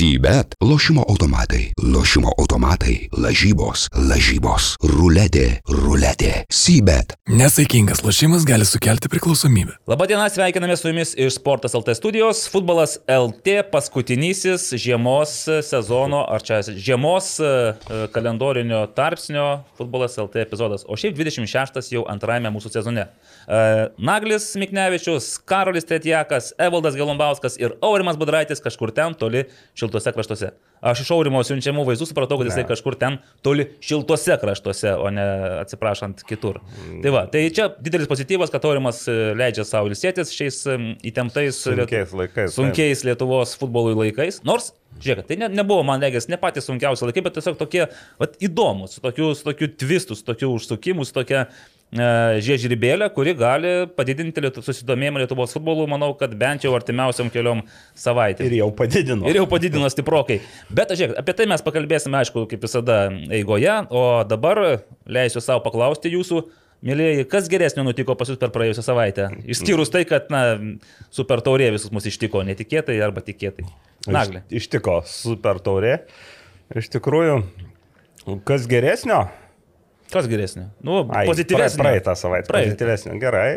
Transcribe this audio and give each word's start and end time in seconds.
Sybet. 0.00 0.54
Lošimo 0.60 1.04
automatai. 1.08 1.72
Lošimo 1.94 2.30
automatai. 2.38 3.08
Lažybos. 3.12 3.82
Lažybos. 3.92 4.70
Ruletė. 4.80 5.58
Ruletė. 5.68 6.30
Sybet. 6.48 7.18
Nesaikingas 7.28 8.00
lošimas 8.00 8.46
gali 8.48 8.64
sukelti 8.64 9.10
priklausomybę. 9.12 9.74
Labadiena, 9.90 10.30
sveikiname 10.32 10.76
su 10.80 10.88
jumis 10.88 11.12
iš 11.20 11.34
Sportas 11.36 11.76
LT 11.76 11.92
studijos. 11.98 12.46
Futbolas 12.48 12.96
LT 13.04 13.58
paskutinysis 13.72 14.70
žiemos 14.80 15.34
sezono, 15.68 16.22
ar 16.24 16.46
čia 16.48 16.62
žiemos 16.70 17.34
e, 17.44 17.52
kalendorinio 18.14 18.86
tarpsnio 18.96 19.66
Futbolas 19.76 20.16
LT 20.16 20.46
epizodas. 20.46 20.86
O 20.88 20.96
šiaip 20.96 21.18
26 21.20 21.92
jau 21.92 22.06
antrajame 22.08 22.54
mūsų 22.56 22.72
sezone. 22.78 23.04
E, 23.04 23.60
Naglis 24.00 24.48
Miknevičius, 24.56 25.34
Karolis 25.44 25.84
Tretjakas, 25.84 26.54
Evaldas 26.56 26.96
Gelombauskas 26.96 27.60
ir 27.60 27.76
Aurimas 27.84 28.16
Budraitis 28.16 28.64
kažkur 28.64 28.96
ten 28.96 29.12
toli 29.12 29.44
šiltuose 29.90 30.12
kraštuose. 30.14 30.50
Aš 30.80 31.02
iš 31.04 31.10
Aurimo 31.14 31.42
siunčiamų 31.44 31.84
vaizdų 31.88 32.08
supratau, 32.08 32.38
kad 32.40 32.48
jisai 32.48 32.64
kažkur 32.68 32.96
ten 33.00 33.18
toli 33.44 33.66
šiltuose 33.84 34.36
kraštuose, 34.40 34.94
o 34.96 35.10
ne 35.12 35.26
atsiprašant 35.60 36.22
kitur. 36.28 36.60
Mm. 36.62 37.00
Tai 37.04 37.14
va, 37.14 37.24
tai 37.30 37.44
čia 37.54 37.68
didelis 37.82 38.08
pozityvas, 38.10 38.52
kad 38.52 38.64
Aurimas 38.68 39.02
e, 39.10 39.16
leidžia 39.38 39.66
savo 39.68 39.90
ilsėtis 39.90 40.32
šiais 40.36 40.62
įtemptais 41.10 41.64
sunkiais 41.66 42.14
laikais. 42.16 42.54
Sunkiais 42.56 43.04
Lietuvos 43.08 43.56
futbolui 43.60 43.96
laikais. 43.98 44.44
Nors 44.46 44.74
Žiūrėk, 45.00 45.28
tai 45.28 45.36
ne, 45.38 45.46
nebuvo, 45.54 45.84
man 45.86 46.02
regis, 46.02 46.26
ne 46.28 46.36
patys 46.36 46.66
sunkiausi 46.66 47.06
laikai, 47.06 47.22
bet 47.24 47.36
tiesiog 47.38 47.54
tokie 47.56 47.84
vat, 48.20 48.34
įdomus, 48.42 48.96
su 48.96 49.00
tokiu, 49.04 49.30
su 49.38 49.46
tokiu 49.46 49.68
twistu, 49.80 50.16
su 50.18 50.26
tokiu 50.26 50.50
užsukimu, 50.56 51.06
su 51.06 51.14
tokia 51.14 51.44
E, 51.46 51.79
žiežrybėlę, 51.90 53.08
kuri 53.14 53.34
gali 53.34 53.70
padidinti 53.96 54.52
susidomėjimą 54.62 55.24
Lietuvos 55.24 55.54
futbolu, 55.56 55.88
manau, 55.90 56.12
kad 56.14 56.36
bent 56.38 56.62
jau 56.62 56.70
artimiausiam 56.76 57.30
keliom 57.34 57.64
savaitėm. 57.98 58.46
Ir 58.46 58.60
jau 58.60 58.70
padidino. 58.78 59.26
Ir 59.26 59.40
jau 59.40 59.46
padidino 59.50 59.90
stiprokai. 59.90 60.38
Bet, 60.70 60.94
žiūrėk, 60.94 61.18
apie 61.18 61.34
tai 61.34 61.48
mes 61.50 61.64
pakalbėsime, 61.66 62.20
aišku, 62.22 62.46
kaip 62.50 62.62
visada 62.62 63.02
eigoje, 63.34 63.74
o 63.90 64.22
dabar 64.22 64.62
leisiu 65.06 65.42
savo 65.42 65.64
paklausti 65.66 66.14
jūsų. 66.14 66.44
Mėlyjeji, 66.86 67.26
kas 67.28 67.50
geresnio 67.52 67.82
nutiko 67.84 68.14
pas 68.16 68.30
jūs 68.30 68.38
per 68.40 68.54
praėjusią 68.54 68.86
savaitę? 68.86 69.26
Išskyrus 69.52 69.90
tai, 69.92 70.06
kad, 70.08 70.30
na, 70.32 70.56
super 71.12 71.42
taurė 71.44 71.74
visus 71.74 71.92
mus 71.92 72.06
ištiko 72.08 72.40
netikėtai 72.48 72.96
arba 73.04 73.20
tikėtai. 73.26 73.66
Naglė. 74.08 74.46
Iš, 74.48 74.62
ištiko 74.62 74.94
super 75.10 75.60
taurė. 75.60 75.98
Iš 76.72 76.88
tikrųjų, 76.94 77.42
kas 78.48 78.64
geresnio? 78.70 79.26
Kas 80.10 80.26
geresnė? 80.30 80.66
Nu, 80.86 81.04
Ai, 81.14 81.24
pozityvesnė. 81.28 81.84
Praeitą 81.84 82.14
savaitę. 82.18 82.48
Praeitą. 82.50 82.72
Pozityvesnė. 82.72 83.16
Gerai. 83.22 83.48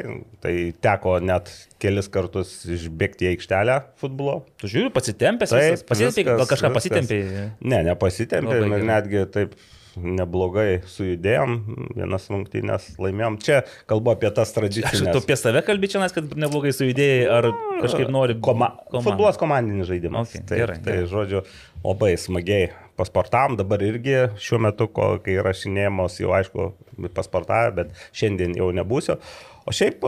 Tai 0.44 0.54
teko 0.86 1.16
net 1.24 1.50
kelis 1.82 2.10
kartus 2.14 2.52
išbėgti 2.70 3.28
į 3.28 3.32
aikštelę 3.34 3.80
futbolo. 4.02 4.40
Tu 4.62 4.70
žiūri, 4.76 4.92
pasitempęs. 4.94 5.54
Taip, 5.54 5.86
pasitempė, 5.90 6.28
gal 6.30 6.50
kažką 6.50 6.74
pasitempė? 6.78 7.22
Ne, 7.66 7.82
nepasitempė. 7.90 8.62
Netgi 8.86 9.26
taip 9.34 9.58
neblogai 10.00 10.82
sujudėjom, 10.90 11.58
vienas 11.98 12.26
rungtynės 12.32 12.88
laimėjom. 13.02 13.38
Čia 13.44 13.60
kalbu 13.90 14.14
apie 14.14 14.32
tas 14.36 14.54
tradicijas. 14.56 15.04
Tu 15.04 15.22
apie 15.22 15.38
save 15.40 15.64
kalbi 15.66 15.90
čia, 15.92 16.02
kad 16.14 16.34
neblogai 16.40 16.74
sujudėjai, 16.76 17.26
ar 17.30 17.50
kažkaip 17.82 18.12
nori. 18.14 18.38
Koma... 18.44 18.74
Futbolas 18.94 19.40
komandinis 19.42 19.90
žaidimas. 19.90 20.32
Okay, 20.32 20.46
taip, 20.46 20.64
gerai, 20.64 20.80
tai, 20.80 20.98
gerai. 21.00 21.12
žodžiu, 21.12 21.44
labai 21.84 22.14
smagiai 22.20 22.72
pasportavom, 23.00 23.58
dabar 23.60 23.82
irgi 23.86 24.28
šiuo 24.42 24.62
metu, 24.68 24.88
kai 24.94 25.38
rašinėjamos, 25.46 26.20
jau 26.22 26.34
aišku, 26.38 26.70
pasportavę, 27.16 27.74
bet 27.82 28.06
šiandien 28.16 28.56
jau 28.58 28.70
nebūsiu. 28.76 29.18
O 29.66 29.74
šiaip, 29.76 30.04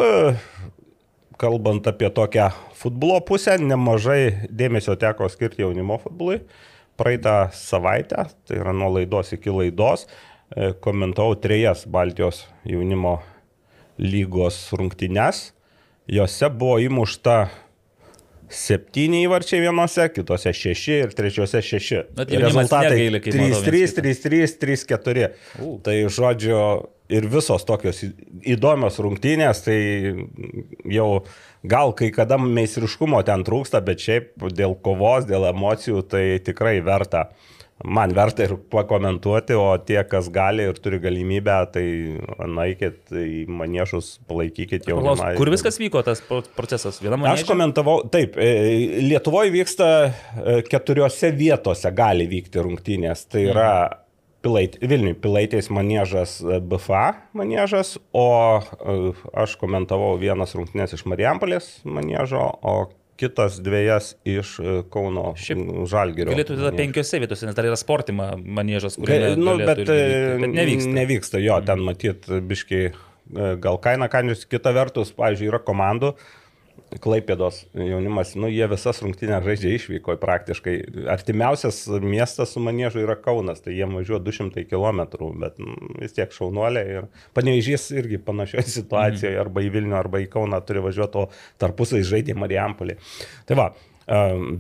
kalbant 1.42 1.88
apie 1.90 2.10
tokią 2.14 2.50
futbolo 2.78 3.20
pusę, 3.26 3.58
nemažai 3.62 4.48
dėmesio 4.50 4.98
teko 5.00 5.30
skirti 5.32 5.66
jaunimo 5.66 6.00
futbolui. 6.04 6.42
Praeitą 6.96 7.50
savaitę, 7.52 8.28
tai 8.48 8.62
yra 8.62 8.74
nuo 8.76 8.94
laidos 8.96 9.34
iki 9.36 9.52
laidos, 9.52 10.06
e, 10.56 10.72
komentavau 10.80 11.36
trejas 11.36 11.84
Baltijos 11.92 12.46
jaunimo 12.64 13.18
lygos 14.00 14.70
rungtynes. 14.76 15.52
Jose 16.08 16.50
buvo 16.54 16.78
įmušta 16.84 17.48
septyni 18.52 19.24
įvarčiai 19.26 19.64
vienose, 19.64 20.08
kitose 20.14 20.54
šeši 20.54 21.00
ir 21.02 21.16
trečiose 21.18 21.62
šeši. 21.66 22.02
Rezultatai 22.30 23.08
3-3, 23.26 23.96
3-3, 24.00 24.60
3-4. 24.62 25.32
Tai 25.84 25.96
žodžiu, 26.14 26.60
ir 27.12 27.28
visos 27.30 27.66
tokios 27.68 28.02
įdomios 28.46 28.98
rungtynės, 29.02 29.64
tai 29.66 29.78
jau 30.94 31.10
gal 31.70 31.94
kai 31.98 32.12
kada 32.16 32.38
meistriškumo 32.42 33.22
ten 33.28 33.44
trūksta, 33.48 33.82
bet 33.86 34.04
šiaip 34.04 34.48
dėl 34.56 34.78
kovos, 34.86 35.28
dėl 35.30 35.50
emocijų, 35.52 36.06
tai 36.10 36.26
tikrai 36.46 36.80
verta 36.86 37.30
man 37.84 38.14
verta 38.16 38.46
ir 38.46 38.56
pakomentuoti, 38.72 39.56
o 39.60 39.66
tie, 39.84 39.98
kas 40.08 40.30
gali 40.34 40.64
ir 40.70 40.78
turi 40.80 41.00
galimybę, 41.04 41.58
tai 41.74 41.84
naikit 42.48 43.12
į 43.12 43.44
maniešus, 43.52 44.16
palaikykit 44.30 44.88
jau. 44.90 45.02
Kur 45.38 45.52
viskas 45.52 45.80
vyko 45.82 46.04
tas 46.06 46.24
procesas? 46.56 47.02
Aš 47.04 47.46
komentavau, 47.50 48.00
taip, 48.12 48.40
e, 48.40 49.02
Lietuvoje 49.04 49.52
vyksta 49.54 49.90
e, 50.06 50.58
keturiose 50.70 51.34
vietose 51.36 51.92
gali 51.96 52.30
vykti 52.32 52.64
rungtynės. 52.64 53.28
Tai 53.32 53.44
yra 53.52 53.70
mm. 53.76 54.05
Pilait, 54.46 54.78
Vilniui 54.82 55.16
Pilaitės 55.18 55.72
manėžas 55.74 56.38
e, 56.46 56.60
BFA 56.62 57.06
manėžas, 57.38 57.96
o 58.14 58.28
aš 59.34 59.56
komentavau 59.62 60.14
vienas 60.22 60.54
rungtynės 60.58 60.94
iš 61.00 61.08
Marijampolės 61.10 61.72
manėžo, 61.90 62.44
o 62.62 62.76
kitas 63.18 63.60
dviejas 63.64 64.14
iš 64.28 64.56
e, 64.60 64.76
Kauno 64.92 65.34
Žalgirio. 65.40 66.34
Galėtų 66.34 66.58
tada 66.60 66.72
penkiose 66.76 67.20
vietose, 67.24 67.48
nes 67.48 67.58
dar 67.58 67.68
yra 67.70 67.80
sportima 67.80 68.34
manėžas, 68.36 69.00
kuris 69.00 69.38
nu, 69.40 69.58
bet, 69.62 69.84
e, 69.88 70.00
bet 70.42 70.52
nevyksta. 70.52 70.96
Nevyksta, 71.00 71.44
jo, 71.44 71.60
ten 71.66 71.84
matyt, 71.88 72.28
biškiai 72.50 72.90
e, 72.92 72.96
gal 73.64 73.80
kaina 73.84 74.10
kandžius, 74.12 74.46
kita 74.52 74.76
vertus, 74.76 75.14
pavyzdžiui, 75.16 75.52
yra 75.54 75.62
komandų, 75.64 76.16
Klaipėdos 77.02 77.64
jaunimas, 77.76 78.34
nu, 78.40 78.48
jie 78.52 78.66
visas 78.72 79.02
rungtynės 79.04 79.44
žaidžia 79.46 79.74
išvyko 79.76 80.16
praktiškai. 80.22 80.76
Artimiausias 81.12 81.82
miestas 82.04 82.54
su 82.56 82.64
manėžu 82.64 83.02
yra 83.04 83.18
Kaunas, 83.20 83.64
tai 83.66 83.76
jie 83.76 83.88
važiuoja 83.90 84.22
200 84.24 84.66
km, 84.70 85.02
bet 85.42 85.60
nu, 85.62 85.76
vis 86.00 86.16
tiek 86.16 86.32
šaunuoliai 86.36 87.00
ir 87.00 87.10
panevežys 87.38 87.90
irgi 87.98 88.22
panašioje 88.24 88.68
situacijoje, 88.78 89.36
mm. 89.36 89.42
arba 89.44 89.66
į 89.66 89.74
Vilnių, 89.76 89.98
arba 90.00 90.24
į 90.24 90.30
Kauną 90.34 90.62
turi 90.68 90.84
važiuoti, 90.86 91.26
o 91.26 91.62
tarpusai 91.62 92.04
žaidė 92.08 92.38
Marijampolį. 92.40 92.98
Tai 93.50 93.60
va, 93.60 93.70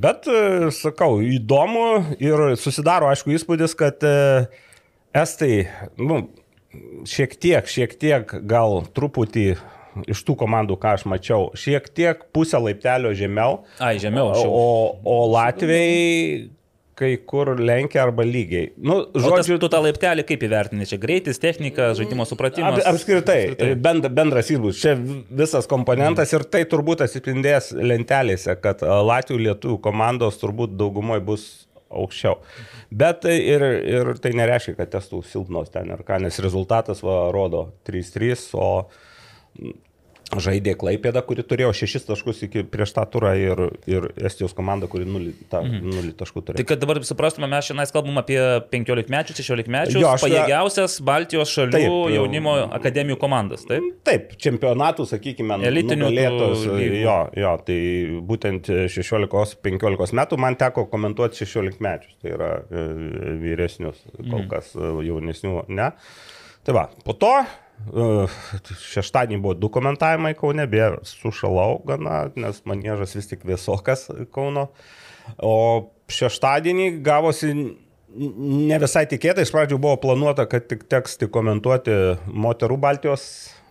bet, 0.06 0.30
sakau, 0.76 1.20
įdomu 1.24 1.88
ir 2.20 2.48
susidaro, 2.60 3.12
aišku, 3.14 3.36
įspūdis, 3.38 3.78
kad 3.80 4.04
Estai, 5.16 5.70
nu, 5.96 6.26
šiek 7.08 7.38
tiek, 7.40 7.70
šiek 7.70 7.96
tiek 8.00 8.36
gal 8.50 8.82
truputį 8.96 9.54
iš 10.10 10.26
tų 10.28 10.36
komandų, 10.44 10.78
ką 10.82 10.98
aš 10.98 11.08
mačiau, 11.10 11.50
šiek 11.58 11.88
tiek 11.96 12.28
pusę 12.36 12.60
laiptelio 12.62 13.14
žemiau. 13.18 13.64
Ai, 13.80 13.96
žemiau. 14.02 14.34
O, 14.46 14.68
o 15.02 15.18
Latvijai 15.32 16.52
kai 16.96 17.12
kur 17.28 17.52
lenkia 17.60 18.06
arba 18.06 18.24
lygiai. 18.24 18.70
Nu, 18.80 19.02
žodžiu, 19.12 19.58
tas, 19.58 19.64
tu 19.66 19.70
tą 19.72 19.82
laiptelį 19.84 20.24
kaip 20.28 20.46
įvertini? 20.48 20.88
Čia 20.88 21.00
greitis, 21.02 21.40
technika, 21.44 21.90
žaidimo 21.98 22.24
supratimas. 22.28 22.80
Ap, 22.80 22.96
apskritai, 22.96 23.40
apskritai. 23.50 23.76
Bend, 23.84 24.08
bendras 24.16 24.52
įspūdis. 24.54 24.80
Čia 24.80 24.96
visas 24.96 25.68
komponentas 25.72 26.32
mm. 26.32 26.38
ir 26.40 26.48
tai 26.56 26.64
turbūt 26.72 27.04
atsispindės 27.06 27.74
lentelėse, 27.76 28.56
kad 28.64 28.84
Latvijų 28.84 29.42
lietuvių 29.50 29.80
komandos 29.84 30.40
turbūt 30.40 30.78
daugumoje 30.80 31.26
bus 31.28 31.48
aukščiau. 31.92 32.40
Bet 32.96 33.28
ir, 33.30 33.66
ir 33.92 34.14
tai 34.24 34.32
nereiškia, 34.40 34.78
kad 34.80 34.94
testų 34.96 35.22
silpnos 35.28 35.72
ten 35.74 35.92
ir 35.92 36.04
ką, 36.08 36.22
nes 36.24 36.40
rezultatas 36.44 37.04
va, 37.06 37.26
rodo 37.36 37.68
3-3, 37.88 38.48
o 38.56 38.70
žaidė 40.34 40.74
Klaipėda, 40.80 41.22
kuri 41.26 41.44
turėjo 41.46 41.72
šešis 41.78 42.08
taškus 42.08 42.42
iki 42.48 42.64
prieš 42.68 42.96
tą 42.96 43.04
turą 43.12 43.34
ir, 43.38 43.60
ir 43.90 44.08
Estijos 44.18 44.56
komanda, 44.58 44.90
kuri 44.92 45.06
nulį, 45.08 45.34
ta, 45.52 45.62
mhm. 45.62 45.92
nulį 45.94 46.14
taškų 46.18 46.42
turėjo. 46.42 46.60
Tai 46.62 46.68
kad 46.72 46.82
dabar 46.82 47.00
suprastume, 47.06 47.50
mes 47.52 47.68
šiandien 47.68 47.92
kalbam 47.94 48.20
apie 48.22 48.40
15 48.72 49.12
mečius, 49.14 49.40
16 49.46 49.72
mečius, 49.72 50.06
aš, 50.10 50.26
pajėgiausias 50.26 50.98
Baltijos 51.06 51.54
šalių 51.54 51.76
taip, 51.78 51.98
jaunimo 52.16 52.56
akademijų 52.80 53.20
komandas, 53.22 53.66
taip? 53.70 53.86
Taip, 54.08 54.34
čempionatų, 54.42 55.08
sakykime, 55.10 55.60
elitinių 55.70 56.12
lėtos. 56.16 56.66
Jo, 57.06 57.18
jo, 57.38 57.54
tai 57.68 57.80
būtent 58.26 58.72
16-15 58.94 60.18
metų 60.22 60.40
man 60.42 60.58
teko 60.60 60.88
komentuoti 60.92 61.46
16 61.46 61.84
mečius, 61.86 62.18
tai 62.24 62.34
yra 62.34 62.50
e, 62.66 62.88
vyresnius, 63.44 64.02
kol 64.18 64.42
mhm. 64.42 64.50
kas 64.52 64.74
mhm. 64.78 65.06
jaunesnių, 65.12 65.60
ne. 65.76 65.92
Tai 66.66 66.74
va, 66.74 66.88
po 67.06 67.14
to 67.14 67.30
Šeštadienį 67.86 69.42
buvo 69.44 69.56
du 69.58 69.70
komentavimai 69.74 70.34
Kaune, 70.38 70.66
beje, 70.70 70.96
sušalau 71.10 71.82
gana, 71.88 72.26
nes 72.40 72.62
manėžas 72.68 73.16
vis 73.18 73.30
tik 73.32 73.46
vėsokas 73.48 74.08
Kauno. 74.34 74.70
O 75.42 75.56
šeštadienį 76.12 76.90
gavosi 77.06 77.54
ne 77.56 78.80
visai 78.82 79.06
tikėtai, 79.12 79.46
iš 79.46 79.54
pradžių 79.54 79.80
buvo 79.82 80.00
planuota, 80.02 80.48
kad 80.50 80.68
tik 80.70 80.86
teks 80.92 81.20
tik 81.22 81.32
komentuoti 81.36 81.96
moterų 82.32 82.78
Baltijos 82.82 83.26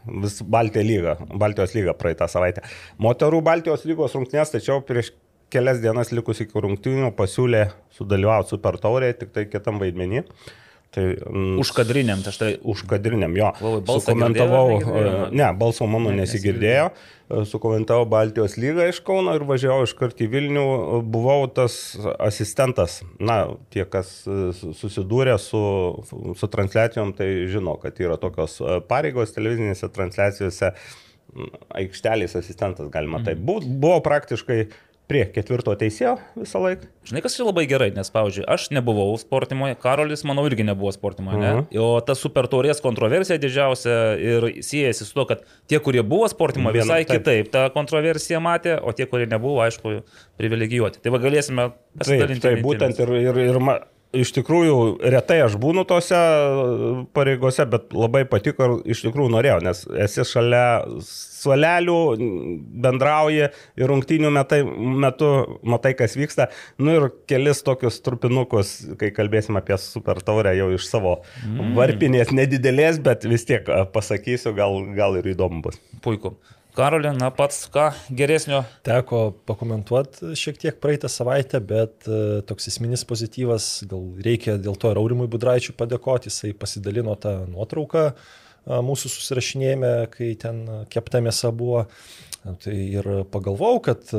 vis 0.05 0.41
Baltijos 0.43 0.89
lygą, 0.89 1.15
Baltijos 1.41 1.75
lygą 1.77 1.95
praeitą 1.99 2.29
savaitę. 2.29 2.65
Moterų 3.03 3.41
Baltijos 3.45 3.87
lygos 3.89 4.17
rungtynės, 4.17 4.53
tačiau 4.53 4.83
prieš 4.85 5.15
kelias 5.53 5.81
dienas 5.81 6.13
likus 6.13 6.43
iki 6.45 6.61
rungtynių 6.61 7.13
pasiūlė 7.17 7.69
sudalyvauti 7.95 8.55
super 8.55 8.79
taurėje, 8.83 9.21
tik 9.23 9.33
tai 9.37 9.47
kitam 9.49 9.81
vaidmenį. 9.83 10.25
Tai, 10.95 11.03
mm, 11.11 11.59
užkadriniam, 11.59 12.21
tai 12.23 12.33
štai. 12.35 12.53
Užkadriniam, 12.71 13.35
jo. 13.35 13.51
Sukomentavau, 13.89 14.77
girdėjo, 14.79 15.25
ne, 15.35 15.49
balso 15.59 15.89
mano 15.91 16.13
ne, 16.13 16.23
nesigirdėjo, 16.23 16.85
sukomentavau 17.51 18.07
Baltijos 18.07 18.55
lygą 18.61 18.87
iš 18.93 19.01
Kauno 19.07 19.35
ir 19.35 19.43
važiavau 19.49 19.89
iš 19.89 19.97
karto 19.99 20.23
į 20.23 20.29
Vilnių, 20.31 20.67
buvau 21.11 21.49
tas 21.51 21.97
asistentas, 22.23 23.01
na, 23.19 23.41
tie, 23.75 23.83
kas 23.91 24.13
susidūrė 24.79 25.35
su, 25.43 25.65
su 26.39 26.51
transliacijom, 26.53 27.15
tai 27.19 27.29
žino, 27.51 27.75
kad 27.83 27.99
yra 28.05 28.21
tokios 28.23 28.61
pareigos 28.87 29.35
televizinėse 29.35 29.91
transliacijose, 29.97 30.71
aikštelės 31.75 32.39
asistentas 32.39 32.87
galima 32.95 33.19
mhm. 33.19 33.27
tai. 33.27 33.35
Buvo 33.67 33.99
praktiškai 34.05 34.69
prie 35.11 35.25
ketvirto 35.29 35.75
teisėjo 35.79 36.15
visą 36.39 36.61
laiką. 36.65 36.89
Žinai, 37.05 37.21
kas 37.25 37.37
čia 37.37 37.45
labai 37.45 37.67
gerai, 37.69 37.91
nes, 37.93 38.09
pavyzdžiui, 38.13 38.47
aš 38.55 38.71
nebuvau 38.73 39.13
sportimoje, 39.21 39.77
Karolis, 39.81 40.25
manau, 40.25 40.47
irgi 40.49 40.65
nebuvo 40.65 40.93
sportimoje, 40.95 41.41
ne? 41.41 41.51
Uh 41.51 41.59
mhm. 41.59 41.67
-huh. 41.69 41.81
O 41.85 42.01
ta 42.01 42.15
super 42.15 42.49
taurės 42.49 42.81
kontroversija 42.83 43.39
didžiausia 43.39 43.97
ir 44.19 44.49
siejasi 44.65 45.05
su 45.05 45.15
to, 45.15 45.27
kad 45.29 45.45
tie, 45.69 45.79
kurie 45.79 46.03
buvo 46.03 46.29
sportimoje, 46.29 46.81
visai 46.81 47.05
Viena, 47.05 47.19
kitaip 47.19 47.51
tą 47.53 47.71
kontroversiją 47.75 48.41
matė, 48.41 48.79
o 48.83 48.93
tie, 48.93 49.07
kurie 49.07 49.27
nebuvo, 49.27 49.61
aišku, 49.61 50.01
privilegijuoti. 50.37 51.03
Tai 51.03 51.13
va 51.13 51.19
galėsime 51.19 51.71
pasidalinti. 51.99 52.41
Taip, 52.41 52.55
tai 52.55 52.63
būtent 52.63 52.99
ir, 52.99 53.15
ir, 53.29 53.39
ir 53.51 53.59
ma, 53.59 53.79
iš 54.15 54.33
tikrųjų 54.39 54.77
retai 55.13 55.41
aš 55.45 55.57
būnu 55.61 55.85
tose 55.89 56.19
pareigose, 57.17 57.67
bet 57.71 57.95
labai 57.97 58.25
patiko 58.29 58.67
ir 58.67 58.95
iš 58.95 59.05
tikrųjų 59.07 59.33
norėjau, 59.35 59.61
nes 59.65 59.85
esi 60.07 60.27
šalia 60.29 60.65
suolelių, 61.05 61.99
bendrauji 62.85 63.49
ir 63.51 63.91
rungtynių 63.91 64.33
metai, 64.35 64.63
metu 65.05 65.31
matai, 65.67 65.95
kas 65.99 66.17
vyksta. 66.19 66.49
Nu 66.81 66.97
ir 66.97 67.09
kelis 67.31 67.63
tokius 67.67 68.01
trupinukus, 68.05 68.75
kai 69.01 69.13
kalbėsim 69.15 69.61
apie 69.61 69.79
super 69.83 70.23
taurę 70.25 70.55
jau 70.59 70.71
iš 70.75 70.89
savo 70.89 71.19
mm. 71.45 71.75
varpinės 71.79 72.35
nedidelės, 72.35 73.01
bet 73.05 73.29
vis 73.29 73.47
tiek 73.49 73.69
pasakysiu, 73.95 74.55
gal, 74.57 74.81
gal 74.97 75.21
ir 75.21 75.35
įdomu 75.35 75.65
bus. 75.65 75.81
Puiku. 76.05 76.37
Karolė, 76.75 77.13
na 77.15 77.29
pats 77.31 77.69
ką 77.71 77.93
geresnio? 78.19 78.65
Teko 78.83 79.29
pakomentuoti 79.47 80.35
šiek 80.39 80.57
tiek 80.59 80.81
praeitą 80.83 81.07
savaitę, 81.13 81.61
bet 81.63 82.09
e, 82.11 82.41
toks 82.49 82.67
esminis 82.73 83.07
pozityvas, 83.07 83.69
gal 83.91 84.09
reikia 84.27 84.57
dėl 84.59 84.75
to 84.83 84.91
ir 84.91 84.99
Aurimui 84.99 85.29
Budraičiui 85.31 85.77
padėkoti, 85.79 86.33
jisai 86.33 86.51
pasidalino 86.59 87.15
tą 87.21 87.37
nuotrauką 87.53 88.09
mūsų 88.65 89.11
susirašinėjime, 89.13 89.93
kai 90.13 90.33
ten 90.41 90.65
kepta 90.91 91.21
mėsa 91.23 91.53
buvo. 91.55 91.85
Tai 92.43 92.75
ir 92.75 93.07
pagalvojau, 93.33 93.81
kad 93.85 94.11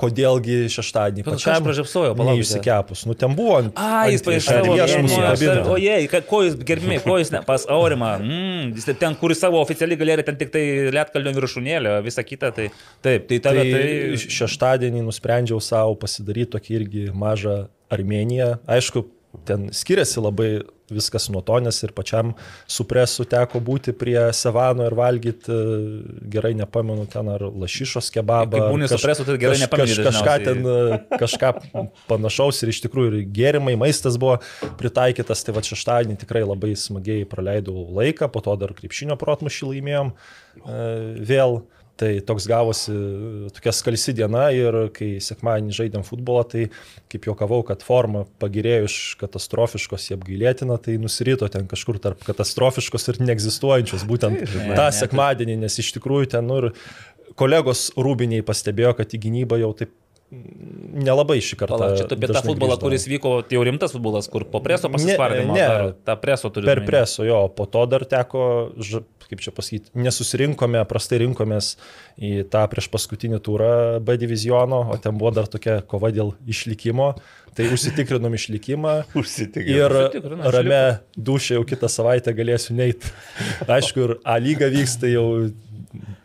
kodėlgi 0.00 0.58
šeštadienį. 0.72 1.24
Pačiam 1.26 1.64
pražiapsojo, 1.66 2.14
palauk. 2.18 2.40
Išsikepus. 2.42 3.04
Nu, 3.08 3.16
ten 3.18 3.34
buvo. 3.38 3.60
A, 3.78 4.06
jis 4.12 4.24
paaiškėjo, 4.26 4.76
aš 4.84 4.94
mūsų 5.04 5.20
kabinę. 5.24 5.56
O 5.72 5.78
jei, 5.80 6.08
ko 6.08 6.42
jūs 6.46 6.58
gerbimi, 6.68 7.00
ko 7.04 7.18
jūs 7.20 7.32
ne, 7.34 7.42
pas 7.46 7.66
Aurimą. 7.72 8.12
Mm, 8.22 8.72
jis 8.78 8.88
ten, 9.00 9.16
kur 9.18 9.34
savo 9.38 9.60
oficialiai 9.62 10.00
galėjo, 10.00 10.26
ten 10.28 10.40
tik 10.40 10.54
tai 10.54 10.64
Lietkalnio 10.94 11.34
viršūnėlė, 11.36 11.98
visa 12.06 12.24
kita. 12.26 12.52
Tai 12.56 12.70
taip, 13.04 13.28
tai 13.30 13.40
tada 13.44 13.64
tai... 13.64 13.74
tai... 13.74 14.22
Šeštadienį 14.38 15.04
nusprendžiau 15.06 15.60
savo 15.64 15.98
pasidaryti 16.00 16.54
tokį 16.56 16.78
irgi 16.80 17.06
mažą 17.16 17.60
Armeniją. 17.92 18.56
Aišku, 18.68 19.06
ten 19.46 19.68
skiriasi 19.74 20.22
labai 20.24 20.50
viskas 20.90 21.28
nuo 21.28 21.42
to, 21.44 21.58
nes 21.60 21.76
ir 21.84 21.92
pačiam 21.96 22.32
supresu 22.70 23.26
teko 23.28 23.60
būti 23.64 23.92
prie 23.96 24.18
Sevano 24.36 24.86
ir 24.88 24.96
valgyti, 24.96 25.52
e, 25.52 26.18
gerai 26.32 26.54
nepamenu 26.56 27.04
ten 27.12 27.28
ar 27.32 27.44
lašišos 27.44 28.10
kebabą. 28.14 28.62
Būnė 28.72 28.88
kaž, 28.88 28.96
supresu, 28.96 29.26
tai 29.28 29.36
gerai 29.40 29.60
nepamenu. 29.60 29.96
Kaž, 29.98 30.02
kažką 30.08 30.36
ten, 30.46 30.64
e, 30.64 31.18
kažką 31.20 31.52
panašaus 32.08 32.62
ir 32.64 32.72
iš 32.72 32.82
tikrųjų 32.86 33.12
ir 33.12 33.28
gėrimai, 33.36 33.76
maistas 33.80 34.16
buvo 34.20 34.38
pritaikytas, 34.80 35.44
tai 35.44 35.56
va 35.56 35.64
šeštadienį 35.66 36.20
tikrai 36.24 36.44
labai 36.46 36.74
smagiai 36.78 37.28
praleidau 37.28 37.88
laiką, 38.00 38.30
po 38.32 38.44
to 38.44 38.56
dar 38.60 38.72
krepšinio 38.76 39.18
protmušį 39.20 39.74
laimėjom 39.74 40.14
e, 40.14 40.78
vėl. 41.28 41.60
Tai 41.98 42.12
toks 42.22 42.46
gavosi 42.46 42.92
tokia 43.56 43.72
skalsi 43.74 44.14
diena 44.14 44.44
ir 44.54 44.76
kai 44.94 45.16
sekmadienį 45.24 45.74
žaidėm 45.74 46.04
futbolą, 46.06 46.44
tai 46.46 46.68
kaip 47.10 47.26
juokavau, 47.26 47.64
kad 47.66 47.82
forma 47.82 48.22
pagirėjo 48.38 48.86
iš 48.86 48.98
katastrofiškos 49.18 50.06
į 50.12 50.18
apgailėtiną, 50.18 50.78
tai 50.84 50.94
nusirito 51.02 51.48
ten 51.50 51.66
kažkur 51.70 51.98
tarp 52.04 52.22
katastrofiškos 52.28 53.10
ir 53.10 53.22
neegzistuojančios 53.26 54.06
būtent 54.06 54.44
ne, 54.46 54.74
tą 54.78 54.88
sekmadienį, 54.94 55.58
nes 55.64 55.80
iš 55.82 55.90
tikrųjų 55.98 56.30
ten 56.36 56.46
nu, 56.46 56.60
ir 56.62 57.34
kolegos 57.38 57.88
rūbiniai 57.98 58.46
pastebėjo, 58.46 58.94
kad 59.00 59.14
į 59.14 59.24
gynybą 59.26 59.58
jau 59.64 59.74
taip 59.82 59.94
nelabai 60.28 61.38
šį 61.40 61.56
kartą. 61.56 61.76
Pala, 61.78 61.96
čia 61.96 62.04
apie 62.04 62.28
tą 62.28 62.42
futbolą, 62.44 62.74
grįždavo. 62.74 62.84
kuris 62.84 63.06
vyko, 63.08 63.32
tai 63.48 63.56
jau 63.56 63.62
rimtas 63.64 63.94
futbolas, 63.94 64.28
kur 64.28 64.44
po 64.48 64.60
preso 64.64 64.90
pasispardimo. 64.92 65.56
Ne, 65.56 65.64
ne 65.64 65.94
tą 66.04 66.16
preso 66.20 66.50
turiu. 66.52 66.68
Per 66.68 66.82
preso, 66.88 67.24
jo, 67.24 67.40
po 67.56 67.64
to 67.70 67.84
dar 67.88 68.04
teko, 68.08 68.42
kaip 69.28 69.44
čia 69.44 69.54
pasakyti, 69.56 69.92
nesusirinkome, 69.96 70.82
prastai 70.90 71.22
rinkomės 71.24 71.74
į 72.20 72.44
tą 72.52 72.66
prieš 72.68 72.90
paskutinį 72.92 73.40
turą 73.44 73.72
B 74.04 74.18
diviziono, 74.20 74.84
o 74.92 74.98
ten 75.00 75.16
buvo 75.20 75.32
dar 75.38 75.48
tokia 75.48 75.80
kova 75.88 76.12
dėl 76.12 76.34
išlikimo. 76.48 77.14
Tai 77.58 77.64
užsitikrinom 77.74 78.36
išlikimą. 78.36 78.92
Užsitikrinom. 79.18 80.44
Ir 80.44 80.52
rame 80.54 80.82
dušė 81.16 81.56
jau 81.56 81.64
kitą 81.66 81.88
savaitę 81.90 82.36
galėsiu 82.36 82.76
neiti. 82.78 83.10
Aišku, 83.66 84.04
ir 84.04 84.12
A 84.28 84.36
lyga 84.38 84.68
vyksta 84.70 85.10
jau 85.10 85.48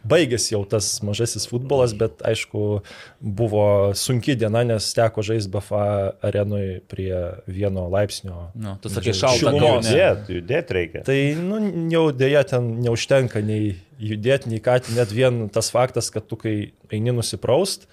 baigėsi 0.08 0.54
jau 0.54 0.62
tas 0.70 0.88
mažasis 1.06 1.48
futbolas, 1.50 1.94
bet 1.98 2.24
aišku, 2.28 2.84
buvo 3.20 3.66
sunki 3.98 4.36
diena, 4.40 4.64
nes 4.68 4.90
teko 4.96 5.24
žaisti 5.26 5.52
BFA 5.54 5.86
arenui 6.26 6.82
prie 6.92 7.16
vieno 7.48 7.88
laipsnio. 7.94 8.50
Nu, 8.54 8.76
tu 8.84 8.92
sakai, 8.94 9.16
šalta 9.18 9.56
judėti, 9.56 10.38
judėti 10.40 10.78
reikia. 10.80 11.04
Tai, 11.08 11.20
nu, 11.40 11.62
jau 11.94 12.06
dėja 12.16 12.46
ten 12.54 12.70
neužtenka 12.84 13.44
nei 13.46 13.76
judėti, 14.04 14.52
nei 14.52 14.64
ką, 14.64 14.80
net 14.98 15.14
vien 15.16 15.46
tas 15.54 15.72
faktas, 15.74 16.12
kad 16.14 16.28
tu 16.28 16.40
kai 16.40 16.56
eini 16.94 17.16
nusipraust, 17.16 17.88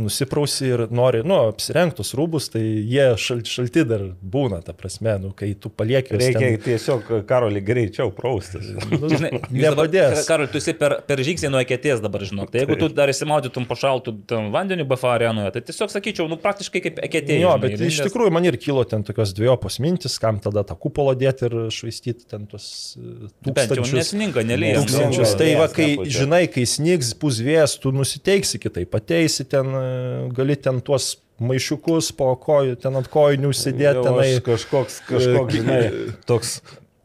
nusiprausi 0.00 0.70
ir 0.70 0.84
nori, 0.94 1.22
nu, 1.26 1.36
apsirengtus 1.50 2.14
rūbus, 2.18 2.50
tai 2.54 2.62
jie 2.62 3.06
šalti, 3.20 3.50
šalti 3.50 3.84
dar 3.88 4.04
būna, 4.20 4.60
ta 4.64 4.74
prasme, 4.76 5.16
nu, 5.22 5.32
kai 5.36 5.52
tu 5.60 5.72
palieki. 5.72 6.16
Reikia 6.20 6.40
ten... 6.42 6.58
tiesiog 6.64 7.10
karolį 7.28 7.62
greičiau 7.66 8.12
praustis. 8.14 8.72
Nu, 8.90 9.10
žinai, 9.12 9.42
nepadės. 9.54 10.24
Karolį, 10.28 10.50
tu 10.52 10.60
esi 10.60 10.74
per, 10.78 10.98
per 11.06 11.22
žingsnį 11.26 11.52
nuo 11.54 11.62
eketės 11.64 12.02
dabar, 12.04 12.24
žinok. 12.28 12.52
Tai 12.52 12.64
jeigu 12.64 12.78
tu 12.80 12.90
dar 12.94 13.12
įsimaudytum 13.12 13.68
pašaltų 13.70 14.16
vandeniu 14.54 14.86
BFA 14.88 15.14
arenoje, 15.18 15.54
tai 15.56 15.64
tiesiog 15.70 15.92
sakyčiau, 15.92 16.28
nu, 16.30 16.40
praktiškai 16.40 16.84
kaip 16.86 17.00
eketė. 17.06 17.38
Jo, 17.42 17.54
bet 17.62 17.76
žinai, 17.76 17.90
iš 17.92 18.02
tikrųjų 18.08 18.34
man 18.34 18.48
ir 18.48 18.58
kilo 18.60 18.84
ten 18.88 19.04
tokios 19.06 19.34
dviejopos 19.36 19.80
mintis, 19.82 20.18
kam 20.22 20.40
tada 20.42 20.64
tą 20.66 20.76
kupolą 20.80 21.16
dėti 21.18 21.48
ir 21.48 21.56
švaistyti 21.74 22.28
ten 22.30 22.46
tos 22.50 22.66
e, 22.98 23.30
tūkstančius. 23.46 23.94
Nesninga, 24.00 24.44
nelieja. 24.46 24.80
Tūkstančius. 24.82 25.34
Tai 25.40 25.50
va, 25.60 25.68
kai, 25.72 25.88
žinai, 26.10 26.44
kai 26.52 26.66
snigs, 26.68 27.12
pusvės, 27.20 27.76
tu 27.82 27.92
nusiteiksi 27.94 28.60
kitaip, 28.62 28.94
ateisi 28.98 29.46
ten 29.50 29.74
e, 29.74 29.89
gali 30.36 30.56
ten 30.60 30.80
tuos 30.84 31.14
maišiukus 31.40 32.10
po 32.18 32.34
kojų, 32.40 32.76
ten 32.82 32.98
ant 33.00 33.08
kojų 33.10 33.50
užsidėti. 33.50 34.04
Tenai 34.04 34.28
kažkoks, 34.44 35.00
kažkoks, 35.08 35.56
žinai, 35.56 35.80
toks 36.28 36.58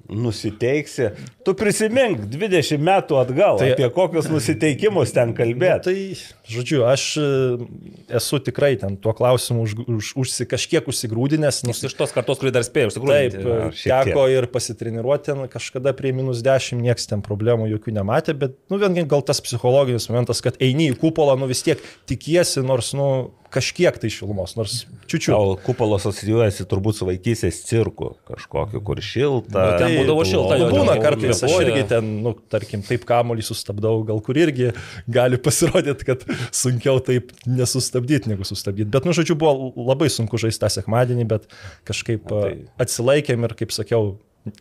nusiteiksi. 0.10 1.10
Tu 1.46 1.54
prisimink 1.58 2.26
20 2.32 2.82
metų 2.82 3.18
atgal, 3.22 3.60
tai, 3.62 3.72
apie 3.74 3.88
kokius 3.94 4.30
nusiteikimus 4.32 5.14
ten 5.16 5.34
kalbėti. 5.38 5.76
Nu, 5.76 5.84
tai, 5.86 6.52
žodžiu, 6.56 6.84
aš 6.90 7.06
e, 7.22 7.28
esu 8.20 8.40
tikrai 8.46 8.74
ten 8.82 8.98
tuo 9.02 9.14
klausimu 9.18 9.66
už, 9.66 9.76
už, 9.86 10.12
užsi, 10.24 10.48
kažkiek 10.50 10.88
užsigrūdinęs. 10.92 11.64
Nes 11.70 11.84
iš 11.90 11.98
tos 11.98 12.14
kartos, 12.16 12.42
kurį 12.42 12.54
dar 12.56 12.66
spėjau, 12.68 12.94
užsigrūdinti. 12.94 13.44
Taip, 13.46 13.80
teko 13.82 14.28
ir 14.34 14.50
pasitreniruoti 14.54 15.32
ten 15.32 15.46
kažkada 15.52 15.96
prie 15.98 16.14
minus 16.16 16.44
10, 16.46 16.82
niekas 16.86 17.10
ten 17.10 17.24
problemų 17.26 17.70
jokių 17.76 17.96
nematė, 18.00 18.38
bet, 18.46 18.58
nu, 18.72 18.80
vien 18.82 19.10
gal 19.10 19.26
tas 19.26 19.42
psichologinis 19.44 20.10
momentas, 20.12 20.44
kad 20.46 20.60
eini 20.64 20.92
į 20.92 21.00
kupolą, 21.02 21.38
nu 21.40 21.50
vis 21.50 21.64
tiek 21.66 21.82
tikiesi, 22.10 22.62
nors, 22.66 22.94
nu, 22.98 23.10
kažkiek 23.56 23.96
tai 24.02 24.12
šilumos, 24.12 24.56
nors 24.60 24.82
čiučiu. 25.10 25.34
O 25.36 25.56
kupolas 25.64 26.04
asocijuojasi 26.06 26.68
turbūt 26.70 27.00
su 27.00 27.08
vaikysės 27.08 27.62
cirku, 27.68 28.12
kažkokiu, 28.28 28.82
kur 28.86 29.02
šilta. 29.04 29.56
Nu, 29.56 29.80
ten 29.82 29.96
būdavo 30.02 30.26
šilta. 30.28 30.60
Nu, 30.60 30.70
būna 30.74 30.98
kartais, 31.04 31.44
aš 31.48 31.56
irgi 31.64 31.86
ten, 31.94 32.12
nu, 32.26 32.36
tarkim, 32.52 32.84
taip 32.86 33.08
kamuolį 33.08 33.46
sustabdau, 33.48 34.04
gal 34.08 34.22
kur 34.26 34.40
irgi 34.40 34.74
gali 35.12 35.40
pasirodyti, 35.42 36.10
kad 36.12 36.28
sunkiau 36.56 37.02
taip 37.06 37.32
nesustabdyti, 37.48 38.34
negu 38.34 38.48
sustabdyti. 38.48 38.92
Bet, 38.92 39.08
nu, 39.08 39.16
žodžiu, 39.16 39.38
buvo 39.40 39.72
labai 39.92 40.12
sunku 40.14 40.40
žaisti 40.42 40.66
tą 40.66 40.72
sekmadienį, 40.78 41.28
bet 41.32 41.50
kažkaip 41.88 42.28
tai... 42.30 42.56
atsilaikėm 42.82 43.48
ir, 43.48 43.58
kaip 43.64 43.76
sakiau, 43.76 44.16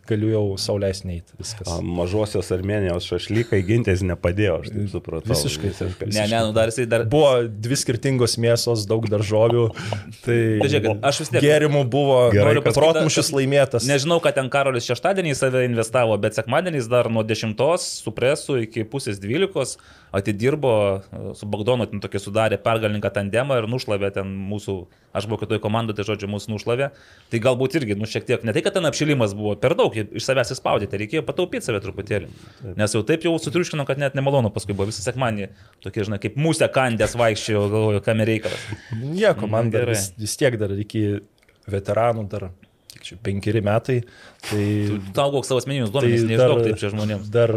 galiu 0.09 0.31
jau 0.33 0.43
saulės 0.61 1.03
neįti 1.05 1.37
viskas. 1.37 1.69
A, 1.69 1.79
mažosios 1.85 2.49
Armenijos 2.55 3.05
šašlykai 3.11 3.61
gintis 3.67 4.01
nepadėjo, 4.07 4.55
aš 4.63 4.71
taip 4.73 4.87
supratau. 4.93 5.29
Visiškai. 5.35 5.73
visiškai. 5.75 6.09
Ne, 6.15 6.25
ne, 6.31 6.41
nu 6.49 6.55
dar 6.57 6.71
jisai 6.73 6.87
dar... 6.89 7.05
Buvo 7.11 7.33
dvi 7.49 7.77
skirtingos 7.77 8.39
mėsos, 8.41 8.87
daug 8.89 9.05
daržovių. 9.13 9.67
Tai 10.25 10.39
Bet 10.63 10.73
žiūrėk, 10.73 10.89
aš 11.05 11.21
vis 11.25 11.33
tiek- 11.35 11.45
Gėrimų 11.45 11.85
buvo, 11.93 12.17
Gerai, 12.33 12.55
noriu 12.55 12.65
kad- 12.65 12.79
protmušis 12.81 13.33
laimėtas. 13.37 13.85
Nežinau, 13.91 14.21
kad 14.25 14.39
ten 14.41 14.49
Karolis 14.53 14.89
šeštadienį 14.89 15.35
į 15.35 15.39
save 15.43 15.65
investavo, 15.69 16.17
bet 16.23 16.41
sekmadieniais 16.41 16.89
dar 16.89 17.11
nuo 17.13 17.25
10 17.27 17.61
su 17.85 18.15
presu 18.17 18.57
iki 18.65 18.87
pusės 18.89 19.21
12 19.21 19.77
atidirbo 20.15 20.73
e, 20.97 21.35
su 21.35 21.47
Bagdonu, 21.51 21.89
ten 21.91 22.01
tokį 22.03 22.21
sudarė 22.23 22.59
pergalininką 22.63 23.11
tandemą 23.15 23.59
ir 23.61 23.67
nušlavė 23.71 24.13
ten 24.15 24.31
mūsų, 24.49 24.77
aš 25.17 25.27
buvau 25.27 25.41
kitoje 25.43 25.61
komandoje, 25.65 25.99
tai 25.99 26.07
žodžiu, 26.07 26.29
mūsų 26.31 26.53
nušlavė. 26.55 26.91
Tai 27.33 27.41
galbūt 27.43 27.75
irgi, 27.81 27.97
nu 27.99 28.07
šiek 28.11 28.27
tiek, 28.29 28.45
ne 28.47 28.55
tai, 28.55 28.63
kad 28.63 28.77
ten 28.79 28.87
apšilimas 28.87 29.35
buvo 29.35 29.57
per 29.59 29.74
daug, 29.79 29.95
iš 29.97 30.27
savęs 30.27 30.55
įspaudyti, 30.57 31.01
reikėjo 31.05 31.25
pataupyti 31.27 31.69
save 31.69 31.81
truputėlį. 31.85 32.31
Nes 32.79 32.97
jau 32.97 33.05
taip 33.07 33.27
jau 33.27 33.35
sutriuškino, 33.41 33.87
kad 33.89 34.01
net 34.03 34.17
nemalonu 34.19 34.53
paskui 34.55 34.77
buvo 34.77 34.89
visą 34.91 35.05
sekmanį, 35.07 35.51
tokie, 35.85 36.07
žinai, 36.09 36.21
kaip 36.23 36.39
musė 36.41 36.71
kandės 36.75 37.17
vaikščiojo, 37.21 37.65
galvoju, 37.73 38.05
kam 38.07 38.25
reikalas. 38.25 38.69
Nieko, 39.03 39.51
man 39.51 39.73
dar 39.75 39.91
vis, 39.93 40.11
vis 40.21 40.37
tiek 40.41 40.59
dar 40.61 40.75
iki 40.79 41.07
veteranų 41.71 42.29
dar 42.33 42.51
čia 43.05 43.19
penkeri 43.23 43.61
metai. 43.65 43.99
Tai, 44.45 44.65
Saugok 45.17 45.47
savo 45.47 45.61
asmeninius 45.61 45.93
duomenis, 45.93 46.25
tai 46.25 46.31
neišduok 46.31 46.63
taip 46.65 46.81
čia 46.81 46.91
žmonėms. 46.93 47.29
Dar, 47.33 47.53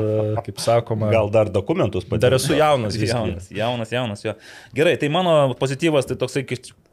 kaip 0.45 0.59
sakoma, 0.63 1.11
Gal 1.13 1.31
dar 1.33 1.51
dokumentus 1.53 2.05
dar 2.07 2.17
padėjo. 2.17 2.39
esu 2.41 2.57
jaunas. 2.59 2.97
visgi. 2.97 3.09
Jaunas, 3.13 3.49
jaunas, 3.53 3.93
jaunas 3.95 4.25
jo. 4.25 4.35
Gerai, 4.77 4.97
tai 4.99 5.09
mano 5.13 5.55
pozityvas 5.59 6.09
tai 6.09 6.19
toksai 6.19 6.43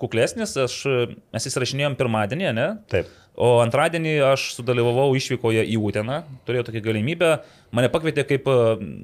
kuklesnis, 0.00 0.54
aš, 0.66 0.78
mes 1.35 1.50
įsirašinėjom 1.50 1.99
pirmadienį, 2.00 2.50
ne? 2.57 2.69
Taip. 2.93 3.11
O 3.35 3.57
antradienį 3.59 4.12
aš 4.29 4.53
sudalyvavau 4.55 5.09
išvykoje 5.19 5.64
į 5.67 5.79
Uteną, 5.83 6.21
turėjau 6.47 6.69
tokią 6.69 6.83
galimybę, 6.85 7.31
mane 7.75 7.88
pakvietė 7.91 8.23
kaip 8.29 8.45
e, 8.47 8.55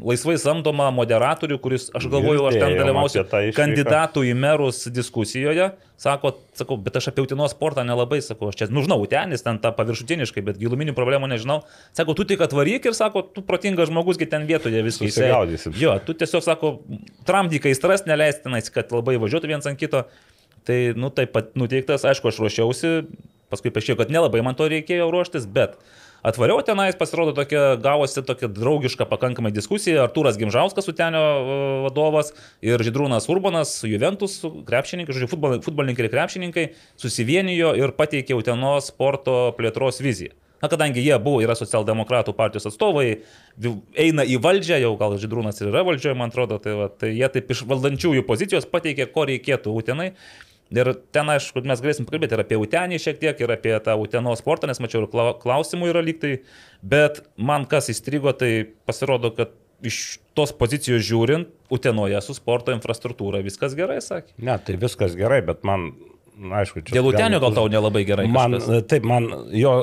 laisvai 0.06 0.36
samdomą 0.38 0.86
moderatorių, 0.94 1.56
kuris, 1.58 1.88
aš 1.98 2.06
galvojau, 2.12 2.44
aš 2.46 2.60
ten 2.62 2.76
dalyvausiu 2.78 3.24
kandidatų 3.56 4.22
į 4.28 4.36
merus 4.38 4.84
diskusijoje. 4.94 5.72
Sako, 6.00 6.36
sakau, 6.56 6.78
bet 6.80 6.94
aš 7.00 7.10
apie 7.10 7.24
Utenos 7.26 7.56
sportą 7.56 7.82
nelabai 7.84 8.20
sakau, 8.22 8.52
aš 8.52 8.60
čia, 8.60 8.68
nu 8.70 8.84
žinau, 8.86 9.00
Utenis 9.02 9.42
ten 9.42 9.58
tą 9.60 9.74
paviršutiniškai, 9.74 10.46
bet 10.46 10.62
giluminių 10.62 10.94
problemų 10.94 11.32
nežinau. 11.34 11.58
Sako, 11.98 12.14
tu 12.14 12.28
tik 12.30 12.46
atvaryk 12.46 12.86
ir 12.86 12.96
sako, 12.96 13.24
tu 13.34 13.42
protingas 13.44 13.90
žmogus, 13.90 14.20
gi 14.20 14.30
ten 14.30 14.46
vietoje 14.46 14.84
viską 14.86 15.10
Susigaudysim. 15.10 15.74
Jo, 15.82 15.96
tu 16.06 16.14
tiesiog 16.14 16.46
sako, 16.46 16.76
tramdykai 17.26 17.74
stras 17.74 18.06
neleistinais, 18.06 18.70
kad 18.70 18.94
labai 18.94 19.18
važiuotų 19.18 19.50
viens 19.50 19.66
ant 19.66 19.82
kito. 19.82 20.06
Tai, 20.64 20.80
nu, 20.94 21.10
taip 21.10 21.34
pat 21.34 21.52
nuteiktas, 21.58 22.06
aišku, 22.06 22.30
aš 22.30 22.40
ruošiausi, 22.44 22.94
paskui 23.50 23.72
paaiškėjo, 23.74 23.98
kad 24.00 24.12
nelabai 24.14 24.42
man 24.46 24.56
to 24.58 24.68
reikėjo 24.70 25.10
ruoštis, 25.12 25.48
bet 25.50 25.76
atvariau 26.26 26.60
tenais, 26.66 26.96
pasirodo, 26.98 27.34
tokia, 27.36 27.76
gavosi 27.80 28.24
tokia 28.26 28.50
draugiška 28.52 29.06
pakankamai 29.10 29.52
diskusija. 29.56 30.04
Artūras 30.06 30.38
Gimžauskas, 30.40 30.88
Utenio 30.92 31.22
e, 31.22 31.56
vadovas, 31.86 32.34
ir 32.64 32.82
Židrūnas 32.84 33.28
Urbanas, 33.32 33.78
Juventus 33.88 34.40
krepšininkai, 34.68 35.16
žodžiu, 35.16 35.30
futbol, 35.32 35.56
futbolininkai 35.64 36.06
ir 36.06 36.12
krepšininkai 36.12 36.68
susivienijo 37.00 37.72
ir 37.78 37.96
pateikė 37.96 38.38
Utenos 38.38 38.92
sporto 38.92 39.40
plėtros 39.58 40.02
viziją. 40.04 40.36
Na, 40.60 40.68
kadangi 40.68 41.00
jie 41.00 41.16
buvo, 41.16 41.40
yra 41.40 41.54
socialdemokratų 41.56 42.34
partijos 42.36 42.68
atstovai, 42.68 43.22
eina 43.96 44.26
į 44.28 44.36
valdžią, 44.44 44.76
jau 44.82 44.92
gal 45.00 45.16
Židrūnas 45.20 45.62
ir 45.62 45.70
yra 45.70 45.86
valdžioje, 45.88 46.18
man 46.20 46.28
atrodo, 46.28 46.58
tai, 46.60 46.74
va, 46.76 46.90
tai 46.92 47.14
jie 47.14 47.30
taip 47.32 47.48
iš 47.54 47.64
valdančiųjų 47.70 48.26
pozicijos 48.28 48.68
pateikė, 48.68 49.08
ko 49.14 49.24
reikėtų 49.30 49.72
Utenai. 49.72 50.10
Ir 50.70 50.92
ten, 51.10 51.30
aišku, 51.32 51.64
mes 51.66 51.80
galėsim 51.82 52.06
pakalbėti 52.06 52.36
ir 52.36 52.44
apie 52.44 52.58
Utenį 52.60 53.00
šiek 53.02 53.16
tiek, 53.18 53.40
ir 53.42 53.50
apie 53.50 53.72
tą 53.82 53.96
Uteno 53.98 54.36
sportą, 54.38 54.68
nes 54.70 54.78
mačiau 54.78 55.02
ir 55.02 55.08
klau- 55.10 55.32
klausimų 55.40 55.88
yra 55.90 56.02
lygtai. 56.06 56.36
Bet 56.82 57.24
man 57.34 57.66
kas 57.70 57.90
įstrigo, 57.90 58.30
tai 58.38 58.68
pasirodo, 58.86 59.32
kad 59.34 59.56
iš 59.82 60.20
tos 60.38 60.52
pozicijos 60.54 61.02
žiūrint, 61.06 61.50
Utenoje 61.74 62.20
su 62.22 62.34
sporto 62.34 62.74
infrastruktūra 62.74 63.42
viskas 63.42 63.74
gerai, 63.78 63.98
sakė. 64.04 64.34
Ne, 64.38 64.56
tai 64.62 64.74
viskas 64.78 65.16
gerai, 65.18 65.40
bet 65.46 65.66
man, 65.66 65.90
aišku, 66.60 66.84
čia... 66.84 66.96
Dėl 66.96 67.10
Utenio 67.12 67.40
gal 67.42 67.54
tau 67.56 67.66
nelabai 67.70 68.04
gerai. 68.08 68.28
Man, 68.30 68.56
kažkas? 68.58 68.86
taip, 68.90 69.06
man 69.10 69.28
jo, 69.54 69.74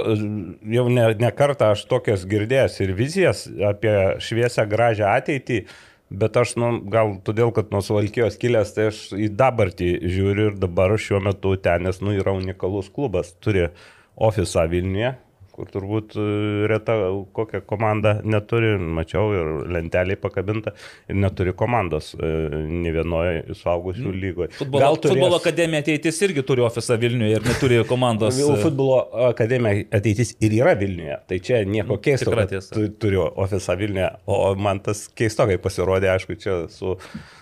jau 0.78 0.88
ne, 0.92 1.10
ne 1.20 1.32
kartą 1.36 1.74
aš 1.76 1.86
tokias 1.92 2.26
girdėjęs 2.30 2.80
ir 2.84 2.96
vizijas 2.98 3.46
apie 3.72 3.96
šviesę 4.24 4.68
gražią 4.72 5.12
ateitį, 5.18 5.62
bet 6.10 6.38
aš, 6.40 6.56
nu, 6.62 6.72
gal 6.94 7.18
todėl, 7.26 7.52
kad 7.56 7.72
nuo 7.74 7.84
Suvalkijos 7.84 8.40
kilęs, 8.42 8.74
tai 8.76 8.90
aš 8.92 9.04
į 9.18 9.30
dabartį 9.38 9.92
žiūriu 10.08 10.52
ir 10.52 10.60
dabar 10.62 10.96
šiuo 11.02 11.22
metu 11.24 11.56
tenis, 11.60 12.02
nu, 12.04 12.16
yra 12.16 12.36
unikalus 12.38 12.92
klubas, 12.94 13.34
turi 13.44 13.68
ofisą 14.16 14.66
Vilniuje 14.72 15.16
kur 15.58 15.70
turbūt 15.74 16.14
e, 16.22 16.24
reta 16.70 16.94
kokią 17.34 17.64
komandą 17.66 18.12
neturi, 18.30 18.76
mačiau 18.78 19.32
ir 19.34 19.48
lenteliai 19.74 20.18
pakabinta, 20.22 20.74
ir 21.10 21.18
neturi 21.18 21.54
komandos 21.58 22.12
e, 22.14 22.30
ne 22.70 22.92
vienoje 22.94 23.56
suaugusių 23.58 24.14
lygoje. 24.14 24.52
Futbolo, 24.60 24.92
turės... 25.02 25.16
futbolo 25.16 25.40
akademija 25.42 25.82
ateitis 25.86 26.22
irgi 26.28 26.44
turi 26.46 26.62
ofisą 26.68 27.00
Vilniuje 27.02 27.40
ir 27.40 27.48
neturi 27.48 27.80
komandos. 27.90 28.38
Jau 28.38 28.54
futbolo 28.62 29.00
akademija 29.32 29.88
ateitis 29.98 30.36
ir 30.46 30.58
yra 30.60 30.76
Vilniuje, 30.78 31.18
tai 31.32 31.42
čia 31.50 31.64
nieko 31.66 31.98
keisto. 32.06 32.32
kad 32.38 32.54
tiesa. 32.54 32.76
tu- 32.78 32.90
Turiu 33.02 33.26
ofisą 33.42 33.76
Vilniuje, 33.82 34.12
o 34.30 34.54
man 34.62 34.80
tas 34.86 35.08
keistokai 35.18 35.58
pasirodė, 35.64 36.14
aišku, 36.14 36.38
čia 36.42 36.60
su, 36.70 36.96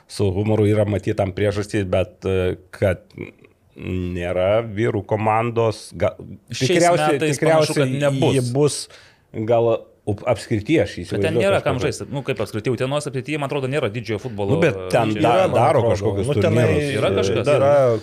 su 0.07 0.31
humoru 0.35 0.65
yra 0.71 0.87
matytam 0.87 1.35
priežastys, 1.35 1.83
bet 1.91 2.23
e, 2.31 2.55
kad 2.75 3.03
nėra 3.75 4.63
vyrų 4.63 5.01
komandos, 5.05 5.89
ga, 5.97 6.13
Šiais 6.51 6.85
metais 6.95 7.39
panašu, 7.41 7.75
kad 7.75 7.89
nebus. 7.91 8.33
Ji 8.37 8.43
bus 8.55 8.77
gal 9.33 9.71
apskrityje 10.05 10.81
aš 10.83 10.91
Bet 10.95 10.99
įsivaizduoju. 11.05 11.21
ten 11.25 11.33
nėra 11.41 11.61
kam 11.63 11.75
kažkokio- 11.79 11.81
žaisti. 11.89 12.07
Nu, 12.13 12.21
kaip 12.21 12.37
apskritai, 12.39 12.71
Utenos 12.75 13.07
apskrityje, 13.09 13.39
man 13.41 13.49
atrodo, 13.49 13.67
nėra 13.67 13.89
didžiojo 13.91 14.21
futbolo. 14.21 14.51
Nu, 14.55 14.59
bet 14.61 14.75
ten 14.91 15.13
da- 15.15 15.45
Yra, 15.45 15.47
daro 15.53 15.81
kažkokius 15.89 16.27
nu, 16.27 16.33
turnyrus. 16.33 16.91
Yra 16.99 17.09
kažkas? 17.15 17.47
Yra, 17.47 17.99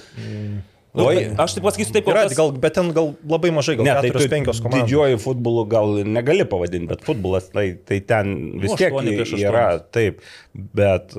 Nu, 0.95 1.07
Oi. 1.09 1.14
bet 1.14 1.38
aš 1.41 1.55
taip 1.57 1.64
pasakysiu 1.64 1.93
taip, 1.95 2.05
yra 2.05 2.25
kas- 2.29 2.37
gal, 2.37 2.50
bet 2.52 2.75
ten 2.75 2.93
gal 2.93 3.14
labai 3.26 3.49
mažai, 3.50 3.76
gal 3.79 3.85
Ne, 3.87 3.95
tai 4.02 4.11
tu 4.11 4.19
4-5 4.19 4.61
komandos. 4.61 4.83
didžiuoju 4.85 5.17
futbolu 5.25 5.64
gal 5.67 5.87
negali 6.05 6.45
pavadinti, 6.45 6.87
bet 6.88 7.00
futbolas 7.00 7.49
tai, 7.50 7.79
tai 7.87 8.00
ten 8.00 8.61
vis 8.61 8.71
Nu, 8.73 8.76
tiek 8.76 8.93
yra, 9.41 9.81
taip, 9.91 10.21
bet, 10.55 11.14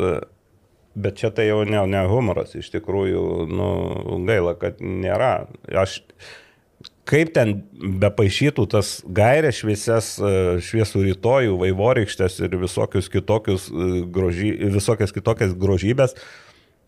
bet 0.95 1.17
čia 1.21 1.31
tai 1.33 1.47
jau 1.49 1.63
ne, 1.67 1.79
ne 1.89 2.03
humoras, 2.09 2.53
iš 2.57 2.69
tikrųjų, 2.75 3.23
nu, 3.49 3.69
gaila, 4.27 4.53
kad 4.59 4.81
nėra. 4.81 5.47
Aš, 5.83 5.99
kaip 7.09 7.33
ten 7.35 7.55
bepaišytų 8.03 8.67
tas 8.71 8.95
gairės 9.05 9.61
šviesias, 9.61 10.13
e, 10.19 10.33
šviesų 10.63 11.07
rytojų, 11.09 11.57
vaivorykštės 11.61 12.39
ir 12.45 12.57
visokius 12.61 13.09
kitokius 13.13 13.67
e, 13.69 13.89
grožy, 14.13 14.53
visokias 14.73 15.15
kitokias 15.15 15.57
grožybės, 15.57 16.15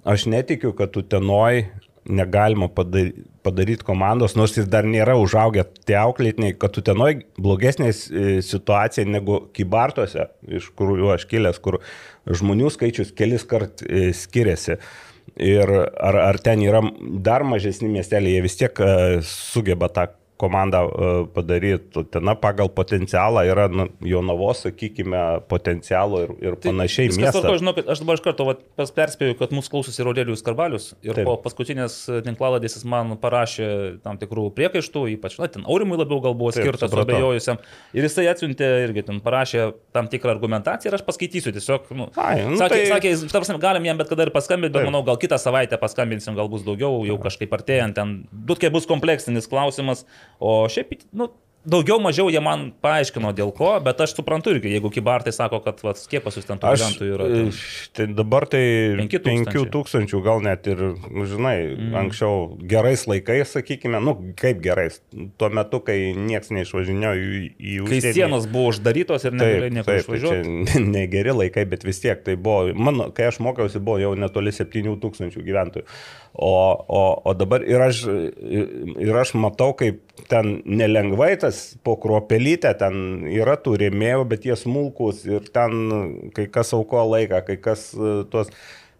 aš 0.06 0.28
netikiu, 0.32 0.76
kad 0.78 0.94
tu 0.94 1.02
tenoj 1.02 1.66
negalima 2.10 2.70
padaryti 2.72 3.26
padaryti 3.46 3.86
komandos, 3.86 4.36
nors 4.40 4.56
ir 4.58 4.68
dar 4.72 4.88
nėra 4.90 5.16
užaugę 5.22 5.66
tie 5.86 5.98
auklėtiniai, 6.02 6.56
kad 6.58 6.74
tu 6.76 6.84
tenoj 6.86 7.20
blogesnė 7.38 7.92
e, 7.92 8.24
situacija 8.46 9.06
negu 9.10 9.44
Kybartuose, 9.56 10.30
iš 10.60 10.72
kurių 10.78 11.14
aš 11.16 11.28
kilęs, 11.30 11.62
kur 11.64 11.80
žmonių 12.26 12.72
skaičius 12.74 13.14
kelis 13.18 13.46
kart 13.50 13.86
e, 13.86 14.10
skiriasi. 14.18 14.80
Ir 15.42 15.70
ar, 15.70 16.18
ar 16.22 16.38
ten 16.42 16.62
yra 16.64 16.82
dar 17.26 17.44
mažesni 17.48 17.90
miesteliai, 17.92 18.38
jie 18.38 18.46
vis 18.46 18.58
tiek 18.62 18.82
e, 18.82 18.92
sugeba 19.26 19.90
tą 19.94 20.08
komandą 20.38 20.82
e, 20.88 21.12
padaryti. 21.34 22.04
Ten 22.12 22.30
pagal 22.42 22.70
potencialą 22.70 23.44
yra 23.48 23.68
nu, 23.72 23.88
Jonavos, 24.04 24.66
sakykime, 24.66 25.22
potencialo 25.48 26.22
ir, 26.26 26.34
ir 26.44 26.58
Tai 26.60 26.74
panašiai 26.74 27.10
viskas 27.12 27.36
tvarko, 27.36 27.56
žinau, 27.62 27.74
kad 27.78 27.88
aš 27.94 28.02
dabar 28.04 28.20
iš 28.20 28.24
karto 28.26 28.48
vat, 28.50 28.64
perspėju, 28.98 29.38
kad 29.40 29.54
mūsų 29.56 29.72
klausosi 29.72 30.02
ir 30.04 30.10
Aurelijus 30.12 30.44
Karbalius. 30.46 30.90
Ir 31.06 31.16
Taip. 31.16 31.28
Po 31.30 31.38
paskutinės 31.46 31.98
tinklaladės 32.26 32.76
jis 32.80 32.86
man 32.92 33.16
parašė 33.22 33.70
tam 34.04 34.20
tikrų 34.20 34.50
priekaištų, 34.58 35.06
ypač, 35.16 35.38
na, 35.40 35.48
ten 35.52 35.64
Aurimui 35.70 36.00
labiau 36.02 36.20
gal 36.24 36.36
buvo 36.36 36.52
Taip, 36.52 36.68
skirtas, 36.68 36.92
abejojusiam. 36.92 37.62
Ir 37.96 38.08
jisai 38.10 38.28
atsiuntė 38.32 38.70
irgi 38.90 39.06
ten 39.08 39.22
parašė 39.24 39.70
tam 39.96 40.12
tikrą 40.12 40.36
argumentaciją 40.36 40.92
ir 40.92 41.00
aš 41.00 41.06
paskaitysiu 41.08 41.56
tiesiog. 41.56 41.88
Nu, 41.96 42.10
Ai, 42.20 42.42
nu 42.44 42.60
sakė, 42.60 42.82
tai- 42.82 42.92
sakė, 42.92 43.14
jis, 43.16 43.26
ta 43.32 43.40
prasme, 43.40 43.58
galim 43.64 43.88
jam 43.88 44.04
bet 44.04 44.12
kada 44.12 44.28
ir 44.28 44.34
paskambinti, 44.36 44.74
bet 44.76 44.84
Taip. 44.84 44.92
manau, 44.92 45.04
gal 45.08 45.20
kitą 45.22 45.40
savaitę 45.40 45.80
paskambinsim, 45.80 46.36
gal 46.36 46.52
bus 46.52 46.66
daugiau, 46.68 47.06
jau 47.08 47.18
kažkaip 47.24 47.56
artėjant 47.56 47.96
ten. 47.96 48.16
Dutkai 48.46 48.72
bus 48.74 48.88
kompleksinis 48.90 49.48
klausimas, 49.48 50.04
o 50.40 50.58
šiaip, 50.72 50.98
nu, 51.16 51.30
Daugiau 51.66 51.98
mažiau 51.98 52.30
jie 52.30 52.42
man 52.46 52.68
paaiškino 52.86 53.32
dėl 53.34 53.50
ko, 53.56 53.72
bet 53.82 54.02
aš 54.04 54.14
suprantu 54.14 54.52
irgi, 54.54 54.70
jeigu 54.76 54.92
Kibartai 54.94 55.32
sako, 55.34 55.58
kad 55.66 55.80
vat, 55.82 55.98
kiek 56.12 56.22
pas 56.22 56.36
jūs 56.38 56.46
ten 56.46 56.60
tų 56.62 56.74
gyventojų 56.76 57.16
yra. 57.16 57.30
Tai... 57.32 57.62
tai 57.98 58.06
dabar 58.20 58.46
tai 58.52 58.62
Penki 59.00 59.18
5 59.18 59.26
tūkstančiai. 59.26 59.72
tūkstančių, 59.74 60.22
gal 60.28 60.44
net 60.46 60.70
ir, 60.70 60.84
nu, 61.10 61.26
žinai, 61.30 61.56
mm. 61.74 61.98
anksčiau 62.04 62.46
gerais 62.70 63.08
laikais, 63.10 63.56
sakykime, 63.58 63.98
nu 64.06 64.14
kaip 64.38 64.62
gerais, 64.62 65.02
tuo 65.42 65.50
metu, 65.58 65.82
kai 65.88 65.98
nieks 66.14 66.54
neišvažinėjo 66.54 67.16
į, 67.18 67.42
į 67.58 67.76
Kai 67.80 67.98
užsienį. 67.98 68.16
sienos 68.20 68.46
buvo 68.54 68.70
uždarytos 68.76 69.26
ir 69.26 69.38
negalėjo 69.40 69.76
niekur 69.80 69.90
tai 69.90 70.00
išvažiuoti. 70.04 70.56
čia 70.70 70.86
negeri 70.86 71.38
laikai, 71.42 71.66
bet 71.74 71.90
vis 71.90 72.04
tiek 72.06 72.22
tai 72.30 72.38
buvo, 72.38 72.76
mano, 72.78 73.10
kai 73.16 73.32
aš 73.32 73.42
mokiausi, 73.42 73.82
buvo 73.82 73.98
jau 74.06 74.14
netoli 74.22 74.54
7 74.54 75.00
tūkstančių 75.02 75.50
gyventojų. 75.50 75.90
O, 76.36 76.54
o, 76.54 77.06
o 77.26 77.34
dabar 77.34 77.66
ir 77.66 77.82
aš, 77.82 78.06
ir 78.06 79.18
aš 79.18 79.34
matau, 79.40 79.74
kaip 79.74 80.05
ten 80.32 80.60
nelengvai 80.66 81.34
tas 81.42 81.76
po 81.86 81.98
kruopelytę, 82.02 82.72
ten 82.80 83.28
yra 83.32 83.58
tų 83.62 83.76
rėmėjų, 83.84 84.26
bet 84.32 84.48
jie 84.48 84.58
smulkus 84.60 85.24
ir 85.28 85.48
ten 85.54 86.32
kai 86.36 86.48
kas 86.52 86.74
auko 86.78 87.04
laiką, 87.16 87.44
kai 87.50 87.62
kas 87.70 87.92
uh, 87.98 88.24
tuos... 88.32 88.52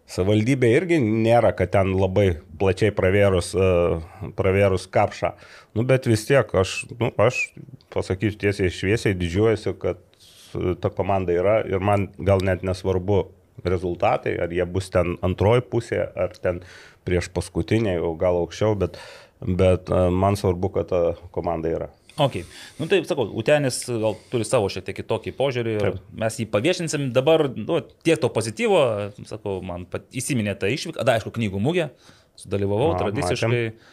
Savaldybė 0.06 0.68
irgi 0.70 1.00
nėra, 1.02 1.48
kad 1.58 1.72
ten 1.74 1.88
labai 1.98 2.36
plačiai 2.60 2.92
pravėrus, 2.94 3.48
uh, 3.58 4.04
pravėrus 4.38 4.84
kapšą. 4.94 5.32
Nu, 5.74 5.82
bet 5.82 6.06
vis 6.06 6.22
tiek 6.28 6.52
aš, 6.54 6.76
nu, 7.00 7.08
aš 7.18 7.40
pasakysiu 7.90 8.38
tiesiai 8.44 8.70
šviesiai, 8.70 9.16
didžiuojuosi, 9.18 9.72
kad 9.82 9.98
ta 10.78 10.92
komanda 10.94 11.34
yra 11.34 11.56
ir 11.66 11.82
man 11.82 12.06
gal 12.22 12.44
net 12.46 12.62
nesvarbu 12.62 13.24
rezultatai, 13.64 14.36
ar 14.40 14.52
jie 14.52 14.64
bus 14.68 14.90
ten 14.92 15.16
antroji 15.26 15.64
pusė, 15.70 16.02
ar 16.14 16.34
ten 16.38 16.62
prieš 17.06 17.30
paskutinį, 17.34 17.96
o 18.02 18.14
gal 18.18 18.38
aukščiau, 18.42 18.76
bet, 18.78 18.98
bet 19.40 19.92
man 20.12 20.38
svarbu, 20.38 20.72
kad 20.78 20.90
ta 20.92 21.02
komanda 21.34 21.72
yra. 21.72 21.90
Ok, 22.16 22.38
nu 22.80 22.86
tai 22.88 23.02
sakau, 23.04 23.26
Utenis 23.36 23.82
gal 23.92 24.14
turi 24.32 24.46
savo 24.48 24.70
šiek 24.72 24.86
tiek 24.86 24.96
kitokį 25.02 25.34
požiūrį 25.36 25.74
ir 25.74 25.82
Taip. 25.84 25.98
mes 26.16 26.38
jį 26.40 26.46
paviešinsim. 26.48 27.10
Dabar 27.12 27.44
nu, 27.52 27.82
tiek 28.08 28.16
to 28.22 28.30
pozityvo, 28.32 28.80
sakau, 29.28 29.58
man 29.60 29.84
įsiminė 30.16 30.54
ta 30.56 30.70
išvyka, 30.72 31.04
da, 31.04 31.18
aišku, 31.18 31.34
knygų 31.36 31.60
mūgė, 31.60 31.90
sudalyvavau 32.40 32.94
A, 32.94 33.02
tradiciškai. 33.02 33.60
Matėm. 33.68 33.92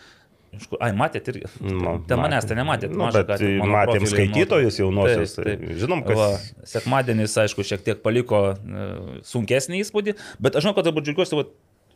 Ai, 0.78 0.92
matėt 0.96 1.28
irgi. 1.32 1.50
Nu, 1.66 1.98
ten 2.08 2.20
manęs 2.22 2.46
ten 2.46 2.60
nematėt. 2.62 2.94
Nu, 2.94 3.08
maža, 3.08 3.24
bet 3.26 3.42
ką, 3.42 3.70
matėm 3.74 4.06
skaitytojus 4.08 4.78
jaunosius. 4.80 5.36
Taip, 5.40 5.48
taip. 5.50 5.78
Žinom, 5.82 6.04
kad... 6.06 6.20
Va, 6.20 6.28
sekmadienis, 6.70 7.34
aišku, 7.44 7.66
šiek 7.66 7.82
tiek 7.84 8.04
paliko 8.06 8.44
uh, 8.54 9.16
sunkesnį 9.28 9.82
įspūdį, 9.82 10.14
bet 10.46 10.56
aš 10.56 10.68
žinau, 10.68 10.76
kad 10.78 10.88
dabar 10.88 11.06
džiugiuosi, 11.06 11.40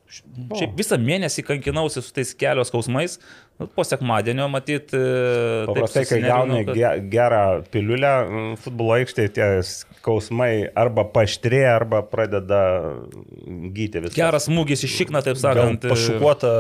Šiaip 0.08 0.78
visą 0.80 0.96
mėnesį 1.02 1.44
kankinausi 1.48 2.02
su 2.04 2.14
tais 2.16 2.32
kelios 2.40 2.72
skausmais, 2.72 3.18
Nu, 3.58 3.66
po 3.74 3.84
sekmadienio 3.84 4.46
matyt. 4.54 4.94
E, 4.94 5.66
Paprastai, 5.66 6.04
kai 6.06 6.20
gauni 6.22 6.62
gerą 7.10 7.42
piliulę 7.74 8.12
futbolo 8.62 8.94
aikštėje, 9.00 9.32
tie 9.34 9.48
skausmai 9.98 10.70
arba 10.77 11.04
paštrė, 11.12 11.63
arba 11.70 12.01
pradeda 12.06 12.62
gyti 13.75 14.04
visą. 14.04 14.16
Geras 14.18 14.48
smūgis 14.48 14.86
iš 14.88 14.96
šikną, 15.01 15.22
taip 15.25 15.39
sakant. 15.42 15.84
Gal 15.84 15.94
pašukuota 15.94 16.51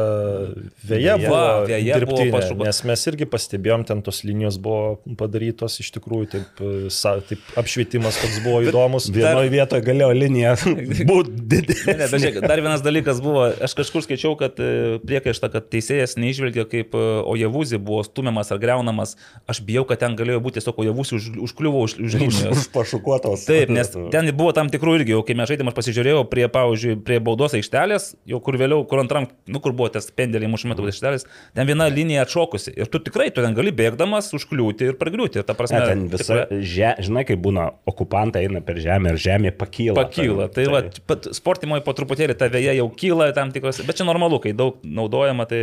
vėja 0.89 1.17
buvo. 1.21 1.41
Vėja 1.69 1.99
buvo 2.03 2.27
pašukuota. 2.33 2.67
Nes 2.67 2.81
mes 2.91 3.05
irgi 3.11 3.29
pastebėjom, 3.29 3.85
ten 3.87 4.03
tos 4.05 4.23
linijos 4.27 4.59
buvo 4.61 4.97
padarytos 5.19 5.79
iš 5.83 5.91
tikrųjų, 5.97 6.29
taip, 6.33 6.61
sa, 6.93 7.17
taip 7.27 7.43
apšvietimas 7.59 8.19
toks 8.21 8.41
buvo 8.45 8.61
įdomus. 8.65 9.09
Vienoje 9.13 9.51
vietoje 9.53 9.85
galėjo 9.85 10.09
linija 10.17 10.55
būti 11.11 11.35
didelė. 11.53 12.43
Dar 12.43 12.61
vienas 12.63 12.83
dalykas 12.85 13.21
buvo, 13.23 13.47
aš 13.63 13.75
kažkur 13.77 14.05
skaičiau, 14.05 14.35
kad 14.39 14.59
e, 14.61 14.97
priekaištą, 15.05 15.51
kad 15.53 15.69
teisėjas 15.71 16.17
neižvelgia, 16.19 16.67
kaip 16.69 16.95
e, 16.97 17.05
Ojevuzį 17.27 17.79
buvo 17.83 18.03
stumiamas 18.07 18.51
ar 18.53 18.61
greunamas, 18.61 19.15
aš 19.49 19.61
bijau, 19.67 19.85
kad 19.89 20.01
ten 20.03 20.17
galėjo 20.19 20.41
būti 20.43 20.59
tiesiog 20.59 20.81
Ojevuzį 20.85 21.17
už, 21.17 21.29
užkliuvo 21.49 21.83
už, 21.87 21.97
už 22.01 22.17
linijos. 22.21 22.57
Už 22.67 22.69
pašukuotos. 22.73 23.36
Taip, 23.45 23.71
nes 23.73 23.89
ten 24.13 24.29
buvo 24.37 24.53
tam 24.55 24.71
tikrų 24.73 24.97
irgi, 24.99 25.13
jau 25.15 25.23
kai 25.27 25.35
mes 25.37 25.49
žaidėm, 25.51 25.69
aš 25.71 25.77
pasižiūrėjau 25.77 26.23
prie, 26.31 26.45
pavyzdžiui, 26.51 26.95
prie 27.07 27.19
baudos 27.23 27.55
aikštelės, 27.57 28.09
jau 28.29 28.39
kur 28.43 28.57
vėliau, 28.59 28.85
kur 28.89 29.01
antram, 29.03 29.27
nu 29.49 29.61
kur 29.63 29.75
buvo 29.77 29.89
tas 29.93 30.09
pendeliai 30.15 30.49
mušami 30.51 30.77
tos 30.77 30.91
aikštelės, 30.93 31.27
ten 31.57 31.69
viena 31.69 31.89
linija 31.91 32.25
atšokusi. 32.25 32.73
Ir 32.79 32.91
tu 32.93 33.01
tikrai, 33.03 33.29
tu 33.35 33.43
ten 33.45 33.57
gali 33.57 33.73
bėgdamas 33.75 34.31
užkliūti 34.37 34.91
ir 34.91 34.97
pragriūti. 34.99 35.43
Ta 35.47 35.57
prasme, 35.57 35.83
ne, 35.83 35.91
ten 35.91 36.07
visa, 36.13 36.41
tikrai... 36.45 36.61
že, 36.73 36.93
žinai, 37.07 37.25
kaip 37.29 37.43
būna, 37.43 37.69
okupantai 37.89 38.45
eina 38.47 38.63
per 38.65 38.81
žemę 38.83 39.13
ir 39.13 39.21
žemė 39.27 39.53
pakyla. 39.57 39.97
Pakyla. 39.99 40.49
Tai, 40.49 40.65
tai, 40.67 40.81
tai 41.05 41.17
va, 41.17 41.35
sportimoje 41.37 41.85
po 41.85 41.95
truputėlį 41.97 42.37
ta 42.39 42.49
vėja 42.53 42.75
jau 42.79 42.89
kyla 42.97 43.31
tam 43.37 43.53
tikros, 43.55 43.83
bet 43.87 43.99
čia 43.99 44.07
normalu, 44.07 44.41
kai 44.43 44.55
daug 44.57 44.81
naudojama, 44.83 45.47
tai 45.49 45.61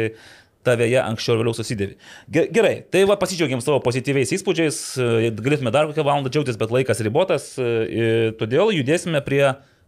ta 0.65 0.77
vėja 0.81 1.05
anksčiau 1.09 1.37
ar 1.37 1.43
vėliau 1.43 1.57
susidėvi. 1.57 1.99
Gerai, 2.33 2.75
tai 2.91 3.05
va 3.09 3.19
pasidžiaugiam 3.21 3.63
savo 3.65 3.81
pozityviais 3.85 4.33
įspūdžiais, 4.39 4.81
e, 4.99 5.31
galėtume 5.37 5.73
dar 5.75 5.91
kokią 5.91 6.07
valandą 6.07 6.33
džiaugtis, 6.33 6.59
bet 6.61 6.75
laikas 6.75 7.05
ribotas, 7.05 7.53
e, 7.59 8.33
todėl 8.41 8.73
judėsime 8.75 9.23
prie 9.27 9.45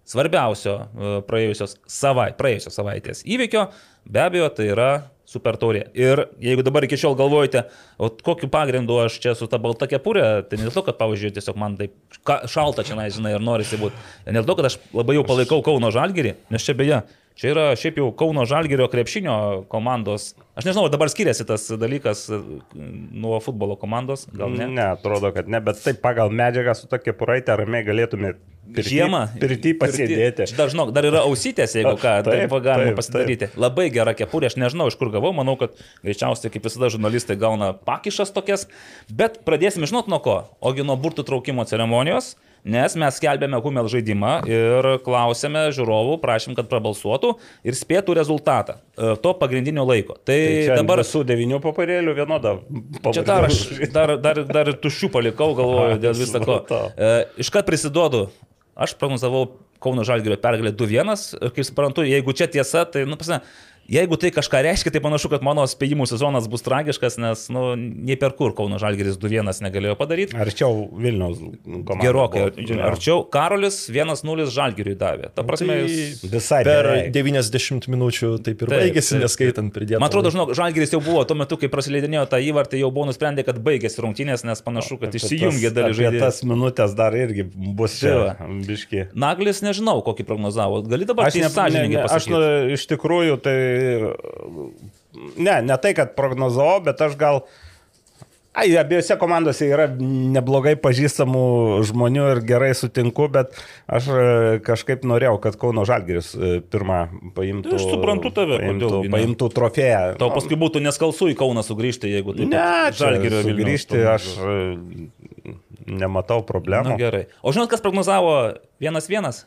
svarbiausio 0.07 0.79
e, 0.79 1.19
praėjusios, 1.27 1.77
savai, 1.91 2.31
praėjusios 2.39 2.77
savaitės 2.79 3.25
įvykio, 3.27 3.69
be 4.07 4.23
abejo, 4.23 4.53
tai 4.55 4.71
yra 4.75 4.91
super 5.27 5.57
taurė. 5.59 5.89
Ir 5.99 6.29
jeigu 6.39 6.63
dabar 6.63 6.87
iki 6.87 6.99
šiol 7.01 7.17
galvojate, 7.19 7.65
o 7.99 8.13
kokiu 8.15 8.47
pagrindu 8.53 9.01
aš 9.03 9.19
čia 9.25 9.35
su 9.35 9.49
ta 9.51 9.59
balta 9.59 9.89
kepurė, 9.91 10.45
tai 10.47 10.61
ne 10.61 10.69
dėl 10.69 10.77
to, 10.77 10.85
kad, 10.87 11.01
pavyzdžiui, 11.01 11.35
tiesiog 11.35 11.59
man 11.59 11.75
taip 11.81 12.21
šalta 12.53 12.87
čia, 12.87 12.95
žinai, 13.17 13.35
ir 13.35 13.43
norisi 13.43 13.81
būti. 13.81 13.99
Ne 14.29 14.39
dėl 14.39 14.47
to, 14.47 14.61
kad 14.61 14.71
aš 14.71 14.79
labai 14.95 15.19
jau 15.19 15.27
palaikau 15.27 15.65
Kauno 15.67 15.91
Žalgirį, 15.95 16.37
nes 16.55 16.69
čia 16.69 16.79
beje, 16.79 17.03
Čia 17.37 17.51
yra 17.53 17.65
šiaip 17.77 17.99
jau 18.01 18.09
Kauno 18.17 18.47
Žalgerio 18.49 18.87
krepšinio 18.89 19.67
komandos. 19.69 20.31
Aš 20.57 20.65
nežinau, 20.65 20.87
dabar 20.89 21.11
skiriasi 21.13 21.45
tas 21.45 21.67
dalykas 21.77 22.23
e, 22.33 22.37
nuo 22.73 23.37
futbolo 23.45 23.75
komandos, 23.77 24.25
gal 24.33 24.55
ne? 24.57 24.71
Ne, 24.73 24.87
atrodo, 24.95 25.29
kad 25.37 25.51
ne, 25.53 25.61
bet 25.61 25.83
taip 25.85 25.99
pagal 26.01 26.33
medžiagą 26.33 26.73
su 26.79 26.89
tokia 26.89 27.13
puraitė 27.19 27.59
ramiai 27.61 27.85
galėtume 27.85 28.31
pirty, 28.65 28.87
žiemą 28.89 29.21
pirty 29.43 29.75
pasidėti. 29.77 30.47
Dar, 30.57 30.73
žinok, 30.73 30.95
dar 30.97 31.05
yra 31.11 31.27
ausytės, 31.29 31.77
jeigu 31.77 31.93
ką, 32.05 32.15
taip, 32.25 32.47
taip 32.47 32.57
galima 32.65 32.89
taip, 32.89 32.97
pasidaryti. 33.03 33.51
Taip. 33.51 33.61
Labai 33.67 33.91
gera 33.93 34.17
kepurė, 34.17 34.49
aš 34.49 34.57
nežinau, 34.63 34.89
iš 34.89 34.97
kur 34.97 35.13
gavau, 35.13 35.35
manau, 35.37 35.59
kad 35.61 35.77
greičiausiai, 36.07 36.55
kaip 36.57 36.71
visada, 36.71 36.89
žurnalistai 36.95 37.37
gauna 37.41 37.75
pakišas 37.77 38.33
tokias, 38.33 38.65
bet 39.13 39.43
pradėsime, 39.45 39.85
žinot, 39.93 40.09
nuo 40.09 40.23
ko? 40.25 40.39
Ogi 40.65 40.89
nuo 40.89 40.97
burtų 40.97 41.29
traukimo 41.29 41.69
ceremonijos 41.69 42.33
nes 42.67 42.97
mes 42.99 43.19
skelbėme 43.21 43.61
Humel 43.63 43.89
žaidimą 43.91 44.33
ir 44.51 44.89
klausėme 45.07 45.67
žiūrovų, 45.77 46.17
prašym, 46.23 46.57
kad 46.59 46.69
prabalsuotų 46.71 47.35
ir 47.67 47.79
spėtų 47.79 48.17
rezultatą 48.19 48.79
e, 48.79 49.15
to 49.23 49.35
pagrindinio 49.39 49.87
laiko. 49.87 50.19
Tai, 50.27 50.39
tai 50.69 50.79
dabar 50.81 51.05
su 51.07 51.23
devinių 51.27 51.61
papirėlių 51.65 52.17
vienodą. 52.19 52.57
Čia 53.07 53.25
dar, 53.27 53.49
aš, 53.51 53.63
dar, 53.95 54.17
dar, 54.23 54.43
dar 54.51 54.73
tuščių 54.83 55.13
palikau, 55.15 55.53
galvoju, 55.59 56.01
dėl 56.05 56.19
viso 56.19 56.43
ko. 56.43 56.59
E, 56.97 57.15
iškart 57.47 57.69
prisiduodu, 57.69 58.27
aš 58.77 58.99
prognozavau 59.01 59.47
Kauno 59.83 60.07
Žalgirio 60.09 60.39
pergalę 60.41 60.73
2-1 60.73 61.37
ir 61.37 61.51
kaip 61.53 61.67
suprantu, 61.69 62.05
jeigu 62.09 62.33
čia 62.37 62.49
tiesa, 62.51 62.87
tai, 62.89 63.05
nu, 63.09 63.19
pasne, 63.21 63.43
Jeigu 63.87 64.17
tai 64.19 64.33
kažką 64.35 64.61
reiškia, 64.67 64.91
tai 64.91 65.01
panašu, 65.03 65.31
kad 65.31 65.45
mano 65.47 65.63
spėjimų 65.69 66.09
sezonas 66.11 66.49
bus 66.51 66.65
tragiškas, 66.67 67.19
nes, 67.23 67.45
nu, 67.55 67.69
nei 67.79 68.17
per 68.19 68.33
kur 68.39 68.55
Kauno 68.57 68.81
Žalgeris 68.83 69.19
2-1 69.23 69.63
negalėjo 69.63 69.95
padaryti. 69.99 70.35
Arčiau 70.43 70.89
Vilniaus 70.91 71.39
komandai. 71.39 71.99
Gerokai, 72.03 72.43
buvo, 72.57 72.81
arčiau 72.89 73.23
Karolis 73.31 73.85
1-0 73.93 74.49
Žalgeriui 74.51 74.97
davė. 74.99 75.31
Ta 75.37 75.45
prasme, 75.47 75.77
tai 75.87 76.31
visai 76.33 76.63
per 76.67 76.89
beveik. 76.91 77.13
90 77.15 77.87
minučių 77.95 78.33
taip 78.47 78.65
ir 78.65 78.73
taip, 78.73 78.83
baigėsi, 78.83 79.15
taip, 79.15 79.23
neskaitant 79.23 79.75
pridėti. 79.75 80.01
Man 80.03 80.11
atrodo, 80.11 80.35
žinok, 80.35 80.55
Žalgeris 80.59 80.97
jau 80.97 81.03
buvo 81.05 81.23
tuo 81.29 81.39
metu, 81.39 81.61
kai 81.61 81.71
prasileidinėjo 81.71 82.27
tą 82.33 82.43
įvartį, 82.43 82.83
jau 82.83 82.91
buvo 82.91 83.07
nusprendę, 83.13 83.47
kad 83.47 83.63
baigėsi 83.63 84.03
rungtynės, 84.03 84.43
nes 84.49 84.65
panašu, 84.67 84.99
kad 85.05 85.15
išsijungė 85.15 85.71
dalis 85.77 86.01
žaidėjų. 86.01 86.25
Tas 86.27 86.43
minutės 86.47 86.99
dar 86.99 87.15
irgi 87.15 87.47
bus 87.55 88.01
čia. 88.03 88.35
Biški. 88.67 89.07
Naglis 89.15 89.63
nežinau, 89.63 90.01
kokį 90.07 90.27
prognozavo. 90.27 90.83
Gali 90.91 91.07
dabar 91.09 91.31
aš 91.31 91.39
nesąžininkai 91.45 92.03
pasakyti. 92.03 92.17
Aš 92.17 92.29
nu, 92.35 92.75
iš 92.75 92.87
tikrųjų 92.91 93.39
tai 93.45 93.57
ne, 95.37 95.63
ne 95.63 95.79
tai, 95.83 95.95
kad 95.97 96.17
prognozavau, 96.19 96.81
bet 96.87 97.01
aš 97.07 97.17
gal... 97.21 97.47
Ai, 98.57 98.71
abiejose 98.81 99.19
komandose 99.21 99.67
yra 99.69 99.85
neblogai 100.01 100.79
pažįstamų 100.81 101.41
žmonių 101.91 102.23
ir 102.33 102.39
gerai 102.49 102.71
sutinku, 102.73 103.27
bet 103.29 103.53
aš 103.85 104.07
e, 104.09 104.23
kažkaip 104.65 105.03
norėjau, 105.05 105.35
kad 105.45 105.59
Kauno 105.61 105.85
Žalgiris 105.85 106.31
e, 106.33 106.53
pirmą 106.65 107.03
paimtų. 107.37 107.75
Aš 107.77 107.85
suprantu 107.91 108.33
tave, 108.33 108.57
paimtų, 108.63 108.89
kodėl, 108.95 109.13
paimtų 109.13 109.51
trofėją. 109.59 110.01
Tau 110.23 110.31
paskui 110.33 110.57
būtų 110.63 110.81
neskalsu 110.87 111.29
į 111.35 111.37
Kauną 111.37 111.67
sugrįžti, 111.69 112.09
jeigu 112.15 112.33
tai 112.39 112.49
ne, 112.49 112.65
Žalgirio 112.97 113.43
sugrįžti, 113.45 114.01
aš 114.15 114.31
e, 114.41 114.57
nematau 115.85 116.41
problemų. 116.49 116.95
Na, 116.95 117.01
gerai. 117.05 117.27
O 117.45 117.53
žinot, 117.53 117.69
kas 117.75 117.85
prognozavo 117.85 118.57
vienas 118.81 119.13
vienas? 119.13 119.45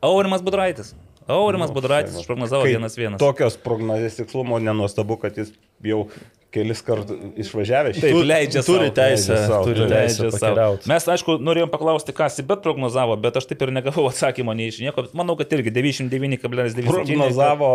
Aurimas 0.00 0.40
Budraitis. 0.40 0.94
Aurimas 1.28 1.68
nu, 1.68 1.74
Budraitis 1.76 2.16
išprognozavo 2.22 2.64
vienas 2.64 2.96
vienas. 2.96 3.20
Tokios 3.20 3.58
prognozės 3.60 4.16
tikslumo 4.16 4.56
nenuostabu, 4.64 5.18
kad 5.20 5.36
jis 5.36 5.50
jau 5.84 6.06
kelis 6.54 6.80
kartus 6.80 7.18
išvažiavęs. 7.36 7.98
Taip, 8.00 8.16
leidžia 8.24 8.62
turi 8.64 8.88
teisę, 8.96 9.36
turi 9.66 9.84
teisę 9.90 10.30
pakeliauti. 10.32 10.88
Mes, 10.88 11.08
aišku, 11.12 11.36
norėjom 11.44 11.68
paklausti, 11.72 12.14
kas 12.16 12.40
bet 12.48 12.64
prognozavo, 12.64 13.18
bet 13.20 13.36
aš 13.36 13.50
taip 13.50 13.66
ir 13.66 13.74
negavau 13.76 14.06
atsakymo 14.08 14.56
nei 14.56 14.70
iš 14.72 14.80
nieko. 14.86 15.04
Manau, 15.18 15.36
kad 15.36 15.52
irgi 15.58 15.74
99,9. 15.76 16.88
Prognozavo 16.88 17.70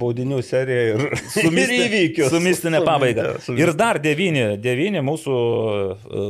baudinių 0.00 0.40
seriją 0.46 0.88
ir, 0.94 1.18
su 1.36 1.52
ir 1.66 1.76
įvykius. 1.82 2.32
Su 2.32 2.40
mistinė 2.44 2.80
pabaiga. 2.88 3.34
Ir 3.52 3.76
dar 3.76 4.00
9, 4.00 4.56
9 4.64 5.04
mūsų 5.04 5.36
uh, 5.36 6.28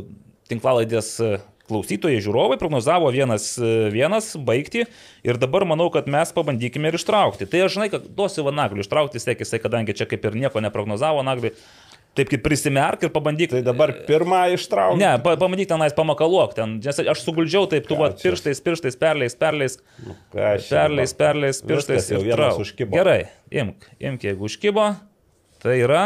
tinklalaidės 0.50 1.14
uh, 1.22 1.38
klausytojai, 1.68 2.20
žiūrovai 2.24 2.58
prognozavo 2.60 3.08
vienas 3.14 3.54
vienas 3.92 4.34
baigti 4.36 4.84
ir 5.24 5.40
dabar 5.40 5.66
manau, 5.68 5.88
kad 5.94 6.08
mes 6.10 6.32
pabandykime 6.36 6.90
ir 6.90 6.98
ištraukti. 6.98 7.48
Tai 7.50 7.64
aš 7.66 7.78
žinai, 7.78 7.88
kad 7.92 8.06
duosiu 8.16 8.44
Vanagliui 8.46 8.84
ištraukti, 8.84 9.22
sėk 9.22 9.44
jisai, 9.44 9.62
kadangi 9.62 9.96
čia 9.96 10.08
kaip 10.10 10.24
ir 10.28 10.36
nieko 10.44 10.62
neprognozavo 10.64 11.24
Nagliui. 11.26 11.54
Taip 12.14 12.28
kaip 12.30 12.44
prisimerk 12.44 13.02
ir 13.02 13.10
pabandyk. 13.10 13.50
Tai 13.50 13.62
dabar 13.66 13.90
pirmą 14.06 14.44
ištrauk. 14.54 15.00
Ne, 15.00 15.16
pa, 15.22 15.32
pabandyk 15.34 15.66
tenais 15.72 15.96
pamakaluok. 15.96 16.52
Ten, 16.54 16.76
nes 16.84 17.00
aš 17.02 17.24
suguldžiau 17.26 17.66
taip, 17.72 17.88
tu 17.88 17.98
va, 17.98 18.12
pirštais, 18.14 18.60
pirštais, 18.62 18.98
perleis, 19.00 19.34
perleis. 19.34 19.80
Nu, 19.98 20.14
perleis, 20.30 21.16
perleis, 21.18 21.58
pirštais. 21.66 22.12
Jau 22.14 22.22
vienas 22.22 22.60
užkibo. 22.62 22.94
Gerai, 22.94 23.24
imk, 23.50 23.88
imk, 23.98 24.28
jeigu 24.30 24.46
užkibo, 24.46 24.92
tai 25.64 25.80
yra 25.82 26.04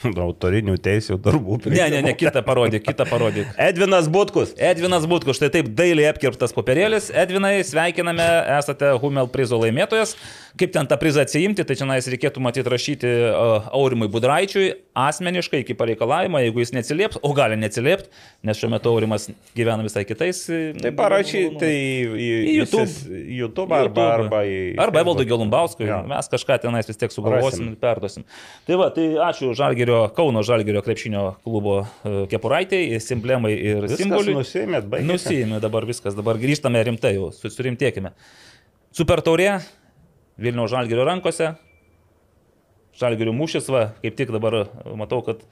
Autorinių 0.26 0.76
teisų 0.80 1.18
darbų. 1.22 1.60
Ne, 1.70 1.86
ne, 1.92 2.02
ne, 2.06 2.14
kitą 2.16 2.42
parodyk, 2.46 2.84
kitą 2.86 3.06
parodyk. 3.08 3.50
Edvinas 3.68 4.08
Butkus. 4.12 4.54
Edvinas 4.56 5.06
Butkus, 5.10 5.38
štai 5.40 5.50
taip 5.58 5.72
dailiai 5.76 6.10
apkirptas 6.12 6.54
popierėlis. 6.56 7.10
Edvinai, 7.12 7.58
sveikiname, 7.66 8.28
esate 8.58 8.94
Humel 9.02 9.30
prizo 9.32 9.60
laimėtojas. 9.60 10.16
Kaip 10.60 10.72
ten 10.74 10.88
tą 10.90 10.98
prizą 11.00 11.24
atsiimti, 11.24 11.64
tai 11.66 11.76
čia 11.78 11.86
reikėtų 11.86 12.42
matyti 12.42 12.72
rašyti 12.72 13.10
uh, 13.30 13.70
Aurimui 13.76 14.10
Budraičiui 14.10 14.72
asmeniškai 14.94 15.62
iki 15.62 15.74
pareikalavimo, 15.78 16.40
jeigu 16.42 16.62
jis 16.62 16.72
neatsilieps, 16.74 17.20
o 17.22 17.30
gali 17.36 17.56
neatsiliepti, 17.60 18.10
nes 18.46 18.58
šiuo 18.58 18.70
metu 18.72 18.90
Aurimas 18.90 19.28
gyvena 19.56 19.84
visai 19.86 20.02
kitais. 20.08 20.42
Tai 20.80 20.92
parašy, 20.98 21.44
tai 21.60 21.70
į, 21.70 22.26
į 22.26 22.54
YouTube, 22.56 23.20
YouTube 23.38 23.76
arba, 23.76 23.86
YouTube. 23.86 24.26
arba 24.26 24.42
į... 24.48 24.58
Arba 24.82 25.04
Evaldui 25.04 25.28
Gelumbauskui, 25.30 25.86
ja. 25.88 26.00
mes 26.10 26.30
kažką 26.32 26.58
tenais 26.64 26.90
vis 26.90 26.98
tiek 27.00 27.14
sugalvosim 27.14 27.70
ir 27.70 27.78
perduosim. 27.80 28.26
Tai 28.66 28.80
va, 28.82 28.90
tai 28.94 29.06
ačiū 29.30 29.52
Žalgerio, 29.90 30.14
Kauno 30.14 30.42
Žalgerio 30.42 30.82
krepšinio 30.82 31.34
klubo 31.44 31.80
uh, 31.80 32.28
kepuraitai, 32.30 33.00
simblemai 33.02 33.52
ir 33.54 33.82
viskas 33.84 34.02
simboliai. 34.04 34.36
Nusėmėt, 34.38 34.86
baigėte. 34.86 35.08
Nusėmė 35.10 35.60
dabar 35.62 35.86
viskas, 35.88 36.14
dabar 36.14 36.38
grįžtame 36.38 36.82
rimtai, 36.86 37.16
jau 37.16 37.30
surimtėkime. 37.34 38.12
Super 38.94 39.22
taurė, 39.26 39.60
Vilniaus 40.38 40.70
Žalgerio 40.70 41.06
rankose. 41.08 41.54
Žalgerio 43.00 43.34
mūšis, 43.34 43.70
va, 43.72 43.90
kaip 44.02 44.18
tik 44.18 44.30
dabar 44.34 44.68
matau, 44.98 45.22
kad 45.26 45.42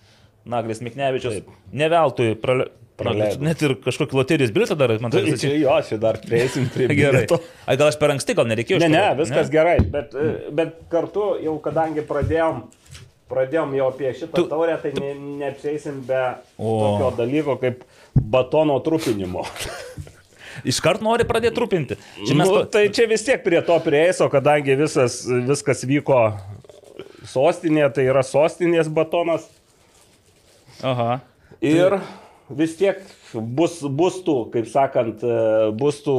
Naglis 0.48 0.82
Miknevičius 0.84 1.42
neveltui 1.72 2.36
prale... 2.38 2.70
Praleido. 2.98 3.38
Net 3.46 3.60
ir 3.62 3.76
kažkokį 3.78 4.16
loterijos 4.18 4.50
biltą 4.50 4.74
dar, 4.74 4.90
man 4.98 5.12
tai 5.14 5.20
čia 5.38 5.52
jo, 5.54 5.76
čia 5.86 6.00
dar 6.02 6.16
prieisim 6.18 6.64
prie 6.74 6.88
gerai. 6.98 7.20
Ai, 7.62 7.76
gal 7.78 7.92
aš 7.92 7.98
per 8.00 8.10
anksti, 8.10 8.34
gal 8.34 8.48
nereikėjo? 8.50 8.80
Ne, 8.82 8.88
ne, 8.90 9.04
viskas 9.20 9.46
ne? 9.46 9.52
gerai, 9.54 9.76
bet, 9.92 10.16
bet 10.58 10.80
kartu 10.90 11.28
jau 11.44 11.54
kadangi 11.62 12.02
pradėjom, 12.08 12.64
pradėjom 13.28 13.74
jau 13.78 13.88
apie 13.92 14.12
šitą 14.16 14.34
tu, 14.34 14.46
taurę, 14.50 14.76
tai 14.82 14.92
ne, 14.96 15.12
neapseisim 15.42 16.00
be 16.08 16.22
o. 16.56 16.72
tokio 16.82 17.10
dalyko 17.18 17.58
kaip 17.60 17.84
batono 18.14 18.78
trupinimo. 18.84 19.44
Iškart 20.68 21.04
nori 21.04 21.26
pradėti 21.28 21.54
trupinti. 21.54 21.98
Čia 22.24 22.34
mes... 22.34 22.48
nu, 22.48 22.62
tai 22.72 22.88
čia 22.94 23.06
vis 23.10 23.22
tiek 23.26 23.42
prie 23.44 23.60
to 23.62 23.76
prieeiso, 23.84 24.26
kadangi 24.32 24.74
visas, 24.78 25.20
viskas 25.46 25.84
vyko 25.86 26.22
sostinėje, 27.28 27.92
tai 27.98 28.08
yra 28.08 28.24
sostinės 28.26 28.90
batonas. 28.90 29.46
Aha. 30.86 31.20
Ir 31.62 32.00
vis 32.48 32.76
tiek 32.78 33.00
bus, 33.34 33.80
bus 33.82 34.18
tų, 34.26 34.38
kaip 34.54 34.68
sakant, 34.70 35.22
bus 35.78 36.02
tų 36.06 36.18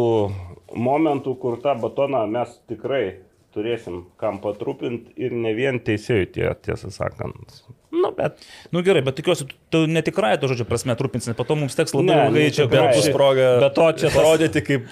momentų, 0.76 1.36
kur 1.42 1.58
tą 1.64 1.76
batoną 1.80 2.26
mes 2.30 2.54
tikrai 2.70 3.20
turėsim 3.56 4.04
kam 4.22 4.40
patrupinti 4.44 5.14
ir 5.18 5.34
ne 5.34 5.54
vien 5.58 5.82
teisėjui, 5.82 6.32
tie, 6.36 6.48
tiesą 6.66 6.92
sakant. 6.94 7.62
Nu, 7.90 8.12
bet. 8.18 8.38
Nu 8.70 8.84
gerai, 8.86 9.02
bet 9.02 9.16
tikiuosi, 9.18 9.48
tu, 9.74 9.82
netikrai 9.90 10.36
to 10.38 10.48
žodžio 10.52 10.68
prasme 10.70 10.94
trupinsi, 10.98 11.34
po 11.34 11.42
to 11.48 11.56
mums 11.58 11.74
teks 11.78 11.96
labai 11.96 12.06
ne, 12.06 12.18
ilgai 12.30 12.44
čia 12.54 12.68
bus 12.70 13.08
proga. 13.14 13.48
Bet 13.64 13.74
to 13.80 13.88
čia 13.98 14.12
parodyti, 14.14 14.62
kaip 14.68 14.86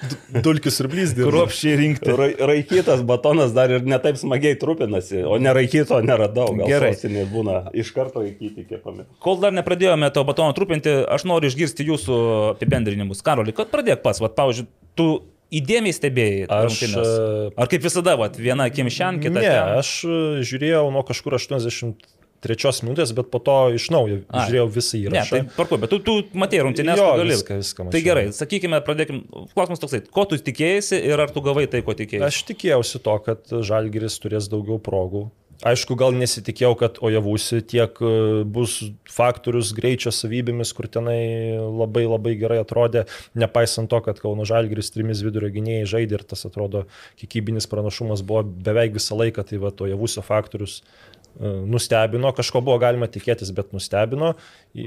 dulkis 0.48 0.82
ir 0.82 0.89
blyzdį. 0.89 1.28
Kruopšiai 1.30 1.78
rinkti. 1.78 2.15
Ra, 2.17 2.28
raikytas 2.50 3.06
batonas 3.06 3.54
dar 3.54 3.76
ir 3.78 3.86
netaip 3.86 4.17
smagiai 4.17 4.58
trupinasi, 4.58 5.22
o 5.30 5.38
neraikyto 5.41 6.02
neradau. 6.02 6.50
Gal 6.58 6.74
gerai. 6.74 6.91
Būna 7.30 7.60
iš 7.78 7.93
karto 7.93 8.26
raikyti 8.26 8.65
kepami. 8.65 9.06
Kol 9.22 9.38
dar 9.46 9.54
nepradėjome 9.54 10.10
to 10.15 10.26
batono 10.26 10.58
trupinti, 10.58 10.98
aš 11.06 11.30
noriu 11.30 11.54
išgirsti 11.54 11.86
jūsų 11.91 12.20
apibendrinimus. 12.56 13.22
Karoli, 13.26 13.54
kad 13.54 13.70
pradėk 13.70 14.02
pats, 14.02 14.24
vad, 14.26 14.34
pavyzdžiui, 14.39 14.72
tu 14.98 15.12
įdėmiai 15.53 15.95
stebėjai. 15.95 16.43
Aš. 16.49 16.67
Rungtynės. 16.67 17.07
E, 17.07 17.55
Ar 17.57 17.71
kaip 17.71 17.88
visada, 17.88 18.17
vat, 18.19 18.38
viena 18.41 18.67
akim 18.71 18.91
šiandien, 18.91 19.29
kita. 19.29 19.41
Ne, 19.41 19.49
ten? 19.49 19.79
aš 19.81 19.95
e, 20.03 20.19
žiūrėjau 20.47 20.86
nuo 20.93 21.03
kažkur 21.07 21.38
80 21.39 22.07
trečios 22.43 22.83
minutės, 22.86 23.12
bet 23.17 23.31
po 23.33 23.39
to 23.41 23.55
iš 23.75 23.88
naujo 23.93 24.19
A. 24.29 24.45
žiūrėjau 24.45 24.67
visą 24.75 24.99
įrašą. 24.99 25.39
Ne, 25.39 25.47
tai 25.47 25.55
parku, 25.57 25.79
bet 25.81 25.91
tu, 25.93 25.99
tu 26.05 26.17
matėjai 26.38 26.67
rungtynės, 26.67 27.01
jo, 27.01 27.07
gali. 27.21 27.33
Viską, 27.33 27.57
viską 27.63 27.88
mačiau. 27.88 27.95
tai 27.95 28.03
gerai, 28.05 28.25
sakykime, 28.38 28.81
pradėkim. 28.86 29.23
Klausimas 29.55 29.81
toksai, 29.81 30.03
ko 30.13 30.27
tu 30.29 30.38
tikėjai 30.38 31.01
ir 31.01 31.25
ar 31.25 31.33
tu 31.33 31.41
gavai 31.45 31.65
tai, 31.71 31.81
ko 31.86 31.97
tikėjai? 31.97 32.27
Aš 32.29 32.43
tikėjausi 32.51 33.01
to, 33.03 33.17
kad 33.25 33.57
Žalgiris 33.71 34.19
turės 34.21 34.51
daugiau 34.53 34.77
progų 34.83 35.27
Aišku, 35.65 35.96
gal 35.98 36.13
nesitikėjau, 36.13 36.76
kad 36.78 36.98
Ojavusi 37.02 37.63
tiek 37.65 37.98
e, 38.06 38.10
bus 38.46 38.76
faktorius 39.10 39.72
greičio 39.74 40.12
savybėmis, 40.13 40.70
kur 40.78 40.86
tenai 40.86 41.58
labai 41.58 42.04
labai 42.06 42.36
gerai 42.38 42.60
atrodė, 42.62 43.08
nepaisant 43.34 43.89
to, 43.89 43.98
kad 44.06 44.22
Kauno 44.22 44.46
Žalgiris 44.46 44.93
trimis 44.93 45.24
vidurio 45.26 45.50
gynėjai 45.56 45.88
žaidė 45.89 46.20
ir 46.20 46.26
tas 46.30 46.46
atrodo 46.46 46.84
kiekybinis 47.17 47.65
pranašumas 47.72 48.22
buvo 48.22 48.43
beveik 48.46 48.93
visą 49.00 49.17
laiką, 49.17 49.48
tai 49.50 49.58
va 49.63 49.74
Ojavusio 49.74 50.22
faktorius 50.28 50.84
e, 50.84 51.50
nustebino, 51.65 52.30
kažko 52.38 52.62
buvo 52.62 52.78
galima 52.84 53.10
tikėtis, 53.10 53.50
bet 53.58 53.74
nustebino, 53.74 54.36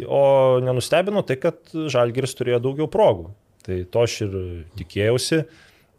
o 0.06 0.22
nenustebino 0.62 1.26
tai, 1.26 1.40
kad 1.42 1.74
Žalgiris 1.74 2.38
turėjo 2.38 2.62
daugiau 2.68 2.86
progų. 2.90 3.32
Tai 3.66 3.82
to 3.90 4.06
aš 4.06 4.20
ir 4.28 4.38
tikėjausi. 4.78 5.42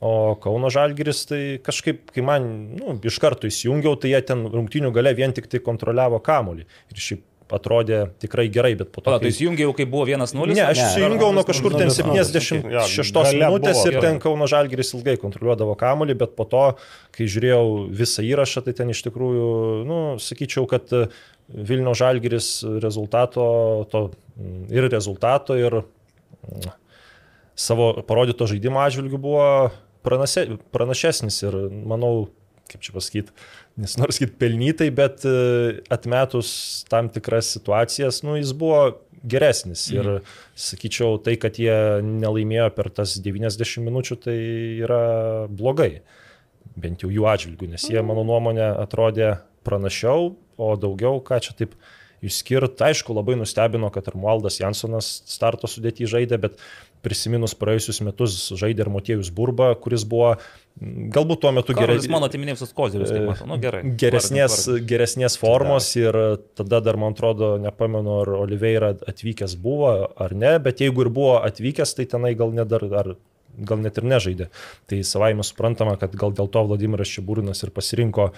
O 0.02 0.36
Kauno 0.42 0.72
Žalgiris 0.74 1.28
tai 1.30 1.42
kažkaip, 1.62 2.08
kai 2.10 2.24
man 2.26 2.46
nu, 2.74 2.96
iš 3.06 3.20
karto 3.22 3.46
įsijungiau, 3.46 4.00
tai 4.02 4.16
jie 4.16 4.22
ten 4.26 4.48
rungtinių 4.50 4.90
gale 4.96 5.14
vien 5.14 5.34
tik 5.38 5.46
tai 5.52 5.62
kontroliavo 5.62 6.18
kamolį. 6.26 6.66
Ir 6.90 7.04
šiaip 7.06 7.28
atrodė 7.52 8.00
tikrai 8.22 8.48
gerai, 8.50 8.72
bet 8.80 8.90
po 8.96 9.04
to... 9.04 9.12
O, 9.12 9.20
tai 9.22 9.30
įsijungiau, 9.30 9.74
kai 9.78 9.86
buvo 9.90 10.08
1-0? 10.10 10.56
Ne, 10.56 10.64
aš 10.64 10.82
įsijungiau 10.86 11.30
nuo 11.36 11.44
kažkur 11.48 11.76
ten 11.78 11.92
76 11.94 12.64
minutės 13.36 13.84
ir 13.90 14.00
ten 14.02 14.18
Kauno 14.24 14.48
Žalgiris 14.50 14.94
ilgai 14.96 15.18
kontroliuodavo 15.22 15.76
kamolį, 15.80 16.16
bet 16.24 16.34
po 16.40 16.48
to, 16.50 16.64
kai 17.16 17.28
žiūrėjau 17.30 17.92
visą 18.02 18.26
įrašą, 18.26 18.66
tai 18.66 18.76
ten 18.78 18.96
iš 18.96 19.04
tikrųjų, 19.10 19.52
nu, 19.86 20.02
sakyčiau, 20.24 20.66
kad 20.72 20.90
Vilnių 21.52 21.94
Žalgiris 22.00 22.50
rezultato, 22.82 23.46
to, 23.92 24.06
ir 24.72 24.88
rezultato, 24.90 25.60
ir 25.60 25.82
savo 27.60 27.94
parodyto 28.08 28.48
žaidimo 28.50 28.80
atžvilgių 28.82 29.20
buvo 29.22 29.48
pranaše, 30.06 30.46
pranašesnis 30.74 31.42
ir 31.46 31.58
manau, 31.72 32.30
kaip 32.72 32.84
čia 32.86 32.96
pasakyti, 32.96 33.36
nes 33.82 33.98
nors 34.00 34.18
sakyti 34.18 34.38
pelnytai, 34.40 34.90
bet 34.96 35.26
e, 35.28 35.36
atmetus 35.92 36.52
tam 36.92 37.10
tikras 37.12 37.52
situacijas, 37.58 38.22
nu, 38.26 38.38
jis 38.40 38.54
buvo 38.58 38.84
geresnis. 39.28 39.86
Ir 39.94 40.08
mhm. 40.18 40.34
sakyčiau, 40.58 41.20
tai, 41.24 41.38
kad 41.42 41.60
jie 41.62 41.76
nelaimėjo 42.06 42.72
per 42.78 42.92
tas 43.02 43.18
90 43.22 43.86
minučių, 43.86 44.20
tai 44.26 44.38
yra 44.82 45.04
blogai. 45.52 45.94
Bent 46.82 47.04
jau 47.04 47.12
jų 47.12 47.26
atžvilgių, 47.28 47.74
nes 47.74 47.90
jie, 47.92 48.00
mano 48.06 48.24
nuomonė, 48.28 48.70
atrodė 48.80 49.34
pranašiau, 49.68 50.32
o 50.62 50.70
daugiau, 50.80 51.20
ką 51.26 51.42
čia 51.44 51.56
taip 51.58 51.76
išskirti, 52.26 52.86
aišku, 52.86 53.14
labai 53.18 53.36
nustebino, 53.40 53.90
kad 53.94 54.08
ir 54.08 54.18
Mualdas 54.22 54.60
Jansonas 54.62 55.10
starto 55.30 55.70
sudėtį 55.70 56.08
žaidė, 56.10 56.38
bet 56.42 56.62
prisiminus 57.06 57.56
praėjusius 57.58 58.02
metus 58.06 58.36
žaidė 58.58 58.86
ir 58.86 58.92
Motiejus 58.94 59.32
Burba, 59.34 59.72
kuris 59.82 60.06
buvo 60.08 60.36
galbūt 60.80 61.42
tuo 61.44 61.52
metu 61.56 61.76
geresnės. 61.76 62.10
Mano 62.14 62.30
atiminėjus 62.30 62.74
kozirius, 62.78 63.12
kaip 63.12 63.26
matau, 63.28 63.48
nu 63.50 63.58
gerai. 63.62 63.82
Geresnės, 64.00 64.56
vardin, 64.56 64.76
vardin. 64.76 64.88
geresnės 64.92 65.38
formos 65.42 65.90
ir 66.00 66.18
tada 66.58 66.82
dar, 66.84 67.00
man 67.02 67.16
atrodo, 67.16 67.56
nepamenu, 67.62 68.22
ar 68.24 68.34
Oliveira 68.40 68.94
atvykęs 69.12 69.58
buvo 69.62 69.92
ar 70.16 70.36
ne, 70.38 70.56
bet 70.64 70.84
jeigu 70.84 71.06
ir 71.06 71.12
buvo 71.14 71.36
atvykęs, 71.42 71.96
tai 71.98 72.08
tenai 72.10 72.34
gal 72.40 72.54
net 72.56 72.72
dar, 72.72 72.86
ar, 73.04 73.14
gal 73.58 73.82
net 73.84 74.00
ir 74.00 74.08
nežaidė. 74.08 74.50
Tai 74.90 75.02
savaime 75.08 75.46
suprantama, 75.48 75.98
kad 76.02 76.16
gal 76.18 76.36
dėl 76.38 76.50
to 76.52 76.66
Vladimiras 76.70 77.12
Šibūrinas 77.12 77.66
ir 77.66 77.74
pasirinko 77.76 78.32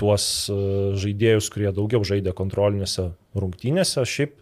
tuos 0.00 0.26
e, 0.48 0.58
žaidėjus, 1.00 1.50
kurie 1.52 1.72
daugiau 1.74 2.04
žaidė 2.06 2.34
kontrolinėse 2.36 3.10
rungtynėse. 3.36 4.06
Šiaip 4.08 4.38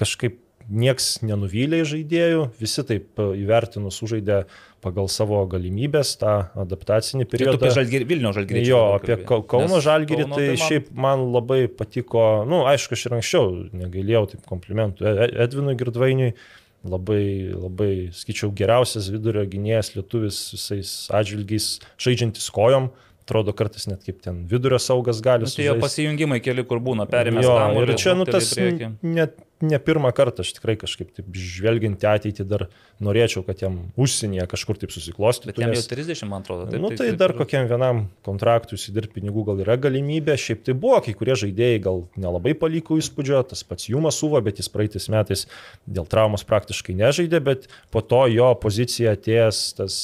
kažkaip 0.00 0.40
nieks 0.70 1.18
nenuvylė 1.26 1.82
žaidėjų, 1.88 2.44
visi 2.60 2.84
taip 2.86 3.20
e, 3.20 3.26
įvertinus 3.42 3.98
sužaidė 4.00 4.44
pagal 4.84 5.10
savo 5.12 5.42
galimybės 5.50 6.14
tą 6.20 6.34
adaptacinį 6.62 7.26
periodą. 7.28 7.58
Tai 7.58 7.68
apie 7.68 7.74
žalgirį, 7.76 8.06
Vilnių 8.12 8.32
žalgirį. 8.38 8.62
Jo, 8.68 8.80
apie 8.96 9.18
Kauno 9.26 9.82
žalgirį, 9.84 10.28
tai, 10.30 10.38
tai 10.38 10.46
man... 10.54 10.62
šiaip 10.62 10.88
man 11.06 11.26
labai 11.34 11.60
patiko, 11.68 12.24
na, 12.44 12.48
nu, 12.52 12.62
aišku, 12.70 12.96
aš 12.96 13.06
ir 13.08 13.18
anksčiau 13.18 13.52
negailėjau 13.82 14.24
taip 14.34 14.48
komplimentų 14.48 15.04
e, 15.04 15.14
e, 15.26 15.30
Edvinui 15.46 15.76
Girdvainiui. 15.80 16.32
Labai, 16.80 17.52
labai, 17.52 17.92
skaičiau, 18.16 18.48
geriausias 18.56 19.10
vidurio 19.12 19.42
gynėjas 19.52 19.90
lietuvis 19.98 20.38
visais 20.54 20.92
atžvilgiais, 21.12 21.74
žaidžiantis 22.00 22.46
kojom. 22.56 22.86
Uh, 22.88 23.09
atrodo 23.30 23.54
kartais 23.56 23.86
net 23.86 24.02
kaip 24.06 24.18
ten 24.24 24.42
vidurio 24.50 24.80
saugas 24.82 25.22
gali. 25.22 25.46
Nu, 25.46 25.54
tai 25.54 25.68
jo 25.68 25.76
pasijungimai 25.78 26.42
keli, 26.42 26.66
kur 26.66 26.82
būna 26.82 27.06
perimės. 27.10 27.46
Jo, 27.46 27.56
ir 27.84 27.94
čia, 28.00 28.16
nu, 28.18 28.26
tas 28.26 28.50
net 28.58 29.38
ne 29.60 29.78
pirmą 29.82 30.10
kartą 30.16 30.40
aš 30.44 30.54
tikrai 30.56 30.74
kažkaip 30.80 31.10
taip 31.16 31.34
žvelgiant 31.36 32.00
į 32.00 32.08
ateitį 32.08 32.46
dar 32.48 32.64
norėčiau, 33.04 33.42
kad 33.44 33.60
jam 33.60 33.76
užsienyje 34.00 34.46
kažkur 34.50 34.78
taip 34.80 34.92
susiklostytų. 34.94 35.52
Bet 35.52 35.60
jam 35.60 35.74
jau 35.76 35.82
30, 35.92 36.28
man 36.30 36.44
atrodo. 36.44 36.68
Taip, 36.70 36.80
nu, 36.80 36.92
tai 36.94 37.10
taip, 37.10 37.18
dar 37.20 37.34
taip, 37.34 37.42
kokiam 37.42 37.68
vienam 37.68 38.02
kontraktui 38.26 38.78
įsidirbti 38.80 39.18
pinigų 39.18 39.44
gal 39.50 39.60
yra 39.64 39.76
galimybė. 39.80 40.38
Šiaip 40.40 40.64
tai 40.66 40.76
buvo, 40.80 41.02
kai 41.04 41.14
kurie 41.16 41.36
žaidėjai 41.42 41.82
gal 41.84 42.02
nelabai 42.20 42.54
paliko 42.58 42.96
įspūdžio, 43.00 43.42
tas 43.52 43.64
pats 43.68 43.90
Jumas 43.92 44.22
Uva, 44.26 44.40
bet 44.44 44.62
jis 44.62 44.72
praeitais 44.72 45.10
metais 45.12 45.44
dėl 45.84 46.08
traumos 46.08 46.46
praktiškai 46.48 46.96
nežaidė, 46.96 47.42
bet 47.44 47.68
po 47.92 48.04
to 48.04 48.24
jo 48.32 48.48
pozicija 48.64 49.14
atėjęs 49.18 49.62
tas 49.80 50.00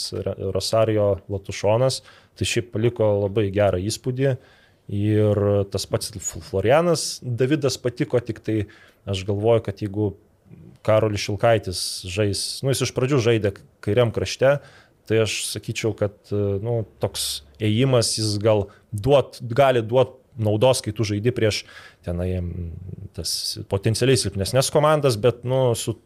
Rosario 0.52 1.14
Latušonas 1.32 2.02
tai 2.36 2.48
šiaip 2.48 2.70
paliko 2.74 3.08
labai 3.24 3.48
gerą 3.54 3.80
įspūdį. 3.82 4.36
Ir 4.96 5.40
tas 5.72 5.86
pats 5.90 6.12
Florianas 6.46 7.16
Davidas 7.22 7.74
patiko, 7.82 8.20
tik 8.22 8.38
tai 8.46 8.58
aš 9.08 9.24
galvoju, 9.26 9.64
kad 9.66 9.82
jeigu 9.82 10.12
Karolis 10.86 11.24
Šilkaitis 11.24 11.80
žais, 12.06 12.42
nu 12.62 12.70
jis 12.70 12.84
iš 12.86 12.92
pradžių 12.94 13.18
žaidė 13.24 13.52
kairiam 13.82 14.12
krašte, 14.14 14.60
tai 15.10 15.18
aš 15.24 15.40
sakyčiau, 15.50 15.90
kad 15.98 16.14
nu, 16.30 16.84
toks 17.02 17.46
ėjimas 17.62 18.12
jis 18.18 18.36
gal 18.42 18.68
duot, 18.94 19.40
gali 19.42 19.82
duoti 19.82 20.22
naudos, 20.36 20.82
kai 20.84 20.92
tu 20.94 21.06
žaidi 21.08 21.32
prieš 21.34 21.62
tenai 22.04 22.28
tas 23.16 23.30
potencialiai 23.70 24.20
silpnesnės 24.20 24.70
komandas, 24.74 25.16
bet 25.20 25.42
nu, 25.48 25.70
su 25.78 25.96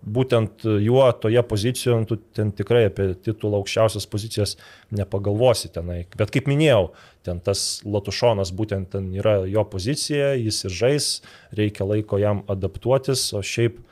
būtent 0.00 0.64
juo 0.80 1.04
toje 1.20 1.42
pozicijoje, 1.44 2.06
tu 2.08 2.16
ten 2.36 2.52
tikrai 2.56 2.86
apie 2.88 3.10
titulą 3.14 3.60
aukščiausias 3.60 4.08
pozicijas 4.10 4.56
nepagalvosi 4.96 5.70
tenai. 5.74 6.02
Bet 6.16 6.32
kaip 6.34 6.48
minėjau, 6.50 6.90
ten 7.26 7.42
tas 7.44 7.82
Latušonas 7.84 8.54
būtent 8.56 8.92
ten 8.96 9.12
yra 9.16 9.40
jo 9.50 9.64
pozicija, 9.68 10.32
jis 10.40 10.64
ir 10.66 10.76
žais, 10.80 11.12
reikia 11.56 11.88
laiko 11.88 12.20
jam 12.20 12.44
adaptuotis, 12.50 13.28
o 13.36 13.44
šiaip 13.44 13.82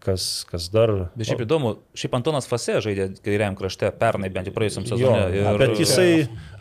kas, 0.00 0.26
kas 0.48 0.68
dar. 0.72 0.92
Bet 1.12 1.28
šiaip 1.28 1.44
įdomu, 1.44 1.74
šiaip 1.98 2.16
Antonas 2.16 2.48
Fase 2.48 2.78
žaidė 2.80 3.10
kairiam 3.24 3.56
krašte 3.58 3.90
pernai, 4.00 4.30
bent 4.32 4.48
jau 4.48 4.54
praėjusiam 4.56 4.86
sezonui. 4.88 5.42
Ir... 5.42 5.48
Bet 5.60 5.76
jisai, 5.80 6.10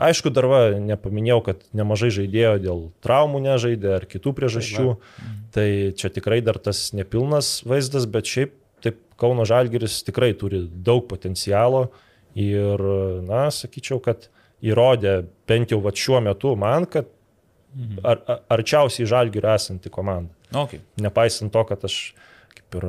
aišku, 0.09 0.31
dar 0.35 0.49
va, 0.51 0.61
nepaminėjau, 0.83 1.39
kad 1.47 1.63
nemažai 1.77 2.11
žaidėjo 2.19 2.55
dėl 2.67 2.85
traumų 3.05 3.43
nežaidė 3.47 3.95
ar 4.01 4.07
kitų 4.11 4.35
priežasčių. 4.41 4.87
Tai, 4.99 5.29
tai 5.55 5.67
čia 5.95 6.11
tikrai 6.13 6.41
dar 6.45 6.59
tas 6.61 6.89
nepilnas 6.95 7.59
vaizdas, 7.67 8.09
bet 8.11 8.27
šiaip 8.29 8.57
taip 8.83 9.03
Kauno 9.19 9.43
Žalgeris 9.47 9.99
tikrai 10.07 10.31
turi 10.39 10.61
daug 10.63 11.03
potencialo 11.09 11.89
ir, 12.39 12.83
na, 13.27 13.49
sakyčiau, 13.51 13.99
kad 14.03 14.29
įrodė 14.63 15.21
bent 15.49 15.73
jau 15.73 15.81
va, 15.83 15.91
šiuo 15.95 16.21
metu 16.23 16.53
man, 16.59 16.87
kad 16.89 17.09
mhm. 17.75 18.01
ar, 18.03 18.23
ar, 18.23 18.41
arčiausiai 18.59 19.09
Žalgerio 19.09 19.51
esanti 19.51 19.91
komanda. 19.91 20.31
Okay. 20.55 20.81
Nepaisant 21.03 21.51
to, 21.53 21.63
kad 21.67 21.83
aš 21.85 21.99
kaip 22.55 22.77
ir 22.79 22.85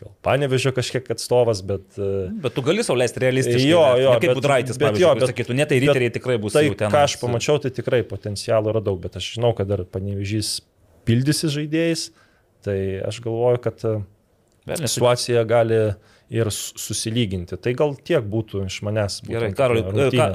gal 0.00 0.10
panevežio 0.26 0.72
kažkiek 0.74 1.06
atstovas, 1.14 1.60
bet... 1.66 1.84
E, 1.94 2.26
bet 2.42 2.54
tu 2.56 2.64
gali 2.66 2.82
sauliaisti 2.86 3.22
realistiškai. 3.22 3.68
Jo, 3.68 3.84
jo. 4.00 4.16
Ne 4.16 4.22
kaip 4.24 4.38
Budraitis, 4.38 4.78
bet 4.80 4.98
jo, 5.00 5.12
bet 5.18 5.30
sakytų, 5.30 5.56
ne 5.58 5.66
tai 5.70 5.78
riteriai 5.84 6.12
tikrai 6.14 6.36
bus 6.42 6.56
tai, 6.56 6.66
ten. 6.74 6.90
Ką 6.92 7.04
aš 7.06 7.16
pamačiau, 7.22 7.60
tai 7.62 7.70
tikrai 7.74 8.02
potencialo 8.08 8.72
yra 8.72 8.82
daug, 8.84 8.98
bet 9.02 9.18
aš 9.20 9.36
žinau, 9.36 9.52
kad 9.58 9.70
dar 9.70 9.84
panevežys 9.90 10.58
pildysi 11.06 11.50
žaidėjais, 11.54 12.08
tai 12.66 12.78
aš 13.06 13.22
galvoju, 13.24 13.62
kad 13.68 13.86
e, 14.66 14.74
Vėl 14.74 14.90
situacija 14.90 15.46
gali 15.48 15.80
ir 16.32 16.48
susilyginti. 16.50 17.54
Tai 17.62 17.72
gal 17.78 17.92
tiek 18.06 18.24
būtų 18.26 18.64
iš 18.66 18.80
manęs. 18.86 19.20
Gerai, 19.28 19.52
Karoli, 19.54 19.84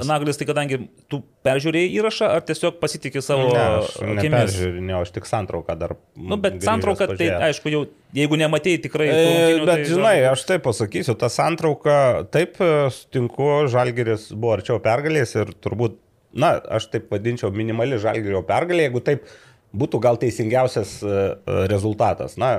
Naglis, 0.08 0.38
tai 0.40 0.46
kadangi 0.48 0.78
tu 1.12 1.20
peržiūrėjai 1.44 1.90
įrašą, 1.98 2.30
ar 2.38 2.46
tiesiog 2.48 2.78
pasitikė 2.80 3.20
savo... 3.24 3.50
Ne, 3.52 3.64
aš 3.82 3.98
neperžiūrėjau, 4.22 5.02
aš 5.04 5.12
tik 5.18 5.28
santrauką 5.28 5.76
dar. 5.82 5.94
Nu, 6.16 6.38
bet 6.40 6.56
santrauką, 6.64 7.10
tai 7.20 7.28
aišku, 7.50 7.72
jau, 7.74 7.82
jeigu 8.16 8.40
nematėjai 8.40 8.80
tikrai... 8.86 9.10
E, 9.12 9.26
bet, 9.60 9.68
tai, 9.68 9.78
žinai, 9.90 10.16
aš 10.30 10.46
taip 10.48 10.64
pasakysiu, 10.64 11.16
ta 11.20 11.28
santrauka, 11.32 11.98
taip 12.32 12.56
e, 12.64 12.72
sutinku, 12.96 13.52
Žalgeris 13.72 14.30
buvo 14.32 14.56
arčiau 14.56 14.80
pergalės 14.84 15.36
ir 15.36 15.52
turbūt, 15.60 16.00
na, 16.32 16.54
aš 16.72 16.88
taip 16.94 17.12
vadinčiau 17.12 17.52
minimali 17.52 18.00
Žalgerio 18.00 18.40
pergalė, 18.48 18.88
jeigu 18.88 19.04
taip 19.04 19.28
būtų 19.76 20.00
gal 20.04 20.18
teisingiausias 20.20 20.98
e, 21.02 21.10
e, 21.10 21.58
rezultatas, 21.70 22.36
na, 22.40 22.54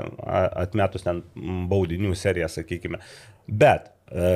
atmetus 0.64 1.06
ten 1.06 1.22
baudinių 1.70 2.14
seriją, 2.18 2.50
sakykime. 2.52 3.00
Bet 3.48 3.90
e, 4.10 4.32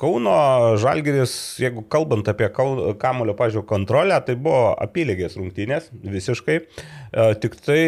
Kauno 0.00 0.36
Žalgiris, 0.80 1.34
jeigu 1.62 1.84
kalbant 1.92 2.28
apie 2.32 2.48
kamulio, 2.52 3.36
pažiūrėjau, 3.38 3.66
kontrolę, 3.68 4.18
tai 4.26 4.38
buvo 4.40 4.72
apylygės 4.82 5.36
rungtynės 5.40 5.90
visiškai. 5.92 6.58
Tik 7.42 7.60
tai 7.60 7.82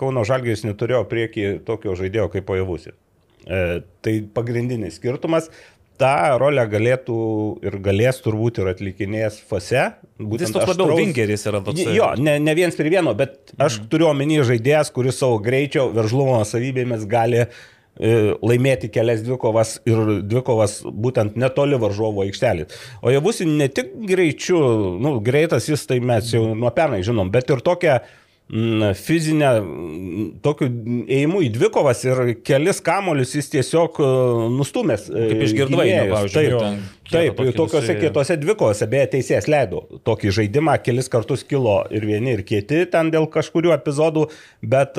Kauno 0.00 0.26
Žalgiris 0.28 0.66
neturėjo 0.68 1.06
prieki 1.08 1.50
tokio 1.66 1.96
žaidėjo 1.96 2.30
kaip 2.34 2.48
Pajavusi. 2.48 2.92
Tai 3.46 4.12
pagrindinis 4.34 4.96
skirtumas 4.98 5.46
tą 6.00 6.38
rolę 6.40 6.64
galėtų 6.70 7.18
ir 7.66 7.78
galės 7.84 8.20
turbūt 8.24 8.60
ir 8.62 8.70
atlikinės 8.72 9.38
fase. 9.48 9.88
Jis 10.18 10.52
toks 10.54 10.72
labiau 10.72 10.90
traus... 10.90 11.00
vingeris 11.00 11.46
yra 11.48 11.62
toks. 11.64 11.86
Jo, 11.96 12.12
ne, 12.20 12.36
ne 12.42 12.56
viens 12.58 12.76
prie 12.76 12.92
vieno, 12.92 13.14
bet 13.18 13.54
aš 13.56 13.80
mm. 13.80 13.88
turiu 13.92 14.10
omeny 14.10 14.42
žaidėjas, 14.46 14.92
kuris 14.94 15.20
savo 15.22 15.38
greičio, 15.44 15.88
veržlumo 15.96 16.38
savybėmis 16.48 17.06
gali 17.10 17.42
e, 17.44 17.48
laimėti 18.36 18.90
kelias 18.92 19.24
dvikovas 19.26 19.78
ir 19.88 20.20
dvikovas 20.26 20.78
būtent 20.86 21.38
netoli 21.40 21.80
varžovo 21.80 22.26
aikštelį. 22.26 22.68
O 23.02 23.14
jie 23.14 23.24
bus 23.24 23.42
ne 23.46 23.70
tik 23.72 23.96
greičiu, 24.08 24.60
nu, 25.02 25.16
greitas 25.24 25.70
jis, 25.72 25.88
tai 25.88 26.00
mes 26.04 26.32
jau 26.34 26.46
nuo 26.54 26.72
pernai 26.76 27.02
žinom, 27.06 27.32
bet 27.34 27.50
ir 27.52 27.64
tokia 27.64 28.00
fizinę, 28.46 29.48
tokiu 30.42 30.68
ėjimu 31.10 31.40
į 31.42 31.48
dvikovas 31.56 32.04
ir 32.06 32.20
kelis 32.46 32.78
kamolius 32.84 33.34
jis 33.34 33.50
tiesiog 33.50 33.98
nustumės. 34.54 35.08
Kaip 35.10 35.42
išgirdai, 35.48 35.86
pavyzdžiui. 36.12 36.60
Taip, 37.06 37.38
taip 37.38 37.58
tokiuose 37.58 37.96
kietose 37.98 38.36
dvikovose, 38.42 38.86
beje, 38.90 39.08
teisėjas 39.16 39.46
leido 39.50 39.84
tokį 40.06 40.32
žaidimą, 40.38 40.76
kelis 40.82 41.10
kartus 41.10 41.42
kilo 41.46 41.80
ir 41.94 42.06
vieni, 42.06 42.36
ir 42.36 42.42
kiti 42.46 42.84
ten 42.90 43.10
dėl 43.14 43.26
kažkurių 43.30 43.74
epizodų, 43.76 44.28
bet 44.62 44.98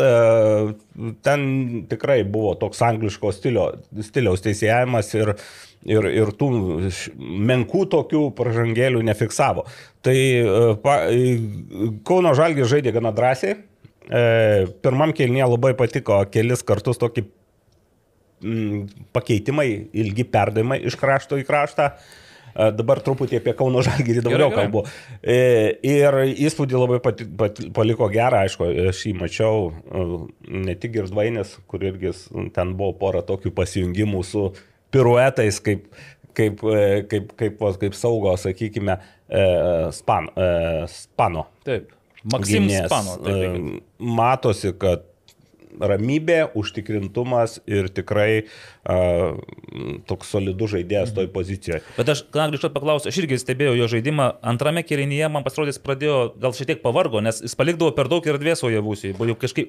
ten 1.24 1.48
tikrai 1.92 2.22
buvo 2.28 2.54
toks 2.60 2.84
angliško 2.88 3.32
stilio, 3.36 3.70
stiliaus 4.08 4.44
teisėjavimas 4.44 5.12
ir 5.20 5.36
uh, 5.36 5.50
ir, 5.86 6.10
ir 6.12 6.34
tų 6.38 6.50
menkų 7.18 7.86
tokių 7.92 8.24
pažangėlių 8.38 9.04
nefiksavo. 9.08 9.66
Tai 10.06 10.18
e, 10.18 10.68
pa, 10.84 11.00
e, 11.12 11.38
Kauno 12.08 12.34
Žalgis 12.38 12.70
žaidė 12.72 12.96
gana 12.96 13.14
drąsiai. 13.16 13.58
E, 14.08 14.22
pirmam 14.84 15.14
kelnie 15.16 15.44
labai 15.44 15.74
patiko 15.78 16.22
kelis 16.32 16.64
kartus 16.68 17.00
tokį 17.02 17.26
m, 18.44 18.86
pakeitimai, 19.16 19.68
ilgi 20.04 20.28
perdavimai 20.32 20.82
iš 20.88 20.98
krašto 21.00 21.40
į 21.40 21.48
kraštą. 21.48 21.92
Dabar 22.58 22.98
truputį 23.06 23.38
apie 23.38 23.52
Kauno 23.54 23.84
Žalgirį 23.86 24.24
daugiau 24.26 24.48
kalbu. 24.50 24.82
Ir 25.22 26.16
įspūdį 26.42 26.80
labai 26.80 26.98
pati, 27.06 27.28
pati, 27.38 27.68
paliko 27.76 28.08
gerą, 28.10 28.40
aišku, 28.48 28.72
aš 28.90 29.04
jį 29.06 29.12
mačiau, 29.20 29.68
ne 30.50 30.74
tik 30.74 30.96
Girdvainis, 30.96 31.52
kur 31.70 31.86
irgi 31.86 32.16
ten 32.56 32.72
buvo 32.80 32.96
pora 32.98 33.22
tokių 33.28 33.52
pasijungimų 33.60 34.24
su 34.26 34.48
piruetais, 34.92 35.60
kaip, 35.64 35.86
kaip, 36.38 36.64
e, 36.64 37.04
kaip, 37.10 37.34
kaip, 37.40 37.62
kaip, 37.82 37.98
saugo, 37.98 38.36
sakykime, 38.38 38.98
e, 39.30 39.44
span, 39.92 40.32
e, 40.36 40.88
Spano. 40.92 41.48
Taip. 41.66 41.94
Maksimis 42.32 42.86
Spano. 42.86 43.18
Taip, 43.24 43.84
matosi, 44.00 44.74
kad 44.80 45.06
ramybė, 45.80 46.40
užtikrintumas 46.58 47.60
ir 47.70 47.90
tikrai 47.94 48.44
uh, 48.44 49.38
toks 50.10 50.32
solidus 50.34 50.74
žaidėjas 50.76 51.14
toj 51.16 51.30
pozicijoje. 51.34 51.82
Bet 51.98 52.12
aš, 52.14 52.24
ką 52.34 52.50
grįžtu 52.52 52.72
paklausiu, 52.76 53.12
aš 53.12 53.20
irgi 53.24 53.40
stebėjau 53.42 53.76
jo 53.78 53.90
žaidimą. 53.92 54.30
Antrame 54.48 54.84
kėlinyje 54.88 55.30
man 55.34 55.46
pasirodė, 55.46 55.74
jis 55.76 55.84
pradėjo 55.84 56.20
gal 56.42 56.56
šiek 56.58 56.72
tiek 56.72 56.84
pavargo, 56.84 57.22
nes 57.24 57.42
jis 57.44 57.56
palikdavo 57.60 57.94
per 57.98 58.12
daug 58.12 58.26
erdvės 58.28 58.64
Ojavusiui. 58.68 59.14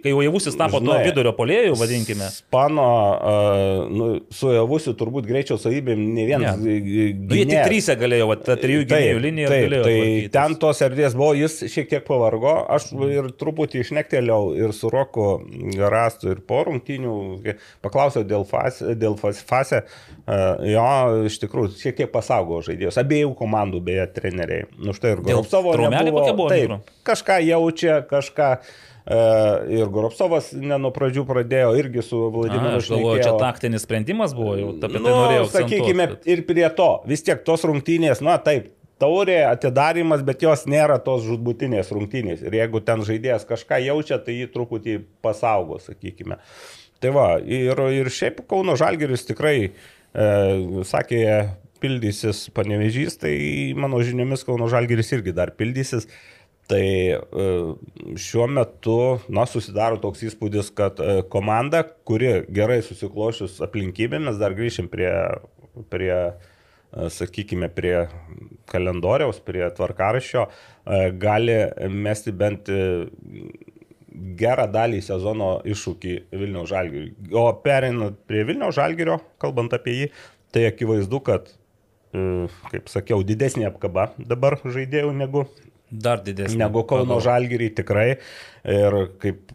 Kai 0.02 0.14
Ojavusis 0.14 0.56
tapo 0.58 0.80
Žinai, 0.80 0.88
to 0.88 1.10
vidurio 1.10 1.34
polėjų, 1.36 1.76
vadinkime. 1.78 2.30
Spano 2.34 2.88
uh, 2.88 3.84
nu, 3.92 4.10
su 4.34 4.50
Ojavusiu 4.52 4.94
turbūt 4.98 5.28
greičio 5.28 5.58
savybėm 5.60 6.02
ne 6.16 6.26
vienas. 6.28 6.58
Ne. 6.62 6.78
Nu, 6.78 7.36
jie 7.38 7.46
tik 7.48 7.66
trysę 7.68 7.98
galėjo, 8.00 8.30
ta 8.44 8.58
trijų 8.60 8.86
gynėjų 8.88 9.22
linija. 9.22 9.50
Taip, 9.52 9.74
tai 9.74 9.96
tvarkytis. 9.98 10.32
ten 10.34 10.56
tos 10.62 10.82
erdvės 10.84 11.16
buvo, 11.18 11.32
jis 11.38 11.58
šiek 11.72 11.90
tiek 11.90 12.06
pavargo, 12.06 12.54
aš 12.74 12.90
ir 13.08 13.30
truputį 13.38 13.82
išnektelėjau 13.84 14.42
ir 14.58 14.74
su 14.76 14.90
Roku 14.92 15.28
Rastu 15.98 16.32
ir 16.32 16.42
po 16.46 16.62
rungtinių, 16.68 17.14
paklausiau 17.84 18.26
dėl, 18.26 18.46
fas, 18.48 18.80
dėl 18.98 19.18
fas, 19.20 19.42
fase, 19.44 19.84
jo 20.72 20.88
iš 21.28 21.40
tikrųjų 21.44 21.74
šiek 21.78 21.98
tiek 22.02 22.12
pasaugo 22.14 22.62
žaidėjus, 22.66 23.00
abiejų 23.02 23.32
komandų 23.38 23.82
beje 23.90 24.06
treneriai. 24.18 24.68
Nu 24.78 24.96
štai 24.96 25.16
ir 25.16 25.24
Goropsovo 25.26 25.74
nebuvo. 25.82 26.28
buvo 26.32 26.52
taip, 26.52 26.94
kažką 27.08 27.42
jaučia, 27.48 28.02
kažką. 28.08 28.52
Uh, 28.58 28.86
ir 29.72 29.88
Goropsovas 29.92 30.50
nuo 30.52 30.90
pradžių 30.92 31.24
pradėjo 31.28 31.70
irgi 31.80 32.02
su 32.04 32.18
Vladimiru 32.32 32.80
galvoju, 32.84 33.22
čia 33.24 33.32
taktinis 33.40 33.86
sprendimas 33.86 34.34
buvo, 34.36 34.56
jau 34.58 34.72
apie 34.74 34.98
tai 34.98 35.00
nu, 35.00 35.14
norėjau. 35.14 35.46
Sakykime, 35.54 36.08
bet... 36.10 36.28
ir 36.28 36.42
prie 36.48 36.66
to, 36.76 36.90
vis 37.08 37.24
tiek 37.24 37.40
tos 37.46 37.64
rungtynės, 37.68 38.20
na 38.24 38.36
taip, 38.42 38.68
taurė, 39.00 39.38
atidarimas, 39.48 40.24
bet 40.26 40.42
jos 40.44 40.66
nėra 40.70 40.98
tos 41.04 41.24
žudbutinės 41.26 41.92
rungtynės. 41.94 42.42
Ir 42.46 42.58
jeigu 42.60 42.82
ten 42.84 43.04
žaidėjas 43.06 43.46
kažką 43.48 43.80
jaučia, 43.86 44.18
tai 44.22 44.40
jį 44.40 44.50
truputį 44.54 44.98
pasaugo, 45.24 45.78
sakykime. 45.82 46.40
Tai 47.02 47.14
va, 47.14 47.28
ir, 47.38 47.78
ir 47.94 48.10
šiaip 48.10 48.42
Kauno 48.50 48.74
Žalgeris 48.78 49.26
tikrai, 49.28 49.56
e, 49.70 50.28
sakė, 50.88 51.22
pildysis 51.78 52.48
panevežys, 52.56 53.20
tai 53.22 53.36
mano 53.78 54.00
žiniomis 54.02 54.42
Kauno 54.46 54.66
Žalgeris 54.70 55.14
irgi 55.14 55.34
dar 55.36 55.54
pildysis. 55.54 56.08
Tai 56.68 56.84
e, 56.84 57.16
šiuo 58.20 58.44
metu, 58.52 58.98
na, 59.32 59.46
susidaro 59.48 59.96
toks 60.02 60.26
įspūdis, 60.26 60.68
kad 60.76 60.98
e, 61.00 61.22
komanda, 61.32 61.80
kuri 62.04 62.42
gerai 62.52 62.82
susiklošius 62.84 63.62
aplinkybėmis, 63.64 64.36
dar 64.42 64.52
grįšim 64.58 64.90
prie, 64.92 65.08
prie 65.88 66.18
sakykime, 66.92 67.68
prie 67.74 68.06
kalendoriaus, 68.68 69.40
prie 69.44 69.66
tvarkaraščio, 69.76 70.46
gali 71.20 71.56
mesti 71.92 72.32
bent 72.32 72.70
gerą 74.38 74.66
dalį 74.72 75.00
sezono 75.04 75.50
iššūkį 75.68 76.14
Vilniaus 76.32 76.70
žalgiriui. 76.72 77.12
O 77.36 77.46
perinant 77.62 78.16
prie 78.28 78.44
Vilniaus 78.48 78.76
žalgirio, 78.78 79.20
kalbant 79.42 79.76
apie 79.76 79.94
jį, 79.94 80.10
tai 80.54 80.64
akivaizdu, 80.70 81.20
kad, 81.24 81.52
kaip 82.72 82.88
sakiau, 82.90 83.22
didesnė 83.26 83.68
apkaba 83.68 84.10
dabar 84.18 84.58
žaidėjų 84.64 85.12
negu 85.16 85.44
Dar 85.88 86.20
didesnė. 86.24 86.60
Negu 86.60 86.82
Kauno 86.88 87.16
Žalgiriai 87.24 87.72
tikrai. 87.76 88.08
Ir 88.68 88.96
kaip 89.22 89.54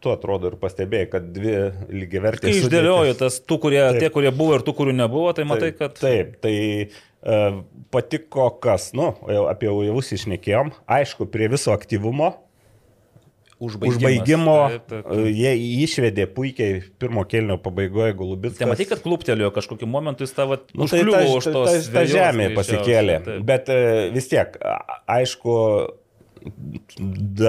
tu 0.00 0.12
atrodo 0.12 0.52
ir 0.52 0.58
pastebėjai, 0.60 1.08
kad 1.10 1.26
dvi 1.34 1.54
lygiai 1.90 2.22
vertės. 2.28 2.46
Kai 2.46 2.60
išdėlioju 2.60 3.16
tas 3.18 3.40
tų, 3.42 3.58
kurie, 3.66 3.80
taip, 3.82 3.98
tie, 4.04 4.12
kurie 4.14 4.30
buvo 4.34 4.58
ir 4.58 4.64
tų, 4.66 4.76
kurių 4.78 4.94
nebuvo, 5.00 5.32
tai 5.34 5.48
matai, 5.48 5.72
taip, 5.72 5.80
kad... 5.80 5.98
Taip, 5.98 6.36
tai 6.44 6.54
uh, 6.86 7.58
patiko 7.94 8.46
kas, 8.62 8.92
nu, 8.94 9.10
apie 9.50 9.72
jaus 9.72 10.12
išnekėjom. 10.14 10.70
Aišku, 11.00 11.26
prie 11.32 11.50
viso 11.50 11.74
aktyvumo 11.74 12.30
užbaigimo. 13.62 14.56
Taip, 14.72 14.86
taip, 14.90 15.08
taip. 15.08 15.26
Jie 15.30 15.54
išvedė 15.84 16.26
puikiai 16.34 16.82
pirmo 17.00 17.24
kelnio 17.28 17.58
pabaigoje 17.62 18.16
Golubitskas. 18.18 18.62
Tai 18.62 18.70
matai, 18.72 18.88
kad 18.90 19.02
kluptelėjo 19.04 19.50
kažkokiu 19.54 19.88
momentu 19.90 20.26
jis 20.26 20.34
tavo 20.36 20.60
nu, 20.74 20.88
tai 20.90 21.02
ta, 21.06 21.24
už 21.30 21.50
tos. 21.50 21.68
Ta, 21.68 21.74
ta, 21.80 21.98
ta 21.98 22.06
žemė 22.10 22.50
pasikėlė. 22.56 23.18
Taip. 23.26 23.44
Bet 23.48 23.70
e, 23.72 23.82
vis 24.14 24.30
tiek, 24.32 24.56
aišku, 25.16 25.58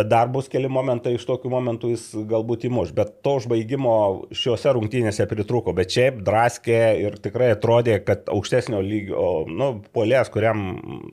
dar 0.10 0.30
bus 0.32 0.48
keli 0.52 0.70
momentai, 0.72 1.16
iš 1.18 1.26
tokių 1.28 1.50
momentų 1.52 1.92
jis 1.92 2.06
galbūt 2.30 2.66
įmuš, 2.70 2.94
bet 2.96 3.18
to 3.26 3.36
užbaigimo 3.42 3.96
šiuose 4.36 4.72
rungtynėse 4.78 5.28
pritruko, 5.30 5.74
bet 5.76 5.92
šiaip 5.96 6.22
draskė 6.26 6.80
ir 7.04 7.18
tikrai 7.24 7.52
atrodė, 7.56 8.00
kad 8.08 8.30
aukštesnio 8.32 8.80
lygio, 8.86 9.26
nu, 9.52 9.72
polės, 9.96 10.32
kuriam 10.34 10.68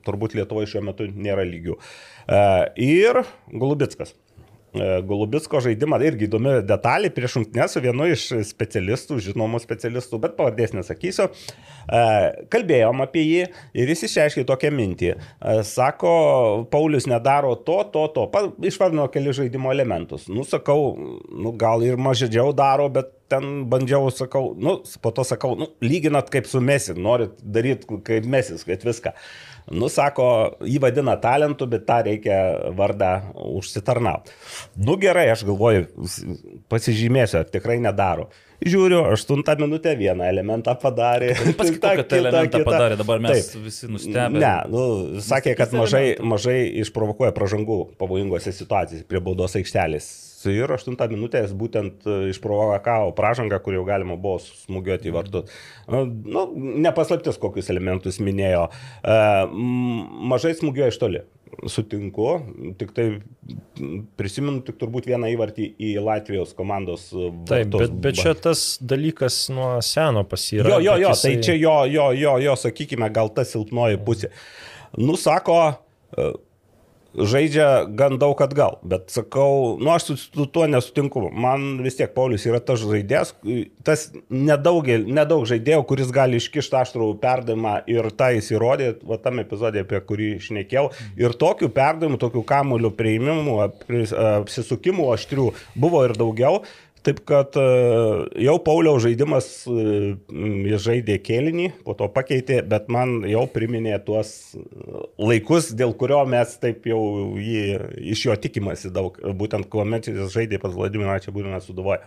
turbūt 0.06 0.36
Lietuvoje 0.38 0.70
šiuo 0.74 0.84
metu 0.92 1.08
nėra 1.10 1.46
lygių. 1.48 1.78
E, 1.78 2.42
ir 2.86 3.24
Golubitskas. 3.50 4.14
E, 4.72 5.02
Golubitsko 5.04 5.60
žaidimą, 5.60 5.98
irgi 6.06 6.24
įdomi 6.28 6.54
detalė 6.64 7.10
prieš 7.12 7.36
rungtynę 7.36 7.66
su 7.68 7.82
vienu 7.84 8.06
iš 8.08 8.24
specialistų, 8.48 9.18
žinomų 9.26 9.60
specialistų, 9.60 10.20
bet 10.22 10.36
pavardės 10.38 10.72
nesakysiu. 10.72 11.26
E, 11.28 12.00
kalbėjom 12.52 13.04
apie 13.04 13.24
jį 13.26 13.42
ir 13.82 13.92
jis 13.92 14.06
išreiškė 14.08 14.46
tokią 14.48 14.72
mintį. 14.72 15.12
E, 15.12 15.58
sako, 15.68 16.14
Paulius 16.72 17.08
nedaro 17.10 17.52
to, 17.68 17.82
to, 17.92 18.06
to. 18.16 18.26
Išvardino 18.64 19.10
keli 19.12 19.36
žaidimo 19.42 19.74
elementus. 19.74 20.24
Nu, 20.32 20.46
sakau, 20.48 20.94
nu, 21.28 21.52
gal 21.60 21.84
ir 21.84 22.00
mažydžiau 22.00 22.56
daro, 22.56 22.88
bet 22.92 23.12
ten 23.32 23.66
bandžiau, 23.68 24.08
sakau, 24.12 24.54
nu, 24.56 24.78
po 25.04 25.12
to 25.12 25.24
sakau, 25.28 25.52
nu, 25.56 25.68
lyginat 25.84 26.32
kaip 26.32 26.48
su 26.48 26.64
Mesi, 26.64 26.96
norit 26.96 27.36
daryti 27.44 28.00
kaip 28.08 28.28
Mesis, 28.28 28.64
kad 28.68 28.88
viską. 28.88 29.12
Uh, 29.12 29.51
Nu, 29.70 29.86
sako, 29.92 30.26
jį 30.66 30.80
vadina 30.82 31.14
talentu, 31.22 31.68
bet 31.70 31.84
tą 31.86 32.00
reikia 32.08 32.38
vardą 32.76 33.12
užsitarnauti. 33.54 34.34
Nu 34.82 34.96
gerai, 35.00 35.28
aš 35.32 35.44
galvoju, 35.46 35.86
pasižymėsiu, 36.72 37.44
tikrai 37.52 37.78
nedaro. 37.82 38.26
Žiūriu, 38.62 39.00
aštuntą 39.10 39.56
minutę 39.58 39.94
vieną 39.98 40.26
elementą 40.30 40.74
padarė. 40.78 41.32
Kitą, 41.34 41.94
kad 42.02 42.12
elementą 42.18 42.58
kita. 42.58 42.66
padarė, 42.68 42.98
dabar 43.00 43.22
mes 43.22 43.48
Taip. 43.50 43.62
visi 43.66 43.90
nustebę. 43.90 44.42
Ne, 44.42 44.52
nu, 44.70 44.82
sakė, 45.22 45.56
kad 45.58 45.74
mažai, 45.74 46.04
mažai 46.22 46.58
išprovokuoja 46.84 47.34
pražangų 47.34 47.80
pavojingose 47.98 48.54
situacijose 48.54 49.06
prie 49.10 49.22
baudos 49.22 49.58
aikštelės 49.58 50.10
ir 50.50 50.72
8 50.72 50.96
minutės 51.12 51.52
būtent 51.56 52.06
e, 52.06 52.16
išprovokavo 52.32 53.12
pražangą, 53.18 53.58
kur 53.62 53.76
jau 53.76 53.84
galima 53.88 54.16
buvo 54.20 54.40
smūgiuoti 54.42 55.10
į 55.10 55.14
vartus. 55.14 55.52
Nu, 55.88 56.46
nepaslaptis, 56.56 57.38
kokius 57.42 57.70
elementus 57.72 58.20
minėjo. 58.22 58.68
E, 59.02 59.20
mažai 60.32 60.54
smūgiuoja 60.58 60.92
iš 60.94 61.00
toli. 61.02 61.22
Sutinku, 61.68 62.26
tik 62.80 62.94
tai 62.96 63.04
prisimenu 64.16 64.62
tik 64.64 64.78
turbūt 64.80 65.04
vieną 65.10 65.28
įvartį 65.34 65.66
į 65.84 65.90
Latvijos 66.00 66.54
komandos. 66.56 67.10
Vartus. 67.12 67.50
Taip, 67.50 67.74
bet, 67.74 67.98
bet 68.06 68.16
čia 68.16 68.32
tas 68.32 68.62
dalykas 68.80 69.36
nuo 69.52 69.74
seno 69.84 70.24
pasirado. 70.28 70.78
Jo, 70.78 70.80
jo, 70.80 70.94
jo, 71.04 71.10
jisai... 71.12 71.34
tai 71.36 71.44
čia 71.44 71.58
jo, 71.60 71.74
jo, 71.92 72.08
jo, 72.16 72.38
jo, 72.46 72.56
sakykime, 72.56 73.10
gal 73.12 73.28
ta 73.36 73.44
silpnoji 73.44 74.00
pusė. 74.06 74.32
Nusako, 74.96 75.58
žaidžia 77.14 77.84
gan 77.98 78.16
daug 78.20 78.38
atgal, 78.44 78.78
bet 78.86 79.12
sakau, 79.12 79.76
nu 79.80 79.92
aš 79.92 80.12
su 80.20 80.46
tuo 80.52 80.66
nesutinku. 80.70 81.24
Man 81.32 81.82
vis 81.84 81.98
tiek 81.98 82.12
Paulius 82.14 82.46
yra 82.48 82.60
tas 82.64 82.82
žaidėjas, 82.82 83.34
tas 83.86 84.06
nedaug, 84.32 84.88
nedaug 84.88 85.44
žaidėjų, 85.48 85.84
kuris 85.88 86.12
gali 86.14 86.40
iškišti 86.40 86.78
aštrų 86.82 87.10
perdavimą 87.22 87.78
ir 87.90 88.08
tą 88.16 88.32
jis 88.36 88.52
įrodė, 88.54 88.92
va 89.08 89.18
tam 89.22 89.42
epizodė, 89.42 89.84
apie 89.84 90.00
kurį 90.08 90.30
išnekėjau. 90.38 90.86
Ir 91.20 91.36
tokių 91.40 91.72
perdavimų, 91.74 92.20
tokių 92.22 92.44
kamuolių 92.48 92.92
prieimimų, 92.96 93.58
apsisukimų 94.40 95.12
aštrių 95.16 95.50
buvo 95.76 96.06
ir 96.08 96.16
daugiau. 96.18 96.62
Taip 97.02 97.18
kad 97.26 97.56
e, 97.58 97.62
jau 98.44 98.54
Pauliaus 98.62 99.02
žaidimas, 99.02 99.46
e, 99.66 100.12
jis 100.70 100.84
žaidė 100.84 101.16
kėlinį, 101.26 101.66
po 101.82 101.96
to 101.98 102.06
pakeitė, 102.14 102.60
bet 102.70 102.86
man 102.92 103.24
jau 103.26 103.42
priminė 103.50 103.96
tuos 104.06 104.30
laikus, 105.18 105.72
dėl 105.74 105.96
kurio 105.98 106.20
mes 106.30 106.54
taip 106.62 106.86
jau 106.86 107.00
jį, 107.42 107.64
iš 108.14 108.26
jo 108.28 108.38
tikimasi 108.46 108.92
daug, 108.94 109.18
būtent 109.18 109.66
kuomet 109.72 110.12
jis 110.12 110.30
žaidė 110.30 110.62
pas 110.62 110.74
Vladimirą 110.78 111.18
čia 111.24 111.34
būdame 111.34 111.58
suduvoje. 111.64 112.04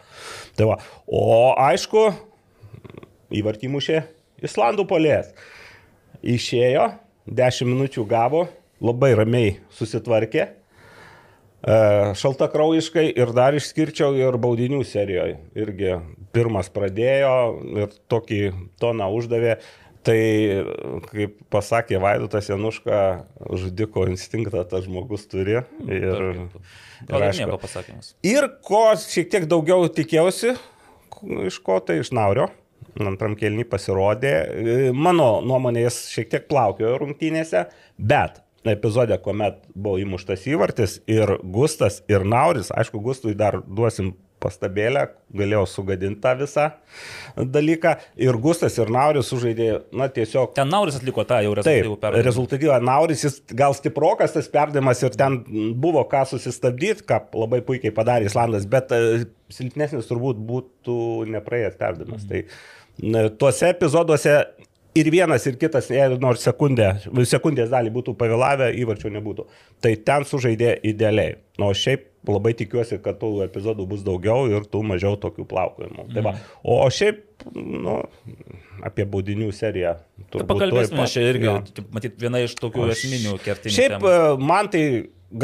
Tai 0.55 0.71
va. 0.71 0.79
O 1.11 1.51
aišku, 1.59 2.07
įvartimušė 3.35 3.99
Islandų 4.47 4.87
polės. 4.87 5.33
Išėjo, 6.23 6.93
10 7.27 7.67
minučių 7.67 8.07
gavo, 8.07 8.47
labai 8.79 9.11
ramiai 9.17 9.57
susitvarkė 9.75 10.47
E, 10.47 10.64
šaltakraujiškai 11.65 13.07
ir 13.17 13.31
dar 13.33 13.55
išskirčiau 13.57 14.13
ir 14.19 14.37
baudinių 14.41 14.83
serijoje. 14.85 15.39
Irgi 15.57 15.95
pirmas 16.35 16.69
pradėjo 16.69 17.33
ir 17.85 17.97
tokį 18.11 18.43
toną 18.81 19.09
uždavė. 19.17 19.57
Tai, 20.05 20.19
kaip 21.09 21.39
pasakė 21.49 21.97
Vaidotas 21.97 22.51
Januška, 22.51 22.97
žudiko 23.57 24.03
instinktą 24.05 24.61
tas 24.69 24.83
žmogus 24.85 25.23
turi. 25.31 25.63
Ir, 25.89 26.21
ir, 27.09 27.23
aišku, 27.25 27.57
ir 28.29 28.47
ko 28.61 28.83
šiek 29.01 29.31
tiek 29.33 29.49
daugiau 29.49 29.89
tikėjausi, 29.89 30.53
iš 31.49 31.57
ko 31.65 31.79
tai 31.81 32.03
iš 32.03 32.13
Naurio. 32.13 32.51
Antram 33.01 33.33
kelnį 33.33 33.65
pasirodė. 33.65 34.35
Mano 34.93 35.39
nuomonė 35.41 35.87
jis 35.87 36.03
šiek 36.13 36.29
tiek 36.35 36.45
plaukiojo 36.53 36.99
rungtynėse, 37.01 37.65
bet 37.97 38.44
epizode, 38.73 39.17
kuomet 39.21 39.61
buvo 39.73 39.99
įmuštas 40.01 40.45
įvartis 40.49 40.99
ir 41.11 41.37
Gustas 41.43 42.01
ir 42.11 42.25
Nauris, 42.25 42.71
aišku, 42.73 43.01
Gustui 43.03 43.35
dar 43.37 43.61
duosim 43.65 44.15
pastabėlę, 44.43 45.05
galėjau 45.35 45.63
sugadinti 45.69 46.21
tą 46.23 46.33
visą 46.39 46.65
dalyką. 47.35 47.95
Ir 48.21 48.37
Gustas 48.41 48.77
ir 48.77 48.91
Nauris 48.93 49.29
sužaidė, 49.31 49.69
na 49.95 50.07
tiesiog. 50.11 50.53
Ten 50.57 50.69
Nauris 50.71 50.99
atliko 50.99 51.25
tą 51.27 51.39
jau 51.45 51.55
rezultatyvų 51.57 51.97
perdavimą. 52.01 52.25
Rezultatyvą 52.27 52.79
Nauris, 52.85 53.25
jis 53.25 53.39
gal 53.57 53.75
stiprokas 53.77 54.35
tas 54.35 54.49
perdavimas 54.51 55.01
ir 55.05 55.15
ten 55.17 55.39
buvo 55.81 56.03
ką 56.11 56.25
susistabdyti, 56.33 57.07
ką 57.09 57.21
labai 57.45 57.61
puikiai 57.65 57.95
padarė 57.95 58.29
Islandas, 58.29 58.67
bet 58.69 58.93
e, 58.95 59.25
silpnesnis 59.53 60.11
turbūt 60.11 60.41
būtų 60.51 60.99
nepraėjęs 61.35 61.81
perdavimas. 61.81 62.27
Mhm. 62.27 62.31
Tai 62.35 63.29
tuose 63.39 63.71
epizoduose 63.73 64.37
ir 64.95 65.11
vienas, 65.11 65.45
ir 65.49 65.57
kitas, 65.59 65.89
nors 66.23 66.43
sekundę, 66.45 66.89
sekundės 67.27 67.71
dalį 67.73 67.93
būtų 67.97 68.15
pavėlavę, 68.19 68.71
įvarčio 68.81 69.11
nebūtų. 69.13 69.47
Tai 69.83 69.93
ten 70.07 70.27
sužaidė 70.27 70.75
idealiai. 70.87 71.37
O 71.61 71.71
šiaip 71.75 72.11
labai 72.31 72.55
tikiuosi, 72.57 72.99
kad 73.03 73.19
tų 73.21 73.45
epizodų 73.45 73.85
bus 73.89 74.03
daugiau 74.05 74.47
ir 74.49 74.65
tų 74.71 74.81
mažiau 74.87 75.19
tokių 75.21 75.45
plaukojimų. 75.49 76.07
Tai 76.13 76.25
va. 76.25 76.35
Mhm. 76.35 76.61
O 76.75 76.77
šiaip, 76.91 77.21
nu, 77.55 77.97
apie 78.85 79.05
baudinių 79.09 79.51
seriją. 79.55 79.97
Tai 80.33 80.47
pakalbėsime, 80.49 81.03
aš 81.05 81.17
čia 81.17 81.27
irgi, 81.33 81.51
matyt, 81.93 82.17
viena 82.21 82.41
iš 82.45 82.55
tokių 82.59 82.87
aš, 82.89 82.95
esminių 82.97 83.37
kertinių. 83.45 83.75
Šiaip 83.77 83.97
temų. 83.97 84.11
E, 84.11 84.47
man 84.51 84.71
tai 84.73 84.83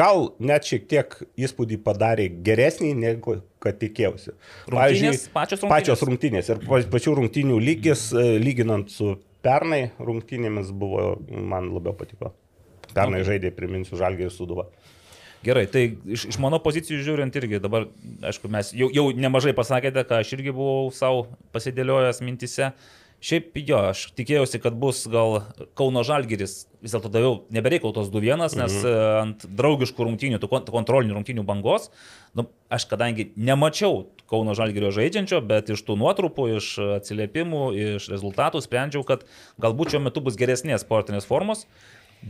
gal 0.01 0.29
net 0.41 0.67
šiek 0.67 0.85
tiek 0.89 1.17
įspūdį 1.47 1.81
padarė 1.85 2.29
geresnį, 2.45 2.93
negu 2.97 3.41
kad 3.61 3.77
tikėjausi. 3.81 4.33
Rungtynės, 4.71 5.27
pačios 5.33 5.61
rungtynės. 5.61 5.75
Pačios 5.75 6.05
rungtynės 6.07 6.53
ir 6.53 6.87
pačių 6.95 7.17
rungtynių 7.19 7.59
lygis, 7.61 8.07
e, 8.15 8.39
lyginant 8.41 8.89
su 8.93 9.19
Pernai 9.41 9.89
rungtynėmis 9.97 10.69
buvo, 10.77 11.15
man 11.29 11.71
labiau 11.73 11.95
patiko. 11.97 12.33
Pernai 12.91 13.21
okay. 13.21 13.29
žaidė, 13.33 13.53
priminsiu, 13.55 13.97
Žalgį 13.99 14.27
ir 14.27 14.33
Suduvą. 14.35 14.67
Gerai, 15.41 15.65
tai 15.65 15.87
iš, 16.05 16.27
iš 16.29 16.37
mano 16.41 16.59
pozicijų 16.61 17.01
žiūrint 17.01 17.37
irgi 17.39 17.61
dabar, 17.61 17.87
aišku, 18.29 18.49
mes 18.53 18.69
jau, 18.77 18.91
jau 18.93 19.07
nemažai 19.17 19.55
pasakėte, 19.57 20.03
ką 20.05 20.19
aš 20.21 20.35
irgi 20.37 20.53
buvau 20.53 20.91
savo 20.93 21.25
pasidėliojęs 21.55 22.21
mintise. 22.25 22.69
Šiaip 23.21 23.57
jo, 23.61 23.77
aš 23.91 24.07
tikėjausi, 24.17 24.57
kad 24.61 24.77
bus 24.81 25.03
gal 25.09 25.43
Kauno 25.77 26.01
Žalgiris, 26.05 26.55
vis 26.81 26.93
dėlto 26.93 27.09
daviau 27.13 27.35
nebereikau 27.53 27.91
tos 27.93 28.09
2-1, 28.13 28.57
nes 28.57 28.77
mhm. 28.81 28.95
ant 29.21 29.45
draugiškų 29.45 30.07
rungtynių, 30.07 30.39
tų 30.41 30.49
kontrolinių 30.49 31.17
rungtynių 31.17 31.45
bangos, 31.45 31.89
nu, 32.37 32.47
aš 32.73 32.87
kadangi 32.89 33.29
nemačiau 33.37 34.07
Kauno 34.31 34.55
Žalgirio 34.55 34.93
žaidžiančio, 34.95 35.41
bet 35.43 35.73
iš 35.73 35.83
tų 35.87 35.97
nuotrupų, 35.99 36.47
iš 36.57 36.73
atsiliepimų, 37.01 37.63
iš 37.97 38.07
rezultatų 38.13 38.63
sprendžiau, 38.63 39.03
kad 39.07 39.25
galbūt 39.61 39.95
šiuo 39.95 40.05
metu 40.07 40.23
bus 40.23 40.39
geresnės 40.39 40.85
sportinės 40.85 41.27
formos, 41.27 41.65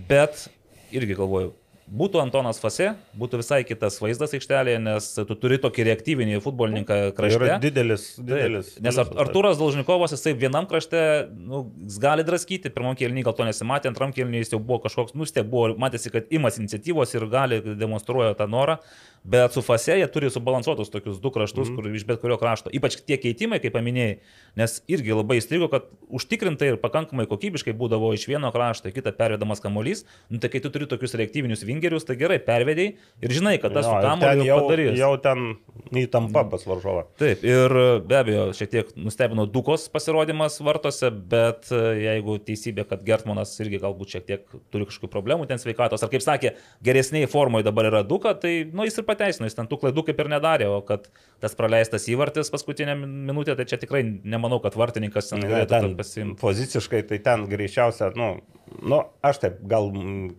bet 0.10 0.48
irgi 0.92 1.18
galvoju, 1.20 1.54
Būtų 1.92 2.22
Antonas 2.22 2.60
Fase, 2.64 2.94
būtų 3.20 3.42
visai 3.42 3.58
kitas 3.68 3.98
vaizdas 4.00 4.32
aikštelėje, 4.38 4.78
nes 4.80 5.08
tu 5.28 5.36
turi 5.36 5.58
tokį 5.60 5.86
reaktyvinį 5.90 6.40
futbolininką 6.40 7.00
krašte. 7.18 7.42
Yra 7.42 7.58
didelis, 7.60 8.06
didelis. 8.16 8.70
Taip, 8.78 8.86
nes 8.86 9.00
Arturas 9.02 9.60
Dalžnikovas, 9.60 10.16
jisai 10.16 10.32
vienam 10.40 10.70
krašte, 10.72 11.02
nu, 11.36 11.66
gali 12.00 12.24
draskyti, 12.24 12.72
pirmam 12.72 12.96
kelniui 12.96 13.26
gal 13.28 13.36
to 13.36 13.48
nesimatė, 13.50 13.92
antram 13.92 14.16
kelniui 14.16 14.40
jis 14.40 14.56
jau 14.56 14.62
buvo 14.64 14.80
kažkoks, 14.86 15.18
nu, 15.20 15.28
tiek 15.28 15.44
buvo, 15.52 15.74
matėsi, 15.84 16.14
kad 16.16 16.32
imas 16.32 16.62
iniciatyvos 16.64 17.18
ir 17.18 17.28
gali 17.32 17.60
demonstruoja 17.76 18.40
tą 18.40 18.48
norą. 18.48 18.80
Bet 19.24 19.54
su 19.54 19.62
fase 19.62 19.94
jie 20.00 20.06
turi 20.10 20.32
subalansuotus 20.34 20.90
tokius 20.90 21.20
du 21.22 21.30
kraštus, 21.30 21.70
mm. 21.70 21.76
kur 21.78 21.94
iš 21.94 22.06
bet 22.10 22.18
kurio 22.24 22.40
krašto. 22.42 22.72
Ypač 22.74 22.96
tie 23.06 23.20
keitimai, 23.22 23.60
kaip 23.62 23.76
paminėjai, 23.76 24.16
nes 24.58 24.80
irgi 24.90 25.14
labai 25.14 25.38
įstrigo, 25.38 25.68
kad 25.70 25.86
užtikrintai 26.10 26.72
ir 26.72 26.80
pakankamai 26.82 27.28
kokybiškai 27.30 27.76
būdavo 27.78 28.10
iš 28.18 28.26
vieno 28.32 28.50
krašto 28.56 28.90
į 28.90 28.96
kitą 28.96 29.14
pervedamas 29.20 29.62
kamuolys. 29.62 30.08
Nu, 30.34 30.42
tai 30.42 30.50
kai 30.50 30.64
tu 30.64 30.74
turi 30.74 30.90
tokius 30.90 31.14
reaktyvinius 31.22 31.62
vingerius, 31.82 32.06
tai 32.06 32.18
gerai 32.20 32.40
pervedėjai 32.44 32.94
ir 33.26 33.34
žinai, 33.34 33.58
kad 33.62 33.74
tas 33.74 33.88
kamuoliu 33.88 34.46
jau 34.46 34.60
padarys. 34.68 34.98
Jau 35.00 35.12
ten 35.22 35.56
įtampa 35.98 36.44
pas 36.52 36.64
varžovą. 36.68 37.06
Taip, 37.20 37.44
ir 37.48 37.74
be 38.08 38.18
abejo, 38.20 38.46
šiek 38.56 38.72
tiek 38.72 38.92
nustebino 39.00 39.48
Dukos 39.50 39.88
pasirodymas 39.92 40.60
vartose, 40.64 41.10
bet 41.12 41.72
e, 41.74 41.82
jeigu 42.06 42.38
teisybė, 42.46 42.86
kad 42.90 43.04
Gertmanas 43.08 43.54
irgi 43.64 43.82
galbūt 43.82 44.16
šiek 44.16 44.28
tiek 44.28 44.46
turi 44.74 44.88
kažkokių 44.90 45.12
problemų 45.12 45.48
ten 45.50 45.62
sveikatos, 45.62 46.04
ar 46.04 46.12
kaip 46.14 46.24
sakė, 46.24 46.54
geresniai 46.86 47.30
formoje 47.32 47.68
dabar 47.68 47.90
yra 47.92 48.04
Duka, 48.08 48.36
tai 48.38 48.54
nu, 48.70 48.86
jis 48.88 49.02
ir 49.02 49.08
pateisino, 49.08 49.50
jis 49.50 49.58
ten 49.58 49.70
tų 49.72 49.82
klaidų 49.82 50.06
kaip 50.10 50.24
ir 50.24 50.32
nedarė, 50.32 50.70
o 50.72 50.80
kad 50.86 51.10
tas 51.44 51.58
praleistas 51.58 52.08
įvartis 52.12 52.54
paskutinę 52.54 52.96
minutę, 53.02 53.58
tai 53.58 53.68
čia 53.70 53.82
tikrai 53.82 54.04
nemanau, 54.06 54.62
kad 54.64 54.78
vartininkas 54.80 55.32
ten 55.34 55.44
galėtų 55.44 55.96
pasimti. 56.00 56.40
Poziciškai 56.42 57.04
tai 57.10 57.22
ten 57.26 57.48
greičiausia, 57.52 58.14
nu, 58.20 58.36
nu, 58.80 59.02
aš 59.26 59.42
taip, 59.44 59.60
gal 59.70 59.90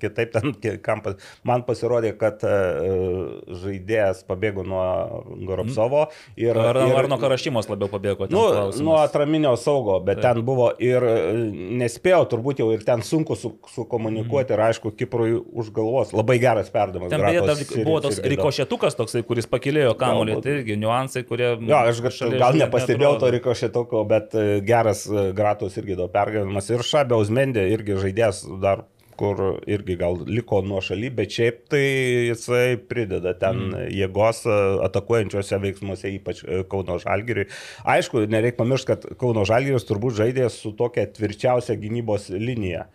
kitaip 0.01 0.33
ten, 0.35 0.55
kam, 0.85 1.03
man 1.49 1.65
pasirodė, 1.67 2.15
kad 2.19 2.43
uh, 2.47 3.41
žaidėjas 3.63 4.25
pabėgo 4.29 4.65
nuo 4.67 4.85
Goropsovo. 5.47 6.07
Ir, 6.39 6.57
ar, 6.59 6.79
ir, 6.87 6.97
ar 7.03 7.09
nuo 7.11 7.19
Karašymos 7.23 7.69
labiau 7.71 7.91
pabėgo? 7.93 8.29
Nu, 8.33 8.45
klausimas. 8.53 8.85
nuo 8.87 8.97
atraminio 9.01 9.55
saugo, 9.61 9.99
bet 10.05 10.21
taip. 10.21 10.39
ten 10.39 10.47
buvo 10.47 10.71
ir 10.83 11.05
e, 11.07 11.17
nespėjau 11.83 12.23
turbūt 12.33 12.63
jau 12.63 12.69
ir 12.75 12.85
ten 12.87 13.05
sunku 13.07 13.37
su, 13.39 13.55
sukomunikuoti 13.75 14.53
mm. 14.53 14.57
ir 14.57 14.65
aišku, 14.69 14.95
Kiprui 14.99 15.37
už 15.37 15.73
galvos. 15.75 16.13
Labai 16.17 16.39
geras 16.43 16.71
perdavimas. 16.73 17.13
Ten 17.13 17.25
beje, 17.25 17.85
buvo 17.87 18.01
toks 18.05 18.21
rikošetukas 18.33 18.99
toksai, 18.99 19.25
kuris 19.27 19.49
pakilėjo 19.51 19.95
kamuolį, 20.01 20.39
tai 20.45 20.57
irgi 20.59 20.79
niuansai, 20.81 21.25
kurie... 21.29 21.55
Jo, 21.69 21.83
aš 21.91 22.03
gal 22.37 22.59
nepastebėjau 22.61 23.15
to 23.23 23.33
rikošetuko, 23.37 24.05
bet 24.09 24.37
e, 24.39 24.47
geras 24.67 25.05
e, 25.09 25.29
Gratos 25.37 25.77
irgi 25.81 25.97
daug 25.99 26.13
pergavimas. 26.13 26.71
Ir 26.73 26.85
Šabė 26.87 27.19
Uzmendė 27.23 27.67
irgi 27.73 27.97
žaidėjas 28.23 28.47
dar 28.63 28.87
kur 29.21 29.61
irgi 29.69 29.95
gal 30.01 30.17
liko 30.25 30.63
nuo 30.65 30.81
šaly, 30.81 31.11
bet 31.13 31.31
šiaip 31.31 31.59
tai 31.71 31.83
jisai 32.31 32.79
prideda 32.81 33.35
ten 33.39 33.69
mm. 33.69 33.91
jėgos 33.93 34.41
e, 34.49 34.55
atakuojančiose 34.87 35.59
veiksmuose, 35.63 36.13
ypač 36.17 36.41
Kauno 36.73 36.97
Žalgiriui. 36.99 37.45
Aišku, 37.85 38.25
nereikia 38.33 38.57
pamiršti, 38.63 38.89
kad 38.89 39.05
Kauno 39.21 39.45
Žalgiris 39.47 39.85
turbūt 39.87 40.17
žaidė 40.17 40.49
su 40.51 40.73
tokia 40.75 41.05
tvirčiausia 41.13 41.77
gynybos 41.79 42.31
linija. 42.33 42.87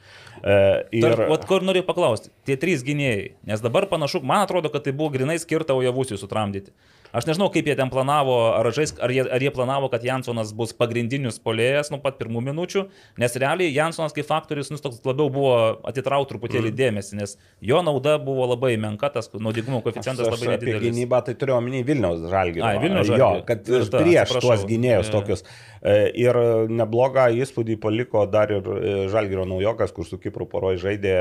E, 0.41 0.57
ir... 0.97 1.05
Dar, 1.05 1.27
vat, 1.29 1.45
kur 1.47 1.63
noriu 1.63 1.85
paklausti, 1.85 2.33
tie 2.49 2.57
trys 2.59 2.83
gynėjai, 2.87 3.35
nes 3.47 3.63
dabar 3.63 3.87
panašu, 3.87 4.25
man 4.25 4.43
atrodo, 4.47 4.73
kad 4.73 4.89
tai 4.89 4.97
buvo 4.97 5.13
grinai 5.13 5.37
skirta 5.39 5.77
Ojavusijų 5.77 6.17
sutramdyti. 6.25 6.73
Aš 7.15 7.27
nežinau, 7.29 7.47
kaip 7.53 7.67
jie 7.69 7.75
ten 7.79 7.91
planavo, 7.91 8.35
ar, 8.57 8.67
žais, 8.75 8.91
ar, 9.03 9.11
jie, 9.13 9.23
ar 9.23 9.43
jie 9.43 9.51
planavo, 9.53 9.87
kad 9.91 10.03
Jansonas 10.03 10.51
bus 10.57 10.73
pagrindinis 10.75 11.39
polėjas 11.43 11.91
nuo 11.93 11.99
pat 12.03 12.17
pirmų 12.19 12.41
minučių, 12.49 12.83
nes 13.21 13.37
realiai 13.39 13.71
Jansonas 13.71 14.15
kaip 14.15 14.27
faktorius 14.27 14.71
nus 14.73 14.83
toks 14.83 14.99
labiau 15.07 15.31
buvo 15.33 15.53
atitraukti 15.87 16.33
truputėlį 16.33 16.71
mm. 16.71 16.77
dėmesį, 16.81 17.19
nes 17.21 17.37
jo 17.63 17.79
nauda 17.85 18.17
buvo 18.23 18.49
labai 18.51 18.73
menka, 18.81 19.09
tas 19.13 19.31
naudingumo 19.33 19.79
koeficientas 19.85 20.27
labai 20.27 20.55
nedidelis. 20.55 20.89
Gynybą 20.89 21.21
tai 21.29 21.37
turiu 21.39 21.55
omeny 21.57 21.83
Vilniaus 21.87 22.25
žalgį. 22.27 22.63
Ai, 22.65 22.75
Vilniaus 22.83 23.07
žalgį. 23.09 23.23
Jo, 23.23 23.45
kad 23.47 23.63
ta, 23.63 24.01
prieš 24.01 24.25
atsiprašau. 24.25 24.43
tuos 24.49 24.67
gynėjus 24.67 25.13
tokius. 25.13 25.45
E, 25.77 25.95
ir 26.25 26.41
neblogą 26.73 27.29
įspūdį 27.45 27.79
paliko 27.83 28.25
dar 28.31 28.51
ir 28.51 28.67
e, 28.75 28.97
žalgyro 29.13 29.47
naujokas, 29.47 29.95
kur 29.95 30.07
su 30.09 30.19
Kipru 30.19 30.49
poroj 30.49 30.81
žaidė 30.83 31.15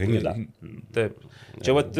Hnida. 0.00 0.34
Taip. 0.96 1.22
Čia 1.62 1.74
vat 1.76 1.96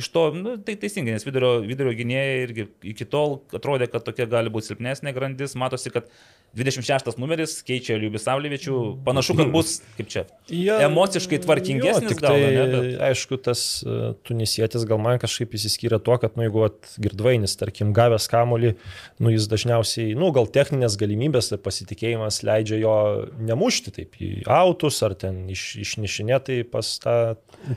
iš 0.00 0.10
to, 0.14 0.26
nu, 0.36 0.56
tai 0.64 0.76
teisingai, 0.80 1.16
nes 1.16 1.26
vidurio, 1.26 1.56
vidurio 1.66 1.94
gynėjai 1.98 2.36
irgi 2.44 2.66
iki 2.92 3.06
tol 3.08 3.40
atrodė, 3.56 3.90
kad 3.90 4.04
tokia 4.06 4.28
gali 4.30 4.52
būti 4.52 4.70
silpnesnė 4.70 5.14
grandis, 5.16 5.56
matosi, 5.58 5.92
kad 5.94 6.10
26 6.56 7.14
numeris 7.22 7.60
keičia 7.62 7.94
Liubis 8.00 8.24
Savlyvičių, 8.26 8.76
panašu, 9.06 9.36
kad 9.38 9.52
bus, 9.54 9.76
kaip 9.94 10.08
čia, 10.10 10.24
ja, 10.50 10.80
emociškai 10.88 11.38
tvarkingesnis. 11.44 12.08
Jo, 12.08 12.10
tik 12.10 12.22
gal, 12.24 12.34
tai, 12.34 12.48
ne, 12.56 12.64
bet... 12.72 12.88
aišku, 13.06 13.38
tas 13.44 13.62
uh, 13.86 14.00
tunisietis 14.26 14.86
gal 14.88 14.98
man 15.02 15.20
kažkaip 15.22 15.54
įsiskyrė 15.54 16.00
tuo, 16.02 16.16
kad, 16.22 16.34
nu, 16.34 16.48
jeigu 16.48 16.66
girdvainis, 17.06 17.54
tarkim, 17.60 17.92
gavęs 17.94 18.26
kamolį, 18.32 18.74
nu, 19.22 19.30
jis 19.30 19.46
dažniausiai, 19.52 20.16
nu, 20.18 20.32
gal 20.34 20.50
techninės 20.50 20.98
galimybės 20.98 21.52
ir 21.54 21.62
pasitikėjimas 21.62 22.42
leidžia 22.46 22.80
jo 22.82 22.96
nemušti 23.38 23.94
taip 24.00 24.18
į 24.18 24.32
autus 24.50 24.98
ar 25.06 25.14
ten 25.22 25.44
iš, 25.54 25.68
išnišinėtai 25.84 26.64
pas 26.72 26.96
tą 27.02 27.16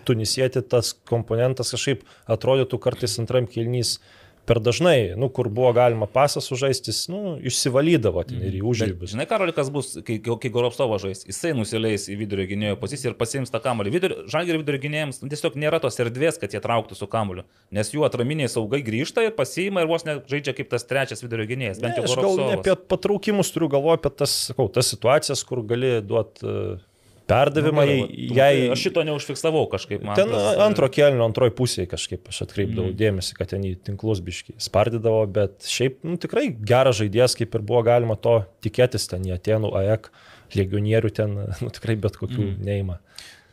tunisietį 0.07 0.66
tas 0.74 0.95
komponentas 1.09 1.76
kažkaip 1.76 2.03
atrodytų 2.32 2.82
kartais 2.84 3.20
antram 3.22 3.49
kilnys 3.49 3.97
per 4.45 4.60
dažnai, 4.60 5.14
nu, 5.16 5.30
kur 5.32 5.47
buvo 5.54 5.72
galima 5.76 6.08
pasą 6.10 6.41
sužaistis, 6.43 7.06
nu, 7.12 7.38
išsivalydavo 7.47 8.26
ten 8.28 8.41
ir 8.43 8.58
į 8.60 8.64
užrybį. 8.74 9.08
Žinai, 9.14 9.26
Karolikas 9.30 9.70
bus, 9.74 9.93
kai, 10.04 10.18
kai 10.20 10.51
Goropstovo 10.54 10.97
žais, 11.01 11.24
jisai 11.30 11.54
nusileis 11.56 12.10
į 12.12 12.18
vidurio 12.20 12.47
gynėjo 12.49 12.78
poziciją 12.82 13.14
ir 13.14 13.18
pasiims 13.20 13.54
tą 13.54 13.62
kamuolį. 13.64 13.93
Žalgirio 14.32 14.60
vidurio 14.60 14.82
gynėjams 14.84 15.22
nu, 15.24 15.32
tiesiog 15.32 15.56
nėra 15.64 15.80
tos 15.84 15.99
erdvės, 16.04 16.39
kad 16.41 16.56
jie 16.56 16.60
trauktų 16.64 16.99
su 16.99 17.08
kamuoliu, 17.12 17.47
nes 17.74 17.93
jų 17.95 18.04
atraminiai 18.08 18.51
saugai 18.51 18.84
grįžta 18.84 19.24
ir 19.30 19.36
pasiima 19.38 19.86
ir 19.86 19.91
vos 19.91 20.04
nežaidžia 20.08 20.56
kaip 20.58 20.72
tas 20.74 20.88
trečias 20.89 21.24
vidurio 21.24 21.47
gynėjas. 21.47 21.80
Bent 21.84 22.01
jau 22.01 22.08
Goropstovas. 22.10 22.41
Gal 22.43 22.51
ne 22.51 22.60
apie 22.60 22.76
patraukimus 22.91 23.54
turiu 23.56 23.72
galvoje, 23.72 24.01
apie 24.01 24.12
tas, 24.26 24.36
sakau, 24.51 24.68
tas 24.68 24.91
situacijas, 24.91 25.47
kur 25.47 25.64
gali 25.72 26.01
duoti 26.04 26.43
uh, 26.43 26.82
perdavimą. 27.30 27.86
Nu, 27.88 28.08
jai, 28.36 28.70
aš 28.74 28.86
šito 28.88 29.04
neužfiksavau 29.08 29.64
kažkaip. 29.72 30.04
Man 30.06 30.18
ten 30.20 30.32
tas, 30.34 30.60
antro 30.64 30.90
kelnio, 30.94 31.24
antroji 31.26 31.54
pusėje 31.58 31.90
kažkaip 31.94 32.30
aš 32.32 32.44
atkreipdavau 32.48 32.90
mm. 32.92 32.98
dėmesį, 33.00 33.38
kad 33.38 33.54
ten 33.54 33.66
į 33.68 33.74
tinklus 33.88 34.24
biški 34.26 34.58
spardydavo, 34.62 35.24
bet 35.36 35.68
šiaip 35.70 36.02
nu, 36.08 36.18
tikrai 36.22 36.50
geras 36.54 37.00
žaidėjas, 37.02 37.38
kaip 37.40 37.56
ir 37.58 37.66
buvo 37.66 37.84
galima 37.88 38.18
to 38.20 38.42
tikėtis, 38.66 39.08
ten 39.12 39.26
į 39.28 39.36
Atenų 39.38 39.74
AEK 39.84 40.12
legionierių 40.58 41.14
ten 41.16 41.38
nu, 41.64 41.72
tikrai 41.74 41.98
bet 42.00 42.20
kokių 42.20 42.42
mm. 42.50 42.60
neima. 42.68 43.00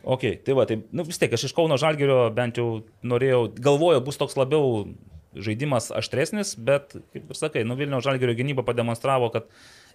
Ok, 0.01 0.25
tai 0.45 0.57
va, 0.57 0.65
tai 0.65 0.79
nu, 0.89 1.05
vis 1.05 1.21
tiek 1.21 1.33
aš 1.33 1.49
iš 1.49 1.53
Kauno 1.53 1.77
Žalgerio 1.77 2.25
bent 2.33 2.57
jau 2.57 2.81
norėjau, 3.05 3.43
galvoju, 3.61 4.01
bus 4.07 4.17
toks 4.17 4.33
labiau 4.39 4.87
žaidimas 5.37 5.91
aštresnis, 5.95 6.55
bet, 6.59 6.95
kaip 7.13 7.29
ir 7.29 7.37
sakai, 7.37 7.63
nu 7.67 7.77
Vilniaus 7.79 8.03
Žalgerio 8.03 8.35
gynyba 8.35 8.65
pademonstravo, 8.67 9.29
kad 9.31 9.47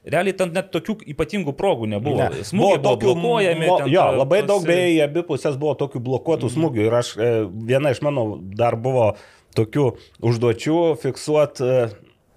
realiai 0.07 0.37
ten 0.39 0.55
net 0.55 0.71
tokių 0.75 1.01
ypatingų 1.15 1.55
progų 1.59 1.91
nebuvo. 1.97 2.29
Ne. 2.31 2.47
Smūgiai 2.47 2.81
buvo, 2.83 2.97
blokuojami. 3.03 3.69
Mo, 3.69 3.79
jo, 3.91 4.03
ta, 4.03 4.17
labai 4.21 4.43
daug 4.47 4.67
beje 4.67 4.89
į 4.95 5.05
abi 5.09 5.27
pusės 5.27 5.59
buvo 5.61 5.77
tokių 5.79 6.03
blokuotų 6.07 6.51
mm. 6.51 6.57
smūgių 6.57 6.87
ir 6.87 6.99
aš, 7.03 7.13
e, 7.19 7.31
viena 7.71 7.95
iš 7.95 8.03
mano 8.07 8.29
dar 8.39 8.79
buvo 8.81 9.13
tokių 9.57 9.91
užduočių 10.27 10.81
fiksuoti 11.03 11.65
e, 11.67 11.87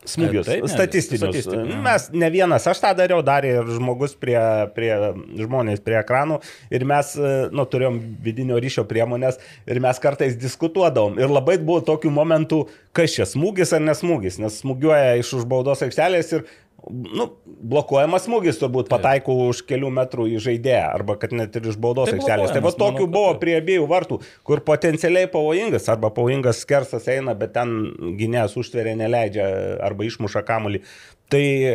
smūgius, 0.09 0.47
taip, 0.47 0.63
ne, 0.63 0.71
statistinius. 0.71 1.23
Statistika. 1.25 1.79
Mes 1.83 2.07
ne 2.15 2.29
vienas, 2.33 2.65
aš 2.71 2.81
tą 2.83 2.93
dariau, 2.97 3.19
darė 3.25 3.51
ir 3.59 3.71
žmogus 3.75 4.15
prie, 4.19 4.37
prie 4.75 4.91
žmonės 5.39 5.83
prie 5.85 5.99
ekranų 5.99 6.39
ir 6.73 6.85
mes, 6.89 7.11
e, 7.19 7.33
nu, 7.53 7.65
turėjom 7.69 7.99
vidinio 8.25 8.59
ryšio 8.61 8.85
priemonės 8.89 9.41
ir 9.69 9.81
mes 9.83 10.01
kartais 10.01 10.39
diskutuodavom. 10.39 11.19
Ir 11.21 11.31
labai 11.31 11.59
buvo 11.61 11.83
tokių 11.91 12.13
momentų, 12.15 12.63
kas 12.95 13.17
čia 13.17 13.27
smūgis 13.29 13.75
ar 13.75 13.83
nesmūgis, 13.85 14.39
nes 14.41 14.61
smūgiuoja 14.63 15.19
iš 15.21 15.35
užbaudos 15.41 15.85
aikštelės 15.85 16.33
ir 16.37 16.47
nu, 16.89 17.25
blokuojamas 17.45 18.25
smūgis 18.27 18.59
turbūt 18.61 18.89
pataiko 18.91 19.35
už 19.49 19.61
kelių 19.69 19.91
metrų 19.97 20.27
į 20.35 20.41
žaidėją, 20.45 20.87
arba 20.95 21.15
kad 21.21 21.33
net 21.35 21.55
ir 21.59 21.69
iš 21.71 21.77
baudos 21.81 22.09
tai 22.11 22.17
aikštelės. 22.17 22.53
Tai 22.55 22.63
va 22.65 22.73
tokių 22.83 23.07
buvo 23.11 23.33
prie 23.41 23.55
abiejų 23.59 23.87
vartų, 23.89 24.19
kur 24.47 24.63
potencialiai 24.65 25.29
pavojingas, 25.31 25.87
arba 25.91 26.11
pavojingas 26.15 26.63
skersas 26.65 27.07
eina, 27.11 27.35
bet 27.37 27.55
ten 27.57 27.75
gynėjas 28.19 28.57
užtveria, 28.59 28.97
neleidžia, 28.99 29.47
arba 29.85 30.07
išmuša 30.07 30.43
kamulį. 30.47 30.83
Tai 31.29 31.43
e, 31.45 31.73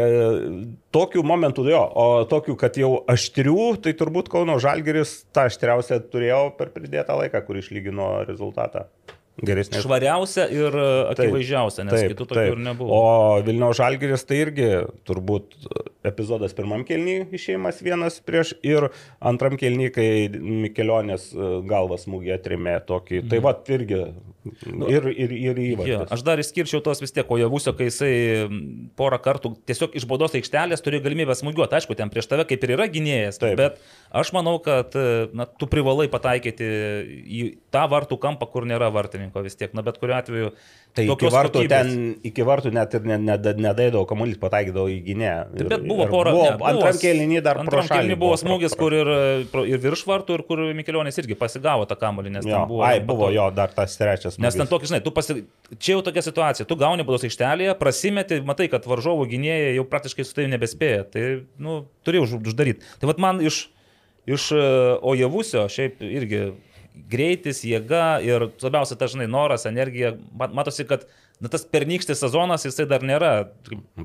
tokių 0.95 1.23
momentų 1.27 1.69
jo, 1.71 1.83
o 1.83 2.07
tokių, 2.31 2.57
kad 2.59 2.79
jau 2.81 2.97
aštrių, 3.11 3.75
tai 3.85 3.93
turbūt 3.95 4.33
Kauno 4.33 4.57
Žalgeris 4.63 5.21
tą 5.35 5.47
aštriausią 5.51 6.01
turėjo 6.11 6.49
per 6.59 6.75
pridėtą 6.75 7.21
laiką, 7.21 7.45
kur 7.47 7.61
išlygino 7.61 8.09
rezultatą 8.27 8.89
geresnė. 9.43 9.81
Švariausia 9.83 10.47
ir 10.53 10.77
e, 10.79 10.87
akivaizdžiausia, 11.15 11.87
nes 11.89 11.97
taip, 11.97 12.13
kitų 12.15 12.27
tokių 12.31 12.45
ir 12.53 12.61
nebuvo. 12.63 12.95
O 12.95 13.41
Vilniaus 13.47 13.79
Žalgiris 13.81 14.27
tai 14.29 14.41
irgi 14.45 14.69
turbūt 15.09 15.57
epizodas 16.07 16.55
pirmam 16.57 16.85
kelnį 16.87 17.17
išėjimas 17.35 17.81
vienas 17.85 18.21
prieš 18.25 18.55
ir 18.67 18.91
antram 19.25 19.57
kelnį, 19.61 19.91
kai 19.95 20.09
Mikelionės 20.35 21.33
e, 21.33 21.51
galvas 21.71 22.07
smūgė 22.07 22.37
atrimė 22.39 22.79
tokį. 22.87 23.25
Tai 23.33 23.43
va 23.45 23.57
irgi 23.75 24.01
nu, 24.69 24.89
ir, 24.93 25.09
ir, 25.11 25.35
ir 25.35 25.61
įvartis. 25.65 25.93
Jo, 25.95 26.01
aš 26.15 26.25
dar 26.27 26.43
išskirčiau 26.43 26.83
tos 26.85 27.01
vis 27.03 27.15
tiek, 27.15 27.27
o 27.27 27.39
javusio, 27.41 27.75
kai 27.77 27.89
jisai 27.89 28.13
porą 28.99 29.19
kartų 29.25 29.55
tiesiog 29.67 29.97
iš 29.99 30.07
baudos 30.11 30.37
aikštelės 30.37 30.85
turi 30.85 31.01
galimybę 31.05 31.35
smūgiuoti. 31.39 31.81
Aišku, 31.81 31.97
ten 31.99 32.13
prieš 32.13 32.29
tave 32.31 32.47
kaip 32.49 32.67
ir 32.67 32.77
yra 32.77 32.87
gynėjas, 32.93 33.41
Taip. 33.43 33.57
bet 33.59 33.81
aš 34.15 34.35
manau, 34.37 34.59
kad 34.63 34.95
na, 35.35 35.49
tu 35.49 35.69
privalai 35.71 36.07
pataikyti 36.13 36.69
į 37.25 37.45
tą 37.75 37.87
vartų 37.91 38.21
kampą, 38.23 38.51
kur 38.53 38.69
nėra 38.69 38.93
vartininko 39.25 39.43
vis 39.43 39.57
tiek. 39.57 39.73
Na, 39.75 39.83
bet 39.83 39.99
kuriuo 39.99 40.17
atveju 40.19 40.51
Tai 40.95 41.05
iki 41.11 41.27
vartų, 41.27 41.59
kokybės. 41.59 41.89
ten, 41.89 42.11
iki 42.23 42.45
vartų 42.47 42.71
net 42.71 42.93
ir 42.95 43.03
nedaidavo 43.03 44.05
kamuolys, 44.07 44.39
pataikydavo 44.39 44.87
į 44.93 44.99
gynę. 45.03 45.31
Ir, 45.59 45.69
bet 45.73 45.83
buvo 45.83 46.07
pora. 46.07 46.31
Buvo, 46.31 46.45
ne, 46.53 46.69
antram 46.71 46.99
kėlinį 47.03 47.41
dar 47.43 47.59
antram 47.59 47.89
kėlinį 47.89 48.17
buvo 48.21 48.37
smūgis, 48.39 48.77
kur 48.79 48.95
ir, 48.95 49.11
ir 49.67 49.81
virš 49.83 50.05
vartų, 50.07 50.39
ir 50.39 50.45
kur 50.47 50.63
Mikelionis 50.79 51.19
irgi 51.19 51.35
pasigavo 51.39 51.87
tą 51.91 51.99
kamuolį. 51.99 52.37
Nes 52.37 52.47
jo, 52.47 52.61
buvo, 52.71 52.85
ai, 52.87 53.01
buvo 53.03 53.31
jo 53.35 53.49
dar 53.55 53.75
tas 53.75 53.97
trečias. 53.99 54.37
Smūgis. 54.37 54.45
Nes 54.47 54.59
ten 54.61 54.71
tokį, 54.71 54.91
žinai, 54.93 55.03
tu 55.03 55.11
pasi... 55.15 55.41
čia 55.75 55.97
jau 55.97 56.05
tokia 56.07 56.23
situacija, 56.23 56.69
tu 56.71 56.79
gauni 56.79 57.07
baudos 57.07 57.27
aikštelėje, 57.27 57.75
prasimeti, 57.81 58.39
matai, 58.47 58.69
kad 58.71 58.87
varžovų 58.87 59.27
gynėjai 59.35 59.75
jau 59.81 59.87
praktiškai 59.91 60.29
su 60.29 60.37
tavimi 60.39 60.55
nebespėja. 60.55 61.09
Tai, 61.11 61.25
nu, 61.59 61.81
turi 62.07 62.23
uždaryti. 62.23 62.87
Tai 63.03 63.11
vad 63.11 63.19
man 63.23 63.43
iš, 63.43 63.65
iš 64.31 64.53
Ojavusio 64.55 65.67
šiaip 65.75 66.07
irgi 66.07 66.45
greitis, 66.95 67.65
jėga 67.67 68.23
ir 68.25 68.49
svarbiausia, 68.63 68.97
dažnai 68.99 69.27
noras, 69.31 69.67
energija. 69.67 70.15
Matosi, 70.39 70.87
kad 70.89 71.07
na, 71.43 71.51
tas 71.51 71.65
pernykštis 71.67 72.21
sezonas 72.23 72.65
jisai 72.67 72.87
dar 72.89 73.03
nėra 73.05 73.31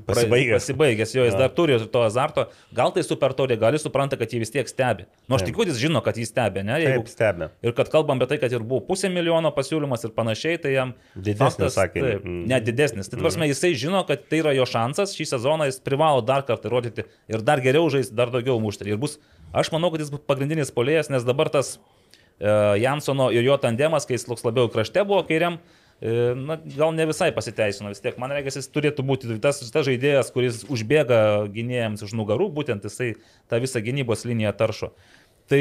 pasibaigęs. 0.08 0.64
pasibaigęs, 0.64 1.14
jo 1.14 1.26
jis 1.26 1.36
ja. 1.36 1.44
dar 1.44 1.52
turi 1.54 1.78
to 1.92 2.02
azarto. 2.02 2.48
Gal 2.76 2.92
tai 2.94 3.04
supertorė, 3.06 3.56
gal 3.60 3.76
jis 3.76 3.86
supranta, 3.86 4.18
kad 4.20 4.32
jį 4.34 4.42
vis 4.42 4.52
tiek 4.54 4.68
stebi. 4.70 5.06
Nors 5.30 5.30
nu, 5.30 5.38
aš 5.38 5.46
tikiu, 5.48 5.66
jis 5.70 5.78
žino, 5.80 6.02
kad 6.04 6.18
jį 6.18 6.26
stebi, 6.28 6.64
ne? 6.66 6.80
Jeigu, 6.82 7.04
Taip, 7.06 7.12
stebi. 7.14 7.50
Ir 7.64 7.76
kad 7.78 7.92
kalbam 7.92 8.18
apie 8.18 8.32
tai, 8.32 8.40
kad 8.42 8.54
ir 8.56 8.66
buvo 8.66 8.82
pusė 8.88 9.12
milijono 9.12 9.52
pasiūlymas 9.56 10.08
ir 10.08 10.14
panašiai, 10.16 10.60
tai 10.62 10.74
jam... 10.74 10.94
Didesnis, 11.14 11.76
sakė. 11.78 12.02
Taip, 12.04 12.26
mm. 12.26 12.42
ne 12.50 12.60
didesnis. 12.66 13.12
Tai 13.12 13.20
tvarsime, 13.22 13.46
mm. 13.46 13.54
jisai 13.54 13.72
žino, 13.78 14.02
kad 14.08 14.26
tai 14.26 14.42
yra 14.42 14.56
jo 14.58 14.66
šansas, 14.68 15.14
šį 15.16 15.30
sezoną 15.36 15.70
jis 15.70 15.80
privalo 15.86 16.24
dar 16.26 16.44
kartą 16.48 16.72
rodyti 16.74 17.06
ir 17.30 17.46
dar 17.46 17.62
geriau 17.62 17.86
žaisti, 17.92 18.16
dar 18.18 18.34
daugiau 18.34 18.58
mušti. 18.62 18.90
Ir 18.90 19.00
bus, 19.00 19.20
aš 19.54 19.70
manau, 19.74 19.92
kad 19.94 20.02
jis 20.02 20.12
bus 20.12 20.26
pagrindinis 20.26 20.74
polėjas, 20.74 21.12
nes 21.14 21.26
dabar 21.26 21.52
tas 21.52 21.78
Jansono 22.40 23.28
ir 23.34 23.44
jo 23.44 23.58
tandemas, 23.60 24.06
kai 24.08 24.16
jis 24.16 24.24
toks 24.28 24.44
labiau 24.46 24.70
krašte 24.72 25.02
buvo 25.04 25.20
kairiam, 25.28 25.58
e, 26.00 26.32
na, 26.36 26.56
gal 26.76 26.94
ne 26.96 27.04
visai 27.10 27.30
pasiteisino 27.36 27.92
vis 27.92 28.00
tiek. 28.00 28.16
Man 28.20 28.32
reikia, 28.32 28.54
jis 28.56 28.70
turėtų 28.72 29.04
būti 29.06 29.36
tas, 29.44 29.60
tas 29.60 29.86
žaidėjas, 29.86 30.32
kuris 30.32 30.64
užbėga 30.72 31.20
gynėjams 31.52 32.06
už 32.06 32.16
nugarų, 32.16 32.48
būtent 32.56 32.86
jisai 32.88 33.12
tą 33.50 33.60
visą 33.60 33.84
gynybos 33.84 34.24
liniją 34.28 34.54
taršo. 34.56 34.94
Tai 35.50 35.60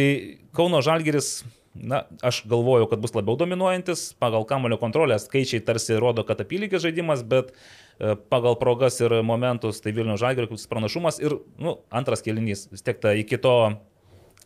Kauno 0.56 0.80
Žalgeris, 0.86 1.42
na, 1.74 2.04
aš 2.24 2.44
galvoju, 2.48 2.88
kad 2.92 3.04
bus 3.04 3.16
labiau 3.18 3.36
dominuojantis, 3.40 4.14
pagal 4.22 4.48
kamulio 4.48 4.80
kontrolę 4.80 5.20
skaičiai 5.20 5.66
tarsi 5.66 6.00
rodo, 6.00 6.24
kad 6.24 6.40
apylygis 6.40 6.86
žaidimas, 6.86 7.26
bet 7.28 7.52
e, 7.52 8.16
pagal 8.32 8.56
progas 8.62 9.02
ir 9.04 9.20
momentus 9.26 9.84
tai 9.84 9.92
Vilnių 9.98 10.16
Žalgeris 10.22 10.70
pranašumas 10.72 11.20
ir, 11.20 11.42
nu, 11.60 11.80
antras 11.92 12.24
kelinys, 12.24 12.70
vis 12.72 12.86
tiek 12.88 13.02
ta 13.04 13.18
iki 13.18 13.42
to 13.42 13.56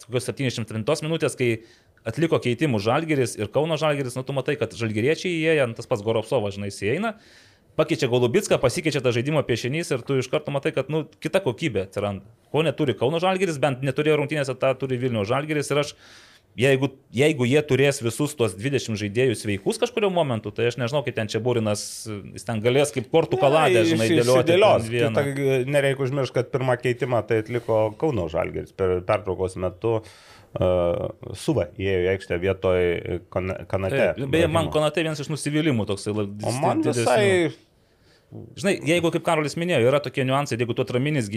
kokios 0.07 0.27
79 0.27 1.03
minutės, 1.05 1.36
kai 1.39 1.49
atliko 2.08 2.39
keitimų 2.43 2.82
Žalgeris 2.84 3.38
ir 3.39 3.49
Kauno 3.54 3.78
Žalgeris, 3.80 4.18
nu 4.20 4.26
tu 4.28 4.36
matai, 4.36 4.58
kad 4.60 4.76
Žalgeriečiai 4.78 5.34
įėję, 5.39 5.70
tas 5.78 5.89
pats 5.89 6.04
Goropsovas, 6.06 6.58
žinai, 6.58 6.72
įeina, 6.74 7.16
pakeičia 7.80 8.10
Golubitską, 8.12 8.60
pasikeičia 8.62 9.01
tą 9.04 9.14
žaidimo 9.16 9.41
piešinys 9.47 9.93
ir 9.95 10.04
tu 10.06 10.20
iš 10.22 10.30
karto 10.32 10.54
matai, 10.54 10.74
kad 10.76 10.91
nu, 10.93 11.06
kita 11.24 11.41
kokybė 11.45 11.88
atsiranda. 11.88 12.28
Ko 12.54 12.66
neturi 12.66 12.97
Kauno 12.97 13.24
Žalgeris, 13.24 13.58
bent 13.62 13.82
neturėjo 13.86 14.20
rungtynėse, 14.22 14.56
tą 14.60 14.76
turi 14.78 14.99
Vilnių 15.01 15.26
Žalgeris 15.30 15.74
ir 15.74 15.84
aš 15.86 15.97
Jeigu, 16.54 16.86
jeigu 17.10 17.47
jie 17.49 17.62
turės 17.66 17.97
visus 18.06 18.36
tuos 18.38 18.51
20 18.54 18.93
žaidėjus 19.01 19.39
sveikus 19.41 19.80
kažkurio 19.82 20.12
momentu, 20.14 20.51
tai 20.54 20.68
aš 20.70 20.76
nežinau, 20.78 20.99
kaip 21.01 21.16
ten 21.18 21.32
čia 21.32 21.39
Būrinas, 21.41 21.82
jis 22.06 22.45
ten 22.45 22.62
galės 22.62 22.93
kaip 22.93 23.08
kortų 23.10 23.39
kaladė, 23.41 23.80
ne, 23.80 23.88
žinai, 23.89 24.10
dėlioti. 24.12 24.91
Dėlios. 24.93 25.66
Nereikia 25.66 26.06
užmiršti, 26.06 26.36
kad 26.36 26.51
pirmą 26.54 26.78
keitimą 26.78 27.24
tai 27.26 27.41
atliko 27.41 27.80
Kauno 27.97 28.28
Žalgeris 28.30 28.78
per 28.78 28.99
pertraukos 29.08 29.58
metu. 29.66 29.95
Uh, 30.04 30.34
suva 30.54 31.68
įėjo 31.82 32.01
į 32.04 32.10
aikštę 32.14 32.39
vietoj 32.43 32.82
kanate. 33.34 34.04
Beje, 34.30 34.49
man 34.51 34.70
kanate 34.74 35.06
vienas 35.06 35.22
iš 35.24 35.32
nusivylimų 35.34 35.88
toksai. 35.89 36.14
O 36.14 36.54
man 36.62 36.84
visai 36.86 37.54
Žinai, 38.57 38.73
jeigu, 38.88 39.09
kaip 39.13 39.23
Karolis 39.25 39.53
minėjo, 39.59 39.84
yra 39.86 39.99
tokie 40.01 40.23
niuansai, 40.25 40.57
jeigu 40.57 40.73
tu 40.73 40.81
atraminis 40.81 41.27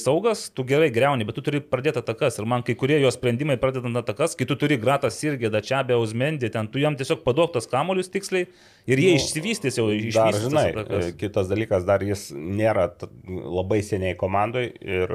saugas, 0.00 0.46
tu 0.56 0.64
gerai 0.64 0.88
greuni, 0.94 1.26
bet 1.28 1.36
tu 1.36 1.42
turi 1.44 1.60
pradėti 1.60 2.00
atakas. 2.00 2.38
Ir 2.40 2.46
man 2.48 2.62
kai 2.64 2.76
kurie 2.78 2.96
jo 3.02 3.10
sprendimai 3.12 3.58
pradedant 3.60 3.98
atakas, 4.00 4.36
kai 4.38 4.46
tu 4.48 4.56
turi 4.56 4.78
gratas 4.80 5.18
irgi, 5.26 5.50
dačiabę, 5.52 5.98
uzmendį, 6.00 6.48
ten 6.54 6.70
tu 6.72 6.80
jam 6.80 6.96
tiesiog 6.96 7.20
padok 7.26 7.52
tas 7.56 7.68
kamolius 7.68 8.08
tiksliai 8.14 8.46
ir 8.88 9.02
jie 9.02 9.10
nu, 9.12 9.20
išsivystys 9.20 9.76
jau 9.80 9.88
iš 9.92 10.16
dar, 10.16 10.38
žinai, 10.46 10.64
atakas. 10.72 11.10
kitas 11.20 11.50
dalykas, 11.50 11.84
dar 11.88 12.04
jis 12.06 12.28
nėra 12.36 12.86
labai 13.26 13.82
seniai 13.84 14.16
komandai 14.16 14.68
ir 14.80 15.12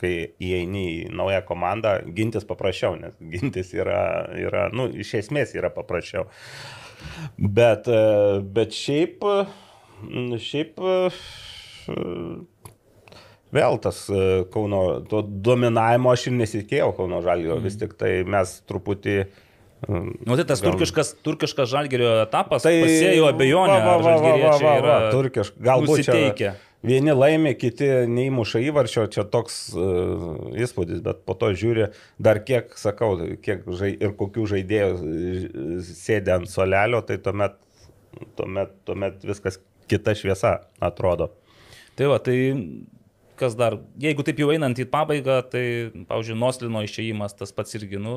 kai 0.00 0.12
įeini 0.36 0.84
į 0.88 1.14
naują 1.16 1.44
komandą, 1.48 1.94
gintis 2.16 2.44
paprasčiau, 2.48 2.98
nes 3.00 3.16
gintis 3.36 3.72
yra, 3.76 4.02
yra 4.36 4.66
nu, 4.74 4.90
iš 4.92 5.14
esmės 5.22 5.56
yra 5.56 5.72
paprasčiau. 5.72 6.28
Bet, 7.38 7.86
bet 8.52 8.74
šiaip 8.74 9.22
Šiaip 10.44 10.78
e, 10.78 10.94
vėl 13.54 13.78
tas 13.82 14.04
e, 14.12 14.22
Kauno, 14.52 14.84
to 15.10 15.24
dominavimo 15.26 16.12
aš 16.14 16.28
ir 16.30 16.38
nesitikėjau 16.38 16.94
Kauno 16.98 17.20
žalio, 17.24 17.56
mm. 17.58 17.66
vis 17.66 17.78
tik 17.80 17.96
tai 18.00 18.12
mes 18.28 18.58
truputį 18.68 19.18
e, 19.18 19.28
Nu, 19.88 20.34
tai 20.34 20.44
tas 20.44 20.62
gal... 20.62 20.72
turkiškas, 20.72 21.16
turkiškas 21.26 21.70
žalgerio 21.70 22.16
etapas 22.24 22.64
tai 22.66 22.80
pasėjo 22.82 23.28
abejonę. 23.30 23.76
Va, 23.84 23.98
va, 24.02 24.16
va, 24.22 24.32
va, 24.42 24.56
va, 24.62 24.72
va, 24.82 24.96
turkiš, 25.14 25.52
galbūt 25.62 26.02
čia 26.08 26.56
vieni 26.86 27.14
laimė, 27.14 27.54
kiti 27.58 27.86
neįmuša 28.10 28.62
įvarčio, 28.68 29.06
čia 29.10 29.24
toks 29.26 29.60
uh, 29.74 30.50
įspūdis, 30.58 31.02
bet 31.04 31.22
po 31.26 31.34
to 31.38 31.50
žiūri 31.58 31.88
dar 32.22 32.42
kiek, 32.46 32.74
sakau, 32.78 33.16
kiek 33.42 33.66
žai, 33.78 33.92
ir 33.98 34.14
kokių 34.18 34.46
žaidėjų 34.54 35.82
sėdė 35.88 36.36
ant 36.38 36.50
solelio, 36.50 37.02
tai 37.06 37.18
tuomet, 37.22 37.58
tuomet, 38.38 38.74
tuomet 38.86 39.26
viskas 39.26 39.58
kita 39.90 40.14
šviesa 40.18 40.58
atrodo. 40.84 41.32
Tai 41.98 42.12
va, 42.12 42.20
tai 42.22 42.36
kas 43.38 43.54
dar, 43.58 43.78
jeigu 44.02 44.24
taip 44.26 44.40
jau 44.42 44.50
einant 44.52 44.78
į 44.78 44.86
pabaigą, 44.90 45.38
tai, 45.52 45.64
pavyzdžiui, 46.10 46.38
Noslino 46.38 46.82
išėjimas 46.86 47.36
tas 47.38 47.54
pats 47.54 47.76
irgi, 47.78 48.00
nu, 48.02 48.14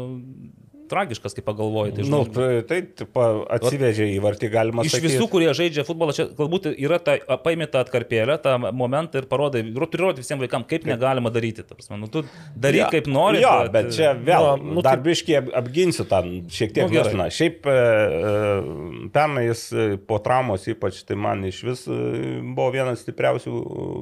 tragiškas, 0.92 1.36
kaip 1.38 1.48
pagalvoji. 1.48 1.96
Tai, 1.98 2.06
žinau, 2.08 2.22
nu, 2.28 2.36
tai, 2.36 2.50
tai 2.68 2.80
tipo, 3.02 3.26
atsivežė 3.58 4.08
į 4.14 4.20
vartį, 4.24 4.52
galima 4.54 4.86
sakyti. 4.86 5.08
Iš 5.10 5.16
visų, 5.16 5.28
kurie 5.32 5.50
žaidžia 5.58 5.86
futbolą, 5.88 6.16
čia 6.18 6.28
galbūt 6.38 6.70
yra 6.74 7.00
ta, 7.04 7.18
paimė 7.44 7.70
tą 7.72 7.84
atkarpėlę, 7.86 8.38
tą 8.44 8.58
momentą 8.70 9.22
ir 9.24 9.30
parodai, 9.32 9.64
turi 9.66 10.06
rodyti 10.06 10.26
visiems 10.26 10.44
vaikams, 10.46 10.68
kaip 10.70 10.88
negalima 10.90 11.32
daryti. 11.34 11.66
Prasme, 11.72 12.00
nu, 12.02 12.12
tu 12.12 12.24
daryk 12.56 12.84
ja, 12.84 12.90
kaip 12.94 13.10
nori. 13.12 13.42
Jo, 13.44 13.54
bet, 13.68 13.92
bet 13.92 13.98
čia 13.98 14.14
vėl, 14.18 14.48
nu, 14.62 14.78
nu, 14.78 14.86
dar 14.86 15.00
tai... 15.00 15.08
biškiai 15.10 15.42
apginsiu 15.62 16.08
tą 16.10 16.22
šiek 16.52 16.76
tiek. 16.76 16.92
Nu, 16.92 17.18
na, 17.22 17.28
šiaip 17.34 17.68
e, 17.70 17.76
e, 17.76 19.10
pernai 19.16 19.48
jis 19.48 19.68
e, 19.74 19.90
po 20.08 20.20
traumos 20.24 20.68
ypač, 20.72 21.04
tai 21.08 21.18
man 21.20 21.46
iš 21.48 21.62
vis 21.68 21.86
buvo 21.88 22.72
vienas 22.74 23.04
stipriausių 23.06 23.62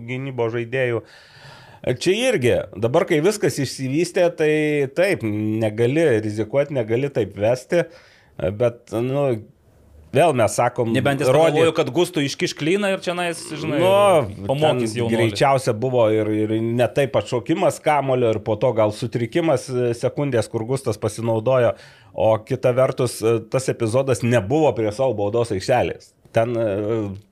gynybo 0.09 0.49
žaidėjų. 0.53 1.03
Čia 1.79 2.15
irgi, 2.31 2.55
dabar 2.75 3.05
kai 3.07 3.21
viskas 3.23 3.55
išsivystė, 3.63 4.25
tai 4.35 4.51
taip, 4.95 5.23
negali 5.23 6.03
rizikuoti, 6.19 6.75
negali 6.75 7.07
taip 7.13 7.37
vesti, 7.39 7.85
bet, 8.59 8.91
nu, 8.91 9.23
vėl 10.15 10.35
mes 10.35 10.57
sakom, 10.59 10.91
nebent 10.91 11.23
jis 11.23 11.31
rodė, 11.31 11.63
kad 11.77 11.91
gustų 11.95 12.25
iškiš 12.27 12.55
klyną 12.59 12.91
ir 12.95 13.03
čia, 13.05 13.15
nais, 13.15 13.39
žinai, 13.61 13.79
nu, 13.79 14.45
pamokys 14.49 14.97
jau. 14.99 15.07
Greičiausia 15.11 15.71
buvo 15.77 16.09
ir, 16.11 16.29
ir 16.35 16.55
ne 16.59 16.89
taip 16.91 17.15
atšaukimas 17.21 17.79
kamulio 17.85 18.33
ir 18.35 18.41
po 18.43 18.57
to 18.59 18.73
gal 18.75 18.91
sutrikimas 18.95 19.69
sekundės, 20.01 20.51
kur 20.51 20.67
gustas 20.67 20.99
pasinaudojo, 20.99 21.77
o 22.11 22.31
kita 22.43 22.75
vertus, 22.75 23.21
tas 23.53 23.71
epizodas 23.71 24.25
nebuvo 24.25 24.75
prie 24.75 24.91
savo 24.91 25.15
baudos 25.21 25.55
aikštelės. 25.55 26.11
Ten 26.35 26.53
e, 26.61 26.65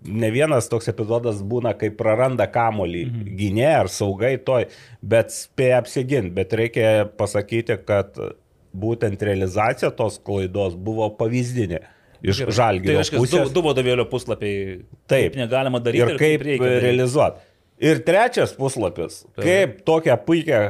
ne 0.10 0.30
vienas 0.34 0.70
toks 0.72 0.90
epizodas 0.90 1.44
būna, 1.46 1.76
kai 1.78 1.92
praranda 1.94 2.48
kamolį 2.50 3.04
mhm. 3.06 3.36
gynė 3.38 3.70
ar 3.84 3.92
saugai 3.94 4.36
toj, 4.42 4.70
bet 5.02 5.34
spėja 5.36 5.84
apsiginti. 5.84 6.34
Bet 6.38 6.56
reikia 6.58 7.06
pasakyti, 7.20 7.78
kad 7.88 8.18
būtent 8.78 9.22
realizacija 9.24 9.92
tos 9.96 10.18
klaidos 10.24 10.76
buvo 10.76 11.10
pavyzdinė. 11.20 11.84
Iš 12.26 12.48
žalgyrio. 12.50 12.96
Tai 12.96 13.04
reiškia, 13.04 13.20
du, 13.30 13.54
du 13.54 13.62
vadovėlio 13.66 14.08
puslapiai. 14.10 14.80
Taip. 15.06 15.36
Kaip 15.36 15.38
negalima 15.38 15.82
daryti. 15.84 16.02
Ir 16.02 16.18
kaip, 16.18 16.46
ir 16.48 16.62
kaip 16.64 16.82
realizuoti. 16.82 17.46
Ir 17.78 18.02
trečias 18.06 18.56
puslapis. 18.58 19.22
Taip. 19.36 19.44
Kaip 19.46 19.76
tokią 19.86 20.16
puikią 20.26 20.62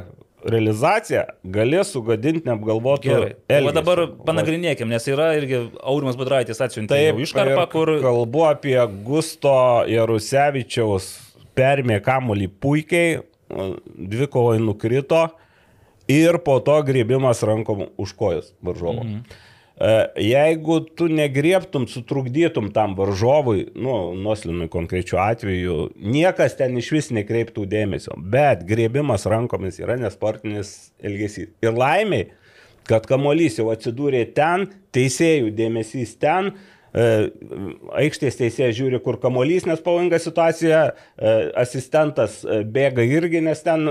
realizacija 0.45 1.23
galės 1.43 1.91
sugadinti 1.95 2.45
neapgalvotų 2.47 3.13
elgesį. 3.13 3.69
O 3.69 3.73
dabar 3.75 4.03
panagrinėkim, 4.27 4.89
nes 4.91 5.07
yra 5.09 5.31
irgi 5.39 5.63
Aurimas 5.81 6.19
Budraitis 6.19 6.61
atsiuntė 6.61 6.99
iškarpą, 7.23 7.65
kur... 7.71 7.93
Kalbu 8.03 8.45
apie 8.51 8.77
Gusto 9.07 9.57
Jarusevičiaus 9.89 11.09
permė 11.57 11.99
kamuolį 12.05 12.51
puikiai, 12.61 13.19
dvi 13.49 14.29
kovai 14.29 14.59
nukrito 14.61 15.25
ir 16.11 16.39
po 16.45 16.59
to 16.63 16.77
grėbimas 16.85 17.41
rankom 17.47 17.87
už 17.97 18.13
kojas 18.19 18.53
varžovo. 18.61 19.03
Mhm. 19.03 19.43
Jeigu 19.77 20.79
tu 20.97 21.05
negriebtum, 21.05 21.83
sutrukdytum 21.85 22.71
tam 22.73 22.95
varžovui, 22.97 23.67
nu, 23.77 24.15
Noslinui 24.17 24.71
konkrečiu 24.73 25.19
atveju, 25.21 25.91
niekas 26.01 26.55
ten 26.57 26.79
iš 26.81 26.89
vis 26.95 27.11
nekreiptų 27.13 27.67
dėmesio, 27.69 28.15
bet 28.17 28.63
grėbimas 28.65 29.27
rankomis 29.29 29.77
yra 29.77 29.99
nesportinis 30.01 30.71
elgesys. 31.05 31.51
Ir 31.61 31.77
laimiai, 31.77 32.31
kad 32.89 33.05
kamolys 33.05 33.59
jau 33.59 33.69
atsidūrė 33.69 34.23
ten, 34.33 34.65
teisėjų 34.97 35.51
dėmesys 35.53 36.15
ten, 36.23 36.49
e, 36.97 37.05
aikštės 38.01 38.39
teisėjas 38.39 38.79
žiūri, 38.79 39.01
kur 39.05 39.19
kamolys, 39.21 39.67
nes 39.69 39.83
pavojinga 39.85 40.17
situacija, 40.23 40.79
e, 40.89 41.35
asistentas 41.61 42.39
e, 42.41 42.63
bėga 42.65 43.05
irgi, 43.05 43.43
nes 43.45 43.61
ten 43.61 43.85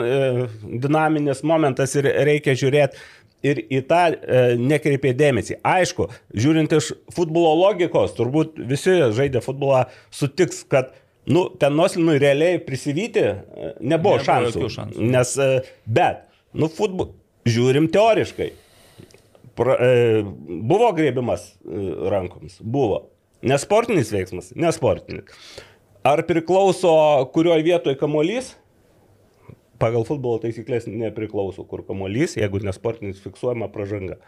dinaminis 0.82 1.44
momentas 1.46 1.94
ir 1.94 2.10
reikia 2.26 2.56
žiūrėti. 2.58 3.06
Ir 3.46 3.62
į 3.62 3.82
tą 3.88 4.02
e, 4.10 4.44
nekreipė 4.58 5.14
dėmesį. 5.16 5.60
Aišku, 5.66 6.08
žiūrint 6.34 6.72
iš 6.76 6.92
futbolo 7.14 7.54
logikos, 7.62 8.14
turbūt 8.18 8.60
visi 8.70 8.98
žaidė 9.16 9.42
futbolą 9.44 9.86
sutiks, 10.14 10.64
kad 10.70 10.92
nu, 11.30 11.46
ten 11.60 11.76
Noslinui 11.78 12.18
realiai 12.22 12.60
prisivyti 12.62 13.24
nebuvo, 13.24 13.76
nebuvo 13.94 14.18
šansų. 14.26 14.70
šansų. 14.76 15.10
Nes, 15.14 15.34
bet, 15.86 16.24
nu, 16.56 16.70
futbol, 16.72 17.12
žiūrim 17.46 17.90
teoriškai 17.94 18.52
pra, 19.56 19.76
e, 19.80 20.22
buvo 20.46 20.90
grėbimas 20.96 21.48
e, 21.64 21.86
rankoms? 22.12 22.60
Buvo. 22.60 23.06
Nesportinis 23.46 24.12
veiksmas? 24.14 24.52
Nesportinis. 24.58 25.32
Ar 26.06 26.22
priklauso 26.26 26.92
kurioje 27.34 27.66
vietoje 27.66 27.98
kamolys? 28.00 28.54
Pagal 29.80 30.06
futbolo 30.08 30.40
taisyklės 30.42 30.86
nepriklauso, 30.88 31.64
kur 31.68 31.82
kamolys, 31.86 32.36
jeigu 32.38 32.62
nesportinis 32.64 33.20
fiksuojama 33.24 33.68
pražanga. 33.74 34.20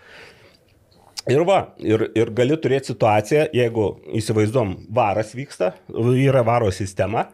Ir 1.28 1.42
va, 1.44 1.58
ir, 1.84 2.06
ir 2.16 2.30
gali 2.32 2.56
turėti 2.56 2.92
situaciją, 2.92 3.48
jeigu 3.56 3.88
įsivaizduom, 4.16 4.74
varas 4.96 5.34
vyksta, 5.36 5.74
yra 6.16 6.40
varo 6.46 6.70
sistema, 6.72 7.26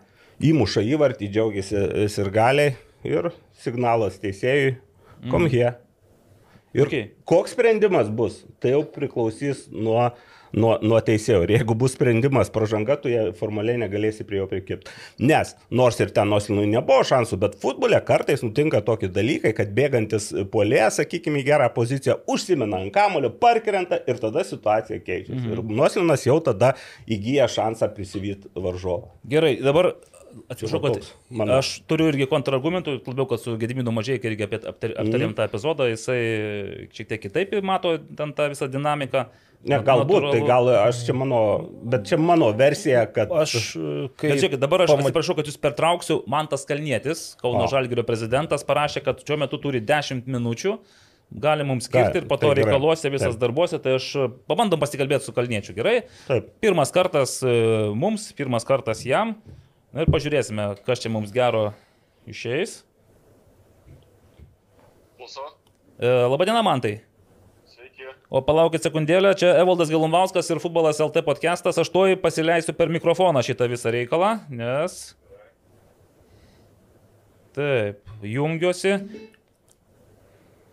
įmuša 0.42 0.82
įvartį, 0.94 1.30
džiaugiasi 1.30 1.78
ir 2.08 2.30
galiai 2.34 2.74
ir 3.06 3.30
signalas 3.62 4.18
teisėjui, 4.22 4.76
kom 5.28 5.44
mm. 5.44 5.52
here. 5.52 5.74
Ir 6.74 6.88
okay. 6.88 7.04
koks 7.28 7.54
sprendimas 7.54 8.08
bus, 8.10 8.40
tai 8.58 8.72
jau 8.72 8.82
priklausys 8.96 9.68
nuo, 9.70 10.08
nuo, 10.56 10.74
nuo 10.82 11.00
teisėjo. 11.04 11.42
Ir 11.44 11.54
jeigu 11.56 11.76
bus 11.78 11.94
sprendimas 11.96 12.50
pražanga, 12.54 12.96
tu 13.00 13.12
formaliai 13.38 13.80
negalėsi 13.82 14.26
prie 14.28 14.40
jo 14.40 14.48
prikipti. 14.50 14.92
Nes 15.22 15.54
nors 15.74 16.00
ir 16.02 16.12
ten 16.14 16.30
Noslinui 16.32 16.66
nebuvo 16.70 17.04
šansų, 17.06 17.38
bet 17.42 17.58
futbole 17.62 18.00
kartais 18.06 18.44
nutinka 18.44 18.82
tokie 18.86 19.10
dalykai, 19.12 19.54
kad 19.56 19.74
bėgantis 19.76 20.30
puolėjas, 20.52 21.00
sakykime, 21.02 21.42
į 21.42 21.48
gerą 21.48 21.68
poziciją, 21.74 22.18
užsimena 22.30 22.82
ant 22.84 22.94
kamulio, 22.94 23.32
parkrenta 23.42 24.00
ir 24.08 24.20
tada 24.22 24.44
situacija 24.46 25.00
keičiasi. 25.04 25.40
Mhm. 25.42 25.54
Ir 25.54 25.78
Noslinas 25.82 26.26
jau 26.26 26.38
tada 26.44 26.74
įgyja 27.10 27.48
šansą 27.50 27.90
prisivyti 27.96 28.50
varžovą. 28.54 29.12
Gerai, 29.30 29.56
dabar 29.62 29.94
Atsiprašau, 30.50 30.80
kad 30.82 31.08
mano. 31.30 31.58
aš 31.60 31.70
turiu 31.90 32.08
irgi 32.10 32.26
kontrargumentų, 32.30 32.98
labiau, 33.06 33.26
kad 33.30 33.42
su 33.42 33.54
Gediminu 33.60 33.92
mažai 33.94 34.18
irgi 34.18 34.46
apie, 34.46 34.60
aptar, 34.60 34.94
aptarėm 35.00 35.30
mm. 35.30 35.36
tą 35.38 35.46
epizodą, 35.48 35.88
jisai 35.92 36.20
šiek 36.94 37.10
tiek 37.12 37.22
kitaip 37.22 37.54
mato 37.66 37.96
ten 38.18 38.34
tą 38.36 38.48
visą 38.52 38.68
dinamiką. 38.70 39.26
Ne, 39.64 39.78
galbūt, 39.80 40.18
natūralu. 40.20 40.32
tai 40.34 40.40
gal 40.44 40.68
aš 40.76 40.98
čia 41.06 41.14
mano, 41.16 41.38
bet 41.88 42.04
čia 42.10 42.18
mano 42.20 42.50
versija, 42.56 43.06
kad... 43.08 43.30
Aš, 43.32 43.54
kai... 44.20 44.34
Bet 44.34 44.42
žiūrėkit, 44.42 44.60
dabar 44.60 44.84
aš 44.84 44.92
pamat... 44.92 45.08
atsiprašau, 45.08 45.38
kad 45.38 45.48
jūs 45.48 45.56
pertrauksiu, 45.62 46.18
man 46.28 46.50
tas 46.52 46.66
Kalnietis, 46.68 47.22
Kauno 47.40 47.64
Žalgirio 47.72 48.04
prezidentas, 48.04 48.66
parašė, 48.68 49.00
kad 49.06 49.24
šiuo 49.24 49.40
metu 49.40 49.60
turi 49.62 49.80
10 49.80 50.28
minučių 50.28 50.76
gali 51.34 51.64
mums 51.66 51.88
skirti 51.88 52.20
ir 52.20 52.28
po 52.28 52.36
to 52.36 52.50
tai 52.50 52.60
reikaluose 52.60 53.10
visas 53.10 53.34
Taip. 53.34 53.40
darbuose, 53.42 53.80
tai 53.82 53.96
aš 53.98 54.10
pabandom 54.50 54.80
pasikalbėti 54.82 55.26
su 55.26 55.34
Kalniečiu, 55.34 55.74
gerai? 55.76 55.96
Taip. 56.28 56.52
Pirmas 56.62 56.92
kartas 56.94 57.38
e, 57.42 57.54
mums, 57.96 58.28
pirmas 58.36 58.66
kartas 58.68 59.02
jam. 59.06 59.34
Na 59.94 60.02
ir 60.02 60.10
pažiūrėsime, 60.10 60.72
kas 60.82 60.98
čia 60.98 61.10
mums 61.14 61.30
gero 61.30 61.68
išeis. 62.26 62.80
Klausau. 65.14 65.52
E, 66.02 66.08
Labadiena, 66.26 66.64
Mantai. 66.66 66.96
Sveiki. 67.70 68.08
O 68.26 68.40
palaukit 68.42 68.82
sekundėlę, 68.82 69.36
čia 69.38 69.52
Evaldas 69.60 69.92
Galumbauskas 69.94 70.50
ir 70.50 70.58
Futbolas 70.58 70.98
LT 70.98 71.22
podcastas. 71.22 71.78
Aš 71.78 71.92
tuoj 71.94 72.16
pasileisiu 72.18 72.74
per 72.74 72.90
mikrofoną 72.90 73.44
šitą 73.46 73.70
visą 73.70 73.94
reikalą, 73.94 74.32
nes... 74.50 75.14
Taip, 77.54 78.02
jungiuosi. 78.26 78.96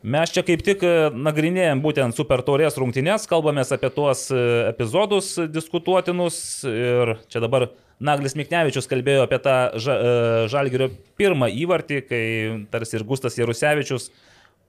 Mes 0.01 0.34
čia 0.34 0.41
kaip 0.41 0.65
tik 0.65 0.82
e, 0.82 0.95
nagrinėjom 1.13 1.86
būtent 1.86 2.17
Super 2.17 2.41
Taurės 2.41 2.82
rungtynės, 2.82 3.30
kalbamės 3.30 3.69
apie 3.78 3.93
tuos 3.93 4.26
e, 4.34 4.41
epizodus 4.72 5.36
diskutuotinus 5.53 6.41
ir 6.65 7.19
čia 7.30 7.45
dabar 7.45 7.69
Naglis 8.02 8.34
Miknevičius 8.38 8.89
kalbėjo 8.89 9.26
apie 9.28 9.38
tą 9.43 9.58
ža, 9.82 9.97
e, 9.97 10.47
Žalgirio 10.52 10.89
pirmą 11.20 11.52
įvartį, 11.54 11.99
kai 12.10 12.24
tarsi 12.74 12.97
ir 12.97 13.06
Gustas 13.08 13.38
Jarusevičius, 13.38 14.10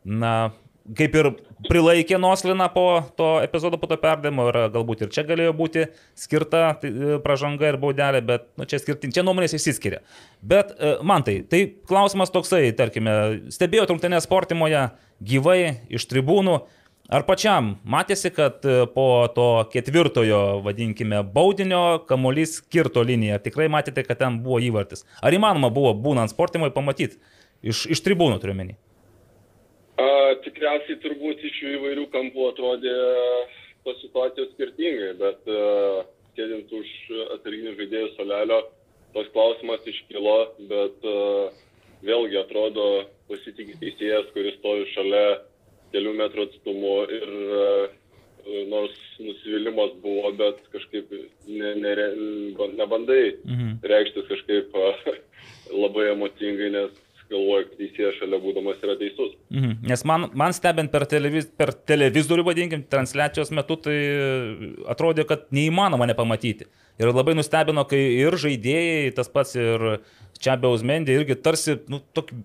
na, 0.05 0.53
kaip 0.99 1.15
ir 1.17 1.31
prilaikė 1.69 2.19
Nosliną 2.21 2.67
po 2.75 2.85
to 3.17 3.31
epizodo, 3.45 3.79
po 3.81 3.89
to 3.89 3.97
perdėmo 4.03 4.49
ir 4.51 4.59
galbūt 4.75 5.07
ir 5.07 5.13
čia 5.15 5.25
galėjo 5.29 5.55
būti 5.57 5.87
skirta 6.19 6.65
tai, 6.83 6.91
pražanga 7.25 7.71
ir 7.71 7.79
baudelė, 7.81 8.21
bet 8.27 8.49
nu, 8.61 8.67
čia, 8.69 8.83
skirtin, 8.83 9.15
čia 9.15 9.25
nuomonės 9.25 9.57
išsiskiria. 9.57 10.03
Bet 10.43 10.75
man 11.07 11.25
tai, 11.25 11.39
tai 11.49 11.65
klausimas 11.89 12.35
toksai, 12.35 12.67
tarkime, 12.77 13.17
stebėjo 13.55 13.87
trumtinę 13.89 14.21
sportimoje 14.25 14.89
gyvai 15.23 15.61
iš 15.89 16.09
tribūnų. 16.11 16.61
Ar 17.11 17.25
pačiam 17.27 17.75
matėsi, 17.83 18.31
kad 18.35 18.63
e, 18.63 18.85
po 18.95 19.27
to 19.35 19.49
ketvirtojo, 19.73 20.63
vadinkime, 20.65 21.25
baudinio 21.35 22.03
kamuolys 22.09 22.61
kirto 22.73 23.03
liniją? 23.03 23.41
Tikrai 23.43 23.67
matėte, 23.73 24.05
kad 24.07 24.21
ten 24.23 24.39
buvo 24.45 24.61
įvartis? 24.63 25.03
Ar 25.21 25.35
įmanoma 25.35 25.73
buvo, 25.75 25.93
būnant 25.99 26.31
sportimui, 26.33 26.71
pamatyti 26.73 27.19
iš, 27.63 27.85
iš 27.91 28.05
tribūnų 28.07 28.39
turiuomenį? 28.43 28.79
Tikriausiai 30.43 30.99
turbūt 31.03 31.43
iš 31.47 31.59
įvairių 31.77 32.07
kampų 32.13 32.49
atrodė 32.53 32.95
tos 33.87 33.99
situacijos 34.03 34.53
skirtingai, 34.55 35.13
bet 35.21 35.51
uh, 35.51 36.03
sėdint 36.37 36.71
už 36.73 36.89
atsarginių 37.37 37.75
žaidėjų 37.79 38.11
solelio, 38.17 38.61
tos 39.15 39.29
klausimas 39.35 39.85
iškilo, 39.93 40.37
bet 40.71 41.07
uh, 41.09 41.53
vėlgi 42.07 42.41
atrodo 42.41 42.87
pasitikė 43.31 43.79
teisėjas, 43.83 44.31
kuris 44.35 44.59
stovi 44.61 44.89
šalia 44.95 45.25
kelių 45.93 46.15
metrų 46.19 46.47
atstumu 46.49 46.95
ir 47.13 47.35
e, 47.59 47.67
nors 48.71 48.97
nusivylimas 49.23 49.95
buvo, 50.03 50.33
bet 50.39 50.59
kažkaip 50.75 51.13
ne, 51.47 51.75
ne, 51.79 51.95
nebandai 52.81 53.23
mhm. 53.45 53.79
reikštis 53.95 54.29
kažkaip 54.31 54.77
labai 55.85 56.11
emocingai, 56.13 56.73
nes 56.75 57.01
galvoju, 57.33 57.69
kad 57.69 57.81
teisėjas 57.81 58.19
šalia 58.21 58.41
būdamas 58.43 58.83
yra 58.85 58.97
teisus. 59.01 59.35
Mhm. 59.53 59.75
Nes 59.89 60.05
man, 60.09 60.29
man 60.39 60.55
stebint 60.57 60.93
per, 60.93 61.07
televiz, 61.11 61.49
per 61.59 61.73
televizorių, 61.89 62.47
vadinkim, 62.51 62.85
transliacijos 62.93 63.53
metu, 63.55 63.79
tai 63.87 63.97
atrodė, 64.93 65.27
kad 65.29 65.47
neįmanoma 65.55 66.09
nepamatyti. 66.11 66.69
Ir 67.01 67.13
labai 67.13 67.35
nustebino, 67.39 67.87
kai 67.89 68.01
ir 68.21 68.37
žaidėjai, 68.39 69.15
tas 69.17 69.31
pats 69.33 69.57
ir 69.57 69.87
čia 70.43 70.57
Beusmendė 70.61 71.15
irgi 71.17 71.37
tarsi, 71.39 71.77
nu, 71.91 72.01
tokį 72.17 72.39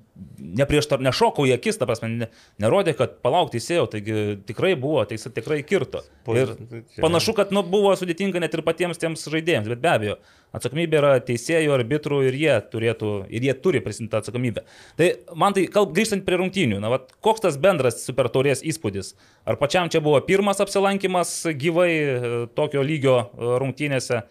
neprieštar, 0.57 1.01
nešoko 1.03 1.45
į 1.49 1.55
akis, 1.57 1.79
ta 1.79 1.87
prasme, 1.89 2.09
ne, 2.23 2.27
nerodė, 2.61 2.93
kad 2.97 3.17
palaukti 3.25 3.59
įsėjau, 3.59 3.87
taigi 3.91 4.37
tikrai 4.47 4.75
buvo, 4.79 5.03
tai 5.07 5.17
jis 5.17 5.29
tikrai 5.35 5.59
kirto. 5.67 6.03
Ir 6.33 6.53
panašu, 7.01 7.35
kad 7.37 7.53
nu, 7.55 7.63
buvo 7.65 7.93
sudėtinga 7.97 8.41
net 8.43 8.55
ir 8.55 8.63
patiems 8.65 9.01
tiems 9.01 9.25
žaidėjams, 9.33 9.69
bet 9.73 9.83
be 9.83 9.91
abejo, 9.91 10.17
atsakomybė 10.57 11.01
yra 11.01 11.11
teisėjų, 11.27 11.73
arbitrų 11.75 12.21
ir 12.29 12.39
jie 12.39 12.55
turėtų, 12.71 13.11
ir 13.33 13.49
jie 13.49 13.55
turi 13.65 13.81
prisimti 13.83 14.19
atsakomybę. 14.19 14.63
Tai 14.99 15.11
man 15.37 15.57
tai, 15.57 15.67
kalb, 15.73 15.93
grįžtant 15.97 16.25
prie 16.27 16.39
rungtynių, 16.41 16.81
na, 16.83 16.93
vat, 16.93 17.11
koks 17.25 17.43
tas 17.47 17.59
bendras 17.61 18.01
super 18.05 18.31
taurės 18.33 18.63
įspūdis? 18.65 19.15
Ar 19.47 19.59
pačiam 19.59 19.91
čia 19.91 20.03
buvo 20.05 20.21
pirmas 20.25 20.61
apsilankimas 20.63 21.39
gyvai 21.59 21.91
e, 21.91 22.41
tokio 22.57 22.85
lygio 22.85 23.19
e, 23.25 23.53
rungtynėse? 23.63 24.23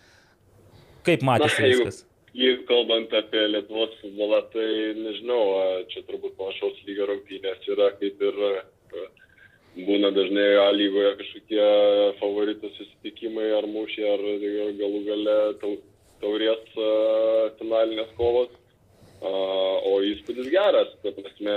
Kaip 1.06 1.22
matėsi 1.26 1.62
Na, 1.62 1.70
viskas? 1.70 2.05
Jeigu 2.36 2.66
kalbant 2.68 3.12
apie 3.16 3.46
Lietuvos 3.48 3.94
futbolą, 4.02 4.42
tai 4.52 4.68
nežinau, 4.98 5.44
čia 5.88 6.02
turbūt 6.04 6.34
panašaus 6.36 6.82
lygio 6.84 7.06
rungtynės 7.08 7.62
yra 7.72 7.86
kaip 7.96 8.20
ir 8.28 8.40
būna 9.86 10.10
dažnai 10.12 10.44
A 10.60 10.66
lygoje 10.72 11.14
kažkokie 11.20 11.68
favoritų 12.20 12.70
susitikimai 12.74 13.46
ar 13.56 13.68
mūšiai, 13.72 14.10
ar 14.12 14.24
galų 14.80 15.00
gale 15.06 15.36
taurės 16.20 16.76
finalinės 17.58 18.12
kovos. 18.20 18.52
O 19.24 19.94
įspūdis 20.04 20.50
geras, 20.52 20.92
ta 21.00 21.14
prasme, 21.16 21.56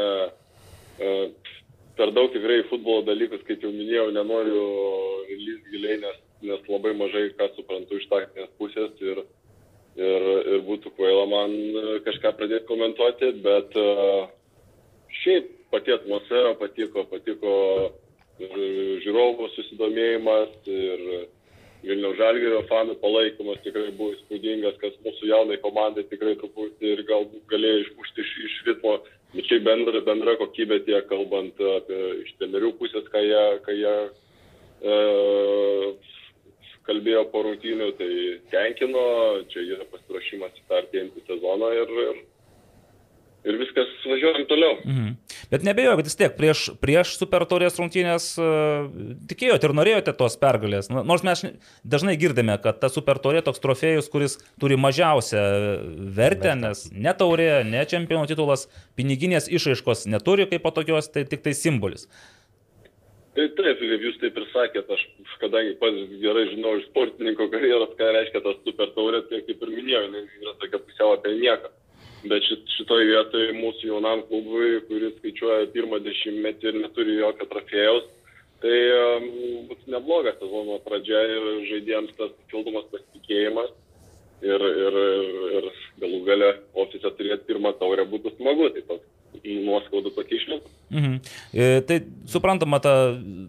per 2.00 2.14
daug 2.16 2.32
tikrai 2.32 2.62
futbolo 2.72 3.04
dalykus, 3.08 3.44
kaip 3.48 3.68
jau 3.68 3.74
minėjau, 3.76 4.14
nenoriu 4.16 4.64
lyst 5.34 5.68
giliai, 5.74 6.00
nes, 6.06 6.24
nes 6.48 6.72
labai 6.72 6.96
mažai 6.96 7.26
ką 7.36 7.52
suprantu 7.58 8.00
iš 8.00 8.08
taktinės 8.12 8.56
pusės 8.62 8.96
ir 9.04 9.26
ir, 9.98 10.28
ir 10.56 10.62
būtų 10.68 10.94
kvaila 10.98 11.26
man 11.32 11.56
kažką 12.06 12.36
pradėti 12.38 12.70
komentuoti, 12.70 13.32
bet 13.46 13.74
šiaip 15.24 15.50
pati 15.74 15.94
atmosfera 15.94 16.54
patiko, 16.60 17.06
patiko 17.10 17.56
žiūrovų 18.40 19.50
susidomėjimas 19.56 20.70
ir 20.72 21.04
Vilniaus 21.80 22.18
Žalgėrio 22.20 22.64
fanų 22.68 22.98
palaikymas 23.00 23.62
tikrai 23.64 23.94
buvo 23.96 24.12
įspūdingas, 24.12 24.76
kas 24.82 24.98
mūsų 25.06 25.30
jaunai 25.30 25.60
komandai 25.64 26.04
tikrai 26.10 26.36
truputį 26.42 26.92
ir 26.96 27.04
galbūt 27.08 27.46
galėjo 27.52 27.86
išmušti 27.86 28.24
iš, 28.26 28.34
iš 28.48 28.58
ritmo, 28.68 28.98
bet 29.36 29.48
šiaip 29.48 29.64
bendra, 29.68 30.02
bendra 30.04 30.36
kokybė 30.42 30.82
tiek 30.88 31.08
kalbant 31.12 31.62
apie 31.78 32.00
iš 32.26 32.34
tenerių 32.42 32.74
pusės, 32.82 33.08
ką 33.14 33.24
jie, 33.24 33.46
ką 33.64 33.78
jie 33.78 33.96
e, 34.84 34.98
kalbėjo 36.90 37.24
po 37.32 37.46
rungtynių, 37.46 37.94
tai 38.02 38.12
tenkino, 38.52 39.06
čia 39.54 39.64
yra 39.78 39.88
pasiruošimas 39.94 40.58
į 40.58 40.68
tą 40.68 40.82
artėjantį 40.84 41.26
sezoną 41.30 41.72
ir, 41.78 41.96
ir 42.08 42.22
ir 43.48 43.58
viskas 43.60 43.92
važiuojam 44.08 44.46
toliau. 44.50 44.78
Mhm. 44.84 45.12
Bet 45.52 45.64
nebejoju, 45.66 45.98
kad 46.00 46.08
vis 46.10 46.18
tiek 46.20 46.36
prieš, 46.38 46.64
prieš 46.82 47.14
Super 47.18 47.46
Taurės 47.50 47.78
rungtynės 47.80 48.26
uh, 48.42 48.90
tikėjote 49.30 49.70
ir 49.70 49.76
norėjote 49.78 50.14
tos 50.20 50.36
pergalės. 50.42 50.92
Nors 50.92 51.24
mes 51.26 51.46
dažnai 51.88 52.18
girdime, 52.20 52.58
kad 52.62 52.82
ta 52.82 52.92
Super 52.92 53.22
Taurė 53.24 53.42
toks 53.46 53.64
trofėjus, 53.64 54.10
kuris 54.12 54.38
turi 54.62 54.78
mažiausią 54.80 55.44
vertę, 56.18 56.56
nes 56.60 56.90
ne 56.92 57.16
taurė, 57.16 57.64
ne 57.68 57.86
čempionų 57.88 58.30
titulas, 58.30 58.68
piniginės 59.00 59.50
išaiškos 59.50 60.06
neturi 60.12 60.50
kaip 60.50 60.66
patokios, 60.66 61.10
tai 61.14 61.26
tik 61.30 61.46
tai 61.46 61.56
simbolis. 61.58 62.10
Tai 63.38 63.46
taip, 63.56 63.80
kaip 63.80 64.04
jūs 64.04 64.18
taip 64.20 64.38
ir 64.42 64.46
sakėt, 64.52 64.90
aš 64.92 65.06
kadangi 65.42 65.76
pats 65.82 66.14
gerai 66.22 66.46
žinau 66.52 66.76
iš 66.78 66.88
sportininko 66.90 67.50
karjeros, 67.54 67.96
ką 68.00 68.12
reiškia 68.16 68.42
tas 68.46 68.60
super 68.66 68.92
taurė, 68.96 69.24
tai 69.30 69.42
kaip 69.48 69.66
ir 69.66 69.74
minėjau, 69.76 70.06
yra 70.42 70.56
tokia 70.62 70.82
pusiau 70.84 71.16
apie 71.16 71.36
nieką. 71.40 71.72
Bet 72.28 72.44
šit, 72.44 72.66
šitoj 72.76 73.06
vietoj 73.08 73.52
mūsų 73.56 73.92
jaunam 73.94 74.26
klubui, 74.28 74.82
kuris 74.90 75.14
skaičiuoja 75.20 75.70
pirmą 75.72 76.02
dešimtmetį 76.04 76.68
ir 76.68 76.80
neturi 76.82 77.16
jokio 77.16 77.48
trofėjaus, 77.54 78.10
tai 78.60 78.80
um, 78.96 79.30
bus 79.70 79.86
nebloga 79.88 80.34
sezono 80.36 80.82
pradžia 80.84 81.22
ir 81.32 81.48
žaidėjams 81.70 82.18
tas 82.18 82.34
papildomas 82.42 82.90
pasitikėjimas 82.92 83.72
ir, 84.44 84.66
ir, 84.68 84.98
ir, 85.06 85.62
ir 85.62 85.70
galų 86.04 86.20
gale 86.28 86.50
ofise 86.84 87.14
turėti 87.16 87.48
pirmą 87.54 87.72
taurę 87.80 88.04
būtų 88.12 88.36
smagu. 88.36 88.68
Tai 88.76 88.84
toks 88.92 89.08
nuoskaudų 89.44 90.14
pakišlių. 90.16 90.60
Mhm. 90.90 91.20
E, 91.54 91.68
tai 91.86 92.00
suprantama, 92.30 92.80
ta 92.82 92.94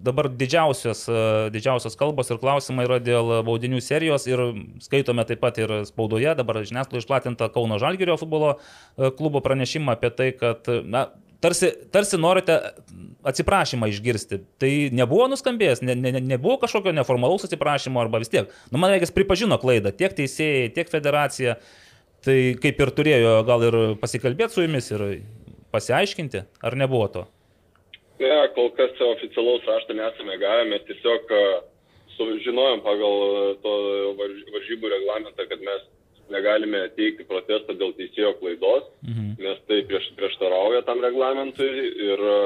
dabar 0.05 0.29
didžiausios, 0.29 1.07
e, 1.09 1.23
didžiausios 1.55 1.97
kalbos 2.01 2.31
ir 2.31 2.41
klausimai 2.43 2.85
yra 2.89 3.01
dėl 3.01 3.41
baudinių 3.47 3.81
serijos 3.85 4.29
ir 4.29 4.43
skaitome 4.85 5.25
taip 5.29 5.41
pat 5.41 5.59
ir 5.63 5.73
spaudoje, 5.89 6.35
dabar 6.37 6.61
žiniasklaidoje 6.61 7.07
išplatinta 7.07 7.49
Kauno 7.55 7.81
Žalgirio 7.81 8.19
futbolo 8.21 8.55
e, 8.59 9.11
klubo 9.17 9.41
pranešimą 9.45 9.97
apie 9.97 10.13
tai, 10.13 10.31
kad 10.37 10.69
na, 10.85 11.09
tarsi, 11.41 11.73
tarsi 11.93 12.21
norite 12.21 12.61
atsiprašymą 13.27 13.89
išgirsti. 13.91 14.41
Tai 14.61 14.73
nebuvo 14.97 15.29
nuskambėjęs, 15.33 15.85
ne, 15.85 15.97
ne, 15.97 16.13
nebuvo 16.21 16.59
kažkokio 16.63 16.95
neformalaus 16.97 17.45
atsiprašymo 17.49 18.01
arba 18.03 18.21
vis 18.23 18.33
tiek. 18.33 18.53
Nu, 18.71 18.81
man 18.81 18.93
reikia 18.93 19.11
pripažino 19.17 19.59
klaidą 19.61 19.93
tiek 19.97 20.15
teisėjai, 20.17 20.73
tiek 20.77 20.93
federacija. 20.93 21.57
Tai 22.21 22.37
kaip 22.61 22.81
ir 22.85 22.91
turėjo 22.93 23.37
gal 23.49 23.63
ir 23.65 23.77
pasikalbėti 24.01 24.53
su 24.53 24.65
jumis 24.67 24.91
ir 24.93 25.05
pasiaiškinti, 25.73 26.43
ar 26.63 26.77
nebuvo 26.77 27.09
to? 27.15 27.27
Ne, 28.21 28.31
kol 28.55 28.69
kas 28.77 28.99
oficialaus 29.01 29.65
rašto 29.69 29.97
nesame 29.97 30.37
gavę, 30.41 30.67
mes 30.69 30.83
tiesiog 30.89 31.31
e, 31.33 31.45
sužinojom 32.17 32.83
pagal 32.85 33.23
e, 33.27 33.55
to 33.65 33.75
varžybų 34.21 34.91
reglamentą, 34.93 35.47
kad 35.49 35.63
mes 35.65 35.87
negalime 36.31 36.83
teikti 36.99 37.25
protestą 37.27 37.75
dėl 37.81 37.95
teisėjo 37.97 38.35
klaidos, 38.43 38.91
mhm. 39.07 39.33
nes 39.41 39.63
tai 39.71 39.81
prieš, 39.89 40.11
prieštarauja 40.19 40.85
tam 40.89 41.01
reglamentui 41.05 41.71
ir 42.11 42.27
e, 42.35 42.37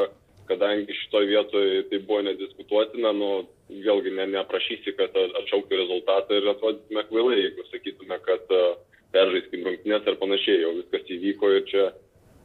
kadangi 0.46 0.94
šitoje 1.00 1.32
vietoje 1.32 1.82
tai 1.90 2.00
buvo 2.06 2.22
nediskutuotina, 2.28 3.10
nu, 3.16 3.32
vėlgi 3.72 4.14
ne, 4.14 4.28
neprašysi, 4.36 4.94
kad 4.98 5.14
atšauktų 5.40 5.78
rezultatą 5.80 6.38
ir 6.38 6.50
atrodytume 6.52 7.06
kvailai, 7.08 7.38
jeigu 7.40 7.64
sakytume, 7.70 8.18
kad 8.28 8.50
peržaiskim 9.14 9.64
rungtynės 9.64 10.10
ar 10.10 10.18
panašiai, 10.20 10.60
jau 10.66 10.74
viskas 10.76 11.10
įvyko 11.16 11.50
ir 11.56 11.64
čia 11.70 11.86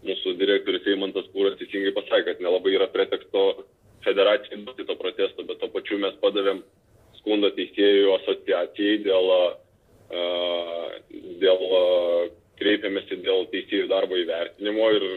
mūsų 0.08 0.36
direktorius 0.39 0.88
Eimantas 0.88 1.28
Kūras 1.34 1.58
teisingai 1.60 1.93
pasakė, 1.95 2.26
kad 2.30 2.43
nelabai 2.43 2.76
yra 2.78 2.88
preteksto 2.91 3.45
federacijai 4.06 4.62
duoti 4.64 4.86
to 4.88 4.95
protesto, 5.00 5.45
bet 5.47 5.60
to 5.60 5.70
pačiu 5.74 6.00
mes 6.00 6.16
padavėm 6.24 6.62
skundą 7.20 7.52
teisėjų 7.58 8.14
asociacijai 8.16 9.00
dėl, 9.04 9.32
dėl 11.43 11.66
kreipėmėsi 12.60 13.20
dėl 13.26 13.47
teisėjų 13.54 13.89
darbo 13.91 14.20
įvertinimo 14.20 14.88
ir 14.95 15.08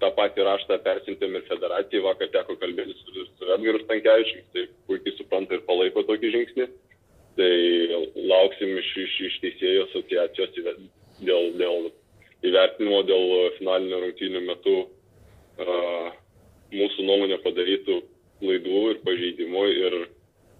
tą 0.00 0.10
patį 0.16 0.44
raštą 0.48 0.80
persintėm 0.84 1.38
ir 1.38 1.46
federacijai. 1.48 2.04
Vakar 2.04 2.32
teko 2.32 2.56
kalbėti 2.60 2.96
su, 2.96 3.26
su 3.28 3.52
Edgaru 3.54 3.80
Stankievičiu, 3.84 4.42
tai 4.52 4.66
puikiai 4.88 5.16
supranta 5.16 5.56
ir 5.56 5.64
palaiko 5.68 6.04
tokį 6.08 6.32
žingsnį. 6.34 6.66
Tai 7.36 7.52
lauksim 8.16 8.76
iš, 8.80 8.90
iš, 9.04 9.14
iš 9.28 9.38
teisėjų 9.44 9.86
asociacijos 9.90 10.54
dėl, 11.20 11.50
dėl 11.60 11.90
įvertinimo 12.44 13.00
dėl 13.08 13.32
finalinio 13.56 14.02
rungtynių 14.02 14.42
metu 14.44 14.76
uh, 14.84 16.10
mūsų 16.74 17.06
nuomonė 17.06 17.38
padarytų 17.44 18.00
klaidų 18.40 18.82
ir 18.92 19.02
pažeidimų 19.06 19.64
ir, 19.72 19.96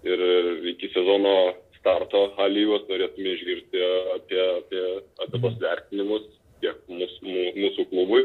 ir 0.09 0.24
iki 0.72 0.91
sezono 0.95 1.37
starto 1.77 2.22
A 2.41 2.49
lygos 2.51 2.87
norėtume 2.91 3.35
išgirsti 3.37 3.85
apie, 4.16 4.41
apie, 4.61 4.83
apie 5.22 5.41
tos 5.43 5.57
vertinimus 5.62 6.27
tiek 6.64 6.79
mūsų, 6.91 7.35
mūsų 7.61 7.87
klubui, 7.93 8.22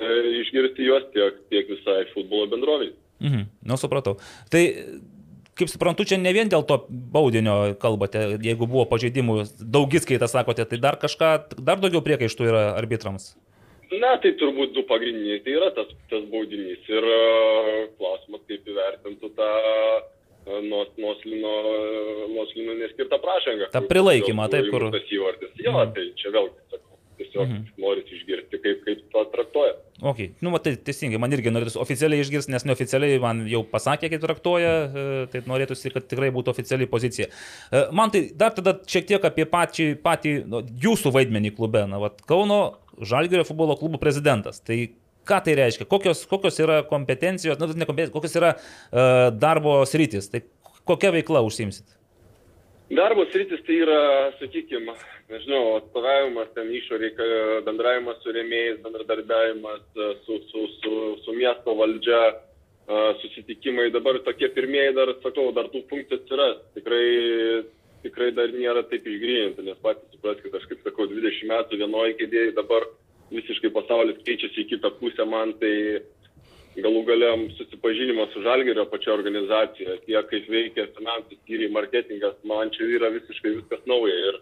e, 0.00 0.08
išgirsti 0.42 0.88
juos 0.88 1.06
tiek, 1.14 1.38
tiek 1.52 1.70
visai 1.70 2.02
futbolo 2.12 2.50
bendroviai. 2.52 2.92
Mhm, 3.22 3.46
nu, 3.70 3.78
supratau. 3.80 4.18
Tai 4.52 4.62
kaip 5.56 5.72
suprantu, 5.72 6.04
čia 6.08 6.18
ne 6.20 6.32
vien 6.36 6.50
dėl 6.52 6.64
to 6.68 6.82
baudinio 6.90 7.74
kalbate, 7.80 8.36
jeigu 8.44 8.68
buvo 8.68 8.84
pažeidimų, 8.90 9.42
daugiskaita 9.60 10.28
sakote, 10.30 10.66
tai 10.68 10.80
dar 10.82 10.98
kažką, 11.00 11.30
dar 11.56 11.80
daugiau 11.82 12.04
priekaištų 12.04 12.50
yra 12.50 12.64
arbitrams. 12.76 13.34
Na, 13.94 14.16
tai 14.18 14.32
turbūt 14.36 14.74
du 14.74 14.82
pagrindiniai, 14.88 15.38
tai 15.44 15.54
yra 15.54 15.70
tas, 15.76 15.92
tas 16.10 16.24
baudinys 16.32 16.88
ir 16.90 17.04
uh, 17.06 17.72
klausimas, 17.96 18.42
kaip 18.50 18.66
įvertintų 18.66 19.30
tą 19.38 19.50
nos, 20.46 20.90
noslino, 20.98 21.54
noslino 22.34 22.74
neskirtą 22.80 23.18
prašangą. 23.22 23.70
Ta 23.72 23.82
prilaikymą, 23.86 24.48
taip, 24.50 24.68
kur. 24.74 24.88
Tas 24.94 25.14
įvardis. 25.14 25.54
Jo, 25.62 25.74
mhm. 25.74 25.94
tai 25.96 26.06
čia 26.18 26.32
sakau, 26.34 26.98
tiesiog 27.20 27.46
mhm. 27.46 27.64
norisi 27.82 28.18
išgirsti, 28.18 28.62
kaip, 28.64 28.82
kaip. 28.86 29.05
Ok, 30.04 30.18
nu, 30.44 30.52
tai 30.60 30.74
teisingai, 30.76 31.16
man 31.20 31.32
irgi 31.32 31.48
norėtųsi 31.48 31.78
oficialiai 31.80 32.20
išgirsti, 32.20 32.52
nes 32.52 32.66
neoficialiai 32.68 33.16
man 33.22 33.38
jau 33.48 33.62
pasakė, 33.70 34.10
kaip 34.12 34.20
traktuoja, 34.20 34.72
e, 34.84 35.04
tai 35.32 35.40
norėtųsi, 35.48 35.88
kad 35.94 36.04
tikrai 36.10 36.28
būtų 36.34 36.52
oficialiai 36.52 36.90
pozicija. 36.90 37.30
E, 37.30 37.82
man 37.96 38.12
tai 38.12 38.26
dar 38.36 38.52
tada 38.52 38.76
šiek 38.84 39.08
tiek 39.08 39.24
apie 39.24 39.46
patį, 39.48 39.88
patį 40.04 40.34
nu, 40.52 40.60
jūsų 40.84 41.14
vaidmenį 41.16 41.54
klube. 41.56 41.86
Na, 41.88 42.02
va, 42.02 42.12
Kauno 42.28 42.60
Žalgirio 43.00 43.46
futbolo 43.48 43.78
klubo 43.80 44.00
prezidentas. 44.00 44.60
Tai 44.64 44.76
ką 45.28 45.40
tai 45.48 45.56
reiškia? 45.62 45.88
Kokios, 45.88 46.26
kokios 46.28 46.60
yra 46.60 46.82
kompetencijos, 46.88 47.56
nu, 47.60 47.72
ne 47.72 47.88
kompetencijos, 47.88 48.14
kokios 48.14 48.36
yra 48.36 48.52
uh, 48.56 49.28
darbo 49.32 49.78
sritis? 49.88 50.28
Tai 50.32 50.44
kokia 50.88 51.12
veikla 51.16 51.42
užsimsit? 51.44 51.95
Darbo 52.86 53.24
sritis 53.32 53.62
tai 53.66 53.80
yra, 53.82 54.00
sakykime, 54.38 54.92
nežinau, 55.26 55.62
atstovavimas 55.80 56.52
ten 56.54 56.68
išorėje, 56.70 57.24
bendravimas 57.66 58.20
su 58.22 58.30
rėmėjais, 58.30 58.78
bendradarbiavimas 58.84 59.82
e, 59.98 60.10
su, 60.22 60.36
su, 60.52 60.62
su, 60.76 60.92
su 61.24 61.34
miesto 61.34 61.74
valdžia, 61.74 62.20
e, 62.30 63.00
susitikimai. 63.24 63.88
Dabar 63.90 64.20
tokie 64.28 64.52
pirmieji 64.54 64.94
dar, 64.94 65.10
sakau, 65.24 65.48
dar 65.56 65.66
tų 65.72 65.82
funkcijų 65.90 66.20
atsiras. 66.20 66.62
Tikrai, 66.78 67.08
tikrai 68.06 68.30
dar 68.38 68.54
nėra 68.54 68.86
taip 68.86 69.10
išgryninta, 69.10 69.66
nes 69.66 69.82
patys 69.82 70.14
supraskite, 70.14 70.54
aš 70.54 70.70
kaip 70.70 70.86
sakau, 70.86 71.08
20 71.10 71.50
metų 71.50 71.82
vienoje 71.82 72.14
kėdėje 72.22 72.54
dabar 72.60 72.86
visiškai 73.34 73.74
pasaulis 73.74 74.22
keičiasi 74.22 74.62
į 74.62 74.70
kitą 74.76 74.94
pusę 75.00 75.26
man, 75.26 75.56
tai 75.58 75.74
galų 76.84 77.02
galiam 77.08 77.46
susipažinimas 77.56 78.32
su 78.34 78.42
Žalgerio 78.44 78.84
pačia 78.90 79.14
organizacija, 79.14 79.96
tiek 80.04 80.28
kaip 80.30 80.48
veikia 80.52 80.86
finansų 80.96 81.38
skyriai, 81.38 81.72
marketingas, 81.72 82.36
man 82.44 82.72
čia 82.74 82.88
yra 82.98 83.10
visiškai 83.14 83.54
viskas 83.58 83.82
nauja 83.88 84.16
ir 84.30 84.40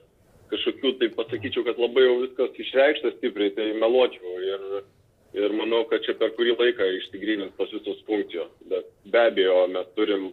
kažkokių, 0.53 0.95
tai 1.01 1.11
pasakyčiau, 1.15 1.65
kad 1.67 1.81
labai 1.81 2.07
jau 2.07 2.17
viskas 2.23 2.61
išreikšta 2.65 3.15
stipriai, 3.17 3.55
tai 3.57 3.71
meluočiau 3.81 4.39
ir, 4.45 4.65
ir 5.41 5.57
manau, 5.59 5.85
kad 5.91 6.05
čia 6.07 6.17
per 6.21 6.35
kurį 6.37 6.57
laiką 6.61 6.89
išsigrynins 6.99 7.55
tos 7.59 7.73
visos 7.75 8.03
funkcijos. 8.09 8.51
Bet 8.71 8.91
be 9.11 9.27
abejo, 9.31 9.65
mes 9.75 9.91
turim 9.99 10.31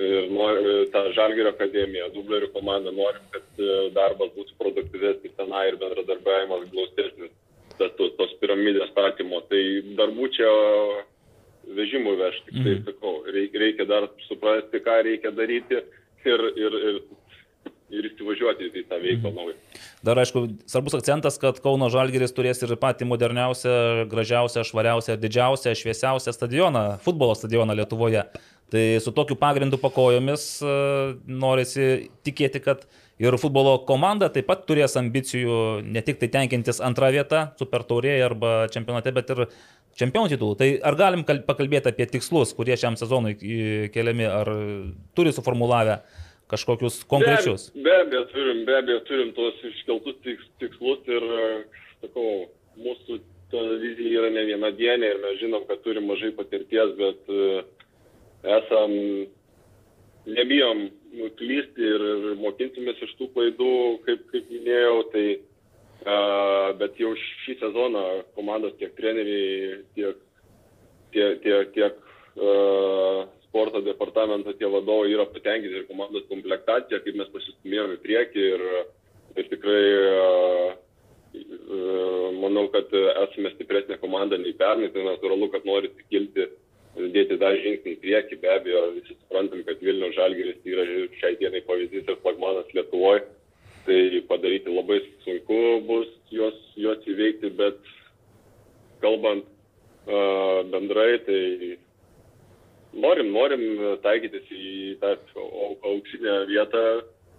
ir 0.00 0.30
nor, 0.32 0.60
tą 0.94 1.04
Žalgerio 1.16 1.52
akademiją, 1.52 2.08
dublerių 2.14 2.50
komandą, 2.54 2.92
norim, 2.96 3.24
kad 3.34 3.60
e, 3.60 3.78
darbas 3.96 4.32
būtų 4.36 4.56
produktyvesnis 4.60 5.36
tenai 5.36 5.66
ir 5.70 5.78
bendradarbiavimas 5.80 6.68
glaustesnis, 6.72 7.32
tos 7.80 8.34
piramidės 8.40 8.92
statymo. 8.92 9.42
Tai 9.50 9.60
darbų 9.98 10.28
čia 10.36 10.50
vežimų 11.76 12.16
vežti. 12.20 12.54
Mm. 12.54 12.66
Tai 12.66 12.76
sakau, 12.90 13.14
reikia, 13.30 13.88
dar 13.88 14.08
suprasti, 14.28 14.82
ką 14.84 15.00
reikia 15.06 15.34
daryti 15.34 15.80
ir, 15.80 16.46
ir, 16.56 16.78
ir 16.90 17.02
ir 17.90 18.06
įsivažiuoti 18.10 18.68
į 18.70 18.84
tą 18.88 18.98
veiklą 19.02 19.32
mhm. 19.32 19.36
naują. 19.36 19.80
Dar 20.06 20.20
aišku, 20.22 20.44
svarbus 20.70 20.96
akcentas, 20.96 21.38
kad 21.42 21.58
Kauno 21.62 21.90
Žalgeris 21.92 22.34
turės 22.36 22.62
ir 22.64 22.76
patį 22.80 23.08
moderniausią, 23.10 24.06
gražiausią, 24.10 24.64
švariausią, 24.68 25.18
didžiausią, 25.20 25.74
šviesiausią 25.78 26.34
stadioną, 26.36 26.84
futbolo 27.04 27.36
stadioną 27.38 27.76
Lietuvoje. 27.80 28.24
Tai 28.70 28.84
su 29.02 29.10
tokiu 29.10 29.34
pagrindu 29.34 29.80
pakojomis 29.82 30.44
e, 30.62 30.74
norisi 31.26 31.86
tikėti, 32.26 32.62
kad 32.62 32.86
ir 33.20 33.36
futbolo 33.40 33.74
komanda 33.88 34.30
taip 34.32 34.48
pat 34.48 34.64
turės 34.68 34.96
ambicijų 35.00 35.58
ne 35.84 36.02
tik 36.04 36.20
tai 36.22 36.30
tenkintis 36.32 36.80
antrą 36.84 37.10
vietą, 37.14 37.50
super 37.60 37.84
taurėje 37.86 38.24
arba 38.24 38.54
čempionate, 38.72 39.12
bet 39.16 39.32
ir 39.34 39.44
čempionų 40.00 40.32
titulų. 40.32 40.56
Tai 40.60 40.68
ar 40.88 40.96
galim 40.98 41.24
pakalbėti 41.26 41.92
apie 41.92 42.08
tikslus, 42.08 42.54
kurie 42.56 42.78
šiam 42.80 42.96
sezonui 43.00 43.36
keliami, 43.92 44.26
ar 44.28 44.52
turi 45.18 45.34
suformulavę 45.36 46.00
kažkokius 46.50 47.02
konkrečius? 47.10 47.68
Be, 47.74 47.82
be 47.84 47.98
abejo, 47.98 48.24
turim, 48.32 48.62
be 48.66 48.78
abejo, 48.78 49.02
turim 49.08 49.34
tos 49.36 49.60
iškeltus 49.68 50.16
tikslus 50.62 51.12
ir, 51.12 51.26
sakau, 52.00 52.30
mūsų 52.80 53.20
ta 53.50 53.66
vizija 53.82 54.22
yra 54.22 54.30
ne 54.32 54.46
viena 54.48 54.70
dienė 54.74 55.12
ir 55.12 55.20
mes 55.22 55.38
žinom, 55.42 55.66
kad 55.68 55.82
turim 55.84 56.06
mažai 56.08 56.30
patirties, 56.34 56.94
bet 56.98 57.30
uh, 57.34 57.60
esam, 58.58 58.94
nebijom 60.30 60.88
klysti 61.38 61.86
ir, 61.86 62.04
ir 62.32 62.36
mokinsimės 62.40 63.00
iš 63.06 63.14
tų 63.18 63.30
klaidų, 63.34 63.72
kaip, 64.06 64.26
kaip 64.32 64.50
minėjau, 64.52 64.96
tai 65.14 65.24
uh, 65.36 66.70
bet 66.80 67.00
jau 67.00 67.12
šį 67.18 67.56
sezoną 67.62 68.04
komandos 68.36 68.76
tiek 68.78 68.94
treneriai, 68.98 69.80
tiek, 69.98 70.20
tiek, 71.14 71.40
tiek, 71.44 71.72
tiek 71.74 71.98
uh, 72.38 73.26
sporto 73.48 73.82
departamento 73.82 74.54
tie 74.54 74.70
vadovai 74.70 75.10
yra 75.10 75.26
patenkinti 75.26 75.82
ir 75.82 75.88
komandos 75.90 76.28
komplektacija, 76.30 77.02
kaip 77.02 77.18
mes 77.18 77.32
pasistumėjome 77.34 77.98
į 77.98 78.04
priekį 78.04 78.46
ir, 78.54 78.68
ir 79.36 79.50
tikrai 79.50 79.82
manau, 82.40 82.66
kad 82.72 82.90
esame 82.92 83.52
stipresnė 83.54 83.98
komanda 84.02 84.38
nei 84.38 84.54
pernai, 84.58 84.90
tai 84.94 85.04
natūralu, 85.06 85.50
kad 85.52 85.66
norite 85.68 86.06
kilti, 86.10 86.46
dėti 86.96 87.38
dar 87.38 87.54
žingsnį 87.62 87.94
į 87.94 88.00
priekį, 88.02 88.38
be 88.42 88.50
abejo, 88.50 88.80
visi 88.96 89.14
suprantam, 89.14 89.62
kad 89.66 89.82
Vilnių 89.84 90.10
Žalgeris 90.16 90.64
yra 90.66 90.86
šiai 91.20 91.36
dienai 91.38 91.62
pavyzdys 91.66 92.08
ir 92.08 92.18
flagmanas 92.24 92.72
Lietuvoje, 92.74 93.22
tai 93.86 94.22
padaryti 94.28 94.74
labai 94.74 94.98
sunku 95.24 95.60
bus 95.86 96.10
juos, 96.34 96.58
juos 96.76 97.06
įveikti, 97.06 97.52
bet 97.56 97.78
kalbant 99.00 99.46
uh, 99.46 100.66
bendrai, 100.72 101.22
tai 101.24 101.40
norim, 102.92 103.30
norim 103.32 103.64
taikytis 104.02 104.50
į 104.50 104.98
tą 105.00 105.14
auksinę 105.38 106.44
vietą, 106.50 106.84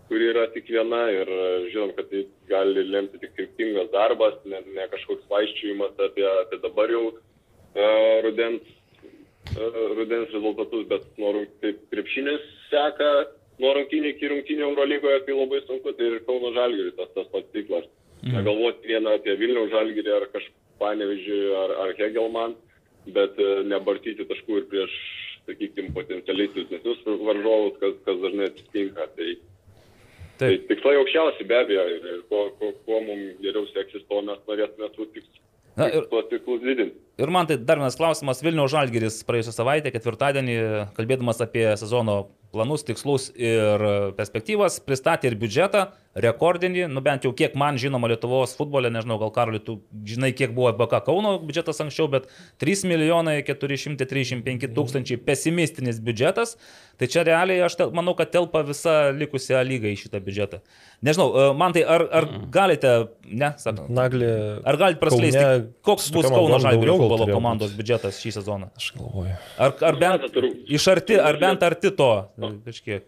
kuri 0.07 0.31
yra 0.31 0.47
tik 0.51 0.67
viena 0.67 1.05
ir 1.11 1.29
žinom, 1.71 1.93
kad 1.95 2.09
tai 2.11 2.25
gali 2.49 2.87
lemti 2.87 3.19
tik 3.19 3.35
kryptingas 3.35 3.91
darbas, 3.93 4.39
ne, 4.47 4.63
ne 4.75 4.87
kažkoks 4.91 5.27
vaiščiujimas 5.31 5.99
apie, 6.07 6.25
apie 6.45 6.59
dabar 6.63 6.91
jau 6.91 7.09
uh, 7.11 8.15
rudens, 8.25 8.79
rudens 9.57 10.33
rezultatus, 10.33 10.87
bet 10.89 11.05
noriu, 11.21 11.45
kaip 11.63 11.79
krepšinis 11.93 12.43
seka 12.71 13.11
nuo 13.61 13.73
rungtynių 13.77 14.13
iki 14.13 14.29
rungtynių 14.31 14.67
Eurolygoje, 14.69 15.23
tai 15.25 15.37
labai 15.37 15.61
sunku, 15.67 15.93
tai 15.97 16.09
ir 16.09 16.23
Kauno 16.27 16.53
Žalgiris 16.55 16.97
tas, 16.97 17.11
tas 17.15 17.29
pats 17.33 17.51
tiklas. 17.55 17.87
Mhm. 18.21 18.35
Negalvoti 18.37 18.91
vieną 18.93 19.15
apie 19.17 19.35
Vilniaus 19.37 19.71
Žalgirį 19.73 20.13
ar 20.17 20.27
kažką 20.33 20.57
Panevižį 20.81 21.39
ar, 21.57 21.73
ar 21.83 21.93
Hegelman, 21.99 22.55
bet 23.13 23.37
uh, 23.41 23.61
nebartyti 23.65 24.25
taškų 24.29 24.61
ir 24.61 24.67
prieš 24.71 24.95
sakykime, 25.45 25.93
potencialiai 25.93 26.49
silpnesnius 26.53 27.01
varžovus, 27.05 27.77
kas, 27.81 27.95
kas 28.05 28.19
dažnai 28.23 28.49
atsitinka. 28.49 29.07
Tai, 29.17 29.29
Taip. 30.41 30.41
tai 30.41 30.51
tikslai 30.69 30.97
aukščiausi 31.01 31.47
be 31.49 31.57
abejo 31.57 31.85
ir 31.97 32.21
kuo, 32.29 32.43
kuo, 32.59 32.71
kuo 32.85 32.99
mums 33.05 33.41
geriau 33.43 33.65
seksis, 33.73 34.05
to 34.09 34.21
mes 34.25 34.41
norėtume 34.49 34.89
tų 34.95 35.09
tikslų. 35.15 35.41
Na, 35.79 35.87
ir, 35.87 36.05
tuos 36.11 36.27
tikslus 36.31 36.61
didinti. 36.63 36.99
Ir 37.21 37.31
man 37.31 37.47
tai 37.47 37.57
dar 37.61 37.79
vienas 37.79 37.95
klausimas. 37.99 38.41
Vilniaus 38.43 38.73
Žalgiris 38.73 39.21
praėjusią 39.27 39.53
savaitę, 39.55 39.91
ketvirtadienį, 39.93 40.55
kalbėdamas 40.97 41.41
apie 41.43 41.67
sezono 41.79 42.15
planus, 42.51 42.83
tikslus 42.87 43.29
ir 43.37 43.83
perspektyvas, 44.17 44.79
pristatė 44.83 45.31
ir 45.31 45.37
biudžetą 45.39 45.85
rekordinį, 46.17 46.85
nu 46.91 47.01
bent 47.03 47.23
jau 47.23 47.31
kiek 47.35 47.53
man 47.59 47.77
žinoma 47.79 48.09
Lietuvos 48.11 48.53
futbole, 48.57 48.89
nežinau, 48.91 49.15
gal 49.21 49.31
Karoli, 49.35 49.61
tu 49.63 49.77
žinai, 50.07 50.33
kiek 50.35 50.51
buvo 50.55 50.73
BK 50.75 50.99
Kauno 51.05 51.37
biudžetas 51.39 51.79
anksčiau, 51.85 52.09
bet 52.11 52.27
3 52.63 52.83
milijonai 52.89 53.37
435 53.47 54.67
tūkstančiai 54.75 55.21
pesimistinis 55.23 56.01
biudžetas, 56.03 56.57
tai 56.99 57.07
čia 57.11 57.23
realiai 57.27 57.63
aš 57.63 57.77
tel, 57.79 57.93
manau, 57.95 58.15
kad 58.19 58.33
telpa 58.33 58.63
visa 58.67 59.13
likusi 59.15 59.55
lyga 59.67 59.87
į 59.87 60.01
šitą 60.03 60.19
biudžetą. 60.25 60.59
Nežinau, 61.07 61.29
e, 61.31 61.47
man 61.57 61.77
tai 61.77 61.85
ar, 61.87 62.03
ar 62.11 62.27
mm. 62.27 62.43
galite, 62.51 62.93
ne, 63.31 63.53
sakau, 63.61 63.87
Naglį, 64.01 64.33
ar 64.67 64.81
galite 64.83 65.01
praskleisti, 65.03 65.39
Kaune, 65.39 65.71
koks 65.87 66.11
bus 66.17 66.27
Kauno 66.27 66.59
Žalgirio 66.63 66.99
futbolo 66.99 67.29
komandos 67.31 67.71
biudžetas 67.77 68.19
šį 68.19 68.35
sezoną? 68.41 68.71
Aš 68.75 68.91
galvoju. 68.99 69.39
Ar, 69.63 69.79
ar 69.87 70.03
bent 70.03 70.39
iš 70.67 70.91
arti, 70.91 71.15
ar 71.15 71.39
bent 71.39 71.63
arti 71.71 71.95
to, 71.95 72.13
kažkiek? 72.67 73.07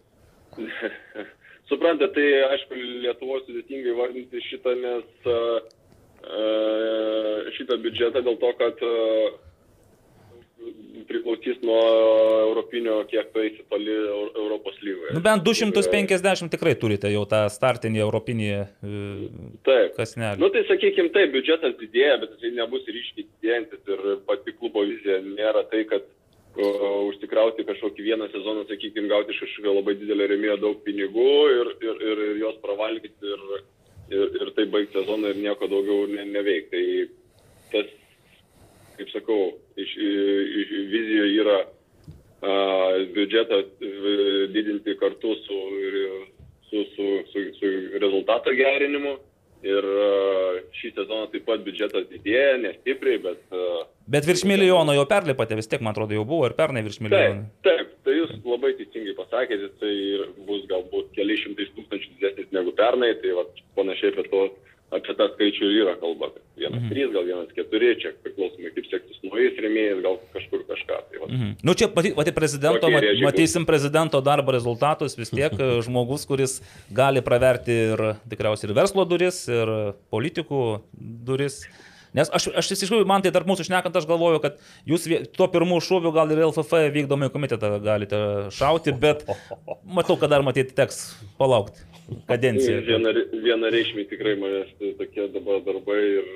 Suprantate, 1.71 2.11
tai 2.17 2.27
aišku, 2.55 2.75
Lietuvoje 3.05 3.45
sudėtingai 3.47 3.95
vardinti 3.97 4.41
šitą, 4.49 4.75
nes 4.79 5.29
uh, 5.31 5.61
šitą 7.55 7.79
biudžetą 7.83 8.23
dėl 8.25 8.37
to, 8.41 8.51
kad 8.59 8.83
uh, 8.83 9.41
priklausys 11.07 11.59
nuo 11.61 11.79
europinio, 12.47 13.03
kiek 13.09 13.31
tu 13.33 13.41
eisi 13.43 13.63
toli 13.69 13.93
Europos 13.93 14.77
lygoje. 14.81 15.13
Nu, 15.15 15.21
bent 15.23 15.43
250 15.45 16.51
tikrai 16.53 16.75
turite 16.79 17.11
jau 17.11 17.23
tą 17.29 17.43
startinį 17.51 18.03
europinį 18.05 18.49
taip. 19.67 19.95
kasnelį. 19.97 20.41
Nu, 20.41 20.49
tai 20.53 20.63
sakykime, 20.69 21.11
taip, 21.15 21.33
biudžetas 21.35 21.75
didėja, 21.81 22.19
bet 22.23 22.35
jisai 22.37 22.53
nebus 22.57 22.87
ryškiai 22.87 23.27
didėjantis 23.27 23.95
ir 23.95 24.05
pati 24.27 24.55
klubo 24.57 24.85
vizija 24.87 25.19
nėra 25.25 25.65
tai, 25.71 25.83
kad 25.89 26.07
užsikrauti 26.53 27.65
kažkokį 27.65 28.03
vieną 28.05 28.27
sezoną, 28.29 28.67
sakykime, 28.69 29.09
gauti 29.09 29.33
iš 29.33 29.39
kažkokio 29.41 29.73
labai 29.73 29.95
didelio 29.97 30.27
remėjo 30.29 30.57
daug 30.61 30.83
pinigų 30.85 31.31
ir, 31.49 31.71
ir, 31.81 32.03
ir, 32.11 32.21
ir 32.27 32.41
juos 32.43 32.59
pravalgyti 32.61 33.25
ir, 33.25 33.45
ir, 34.13 34.37
ir 34.37 34.51
tai 34.53 34.67
baigti 34.69 34.99
sezoną 34.99 35.33
ir 35.33 35.41
nieko 35.41 35.67
daugiau 35.71 36.05
ne, 36.11 36.25
neveikti. 36.29 36.83
Tai 37.73 37.81
tas, 37.81 37.89
kaip 38.99 39.09
sakau, 39.09 39.39
iš, 39.81 39.95
iš 39.97 40.73
vizijoje 40.93 41.41
yra 41.41 41.59
a, 41.63 42.53
biudžetą 43.15 43.61
didinti 44.53 44.97
kartu 45.01 45.33
su, 45.47 45.59
su, 46.69 46.85
su, 46.93 47.07
su, 47.31 47.45
su 47.57 47.71
rezultato 47.97 48.53
gerinimu. 48.53 49.17
Ir 49.63 49.85
šį 50.75 50.89
sezoną 50.97 51.29
taip 51.31 51.45
pat 51.47 51.61
biudžetas 51.63 52.09
didėja, 52.09 52.57
nestipriai, 52.59 53.21
bet 53.23 53.55
uh, 53.55 53.85
Bet 54.07 54.25
virš 54.27 54.43
milijono 54.43 54.91
jau 54.97 55.05
perlipate, 55.07 55.55
vis 55.55 55.69
tiek, 55.71 55.79
man 55.83 55.93
atrodo, 55.93 56.15
jau 56.17 56.25
buvo 56.27 56.47
ir 56.49 56.55
pernai 56.57 56.83
virš 56.83 56.99
milijono. 57.05 57.45
Taip, 57.63 57.67
taip, 57.67 57.93
tai 58.03 58.15
jūs 58.17 58.33
labai 58.43 58.73
teisingai 58.75 59.13
pasakėte, 59.15 59.69
tai 59.79 59.93
bus 60.47 60.65
galbūt 60.71 61.13
keli 61.15 61.37
šimtais 61.39 61.71
tūkstančių 61.77 62.11
didesnis 62.17 62.51
negu 62.55 62.73
pernai, 62.75 63.13
tai 63.21 63.31
va, 63.37 63.45
panašiai 63.79 64.11
apie, 64.11 64.25
to, 64.27 64.41
apie 64.97 65.15
tą 65.17 65.27
skaičių 65.33 65.69
yra 65.81 65.93
kalba. 66.01 66.29
Vienas 66.57 66.79
mhm. 66.79 66.89
trys, 66.91 67.11
gal 67.13 67.25
vienas 67.27 67.53
keturi, 67.55 67.91
čia 68.01 68.11
priklausomai 68.25 68.71
kaip 68.75 68.89
sektis 68.91 69.21
naujais 69.25 69.61
rėmėjais, 69.65 70.01
gal 70.05 70.17
kažkur 70.35 70.65
kažką. 70.69 70.99
Tai, 71.09 71.21
va. 71.21 71.29
mhm. 71.29 71.53
Nu 71.65 71.75
čia 71.77 71.89
matyti 71.93 72.35
prezidento, 72.35 72.91
matysim 73.23 73.67
prezidento 73.69 74.21
darbo 74.25 74.55
rezultatus, 74.55 75.17
vis 75.19 75.33
tiek 75.33 75.55
žmogus, 75.87 76.27
kuris 76.29 76.59
gali 76.93 77.23
praverti 77.25 77.79
ir 77.93 78.05
tikriausiai 78.29 78.69
ir 78.69 78.77
verslo 78.77 79.07
duris, 79.09 79.45
ir 79.51 79.73
politikų 80.13 80.61
duris. 81.01 81.63
Nes 82.13 82.29
aš, 82.29 82.51
aš 82.53 82.67
iš 82.75 82.83
tikrųjų, 82.83 83.07
man 83.09 83.23
tai 83.25 83.31
dar 83.33 83.45
mūsų 83.49 83.65
šnekant, 83.65 83.95
aš 83.97 84.05
galvoju, 84.05 84.37
kad 84.43 84.59
jūs 84.85 85.07
tuo 85.33 85.47
pirmų 85.49 85.79
šūviu 85.81 86.11
gal 86.13 86.29
ir 86.29 86.43
LFF 86.45 86.83
vykdomai 86.93 87.31
komitetą 87.33 87.79
galite 87.81 88.19
šauti, 88.53 88.93
bet 88.93 89.25
matau, 89.97 90.19
kad 90.21 90.29
dar 90.29 90.45
matyti 90.45 90.77
teks 90.77 91.07
palaukti 91.41 91.92
kadenciją. 92.27 92.81
Viena, 92.87 93.13
vienareikšmiai 93.45 94.07
tikrai 94.09 94.35
manęs 94.41 94.73
tokie 94.99 95.27
dabar 95.35 95.61
darbai 95.65 96.01
ir 96.19 96.27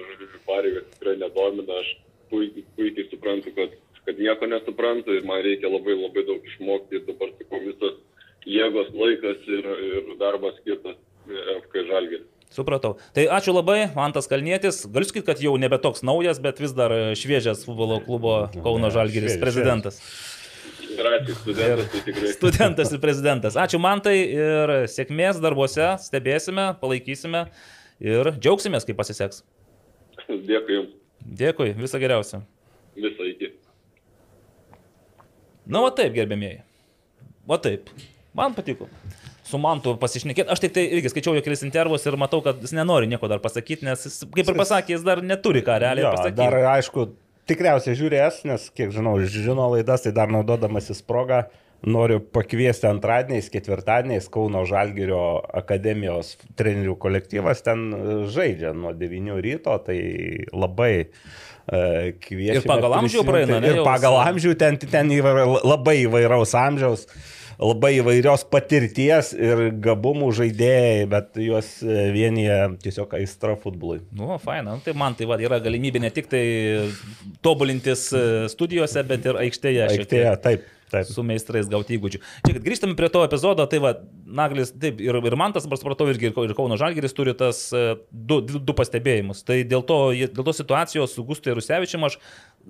pareigas 0.47 0.87
tikrai 0.93 1.17
nedomina. 1.21 1.81
Aš 1.81 1.93
puikiai, 2.31 2.65
puikiai 2.77 3.09
suprantu, 3.11 3.53
kad, 3.57 3.75
kad 4.05 4.21
nieko 4.21 4.49
nesuprantu 4.51 5.15
ir 5.15 5.27
man 5.27 5.43
reikia 5.45 5.71
labai 5.71 5.97
labai 5.97 6.25
daug 6.27 6.47
išmokti 6.53 6.99
ir 6.99 7.05
dabar 7.09 7.33
sakau 7.39 7.61
visas 7.65 7.99
jėgos 8.47 8.89
laikas 8.95 9.45
ir, 9.51 9.69
ir 9.91 10.17
darbas 10.21 10.57
skirtas 10.61 10.97
FK 11.27 11.87
Žalgėris. 11.91 12.27
Supratau. 12.47 12.95
Tai 13.11 13.25
ačiū 13.35 13.51
labai, 13.51 13.89
Mantas 13.91 14.29
Kalnietis. 14.31 14.85
Galiu 14.87 15.09
sakyti, 15.09 15.25
kad 15.27 15.41
jau 15.43 15.57
nebe 15.59 15.75
toks 15.83 15.99
naujas, 16.07 16.39
bet 16.39 16.61
vis 16.63 16.71
dar 16.75 16.93
šviežias 17.19 17.65
futbolo 17.67 17.99
klubo 18.05 18.37
Kauno 18.63 18.87
Žalgiris 18.93 19.35
prezidentas. 19.41 19.99
Gracias, 20.97 21.37
studentas, 21.43 21.91
tai 21.93 22.01
tikrai. 22.07 22.31
Studentas 22.37 22.91
ir 22.95 23.01
prezidentas. 23.03 23.57
Ačiū 23.59 23.79
Mantai 23.81 24.15
ir 24.33 24.73
sėkmės 24.89 25.37
darbuose, 25.43 25.91
stebėsime, 26.01 26.71
palaikysime 26.81 27.45
ir 28.01 28.31
džiaugsimės, 28.37 28.87
kaip 28.87 28.97
pasiseks. 28.97 29.43
Dėkui 30.27 30.79
Jums. 30.79 30.95
Dėkui, 31.37 31.71
viso 31.77 31.99
geriausio. 32.01 32.41
Visą 32.97 33.29
iki. 33.29 33.51
Na, 35.67 35.77
nu, 35.77 35.85
o 35.85 35.91
taip, 35.91 36.13
gerbėmieji. 36.15 36.61
O 37.47 37.57
taip, 37.61 37.89
man 38.35 38.55
patiko. 38.57 38.87
su 39.47 39.59
Mantu 39.61 39.93
pasišnekėti. 39.99 40.49
Aš 40.51 40.59
tik 40.63 40.73
tai 40.75 40.83
irgi 40.97 41.11
skaičiau 41.13 41.35
jo 41.37 41.43
kelis 41.45 41.61
intervus 41.63 42.03
ir 42.07 42.17
matau, 42.19 42.41
kad 42.43 42.59
jis 42.63 42.73
nenori 42.75 43.07
nieko 43.07 43.29
dar 43.31 43.39
pasakyti, 43.43 43.85
nes 43.87 44.01
jis, 44.03 44.17
kaip 44.33 44.49
ir 44.51 44.57
pasakė, 44.59 44.95
jis 44.97 45.05
dar 45.07 45.21
neturi 45.23 45.61
ką 45.63 45.77
realiai 45.83 46.03
Jo, 46.03 46.11
pasakyti. 46.15 46.39
dar 46.41 46.57
aišku, 46.73 47.05
tikriausiai 47.47 47.97
žiūrės, 47.97 48.43
nes 48.47 48.67
kiek 48.75 48.91
žinau, 48.95 49.17
žino 49.31 49.69
laidas, 49.73 50.05
tai 50.05 50.13
dar 50.15 50.31
naudodamasis 50.31 51.01
progą 51.05 51.45
noriu 51.85 52.19
pakviesti 52.33 52.87
antradieniais, 52.89 53.51
ketvirtadieniais 53.53 54.29
Kauno 54.33 54.63
Žalgirio 54.65 55.21
akademijos 55.59 56.33
trenerių 56.57 56.95
kolektyvas 56.97 57.61
ten 57.65 57.83
e, 57.93 58.15
žaidžia 58.33 58.73
nuo 58.73 58.95
9 58.97 59.37
ryto, 59.45 59.75
tai 59.85 59.99
labai 60.49 60.93
uh, 61.05 62.11
kviečiu. 62.23 62.61
Ir 62.63 62.67
pagal 62.67 62.97
amžių 63.01 63.23
praeina, 63.27 63.59
ne, 63.61 63.73
Ir 63.75 63.81
pagal 63.85 64.17
amžių 64.23 64.53
ten, 64.59 64.79
ten 64.81 65.11
įvair, 65.13 65.43
labai 65.61 65.99
įvairaus 66.05 66.55
amžiaus. 66.57 67.05
Labai 67.57 67.95
įvairios 67.97 68.43
patirties 68.53 69.31
ir 69.33 69.71
gabumų 69.81 70.29
žaidėjai, 70.37 71.07
bet 71.09 71.39
juos 71.41 71.71
e, 71.81 71.95
vienyje 72.13 72.57
tiesiog 72.83 73.15
aistra 73.17 73.55
futbolui. 73.57 74.03
Nu, 74.13 74.29
faina, 74.41 74.75
nu, 74.75 74.83
tai 74.85 74.93
man 74.97 75.17
tai 75.17 75.25
va, 75.29 75.39
yra 75.41 75.57
galimybė 75.63 76.03
ne 76.03 76.11
tik 76.13 76.29
tai 76.29 76.43
tobulintis 77.41 78.11
e, 78.13 78.25
studijose, 78.53 79.01
bet 79.09 79.25
ir 79.25 79.39
aikštėje. 79.41 79.87
Aikštėje, 79.89 80.35
taip, 80.43 80.67
taip. 80.93 81.09
su 81.09 81.25
meistrais 81.25 81.69
gauti 81.71 81.97
įgūdžių. 81.97 82.21
Čia, 82.45 82.61
grįžtame 82.61 82.93
prie 82.99 83.09
to 83.13 83.25
epizodo, 83.25 83.65
tai 83.69 83.81
va, 83.81 83.95
Naglis, 84.37 84.75
taip, 84.77 85.01
ir, 85.01 85.17
ir 85.17 85.37
man 85.39 85.55
tas, 85.55 85.65
dabar 85.65 85.81
supratau, 85.81 86.11
irgi 86.13 86.29
ir 86.29 86.37
Kau- 86.37 86.45
ir 86.45 86.53
Kauno 86.57 86.77
Žalgeris 86.77 87.17
turi 87.17 87.33
tas 87.41 87.63
e, 87.73 87.87
du, 88.11 88.37
du, 88.45 88.61
du 88.61 88.77
pastebėjimus. 88.77 89.41
Tai 89.47 89.63
dėl 89.65 89.81
to, 89.87 89.97
dėl 90.13 90.45
to 90.45 90.53
situacijos 90.61 91.17
su 91.17 91.25
Gustai 91.25 91.57
Rusevičiam 91.57 92.05
aš 92.05 92.19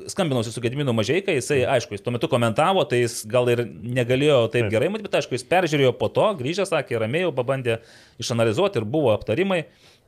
skambinausi 0.05 0.51
su 0.51 0.61
Gediminu 0.61 0.93
Mažieika, 0.93 1.33
jisai, 1.33 1.61
aišku, 1.77 1.95
jis 1.95 2.03
tuo 2.05 2.13
metu 2.13 2.29
komentavo, 2.31 2.83
tai 2.89 3.01
jis 3.03 3.21
gal 3.29 3.49
ir 3.51 3.63
negalėjo 3.65 4.43
taip 4.53 4.69
gerai 4.73 4.91
matyti, 4.93 5.07
bet 5.07 5.17
aišku, 5.21 5.37
jis 5.37 5.47
peržiūrėjo 5.49 5.93
po 5.97 6.09
to, 6.13 6.27
grįžęs, 6.39 6.71
sakė, 6.73 6.99
ramiai, 7.01 7.31
pabandė 7.35 7.79
išanalizuoti 8.21 8.81
ir 8.81 8.87
buvo 8.89 9.13
aptarimai. 9.15 9.63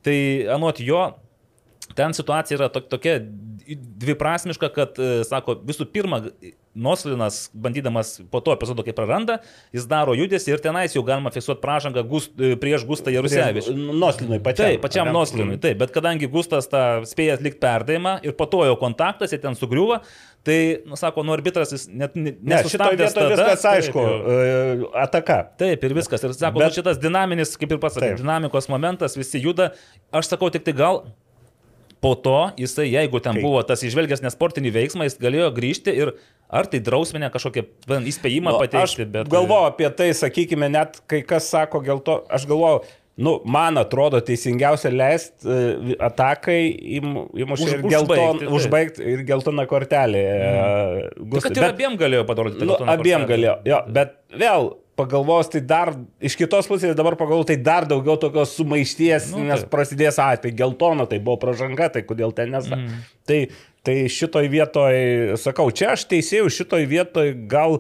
Tai 0.05 0.17
anot 0.55 0.79
jo, 0.83 1.01
ten 1.97 2.15
situacija 2.15 2.59
yra 2.59 2.69
to, 2.73 2.83
tokia 2.85 3.17
dviprasmiška, 4.03 4.69
kad, 4.75 4.99
e, 5.01 5.23
sako, 5.27 5.57
visų 5.67 5.89
pirma, 5.93 6.21
Noslinas, 6.79 7.49
bandydamas 7.53 8.13
po 8.31 8.39
to 8.43 8.53
epizodo, 8.55 8.85
kai 8.87 8.93
praranda, 8.95 9.39
jis 9.75 9.85
daro 9.91 10.15
judesi 10.17 10.53
ir 10.53 10.61
tenais 10.63 10.95
jau 10.95 11.03
galima 11.03 11.31
fiksuoti 11.35 11.59
pražangą 11.63 12.05
gust, 12.07 12.31
e, 12.39 12.53
prieš 12.59 12.85
Gustą 12.87 13.11
Jarusevičių. 13.13 13.75
Noslinui 13.99 14.39
pačiam. 14.45 14.69
Taip, 14.71 14.81
pačiam? 14.85 15.11
Noslinui, 15.13 15.59
taip, 15.61 15.77
bet 15.83 15.91
kadangi 15.95 16.29
Gustas 16.31 16.69
tą 16.71 16.83
spėja 17.09 17.35
atlikti 17.37 17.59
perdavimą 17.63 18.17
ir 18.23 18.35
po 18.39 18.47
to 18.49 18.63
jau 18.69 18.77
kontaktas, 18.79 19.35
jie 19.35 19.41
ten 19.43 19.57
sugriuva, 19.59 19.99
tai, 20.47 20.59
nu, 20.87 20.95
sako, 20.95 21.25
nu, 21.27 21.35
arbitras 21.35 21.73
jis 21.75 21.87
net 21.91 22.15
Ne, 22.15 22.31
vietoje 22.39 23.11
tada, 23.11 23.27
viskas 23.35 23.61
taip, 23.61 23.71
aišku. 23.83 23.99
jau. 23.99 24.19
e, 24.31 24.91
Ataka. 25.03 25.39
Taip, 25.59 25.83
ir 25.83 25.93
viskas. 25.97 26.23
Ir 26.23 26.33
sako, 26.33 26.59
Bet- 26.63 26.69
Bet... 26.71 26.77
šitas 26.79 26.99
dinaminis, 27.01 27.57
kaip 27.59 27.75
ir 27.75 27.81
pats 27.83 27.99
Taip. 27.99 28.17
dinamikos 28.21 28.69
momentas, 28.71 29.17
visi 29.19 29.41
juda. 29.43 29.73
Aš 30.15 30.31
sakau, 30.31 30.49
tik 30.49 30.63
tai 30.63 30.73
gal 30.79 31.03
po 32.01 32.15
to 32.15 32.51
jisai, 32.59 32.87
jeigu 32.91 33.19
ten 33.23 33.37
Kai- 33.37 33.43
buvo 33.43 33.61
tas 33.67 33.83
išvelgęs 33.83 34.23
nesportinį 34.23 34.71
veiksmą, 34.75 35.07
jis 35.07 35.19
galėjo 35.19 35.49
grįžti 35.55 35.95
ir 35.99 36.13
ar 36.49 36.69
tai 36.69 36.79
drausminę 36.83 37.29
kažkokią 37.33 37.65
įspėjimą 38.09 38.55
Nu, 38.55 38.61
pateikti. 38.63 39.05
Bet... 39.05 39.29
galvoju 39.31 39.69
apie 39.69 39.89
tai, 39.93 40.09
sakykime, 40.17 40.71
net 40.71 41.01
kai 41.09 41.21
kas 41.27 41.51
sako, 41.51 41.83
dėl 41.85 42.01
to, 42.05 42.21
aš 42.31 42.47
galvoju, 42.49 42.81
nu, 43.19 43.35
man 43.43 43.77
atrodo 43.81 44.21
teisingiausia 44.23 44.89
leisti 44.95 45.45
uh, 45.45 45.91
atakai 46.07 46.59
įmušti 46.99 47.67
Už- 47.67 47.73
ir 47.75 47.85
gelton, 47.91 48.45
užbaigti 48.57 49.03
ir 49.13 49.25
geltoną 49.27 49.67
kortelę. 49.69 50.23
Mm. 50.39 51.31
Tai 51.35 51.43
kad 51.49 51.59
ir 51.59 51.67
abiem 51.67 51.99
galėjo 51.99 52.23
padaryti. 52.31 52.63
Nu, 52.63 52.79
abiem 52.79 53.25
kortelę. 53.25 53.33
galėjo, 53.33 53.57
jo, 53.67 53.81
bet 53.99 54.15
vėl 54.39 54.71
pagalvos, 54.99 55.49
tai 55.53 55.61
dar 55.63 55.93
iš 56.19 56.35
kitos 56.39 56.67
pusės 56.69 56.97
dabar 56.97 57.15
pagalvoju, 57.19 57.47
tai 57.53 57.57
dar 57.63 57.87
daugiau 57.89 58.19
tokios 58.19 58.53
sumaišties, 58.59 59.31
Nu, 59.33 59.41
nu, 59.41 59.49
nes 59.53 59.63
prasidės, 59.71 60.19
a, 60.21 60.33
tai 60.41 60.51
geltona, 60.55 61.07
tai 61.09 61.21
buvo 61.23 61.39
pražanga, 61.41 61.89
tai 61.93 62.03
kodėl 62.07 62.35
ten 62.35 62.51
nesa. 62.55 62.75
Mm. 62.77 63.05
Tai, 63.29 63.39
tai 63.87 63.95
šitoj 64.11 64.49
vietoj, 64.51 64.99
sakau, 65.41 65.69
čia 65.71 65.93
aš 65.95 66.05
teisėjau, 66.11 66.51
šitoj 66.59 66.87
vietoj 66.89 67.33
gal, 67.51 67.79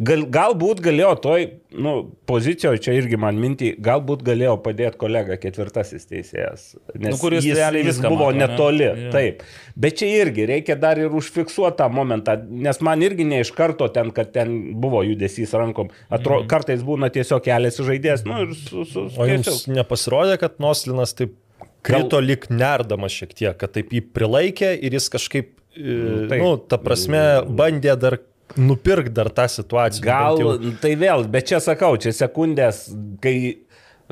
gal, 0.00 0.22
galbūt 0.32 0.80
galėjo 0.84 1.10
toj 1.24 1.42
nu, 1.84 1.92
pozicijoje, 2.26 2.80
čia 2.86 2.94
irgi 2.98 3.18
man 3.20 3.36
mintį, 3.40 3.72
galbūt 3.84 4.22
galėjo 4.26 4.54
padėti 4.64 4.98
kolega 5.00 5.36
ketvirtasis 5.40 6.08
teisėjas. 6.10 6.64
Nes 6.96 7.12
Nu, 7.14 7.18
kuris 7.20 7.44
jis, 7.46 7.56
realiai 7.58 7.84
jis 7.86 8.00
buvo 8.02 8.30
mato, 8.30 8.38
ne? 8.38 8.46
netoli. 8.46 8.86
Jo. 8.88 9.10
Taip. 9.14 9.44
Bet 9.76 9.98
čia 10.00 10.08
irgi 10.22 10.46
reikia 10.50 10.76
dar 10.80 10.98
ir 10.98 11.12
užfiksuoti 11.20 11.78
tą 11.82 11.90
momentą, 11.92 12.38
nes 12.50 12.80
man 12.86 13.04
irgi 13.06 13.28
ne 13.28 13.42
iš 13.44 13.52
karto 13.56 13.86
ten, 13.94 14.10
kad 14.16 14.32
ten 14.34 14.56
buvo 14.80 15.04
judesys 15.06 15.52
rankom. 15.54 15.92
Atro, 16.08 16.40
Mhm. 16.40 16.48
kartais 16.50 16.82
būna 16.86 17.10
tiesiog 17.14 17.44
kelias 17.46 17.78
žaidėjas. 17.78 18.24
Nu, 18.26 18.40
ir 18.48 18.56
su, 18.56 18.84
su, 18.88 19.06
O 19.20 19.28
jums 19.28 19.66
nepasirodė, 19.70 20.38
kad 20.40 20.58
Noslinas 20.58 21.14
taip 21.14 21.36
krito 21.82 22.18
lik 22.20 22.48
nerdamas 22.50 23.12
šiek 23.12 23.30
tiek, 23.34 23.56
kad 23.56 23.72
taip 23.72 23.90
jį 23.94 24.02
prilaikė 24.12 24.74
ir 24.82 24.92
jis 24.98 25.06
kažkaip, 25.12 25.54
e, 25.76 26.26
taip. 26.28 26.40
nu, 26.42 26.56
ta 26.58 26.76
prasme, 26.76 27.20
bandė 27.46 27.94
dar 27.98 28.18
nupirkti 28.56 29.12
dar 29.14 29.30
tą 29.34 29.46
situaciją. 29.50 30.04
Gal, 30.04 30.40
jau. 30.40 30.54
tai 30.82 30.94
vėl, 30.98 31.26
bet 31.30 31.50
čia 31.50 31.60
sakau, 31.64 31.94
čia 32.00 32.12
sekundės, 32.16 32.88
kai 33.22 33.36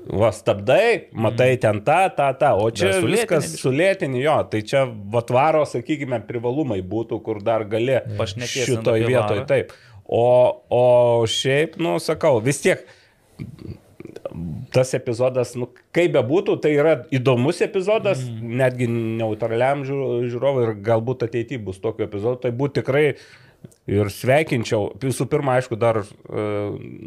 va 0.06 0.30
stabdai, 0.34 1.08
matai 1.12 1.56
ten 1.60 1.80
tą, 1.84 1.98
tą, 2.16 2.28
tą, 2.38 2.52
o 2.62 2.70
čia 2.70 2.92
Dar 2.92 3.00
sulėtini 3.00 3.16
viskas 3.16 3.48
biškį. 3.48 3.60
sulėtini 3.62 4.22
jo, 4.22 4.36
tai 4.52 4.62
čia 4.66 4.84
vatvaro, 4.86 5.64
sakykime, 5.68 6.20
privalumai 6.28 6.78
būtų, 6.86 7.18
kur 7.24 7.42
dar 7.44 7.66
gali 7.68 7.98
Pašnekėsim 8.18 8.78
šitoj 8.78 9.02
apie 9.02 9.10
vietoj, 9.10 9.42
taip. 9.50 9.74
O, 10.08 10.28
o 10.72 10.84
šiaip, 11.28 11.76
nu, 11.82 11.98
sakau, 12.00 12.38
vis 12.44 12.62
tiek 12.64 12.86
tas 14.72 14.92
epizodas, 14.96 15.54
nu, 15.58 15.68
kaip 15.94 16.14
bebūtų, 16.14 16.58
tai 16.62 16.72
yra 16.76 16.94
įdomus 17.14 17.60
epizodas, 17.64 18.22
mm. 18.24 18.54
netgi 18.60 18.88
neutraliam 18.92 19.84
žiū- 19.88 20.28
žiūrovui 20.28 20.64
ir 20.66 20.72
galbūt 20.84 21.26
ateityje 21.28 21.62
bus 21.64 21.80
tokio 21.82 22.06
epizodo, 22.08 22.38
tai 22.44 22.52
būtų 22.56 22.82
tikrai 22.82 23.04
ir 23.88 24.10
sveikinčiau. 24.12 24.92
Visų 25.02 25.28
pirma, 25.30 25.58
aišku, 25.58 25.78
dar 25.80 26.02
e, 26.02 26.06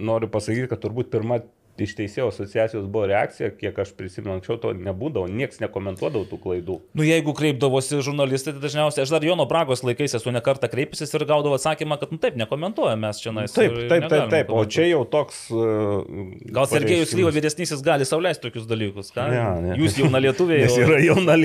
noriu 0.09 0.29
pasakyti, 0.31 0.69
kad 0.71 0.81
turbūt 0.83 1.11
pirma 1.13 1.41
iš 1.81 1.93
teisėjų 1.99 2.29
asociacijos 2.31 2.87
buvo 2.91 3.07
reakcija, 3.11 3.51
kiek 3.57 3.77
aš 3.83 3.93
prisimenu, 3.97 4.37
anksčiau 4.37 4.59
to 4.61 4.73
nebūdavo, 4.77 5.29
niekas 5.31 5.61
nekomentuodavo 5.63 6.27
tų 6.29 6.39
klaidų. 6.43 6.77
Nu, 6.97 7.05
jeigu 7.05 7.33
kreipdavosi 7.37 8.01
žurnalistai, 8.05 8.55
tai 8.55 8.63
dažniausiai, 8.65 9.05
aš 9.05 9.13
dar 9.13 9.25
Jono 9.25 9.45
Bragos 9.49 9.83
laikais 9.85 10.15
esu 10.17 10.33
nekartą 10.33 10.69
kreipęsis 10.71 11.13
ir 11.17 11.25
gaudavau 11.29 11.57
atsakymą, 11.59 11.99
kad, 12.01 12.13
nu 12.13 12.19
taip, 12.21 12.37
nekomentuojame 12.39 13.01
mes 13.01 13.21
čia 13.23 13.33
nais. 13.35 13.53
Taip, 13.55 13.75
taip, 13.91 14.07
taip, 14.11 14.27
taip, 14.31 14.51
o 14.53 14.63
čia 14.69 14.87
jau 14.89 15.03
toks... 15.09 15.47
e, 15.51 16.51
Gal 16.53 16.69
Sergejus. 16.69 17.15
Lyva 17.17 17.31
vyresnysis 17.35 17.81
gali 17.85 18.05
sauliaisti 18.07 18.45
tokius 18.45 18.67
dalykus, 18.69 19.11
ką? 19.15 19.25
Ne, 19.31 19.41
ne. 19.65 19.77
Jūs 19.81 19.97
jauna 19.99 20.21
lietuviai. 20.23 20.61
Nes 20.65 20.77
o- 20.77 20.85
yra 20.85 20.99
jauna 21.03 21.37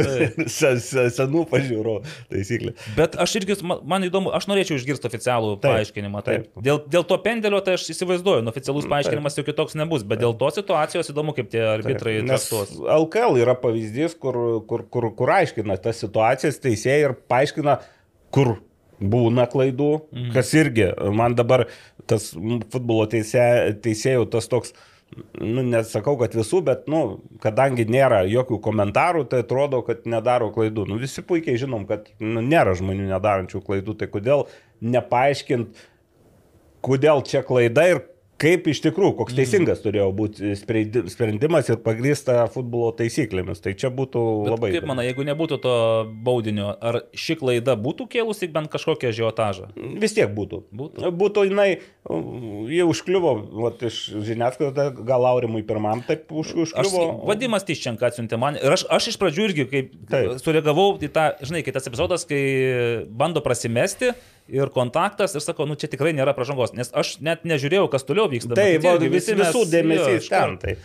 se- 0.56 1.08
senų 1.16 1.44
pažiūrų 1.50 1.96
taisyklė. 2.30 2.74
Bet 2.96 3.16
aš 3.20 3.36
irgi, 3.40 3.58
man, 3.64 4.06
įdomu, 4.06 4.32
aš 4.36 4.48
norėčiau 4.50 4.78
išgirsti 4.78 5.08
oficialų 5.10 5.56
Taip, 5.58 5.66
paaiškinimą. 5.74 6.22
Taip. 6.26 6.48
taip. 6.48 6.64
Dėl, 6.66 6.80
dėl 6.92 7.06
to 7.08 7.18
pendelio, 7.24 7.60
tai 7.64 7.76
aš 7.78 7.88
įsivaizduoju, 7.94 8.44
nu, 8.46 8.52
oficialus 8.54 8.88
paaiškinimas 8.90 9.38
jau 9.38 9.46
kitoks 9.46 9.69
nebus, 9.78 10.04
bet 10.06 10.22
dėl 10.22 10.34
tos 10.40 10.58
situacijos 10.58 11.12
įdomu, 11.12 11.34
kaip 11.36 11.50
tie 11.52 11.62
arbitrai 11.76 12.18
traktuos. 12.24 12.72
LKL 12.80 13.38
yra 13.42 13.54
pavyzdys, 13.58 14.16
kur, 14.20 14.38
kur, 14.70 14.86
kur, 14.92 15.10
kur 15.18 15.32
aiškina 15.40 15.78
tas 15.82 16.02
situacijas 16.02 16.60
teisėjai 16.62 17.08
ir 17.08 17.16
paaiškina, 17.30 17.78
kur 18.34 18.58
būna 19.00 19.46
klaidų, 19.50 19.90
mhm. 20.12 20.30
kas 20.36 20.52
irgi 20.56 20.90
man 21.16 21.34
dabar 21.38 21.66
tas 22.10 22.30
futbolo 22.72 23.06
teisė, 23.10 23.42
teisėjų 23.82 24.26
tas 24.32 24.48
toks, 24.50 24.74
nu, 25.40 25.62
nesakau, 25.66 26.16
kad 26.20 26.34
visų, 26.36 26.62
bet, 26.66 26.86
nu, 26.90 27.20
kadangi 27.42 27.86
nėra 27.90 28.22
jokių 28.30 28.60
komentarų, 28.62 29.24
tai 29.30 29.42
atrodo, 29.44 29.82
kad 29.86 30.04
nedaro 30.10 30.50
klaidų. 30.54 30.86
Nu, 30.90 30.98
visi 31.00 31.24
puikiai 31.26 31.58
žinom, 31.60 31.86
kad 31.88 32.10
nu, 32.22 32.42
nėra 32.44 32.76
žmonių 32.78 33.08
nedarančių 33.10 33.62
klaidų, 33.66 33.96
tai 34.00 34.10
kodėl 34.12 34.46
nepaaiškint, 34.80 35.82
kodėl 36.84 37.24
čia 37.28 37.44
klaida 37.46 37.86
ir 37.94 38.04
kaip 38.40 38.66
iš 38.72 38.80
tikrųjų, 38.86 39.12
koks 39.18 39.34
teisingas 39.36 39.82
turėjo 39.84 40.08
būti 40.16 40.54
sprendimas 41.12 41.68
ir 41.70 41.78
pagrįsta 41.84 42.46
futbolo 42.52 42.90
taisyklėmis. 42.96 43.60
Tai 43.60 43.74
čia 43.78 43.90
būtų 43.92 44.22
Bet 44.46 44.52
labai. 44.54 44.70
kaip 44.74 44.86
manai, 44.88 45.04
jeigu 45.10 45.26
nebūtų 45.28 45.58
to 45.64 45.74
baudinio, 46.24 46.70
ar 46.80 47.02
ši 47.12 47.36
klaida 47.42 47.76
būtų 47.80 48.08
kėlusi 48.14 48.48
bent 48.52 48.70
kažkokią 48.72 49.12
žiotažą? 49.16 49.70
Vis 50.00 50.16
tiek 50.16 50.32
būtų. 50.36 50.62
Būtų. 50.72 51.12
Būtų 51.20 51.44
jinai, 51.50 51.68
jie 52.72 52.86
užkliuvo, 52.88 53.34
vat, 53.66 53.84
iš 53.90 54.00
žiniasklaidos, 54.30 55.02
gal 55.06 55.28
Aurimui 55.30 55.62
pirmam 55.66 56.00
taip 56.06 56.32
už, 56.32 56.54
Aš, 56.64 56.74
užkliuvo. 56.86 57.28
vadimas 57.28 57.66
Tiščenka 57.68 58.08
atsiuntė 58.08 58.40
man 58.40 58.56
ir 58.56 58.72
aš, 58.72 58.86
aš 58.90 59.12
iš 59.12 59.20
pradžių 59.20 59.48
irgi 59.50 59.68
kaip 59.70 59.94
Taip. 60.10 60.36
sureagavau 60.42 60.94
į 60.96 61.12
tą, 61.12 61.30
žinai, 61.44 61.62
kai 61.66 61.74
tas 61.76 61.86
epizodas, 61.90 62.24
kai 62.28 62.40
bando 63.10 63.42
prasimesti 63.44 64.14
ir 64.48 64.72
kontaktas 64.74 65.34
ir 65.34 65.44
sakau, 65.44 65.66
nu 65.68 65.76
čia 65.76 65.90
tikrai 65.90 66.14
nėra 66.16 66.34
pažangos, 66.36 66.72
nes 66.76 66.90
aš 66.94 67.18
net 67.20 67.44
nežiūrėjau, 67.44 67.90
kas 67.92 68.06
toliau 68.08 68.30
vyksta. 68.30 68.56
Tai 68.56 68.72
matyt, 68.78 68.82
buvo 68.86 69.12
visi 69.12 69.34
mes- 69.34 69.46
visų 69.46 69.64
jo, 69.66 69.70
dėmesys 69.74 70.24
iš 70.24 70.28
ten. 70.32 70.58
Tai. 70.62 70.76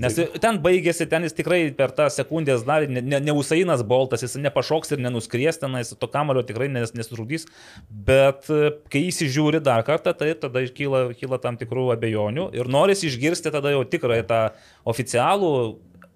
Nes 0.00 0.16
ten 0.40 0.58
baigėsi, 0.64 1.04
ten 1.10 1.26
jis 1.26 1.34
tikrai 1.36 1.58
per 1.76 1.92
tą 1.92 2.06
sekundės 2.08 2.62
dalį, 2.64 2.88
ne, 2.88 3.02
ne, 3.04 3.18
ne 3.20 3.32
Usainas 3.36 3.82
Boltas, 3.84 4.22
jis 4.24 4.38
nepašoks 4.40 4.94
ir 4.96 5.02
nenuskries 5.04 5.60
tenais, 5.60 5.92
to 5.92 6.08
kamalio 6.08 6.40
tikrai 6.42 6.70
nes, 6.72 6.94
nesurūdys, 6.96 7.44
bet 7.90 8.48
e, 8.48 8.70
kai 8.88 9.04
įsižiūri 9.10 9.60
dar 9.60 9.84
kartą, 9.84 10.14
tai 10.16 10.32
tada 10.40 10.64
kyla, 10.72 11.10
kyla 11.12 11.36
tam 11.42 11.60
tikrų 11.60 11.90
abejonių 11.98 12.48
ir 12.56 12.70
noris 12.72 13.04
išgirsti 13.04 13.52
tada 13.52 13.74
jau 13.76 13.84
tikrai 13.84 14.22
tą 14.24 14.46
oficialų 14.88 15.52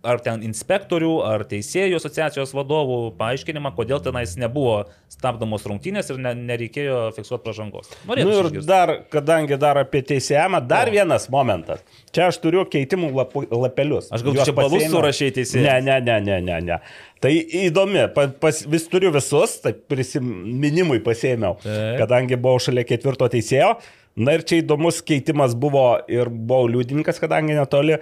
ar 0.08 0.22
ten 0.24 0.42
inspektorių, 0.46 1.12
ar 1.26 1.44
teisėjų 1.48 1.98
asociacijos 2.00 2.54
vadovų 2.56 2.98
paaiškinimą, 3.18 3.72
kodėl 3.76 4.00
tenais 4.04 4.34
nebuvo 4.40 4.86
stabdomos 5.12 5.66
rungtynės 5.68 6.10
ir 6.12 6.20
ne, 6.22 6.34
nereikėjo 6.50 7.00
fiksuoti 7.16 7.44
pažangos. 7.46 7.90
Norėtų 8.08 8.28
nu 8.28 8.36
ir 8.36 8.48
išgirsti. 8.50 8.68
dar, 8.68 8.94
kadangi 9.12 9.58
dar 9.60 9.82
apie 9.82 10.02
teisėjimą, 10.12 10.62
dar 10.68 10.90
o. 10.90 10.94
vienas 10.96 11.28
momentas. 11.32 11.84
Čia 12.14 12.28
aš 12.32 12.40
turiu 12.44 12.64
keitimų 12.70 13.12
lapu, 13.16 13.44
lapelius. 13.52 14.10
Aš 14.14 14.24
gal 14.26 14.40
čia 14.42 14.56
balus 14.56 14.88
surašai 14.88 15.30
teisėjai. 15.40 15.66
Ne, 15.68 15.76
ne, 15.84 16.00
ne, 16.04 16.18
ne, 16.24 16.40
ne, 16.48 16.58
ne. 16.70 16.80
Tai 17.18 17.32
įdomi, 17.34 18.04
pas, 18.14 18.60
vis 18.70 18.84
turiu 18.90 19.10
visus, 19.14 19.56
tai 19.64 19.72
prisiminimui 19.74 21.00
pasėmiau, 21.04 21.58
kadangi 21.98 22.38
buvau 22.38 22.60
šalia 22.62 22.86
ketvirto 22.86 23.26
teisėjo. 23.32 23.74
Na 24.18 24.34
ir 24.34 24.42
čia 24.42 24.58
įdomus 24.62 24.98
keitimas 25.06 25.54
buvo 25.58 25.84
ir 26.10 26.30
buvau 26.32 26.66
liudininkas, 26.72 27.20
kadangi 27.22 27.54
netoli 27.54 27.94
e, 27.94 28.00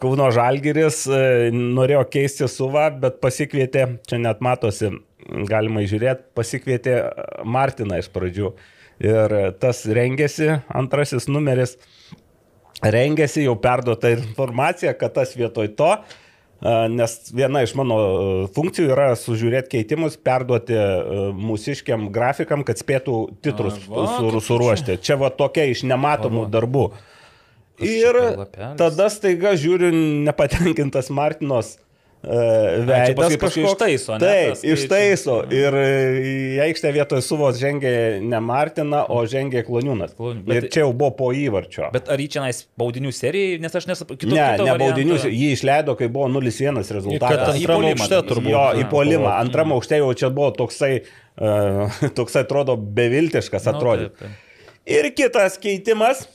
Kauno 0.00 0.30
Žalgiris 0.32 1.02
e, 1.12 1.20
norėjo 1.52 2.06
keisti 2.12 2.48
suvą, 2.48 2.86
bet 3.02 3.18
pasikvietė, 3.20 3.84
čia 4.08 4.20
net 4.22 4.40
matosi, 4.44 4.94
galima 5.50 5.84
įžiūrėti, 5.84 6.30
pasikvietė 6.38 6.96
Martiną 7.44 8.00
iš 8.00 8.08
pradžių. 8.14 8.54
Ir 9.04 9.34
tas 9.60 9.82
rengėsi, 9.84 10.54
antrasis 10.72 11.28
numeris, 11.28 11.76
rengėsi 12.80 13.44
jau 13.44 13.58
perduota 13.60 14.14
informacija, 14.14 14.96
kad 14.96 15.12
tas 15.18 15.36
vietoj 15.36 15.74
to 15.76 15.90
nes 16.62 17.16
viena 17.36 17.60
iš 17.64 17.74
mano 17.76 17.96
funkcijų 18.56 18.92
yra 18.94 19.10
sužiūrėti 19.20 19.74
keitimus, 19.76 20.16
perduoti 20.16 20.78
mūsiškiam 21.36 22.08
grafikam, 22.14 22.64
kad 22.66 22.80
spėtų 22.80 23.18
titrus 23.44 23.76
A, 23.84 23.90
va, 23.92 24.06
sur, 24.16 24.38
suruošti. 24.48 24.98
Čia 25.04 25.18
va 25.20 25.30
tokia 25.34 25.66
iš 25.72 25.84
nematomų 25.88 26.46
darbų. 26.52 26.88
Ir 27.84 28.16
tada 28.80 29.10
staiga 29.12 29.52
žiūriu 29.60 29.90
nepatenkintas 30.24 31.12
Martinos 31.12 31.74
veidas 32.26 33.14
paskui, 33.18 33.38
paskui 33.40 33.64
ištaiso. 33.66 34.16
Ne, 34.18 34.30
taip, 34.30 34.62
ištaiso. 34.74 35.36
Ir 35.54 35.76
į 35.78 36.34
aikštę 36.66 36.92
vietoj 36.96 37.22
suvos 37.24 37.58
žengė 37.60 37.92
ne 38.24 38.40
Martina, 38.42 39.04
o 39.12 39.20
žengė 39.30 39.62
Kloniūnas. 39.66 40.16
Bet, 40.16 40.52
ir 40.56 40.68
čia 40.74 40.84
jau 40.84 40.92
buvo 40.92 41.12
po 41.18 41.30
įvarčio. 41.36 41.90
Bet 41.94 42.10
ar 42.12 42.22
jį 42.22 42.28
čia 42.36 42.44
nais 42.46 42.64
baudinių 42.80 43.12
serijai, 43.14 43.60
nes 43.62 43.78
aš 43.78 43.88
nesuprantu. 43.90 44.30
Ne, 44.32 44.48
ne 44.62 44.78
baudinių, 44.82 45.20
jį 45.30 45.52
išleido, 45.54 45.94
kai 45.98 46.10
buvo 46.12 46.30
0-1 46.34 46.82
rezultatas. 46.98 47.60
Į 47.60 47.70
polimą 47.70 48.10
turbūt. 48.32 48.50
Jo, 48.52 48.64
į 48.80 48.88
polimą. 48.90 49.30
Antram 49.36 49.76
aukšte 49.76 50.00
jau 50.02 50.10
čia 50.18 50.32
buvo 50.34 50.50
toksai, 50.56 50.92
uh, 51.38 52.00
toksai 52.18 52.46
atrodo 52.46 52.76
beviltiškas, 52.76 53.70
atrodo. 53.70 54.10
No, 54.10 54.18
taip, 54.18 54.26
taip. 54.26 54.42
Ir 54.86 55.10
kitas 55.18 55.56
keitimas, 55.58 56.26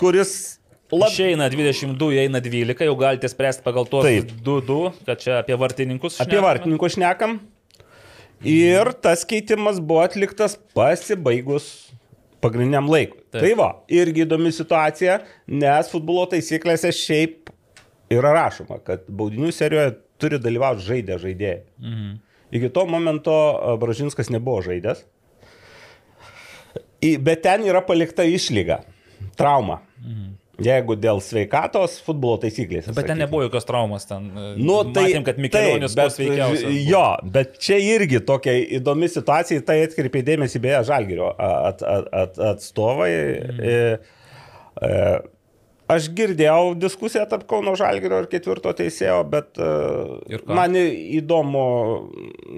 kuris 0.00 0.59
Lab... 0.90 1.12
Išeina 1.12 1.46
22, 1.52 2.18
eina 2.24 2.40
12, 2.42 2.82
jau 2.88 2.96
galite 2.98 3.28
spręsti 3.30 3.62
pagal 3.62 3.86
tuos 3.86 4.06
2-2, 4.06 4.78
kad 5.06 5.20
čia 5.22 5.36
apie 5.38 5.54
vartininkus. 5.58 6.16
Šnekame. 6.16 6.26
Apie 6.26 6.42
vartininkus 6.42 6.96
šnekam. 6.96 7.36
Ir 8.46 8.90
tas 9.04 9.22
keitimas 9.28 9.78
buvo 9.78 10.00
atliktas 10.02 10.56
pasibaigus 10.74 11.68
pagrindiniam 12.42 12.88
laikui. 12.90 13.20
Taip. 13.30 13.44
Tai 13.44 13.52
va, 13.60 13.68
irgi 13.92 14.24
įdomi 14.24 14.50
situacija, 14.54 15.20
nes 15.52 15.92
futbolo 15.92 16.24
taisyklėse 16.32 16.90
šiaip 16.96 17.52
yra 18.10 18.32
rašoma, 18.34 18.80
kad 18.82 19.04
baudinių 19.06 19.52
serijoje 19.54 19.94
turi 20.20 20.40
dalyvauti 20.42 20.84
žaidę 20.88 21.20
žaidėjai. 21.22 21.62
Mhm. 21.78 22.18
Iki 22.50 22.72
to 22.74 22.82
momento 22.90 23.32
Bražinskas 23.78 24.32
nebuvo 24.34 24.58
žaidęs. 24.66 25.04
Bet 27.22 27.44
ten 27.46 27.62
yra 27.62 27.78
palikta 27.86 28.26
išlyga, 28.26 28.82
trauma. 29.38 29.78
Mhm. 30.02 30.39
Jeigu 30.64 30.96
dėl 31.00 31.22
sveikatos 31.24 31.98
futbolo 32.04 32.38
taisyklės. 32.42 32.90
Bet 32.96 33.08
ten 33.10 33.20
nebuvo 33.20 33.46
jokios 33.46 33.66
traumos, 33.68 34.06
ten. 34.08 34.28
E, 34.30 34.52
nu, 34.60 34.80
tai, 34.92 35.06
matėm, 35.08 35.26
kad 35.26 35.40
Mikelionis 35.42 35.96
buvo 35.98 36.12
sveikiausias. 36.14 36.78
Jo, 36.86 37.04
bet 37.36 37.58
čia 37.62 37.80
irgi 37.80 38.22
tokia 38.26 38.54
įdomi 38.80 39.10
situacija, 39.10 39.64
tai 39.66 39.80
atkreipė 39.86 40.24
dėmesį 40.26 40.62
beje 40.64 40.84
Žalgirio 40.90 41.32
at, 41.34 41.84
at, 41.84 42.08
at, 42.22 42.40
atstovai. 42.54 43.10
Mm. 43.10 43.60
E, 43.60 44.88
e, 44.90 45.04
Aš 45.90 46.06
girdėjau 46.14 46.74
diskusiją 46.78 47.24
tarp 47.30 47.46
Kauno 47.50 47.72
Žalgirio 47.78 48.20
ir 48.22 48.28
ketvirto 48.30 48.70
teisėjo, 48.76 49.18
bet 49.30 49.58
uh, 49.58 50.20
man 50.46 50.76
įdomu, 50.78 51.64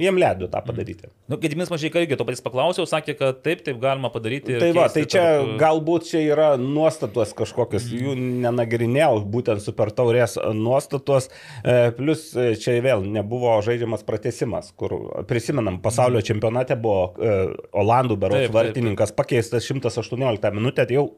jiem 0.01 0.19
leido 0.21 0.49
tą 0.53 0.61
padaryti. 0.67 1.09
Nu, 1.33 1.39
Gedimis 1.41 1.73
Mažai 1.73 1.89
irgi 2.03 2.19
to 2.19 2.27
patys 2.29 2.45
paklausiau, 2.45 2.85
sakė, 2.89 3.15
kad 3.17 3.41
taip, 3.47 3.63
taip 3.65 3.81
galima 3.81 4.11
padaryti. 4.13 4.59
Tai 4.61 4.69
va, 4.77 4.89
tai 4.93 5.07
čia 5.07 5.23
tarp... 5.25 5.55
galbūt 5.63 6.11
čia 6.11 6.23
yra 6.27 6.51
nuostatos 6.61 7.33
kažkokios, 7.39 7.89
mm. 7.89 8.05
jų 8.05 8.17
nenagrinėjau, 8.45 9.23
būtent 9.33 9.65
super 9.65 9.95
taurės 9.97 10.37
nuostatos, 10.59 11.31
e, 11.65 11.79
plus 11.97 12.29
e, 12.37 12.53
čia 12.61 12.77
vėl 12.85 13.07
nebuvo 13.17 13.57
žaidžiamas 13.65 14.05
pratesimas, 14.09 14.73
kur 14.77 14.99
prisimenam, 15.31 15.81
pasaulio 15.85 16.21
mm. 16.21 16.29
čempionate 16.29 16.77
buvo 16.81 17.13
e, 17.17 17.37
Olandų 17.83 18.21
beros 18.21 18.49
vartininkas 18.53 19.17
pakeistas 19.17 19.65
118 19.73 20.53
minutę, 20.53 20.85
tai 20.85 21.01
jau 21.01 21.09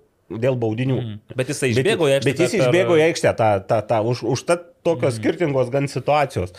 dėl 0.41 0.57
baudinių. 0.61 1.01
Mm. 1.01 1.35
Bet 1.39 1.53
jisai 1.53 1.73
išbėgo 1.75 2.09
į 2.11 2.17
aikštę. 2.19 2.31
Bet 2.31 2.43
jis 2.45 2.57
išbėgo 2.61 2.99
į 3.01 3.05
aikštę, 3.09 3.35
ta, 3.39 3.51
ta, 3.65 3.81
ta, 3.87 4.01
už, 4.07 4.25
už 4.35 4.47
ta 4.49 4.59
tokios 4.59 5.15
mm. 5.15 5.19
skirtingos 5.21 5.73
gan 5.75 5.91
situacijos. 5.91 6.55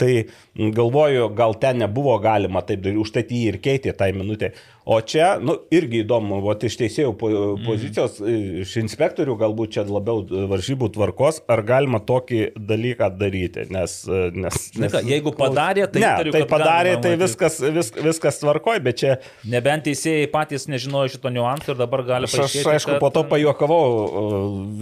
Tai 0.00 0.10
galvoju, 0.54 1.28
gal 1.34 1.54
ten 1.58 1.82
nebuvo 1.82 2.18
galima 2.22 2.62
taip 2.62 2.84
daryti, 2.84 3.02
užtat 3.02 3.32
jį 3.34 3.42
ir 3.50 3.60
keitė 3.62 3.94
tai 3.98 4.12
minutė. 4.14 4.54
O 4.84 4.98
čia, 5.00 5.38
nu, 5.40 5.54
irgi 5.72 6.02
įdomu, 6.02 6.42
o 6.44 6.54
iš 6.68 6.74
teisėjų 6.76 7.14
mhm. 7.16 7.62
pozicijos, 7.64 8.18
mm. 8.20 8.58
iš 8.66 8.74
inspektorių 8.82 9.38
galbūt 9.40 9.78
čia 9.78 9.84
labiau 9.88 10.20
varžybų 10.50 10.90
tvarkos, 10.92 11.40
ar 11.48 11.62
galima 11.64 12.02
tokį 12.04 12.42
dalyką 12.54 13.08
daryti, 13.16 13.64
nes... 13.72 13.96
nes, 14.36 14.58
nes 14.76 14.92
Ką, 14.92 15.00
jeigu 15.08 15.32
padarė, 15.38 15.86
tai... 15.88 16.04
Ne, 16.04 16.10
tariu, 16.20 16.36
tai 16.36 16.44
padarė, 16.50 16.94
tai 17.00 17.14
viskas, 17.22 17.58
vis, 17.64 17.90
viskas 17.96 18.42
tvarkoj, 18.42 18.82
bet 18.84 19.00
čia... 19.00 19.16
Nebent 19.48 19.88
teisėjai 19.88 20.28
patys 20.34 20.68
nežinojo 20.68 21.14
šito 21.16 21.32
niuansų 21.32 21.72
ir 21.72 21.80
dabar 21.80 22.04
gali 22.04 22.28
pasakyti. 22.28 22.60
Aš, 22.60 22.72
aišku, 22.76 22.94
kad... 22.98 23.02
po 23.06 23.12
to 23.16 23.24
pajuokavau 23.32 23.84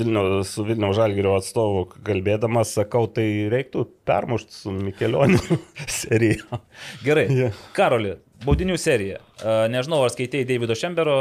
Vilnių, 0.02 0.26
su 0.50 0.66
Vilnių 0.66 0.90
Žalgirio 0.98 1.38
atstovu 1.38 1.86
kalbėdamas, 2.02 2.74
sakau, 2.74 3.06
tai 3.06 3.28
reiktų 3.54 3.86
permušti 4.08 4.64
su 4.64 4.74
Mikelioniu 4.74 5.61
seriją. 6.02 6.60
Gerai. 7.06 7.26
Yeah. 7.30 7.64
Karoli, 7.76 8.16
Baudinių 8.42 8.76
serija. 8.80 9.20
Nežinau, 9.70 10.00
ar 10.04 10.12
skaitėjai 10.12 10.46
Davido 10.46 10.74
Šembero, 10.78 11.14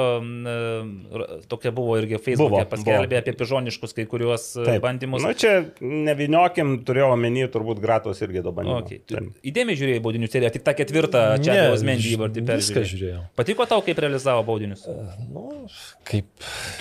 tokia 1.50 1.72
buvo 1.74 1.96
irgi 2.00 2.20
Facebook'e 2.22 2.66
paskelbė 2.70 3.20
apie 3.20 3.34
pižoniškus 3.38 3.96
kai 3.98 4.06
kuriuos 4.10 4.46
Taip. 4.58 4.82
bandymus. 4.84 5.24
Na 5.26 5.34
nu, 5.34 5.38
čia 5.38 5.54
neviniokim, 5.82 6.80
turėjau 6.88 7.12
omeny, 7.16 7.44
turbūt 7.54 7.82
Gratos 7.84 8.22
irgi 8.26 8.44
do 8.46 8.54
bandymų. 8.58 8.98
Okay. 9.02 9.30
Įdėmiai 9.52 9.80
žiūrėjai 9.80 10.04
baudinių 10.06 10.30
seriją, 10.34 10.54
tik 10.58 10.66
tą 10.66 10.76
ketvirtą 10.78 11.24
čia 11.46 11.58
Osmendį 11.72 12.14
įvardį 12.16 12.46
per 12.50 12.62
viską 12.62 12.86
žiūrėjau. 12.94 13.24
Patiko 13.38 13.70
tau, 13.70 13.82
kaip 13.86 14.02
realizavo 14.06 14.46
baudinius? 14.48 14.86
Uh, 14.90 15.18
nu, 15.30 15.48
kaip... 16.10 16.30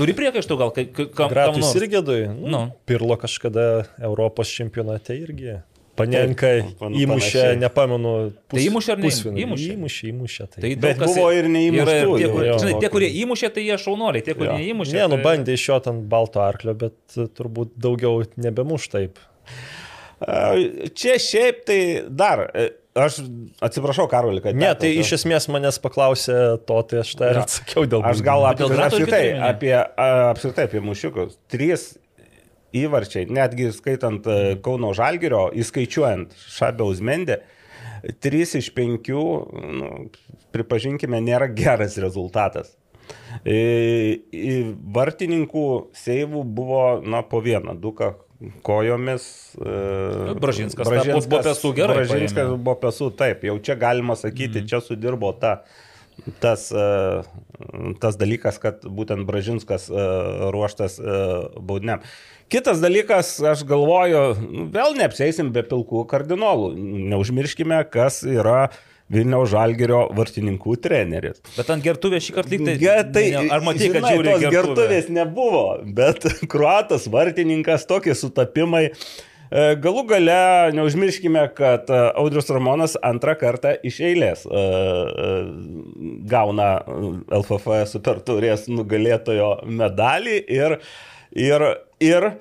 Turi 0.00 0.16
priekaištų 0.16 0.60
gal, 0.60 0.72
kaip... 0.76 1.02
Gratus 1.20 1.74
irgi 1.80 2.04
du. 2.04 2.20
Nu, 2.36 2.52
nu. 2.52 2.62
Pirlo 2.88 3.16
kažkada 3.20 3.70
Europos 4.00 4.52
čempionate 4.52 5.16
irgi 5.20 5.60
Panenka 5.98 6.50
įmušė, 6.86 7.44
nepamenu, 7.60 8.12
pus, 8.46 8.54
tai 8.54 8.64
įmušė 8.68 8.92
ar 8.94 9.00
ne? 9.02 9.10
Įmušė, 9.10 9.68
įmušė. 9.74 10.10
įmušė 10.12 10.46
tai. 10.46 10.62
tai 10.62 10.72
Bet 10.84 11.02
buvo 11.02 11.26
ir 11.34 11.48
neįmuštų. 11.50 12.16
Tie, 12.20 12.30
kur, 12.30 12.46
žinai, 12.62 12.74
tie, 12.84 12.90
kurie 12.94 13.10
įmušė, 13.24 13.50
tai 13.56 13.66
jie 13.66 13.78
šaunoliai, 13.82 14.24
tie, 14.26 14.36
kurie 14.38 14.54
neįmušė. 14.54 14.96
Ne, 14.96 15.06
nu 15.10 15.18
tai... 15.18 15.24
bandė 15.26 15.56
iš 15.58 15.66
jo 15.66 15.78
ten 15.84 16.02
balto 16.10 16.42
arklio, 16.44 16.76
bet 16.78 17.18
e, 17.18 17.26
turbūt 17.36 17.74
daugiau 17.80 18.22
nebemuš 18.40 18.90
taip. 18.94 19.20
Čia 21.00 21.16
šiaip 21.22 21.64
tai 21.68 21.80
dar, 22.06 22.46
e, 22.54 22.68
aš 23.00 23.22
atsiprašau, 23.64 24.06
Karolį, 24.12 24.44
kad... 24.44 24.58
Ne, 24.60 24.70
tai 24.78 24.92
iš 25.00 25.16
esmės 25.20 25.48
manęs 25.52 25.80
paklausė 25.82 26.36
to, 26.68 26.80
tai 26.90 27.02
aš 27.02 27.16
tai 27.18 27.32
atsakiau 27.42 27.88
dėl... 27.88 28.04
Aš 28.08 28.22
gal 28.26 28.46
apie, 28.48 28.68
apskritai, 28.70 29.24
apie, 29.50 29.74
apskritai 29.74 30.68
apie 30.70 30.84
mušiukus. 30.84 31.38
Trys 31.50 31.90
įvarčiai, 32.76 33.26
netgi 33.30 33.70
skaitant 33.74 34.26
e, 34.26 34.56
Kauno 34.64 34.92
Žalgirio, 34.96 35.48
įskaičiuojant 35.60 36.36
Šabiaus 36.56 37.02
Mendį, 37.04 37.40
3 38.24 38.56
iš 38.60 38.70
5, 38.76 39.10
nu, 39.76 39.90
pripažinkime, 40.54 41.20
nėra 41.24 41.50
geras 41.52 41.98
rezultatas. 42.00 42.76
Vartininkų 44.96 45.66
seivų 45.98 46.44
buvo, 46.46 46.84
na, 47.02 47.22
po 47.26 47.42
vieną, 47.44 47.74
du 47.80 47.92
kojomis. 48.64 49.24
E, 49.58 50.34
Bražinskas, 50.40 50.88
Bražinskas 50.88 51.28
buvo 51.28 51.42
pesų 51.50 51.74
gerai. 51.76 52.00
Bražinskas 52.00 52.56
buvo 52.56 52.76
pesų, 52.80 53.10
taip, 53.18 53.44
jau 53.50 53.58
čia 53.60 53.76
galima 53.80 54.16
sakyti, 54.16 54.62
mm. 54.62 54.70
čia 54.70 54.82
sudirbo 54.84 55.34
ta 55.36 55.60
tas, 56.40 56.66
tas 58.00 58.16
dalykas, 58.20 58.58
kad 58.60 58.84
būtent 58.84 59.24
Bražinskas 59.28 59.88
ruoštas 60.52 60.98
baudiniam. 61.56 62.04
Kitas 62.50 62.80
dalykas, 62.82 63.36
aš 63.46 63.60
galvoju, 63.62 64.20
nu, 64.42 64.64
vėl 64.74 64.96
neapseisim 64.98 65.52
be 65.54 65.62
pilkų 65.62 66.02
kardinolų. 66.10 66.72
Neužmirškime, 67.12 67.78
kas 67.92 68.24
yra 68.26 68.72
Vilniaus 69.10 69.52
Žalgerio 69.52 70.04
vartininkų 70.18 70.74
treneris. 70.82 71.38
Bet 71.56 71.70
ant 71.70 71.84
gertuvės 71.84 72.26
šį 72.26 72.34
kartą 72.34 72.58
tai... 72.66 72.74
Ja, 72.82 73.00
tai 73.06 73.24
ar 73.42 73.62
matai, 73.66 73.90
kad 73.94 74.06
žiūri 74.06 74.32
tos 74.32 74.42
gertuvę? 74.42 74.54
gertuvės 74.56 75.10
nebuvo, 75.14 75.64
bet 75.94 76.26
kruatas 76.52 77.06
vartininkas, 77.10 77.86
tokie 77.90 78.14
sutapimai. 78.18 78.88
E, 78.90 79.64
Galų 79.82 80.04
gale 80.10 80.38
neužmirškime, 80.78 81.42
kad 81.58 81.90
e, 81.90 82.00
Audrius 82.18 82.50
Ramonas 82.54 82.94
antrą 82.98 83.36
kartą 83.38 83.76
iš 83.86 84.00
eilės 84.10 84.42
e, 84.46 84.64
gauna 86.30 86.72
LFF 87.38 87.86
superturės 87.90 88.66
nugalėtojo 88.70 89.52
medalį 89.66 90.38
ir, 90.54 90.76
ir, 91.34 91.66
ir 92.00 92.32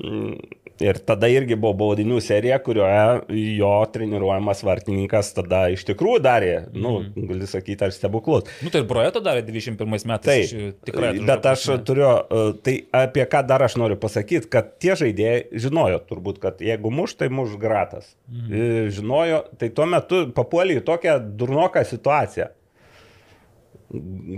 mm, 0.00 0.34
Ir 0.82 0.96
tada 1.06 1.28
irgi 1.30 1.54
buvo 1.54 1.76
baudinių 1.78 2.16
serija, 2.24 2.56
kurioje 2.58 3.36
jo 3.54 3.68
treniruojamas 3.92 4.64
vartininkas 4.66 5.28
tada 5.36 5.60
iš 5.70 5.84
tikrųjų 5.86 6.18
darė, 6.24 6.54
nu, 6.74 6.94
Mhm. 7.04 7.26
gali 7.28 7.46
sakyti, 7.46 7.84
ar 7.86 7.92
stebuklus. 7.94 8.48
Nu 8.64 8.70
tai 8.72 8.80
ir 8.80 8.86
Brojeto 8.90 9.20
darė 9.22 9.44
21 9.46 10.02
metais. 10.08 10.50
Taip, 10.50 10.58
iš- 10.58 10.74
tikrai. 10.88 11.12
bet 11.28 11.46
aš 11.46 11.66
turiu, 11.86 12.08
e, 12.24 12.52
tai 12.64 12.74
apie 13.04 13.24
ką 13.30 13.46
dar 13.46 13.62
aš 13.62 13.76
noriu 13.78 13.96
pasakyti, 14.00 14.48
kad 14.50 14.72
tie 14.80 14.96
žaidėjai 14.98 15.52
žinojo 15.52 16.00
turbūt, 16.08 16.40
kad 16.40 16.58
jeigu 16.58 16.90
muš, 16.90 17.14
tai 17.16 17.28
muš 17.28 17.54
gratas. 17.60 18.16
Mhm. 18.32 18.88
Žinojo, 18.90 19.44
tai 19.58 19.68
tuo 19.68 19.86
metu 19.86 20.32
papuolė 20.32 20.80
į 20.80 20.84
tokią 20.88 21.36
durnoką 21.36 21.84
situaciją. 21.86 22.48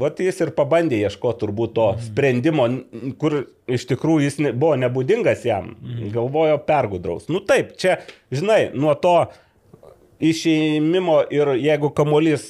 Vat 0.00 0.18
jis 0.18 0.40
ir 0.42 0.50
pabandė 0.56 0.98
ieškoti 1.06 1.38
turbūt 1.44 1.74
to 1.76 1.84
sprendimo, 2.02 2.64
n- 2.66 3.12
kur 3.20 3.36
iš 3.70 3.84
tikrųjų 3.92 4.24
jis 4.26 4.38
ne, 4.42 4.50
buvo 4.52 4.74
nebūdingas 4.82 5.44
jam, 5.46 5.76
galvojo 6.14 6.56
pergudraus. 6.66 7.28
Nu 7.30 7.38
taip, 7.46 7.76
čia, 7.78 8.00
žinai, 8.34 8.72
nuo 8.74 8.94
to 8.98 9.14
išėjimo 10.24 11.16
ir 11.34 11.50
jeigu 11.60 11.90
kamuolys 11.96 12.44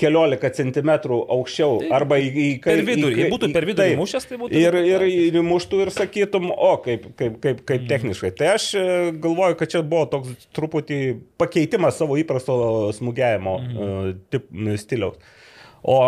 keliolika 0.00 0.48
centimetrų 0.56 1.18
aukščiau 1.34 1.76
Tai 1.82 1.90
arba 1.98 2.16
į, 2.18 2.28
į 2.32 2.46
per 2.64 2.80
vidurį. 2.86 3.14
į- 3.14 3.20
Jei 3.22 3.30
būtų 3.32 3.50
per 3.52 3.66
vidurį 3.68 3.96
mušęs, 4.00 4.26
tai 4.28 4.38
būtų- 4.40 4.56
Ir, 4.62 4.74
ir, 4.80 5.02
ir 5.28 5.38
įmuštų 5.42 5.82
ir 5.84 5.90
sakytum, 5.92 6.50
o 6.50 6.76
kaip, 6.78 7.04
kaip, 7.16 7.40
kaip, 7.44 7.64
kaip 7.68 7.86
techniškai. 7.88 8.32
Tai 8.36 8.46
aš 8.56 8.74
e, 8.74 9.12
galvoju, 9.12 9.56
kad 9.60 9.68
čia 9.68 9.82
buvo 9.82 10.06
toks 10.06 10.48
truputį 10.56 11.00
pakeitimas 11.38 11.98
savo 12.00 12.16
įprasto 12.16 12.56
smūgiavimo 12.96 13.54
mm. 13.60 14.18
tip, 14.32 14.48
stiliaus. 14.80 15.16
O 15.84 15.98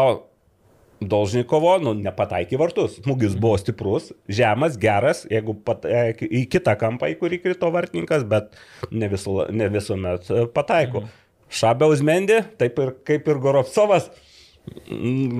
Dolžnikovo, 1.10 1.76
nu, 1.82 1.94
nepataikė 1.98 2.58
vartus. 2.60 2.98
Smūgis 3.02 3.36
buvo 3.40 3.58
stiprus, 3.60 4.10
žemas, 4.30 4.78
geras, 4.80 5.24
jeigu 5.30 5.56
pataikė 5.66 6.28
į 6.28 6.44
kitą 6.52 6.76
kampą, 6.80 7.10
į 7.12 7.18
kurį 7.20 7.40
krito 7.44 7.70
vartininkas, 7.74 8.26
bet 8.28 8.54
ne, 8.90 9.08
visu, 9.12 9.40
ne 9.54 9.68
visuomet 9.72 10.30
e, 10.30 10.46
pataiko. 10.54 11.04
Mhm. 11.04 11.20
Šabiaus 11.54 12.00
Mendė, 12.02 12.40
taip 12.58 12.78
ir 12.82 12.94
kaip 13.06 13.28
ir 13.30 13.38
Goropsovas, 13.42 14.08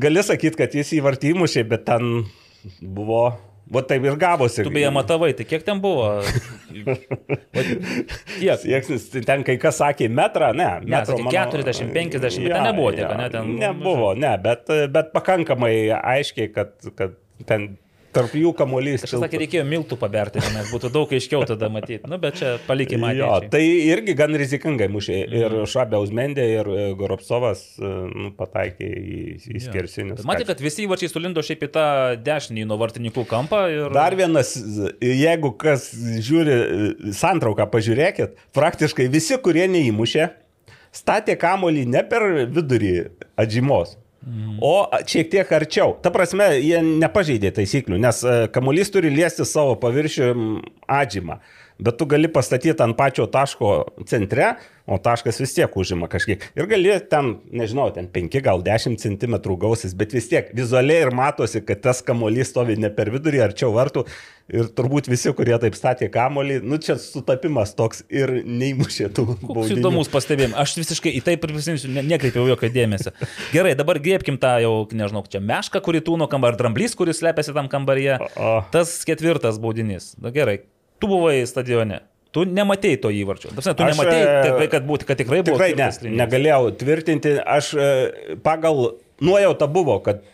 gali 0.05 0.23
sakyti, 0.23 0.59
kad 0.61 0.77
jis 0.77 0.93
įvartį 0.99 1.32
įmušė, 1.35 1.65
bet 1.70 1.86
ten 1.89 2.24
buvo, 2.81 3.24
va 3.73 3.82
taip 3.82 4.05
ir 4.05 4.16
gavosi. 4.20 4.62
Tu 4.66 4.70
beje 4.74 4.91
matavai, 4.93 5.32
tai 5.39 5.45
kiek 5.49 5.62
ten 5.65 5.81
buvo? 5.81 6.09
Tiek. 7.55 8.59
Sieksnis, 8.61 9.07
tai 9.12 9.23
ten 9.27 9.45
kai 9.47 9.57
kas 9.62 9.78
sakė 9.81 10.09
metrą, 10.12 10.51
ne. 10.57 10.66
Ne, 10.85 10.99
metro, 10.99 11.16
sakė 11.16 11.32
40, 11.32 11.93
50, 11.95 12.43
bet 12.45 12.53
ten 12.57 12.66
nebuvo 12.69 12.91
tiek, 12.97 13.15
ne, 13.19 13.28
ten- 13.32 13.55
Nebuvo, 13.61 14.12
ne, 14.19 14.35
bet, 14.43 14.69
bet 14.95 15.12
pakankamai 15.15 15.74
aiškiai, 16.01 16.51
kad, 16.55 16.74
kad 16.99 17.16
ten 17.49 17.74
tarp 18.15 18.35
jų 18.39 18.53
kamuolys. 18.57 19.05
Kažkas 19.05 19.24
sakė, 19.24 19.41
reikėjo 19.43 19.65
miltų 19.69 19.99
paberti, 20.01 20.43
nes 20.55 20.70
būtų 20.73 20.91
daug 20.95 21.11
aiškiau 21.15 21.45
tada 21.49 21.70
matyti. 21.73 22.03
Nu, 22.11 22.19
bet 22.23 22.39
čia 22.41 22.55
palikime 22.69 23.11
Jo, 23.15 23.31
ateičiai. 23.39 23.51
tai 23.53 23.91
irgi 23.93 24.15
gan 24.19 24.36
rizikingai 24.39 24.89
mušė. 24.93 25.19
Ir 25.35 25.57
Šabė 25.70 26.01
Uzmendė, 26.03 26.47
ir 26.59 26.70
e, 26.70 26.86
Goropsovas 26.99 27.65
e, 27.78 27.91
nu, 28.11 28.31
pataikė 28.39 28.91
į, 28.91 29.19
į 29.57 29.65
skersinius. 29.66 30.23
Matė, 30.28 30.47
kad 30.49 30.62
visi 30.65 30.86
įvarčiai 30.86 31.12
sulindo 31.12 31.45
šiaip 31.45 31.66
į 31.66 31.70
tą 31.74 31.89
dešinį 32.24 32.69
nuo 32.70 32.78
vartininkų 32.81 33.27
kampą. 33.31 33.65
Ir... 33.73 33.91
Dar 33.95 34.16
vienas, 34.19 34.55
jeigu 35.03 35.55
kas 35.61 35.91
žiūri 35.95 36.55
e, 36.55 36.95
santrauką, 37.16 37.69
pažiūrėkit, 37.73 38.39
praktiškai 38.57 39.11
visi, 39.12 39.39
kurie 39.43 39.66
neįmušė, 39.70 40.31
statė 40.95 41.36
kamolį 41.41 41.85
ne 41.91 42.05
per 42.07 42.27
vidurį 42.55 42.95
atžymos. 43.41 43.99
O 44.64 44.86
šiek 45.05 45.28
tiek 45.32 45.51
arčiau. 45.52 45.96
Ta 46.02 46.12
prasme, 46.14 46.46
jie 46.62 46.78
nepažeidė 46.84 47.51
taisyklių, 47.59 47.98
nes 48.01 48.22
e, 48.24 48.36
kamuolys 48.55 48.92
turi 48.94 49.10
liesti 49.12 49.44
savo 49.48 49.74
paviršių 49.82 50.30
atžymą. 50.88 51.38
Bet 51.78 51.96
tu 51.98 52.06
gali 52.06 52.28
pastatyti 52.30 52.82
ant 52.84 52.94
pačio 52.94 53.26
taško 53.26 53.70
centre, 54.06 54.52
o 54.86 54.98
taškas 55.01 55.40
vis 55.40 55.55
tiek 55.56 55.72
užima 55.80 56.06
kažkiek. 56.12 56.42
Ir 56.55 56.68
gali 56.70 56.92
ten, 57.10 57.32
nežinau, 57.51 57.88
ten 57.94 58.06
5 58.12 58.36
gal 58.44 58.60
10 58.62 59.01
cm 59.01 59.34
gausis, 59.59 59.94
bet 59.96 60.12
vis 60.14 60.28
tiek 60.30 60.52
vizualiai 60.55 61.06
ir 61.06 61.10
matosi, 61.16 61.64
kad 61.66 61.80
tas 61.82 62.02
kamuolys 62.05 62.52
stovi 62.52 62.76
ne 62.78 62.92
per 62.94 63.10
vidurį, 63.10 63.40
arčiau 63.48 63.72
vartų. 63.74 64.05
Ir 64.55 64.68
turbūt 64.76 65.09
visi, 65.09 65.32
kurie 65.32 65.56
taip 65.59 65.74
statė 65.74 66.10
kamuolį, 66.12 66.59
nu 66.68 66.76
čia 66.78 66.98
sutapimas 67.01 67.72
toks 67.74 68.05
ir 68.12 68.42
neįmušė 68.44 69.09
tų 69.16 69.24
baudinių. 69.40 69.78
įdomus 69.80 70.12
pastebėjimas. 70.12 70.60
Aš 70.60 70.76
visiškai 70.82 71.14
į 71.16 71.24
tai 71.24 71.38
prisiminsiu, 71.40 71.88
ne, 71.96 72.05
nekreipiau 72.05 72.44
jokio 72.52 72.68
dėmesio. 72.70 73.14
Gerai, 73.56 73.72
dabar 73.78 73.98
griebkim 74.05 74.36
tą 74.38 74.59
jau, 74.60 74.74
nežinau, 74.92 75.24
čia 75.32 75.40
mešką, 75.40 75.80
kuri 75.82 76.05
tūno 76.05 76.28
kambarį, 76.28 76.59
ar 76.59 76.60
dramblys, 76.60 76.94
kuris 76.98 77.22
slepiasi 77.24 77.56
tam 77.56 77.72
kambaryje. 77.72 78.20
O. 78.36 78.52
Tas 78.74 78.92
ketvirtas 79.09 79.56
baudinys. 79.62 80.12
Na 80.20 80.28
gerai, 80.34 80.60
tu 81.01 81.11
buvai 81.11 81.39
stadione. 81.49 82.03
Tu 82.35 82.43
nematėjai 82.51 82.99
to 82.99 83.11
įvarčio. 83.15 83.53
Prasme, 83.55 83.77
Tu 83.79 83.85
Aš, 83.87 83.95
nematėjai, 83.95 84.65
e, 84.65 84.69
kad, 84.73 84.87
būt, 84.89 85.05
kad 85.07 85.19
tikrai 85.21 85.45
buvo. 85.47 85.55
Tikrai 85.55 85.75
ne, 85.79 86.16
negalėjau 86.19 86.73
tvirtinti. 86.81 87.37
Aš 87.39 87.69
e, 87.79 87.91
pagal 88.43 88.97
nuojautą 89.23 89.69
buvo, 89.71 90.01
kad 90.03 90.25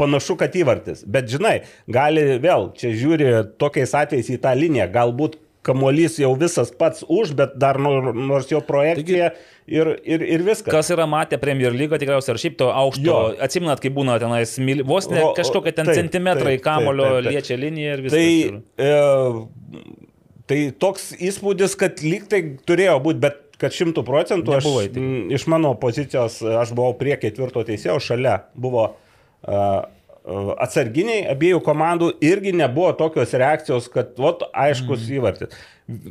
panašu, 0.00 0.34
kad 0.40 0.56
įvartis. 0.58 1.04
Bet 1.06 1.30
žinai, 1.30 1.60
gali 1.86 2.24
vėl, 2.42 2.72
čia 2.78 2.90
žiūri 2.98 3.30
tokiais 3.62 3.94
atvejais 3.94 4.32
į 4.34 4.40
tą 4.42 4.54
liniją, 4.58 4.88
galbūt 4.94 5.38
kamuolys 5.64 6.18
jau 6.20 6.30
visas 6.38 6.70
pats 6.76 7.04
už, 7.08 7.34
bet 7.38 7.56
dar 7.60 7.78
nor- 7.80 8.12
nors 8.14 8.50
jo 8.52 8.60
projekcija 8.64 9.32
ir, 9.66 9.90
ir, 10.04 10.24
ir 10.36 10.44
viskas. 10.46 10.70
Kas 10.72 10.90
yra 10.94 11.06
matę 11.10 11.38
Premier 11.40 11.74
lygą, 11.74 11.98
tikriausiai 12.00 12.34
ar 12.34 12.40
šiaip 12.42 12.58
to 12.60 12.70
aukšto. 12.70 13.04
Jo. 13.08 13.20
Atsiminat, 13.46 13.82
kai 13.82 13.92
būna 13.94 14.18
tenais, 14.22 14.56
vos 14.88 15.08
ne 15.12 15.24
kažkokia 15.38 15.76
ten 15.78 15.90
taip, 15.90 16.00
centimetrai 16.02 16.58
taip, 16.58 16.66
kamulio 16.66 17.08
taip, 17.08 17.16
taip, 17.16 17.24
taip. 17.24 17.38
liečia 17.38 17.60
liniją 17.60 17.96
ir 17.96 18.04
viskas. 18.08 18.20
Tai, 18.20 18.84
e, 18.84 20.36
tai 20.50 20.60
toks 20.84 21.10
įspūdis, 21.30 21.78
kad 21.80 22.04
lyg 22.04 22.28
tai 22.32 22.44
turėjo 22.68 22.98
būti, 23.04 23.22
bet 23.24 23.40
kad 23.60 23.74
šimtų 23.74 24.04
procentų 24.04 24.56
aš 24.58 24.68
m, 24.98 25.30
iš 25.32 25.46
mano 25.50 25.72
pozicijos, 25.80 26.40
aš 26.42 26.74
buvau 26.76 26.96
prie 26.98 27.16
ketvirto 27.20 27.62
teisėjo, 27.64 28.00
šalia 28.02 28.40
buvo 28.58 28.88
uh, 28.90 29.84
atsarginiai 30.24 31.26
abiejų 31.28 31.60
komandų 31.64 32.14
irgi 32.24 32.54
nebuvo 32.56 32.94
tokios 32.96 33.34
reakcijos, 33.36 33.90
kad, 33.92 34.14
vat, 34.20 34.46
aiškus 34.56 35.04
mm. 35.04 35.14
įvartis. 35.18 35.62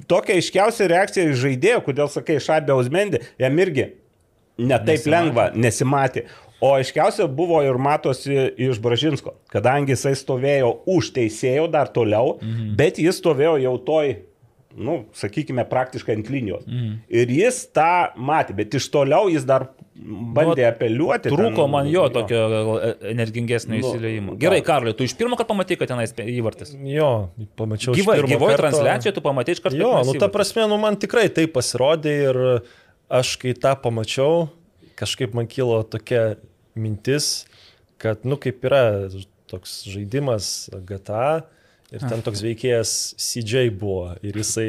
Tokia 0.10 0.38
aiškiausia 0.38 0.88
reakcija 0.92 1.32
iš 1.32 1.40
žaidėjo, 1.42 1.82
kodėl 1.88 2.12
sakai, 2.14 2.38
Šabė 2.44 2.76
Uzmendė, 2.78 3.24
jam 3.42 3.58
irgi 3.58 3.88
netaip 4.62 5.00
Nesimatė. 5.00 5.14
lengva, 5.16 5.48
nesimatė. 5.58 6.26
O 6.64 6.70
aiškiausia 6.78 7.26
buvo 7.28 7.58
ir 7.66 7.76
matosi 7.82 8.38
iš 8.70 8.78
Bražinsko, 8.84 9.34
kadangi 9.52 9.98
jisai 9.98 10.14
stovėjo 10.16 10.70
už 10.94 11.10
teisėjo 11.18 11.66
dar 11.74 11.90
toliau, 11.92 12.38
mhm. 12.38 12.76
bet 12.80 13.02
jis 13.02 13.18
stovėjo 13.20 13.58
jau 13.66 13.74
toj, 13.90 14.14
nu, 14.76 15.04
sakykime, 15.18 15.66
praktiškai 15.70 16.16
ant 16.18 16.30
linijos. 16.32 16.66
Mhm. 16.68 16.94
Ir 17.14 17.34
jis 17.34 17.60
tą 17.76 18.14
matė, 18.18 18.56
bet 18.58 18.74
iš 18.78 18.88
toliau 18.94 19.30
jis 19.32 19.46
dar 19.48 19.70
bandė 19.94 20.66
apeliuoti. 20.68 21.32
Trūko 21.34 21.66
ten, 21.66 21.74
man 21.74 21.90
jo 21.92 22.06
tokio 22.14 22.42
gal, 22.52 22.72
e, 22.80 22.94
energingesnio 23.14 23.78
Nu, 23.78 23.82
įsileimo. 23.84 24.38
Gerai, 24.42 24.62
Karliui, 24.66 24.96
tu 24.98 25.06
iš 25.08 25.16
pirmo 25.20 25.38
karto 25.40 25.54
pamatai, 25.54 25.78
kad 25.80 25.92
tenais 25.94 26.16
įvartis. 26.18 26.74
Jo, 26.90 27.12
pamačiau. 27.60 27.96
pirmo 28.18 28.32
gyvoje 28.34 28.58
karto. 28.58 28.64
transliacijoje 28.64 29.16
tu 29.18 29.26
pamatai 29.26 29.58
iš 29.58 29.64
karto. 29.64 29.80
Jo, 29.80 29.94
nu 30.02 30.12
tenais 30.12 30.18
ta 30.18 30.28
įvartis. 30.28 30.34
prasme, 30.38 30.68
nu 30.72 30.80
man 30.82 30.98
tikrai 31.00 31.28
tai 31.34 31.46
pasirodė 31.52 32.16
ir 32.30 32.42
aš 33.14 33.36
kai 33.42 33.54
tą 33.54 33.76
pamačiau, 33.84 34.48
kažkaip 35.00 35.38
man 35.38 35.50
kilo 35.50 35.84
tokia 35.86 36.36
mintis, 36.74 37.46
kad, 38.02 38.26
nu 38.26 38.40
kaip 38.42 38.66
yra 38.66 38.84
toks 39.52 39.84
žaidimas 39.86 40.70
GTA 40.88 41.44
ir 41.94 42.04
ten 42.10 42.26
toks 42.26 42.42
veikėjas 42.44 42.98
CJ 43.22 43.70
buvo 43.78 44.16
ir 44.26 44.42
jisai, 44.42 44.68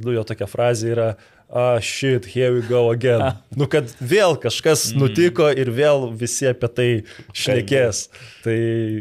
nu 0.00 0.16
jo 0.16 0.24
tokia 0.26 0.48
frazė 0.50 0.92
yra, 0.94 1.08
ah, 1.52 1.76
shit, 1.84 2.24
here 2.32 2.54
we 2.54 2.62
go 2.64 2.90
again. 2.90 3.36
Nu, 3.52 3.68
kad 3.68 3.90
vėl 4.00 4.38
kažkas 4.40 4.86
nutiko 4.96 5.50
ir 5.52 5.68
vėl 5.74 6.08
visi 6.16 6.48
apie 6.48 6.70
tai 6.72 6.86
šnekės. 7.36 8.06
Tai, 8.42 8.56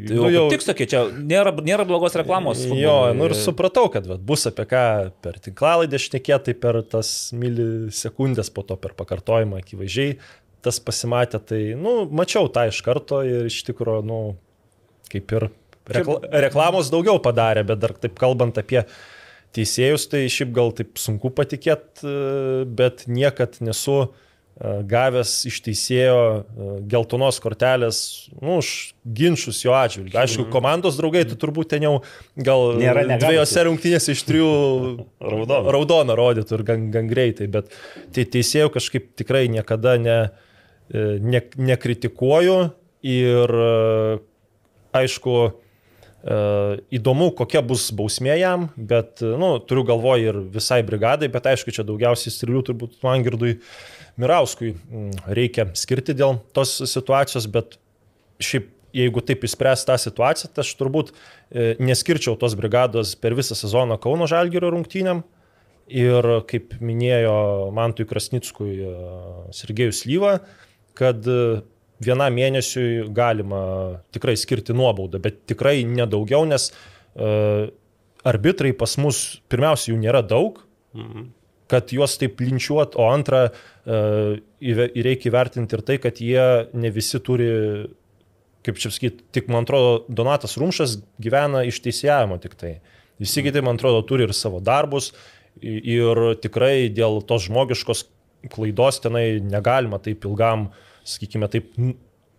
Tai 0.09 0.17
jau, 0.17 0.27
jau... 0.35 0.43
Tik 0.51 0.65
sakė, 0.65 0.89
čia 0.91 1.05
nėra, 1.15 1.55
nėra 1.63 1.87
blogos 1.87 2.17
reklamos. 2.19 2.65
Jo, 2.65 2.73
futbolui. 2.75 3.15
nu 3.21 3.29
ir 3.29 3.37
supratau, 3.39 3.87
kad 3.93 4.09
vat, 4.11 4.19
bus 4.19 4.43
apie 4.51 4.67
ką 4.67 4.83
per 5.23 5.39
tinklalaidę 5.47 6.01
šnekėti, 6.01 6.57
per 6.59 6.81
tas 6.91 7.31
milisekundės, 7.31 8.51
po 8.51 8.67
to 8.67 8.75
per 8.83 8.97
pakartojimą 8.99 9.63
akivaizdžiai 9.63 10.19
tas 10.61 10.77
pasimatė, 10.83 11.39
tai, 11.41 11.61
nu, 11.73 12.03
mačiau 12.13 12.45
tą 12.53 12.67
iš 12.69 12.83
karto 12.85 13.23
ir 13.25 13.47
iš 13.49 13.63
tikrųjų, 13.65 14.03
nu, 14.05 14.19
kaip 15.09 15.33
ir 15.33 15.47
rekla, 15.89 16.19
reklamos 16.47 16.91
daugiau 16.93 17.21
padarė, 17.23 17.65
bet 17.67 17.81
dar 17.81 17.95
taip 17.97 18.19
kalbant 18.19 18.59
apie 18.61 18.83
teisėjus, 19.55 20.07
tai 20.11 20.25
šiaip 20.31 20.51
gal 20.55 20.75
taip 20.75 20.99
sunku 21.01 21.31
patikėti, 21.35 22.11
bet 22.77 23.03
niekad 23.11 23.57
nesu 23.63 23.97
uh, 24.05 24.11
gavęs 24.61 25.31
iš 25.49 25.57
teisėjo 25.65 26.17
geltonos 26.89 27.39
kortelės, 27.41 28.01
nu, 28.35 28.59
už 28.59 28.93
ginčius 29.01 29.61
jo 29.63 29.73
atžvilgiu. 29.73 30.19
Aišku, 30.21 30.43
mhm. 30.43 30.51
komandos 30.53 30.99
draugai, 30.99 31.23
tai 31.25 31.37
turbūt 31.39 31.71
ten 31.73 31.87
jau 31.87 31.93
gal 32.35 32.77
Nėra 32.77 33.05
dviejose 33.15 33.65
rungtynėse 33.65 34.13
iš 34.13 34.23
trijų 34.27 34.51
raudoną, 35.33 35.73
raudoną 35.73 36.17
rodytų 36.19 36.59
ir 36.59 36.65
gan, 36.67 36.85
gan 36.93 37.09
greitai, 37.09 37.49
bet 37.51 37.73
tai 38.13 38.27
teisėjų 38.35 38.73
kažkaip 38.75 39.09
tikrai 39.23 39.47
niekada 39.51 39.95
ne, 40.01 40.19
e, 40.91 41.07
ne, 41.23 41.41
nekritikuoju 41.71 42.59
ir 43.07 43.55
aišku, 44.93 45.37
įdomu, 46.21 47.31
kokia 47.33 47.63
bus 47.65 47.87
bausmė 47.97 48.35
jam, 48.37 48.67
bet, 48.77 49.23
nu, 49.23 49.55
turiu 49.65 49.81
galvoje 49.87 50.27
ir 50.29 50.37
visai 50.53 50.83
brigadai, 50.85 51.31
bet 51.33 51.47
aišku, 51.49 51.73
čia 51.73 51.85
daugiausiai 51.87 52.33
strilių 52.33 52.61
turbūt 52.67 52.99
Mangirdui 53.01 53.55
Mirauskui 54.21 54.75
reikia 55.25 55.71
skirti 55.73 56.13
dėl 56.17 56.37
tos 56.53 56.75
situacijos, 56.91 57.47
bet 57.49 57.79
šiaip 58.43 58.69
jeigu 58.95 59.23
taip 59.25 59.45
įspręs 59.47 59.85
tą 59.87 59.97
situaciją, 59.99 60.51
tai 60.53 60.65
aš 60.65 60.73
turbūt 60.79 61.11
e, 61.13 61.75
neskirčiau 61.81 62.37
tos 62.39 62.55
brigados 62.59 63.15
per 63.19 63.35
visą 63.37 63.57
sezoną 63.57 63.97
Kauno 64.01 64.27
Žalgirio 64.29 64.71
rungtynėm. 64.73 65.23
Ir 65.91 66.23
kaip 66.47 66.77
minėjo 66.79 67.71
Mantui 67.75 68.05
Krasnickui 68.07 68.77
e, 68.79 68.91
Sergejus 69.55 70.05
Lyva, 70.07 70.37
kad 70.95 71.25
e, 71.27 71.61
vienam 72.01 72.33
mėnesiui 72.33 73.09
galima 73.15 73.61
tikrai 74.15 74.37
skirti 74.39 74.75
nuobaudą, 74.77 75.21
bet 75.21 75.43
tikrai 75.49 75.81
nedaugiau, 75.85 76.47
nes 76.49 76.71
arbitrai 78.25 78.71
pas 78.77 78.95
mus 79.01 79.41
pirmiausia 79.51 79.91
jų 79.91 80.01
nėra 80.01 80.23
daug. 80.25 80.63
Mhm 80.95 81.29
kad 81.71 81.91
juos 81.95 82.17
taip 82.19 82.41
linčiuot, 82.43 82.97
o 82.99 83.07
antra, 83.11 83.45
e, 83.85 84.39
reikia 85.05 85.29
įvertinti 85.31 85.77
ir 85.77 85.83
tai, 85.87 85.97
kad 86.03 86.19
jie 86.19 86.45
ne 86.75 86.91
visi 86.93 87.21
turi, 87.23 87.51
kaip 88.65 88.81
čia 88.81 88.91
sakyti, 88.93 89.23
tik 89.35 89.47
man 89.51 89.65
atrodo, 89.65 90.01
Donatas 90.11 90.57
Rumšas 90.59 90.99
gyvena 91.23 91.63
iš 91.67 91.79
teisėjimo 91.85 92.41
tik 92.43 92.57
tai. 92.59 92.73
Visi 93.21 93.43
kiti, 93.45 93.63
man 93.63 93.79
atrodo, 93.79 94.03
turi 94.07 94.27
ir 94.27 94.35
savo 94.35 94.59
darbus 94.63 95.11
ir 95.61 96.19
tikrai 96.41 96.89
dėl 96.93 97.21
tos 97.27 97.47
žmogiškos 97.47 98.05
klaidos 98.51 98.99
tenai 99.03 99.25
negalima 99.45 99.99
taip 100.01 100.25
ilgam, 100.25 100.69
sakykime, 101.07 101.49
taip 101.51 101.71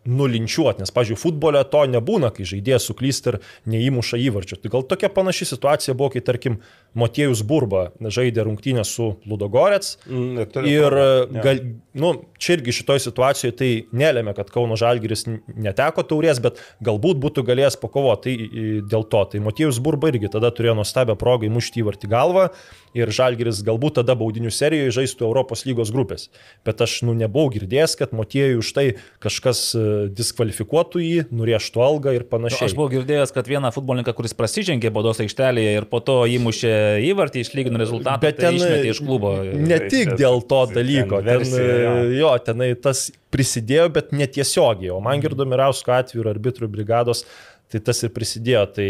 nulinčiuoti, 0.02 0.82
nes, 0.82 0.90
pažiūrėjau, 0.94 1.20
futbole 1.20 1.62
to 1.70 1.82
nebūna, 1.90 2.32
kai 2.34 2.47
žaidėjas 2.48 2.89
suklysta 2.90 3.34
ir 3.34 3.39
neįmuša 3.70 4.18
įvarčio. 4.24 4.59
Tai 4.59 4.72
gal 4.74 4.86
tokia 4.90 5.10
panaši 5.14 5.52
situacija 5.52 5.94
buvo, 5.94 6.10
kai, 6.14 6.24
tarkim, 6.26 6.59
Motiejus 6.98 7.40
Burba 7.48 7.86
žaidė 8.01 8.44
rungtynę 8.47 8.85
su 8.85 9.14
Ludogorets. 9.28 9.97
Mm, 10.06 10.43
ir 10.69 10.97
gal, 11.44 11.62
nu, 11.97 12.12
čia 12.36 12.59
irgi 12.59 12.74
šitoje 12.77 13.05
situacijoje 13.06 13.55
tai 13.56 13.70
nelėmė, 13.97 14.35
kad 14.36 14.52
Kauno 14.52 14.77
Žalgiris 14.81 15.24
neteko 15.27 16.05
taurės, 16.09 16.43
bet 16.44 16.60
galbūt 16.85 17.20
būtų 17.23 17.47
galėjęs 17.48 17.78
pakovoti 17.81 18.36
tai, 18.36 18.77
dėl 18.93 19.06
to. 19.09 19.24
Tai 19.32 19.43
Motiejus 19.44 19.81
Burba 19.82 20.12
irgi 20.12 20.31
tada 20.32 20.52
turėjo 20.52 20.77
nuostabią 20.81 21.16
progą 21.20 21.48
įmušti 21.48 21.82
įvartį 21.82 22.12
galvą 22.12 22.48
ir 22.97 23.09
Žalgiris 23.12 23.62
galbūt 23.64 24.01
tada 24.01 24.16
baudinių 24.19 24.52
serijoje 24.52 24.93
žaistų 24.98 25.24
Europos 25.31 25.64
lygos 25.64 25.93
grupės. 25.94 26.28
Bet 26.66 26.82
aš 26.85 26.98
nu, 27.06 27.16
nebuvau 27.16 27.48
girdėjęs, 27.55 27.97
kad 28.01 28.12
Motiejui 28.16 28.60
už 28.60 28.73
tai 28.77 28.86
kažkas 29.23 29.64
e, 29.73 29.85
diskvalifikuotų 30.12 31.02
jį, 31.02 31.24
nurieštų 31.32 31.85
algą 31.85 32.12
ir 32.19 32.27
panašiai. 32.28 32.66
Nu, 32.66 32.69
aš 32.69 32.77
buvau 32.77 32.93
girdėjęs, 32.93 33.32
kad 33.32 33.48
vieną 33.48 33.73
futbolininką, 33.74 34.12
kuris 34.16 34.36
prasižengė 34.36 34.93
baudos 34.93 35.23
aikštelėje 35.24 35.74
ir 35.81 35.89
po 35.89 36.02
to 36.05 36.20
įmušė 36.36 36.74
įvartį, 37.09 37.44
išlygino 37.44 37.80
rezultatą, 37.80 38.20
bet 38.22 38.38
tai 38.40 38.52
ten 38.52 38.60
tai 38.62 38.90
iš 38.90 39.02
klubo. 39.04 39.34
Ne 39.42 39.78
tik 39.92 40.14
dėl 40.20 40.42
to 40.48 40.60
dalyko, 40.72 41.22
ten, 41.26 41.44
jo. 41.46 41.94
jo, 42.18 42.32
tenai 42.46 42.72
tas 42.80 43.06
prisidėjo, 43.32 43.88
bet 43.96 44.12
netiesiogiai, 44.16 44.92
o 44.94 45.00
man 45.04 45.22
girdo 45.24 45.46
Mirausko 45.48 45.94
atveju 45.96 46.24
ir 46.24 46.32
arbitrų 46.34 46.70
brigados, 46.72 47.24
tai 47.72 47.82
tas 47.84 48.02
ir 48.04 48.12
prisidėjo. 48.14 48.64
Tai 48.76 48.88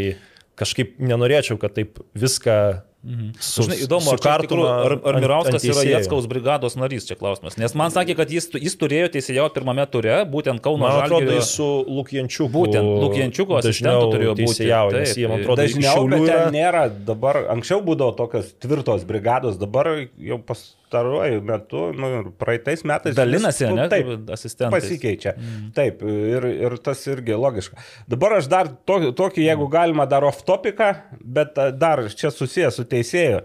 kažkaip 0.58 0.98
nenorėčiau, 1.02 1.58
kad 1.60 1.76
taip 1.78 2.02
viską 2.18 2.56
Mhm. 3.02 3.32
Su, 3.42 3.64
Žinai, 3.66 3.80
įdomu, 3.82 4.12
ar, 4.14 4.42
tikrų, 4.44 4.64
ar, 4.70 4.92
ar 5.10 5.16
Mirauskas 5.18 5.64
yra 5.66 5.82
Jėtskaus 5.88 6.28
brigados 6.30 6.76
narys, 6.78 7.08
čia 7.08 7.16
klausimas. 7.18 7.56
Nes 7.58 7.74
man 7.78 7.90
sakė, 7.90 8.14
kad 8.20 8.30
jis, 8.30 8.46
jis 8.62 8.76
turėjo 8.78 9.08
teisėjo 9.16 9.48
pirmame 9.56 9.82
ture, 9.90 10.20
būtent 10.30 10.62
Kauno 10.62 10.86
Žalgirio. 10.86 11.02
Man 11.02 11.26
atrodo, 11.26 11.38
jis 11.40 11.50
su 11.56 11.66
Lukjančiuku. 11.98 12.52
Būtent 12.54 12.92
Lukjančiuku 13.02 13.58
asistentu 13.58 14.12
turėjo 14.14 14.36
būti. 14.38 14.60
Teisėjau, 14.62 14.84
nes 14.94 15.16
jie, 15.18 15.26
man 15.26 15.42
atrodo, 15.42 15.58
dažniau, 15.64 16.04
bet 16.14 16.28
ten 16.30 16.54
nėra, 16.54 16.84
dabar, 17.10 17.40
anksčiau 17.56 17.82
būdavo 17.82 18.14
tokios 18.22 18.54
tvirtos 18.62 19.02
brigados, 19.08 19.58
dabar 19.58 19.90
jau 20.14 20.38
pas 20.46 20.62
pastaruoju 20.92 21.40
metu, 21.42 21.92
nu, 21.92 22.32
praeitais 22.38 22.84
metais. 22.84 23.16
Dalinasi, 23.16 23.64
vis, 23.64 23.70
nu, 23.70 23.76
ne? 23.76 23.88
Taip, 23.88 24.30
asistentai. 24.30 24.80
Pasikeičia. 24.80 25.32
Mm. 25.36 25.70
Taip, 25.76 26.02
ir, 26.04 26.46
ir 26.66 26.76
tas 26.84 27.00
irgi 27.08 27.36
logiška. 27.38 27.80
Dabar 28.12 28.36
aš 28.38 28.48
dar 28.52 28.68
to, 28.68 28.98
tokį, 29.16 29.46
jeigu 29.46 29.68
galima, 29.72 30.06
dar 30.06 30.26
off 30.28 30.44
topiką, 30.44 30.92
bet 31.22 31.56
dar 31.80 32.04
čia 32.12 32.32
susijęs 32.34 32.76
su 32.76 32.84
teisėju. 32.92 33.42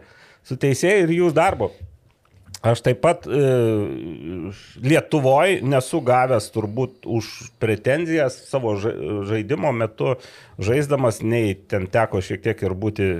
Su 0.48 0.56
teisėju 0.60 1.08
ir 1.08 1.14
jų 1.18 1.34
darbu. 1.36 1.72
Aš 2.66 2.82
taip 2.82 3.04
pat 3.04 3.28
e, 3.30 3.42
Lietuvoje 4.82 5.60
nesu 5.62 6.00
gavęs 6.06 6.50
turbūt 6.56 7.06
už 7.06 7.30
pretenzijas 7.62 8.40
savo 8.50 8.74
žaidimo 8.82 9.72
metu, 9.76 10.16
žaisdamas, 10.58 11.22
nei 11.22 11.54
ten 11.70 11.86
teko 11.92 12.24
šiek 12.24 12.42
tiek 12.48 12.64
ir 12.66 12.74
būti 12.74 13.12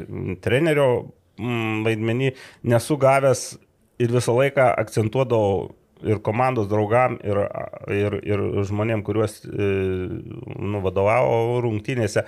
trenerio 0.44 0.90
vaidmenį, 1.38 2.34
nesu 2.66 2.98
gavęs 2.98 3.44
ir 4.02 4.14
visą 4.14 4.34
laiką 4.40 4.72
akcentuodavau 4.74 5.76
ir 6.06 6.20
komandos 6.22 6.68
draugam, 6.70 7.18
ir, 7.26 7.40
ir, 7.94 8.18
ir 8.26 8.44
žmonėm, 8.70 9.02
kuriuos 9.06 9.40
e, 9.46 9.70
nu, 10.58 10.82
vadovavo 10.84 11.62
rungtynėse. 11.66 12.26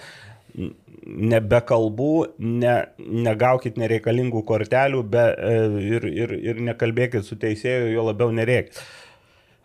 Nebe 1.09 1.59
kalbų, 1.65 2.13
ne, 2.43 2.73
negaukit 2.99 3.77
nereikalingų 3.79 4.41
kortelių 4.45 5.03
be, 5.09 5.25
e, 5.31 5.53
ir, 5.95 6.07
ir, 6.09 6.33
ir 6.51 6.63
nekalbėkit 6.67 7.25
su 7.25 7.37
teisėju, 7.39 7.93
jo 7.93 8.03
labiau 8.09 8.33
nereikės. 8.35 8.81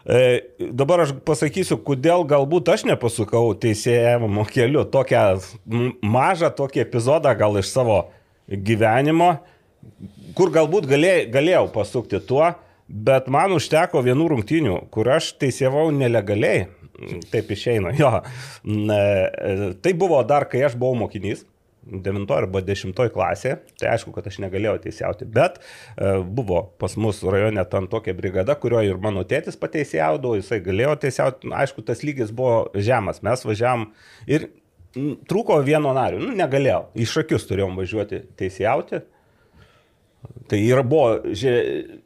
E, 0.05 0.45
dabar 0.77 1.07
aš 1.07 1.15
pasakysiu, 1.25 1.79
kodėl 1.81 2.27
galbūt 2.29 2.69
aš 2.75 2.85
nepasukau 2.91 3.55
teisėjimo 3.57 4.45
keliu. 4.53 4.85
Tokią 4.85 5.25
mažą 6.05 6.51
tokį 6.53 6.85
epizodą 6.85 7.33
gal 7.39 7.57
iš 7.61 7.73
savo 7.73 8.03
gyvenimo. 8.49 9.39
Kur 10.37 10.53
galbūt 10.53 10.89
galėjau, 10.91 11.25
galėjau 11.33 11.65
pasukti 11.73 12.21
tuo, 12.29 12.51
bet 12.89 13.31
man 13.33 13.57
užteko 13.57 14.03
vienų 14.05 14.29
rungtynių, 14.35 14.79
kur 14.93 15.09
aš 15.17 15.33
teisėvau 15.41 15.89
nelegaliai. 15.95 16.67
Taip 17.33 17.51
išeina, 17.51 17.95
jo. 17.99 18.13
Tai 19.83 19.93
buvo 19.99 20.21
dar, 20.27 20.49
kai 20.51 20.65
aš 20.69 20.79
buvau 20.79 21.05
mokinys. 21.05 21.45
9 21.85 22.31
arba 22.33 22.63
10 22.65 22.97
klasė, 23.13 23.59
tai 23.77 23.91
aišku, 23.93 24.15
kad 24.15 24.25
aš 24.31 24.39
negalėjau 24.41 24.79
teisėjauti, 24.87 25.27
bet 25.29 25.59
e, 25.61 26.15
buvo 26.25 26.63
pas 26.81 26.95
mus 26.97 27.19
rajone 27.21 27.61
ten 27.69 27.89
tokia 27.93 28.15
brigada, 28.17 28.57
kurioje 28.57 28.95
ir 28.95 29.01
mano 29.05 29.21
tėtis 29.29 29.61
pateisėjaudavo, 29.61 30.39
jisai 30.39 30.63
galėjo 30.65 30.95
teisėjauti, 31.03 31.53
aišku, 31.53 31.85
tas 31.85 32.01
lygis 32.01 32.33
buvo 32.33 32.71
žemas, 32.73 33.21
mes 33.27 33.45
važiavam 33.45 33.91
ir 34.25 34.49
trūko 35.29 35.59
vieno 35.67 35.93
nario, 35.93 36.23
nu, 36.25 36.33
negalėjau, 36.39 36.87
iš 37.05 37.19
akius 37.21 37.45
turėjom 37.51 37.77
važiuoti 37.77 38.25
teisėjauti, 38.41 39.05
Tai 40.49 40.59
yra 40.61 40.81
buvo 40.85 41.19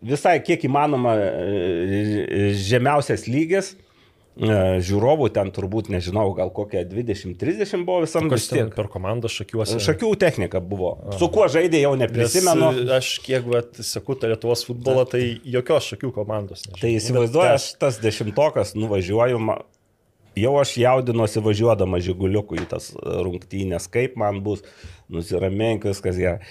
visai 0.02 0.38
kiek 0.42 0.64
įmanoma 0.66 1.14
e, 1.18 2.48
žemiausias 2.58 3.26
lygis. 3.30 3.72
E, 4.38 4.78
žiūrovų 4.86 5.32
ten 5.34 5.48
turbūt, 5.54 5.88
nežinau, 5.90 6.28
gal 6.36 6.52
kokia 6.54 6.84
20-30 6.86 7.82
buvo 7.86 8.04
visam 8.04 8.28
vis 8.30 8.46
tiek. 8.46 8.68
Per 8.74 8.86
komandą 8.92 9.30
šakiuosi. 9.32 9.80
Šakių 9.82 10.12
technika 10.20 10.60
buvo. 10.62 10.92
Su 11.18 11.26
kuo 11.34 11.48
žaidė 11.50 11.80
jau 11.82 11.96
neprisimenu. 11.98 12.68
Nes 12.76 12.92
aš 13.00 13.08
kiek 13.24 13.48
vat, 13.50 13.80
seku 13.82 14.14
tą 14.14 14.30
Lietuvos 14.30 14.62
futbolą, 14.68 15.08
tai 15.10 15.24
jokios 15.42 15.88
šakių 15.90 16.12
komandos. 16.20 16.62
Nežinau. 16.68 16.82
Tai 16.84 16.92
įsivaizduoju, 17.00 17.56
aš 17.56 17.66
tas 17.82 17.98
dešimtokas 18.04 18.76
nuvažiuoju, 18.78 19.40
jau 20.38 20.54
aš 20.60 20.76
jaudinuosi 20.84 21.42
važiuodama 21.42 21.98
žiguliuku 22.04 22.60
į 22.60 22.68
tas 22.70 22.92
rungtynės, 23.02 23.88
kaip 23.90 24.14
man 24.22 24.38
bus, 24.46 24.62
nusiramink 25.10 25.88
viskas 25.88 26.18
gerai. 26.20 26.46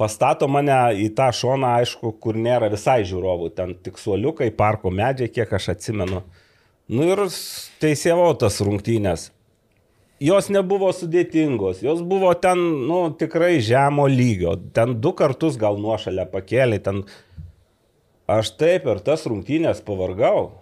Pastato 0.00 0.48
mane 0.48 0.78
į 1.04 1.10
tą 1.18 1.28
šoną, 1.36 1.76
aišku, 1.82 2.14
kur 2.22 2.40
nėra 2.40 2.72
visai 2.72 3.02
žiūrovų, 3.04 3.52
ten 3.60 3.76
tik 3.84 4.00
suoliukai, 4.00 4.48
parko 4.56 4.88
medžiai, 4.94 5.28
kiek 5.36 5.52
aš 5.58 5.74
atsimenu. 5.76 6.24
Nu 6.86 7.06
ir 7.08 7.24
teisėjau 7.82 8.30
tas 8.38 8.60
rungtynės. 8.62 9.30
Jos 10.22 10.46
nebuvo 10.48 10.88
sudėtingos, 10.96 11.82
jos 11.84 11.98
buvo 12.06 12.30
ten, 12.40 12.60
nu, 12.88 13.00
tikrai 13.18 13.58
žemo 13.60 14.06
lygio. 14.08 14.54
Ten 14.72 14.94
du 15.02 15.12
kartus 15.12 15.58
gal 15.60 15.76
nuošalę 15.82 16.24
pakėlė, 16.32 16.78
ten 16.80 17.02
aš 18.30 18.54
taip 18.56 18.86
per 18.86 19.02
tas 19.04 19.26
rungtynės 19.28 19.82
pavargau. 19.84 20.54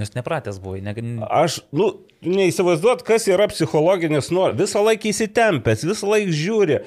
Nes 0.00 0.10
nepratęs 0.16 0.58
buvai. 0.62 0.80
Ne... 0.82 0.94
Aš, 1.28 1.60
nu, 1.74 1.92
neįsivaizduot, 2.26 3.04
kas 3.06 3.28
yra 3.30 3.46
psichologinis 3.52 4.32
noras. 4.34 4.58
Visą 4.58 4.82
laiką 4.86 5.12
įsitempęs, 5.12 5.84
visą 5.86 6.10
laiką 6.10 6.34
žiūri, 6.40 6.80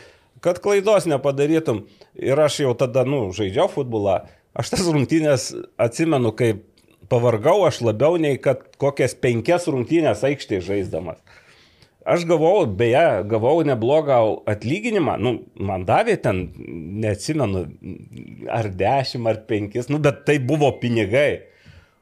kad 0.44 0.60
klaidos 0.64 1.08
nepadarytum. 1.12 1.86
Ir 2.18 2.40
aš 2.44 2.64
jau 2.66 2.74
tada, 2.82 3.06
nu, 3.08 3.28
žaidžiau 3.36 3.70
futbolą. 3.72 4.24
Aš 4.58 4.74
tas 4.74 4.84
rungtynės 4.90 5.52
atsimenu, 5.80 6.34
kaip 6.36 6.66
pavargau 7.12 7.62
aš 7.68 7.82
labiau 7.84 8.18
nei 8.22 8.40
kad 8.42 8.64
kokias 8.82 9.16
penkias 9.20 9.68
rungtynės 9.70 10.24
aikštėje 10.28 10.66
žaisdamas. 10.70 11.20
Aš 12.02 12.24
gavau, 12.26 12.64
beje, 12.66 13.22
gavau 13.30 13.60
neblogą 13.62 14.18
atlyginimą, 14.50 15.20
nu, 15.22 15.34
man 15.62 15.84
davė 15.86 16.16
ten, 16.24 16.48
neatsimenu, 17.04 17.68
ar 18.50 18.72
dešimt, 18.74 19.30
ar 19.30 19.44
penkis, 19.46 19.90
nu, 19.92 20.00
bet 20.02 20.24
tai 20.26 20.40
buvo 20.42 20.72
pinigai. 20.82 21.44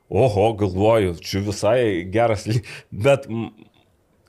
Oho, 0.10 0.48
galvoju, 0.57 1.18
čia 1.22 1.41
visai 1.45 1.81
geras, 2.10 2.48
bet 3.06 3.27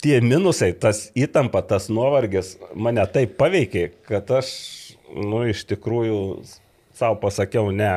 tie 0.02 0.18
minusai, 0.24 0.72
tas 0.74 1.06
įtampa, 1.16 1.62
tas 1.62 1.86
nuovargis 1.92 2.56
mane 2.74 3.06
taip 3.14 3.38
paveikė, 3.40 3.86
kad 4.10 4.28
aš, 4.40 4.50
nu, 5.14 5.44
iš 5.52 5.62
tikrųjų 5.70 6.18
savo 6.98 7.20
pasakiau, 7.22 7.70
ne, 7.72 7.94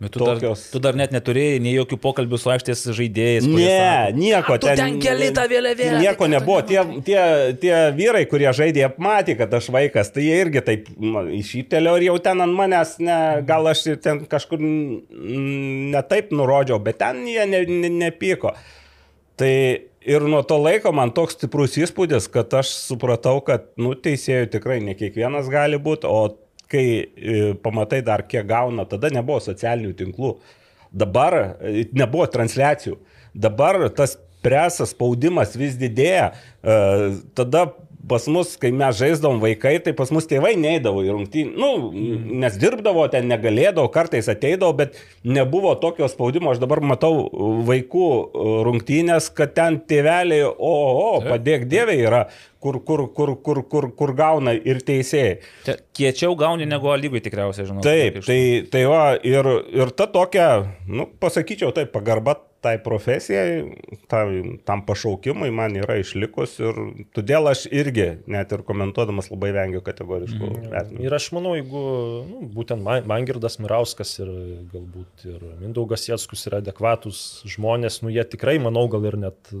Bet 0.00 0.14
tu, 0.14 0.18
tokios... 0.24 0.62
dar, 0.62 0.72
tu 0.72 0.80
dar 0.80 0.96
net 0.96 1.10
neturėjai 1.12 1.58
nei 1.60 1.74
jokių 1.74 1.98
pokalbių 2.00 2.38
su 2.40 2.48
aikštės 2.54 2.86
žaidėjais. 2.96 3.44
Ne, 3.44 3.66
sako, 3.68 4.14
nieko 4.16 4.56
ten. 4.62 4.78
Ten 4.80 4.96
keli 5.02 5.28
tą 5.36 5.44
vėliavėlę. 5.50 5.98
Nieko 6.00 6.28
nebuvo. 6.32 6.62
Tie, 6.70 6.80
tie, 7.04 7.18
tie 7.60 7.74
vyrai, 7.98 8.22
kurie 8.30 8.48
žaidė, 8.56 8.86
matė, 8.96 9.36
kad 9.36 9.52
aš 9.60 9.68
vaikas, 9.74 10.08
tai 10.14 10.24
jie 10.24 10.40
irgi 10.40 10.64
taip 10.64 10.88
išyptelio 11.36 11.98
ir 12.00 12.06
jau 12.08 12.16
ten 12.24 12.40
ant 12.46 12.56
manęs, 12.56 12.96
ne, 13.04 13.20
gal 13.44 13.68
aš 13.68 13.84
ir 13.92 14.00
ten 14.00 14.24
kažkur 14.24 14.64
netaip 14.64 16.32
nurodžiau, 16.32 16.80
bet 16.80 17.02
ten 17.04 17.20
jie 17.28 17.44
ne, 17.52 17.66
ne, 17.68 17.92
nepyko. 18.00 18.56
Tai 19.36 19.54
ir 20.00 20.28
nuo 20.32 20.40
to 20.48 20.56
laiko 20.64 20.96
man 20.96 21.12
toks 21.12 21.36
stiprus 21.36 21.76
įspūdis, 21.76 22.32
kad 22.32 22.56
aš 22.56 22.72
supratau, 22.88 23.42
kad, 23.44 23.68
nu, 23.76 23.92
teisėjų 23.92 24.48
tikrai 24.56 24.80
ne 24.84 24.96
kiekvienas 24.96 25.52
gali 25.52 25.76
būti, 25.76 26.08
o 26.08 26.30
kai 26.70 26.86
e, 26.86 27.36
pamatai 27.62 28.00
dar 28.06 28.24
kiek 28.28 28.46
gauna, 28.48 28.86
tada 28.88 29.10
nebuvo 29.12 29.40
socialinių 29.42 29.92
tinklų, 29.98 30.34
dabar 30.90 31.36
e, 31.40 31.86
nebuvo 31.96 32.26
transliacijų, 32.30 32.98
dabar 33.34 33.82
tas 33.96 34.16
presas, 34.44 34.94
spaudimas 34.94 35.56
vis 35.58 35.76
didėja, 35.80 36.30
e, 36.62 36.76
tada 37.36 37.66
pas 38.08 38.26
mus, 38.32 38.54
kai 38.60 38.70
mes 38.74 38.96
žaisdavom 38.96 39.40
vaikai, 39.42 39.74
tai 39.84 39.92
pas 39.96 40.10
mus 40.14 40.28
tėvai 40.30 40.54
neįdavo 40.60 41.02
į 41.04 41.12
rungtynį. 41.14 41.52
Nu, 41.60 41.70
nes 42.42 42.56
dirbdavo, 42.60 43.04
ten 43.12 43.28
negalėdavo, 43.30 43.90
kartais 43.92 44.28
ateidavo, 44.32 44.72
bet 44.80 44.98
nebuvo 45.24 45.74
tokio 45.82 46.08
spaudimo. 46.10 46.52
Aš 46.54 46.62
dabar 46.62 46.82
matau 46.84 47.26
vaikų 47.68 48.06
rungtynės, 48.66 49.30
kad 49.36 49.54
ten 49.58 49.80
tėveliai, 49.90 50.48
o, 50.50 50.74
o, 51.04 51.10
padėk 51.26 51.68
dievė 51.70 51.98
yra 52.00 52.24
kur, 52.60 52.80
kur, 52.84 53.06
kur, 53.14 53.34
kur, 53.44 53.62
kur, 53.68 53.90
kur 53.96 54.14
gauna 54.16 54.54
ir 54.56 54.82
teisėjai. 54.84 55.38
Kiečiau 55.96 56.36
gauni 56.38 56.68
negu 56.68 56.92
lygiai 56.96 57.24
tikriausiai, 57.24 57.68
žinau. 57.68 57.84
Taip, 57.84 58.20
tai, 58.26 58.40
tai 58.72 58.84
va, 58.90 59.02
ir, 59.24 59.48
ir 59.76 59.92
ta 59.96 60.08
tokia, 60.10 60.50
nu, 60.88 61.08
pasakyčiau, 61.20 61.72
taip, 61.76 61.92
pagarba 61.94 62.38
tai 62.60 62.74
profesijai, 62.82 63.62
tam, 64.10 64.58
tam 64.68 64.82
pašaukimui 64.86 65.50
man 65.54 65.76
yra 65.80 65.96
išlikus 66.00 66.58
ir 66.60 66.80
todėl 67.16 67.48
aš 67.50 67.64
irgi, 67.72 68.08
net 68.30 68.52
ir 68.52 68.64
komentuodamas, 68.66 69.30
labai 69.32 69.52
vengiu 69.56 69.80
kategoriškų 69.84 70.50
mm. 70.50 70.68
vertinimų. 70.74 71.06
Ir 71.06 71.16
aš 71.16 71.30
manau, 71.36 71.54
jeigu 71.58 71.84
nu, 72.28 72.42
būtent 72.56 72.84
Mangirdas 73.08 73.58
Mirauskas 73.62 74.12
ir 74.20 74.30
galbūt 74.74 75.26
ir 75.30 75.48
Mindaugas 75.62 76.08
Jėtskus 76.10 76.46
yra 76.50 76.60
adekvatus 76.64 77.40
žmonės, 77.48 78.02
nu 78.04 78.12
jie 78.12 78.26
tikrai, 78.28 78.58
manau, 78.62 78.84
gal 78.92 79.08
ir 79.08 79.18
net 79.24 79.54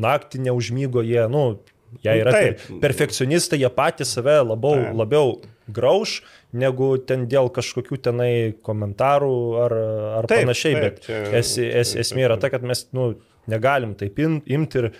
naktį 0.00 0.46
neužmygo, 0.48 1.04
jie, 1.06 1.24
nu, 1.32 1.46
Jie 2.00 2.14
yra 2.22 2.32
Taip. 2.32 2.62
perfekcionistai, 2.80 3.58
jie 3.60 3.68
patys 3.68 4.14
save 4.16 4.38
labiau, 4.40 4.78
labiau 4.96 5.34
grauž, 5.68 6.20
negu 6.52 6.94
ten 6.98 7.26
dėl 7.30 7.50
kažkokių 7.54 8.00
tenai 8.08 8.32
komentarų 8.66 9.36
ar, 9.66 9.76
ar 10.22 10.30
taip, 10.30 10.46
panašiai. 10.46 10.74
Taip, 10.78 10.82
Bet 10.88 11.06
čia, 11.06 11.20
es, 11.42 11.54
es, 11.58 11.94
esmė 12.06 12.26
yra 12.28 12.40
ta, 12.40 12.50
kad 12.52 12.64
mes 12.66 12.86
nu, 12.96 13.12
negalim 13.50 13.96
taip 13.98 14.20
imti 14.22 14.82
ir 14.82 14.92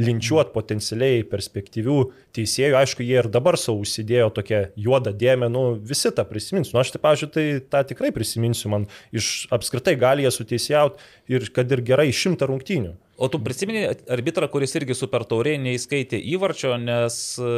linčiuot 0.00 0.52
potencialiai 0.54 1.22
perspektyvių 1.28 1.98
teisėjų. 2.36 2.76
Aišku, 2.78 3.04
jie 3.04 3.18
ir 3.20 3.28
dabar 3.32 3.58
savo 3.60 3.82
užsidėjo 3.84 4.30
tokią 4.38 4.62
juodą 4.80 5.12
dėmę, 5.16 5.50
nu 5.52 5.64
visi 5.76 6.12
tą 6.14 6.24
prisimins. 6.28 6.72
Nu, 6.72 6.80
aš 6.82 6.94
tai, 6.94 7.02
pavyzdžiui, 7.04 7.30
tai 7.34 7.46
tą 7.74 7.84
tikrai 7.92 8.12
prisiminsiu, 8.14 8.70
man 8.72 8.88
iš 9.14 9.46
apskritai 9.52 9.94
gali 10.00 10.26
jie 10.26 10.32
suteisėjauti 10.34 11.36
ir 11.36 11.48
kad 11.54 11.72
ir 11.76 11.84
gerai 11.92 12.08
šimtą 12.16 12.48
rungtynių. 12.50 12.94
O 13.16 13.28
tu 13.28 13.38
prisimeni 13.44 13.82
arbitrą, 14.10 14.48
kuris 14.48 14.72
irgi 14.78 14.94
super 14.96 15.26
tauriai 15.28 15.58
neįskaitė 15.60 16.16
įvarčio, 16.32 16.72
nes 16.80 17.16
e, 17.36 17.50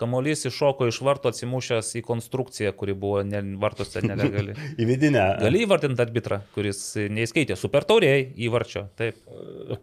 kamuolys 0.00 0.46
iššoko 0.48 0.88
iš 0.88 1.02
varto 1.04 1.28
atsimušęs 1.28 1.92
į 2.00 2.02
konstrukciją, 2.06 2.72
kuri 2.78 2.96
buvo 2.96 3.20
ne, 3.28 3.42
vartose 3.60 4.00
nelegali. 4.04 4.56
į 4.80 4.88
vidinę. 4.88 5.26
Gali 5.44 5.62
įvardinti 5.66 6.04
arbitrą, 6.06 6.40
kuris 6.56 6.80
neįskaitė 7.12 7.58
super 7.60 7.84
tauriai 7.88 8.30
įvarčio. 8.48 8.86
Taip. 8.96 9.20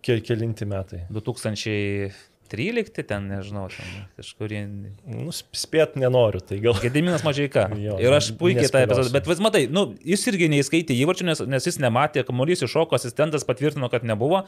Ke, 0.02 0.18
kelinti 0.26 0.66
metai. 0.70 1.06
2000. 1.14 2.31
13, 2.52 3.04
ten 3.08 3.28
nežinau, 3.32 3.66
ten 3.72 3.92
kažkurį. 4.20 4.62
Nu, 5.08 5.34
spėt 5.34 5.96
nenoriu, 6.00 6.42
tai 6.44 6.60
gal. 6.64 6.76
Gediminas 6.84 7.24
Mažiaika. 7.28 7.70
jo, 7.86 7.98
ir 8.04 8.16
aš 8.18 8.34
puikiai 8.40 8.72
tą 8.72 8.84
epizodą, 8.86 9.14
bet 9.16 9.30
vis 9.32 9.44
matai, 9.44 9.66
nu, 9.72 9.88
jis 10.08 10.28
irgi 10.32 10.52
neįskaitė 10.52 10.98
įvarčių, 11.00 11.30
nes, 11.32 11.44
nes 11.56 11.70
jis 11.70 11.80
nematė, 11.84 12.26
kamuolys 12.28 12.66
iššoko, 12.68 13.00
asistentas 13.00 13.48
patvirtino, 13.48 13.90
kad 13.94 14.08
nebuvo. 14.08 14.44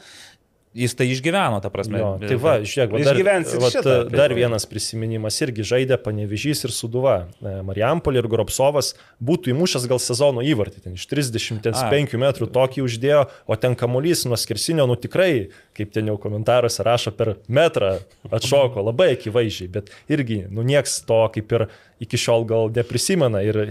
Jis 0.74 0.96
tai 0.98 1.06
išgyveno, 1.14 1.60
ta 1.62 1.70
prasme. 1.70 2.00
Jo, 2.00 2.08
tai 2.18 2.34
va, 2.42 2.56
žiūrėk, 2.66 2.90
va, 2.90 3.02
dar, 3.06 3.18
va, 3.62 3.68
šitą, 3.70 3.92
dar 4.10 4.32
vienas 4.34 4.64
prisiminimas 4.66 5.36
irgi 5.44 5.62
žaidė 5.70 6.00
Panevižys 6.02 6.64
ir 6.66 6.74
Suduva. 6.74 7.12
E, 7.38 7.52
Marijampolė 7.68 8.18
ir 8.18 8.26
Goropsovas 8.32 8.90
būtų 9.22 9.52
įmušęs 9.52 9.86
gal 9.90 10.02
sezono 10.02 10.42
įvartį, 10.42 10.82
ten 10.88 10.96
iš 10.98 11.06
35 11.12 12.18
metrų 12.18 12.50
tokį 12.58 12.82
uždėjo, 12.88 13.22
o 13.46 13.58
ten 13.60 13.78
kamuolys 13.78 14.24
nuo 14.26 14.38
skersinio, 14.40 14.88
nu 14.90 14.98
tikrai, 14.98 15.52
kaip 15.78 15.94
ten 15.94 16.10
jau 16.10 16.18
komentaruose 16.18 16.82
rašo, 16.82 17.14
per 17.14 17.36
metrą 17.46 18.00
atšoko 18.34 18.82
labai 18.90 19.12
akivaizdžiai, 19.14 19.70
bet 19.78 19.94
irgi, 20.10 20.42
nu 20.50 20.66
nieks 20.66 21.04
to 21.06 21.22
kaip 21.38 21.54
ir 21.54 21.68
iki 22.02 22.18
šiol 22.18 22.50
gal 22.50 22.74
neprisimena 22.74 23.46
ir 23.46 23.68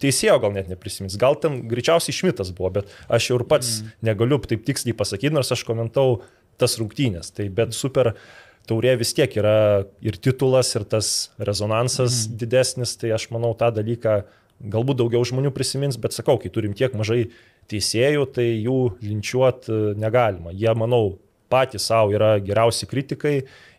teisėjo 0.00 0.36
gal 0.42 0.54
net 0.56 0.68
neprisimins, 0.70 1.18
gal 1.20 1.38
ten 1.40 1.62
greičiausiai 1.70 2.16
šmitas 2.16 2.52
buvo, 2.56 2.72
bet 2.80 2.92
aš 3.08 3.30
jau 3.30 3.40
ir 3.40 3.46
pats 3.50 3.80
mm. 3.80 3.96
negaliu 4.10 4.40
taip 4.44 4.64
tiksliai 4.66 4.96
pasakyti, 4.96 5.34
nors 5.36 5.52
aš 5.54 5.64
komentau 5.68 6.20
tas 6.60 6.76
rungtynės. 6.80 7.32
Tai 7.36 7.48
bet 7.56 7.76
super 7.76 8.14
taurė 8.68 8.96
vis 9.00 9.14
tiek 9.16 9.32
yra 9.40 9.86
ir 10.04 10.18
titulas, 10.20 10.74
ir 10.76 10.84
tas 10.88 11.30
rezonansas 11.40 12.26
mm. 12.26 12.36
didesnis, 12.42 12.94
tai 13.00 13.14
aš 13.16 13.30
manau 13.34 13.54
tą 13.58 13.72
dalyką 13.74 14.20
galbūt 14.60 15.00
daugiau 15.00 15.24
žmonių 15.24 15.54
prisimins, 15.56 15.96
bet 16.00 16.12
sakau, 16.12 16.36
kai 16.40 16.52
turim 16.52 16.76
tiek 16.76 16.92
mažai 16.96 17.30
teisėjų, 17.70 18.26
tai 18.34 18.46
jų 18.60 18.78
linčiuot 19.00 19.70
e, 19.70 19.80
negalima. 20.00 20.52
Jie, 20.52 20.72
manau, 20.76 21.16
patys 21.50 21.88
savo 21.90 22.14
yra 22.14 22.34
geriausi 22.42 22.88
kritikai 22.90 23.36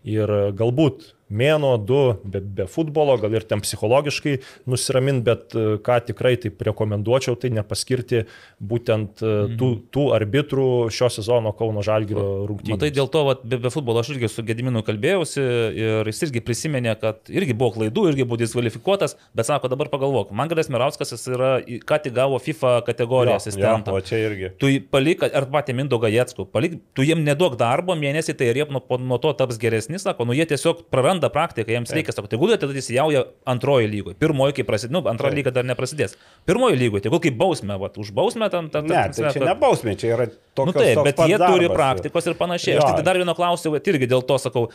ir 0.07 0.33
galbūt 0.57 1.11
mėno, 1.31 1.73
du 1.79 2.01
be, 2.23 2.41
be 2.41 2.67
futbolo, 2.69 3.15
gal 3.21 3.33
ir 3.37 3.45
ten 3.47 3.63
psichologiškai 3.63 4.37
nusiramint, 4.69 5.23
bet 5.25 5.55
e, 5.55 5.65
ką 5.83 5.99
tikrai 6.11 6.35
taip 6.41 6.61
rekomenduočiau, 6.67 7.37
tai 7.39 7.53
nepaskirti 7.55 8.25
būtent 8.59 9.23
e, 9.23 9.33
tų, 9.57 9.69
mhm. 9.71 9.83
tų 9.95 10.05
arbitrų 10.17 10.69
šio 10.93 11.11
sezono 11.13 11.53
Kauno 11.57 11.83
Žalgirio 11.85 12.25
rungtynių. 12.49 12.75
Matai, 12.77 12.91
dėl 12.95 13.09
to 13.11 13.23
vat, 13.27 13.45
be, 13.47 13.59
be 13.61 13.71
futbolo 13.73 14.03
aš 14.03 14.13
irgi 14.15 14.31
su 14.31 14.45
Gediminu 14.45 14.83
kalbėjausi 14.85 15.41
ir 15.41 16.11
jis 16.11 16.23
irgi 16.27 16.43
prisiminė, 16.45 16.95
kad 17.01 17.31
irgi 17.31 17.55
buvo 17.57 17.75
klaidų, 17.77 18.07
irgi 18.11 18.25
buvo 18.27 18.39
diskvalifikuotas, 18.41 19.17
bet 19.37 19.49
sako, 19.49 19.71
dabar 19.71 19.91
pagalvok, 19.91 20.33
Mangaras 20.35 20.71
Mirauskas 20.71 21.13
jis 21.15 21.27
yra, 21.31 21.51
ką 21.61 21.99
tik 22.05 22.15
gavo 22.17 22.39
FIFA 22.41 22.77
kategoriją 22.87 23.37
asistentą. 23.39 23.95
O 23.95 24.01
čia 24.05 24.21
irgi. 24.25 24.51
Tu 24.61 24.73
palik, 24.91 25.23
ar 25.27 25.47
patį 25.51 25.75
Mindogą 25.77 26.09
Jetsku, 26.11 26.47
palik, 26.49 26.79
tu 26.97 27.05
jiem 27.05 27.21
neduok 27.25 27.57
darbo 27.59 27.95
mėnesį, 27.97 28.35
tai 28.37 28.49
ir 28.51 28.61
jie 28.61 28.67
nuo, 28.73 28.81
nuo 29.01 29.19
to 29.21 29.33
taps 29.37 29.59
geresni, 29.61 29.99
sako, 30.01 30.25
nu 30.27 30.35
jie 30.37 30.47
tiesiog 30.49 30.85
praranda 30.93 31.20
praktiką, 31.29 31.69
jiems 31.69 31.91
reikia, 31.93 32.15
sako, 32.15 32.29
tegul 32.31 32.49
jie 32.49 32.57
tada 32.61 32.73
įsijauja 32.79 33.23
antroji 33.53 33.89
lygoje. 33.91 34.17
Pirmoji, 34.21 34.55
kai 34.57 34.65
prasidės, 34.65 34.95
nu, 34.95 35.03
antra 35.11 35.29
lyga 35.33 35.53
dar 35.53 35.67
neprasidės. 35.67 36.17
Pirmoji 36.49 36.79
lygoje, 36.79 37.05
tegul 37.05 37.21
kaip 37.21 37.37
bausmė, 37.37 37.77
va, 37.81 37.91
už 38.01 38.13
bausmę 38.17 38.49
tam 38.53 38.71
tam. 38.73 38.87
Ne, 38.89 39.03
tai 39.13 39.33
čia 39.35 39.43
ne 39.45 39.55
bausmė, 39.59 39.93
čia 39.99 40.13
yra 40.15 40.27
tokia. 40.31 40.71
Nu, 40.71 40.75
taip, 40.77 41.03
bet 41.05 41.21
jie 41.27 41.37
darbas, 41.37 41.53
turi 41.53 41.69
praktikos 41.69 42.31
ir 42.31 42.37
panašiai. 42.39 42.77
Jo. 42.79 42.87
Aš 42.87 42.97
tik 42.97 43.07
dar 43.11 43.21
vieno 43.21 43.35
klausiau, 43.37 43.77
irgi 43.77 44.09
dėl 44.09 44.25
to 44.25 44.39
sakau, 44.41 44.69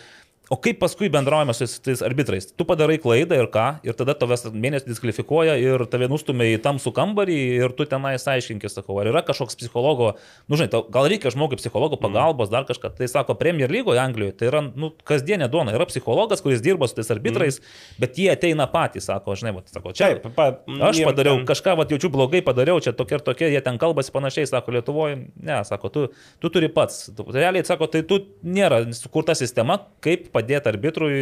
O 0.46 0.54
kaip 0.62 0.76
paskui 0.78 1.08
bendraujame 1.10 1.50
su 1.58 1.66
tais 1.82 1.98
arbitrais? 2.06 2.44
Tu 2.54 2.64
padarai 2.66 3.00
klaidą 3.02 3.34
ir 3.34 3.48
ką, 3.50 3.64
ir 3.82 3.96
tada 3.98 4.14
tavęs 4.14 4.44
mėnesį 4.54 4.86
diskvalifikuoja 4.92 5.56
ir 5.58 5.82
tave 5.90 6.06
nustumia 6.06 6.52
į 6.52 6.60
tamsų 6.62 6.92
kambarį 6.94 7.38
ir 7.64 7.72
tu 7.74 7.82
tenai 7.90 8.12
aiškinkis, 8.14 8.76
sakau, 8.78 9.00
ar 9.02 9.10
yra 9.10 9.24
kažkoks 9.26 9.58
psichologo, 9.58 10.12
nu 10.46 10.58
žinai, 10.60 10.70
gal 10.94 11.08
reikia 11.10 11.32
žmogui 11.34 11.58
psichologo 11.58 11.98
pagalbos, 11.98 12.52
dar 12.52 12.62
kažką. 12.68 12.92
Tai 12.94 13.08
sako, 13.10 13.34
Premier 13.40 13.74
lygoje 13.74 13.98
Anglijoje 13.98 14.36
tai 14.38 14.50
yra 14.52 14.60
nu, 14.68 14.92
kasdienė 15.10 15.48
duona. 15.50 15.74
Yra 15.74 15.88
psichologas, 15.90 16.44
kuris 16.46 16.62
dirba 16.62 16.86
su 16.86 16.94
tais 17.00 17.10
arbitrais, 17.10 17.58
mm. 17.58 17.98
bet 18.04 18.22
jie 18.22 18.30
ateina 18.30 18.68
patys, 18.70 19.10
sako, 19.10 19.34
žinai, 19.34 19.56
va, 19.58 19.64
sako, 19.66 19.96
čia. 19.98 20.12
Taip, 20.14 20.30
pa, 20.38 20.48
aš 20.92 21.02
padariau 21.08 21.40
ten... 21.40 21.48
kažką, 21.50 21.74
va, 21.82 21.88
jaučiu 21.90 22.12
blogai 22.14 22.44
padariau, 22.46 22.78
čia 22.78 22.94
tokie 22.94 23.18
ir 23.18 23.26
tokie, 23.26 23.50
jie 23.50 23.64
ten 23.66 23.82
kalbasi 23.82 24.14
panašiai, 24.14 24.46
sako, 24.54 24.78
Lietuvoje, 24.78 25.18
ne, 25.42 25.58
sako, 25.66 25.90
tu, 25.90 26.06
tu 26.38 26.54
turi 26.54 26.70
pats. 26.70 27.08
Realiai, 27.34 27.66
sako, 27.66 27.90
tai 27.90 28.06
tu 28.06 28.22
nėra 28.46 28.84
sukurta 28.94 29.34
sistema, 29.34 29.80
kaip 30.06 30.30
padėti 30.36 30.70
arbitrui 30.70 31.16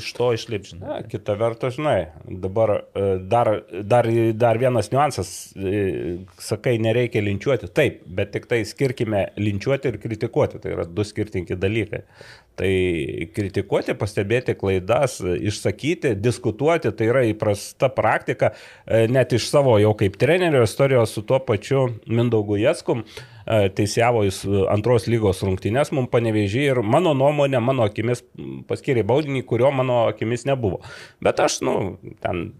iš 0.00 0.10
to 0.16 0.30
išlipti. 0.36 0.80
Kita 1.10 1.36
vertus, 1.40 1.78
žinai, 1.78 2.10
dabar 2.42 2.74
e, 2.76 3.06
dar, 3.30 3.52
dar, 3.94 4.08
dar 4.36 4.60
vienas 4.60 4.90
niuansas, 4.92 5.32
e, 5.54 6.18
sakai, 6.42 6.76
nereikia 6.82 7.22
linčiuoti, 7.24 7.70
taip, 7.76 8.02
bet 8.18 8.34
tik 8.34 8.50
tai 8.50 8.62
skirkime 8.68 9.28
linčiuoti 9.40 9.92
ir 9.92 10.00
kritikuoti, 10.02 10.60
tai 10.62 10.74
yra 10.76 10.86
du 10.88 11.06
skirtingi 11.06 11.58
dalykai. 11.60 12.02
Tai 12.60 12.70
kritikuoti, 13.32 13.94
pastebėti 13.96 14.52
klaidas, 14.60 15.18
išsakyti, 15.24 16.12
diskutuoti, 16.20 16.92
tai 16.92 17.06
yra 17.08 17.24
įprasta 17.30 17.88
praktika, 17.96 18.52
e, 18.84 19.06
net 19.08 19.32
iš 19.32 19.48
savo 19.48 19.78
jau 19.80 19.94
kaip 19.96 20.18
trenerio 20.20 20.66
istorijos 20.66 21.14
su 21.16 21.24
tuo 21.24 21.40
pačiu 21.40 21.86
Mindaugu 22.04 22.60
Jetskum 22.60 23.06
teisėjavo 23.50 24.24
jis 24.26 24.40
antros 24.70 25.06
lygos 25.10 25.42
rungtynės 25.46 25.92
mums 25.96 26.10
panevežė 26.12 26.66
ir 26.70 26.80
mano 26.86 27.14
nuomonė, 27.16 27.60
mano 27.64 27.86
akimis 27.88 28.22
paskyrė 28.68 29.04
baudinį, 29.06 29.44
kurio 29.48 29.72
mano 29.74 30.04
akimis 30.10 30.46
nebuvo. 30.48 30.80
Bet 31.24 31.40
aš, 31.42 31.60
nu, 31.66 31.76
ten 32.22 32.50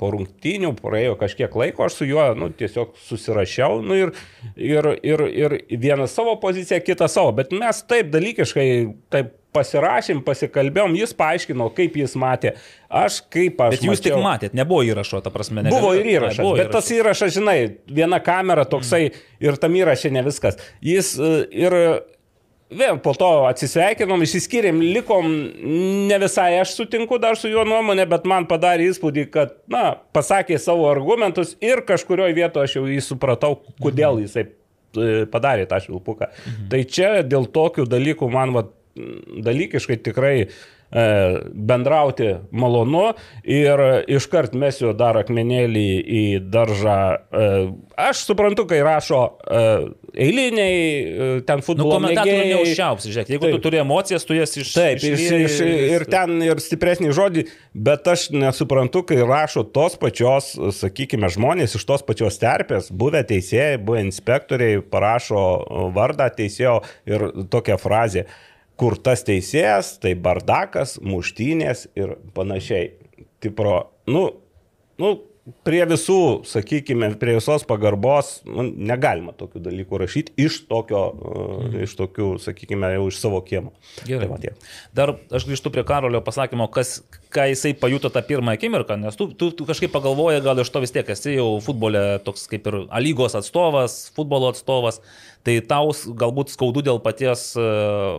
po 0.00 0.12
rungtynių 0.14 0.72
praėjo 0.78 1.16
kažkiek 1.20 1.56
laiko, 1.60 1.84
aš 1.84 1.98
su 1.98 2.08
juo 2.08 2.24
nu, 2.38 2.48
tiesiog 2.56 2.94
susirašiau 3.08 3.82
nu, 3.84 3.98
ir, 3.98 4.14
ir, 4.56 4.92
ir, 5.02 5.26
ir 5.28 5.58
vieną 5.82 6.06
savo 6.08 6.38
poziciją, 6.40 6.80
kitą 6.86 7.10
savo, 7.10 7.34
bet 7.36 7.52
mes 7.52 7.82
taip 7.90 8.12
dalykiškai, 8.14 8.68
taip 9.12 9.34
pasirašėm, 9.56 10.20
pasikalbėjom, 10.26 10.96
jis 10.98 11.14
paaiškino, 11.18 11.70
kaip 11.76 11.96
jis 11.98 12.14
matė. 12.20 12.54
Aš 12.88 13.20
kaip 13.32 13.60
aš. 13.64 13.76
Bet 13.76 13.86
jūs 13.86 13.96
mačiau, 13.96 14.04
tik 14.04 14.24
matėt, 14.24 14.58
nebuvo 14.58 14.82
įrašo, 14.86 15.22
ta 15.24 15.32
prasme, 15.34 15.64
ne. 15.64 15.72
Buvo 15.72 15.94
ir 15.96 16.06
įrašas, 16.16 16.42
ne, 16.44 16.52
bet 16.58 16.68
įrašas. 16.68 16.76
tas 16.76 16.92
įrašas, 16.98 17.34
žinai, 17.38 17.58
viena 18.00 18.20
kamera 18.24 18.66
toksai 18.68 19.08
mm. 19.08 19.24
ir 19.48 19.58
tam 19.62 19.80
įrašė 19.80 20.12
ne 20.14 20.24
viskas. 20.28 20.60
Jis 20.84 21.16
e, 21.16 21.34
ir 21.64 21.80
Vėl 22.68 22.98
po 23.00 23.14
to 23.16 23.28
atsisveikinom, 23.48 24.20
išsiskyrėm, 24.26 24.82
likom, 24.92 25.28
ne 26.10 26.16
visai 26.20 26.58
aš 26.60 26.74
sutinku 26.76 27.16
dar 27.20 27.38
su 27.40 27.48
juo 27.48 27.62
nuomonė, 27.64 28.04
bet 28.10 28.26
man 28.28 28.44
padarė 28.50 28.90
įspūdį, 28.90 29.24
kad, 29.32 29.54
na, 29.72 29.94
pasakė 30.12 30.58
savo 30.60 30.84
argumentus 30.90 31.54
ir 31.64 31.80
kažkurioje 31.88 32.36
vietoje 32.36 32.68
aš 32.68 32.74
jau 32.76 32.84
jį 32.84 33.00
supratau, 33.06 33.54
kodėl 33.80 34.18
mhm. 34.18 34.26
jisai 34.26 34.44
e, 34.44 35.24
padarė 35.32 35.64
tą 35.70 35.80
švilpuką. 35.86 36.28
Mhm. 36.28 36.66
Tai 36.74 36.82
čia 36.92 37.14
dėl 37.24 37.48
tokių 37.56 37.88
dalykų 37.88 38.28
man, 38.36 38.52
va, 38.58 38.66
dalykiškai 39.44 39.96
tikrai 40.02 40.34
e, 40.46 40.48
bendrauti 41.52 42.30
malonu 42.50 43.12
ir 43.44 43.82
iškart 44.10 44.56
mesiu 44.58 44.94
dar 44.96 45.18
akmenėlį 45.20 45.88
į 46.20 46.24
daržą. 46.52 46.98
E, 47.18 47.48
aš 48.08 48.24
suprantu, 48.28 48.66
kai 48.70 48.80
rašo 48.86 49.20
e, 49.28 49.64
eiliniai 50.26 51.42
ten 51.48 51.62
futbolo. 51.64 51.98
Nu, 51.98 52.08
komentatorių 52.08 52.48
neužšiausi, 52.54 53.12
žiūrėk, 53.12 53.32
jeigu 53.34 53.46
taip, 53.46 53.56
tu 53.56 53.62
turi 53.68 53.82
emocijas, 53.82 54.26
tu 54.28 54.36
jas 54.36 54.56
iš... 54.58 54.72
Taip, 54.76 55.04
iš, 55.04 55.24
iš, 55.38 55.60
ir 55.98 56.06
ten 56.10 56.38
ir 56.44 56.62
stipresnį 56.62 57.12
žodį, 57.16 57.46
bet 57.88 58.08
aš 58.10 58.28
nesuprantu, 58.34 59.04
kai 59.08 59.20
rašo 59.22 59.66
tos 59.74 59.98
pačios, 60.00 60.54
sakykime, 60.80 61.30
žmonės 61.34 61.76
iš 61.78 61.86
tos 61.88 62.04
pačios 62.06 62.40
terpės, 62.40 62.90
buvę 62.90 63.22
teisėjai, 63.28 63.78
buvę 63.82 64.02
inspektoriai, 64.06 64.82
parašo 64.82 65.44
vardą 65.94 66.30
teisėjo 66.38 66.78
ir 67.08 67.28
tokią 67.52 67.78
frazę 67.80 68.28
kur 68.78 68.98
tas 69.02 69.24
teisėjas, 69.26 69.96
tai 70.02 70.14
bardakas, 70.14 70.98
muštynės 71.02 71.88
ir 71.98 72.16
panašiai. 72.36 72.92
Tipro, 73.42 73.74
nu, 74.10 74.24
nu, 74.98 75.12
prie 75.66 75.80
visų, 75.88 76.44
sakykime, 76.48 77.10
prie 77.20 77.36
visos 77.38 77.64
pagarbos, 77.68 78.38
nu, 78.48 78.64
negalima 78.64 79.32
tokių 79.36 79.62
dalykų 79.64 80.00
rašyti 80.02 80.34
iš 80.44 80.60
tokio, 80.68 81.02
mm. 81.14 81.76
iš 81.86 81.94
tokių, 81.98 82.28
sakykime, 82.42 82.90
jau 82.96 83.06
iš 83.10 83.20
savo 83.22 83.40
kiemo. 83.46 83.72
Gerai. 84.06 84.26
Tai 84.26 84.30
va, 84.32 84.40
tie. 84.42 84.52
Dar 84.96 85.14
aš 85.34 85.46
grįžtu 85.48 85.72
prie 85.74 85.84
Karolio 85.88 86.20
pasakymo, 86.24 86.68
kas, 86.74 86.98
ką 87.34 87.48
jisai 87.52 87.74
pajuto 87.78 88.12
tą 88.12 88.22
pirmą 88.26 88.56
akimirką, 88.56 88.98
nes 89.00 89.18
tu, 89.18 89.30
tu, 89.38 89.50
tu 89.56 89.68
kažkaip 89.68 89.92
pagalvoji, 89.94 90.42
gal 90.44 90.60
iš 90.62 90.72
to 90.74 90.82
vis 90.84 90.94
tiek 90.94 91.08
esi 91.14 91.38
jau 91.38 91.48
futbole 91.64 92.04
toks 92.26 92.48
kaip 92.50 92.68
ir 92.70 92.82
lygos 93.04 93.38
atstovas, 93.38 94.00
futbolo 94.16 94.52
atstovas, 94.52 95.02
tai 95.48 95.58
tau 95.64 95.96
galbūt 96.20 96.52
skaudu 96.52 96.84
dėl 96.84 97.00
paties 97.00 97.50
e, 97.56 97.66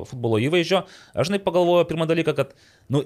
futbolo 0.10 0.42
įvaizdžio. 0.42 0.84
Aš 1.14 1.30
žinai 1.30 1.42
pagalvoju 1.46 1.86
pirmą 1.90 2.10
dalyką, 2.10 2.34
kad, 2.38 2.56
nu, 2.90 3.06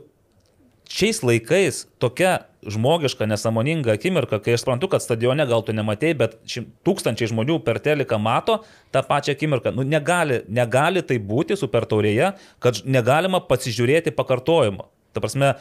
šiais 0.94 1.20
laikais 1.26 1.84
tokia 2.02 2.45
žmogiška, 2.64 3.28
nesąmoninga 3.28 3.95
akimirka, 3.98 4.40
kai 4.44 4.56
aš 4.56 4.64
suprantu, 4.64 4.88
kad 4.91 5.04
stadione 5.04 5.45
gal 5.50 5.66
tu 5.66 5.76
nematėjai, 5.76 6.18
bet 6.20 6.36
šim, 6.48 6.70
tūkstančiai 6.88 7.32
žmonių 7.32 7.60
per 7.66 7.82
teliką 7.84 8.20
mato 8.22 8.62
tą 8.94 9.04
pačią 9.08 9.36
akimirką. 9.36 9.74
Nu, 9.76 9.84
negali, 9.88 10.41
negali 10.48 11.04
tai 11.04 11.20
būti 11.20 11.58
super 11.60 11.88
taurėje, 11.90 12.34
kad 12.64 12.84
negalima 12.86 13.44
pasižiūrėti 13.44 14.16
pakartojimo. 14.16 14.88
Ta 15.14 15.22
prasme, 15.22 15.54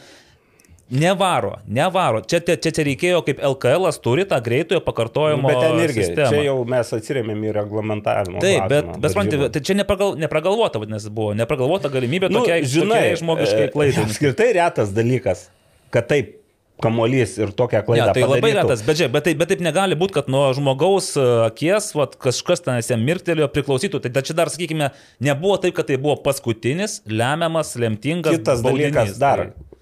Nevaro, 0.93 1.55
nevaro. 1.65 2.21
Čia, 2.21 2.37
čia, 2.45 2.69
čia 2.69 2.83
reikėjo, 2.85 3.23
kaip 3.25 3.39
LKL 3.41 3.89
turi 4.03 4.27
tą 4.29 4.37
greitojo 4.45 4.81
pakartojimo. 4.85 5.49
Bet 5.49 5.57
ten 5.63 5.79
irgi, 5.81 6.03
sistemą. 6.05 6.29
čia 6.29 6.43
jau 6.45 6.59
mes 6.69 6.93
atsirėmėm 6.99 7.47
į 7.49 7.55
reglamentavimą. 7.57 8.43
Taip, 8.43 8.67
bet, 8.69 8.91
bet 9.01 9.15
suprantate, 9.15 9.49
tai 9.55 9.63
čia 9.65 9.77
nepragal, 9.79 10.13
nepragalvota, 10.21 10.83
vadinasi, 10.83 11.09
buvo, 11.13 11.33
nepragalvota 11.39 11.89
galimybė 11.93 12.29
nu, 12.29 12.43
tokiai, 12.43 12.69
žinai, 12.69 13.01
tokiai 13.07 13.19
žmogiškai 13.23 13.65
e, 13.65 13.73
klaidai. 13.73 14.05
Apskritai 14.05 14.49
retas 14.59 14.93
dalykas, 14.93 15.47
kad 15.93 16.07
taip 16.13 16.37
kamuolys 16.83 17.35
ir 17.41 17.55
tokią 17.57 17.83
klaidą. 17.87 17.99
Ja, 18.03 18.13
tai 18.13 18.27
padarytų. 18.27 18.37
labai 18.37 18.53
retas, 18.59 18.85
bet, 18.85 19.03
bet, 19.09 19.25
taip, 19.25 19.41
bet 19.41 19.53
taip 19.53 19.65
negali 19.65 19.97
būti, 19.97 20.17
kad 20.19 20.29
nuo 20.29 20.45
žmogaus 20.53 21.13
e, 21.17 21.27
akies 21.47 21.89
vat, 21.97 22.17
kažkas 22.21 22.65
ten 22.65 22.81
jam 22.85 23.01
mirktelėjo 23.09 23.49
priklausytų. 23.55 24.03
Tai 24.03 24.25
čia 24.25 24.37
dar, 24.37 24.53
sakykime, 24.53 24.93
nebuvo 25.25 25.57
taip, 25.63 25.73
kad 25.79 25.89
tai 25.89 25.97
buvo 26.01 26.19
paskutinis, 26.21 26.99
lemiamas, 27.09 27.73
lemtingas. 27.81 28.37
Kitas 28.37 28.65
baudinys, 28.65 28.91
dalykas 28.93 29.21
dar. 29.21 29.47
Tai 29.53 29.72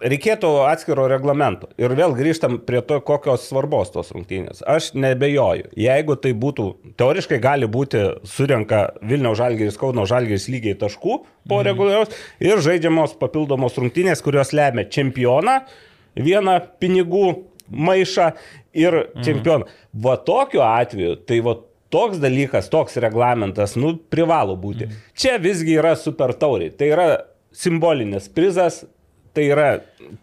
reikėtų 0.00 0.50
atskiro 0.66 1.06
reglamento. 1.10 1.68
Ir 1.80 1.92
vėl 1.98 2.14
grįžtam 2.16 2.58
prie 2.66 2.80
to, 2.86 2.98
kokios 3.04 3.46
svarbos 3.48 3.92
tos 3.94 4.12
rungtynės. 4.14 4.62
Aš 4.66 4.92
nebejoju. 4.98 5.70
Jeigu 5.78 6.16
tai 6.20 6.32
būtų, 6.36 6.66
teoriškai 7.00 7.38
gali 7.42 7.68
būti, 7.70 8.02
surenka 8.28 8.82
Vilniaus 9.02 9.40
Žalgeris, 9.40 9.78
Kauno 9.80 10.06
Žalgeris 10.08 10.48
lygiai 10.52 10.78
taškų 10.80 11.18
po 11.48 11.60
mhm. 11.60 11.66
reguliariaus 11.68 12.16
ir 12.42 12.62
žaidžiamos 12.64 13.16
papildomos 13.20 13.78
rungtynės, 13.80 14.24
kurios 14.24 14.54
lemia 14.56 14.86
čempioną, 14.90 15.60
vieną 16.16 16.58
pinigų 16.82 17.28
maišą 17.70 18.32
ir 18.76 19.00
mhm. 19.02 19.24
čempioną. 19.26 19.70
Va 20.06 20.18
tokiu 20.20 20.64
atveju, 20.66 21.20
tai 21.28 21.40
va 21.44 21.58
toks 21.94 22.18
dalykas, 22.20 22.68
toks 22.72 22.98
reglamentas, 23.02 23.76
nu, 23.78 23.94
privalo 24.10 24.58
būti. 24.58 24.88
Mhm. 24.88 25.08
Čia 25.16 25.38
visgi 25.42 25.78
yra 25.78 25.94
super 25.98 26.34
tauriai. 26.36 26.74
Tai 26.74 26.92
yra 26.92 27.08
simbolinis 27.56 28.28
prizas 28.32 28.82
Tai 29.36 29.44
yra, 29.44 29.68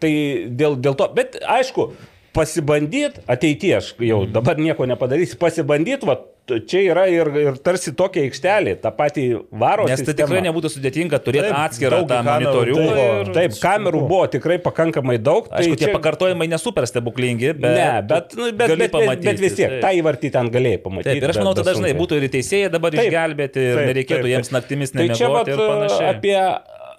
tai 0.02 0.10
dėl, 0.50 0.74
dėl 0.82 0.98
to, 0.98 1.06
bet 1.14 1.36
aišku, 1.38 1.92
pasibandyt 2.34 3.20
ateityje, 3.30 3.74
aš 3.78 3.90
jau 4.02 4.24
dabar 4.26 4.58
nieko 4.58 4.88
nepadarysiu, 4.90 5.38
pasibandyt, 5.38 6.02
va, 6.08 6.16
čia 6.44 6.80
yra 6.90 7.04
ir, 7.08 7.30
ir 7.40 7.58
tarsi 7.64 7.92
tokia 7.96 8.24
aikštelė, 8.26 8.74
tą 8.82 8.90
patį 8.96 9.24
varo. 9.54 9.86
Nes 9.88 10.02
tai 10.04 10.16
tikrai 10.18 10.42
nebūtų 10.44 10.72
sudėtinga 10.74 11.20
turėti 11.24 11.46
taip, 11.46 11.60
atskirą 11.60 12.02
tą 12.10 12.18
monitorių. 12.26 12.74
Taip, 12.80 12.90
ir... 12.98 13.32
taip, 13.38 13.56
kamerų 13.62 14.02
buvo 14.10 14.26
tikrai 14.34 14.58
pakankamai 14.66 15.16
daug. 15.22 15.48
Tai 15.52 15.62
Aišku, 15.62 15.78
čia... 15.78 15.88
tie 15.88 15.94
pakartojimai 15.94 16.50
nesuper 16.50 16.88
stebuklingi, 16.90 17.54
bet... 17.54 17.78
Ne, 17.78 17.88
bet, 18.10 18.36
nu, 18.38 18.50
bet, 18.50 18.76
bet, 18.82 18.92
pamatyti, 18.92 19.30
bet 19.30 19.42
vis 19.46 19.56
tiek, 19.56 19.76
taip. 19.76 19.82
tą 19.86 19.94
įvartį 20.02 20.34
ten 20.34 20.52
galėjai 20.58 20.82
pamatyti. 20.84 21.14
Taip, 21.14 21.22
ir 21.22 21.34
aš 21.36 21.40
manau, 21.40 21.56
tada 21.56 21.70
dažnai 21.70 21.94
būtų 22.02 22.20
ir 22.20 22.30
teisėjai 22.34 22.74
dabar 22.74 22.98
taip, 22.98 23.08
išgelbėti 23.08 23.64
ir 23.64 23.78
taip, 23.78 23.90
nereikėtų 23.92 24.24
taip, 24.26 24.32
jiems 24.34 24.54
naktimis 24.58 24.96
nemiegoti. 24.98 25.54
Tai 25.54 25.60
čia 25.62 25.68
vat, 25.70 26.00
apie 26.10 26.38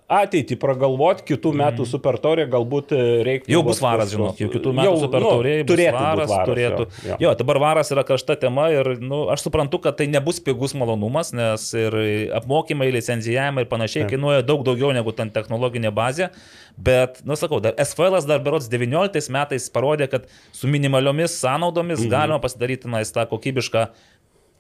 ateitį 0.06 0.56
pragalvoti, 0.62 1.24
kitų 1.32 1.52
metų 1.58 1.82
mm. 1.82 1.90
super 1.90 2.20
taurė 2.22 2.46
galbūt 2.50 2.92
e, 2.94 3.00
reiktų. 3.26 3.50
Jau 3.56 3.62
bus 3.66 3.80
varas, 3.82 4.12
žinot, 4.14 4.38
jau 4.38 4.52
kitų 4.54 4.74
metų 4.78 4.86
jau, 4.86 5.00
super 5.02 5.26
taurė 5.26 5.56
nu, 5.58 5.68
turėtų 5.72 5.98
varas, 5.98 6.30
varas. 6.30 6.50
Turėtų. 6.52 6.86
Jo, 6.86 7.10
jo. 7.10 7.18
jo, 7.26 7.32
dabar 7.40 7.60
varas 7.64 7.90
yra 7.96 8.04
karšta 8.06 8.38
tema 8.44 8.68
ir 8.74 8.92
nu, 9.02 9.24
aš 9.34 9.48
suprantu, 9.48 9.82
kad 9.82 9.98
tai 9.98 10.06
nebus 10.12 10.38
pigus 10.46 10.76
malonumas, 10.78 11.34
nes 11.34 11.66
ir 11.74 11.98
apmokymai, 12.38 12.92
licenzijavimai 12.94 13.66
ir 13.66 13.72
panašiai 13.72 14.06
kainuoja 14.12 14.46
daug 14.46 14.62
daugiau 14.68 14.94
negu 14.94 15.16
ten 15.18 15.34
technologinė 15.34 15.90
bazė. 15.96 16.30
Bet, 16.76 17.22
nu 17.26 17.38
sakau, 17.40 17.62
dar 17.64 17.74
SFL 17.80 18.20
dar 18.28 18.42
berots 18.44 18.68
19 18.70 19.32
metais 19.34 19.70
parodė, 19.74 20.10
kad 20.12 20.28
su 20.54 20.70
minimaliomis 20.70 21.40
sąnaudomis 21.40 22.04
mm. 22.04 22.12
galima 22.12 22.42
pasidaryti 22.44 22.92
na, 22.92 23.02
tą 23.16 23.24
kokybišką 23.32 23.88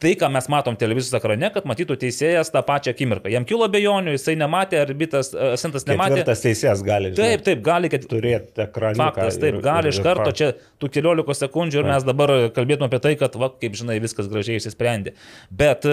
tai, 0.03 0.11
ką 0.19 0.27
mes 0.33 0.47
matom 0.51 0.75
televizijos 0.79 1.15
ekrane, 1.17 1.47
kad 1.53 1.67
matytų 1.69 1.95
teisėjas 2.01 2.51
tą 2.53 2.61
pačią 2.67 2.91
akimirką. 2.91 3.29
Jam 3.31 3.45
kilo 3.47 3.67
bejonių, 3.71 4.15
jisai 4.17 4.35
nematė, 4.39 4.81
arbitras, 4.83 5.31
asentas 5.53 5.87
nematė. 5.87 6.23
Tas 6.27 6.43
teisėjas 6.43 6.83
gali. 6.85 7.13
Žinai, 7.15 7.29
taip, 7.35 7.45
taip, 7.47 7.61
gali, 7.65 7.91
kad 7.93 8.07
turėti 8.11 8.65
ekraną. 8.65 8.99
Faktas, 8.99 9.39
taip, 9.41 9.59
gali 9.63 9.93
iš 9.93 10.01
karto 10.05 10.33
čia 10.35 10.51
tų 10.81 10.91
keliolika 10.97 11.37
sekundžių 11.37 11.81
ir 11.81 11.89
mes 11.93 12.07
dabar 12.07 12.35
kalbėtume 12.55 12.89
apie 12.91 13.01
tai, 13.07 13.15
kad, 13.19 13.39
va, 13.39 13.51
kaip 13.63 13.79
žinai, 13.79 13.97
viskas 14.03 14.29
gražiai 14.31 14.59
išsisprendė. 14.59 15.15
Bet, 15.63 15.87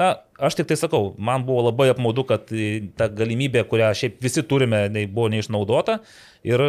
na, 0.00 0.10
aš 0.40 0.60
tik 0.60 0.72
tai 0.72 0.80
sakau, 0.80 1.12
man 1.20 1.44
buvo 1.44 1.68
labai 1.68 1.90
apmaudu, 1.92 2.24
kad 2.32 2.48
ta 2.98 3.12
galimybė, 3.12 3.66
kurią 3.68 3.92
šiaip 4.00 4.20
visi 4.24 4.44
turime, 4.48 4.86
buvo 5.04 5.28
neišnaudota 5.32 6.00
ir 6.48 6.64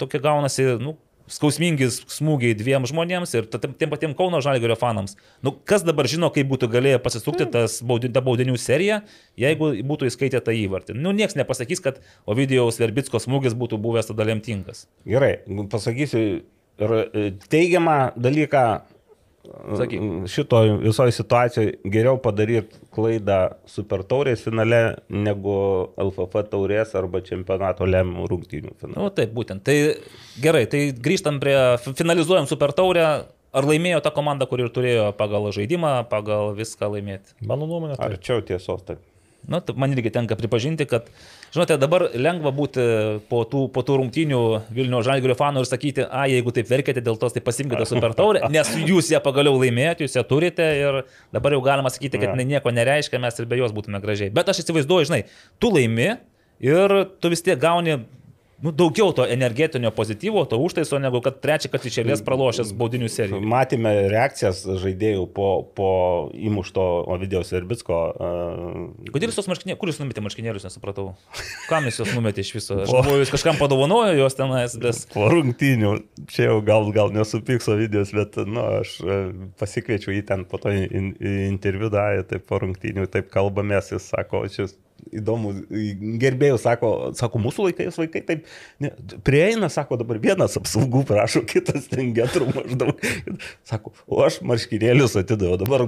tokia 0.00 0.22
gaunasi, 0.26 0.72
nu, 0.82 0.98
skausmingi 1.30 1.88
smūgiai 1.90 2.56
dviem 2.58 2.86
žmonėms 2.88 3.34
ir 3.36 3.48
tiem 3.50 3.92
patiem 3.92 4.14
Kauno 4.18 4.40
Žalgirio 4.44 4.76
fanams. 4.78 5.16
Nu, 5.44 5.52
kas 5.52 5.84
dabar 5.86 6.08
žino, 6.10 6.30
kaip 6.34 6.48
būtų 6.50 6.70
galėję 6.72 7.00
pasisukti 7.04 7.48
tas 7.52 7.78
baudin, 7.86 8.14
ta 8.14 8.22
baudinių 8.24 8.56
serija, 8.60 9.02
jeigu 9.40 9.72
būtų 9.86 10.10
įskaitę 10.10 10.42
tą 10.44 10.54
įvartį. 10.56 10.96
Nu, 10.98 11.14
nieks 11.16 11.38
nepasakys, 11.38 11.82
kad 11.84 12.02
Ovidijaus 12.30 12.80
Verbitsko 12.82 13.22
smūgis 13.22 13.56
būtų 13.58 13.80
buvęs 13.82 14.12
tada 14.12 14.28
lemtingas. 14.28 14.86
Gerai, 15.08 15.38
pasakysiu 15.72 16.22
ir 16.76 16.94
e, 16.96 17.30
teigiamą 17.50 17.98
dalyką 18.16 18.66
Sakyk. 19.76 20.02
šito 20.30 20.60
visoje 20.82 21.14
situacijoje 21.16 21.76
geriau 21.84 22.18
padaryti 22.22 22.80
klaidą 22.94 23.38
Super 23.70 24.04
taurės 24.08 24.42
finale 24.44 24.80
negu 25.08 25.56
LFF 26.00 26.46
taurės 26.52 26.94
arba 26.98 27.22
čempionato 27.24 27.88
lemiamų 27.88 28.28
rungtynių 28.32 28.74
finale. 28.80 28.98
Nu, 28.98 29.08
taip, 29.14 29.32
būtent. 29.36 29.64
Tai 29.66 29.76
gerai, 30.42 30.66
tai 30.70 30.88
grįžtam 30.92 31.40
prie, 31.42 31.56
finalizuojam 31.86 32.48
Super 32.50 32.74
taurę. 32.76 33.08
Ar 33.56 33.64
laimėjo 33.64 34.02
ta 34.04 34.10
komanda, 34.12 34.44
kuri 34.50 34.66
ir 34.66 34.72
turėjo 34.74 35.04
pagal 35.16 35.48
žaidimą, 35.56 35.92
pagal 36.10 36.50
viską 36.58 36.90
laimėti? 36.92 37.38
Mano 37.46 37.64
nuomonė. 37.70 37.96
Tai. 37.96 38.10
Arčiau 38.10 38.42
tiesos, 38.44 38.82
taip. 38.84 39.00
Nu, 39.48 39.62
man 39.78 39.94
irgi 39.94 40.10
tenka 40.12 40.36
pripažinti, 40.36 40.84
kad, 40.90 41.06
žinote, 41.54 41.76
dabar 41.80 42.06
lengva 42.14 42.52
būti 42.54 42.84
po 43.30 43.42
tų, 43.48 43.66
po 43.74 43.84
tų 43.86 43.98
rungtynių 44.02 44.40
Vilnių 44.76 45.02
Žalgirio 45.06 45.36
fanų 45.38 45.64
ir 45.64 45.70
sakyti, 45.70 46.06
a, 46.06 46.26
jeigu 46.30 46.54
taip 46.56 46.70
verkite 46.70 47.02
dėl 47.04 47.18
tos, 47.20 47.36
tai 47.36 47.44
pasimkite 47.44 47.86
super 47.90 48.14
taurę, 48.18 48.46
nes 48.52 48.72
jūs 48.86 49.10
ją 49.14 49.22
pagaliau 49.24 49.58
laimėjote, 49.60 50.06
jūs 50.06 50.18
ją 50.18 50.24
turite 50.28 50.66
ir 50.80 51.02
dabar 51.34 51.56
jau 51.56 51.62
galima 51.66 51.92
sakyti, 51.92 52.20
kad 52.22 52.34
ja. 52.34 52.48
nieko 52.54 52.74
nereiškia, 52.74 53.22
mes 53.22 53.38
ir 53.40 53.50
be 53.50 53.60
jos 53.60 53.74
būtume 53.76 54.02
gražiai. 54.02 54.32
Bet 54.34 54.52
aš 54.52 54.64
įsivaizduoju, 54.64 55.10
žinai, 55.10 55.22
tu 55.62 55.72
laimi 55.74 56.14
ir 56.62 56.96
tu 57.20 57.32
vis 57.32 57.44
tiek 57.44 57.60
gauni 57.60 58.00
nu, 58.62 58.72
daugiau 58.72 59.12
to 59.12 59.26
energetinio 59.28 59.90
pozityvo, 59.90 60.44
to 60.48 60.58
užtaiso, 60.58 60.98
negu 60.98 61.20
kad 61.24 61.40
trečią 61.44 61.68
kartą 61.72 61.90
iš 61.90 61.98
eilės 62.00 62.22
pralošęs 62.24 62.72
baudinių 62.78 63.10
seriją. 63.12 63.40
Matėme 63.44 63.92
reakcijas 64.12 64.62
žaidėjų 64.82 65.26
po, 65.36 65.48
po 65.76 65.90
įmušto 66.32 66.84
Ovidijos 67.12 67.52
ir 67.52 67.66
Bitsko. 67.68 67.98
Uh... 68.16 69.10
Kodėl 69.12 69.30
jūs 69.30 69.40
tos 69.40 69.50
marškinėlius, 69.52 69.80
kur 69.82 69.92
jūs 69.92 70.00
numetėte 70.00 70.24
marškinėlius, 70.24 70.64
nesupratau. 70.68 71.10
Kam 71.68 71.88
jūs 71.90 72.00
juos 72.00 72.14
numetėte 72.16 72.46
iš 72.46 72.54
viso? 72.56 72.78
Aš 72.86 72.94
galvoju, 72.96 73.26
jūs 73.26 73.34
kažkam 73.34 73.60
padovanojo 73.60 74.16
juos 74.16 74.38
tenais, 74.38 74.78
bet... 74.80 75.04
Po 75.12 75.28
rungtynių, 75.32 75.92
čia 76.32 76.48
jau 76.48 76.56
gal, 76.64 76.88
gal 76.96 77.12
nesupyks 77.14 77.68
Ovidijos, 77.72 78.14
bet 78.16 78.40
nu, 78.48 78.64
aš 78.80 78.96
e, 79.04 79.20
pasikviečiau 79.60 80.16
jį 80.16 80.24
ten 80.32 80.48
po 80.48 80.62
to 80.62 80.72
interviu 80.72 81.92
davė, 81.92 82.24
taip 82.32 82.48
po 82.48 82.62
rungtynių, 82.64 83.04
taip 83.12 83.28
kalbamės, 83.34 83.92
jis 83.92 84.08
sako, 84.14 84.46
šis 84.48 84.78
įdomu, 85.14 85.52
gerbėjų 86.22 86.58
sako, 86.60 86.90
sako, 87.18 87.40
mūsų 87.42 87.68
laikais 87.68 87.98
vaikai 88.00 88.22
taip, 88.26 88.46
ne, 88.82 88.92
prieina, 89.26 89.68
sako, 89.72 89.98
dabar 90.00 90.20
vienas 90.22 90.56
apsaugų 90.58 91.04
prašo, 91.08 91.42
kitas 91.48 91.88
ten 91.90 92.12
getrų 92.16 92.48
maždaug. 92.52 93.04
Sako, 93.66 93.92
o 94.06 94.22
aš 94.26 94.40
marškinėlius 94.46 95.18
atidaviau, 95.22 95.58
dabar 95.60 95.86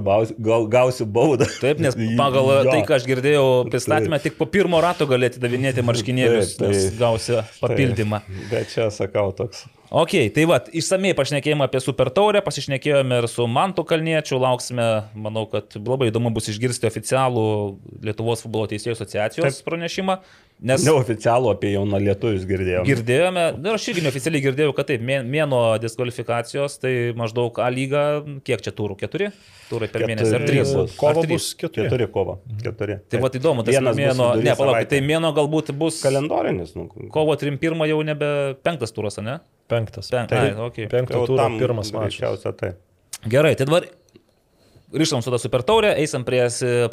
gausiu 0.71 1.07
baudą. 1.09 1.49
Taip, 1.59 1.81
nes 1.83 1.97
pagal 2.19 2.53
jo. 2.53 2.61
tai, 2.69 2.79
ką 2.87 2.99
aš 2.99 3.09
girdėjau 3.09 3.47
pristatymę, 3.71 4.21
tik 4.23 4.39
po 4.39 4.47
pirmo 4.49 4.81
rato 4.83 5.07
galėti 5.09 5.41
davinėti 5.43 5.85
marškinėlius, 5.85 6.55
taip, 6.59 6.69
taip, 6.69 6.77
nes 6.77 6.99
gausi 6.99 7.41
papildymą. 7.59 8.23
Taip, 8.25 8.47
bet 8.53 8.73
čia 8.75 8.89
sakau 8.93 9.29
toks. 9.35 9.67
Ok, 9.89 10.11
tai 10.35 10.43
va, 10.45 10.59
išsamei 10.77 11.15
pašnekėjome 11.17 11.65
apie 11.65 11.79
Super 11.81 12.11
Taurę, 12.13 12.43
pasišnekėjome 12.45 13.23
ir 13.23 13.27
su 13.31 13.47
Mantu 13.49 13.81
Kalniečiu, 13.89 14.37
lauksime, 14.37 14.83
manau, 15.17 15.47
kad 15.49 15.73
labai 15.81 16.11
įdomu 16.11 16.29
bus 16.35 16.51
išgirsti 16.51 16.85
oficialų 16.85 17.45
Lietuvos 18.05 18.45
futbolo 18.45 18.69
teisėjų 18.69 18.93
asociacijos 18.99 19.57
Taip. 19.57 19.65
pranešimą. 19.65 20.19
Nes 20.69 20.85
neoficialų 20.85 21.49
apie 21.55 21.71
jauną 21.73 22.03
lietuvius 22.03 22.45
girdėjome. 22.45 22.85
Girdėjome, 22.85 23.47
ir 23.63 23.71
aš 23.71 23.89
irgi 23.89 24.05
neoficialiai 24.05 24.45
girdėjau, 24.45 24.77
kad 24.77 24.91
taip, 24.91 25.01
mėno 25.07 25.65
diskvalifikacijos, 25.81 26.77
tai 26.83 26.95
maždaug 27.17 27.57
A 27.63 27.73
lyga, 27.73 28.07
kiek 28.45 28.61
čia 28.61 28.75
turų? 28.75 28.99
Keturi? 28.99 29.31
Turai 29.71 29.87
per 29.89 30.03
keturi, 30.03 30.11
mėnesį 30.11 30.35
ar 30.35 30.45
trys? 30.45 30.73
Kovo 30.99 31.23
bus 31.31 31.53
keturi. 31.57 31.87
Keturi 31.87 32.09
kovo. 32.13 32.41
Keturi. 32.61 32.99
Tai 33.09 33.23
va, 33.23 33.31
įdomu, 33.39 33.65
tas 33.65 33.79
Vienas 33.79 33.97
mėno, 33.97 34.33
ne, 34.37 34.53
palauk, 34.59 34.83
tai 34.91 34.99
mėno 35.01 35.31
galbūt 35.37 35.71
bus... 35.79 36.03
Kalendorinis. 36.03 36.75
Nu. 36.77 36.91
Kovo 37.15 37.39
3-1 37.39 37.87
jau 37.89 38.03
nebe 38.05 38.35
penktas 38.61 38.93
turas, 38.93 39.17
ne? 39.23 39.39
Penktas. 39.69 40.09
Pen, 40.09 40.27
tai, 40.29 40.49
ai, 40.49 40.57
okay. 40.65 40.89
Penkto 40.89 41.23
turo 41.29 41.45
pirmas 41.59 41.93
mačas. 41.93 42.45
Tai. 42.57 42.73
Gerai, 43.29 43.53
tai 43.59 43.67
dabar 43.69 43.85
grįžtam 44.89 45.21
su 45.21 45.29
tą 45.29 45.37
super 45.41 45.63
taurę, 45.65 45.93
eisim 46.01 46.25
prie 46.25 46.41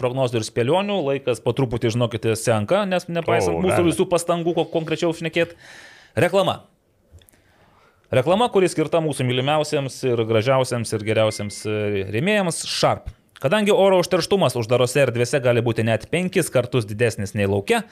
prognozių 0.01 0.41
ir 0.41 0.47
spėlionių, 0.47 1.01
laikas 1.11 1.41
po 1.45 1.55
truputį, 1.57 1.95
žinokite, 1.97 2.37
senka, 2.37 2.85
nes 2.89 3.09
nepaisant 3.09 3.57
o, 3.57 3.63
mūsų 3.65 3.81
gali. 3.81 3.93
visų 3.93 4.09
pastangų, 4.13 4.57
ko 4.59 4.67
konkrečiau 4.75 5.15
šnekėti. 5.17 5.57
Reklama. 6.17 6.61
Reklama, 8.13 8.47
kuri 8.53 8.69
skirta 8.71 9.01
mūsų 9.03 9.25
mylimiausiams 9.27 9.97
ir 10.07 10.23
gražiausiams 10.29 10.93
ir 10.95 11.07
geriausiams 11.09 11.63
rėmėjams- 12.15 12.63
Sharp. 12.77 13.09
Kadangi 13.41 13.73
oro 13.73 13.99
užterštumas 14.01 14.55
uždarose 14.57 15.03
erdvėse 15.03 15.43
gali 15.45 15.61
būti 15.61 15.85
net 15.85 16.07
penkis 16.09 16.49
kartus 16.53 16.87
didesnis 16.89 17.35
nei 17.37 17.45
laukia, 17.45 17.83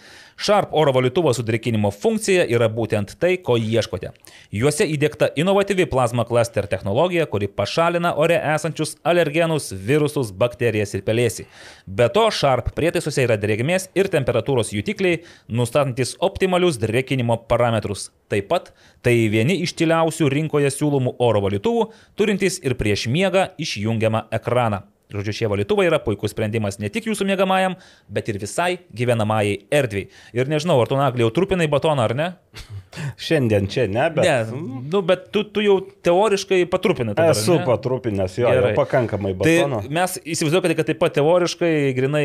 Sharp 0.41 0.73
oro 0.73 0.95
valytuvo 0.97 1.35
sudrėkinimo 1.37 1.91
funkcija 1.93 2.47
yra 2.51 2.71
būtent 2.73 3.13
tai, 3.21 3.37
ko 3.37 3.59
ieškote. 3.61 4.15
Juose 4.57 4.87
įdėkta 4.89 5.29
inovatyvi 5.39 5.85
plazma 5.91 6.25
cluster 6.25 6.67
technologija, 6.71 7.27
kuri 7.29 7.47
pašalina 7.47 8.15
ore 8.17 8.39
esančius 8.55 8.97
alergenus, 9.05 9.69
virusus, 9.71 10.33
bakterijas 10.33 10.97
ir 10.97 11.05
pelėsį. 11.05 11.45
Be 11.87 12.09
to, 12.09 12.25
Sharp 12.33 12.73
prietaisuose 12.79 13.27
yra 13.29 13.37
drėgmės 13.41 13.91
ir 13.95 14.09
temperatūros 14.11 14.73
jutikliai, 14.73 15.21
nustatantis 15.47 16.17
optimalius 16.25 16.81
drėkinimo 16.83 17.43
parametrus. 17.53 18.09
Taip 18.33 18.49
pat 18.49 18.73
tai 19.05 19.15
vieni 19.29 19.61
iš 19.63 19.77
tyliausių 19.77 20.33
rinkoje 20.33 20.73
siūlomų 20.73 21.19
oro 21.23 21.45
valytuvų, 21.45 21.87
turintys 22.17 22.59
ir 22.65 22.79
prieš 22.81 23.07
miegą 23.13 23.51
išjungiamą 23.61 24.27
ekraną. 24.41 24.87
Žodžiu, 25.15 25.35
šie 25.39 25.49
valytuvai 25.53 25.87
yra 25.87 26.01
puikus 26.03 26.33
sprendimas 26.35 26.81
ne 26.83 26.91
tik 26.93 27.07
jūsų 27.07 27.27
mėgamajam, 27.29 27.77
bet 28.11 28.31
ir 28.33 28.41
visai 28.43 28.81
gyvenamajai 28.97 29.61
erdviai. 29.75 30.09
Ir 30.35 30.51
nežinau, 30.51 30.81
ar 30.83 30.91
tu 30.91 30.99
nagliau 30.99 31.31
trupinai 31.35 31.69
batoną 31.71 32.09
ar 32.09 32.15
ne? 32.19 32.29
Šiandien 33.27 33.69
čia 33.71 33.87
ne, 33.91 34.09
bet... 34.15 34.27
Ne, 34.27 34.61
nu, 34.91 35.03
bet 35.07 35.29
tu, 35.35 35.45
tu 35.47 35.63
jau 35.63 35.77
teoriškai 36.07 36.63
patrupinai. 36.71 37.15
Esu 37.31 37.59
ne? 37.59 37.65
patrupinęs, 37.67 38.39
jo, 38.43 38.51
jau 38.51 38.73
pakankamai 38.79 39.35
batono. 39.39 39.83
Tai 39.85 39.95
mes 39.99 40.17
įsivaizduokite, 40.23 40.79
kad 40.79 40.91
taip 40.91 41.01
pat 41.03 41.17
teoriškai, 41.19 41.73
grinai 41.97 42.25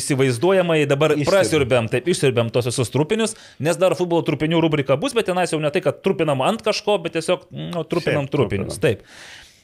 įsivaizduojamai 0.00 0.82
dabar 0.88 1.16
prasiurbėm, 1.26 1.90
taip 1.92 2.08
išsiurbėm 2.12 2.52
tos 2.54 2.70
visus 2.70 2.92
trupinius, 2.92 3.36
nes 3.62 3.80
dar 3.80 3.96
futbolo 3.98 4.24
trupinių 4.26 4.60
rubrika 4.64 4.98
bus, 5.00 5.16
bet 5.16 5.28
tenais 5.30 5.52
jau 5.52 5.60
ne 5.62 5.72
tai, 5.72 5.84
kad 5.84 6.00
trupinam 6.04 6.44
ant 6.44 6.64
kažko, 6.64 7.00
bet 7.04 7.16
tiesiog 7.16 7.48
nu, 7.52 7.84
trupinam 7.88 8.24
Šiaip, 8.24 8.36
trupinius. 8.36 8.80
Trupinam. 8.80 8.86
Taip. 8.86 9.04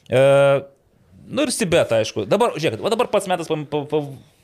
E, 0.09 0.21
Nu 1.27 1.45
ir 1.45 1.51
Sibet, 1.55 1.91
aišku. 1.95 2.25
Dabar, 2.29 2.57
žiūrėkit, 2.59 2.83
o 2.83 2.91
dabar 2.91 3.07
pats 3.11 3.29
metas 3.31 3.49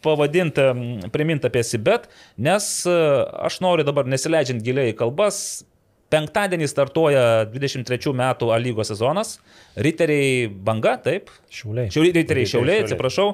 pavadinti, 0.06 0.68
priminti 1.12 1.50
apie 1.50 1.64
Sibet, 1.68 2.08
nes 2.40 2.70
e, 2.88 3.00
aš 3.48 3.60
noriu 3.64 3.84
dabar 3.88 4.08
nesileidžiant 4.08 4.64
giliai 4.64 4.94
į 4.94 5.00
kalbas, 5.02 5.66
Penktadienį 6.10 6.66
startuoja 6.66 7.24
23 7.52 8.14
metų 8.18 8.50
A 8.50 8.58
lygos 8.58 8.90
sezonas. 8.90 9.36
Riteriai 9.78 10.48
banga, 10.50 10.96
taip. 11.04 11.30
Šiauliai. 11.54 11.92
Šiauliai 11.94 12.16
riteriai 12.18 12.50
šiauliai, 12.50 12.80
atsiprašau. 12.86 13.28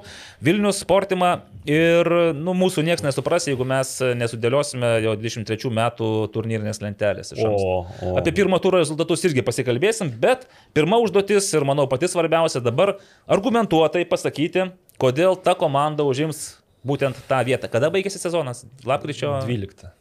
Vilnius 0.44 0.82
sportima 0.84 1.30
ir 1.70 2.10
nu, 2.36 2.52
mūsų 2.60 2.84
niekas 2.84 3.06
nesupras, 3.06 3.48
jeigu 3.48 3.68
mes 3.68 3.96
nesudėliosime 4.20 4.92
jo 5.06 5.16
23 5.24 5.72
metų 5.80 6.12
turnyrinės 6.36 6.84
lentelės. 6.84 7.32
O, 7.40 7.56
o. 7.56 8.14
Apie 8.20 8.36
pirmą 8.36 8.60
turą 8.64 8.84
rezultatus 8.84 9.24
irgi 9.30 9.46
pasikalbėsim, 9.48 10.12
bet 10.20 10.44
pirma 10.76 11.00
užduotis 11.04 11.48
ir 11.56 11.68
manau 11.68 11.88
pati 11.92 12.12
svarbiausia 12.12 12.60
dabar 12.66 12.98
argumentuotai 13.32 14.04
pasakyti, 14.10 14.68
kodėl 15.00 15.40
ta 15.40 15.56
komanda 15.56 16.04
užims 16.04 16.58
būtent 16.86 17.24
tą 17.30 17.40
vietą. 17.48 17.72
Kada 17.72 17.88
baigėsi 17.94 18.20
sezonas? 18.20 18.66
Lapkričio 18.84 19.40
12. 19.48 19.96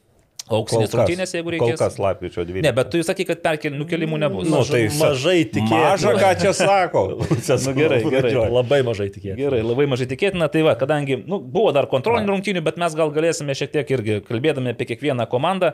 Auksinės 0.53 0.93
rungtynės, 0.93 1.31
jeigu 1.33 1.55
reikės. 1.55 1.79
Kol 1.79 1.81
kas 1.81 1.95
lapkričio 2.03 2.43
12. 2.45 2.65
Ne, 2.67 2.73
bet 2.77 2.91
tu 2.93 3.01
sakai, 3.07 3.25
kad 3.29 3.41
perkel, 3.45 3.73
nukelimų 3.81 4.19
nebus. 4.21 4.49
Nu, 4.53 4.61
tai 4.69 4.83
mažai 4.93 5.39
tikėtina. 5.49 5.95
Maža, 5.95 6.13
ką 6.21 6.33
čia 6.43 6.53
sako. 6.59 7.05
nu, 7.65 7.75
gerai, 7.79 8.01
gerai. 8.13 8.35
Labai 8.53 8.83
mažai 8.85 9.09
tikėtina. 9.15 9.39
Gerai, 9.41 9.63
labai 9.65 9.89
mažai 9.89 10.09
tikėtina. 10.11 10.51
Tai 10.53 10.67
va, 10.69 10.77
kadangi 10.77 11.17
nu, 11.23 11.41
buvo 11.41 11.73
dar 11.77 11.89
kontrolinių 11.89 12.35
rungtynių, 12.35 12.65
bet 12.67 12.77
mes 12.83 12.97
gal 12.99 13.15
galėsime 13.15 13.57
šiek 13.57 13.73
tiek 13.73 13.95
irgi 13.97 14.21
kalbėdami 14.29 14.75
apie 14.77 14.91
kiekvieną 14.93 15.25
komandą, 15.33 15.73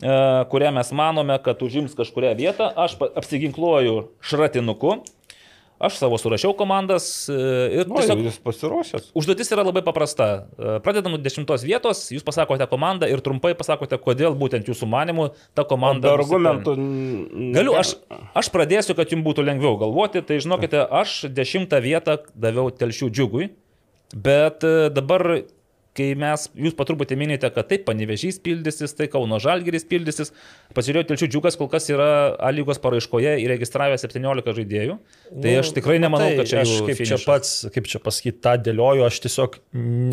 e, 0.00 0.16
kurią 0.48 0.72
mes 0.80 0.96
manome, 0.96 1.36
kad 1.44 1.60
užims 1.68 1.92
kažkuria 1.98 2.32
vietą. 2.40 2.72
Aš 2.80 2.96
apsiginkluoju 3.12 4.06
šratinuku. 4.24 4.96
Aš 5.80 5.96
savo 5.96 6.18
surašiau 6.20 6.52
komandas 6.52 7.04
e, 7.32 7.34
ir 7.80 7.88
Nu, 7.88 7.96
tiesiog 7.96 8.20
jis 8.26 8.34
pasiruošęs. 8.44 9.06
Užduotis 9.16 9.48
yra 9.54 9.62
labai 9.64 9.80
paprasta. 9.86 10.26
E, 10.60 10.74
Pradedam 10.84 11.14
nuo 11.14 11.20
dešimtos 11.24 11.64
vietos, 11.64 12.02
jūs 12.12 12.26
pasakote 12.26 12.66
komandą 12.68 13.08
ir 13.08 13.22
trumpai 13.24 13.54
pasakote, 13.56 13.96
kodėl 14.04 14.36
būtent 14.36 14.68
jūsų 14.68 14.88
manimų 14.92 15.30
ta 15.56 15.64
komanda. 15.64 16.10
Be 16.10 16.20
argumentų. 16.20 16.74
Galiu, 17.56 17.78
aš, 17.80 17.94
aš 18.36 18.50
pradėsiu, 18.52 18.92
kad 18.98 19.14
jums 19.14 19.24
būtų 19.24 19.46
lengviau 19.48 19.78
galvoti. 19.80 20.20
Tai 20.20 20.36
žinokite, 20.44 20.84
aš 20.84 21.22
dešimtą 21.32 21.80
vietą 21.80 22.18
daviau 22.36 22.68
telšių 22.68 23.08
džiugui, 23.16 23.48
bet 24.12 24.68
e, 24.68 24.90
dabar 24.92 25.30
kai 25.96 26.12
mes, 26.18 26.46
jūs 26.54 26.74
patruputį 26.78 27.16
minite, 27.18 27.48
kad 27.54 27.66
taip, 27.70 27.82
panevežys 27.88 28.38
pildysis, 28.44 28.94
tai 28.96 29.08
Kauno 29.10 29.40
Žalgeris 29.42 29.86
pildysis, 29.90 30.32
pasižiūrėjau, 30.76 31.08
Telšių 31.10 31.28
džiugas 31.32 31.58
kol 31.58 31.70
kas 31.72 31.88
yra 31.90 32.08
A 32.38 32.52
lygos 32.54 32.78
paraiškoje 32.82 33.36
įregistravę 33.42 33.98
17 34.00 34.54
žaidėjų. 34.60 34.96
Tai 35.42 35.54
aš 35.60 35.72
tikrai 35.76 35.98
nemanau, 36.02 36.30
kad 36.38 36.50
čia 36.50 36.62
aš 36.62 36.76
kaip 36.86 36.94
čia 36.94 37.18
finišas. 37.18 37.26
pats, 37.26 37.52
kaip 37.74 37.90
čia 37.90 38.02
pasakyti, 38.02 38.38
tą 38.46 38.54
dėlioju, 38.70 39.06
aš 39.08 39.20
tiesiog 39.26 39.58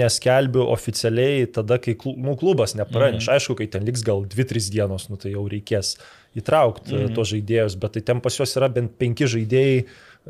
neskelbiu 0.01 0.65
oficialiai 0.73 1.45
tada, 1.53 1.77
kai 1.81 1.97
nu, 2.15 2.37
klubas 2.39 2.75
nepraneš. 2.77 3.27
Mhm. 3.27 3.37
Aišku, 3.37 3.57
kai 3.61 3.69
ten 3.77 3.85
liks 3.87 4.05
gal 4.07 4.25
2-3 4.25 4.71
dienos, 4.73 5.09
nu, 5.11 5.21
tai 5.21 5.35
jau 5.35 5.45
reikės 5.49 5.95
įtraukti 6.37 6.93
Mhm. 6.93 7.07
mm. 7.07 7.15
tos 7.15 7.31
žaidėjus, 7.33 7.77
bet 7.81 7.97
tai 7.97 8.01
ten 8.01 8.21
pas 8.21 8.35
juos 8.35 8.53
yra 8.59 8.69
bent 8.69 8.97
5 8.99 9.25
žaidėjai 9.25 9.85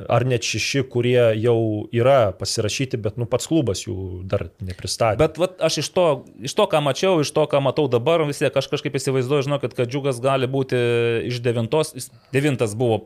ar 0.06 0.26
net 0.28 0.46
6, 0.46 0.84
kurie 0.92 1.20
jau 1.42 1.58
yra 1.96 2.32
pasirašyti, 2.38 3.00
bet 3.02 3.18
nu, 3.18 3.26
pats 3.30 3.50
klubas 3.50 3.82
jų 3.86 4.24
dar 4.30 4.48
nepristatė. 4.62 5.18
Bet 5.22 5.40
vat, 5.42 5.58
aš 5.64 5.80
iš 5.84 5.90
to, 5.96 6.06
iš 6.46 6.54
to, 6.58 6.68
ką 6.70 6.82
mačiau, 6.86 7.18
iš 7.24 7.34
to, 7.34 7.48
ką 7.50 7.62
matau 7.66 7.88
dabar, 7.92 8.22
vis 8.30 8.42
tiek 8.44 8.54
aš 8.54 8.70
kažkaip 8.74 8.98
įsivaizduoju, 9.00 9.48
žinau, 9.50 9.60
kad, 9.64 9.74
džiugas 9.88 10.22
gali 10.24 10.50
būti 10.52 10.80
iš 11.32 11.42
devintos, 11.46 11.96
devintas 12.36 12.78
buvo 12.78 13.04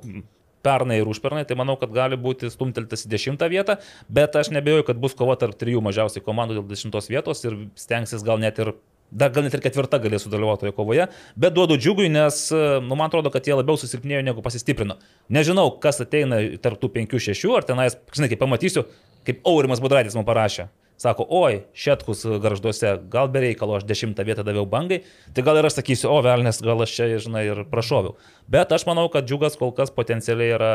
pernai 0.65 0.99
ir 1.01 1.09
užpernai, 1.09 1.45
tai 1.47 1.57
manau, 1.57 1.77
kad 1.81 1.93
gali 1.95 2.19
būti 2.21 2.51
stumteltas 2.53 3.07
į 3.07 3.11
dešimtą 3.15 3.49
vietą, 3.51 3.79
bet 4.11 4.35
aš 4.37 4.51
nebejoju, 4.53 4.85
kad 4.91 4.99
bus 5.01 5.15
kova 5.17 5.37
tarp 5.41 5.57
trijų 5.57 5.81
mažiausiai 5.85 6.23
komandų 6.25 6.59
dėl 6.59 6.67
dešimtos 6.69 7.09
vietos 7.11 7.41
ir 7.47 7.57
stengsis 7.79 8.25
gal 8.25 8.41
net 8.41 8.61
ir 8.61 8.75
Dar 9.11 9.31
gal 9.35 9.43
net 9.43 9.55
ir 9.57 9.63
ketvirta 9.63 9.99
galės 9.99 10.23
sudalyvauti 10.23 10.65
toje 10.65 10.75
kovoje, 10.75 11.07
bet 11.35 11.55
duodu 11.55 11.75
džiugui, 11.75 12.07
nes 12.11 12.45
nu, 12.55 12.95
man 12.95 13.09
atrodo, 13.09 13.31
kad 13.33 13.47
jie 13.47 13.57
labiau 13.57 13.75
susilpnėjo 13.79 14.23
negu 14.23 14.43
pasistiprino. 14.45 14.95
Nežinau, 15.27 15.67
kas 15.83 15.99
ateina 16.03 16.39
tarp 16.63 16.79
tų 16.79 16.93
penkių, 16.95 17.19
šešių, 17.27 17.57
ar 17.59 17.67
tenais, 17.67 17.99
žinai, 18.15 18.31
kai 18.31 18.39
pamatysiu, 18.39 18.85
kaip 19.27 19.43
Aurimas 19.51 19.83
Budraitis 19.83 20.15
man 20.15 20.27
parašė. 20.27 20.69
Sako, 21.01 21.25
oi, 21.33 21.63
Šetkus 21.73 22.19
garžduose, 22.43 22.91
gal 23.11 23.29
be 23.33 23.41
reikalo 23.41 23.79
aš 23.79 23.87
dešimtą 23.89 24.21
vietą 24.27 24.43
daviau 24.45 24.67
bangai, 24.69 24.99
tai 25.33 25.43
gal 25.43 25.57
ir 25.57 25.65
aš 25.65 25.79
sakysiu, 25.79 26.11
o 26.13 26.19
velnės, 26.21 26.61
gal 26.61 26.83
aš 26.85 26.93
čia, 26.93 27.07
žinai, 27.23 27.41
ir 27.49 27.63
prašoviau. 27.71 28.13
Bet 28.53 28.71
aš 28.75 28.85
manau, 28.85 29.07
kad 29.09 29.25
džiugas 29.25 29.57
kol 29.57 29.73
kas 29.73 29.89
potencialiai 29.95 30.53
yra 30.59 30.69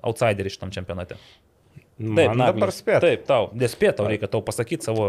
outsideris 0.00 0.56
šitam 0.56 0.72
čempionate. 0.72 1.20
Taip, 1.96 2.28
Man 2.28 2.42
dabar 2.42 2.68
spėt. 2.76 2.98
Taip, 3.00 3.22
tau, 3.24 3.46
nespėt, 3.56 3.94
tau 3.96 4.04
reikia 4.10 4.28
tau 4.28 4.42
pasakyti 4.44 4.84
savo. 4.84 5.06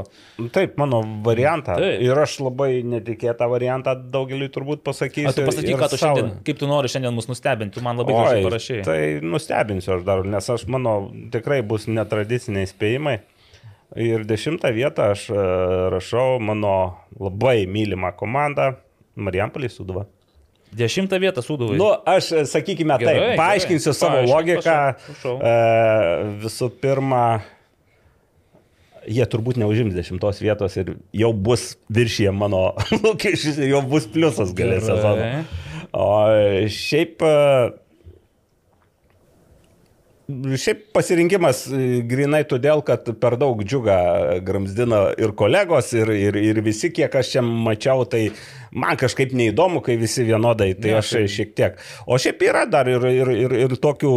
Taip, 0.55 0.77
mano 0.79 1.01
variantą. 1.25 1.75
Taip. 1.81 1.99
Ir 2.05 2.21
aš 2.23 2.37
labai 2.45 2.69
netikėtą 2.87 3.49
variantą 3.51 3.91
daugeliu 4.13 4.47
turbūt 4.55 4.85
pasakysiu. 4.87 5.33
Tu 5.35 5.47
pasakyk, 5.49 5.75
ką 5.81 5.89
tu 5.91 5.99
šiandien, 5.99 6.31
kaip 6.47 6.61
tu 6.61 6.69
nori 6.71 6.91
šiandien 6.93 7.11
mus 7.11 7.27
nustebinti, 7.27 7.75
tu 7.75 7.83
man 7.83 7.99
labai 7.99 8.15
gražiai 8.15 8.47
parašai. 8.47 8.79
Tai 8.87 8.99
nustebinsiu 9.35 9.97
aš 9.97 10.07
dar, 10.07 10.23
nes 10.23 10.47
aš 10.55 10.63
manau, 10.71 11.09
tikrai 11.33 11.59
bus 11.67 11.89
netradiciniai 11.91 12.71
spėjimai. 12.71 13.17
Ir 14.07 14.23
dešimtą 14.27 14.71
vietą 14.75 15.11
aš 15.11 15.27
e, 15.31 15.43
rašau 15.91 16.39
mano 16.43 16.77
labai 17.19 17.65
mylimą 17.67 18.15
komandą 18.15 18.77
Marijampolį 19.19 19.75
Suduvą. 19.75 20.07
Dešimtą 20.75 21.19
vietą 21.23 21.41
suduvai. 21.41 21.77
Nu, 21.79 21.87
aš, 22.05 22.31
e, 22.35 22.41
sakykime, 22.45 22.97
Gerai, 22.99 23.13
taip, 23.13 23.21
gerai. 23.23 23.37
paaiškinsiu 23.39 23.93
savo 23.95 24.17
Paaiškink, 24.19 24.33
logiką. 24.35 24.75
prašau, 25.05 25.13
prašau. 25.13 25.35
E, 25.39 26.33
visų 26.43 26.69
pirma, 26.83 27.21
jie 29.07 29.23
turbūt 29.31 29.57
neužims 29.61 29.95
dešimtos 29.95 30.41
vietos 30.43 30.75
ir 30.81 30.95
jau 31.15 31.31
bus 31.33 31.77
viršyje 31.95 32.33
mano 32.35 32.73
lūkesčius 33.05 33.61
jau 33.63 33.81
bus 33.87 34.09
pliusas 34.11 34.51
galės 34.57 34.83
Gerai. 34.83 34.97
sezono. 34.97 35.65
O 35.97 36.09
šiaip 36.67 37.23
e, 37.23 37.33
Šiaip 40.27 40.89
pasirinkimas 40.91 41.61
e, 41.71 42.01
grinai 42.03 42.41
todėl, 42.47 42.81
kad 42.83 43.05
per 43.21 43.37
daug 43.39 43.61
džiugą 43.63 43.95
gramzdino 44.43 45.05
ir 45.15 45.31
kolegos, 45.39 45.93
ir, 45.95 46.11
ir, 46.11 46.35
ir 46.41 46.59
visi, 46.65 46.89
kiek 46.91 47.15
aš 47.15 47.29
čia 47.37 47.43
mačiau, 47.45 48.03
tai 48.11 48.25
man 48.75 48.99
kažkaip 48.99 49.31
neįdomu, 49.31 49.79
kai 49.85 49.95
visi 49.95 50.25
vienodai, 50.27 50.73
tai 50.75 50.91
Ne, 50.91 50.97
aš 50.99 51.13
tai- 51.15 51.23
šiek 51.31 51.55
tiek. 51.55 51.79
O 52.03 52.19
šiaip 52.19 52.43
yra 52.43 52.65
dar 52.67 52.91
ir, 52.91 53.07
ir, 53.07 53.31
ir, 53.45 53.57
ir 53.63 53.77
tokių 53.79 54.11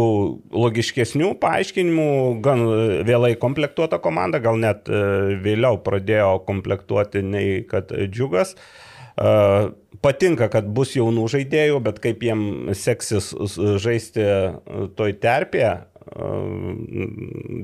logiškesnių 0.51 1.31
paaiškinimų, 1.39 2.11
gan 2.43 2.67
vėlai 3.07 3.37
komplektuota 3.39 4.01
komanda, 4.03 4.43
gal 4.43 4.59
net 4.59 4.91
e, 4.91 5.01
vėliau 5.39 5.79
pradėjo 5.79 6.41
komplektuoti 6.43 7.23
nei 7.23 7.61
kad 7.63 7.87
džiugas. 7.87 8.57
Uh, 9.21 9.71
patinka, 10.01 10.47
kad 10.51 10.67
bus 10.71 10.95
jaunų 10.95 11.27
žaidėjų, 11.31 11.79
bet 11.83 11.99
kaip 12.03 12.23
jiem 12.23 12.71
seksis 12.77 13.31
žaisti 13.83 14.23
toj 14.97 15.13
terpėje, 15.21 15.73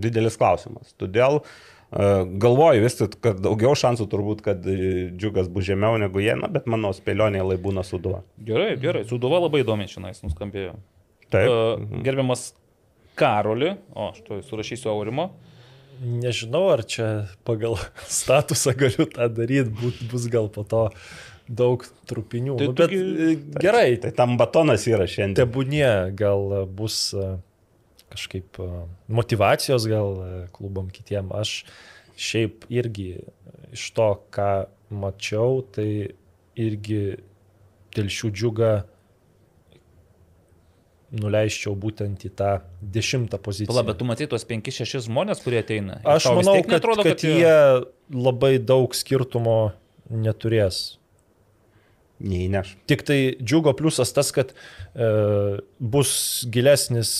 didelis 0.03 0.37
klausimas. 0.39 0.93
Todėl 0.99 1.41
uh, 1.41 2.23
galvoju 2.39 2.83
vis 2.85 2.99
tik, 2.99 3.17
kad 3.23 3.41
daugiau 3.43 3.75
šansų 3.77 4.07
turbūt, 4.11 4.43
kad 4.45 4.67
uh, 4.67 4.85
džiugas 5.15 5.49
bus 5.51 5.67
žemiau 5.67 5.99
negu 6.01 6.23
jie, 6.23 6.35
na, 6.39 6.49
bet 6.51 6.69
mano 6.69 6.93
spėlionė 6.95 7.43
lai 7.47 7.59
būna 7.61 7.83
suduva. 7.87 8.23
Gerai, 8.47 8.75
gerai. 8.81 9.03
Suduva 9.09 9.41
labai 9.43 9.63
įdomiai 9.65 9.91
šiandien 9.91 10.29
nuskambėjo. 10.29 10.77
Taip. 11.33 11.51
Uh, 11.51 12.01
gerbiamas 12.05 12.51
Karoli, 13.17 13.73
o 13.97 14.11
aš 14.11 14.21
to 14.27 14.41
surašysiu 14.45 14.91
Aurimo. 14.93 15.31
Nežinau, 15.97 16.67
ar 16.69 16.83
čia 16.85 17.25
pagal 17.47 17.79
statusą 18.19 18.75
galiu 18.77 19.07
tą 19.09 19.29
daryti, 19.33 19.73
būt, 19.73 20.05
bus 20.11 20.27
gal 20.31 20.51
po 20.53 20.63
to 20.67 20.87
daug 21.47 21.83
trupinių. 22.09 22.57
Tai 22.59 22.67
nu, 22.69 22.75
bet 22.77 22.93
e, 22.93 23.29
gerai, 23.63 23.87
Tai 24.03 24.11
tam 24.15 24.35
batonas 24.39 24.83
yra 24.89 25.07
šiandien. 25.09 25.37
tebūnie 25.39 25.91
gal 26.19 26.67
bus 26.67 27.13
e, 27.15 27.37
kažkaip 28.13 28.59
e, 28.59 28.67
motivacijos 29.07 29.87
gal 29.89 30.19
e, 30.23 30.41
klubam 30.55 30.91
kitiem. 30.93 31.31
Aš 31.35 31.63
šiaip 32.17 32.67
irgi 32.73 33.09
iš 33.75 33.89
to, 33.95 34.11
ką 34.33 34.67
mačiau, 34.89 35.61
tai 35.75 35.89
irgi 36.57 37.01
telšių 37.97 38.31
džiugą 38.33 38.71
nuleiščiau 41.17 41.75
būtent 41.79 42.25
į 42.27 42.31
tą 42.35 42.51
dešimtą 42.81 43.39
poziciją. 43.43 43.71
Pala, 43.71 43.85
bet 43.87 43.99
tu 43.99 44.07
matai 44.07 44.27
tuos 44.29 44.43
5-6 44.47 45.05
žmonės, 45.07 45.41
kurie 45.43 45.61
ateina. 45.61 46.01
Aš 46.03 46.27
manau, 46.35 46.57
kad, 46.59 46.73
neatrodo, 46.75 47.05
kad 47.07 47.23
jie 47.23 47.53
labai 48.11 48.57
daug 48.59 48.95
skirtumo 48.97 49.71
neturės. 50.11 50.96
Neįneš. 52.17 52.71
Tik 52.89 53.03
tai 53.05 53.17
džiugo 53.37 53.75
pliusas 53.77 54.09
tas, 54.15 54.31
kad 54.33 54.49
e, 54.49 55.07
bus 55.77 56.11
gilesnis, 56.49 57.11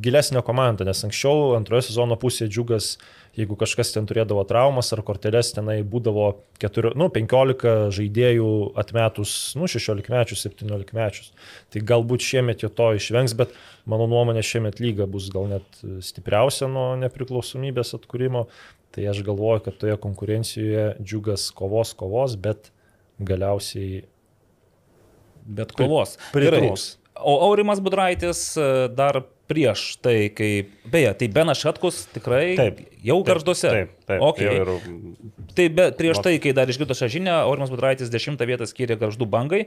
gilesnė 0.00 0.40
komanda, 0.46 0.86
nes 0.88 1.04
anksčiau 1.04 1.50
antroje 1.58 1.90
sezono 1.90 2.16
pusėje 2.16 2.48
džiugas, 2.54 2.94
jeigu 3.36 3.58
kažkas 3.60 3.92
ten 3.92 4.08
turėdavo 4.08 4.46
traumas 4.48 4.88
ar 4.96 5.02
korteles, 5.04 5.50
tenai 5.52 5.82
būdavo 5.84 6.30
4, 6.62 6.94
nu, 6.96 7.10
15 7.12 7.92
žaidėjų 7.98 8.48
atmetus, 8.80 9.34
nu, 9.60 9.68
16 9.68 10.08
mečius, 10.14 10.46
17 10.48 10.96
mečius. 10.96 11.30
Tai 11.68 11.84
galbūt 11.92 12.24
šiemet 12.24 12.64
jo 12.64 12.72
to 12.72 12.88
išvengs, 12.96 13.36
bet 13.36 13.52
mano 13.84 14.08
nuomonė 14.08 14.40
šiemet 14.40 14.80
lyga 14.80 15.04
bus 15.04 15.28
gal 15.34 15.52
net 15.52 15.84
stipriausia 16.00 16.70
nuo 16.72 16.94
nepriklausomybės 17.04 17.92
atkūrimo. 18.00 18.46
Tai 18.96 19.04
aš 19.12 19.20
galvoju, 19.20 19.66
kad 19.66 19.76
toje 19.76 20.00
konkurencijoje 20.00 20.94
džiugas 21.02 21.50
kovos, 21.52 21.92
kovos, 22.00 22.40
bet 22.40 22.70
galiausiai 23.20 24.06
Bet 25.46 25.74
kovos. 25.76 26.16
pritrūks. 26.34 26.96
O 27.16 27.38
Aurimas 27.46 27.80
Budraitis 27.80 28.40
e, 28.60 28.66
dar 28.92 29.22
prieš 29.46 29.94
tai, 30.02 30.28
kai, 30.34 30.50
beje, 30.90 31.12
tai 31.20 31.28
Benas 31.32 31.62
Šatkus 31.62 32.02
tikrai 32.12 32.56
Taip. 32.58 32.80
Jau 33.06 33.20
garžduose. 33.26 33.72
Taip, 33.72 33.96
taip. 34.08 34.26
Okay. 34.32 34.50
jau 34.50 34.78
Ir 34.78 35.36
Tai 35.56 35.68
be, 35.72 35.86
prieš 35.96 36.20
tai, 36.20 36.36
kai 36.42 36.52
dar 36.56 36.68
išgirdo 36.68 36.92
šią 36.96 37.08
žinią, 37.14 37.38
Aurimas 37.46 37.72
Budraitis 37.72 38.12
10 38.12 38.42
vietą 38.44 38.68
skyrė 38.68 38.98
garždų 39.00 39.28
bangai. 39.32 39.64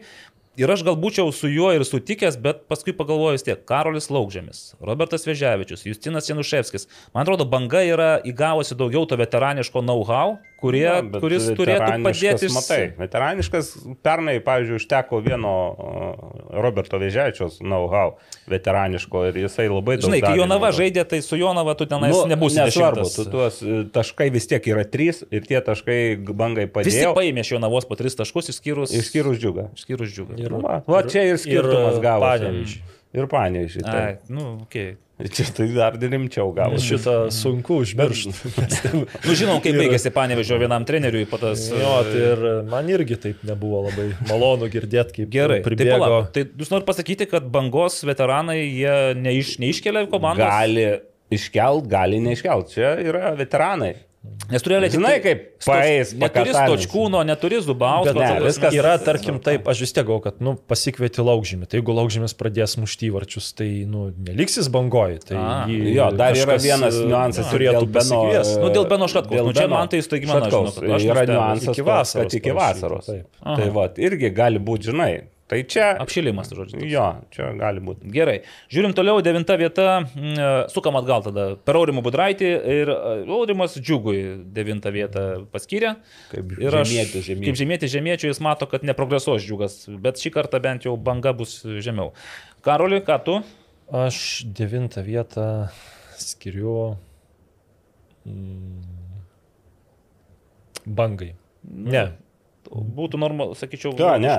Ir 0.60 0.70
aš 0.70 0.82
gal 0.84 0.98
būčiau 1.00 1.30
su 1.32 1.48
juo 1.48 1.70
ir 1.72 1.86
sutikęs, 1.88 2.36
bet 2.44 2.66
paskui 2.68 2.92
pagalvoju 2.98 3.38
vis 3.38 3.46
tiek, 3.48 3.62
Karolis 3.70 4.10
Laukžėmis, 4.12 4.74
Robertas 4.84 5.24
Veževičius, 5.24 5.86
Justinas 5.88 6.28
Januševskis. 6.28 6.90
Man 7.16 7.24
atrodo, 7.24 7.48
banga 7.48 7.80
yra 7.86 8.10
įgavusi 8.28 8.76
daugiau 8.78 9.08
to 9.08 9.16
veteraniško 9.22 9.82
know-how, 9.86 10.36
kuris 10.60 11.48
turėtų 11.56 12.02
padėti. 12.04 12.50
Matai, 12.52 12.80
veteraniškas 13.00 13.72
pernai, 14.04 14.36
pavyzdžiui, 14.44 14.82
užteko 14.82 15.22
vieno 15.24 15.54
uh, 15.70 16.28
Roberto 16.60 17.00
Vėžiačios 17.00 17.62
know-how 17.64 18.18
veteraniško 18.52 19.30
ir 19.30 19.40
jisai 19.46 19.70
labai 19.72 19.96
daug. 20.02 20.10
Žinai, 20.10 20.22
kai 20.26 20.36
Jonava 20.42 20.74
žaidė, 20.76 21.08
tai 21.08 21.22
su 21.24 21.40
Jonava 21.40 21.78
tu 21.80 21.88
tenais 21.88 22.12
nu, 22.18 22.26
nebūsi 22.34 22.60
nesvarbu, 22.66 23.08
tu 23.16 23.29
tuos 23.32 23.60
e, 23.64 23.80
taškai 23.96 24.30
vis 24.36 24.48
tiek 24.52 24.70
yra 24.74 24.84
trys 24.86 25.24
ir 25.32 25.46
tie 25.48 25.62
taškai 25.66 26.00
bangai 26.36 26.68
padėjo. 26.72 27.14
paėmė 27.18 27.46
iš 27.46 27.54
Jonavos 27.56 27.86
po 27.90 27.96
tris 28.00 28.16
taškus, 28.20 28.52
išskyrus, 28.56 28.94
Išskyrus 29.00 29.40
džiugą. 29.42 29.70
išskyrus 29.78 30.16
džiugą. 30.16 30.40
Ir- 30.40 30.52
Nu, 30.52 30.62
va, 30.66 30.82
va 30.88 31.04
čia 31.08 31.24
ir 31.30 31.38
skirtumas 31.42 31.98
ir 32.00 32.02
gavosi. 32.04 32.82
Ir 33.10 33.26
panevižį. 33.26 33.86
Ai, 33.90 34.18
nu, 34.30 34.60
okay. 34.66 34.98
Čia 35.36 35.44
tai 35.52 35.66
dar 35.76 35.96
rimčiau 36.00 36.54
gavosi. 36.56 36.94
Šitą 36.94 37.16
sunku 37.34 37.80
užmiršti. 37.82 38.32
Nu, 39.26 39.34
žinom, 39.36 39.58
kaip 39.66 39.76
baigėsi 39.82 40.12
panevežio 40.16 40.56
vienam 40.62 40.86
treneriui, 40.88 41.26
patas. 41.28 41.66
Jo, 41.74 41.98
tai 42.08 42.22
ir 42.30 42.44
man 42.70 42.88
irgi 42.94 43.18
taip 43.20 43.42
nebuvo 43.50 43.82
labai 43.90 44.06
malonu 44.30 44.70
girdėti, 44.72 45.18
kaip 45.18 45.34
Gerai, 45.34 45.58
tai, 45.60 45.66
pribėgo. 45.68 45.98
palauk, 46.00 46.30
tai 46.38 46.46
jūs 46.48 46.72
norite 46.72 46.88
pasakyti, 46.88 47.28
kad 47.34 47.50
bangos 47.52 47.98
veteranai 48.08 48.62
jie 48.62 48.96
neiš, 49.20 49.58
neiškelia 49.60 50.06
komandos? 50.14 50.46
Gali 50.48 50.86
iškelt, 51.32 51.88
gali 51.92 52.20
neiškelt. 52.24 52.72
Čia 52.74 52.96
yra 53.02 53.34
veteranai. 53.38 53.96
Nes 54.50 54.64
turi 54.66 54.76
realiai. 54.76 54.92
Žinai, 54.92 55.14
kaip 55.24 55.44
paeis, 55.64 56.10
Neturi 56.20 56.52
stočkūno, 56.52 57.22
neturi 57.24 57.62
zubausko. 57.64 58.12
Bet 58.12 58.20
Ne, 58.20 58.40
viskas- 58.44 58.76
yra, 58.76 58.98
tarkim, 59.00 59.38
taip, 59.40 59.68
aš 59.72 59.80
vis 59.86 59.94
tiek 59.96 60.04
galvoju, 60.04 60.24
kad, 60.26 60.42
nu, 60.44 60.56
pasikvieti 60.68 61.24
laukžymį. 61.24 61.70
Tai 61.70 61.80
jeigu 61.80 61.96
laukžymis 61.96 62.36
pradės 62.36 62.76
mušti 62.82 63.12
varčius, 63.16 63.54
tai, 63.56 63.86
nu, 63.88 64.10
neliksis 64.28 64.68
bangoji. 64.68 65.22
Tai 65.30 65.38
A, 65.40 65.66
jį 65.72 65.94
Jo, 65.96 66.10
dar 66.12 66.36
yra 66.36 66.58
vienas 66.60 67.00
e, 67.00 67.06
niuansas 67.08 67.48
ir 67.48 67.56
turėtų 67.56 67.86
pasikviest. 67.96 68.60
Nu, 68.60 68.74
dėl 68.76 68.90
Beno 68.92 69.08
Šatkaus. 69.08 69.46
Nu, 69.46 69.54
čia 69.56 69.68
man 69.72 69.88
tai 69.88 70.02
Šatkaus. 70.04 70.76
žinok, 70.76 70.96
aš 71.00 71.08
Yra 71.10 71.26
niuansas, 71.30 71.74
Iki 71.78 71.88
vasaros 71.88 72.34
iki 72.42 72.52
vasaros. 72.60 73.06
Tai 73.40 73.70
va, 73.72 73.88
irgi 73.96 74.34
gali 74.36 74.60
būti, 74.60 74.92
žinai. 74.92 75.14
Tai 75.50 75.58
čia. 75.66 75.96
Apšilimas, 75.98 76.52
žodžiu. 76.54 76.78
toks. 76.78 76.92
Jo, 76.94 77.06
čia 77.34 77.48
gali 77.58 77.82
būti. 77.82 78.06
Gerai. 78.14 78.36
Žiūrim 78.70 78.94
toliau, 78.94 79.18
devinta 79.26 79.56
vieta, 79.58 79.86
mm, 80.06 80.70
sukam 80.70 81.00
atgal 81.00 81.24
tada. 81.26 81.46
Per 81.66 81.80
Aurimų 81.80 82.04
Budraitį 82.06 82.50
ir 82.76 82.92
e, 82.94 82.98
Aurimas 83.26 83.74
Džiugui 83.82 84.20
devintą 84.54 84.94
vietą 84.94 85.24
paskyrė. 85.50 85.96
Kaip 86.30 86.54
Ir 86.62 86.70
aš, 86.78 86.92
žemietis 86.92 87.26
žemiečiui. 87.26 87.50
kaip 87.50 87.60
žemėti 87.64 87.90
žemėčių, 87.96 88.30
jis 88.30 88.42
mato, 88.46 88.70
kad 88.70 88.86
neprogresuos 88.86 89.42
Džiugas, 89.42 89.80
bet 89.90 90.22
šį 90.22 90.36
kartą 90.38 90.62
bent 90.62 90.86
jau 90.86 90.94
banga 91.02 91.34
bus 91.34 91.64
žemiau. 91.66 92.14
Karoli, 92.62 93.02
ką 93.02 93.18
tu? 93.26 93.40
Aš 93.90 94.46
devintą 94.46 95.02
vietą 95.02 95.48
skiriu 96.22 96.94
bangai. 100.86 101.34
Ne, 101.66 102.06
Būtų 102.70 103.18
normalu, 103.22 103.56
sakyčiau, 103.58 103.96
Ta, 103.98 104.18
ne. 104.22 104.34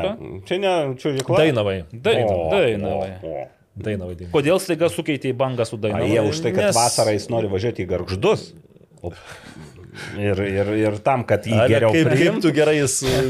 Čia 0.47 0.59
ne 0.63 0.75
čiūžikla. 1.01 1.39
Dainavai. 1.41 1.79
Dainavai. 1.91 2.51
Dainavai. 2.53 3.11
O, 3.25 3.27
o. 3.27 3.47
Dainavai. 3.81 4.15
Dainavai. 4.15 4.29
Kodėl 4.35 4.61
staiga 4.61 4.91
sukeitė 4.93 5.33
į 5.33 5.37
bangą 5.41 5.65
su 5.67 5.79
A, 5.79 5.83
Dainava? 5.87 6.07
jie 6.07 6.21
už 6.29 6.41
tai, 6.45 6.53
kad 6.53 6.69
Nes- 6.69 6.77
vasarą 6.77 7.15
jis 7.17 7.29
nori 7.33 7.49
važiuoti 7.51 7.87
į 7.87 7.89
garždus. 7.95 8.51
O- 9.03 9.15
Ir, 10.17 10.39
ir, 10.41 10.69
ir 10.79 10.95
tam, 11.03 11.25
kad 11.27 11.45
jį 11.45 11.57
Ale, 11.59 11.69
geriau 11.69 11.91
kaip, 11.93 12.07
kaip 12.07 12.15
priimtų. 12.15 12.43
tu 12.45 12.53
gerai 12.55 12.77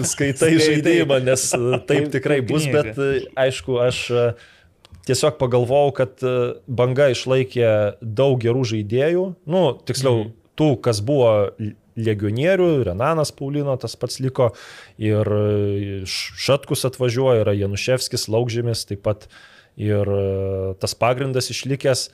skaitai 0.05 0.51
žaidimą, 0.61 1.17
nes 1.25 1.47
e, 1.57 1.59
taip 1.89 2.05
Kaip- 2.05 2.11
tikrai 2.13 2.37
kaip 2.43 2.51
bus, 2.53 2.67
bet 2.71 2.99
e, 3.01 3.07
aišku, 3.41 3.79
aš 3.81 4.01
e, 4.13 4.25
tiesiog 5.09 5.39
pagalvojau, 5.41 5.95
kad 5.97 6.21
banga 6.69 7.09
išlaikė 7.15 7.71
daug 8.03 8.37
gerų 8.45 8.67
žaidėjų, 8.75 9.25
nu, 9.51 9.63
tiksliau, 9.89 10.27
Mhm. 10.27 10.35
tų, 10.61 10.69
kas 10.85 11.01
buvo 11.01 11.31
legionierių, 12.07 12.69
Renanas 12.89 13.33
Paulino 13.37 13.77
tas 13.81 13.97
pats 14.01 14.21
liko 14.23 14.51
ir 15.01 15.29
e, 15.37 16.03
Šatkus 16.09 16.87
atvažiuoja, 16.89 17.45
yra 17.45 17.57
Januševskis, 17.59 18.29
Laukžymis, 18.33 18.87
taip 18.91 19.05
pat 19.07 19.29
ir 19.81 20.09
e, 20.09 20.25
tas 20.83 20.97
pagrindas 20.99 21.53
išlikęs 21.53 22.09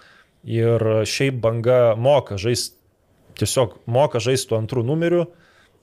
ir 0.47 0.85
šiaip 1.09 1.41
banga 1.43 1.95
moka 1.99 2.39
žaisti 2.39 2.77
tiesiog 3.37 3.81
moka 3.91 4.21
žaisti 4.23 4.57
antrų 4.57 4.85
numeriu. 4.87 5.27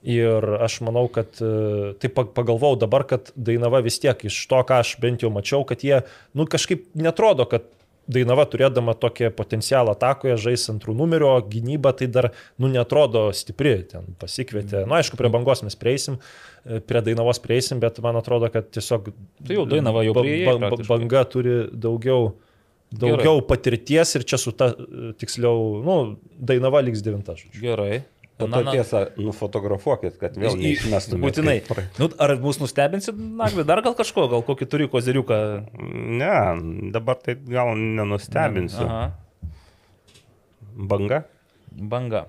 Ir 0.04 0.44
aš 0.60 0.82
manau, 0.84 1.06
kad 1.08 1.38
e, 1.40 1.94
taip 2.02 2.12
pa- 2.12 2.26
pagalvojau 2.36 2.76
dabar, 2.82 3.06
kad 3.08 3.30
Dainava 3.40 3.80
vis 3.84 3.96
tiek 4.02 4.26
iš 4.28 4.36
to, 4.50 4.58
ką 4.68 4.82
aš 4.82 4.98
bent 5.00 5.24
jau 5.24 5.30
mačiau, 5.32 5.62
kad 5.64 5.80
jie, 5.80 6.02
nu 6.36 6.44
kažkaip 6.50 6.90
netrodo, 6.92 7.46
kad 7.48 7.64
Dainava 8.04 8.44
turėdama 8.44 8.92
tokį 9.00 9.30
potencialą 9.32 9.94
atakoje 9.96 10.36
žais 10.36 10.66
antrų 10.68 10.92
numerio, 10.98 11.30
gynyba 11.48 11.94
tai 11.96 12.06
dar, 12.12 12.30
nu, 12.60 12.68
netrodo 12.68 13.26
stipri, 13.32 13.78
ten 13.88 14.10
pasikvietė. 14.20 14.82
Na, 14.82 14.90
nu, 14.90 14.96
aišku, 14.98 15.16
prie 15.16 15.30
bangos 15.32 15.62
mes 15.64 15.76
prieisim, 15.80 16.18
e, 16.66 16.80
prie 16.84 17.00
Dainavos 17.06 17.40
prieisim, 17.40 17.80
bet 17.80 18.00
man 18.04 18.20
atrodo, 18.20 18.50
kad 18.52 18.68
tiesiog 18.76 19.08
Tai 19.46 19.56
jau 19.56 19.64
Dainava 19.70 20.04
jau 20.04 20.12
priėjai 20.18 20.58
ba- 20.60 20.70
ba- 20.74 20.88
banga 20.90 21.24
turi 21.24 21.54
daugiau, 21.72 22.34
daugiau 22.92 23.40
patirties 23.48 24.14
ir 24.20 24.24
čia 24.28 24.38
su 24.38 24.52
ta, 24.52 24.74
e, 24.76 25.14
tiksliau, 25.20 25.80
nu, 25.84 25.96
Dainava 26.38 26.84
liks 26.84 27.00
devinta, 27.02 27.32
žodžiu. 27.40 27.60
Gerai. 27.64 28.02
Po 28.34 28.48
to 28.50 28.60
tiesą 28.66 29.00
nufotografuokit, 29.22 30.16
kad 30.18 30.34
vėl 30.34 30.56
neišmestumėte. 30.58 31.22
Būtinai. 31.22 31.84
Nu, 32.02 32.08
ar 32.18 32.32
mus 32.42 32.58
nustebinsit, 32.58 33.14
Nagli, 33.14 33.62
dar 33.68 33.78
gal 33.86 33.94
kažko, 33.94 34.24
gal 34.32 34.42
kokį 34.42 34.66
turi 34.72 34.88
koziriuką? 34.90 35.36
Ne, 36.18 36.32
dabar 36.96 37.20
tai 37.22 37.36
gal 37.38 37.76
nenustebinsiu. 37.78 38.88
Aha, 38.88 39.12
Banga? 40.74 41.22
banga. 41.74 42.24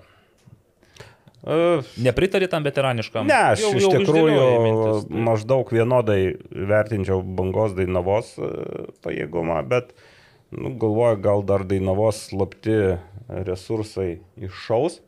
Uh, 1.46 1.82
Nepritari 2.02 2.48
tam 2.50 2.64
veteraniškam? 2.66 3.26
Ne, 3.26 3.36
aš 3.52 3.60
Jau- 3.62 3.74
iš 3.78 3.84
jau 3.86 3.90
tikrųjų 4.00 4.46
tai. 5.06 5.18
maždaug 5.28 5.70
vienodai 5.70 6.20
vertinčiau 6.50 7.20
bangos 7.22 7.74
dainavos 7.76 8.32
e, 8.38 8.48
pajėgumą, 9.06 9.60
bet 9.70 9.92
nu, 10.50 10.72
galvoju, 10.74 11.20
gal 11.22 11.44
dar 11.46 11.62
dainavos 11.62 12.24
slapti 12.32 12.96
resursai 13.28 14.16
iššaus. 14.42 14.98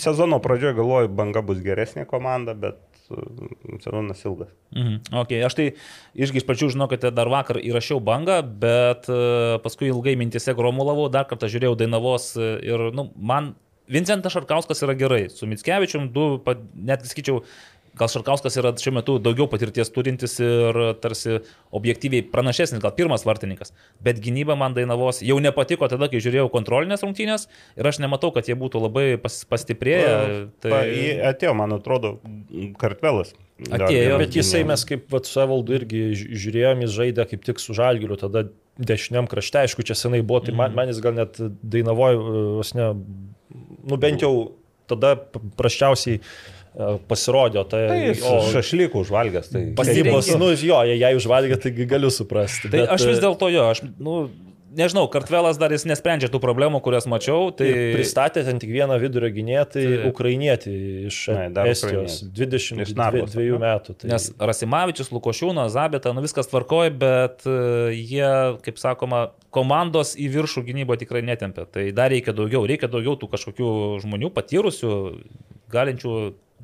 Sezono 0.00 0.38
pradžioje 0.42 0.76
galvoju, 0.78 1.10
banga 1.16 1.42
bus 1.44 1.62
geresnė 1.64 2.04
komanda, 2.08 2.54
bet 2.58 2.78
e, 3.08 3.22
sezonas 3.84 4.22
ilgas. 4.26 4.52
Mhm. 4.76 5.00
Okay. 5.24 5.40
Aš 5.46 5.58
tai 5.58 5.66
irgi 6.14 6.42
iš 6.42 6.46
pradžių 6.48 6.72
žinau, 6.76 6.88
kad 6.92 7.08
dar 7.16 7.30
vakar 7.32 7.60
įrašiau 7.62 8.02
bangą, 8.04 8.40
bet 8.42 9.10
e, 9.12 9.58
paskui 9.64 9.90
ilgai 9.92 10.16
mintise 10.20 10.54
gromulavau, 10.58 11.08
dar 11.12 11.28
kartą 11.30 11.50
žiūrėjau 11.52 11.78
Dainavos 11.80 12.32
e, 12.36 12.54
ir 12.68 12.90
nu, 12.96 13.10
man 13.16 13.54
Vincentas 13.92 14.32
Šarkauskas 14.32 14.80
yra 14.86 14.94
gerai. 14.96 15.26
Su 15.32 15.48
Mitskevičium 15.50 16.06
du, 16.14 16.26
netgi 16.72 17.10
sakyčiau, 17.10 17.42
gal 17.98 18.08
Šarkauskas 18.08 18.56
yra 18.60 18.70
šiuo 18.80 18.94
metu 18.96 19.18
daugiau 19.22 19.44
patirties 19.52 19.90
turintis 19.92 20.38
ir 20.40 20.78
tarsi 21.02 21.38
objektyviai 21.76 22.24
pranašesnis, 22.32 22.80
gal 22.82 22.94
pirmas 22.96 23.26
vartininkas. 23.28 23.74
Bet 24.00 24.20
gynyba 24.24 24.56
man 24.58 24.72
Dainavos 24.76 25.20
jau 25.24 25.36
nepatiko 25.44 25.88
tada, 25.92 26.08
kai 26.12 26.22
žiūrėjau 26.24 26.48
kontrolinės 26.54 27.04
rungtynės 27.04 27.48
ir 27.76 27.88
aš 27.90 28.00
nematau, 28.04 28.32
kad 28.32 28.48
jie 28.48 28.56
būtų 28.58 28.80
labai 28.86 29.06
pas, 29.20 29.36
pastiprėję. 29.50 30.14
Tai... 30.64 30.72
Atėjo, 31.32 31.52
man 31.58 31.76
atrodo, 31.76 32.16
kartvelas. 32.80 33.34
Atėjo, 33.68 34.16
Bet 34.24 34.34
jisai 34.40 34.64
mes 34.66 34.82
kaip 34.88 35.04
vat, 35.12 35.28
su 35.28 35.38
Evaldu 35.44 35.76
irgi 35.76 36.00
ži- 36.18 36.32
žiūrėjom, 36.46 36.80
jis 36.86 36.96
žaidė 36.96 37.28
kaip 37.30 37.44
tik 37.46 37.60
su 37.62 37.76
Žalgiriu, 37.76 38.16
tada 38.18 38.46
dešiniam 38.80 39.28
krašte, 39.30 39.60
aišku, 39.66 39.84
čia 39.86 39.94
senai 39.94 40.22
buvo, 40.24 40.40
tai 40.42 40.54
man, 40.56 40.72
man 40.74 40.88
jis 40.90 40.98
gal 41.04 41.14
net 41.14 41.36
dainavojo, 41.62 42.24
vos 42.56 42.72
ne, 42.74 42.88
nu 43.84 43.98
bent 44.00 44.24
jau 44.24 44.32
tada 44.90 45.12
p- 45.20 45.42
praščiausiai 45.60 46.16
e, 46.18 46.22
pasirodė, 47.08 47.64
tai, 47.68 47.82
Tai 47.90 47.98
jis 48.00 48.22
o 48.24 48.38
šašlykų 48.52 49.02
užvalgęs. 49.04 49.50
Tai... 49.52 49.64
pasirinkimos, 49.76 50.30
nu 50.40 50.52
jo, 50.54 50.78
jei, 50.88 50.96
jei 51.00 51.18
užvalgė, 51.18 51.60
tai 51.60 51.74
galiu 51.84 52.12
suprasti. 52.12 52.70
Tai 52.70 52.78
bet, 52.78 52.94
aš 52.94 53.04
vis 53.10 53.20
e, 53.20 53.24
dėlto 53.26 53.50
jo, 53.52 53.66
aš, 53.74 53.82
nu, 54.00 54.16
nežinau, 54.76 55.04
Kartvelas 55.12 55.58
dar 55.60 55.72
jis 55.74 55.84
nesprendžia 55.88 56.30
tų 56.32 56.40
problemų, 56.42 56.80
kurias 56.84 57.06
mačiau. 57.10 57.50
Tai 57.56 57.68
pristatė 57.92 58.44
ten 58.46 58.60
tik 58.62 58.72
vieną 58.72 58.96
vidurio 59.02 59.28
gynėją, 59.34 59.64
tai 59.74 59.84
Taip. 59.84 60.06
ukrainietį 60.10 60.74
iš 61.10 61.18
Ne, 61.32 61.46
Estijos, 61.72 62.22
ukrainietį. 62.32 62.86
Iš 62.86 62.94
Narvos, 62.98 63.36
22 63.36 63.44
ar 63.44 63.60
ne? 63.60 63.62
metų. 63.66 63.96
Tai... 64.00 64.10
Nes 64.12 64.28
Rasimavičius, 64.52 65.12
Lukošiūnas, 65.14 65.72
Zabeta, 65.76 66.14
nu 66.16 66.24
viskas 66.24 66.50
tvarkoja, 66.50 66.94
bet 67.02 67.46
e, 67.48 67.56
jie, 67.98 68.28
kaip 68.64 68.80
sakoma, 68.80 69.26
komandos 69.54 70.14
į 70.16 70.30
viršų 70.38 70.64
gynybą 70.68 70.96
tikrai 71.00 71.24
netempia. 71.26 71.66
Tai 71.68 71.88
dar 71.96 72.12
reikia 72.14 72.34
daugiau, 72.36 72.64
reikia 72.68 72.90
daugiau 72.92 73.18
tų 73.20 73.28
kažkokių 73.34 73.74
žmonių 74.06 74.32
patyrusių, 74.32 74.94
galinčių 75.72 76.16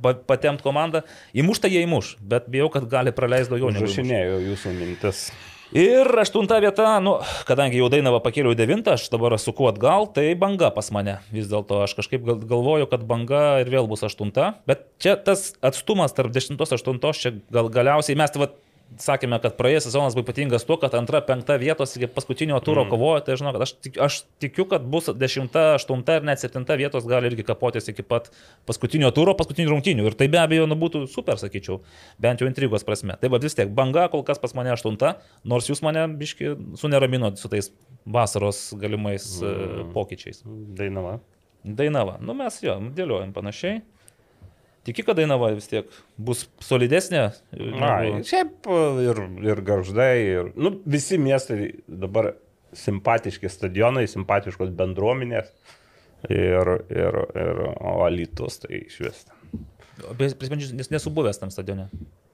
pa- 0.03 0.17
patempt 0.17 0.65
komandą. 0.65 1.05
Įmušta 1.35 1.71
jie 1.71 1.85
įmuš, 1.87 2.17
bet 2.21 2.49
bijau, 2.51 2.71
kad 2.73 2.89
gali 2.91 3.13
praleisti 3.15 3.55
daugiau 3.55 3.71
negu. 3.75 3.87
Užrašinėjau 3.87 4.43
jūsų 4.49 4.75
mintis. 4.79 5.29
Ir 5.77 6.09
aštunta 6.17 6.57
vieta, 6.65 6.95
nu, 7.05 7.19
kadangi 7.45 7.77
jau 7.77 7.91
Dainavą 7.93 8.23
pakėliau 8.25 8.55
į 8.55 8.57
devintą, 8.57 8.95
aš 8.97 9.11
dabar 9.13 9.35
suku 9.37 9.67
atgal, 9.69 10.07
tai 10.17 10.31
banga 10.33 10.71
pas 10.73 10.89
mane. 10.97 11.19
Vis 11.29 11.51
dėlto 11.51 11.83
aš 11.85 11.93
kažkaip 11.99 12.25
gal, 12.25 12.39
galvoju, 12.41 12.87
kad 12.89 13.05
banga 13.05 13.59
ir 13.61 13.69
vėl 13.69 13.85
bus 13.91 14.01
aštunta. 14.07 14.55
Bet 14.65 14.87
čia 14.97 15.19
tas 15.21 15.51
atstumas 15.61 16.17
tarp 16.17 16.33
dešimtos, 16.33 16.73
aštuntos, 16.73 17.21
čia 17.21 17.35
gal 17.53 17.69
galiausiai 17.69 18.17
mes 18.17 18.33
tai 18.33 18.47
va, 18.47 18.49
sakėme, 18.97 19.37
kad 19.43 19.57
praėjęs 19.59 19.87
sezonas 19.89 20.15
buvo 20.17 20.25
ypatingas 20.25 20.65
tuo, 20.67 20.79
kad 20.81 20.95
antra, 20.97 21.21
penkta 21.25 21.59
vietos 21.61 21.93
iki 21.99 22.09
paskutinio 22.11 22.59
turo 22.65 22.85
mm. 22.85 22.93
kovojo. 22.93 23.21
Tai 23.27 23.37
žinau, 23.41 23.53
kad 23.57 23.65
aš, 23.67 23.75
tik, 23.85 23.99
aš 24.01 24.21
tikiu, 24.43 24.65
kad 24.71 24.87
bus 24.89 25.11
dešimta, 25.13 25.65
aštunta 25.77 26.19
ir 26.19 26.27
net 26.29 26.43
septinta 26.43 26.79
vietos 26.81 27.07
gali 27.09 27.31
irgi 27.31 27.45
kapotis 27.47 27.91
iki 27.93 28.05
pat 28.07 28.31
paskutinio 28.69 29.11
turo, 29.17 29.35
paskutinių 29.39 29.75
rungtynių. 29.75 30.09
Ir 30.09 30.17
tai 30.19 30.31
be 30.33 30.41
abejo 30.41 30.69
nu, 30.71 30.79
būtų 30.81 31.05
super, 31.13 31.41
sakyčiau, 31.41 31.83
bent 32.23 32.43
jau 32.43 32.49
intrigos 32.51 32.87
prasme. 32.89 33.19
Tai 33.21 33.33
va 33.35 33.43
vis 33.43 33.59
tiek, 33.59 33.71
banga 33.75 34.09
kol 34.13 34.25
kas 34.27 34.41
pas 34.43 34.57
mane 34.57 34.73
aštunta, 34.75 35.19
nors 35.49 35.69
jūs 35.69 35.85
mane 35.85 36.07
biški 36.19 36.55
suneraminot 36.81 37.41
su 37.41 37.53
tais 37.53 37.71
vasaros 38.09 38.71
galimais 38.81 39.37
mm. 39.43 39.93
pokyčiais. 39.97 40.43
Dainava. 40.79 41.19
Dainava, 41.65 42.17
nu 42.23 42.37
mes 42.39 42.63
jo, 42.65 42.79
dėliojam 42.97 43.35
panašiai. 43.37 43.83
Tiki, 44.89 45.05
kad 45.05 45.19
Dainava 45.21 45.51
vis 45.53 45.69
tiek 45.69 45.89
bus 46.17 46.47
solidesnė. 46.65 47.23
Ai, 47.85 48.11
negu- 48.15 48.25
šiaip 48.29 48.69
e, 48.73 48.79
ir, 49.05 49.23
ir 49.51 49.61
garždai, 49.69 50.13
ir 50.33 50.53
nu, 50.57 50.73
visi 50.89 51.19
miestai 51.21 51.75
dabar 51.89 52.33
simpatiški 52.77 53.49
stadionai, 53.53 54.07
simpatiškos 54.09 54.73
bendruomenės 54.77 55.51
ir, 56.29 56.73
ir, 56.93 57.19
ir 57.45 57.61
Alytus 58.07 58.63
tai 58.65 58.83
iš 58.87 58.99
vis. 59.05 59.21
Prisipažinsiu, 60.19 60.77
nes 60.79 60.91
nesu 60.93 61.13
buvęs 61.15 61.41
tam 61.43 61.51
stadione. 61.53 61.89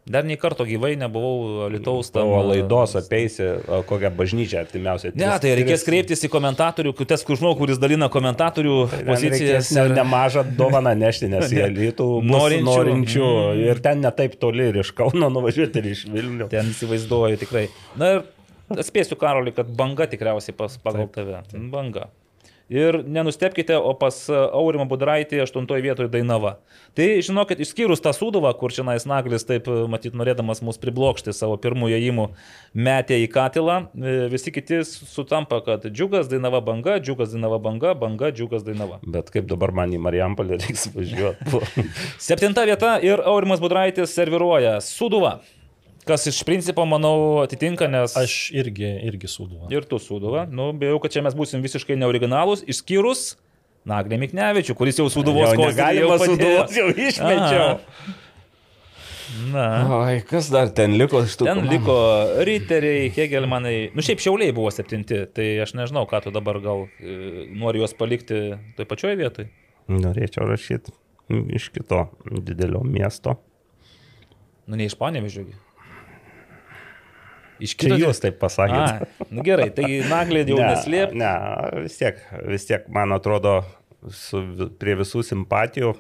Dar 0.05 0.25
nei 0.29 0.37
karto 0.37 0.67
gyvai 0.69 0.99
nebuvau 1.01 1.69
Lietuvos 1.73 2.11
tavo 2.13 2.43
laidos 2.45 2.93
apeisi 2.99 3.47
kokią 3.89 4.11
bažnyčią 4.19 4.59
artimiausią. 4.61 5.15
Ne, 5.17 5.31
tai 5.41 5.55
reikės 5.57 5.81
tris... 5.81 5.87
kreiptis 5.87 6.25
į 6.27 6.29
komentatorių, 6.35 6.93
tas 7.09 7.25
žmogų, 7.25 7.57
kuris 7.63 7.81
dalina 7.81 8.11
komentatorių 8.13 8.75
tai 8.93 8.99
pozicijas. 9.07 9.71
Ne, 9.73 9.87
nemažą 9.97 10.43
dovaną 10.59 10.93
nešti, 11.01 11.31
nes 11.33 11.49
jie 11.57 11.65
lytų 11.79 12.09
norinčių. 12.29 12.67
norinčių 12.69 13.31
mm. 13.31 13.63
ir 13.71 13.81
ten 13.87 14.05
netaip 14.05 14.37
toli 14.43 14.69
ir 14.75 14.83
iš 14.85 14.93
Kauno 14.99 15.31
nuvažiuoti 15.39 15.81
ir 15.81 15.89
iš 15.95 16.05
Vilnių. 16.13 16.51
Ten 16.53 16.69
įsivaizduoju 16.75 17.41
tikrai. 17.41 17.65
Na 18.01 18.13
ir 18.19 18.27
atspėsiu 18.77 19.17
Karolį, 19.21 19.57
kad 19.57 19.73
banga 19.81 20.05
tikriausiai 20.13 20.57
pas, 20.59 20.77
pagal 20.85 21.09
tave. 21.17 21.41
Banga. 21.73 22.11
Ir 22.73 23.03
nenustepkite, 23.05 23.77
o 23.77 23.93
pas 24.01 24.17
Aurimą 24.33 24.87
Budraitį 24.89 25.43
8 25.45 25.67
vietoje 25.85 26.09
Dainava. 26.09 26.55
Tai 26.97 27.07
žinokit, 27.21 27.61
išskyrus 27.61 28.01
tą 28.01 28.15
suduvą, 28.17 28.55
kur 28.57 28.73
čia 28.73 28.87
Naglis 28.87 29.45
taip, 29.45 29.69
matyt, 29.91 30.15
norėdamas 30.17 30.63
mus 30.65 30.81
priblokšti 30.81 31.35
savo 31.37 31.59
pirmųjų 31.61 31.99
įimų, 32.01 32.27
metė 32.73 33.19
į 33.21 33.29
katilą, 33.35 33.77
e, 33.93 34.15
visi 34.33 34.53
kiti 34.55 34.81
sutampa, 34.85 35.61
kad 35.67 35.85
džiugas 35.91 36.31
Dainava 36.33 36.63
banga, 36.65 36.97
džiugas 37.05 37.35
Dainava 37.35 37.59
banga, 37.61 37.93
banga, 37.95 38.33
džiugas 38.33 38.65
Dainava. 38.65 39.01
Bet 39.05 39.29
kaip 39.35 39.45
dabar 39.51 39.75
man 39.77 39.93
į 39.93 40.01
Marijampolę 40.01 40.57
reiks 40.65 40.89
važiuoti? 40.95 41.85
Septinta 42.31 42.65
vieta 42.65 42.97
ir 43.05 43.21
Aurimas 43.21 43.61
Budraitis 43.61 44.17
serviruoja 44.17 44.79
suduvą. 44.81 45.37
Kas 46.05 46.27
iš 46.29 46.43
principo, 46.45 46.85
manau, 46.89 47.41
atitinka, 47.45 47.89
nes... 47.89 48.13
Aš 48.21 48.51
irgi, 48.53 48.91
irgi 49.09 49.31
sūduva. 49.31 49.71
Ir 49.73 49.87
tu 49.89 49.97
sūduva. 50.03 50.45
Nu, 50.53 50.69
bijau, 50.77 50.99
kad 51.01 51.15
čia 51.15 51.23
mes 51.25 51.37
būsim 51.39 51.65
visiškai 51.65 51.97
neoriginalūs, 52.01 52.67
išskyrus 52.69 53.35
Naglė 53.89 54.17
Miknevičių, 54.21 54.77
kuris 54.77 55.01
jau 55.01 55.11
sūduvos 55.13 55.51
kostas. 55.57 55.77
Galima 55.77 56.17
sūduvos 56.21 56.77
jau 56.77 56.87
išmečiau. 56.93 57.73
Aha. 57.75 58.21
Na. 59.51 59.65
Oi, 59.99 60.21
kas 60.29 60.49
dar 60.53 60.71
ten 60.77 60.95
liko 60.99 61.23
iš 61.25 61.35
tų? 61.41 61.49
Ten 61.49 61.59
komandų? 61.59 61.75
liko 61.75 61.97
Riteriai, 62.47 63.09
Hegelmanai. 63.15 63.75
Nu, 63.97 64.05
šiaip 64.05 64.23
šiauliai 64.23 64.55
buvo 64.55 64.71
septinti, 64.75 65.25
tai 65.35 65.49
aš 65.65 65.75
nežinau, 65.79 66.05
ką 66.11 66.21
tu 66.27 66.33
dabar 66.35 66.61
gal 66.63 66.87
e, 67.01 67.47
nori 67.57 67.83
juos 67.83 67.97
palikti 67.99 68.41
toj 68.79 68.89
pačioj 68.91 69.17
vietoj. 69.19 69.49
Norėčiau 69.91 70.47
rašyti 70.49 70.95
iš 71.57 71.71
kito 71.75 72.07
didelio 72.31 72.85
miesto. 72.87 73.39
Nu, 74.69 74.79
ne 74.79 74.87
iš 74.87 74.97
Panevežiųgi. 75.01 75.57
Iš 77.63 77.77
kito 77.79 77.99
jūs 78.01 78.21
taip 78.23 78.41
pasakėte. 78.43 79.07
Na 79.21 79.29
nu 79.31 79.45
gerai, 79.47 79.69
tai 79.75 79.87
naglė 80.11 80.45
jau 80.49 80.59
ne, 80.63 80.67
neslėp. 80.73 81.15
Ne, 81.19 81.33
vis 81.85 81.99
tiek, 82.01 82.19
vis 82.51 82.67
tiek, 82.69 82.87
man 82.95 83.15
atrodo, 83.15 83.61
su, 84.11 84.43
prie 84.81 84.97
visų 84.99 85.23
simpatijų 85.27 85.95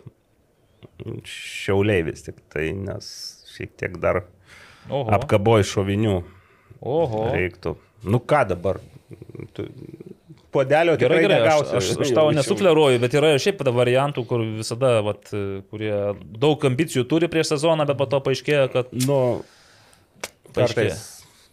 šiauliai 1.29 2.05
vis 2.07 2.27
tik 2.27 2.41
tai, 2.53 2.71
nes 2.77 3.07
šiek 3.55 3.75
tiek 3.81 3.99
dar 4.03 4.25
Oho. 4.91 5.07
apkaboj 5.17 5.65
šovinių. 5.69 6.19
Oho. 6.85 7.23
Reiktų. 7.33 7.77
Nu 8.05 8.21
ką 8.21 8.45
dabar? 8.51 8.83
Tu, 9.57 9.69
Podelio 10.55 10.95
gerai, 10.95 11.19
gerai, 11.25 11.41
negausi. 11.41 11.73
Aš, 11.75 11.89
aš, 11.97 12.03
aš 12.05 12.13
tau 12.15 12.31
nesufleruoju, 12.37 13.01
bet 13.03 13.17
yra 13.19 13.33
šiaip 13.43 13.65
variantų, 13.75 14.23
kur 14.31 14.45
visada, 14.61 14.97
vat, 15.07 15.33
kurie 15.73 15.95
daug 16.39 16.69
ambicijų 16.71 17.07
turi 17.11 17.31
prieš 17.33 17.55
sezoną, 17.57 17.87
bet 17.89 17.99
po 17.99 18.07
to 18.11 18.21
paaiškėja, 18.23 18.69
kad... 18.75 18.93
Nu, 19.09 19.19
kartais, 20.55 21.03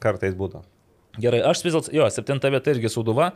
Kartais 0.02 0.38
būtų. 0.38 0.64
Gerai, 1.19 1.41
aš 1.44 1.65
vis 1.65 1.76
dėlto, 1.76 1.91
jo, 1.95 2.07
septinta 2.14 2.52
vieta 2.53 2.72
irgi 2.72 2.91
Suduva. 2.91 3.34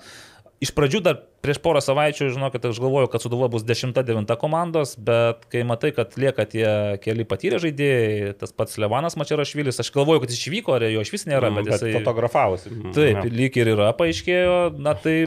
Iš 0.63 0.71
pradžių 0.71 1.01
dar 1.03 1.17
prieš 1.43 1.57
porą 1.59 1.81
savaičių, 1.83 2.29
žinokit, 2.31 2.63
aš 2.69 2.77
galvojau, 2.79 3.09
kad 3.11 3.23
Suduva 3.25 3.49
bus 3.51 3.65
10-9 3.67 4.29
komandos, 4.39 4.93
bet 4.95 5.43
kai 5.51 5.65
matai, 5.67 5.91
kad 5.97 6.15
lieka 6.15 6.45
tie 6.47 6.69
keli 7.03 7.25
patyrę 7.27 7.59
žaidėjai, 7.59 8.31
tas 8.39 8.55
pats 8.55 8.79
Levanas 8.79 9.19
Mačiarašvilis, 9.19 9.81
aš 9.83 9.91
galvojau, 9.93 10.23
kad 10.23 10.31
jis 10.31 10.39
išvyko, 10.45 10.77
ar 10.77 10.87
jo 10.87 11.03
iš 11.03 11.11
vis 11.11 11.27
nėra, 11.27 11.51
mm, 11.51 11.59
bet, 11.59 11.67
bet 11.67 11.75
jisai... 11.75 11.91
Fotografavosi. 11.99 12.71
Mm, 12.71 12.95
taip, 12.95 13.19
ja. 13.19 13.35
lyg 13.41 13.59
ir 13.59 13.73
yra, 13.75 13.91
paaiškėjo, 13.99 14.55
na 14.79 14.95
tai 14.95 15.17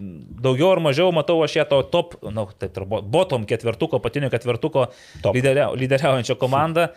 daugiau 0.00 0.72
ar 0.72 0.80
mažiau 0.82 1.12
matau 1.14 1.36
aš 1.44 1.58
ją 1.60 1.66
to 1.68 1.80
top, 1.92 2.16
na, 2.24 2.32
nu, 2.40 2.46
taip, 2.58 2.80
bottom 2.88 3.44
ketvertuko, 3.48 4.00
patinio 4.02 4.30
ketvertuko 4.32 4.88
lyderia, 5.34 5.68
lyderiaujančią 5.76 6.38
komandą. 6.40 6.88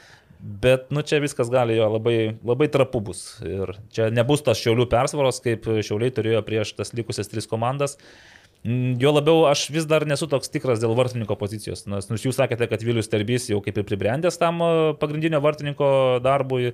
Bet, 0.46 0.92
nu, 0.94 1.02
čia 1.02 1.18
viskas 1.24 1.50
gali 1.50 1.74
jo 1.74 1.88
labai, 1.90 2.36
labai 2.46 2.68
trapu 2.70 3.00
bus. 3.02 3.40
Ir 3.42 3.72
čia 3.96 4.12
nebus 4.14 4.44
tas 4.46 4.60
šiaulių 4.62 4.86
persvaros, 4.92 5.42
kaip 5.42 5.66
šiauliai 5.66 6.14
turėjo 6.14 6.44
prieš 6.46 6.76
tas 6.78 6.94
likusias 6.94 7.32
tris 7.32 7.50
komandas. 7.50 7.98
Mm, 8.66 8.94
jo 9.02 9.14
labiau 9.14 9.48
aš 9.50 9.68
vis 9.74 9.88
dar 9.90 10.06
nesu 10.10 10.28
toks 10.30 10.50
tikras 10.54 10.82
dėl 10.82 10.94
vartininko 10.98 11.38
pozicijos, 11.38 11.84
nes 11.90 12.10
nu, 12.10 12.18
jūs 12.18 12.38
sakėte, 12.40 12.66
kad 12.70 12.82
Vilius 12.86 13.10
Terbys 13.12 13.46
jau 13.52 13.60
kaip 13.62 13.78
ir 13.78 13.86
pribrendęs 13.86 14.40
tam 14.42 14.62
e, 14.66 14.70
pagrindinio 15.02 15.38
vartininko 15.44 15.90
darbui, 16.26 16.72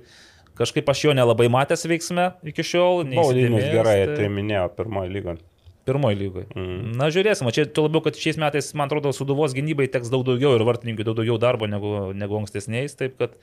kažkaip 0.56 0.88
aš 0.88 1.04
jo 1.04 1.16
nelabai 1.16 1.50
matęs 1.52 1.84
veiksme 1.88 2.30
iki 2.48 2.64
šiol. 2.64 3.04
Baudinius 3.12 3.68
gerai 3.74 3.98
tai... 4.06 4.14
atėminėjo 4.14 4.70
pirmojo 4.78 5.12
lygoje. 5.12 5.40
Pirmoji 5.88 6.18
lygoje. 6.18 6.46
Mm. 6.54 6.92
Na, 6.98 7.08
žiūrėsim, 7.14 7.48
čia 7.54 7.64
tuo 7.66 7.88
labiau, 7.88 8.04
kad 8.04 8.18
šiais 8.18 8.38
metais, 8.38 8.68
man 8.78 8.86
atrodo, 8.86 9.10
suduvos 9.16 9.54
gynybai 9.56 9.88
teks 9.90 10.12
daug 10.12 10.22
daugiau 10.26 10.54
ir 10.54 10.62
vartininkai 10.66 11.06
daug 11.08 11.18
daugiau 11.18 11.40
darbo 11.42 11.66
negu, 11.70 12.12
negu 12.14 12.38
ankstesniais. 12.38 12.94
Taip 13.00 13.16
kad, 13.18 13.34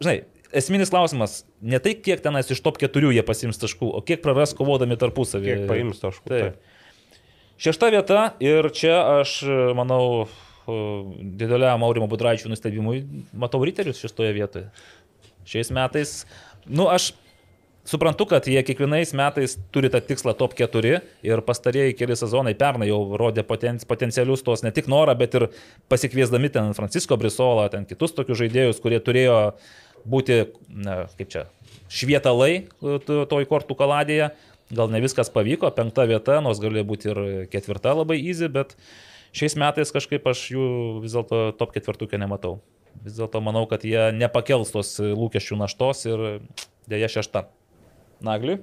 žinai, 0.00 0.22
esminis 0.56 0.92
klausimas, 0.94 1.42
ne 1.60 1.80
tai, 1.82 1.92
kiek 2.00 2.22
tenais 2.24 2.48
iš 2.52 2.62
top 2.64 2.80
keturių 2.80 3.12
jie 3.18 3.26
pasims 3.26 3.60
taškų, 3.60 3.90
o 3.98 4.00
kiek 4.06 4.24
praras 4.24 4.56
kovodami 4.56 4.96
tarpusavį. 5.00 5.52
Kiek 5.52 5.68
paims 5.68 6.00
taškų. 6.00 6.32
Taip. 6.32 6.56
taip. 6.56 7.20
Šešta 7.66 7.92
vieta 7.92 8.22
ir 8.44 8.68
čia 8.76 8.96
aš, 9.20 9.38
manau, 9.76 10.26
dideliam 10.66 11.84
Aurimo 11.86 12.08
Budraičių 12.10 12.50
nustebimui 12.50 13.04
matau 13.36 13.62
riterius 13.64 14.00
šeštoje 14.02 14.32
vietoje. 14.36 14.66
Šiais 15.46 15.70
metais, 15.74 16.18
nu, 16.66 16.88
aš 16.90 17.12
Suprantu, 17.86 18.26
kad 18.26 18.46
jie 18.50 18.58
kiekvienais 18.66 19.12
metais 19.14 19.52
turi 19.70 19.86
tą 19.92 20.00
tikslą 20.02 20.32
top 20.34 20.56
4 20.58 20.96
ir 21.22 21.42
pastarėjai 21.46 21.92
keli 21.94 22.16
sezonai 22.18 22.56
pernai 22.58 22.88
jau 22.88 22.98
rodė 23.20 23.44
poten, 23.46 23.78
potencialius 23.86 24.42
tos 24.42 24.64
ne 24.66 24.72
tik 24.74 24.88
norą, 24.90 25.14
bet 25.18 25.36
ir 25.38 25.44
pasikviesdami 25.92 26.50
ten 26.50 26.72
Francisko 26.74 27.14
Brisolą, 27.20 27.68
ten 27.70 27.84
kitus 27.86 28.16
tokius 28.16 28.40
žaidėjus, 28.40 28.80
kurie 28.82 28.98
turėjo 28.98 29.36
būti, 30.02 30.40
na, 30.66 31.04
kaip 31.14 31.30
čia, 31.30 31.44
švietalai 31.86 32.66
toj 32.82 33.46
kortų 33.46 33.76
kaladėje. 33.78 34.32
Gal 34.74 34.90
ne 34.90 34.98
viskas 34.98 35.30
pavyko, 35.30 35.70
penkta 35.70 36.08
vieta, 36.10 36.40
nors 36.42 36.58
galėjo 36.58 36.86
būti 36.88 37.10
ir 37.12 37.20
ketvirta 37.52 37.92
labai 37.94 38.16
easy, 38.18 38.48
bet 38.50 38.74
šiais 39.30 39.54
metais 39.62 39.94
kažkaip 39.94 40.26
aš 40.26 40.42
jų 40.56 40.66
vis 41.04 41.14
dėlto 41.14 41.52
top 41.60 41.70
ketvirtukė 41.76 42.18
nematau. 42.18 42.56
Vis 43.04 43.14
dėlto 43.14 43.38
manau, 43.46 43.62
kad 43.70 43.86
jie 43.86 44.08
nepakels 44.16 44.74
tos 44.74 44.96
lūkesčių 44.98 45.60
naštos 45.62 46.02
ir 46.10 46.26
dėja 46.90 47.12
šešta. 47.20 47.44
Nagli. 48.24 48.58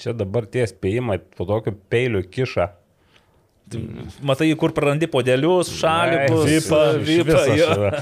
Čia 0.00 0.14
dabar 0.16 0.46
tie 0.48 0.64
spėjimai 0.68 1.18
po 1.36 1.44
tokio 1.48 1.74
peilio 1.92 2.22
kiša. 2.24 2.70
Matai, 4.24 4.48
kur 4.56 4.72
prarandi 4.72 5.08
podelius, 5.12 5.68
šalikus, 5.76 6.46
vipą, 6.48 6.84
vipą. 7.04 8.00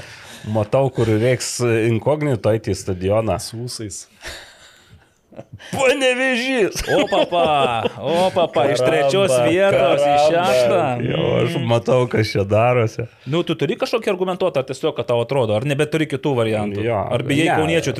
Matau, 0.55 0.87
kur 0.93 1.09
reiks 1.11 1.57
inkognito 1.89 2.53
eiti 2.55 2.71
į 2.71 2.77
stadioną. 2.79 3.35
Su 3.43 3.65
ūsais. 3.65 4.05
Panevežys. 5.73 6.83
O 6.93 7.03
papa, 7.09 7.89
o 7.99 8.29
papa, 8.33 8.67
iš 8.73 8.81
trečios 8.83 9.33
vietos 9.47 10.01
karamba. 10.01 10.13
į 10.13 10.31
šeštą. 10.31 10.79
Jo, 11.07 11.25
aš 11.41 11.57
matau, 11.67 11.99
kas 12.11 12.31
čia 12.33 12.45
darosi. 12.47 13.07
Nu, 13.29 13.43
tu 13.47 13.57
turi 13.59 13.77
kažkokį 13.79 14.13
argumentuotą, 14.13 14.63
ar 14.63 14.69
tiesiog, 14.69 14.95
kad 14.97 15.09
tau 15.09 15.21
atrodo, 15.23 15.57
ar 15.57 15.67
nebeturi 15.67 16.09
kitų 16.09 16.33
variantų. 16.37 16.85
Jo, 16.85 17.03
ar 17.17 17.25
bijai 17.27 17.53
kauniečių 17.57 17.95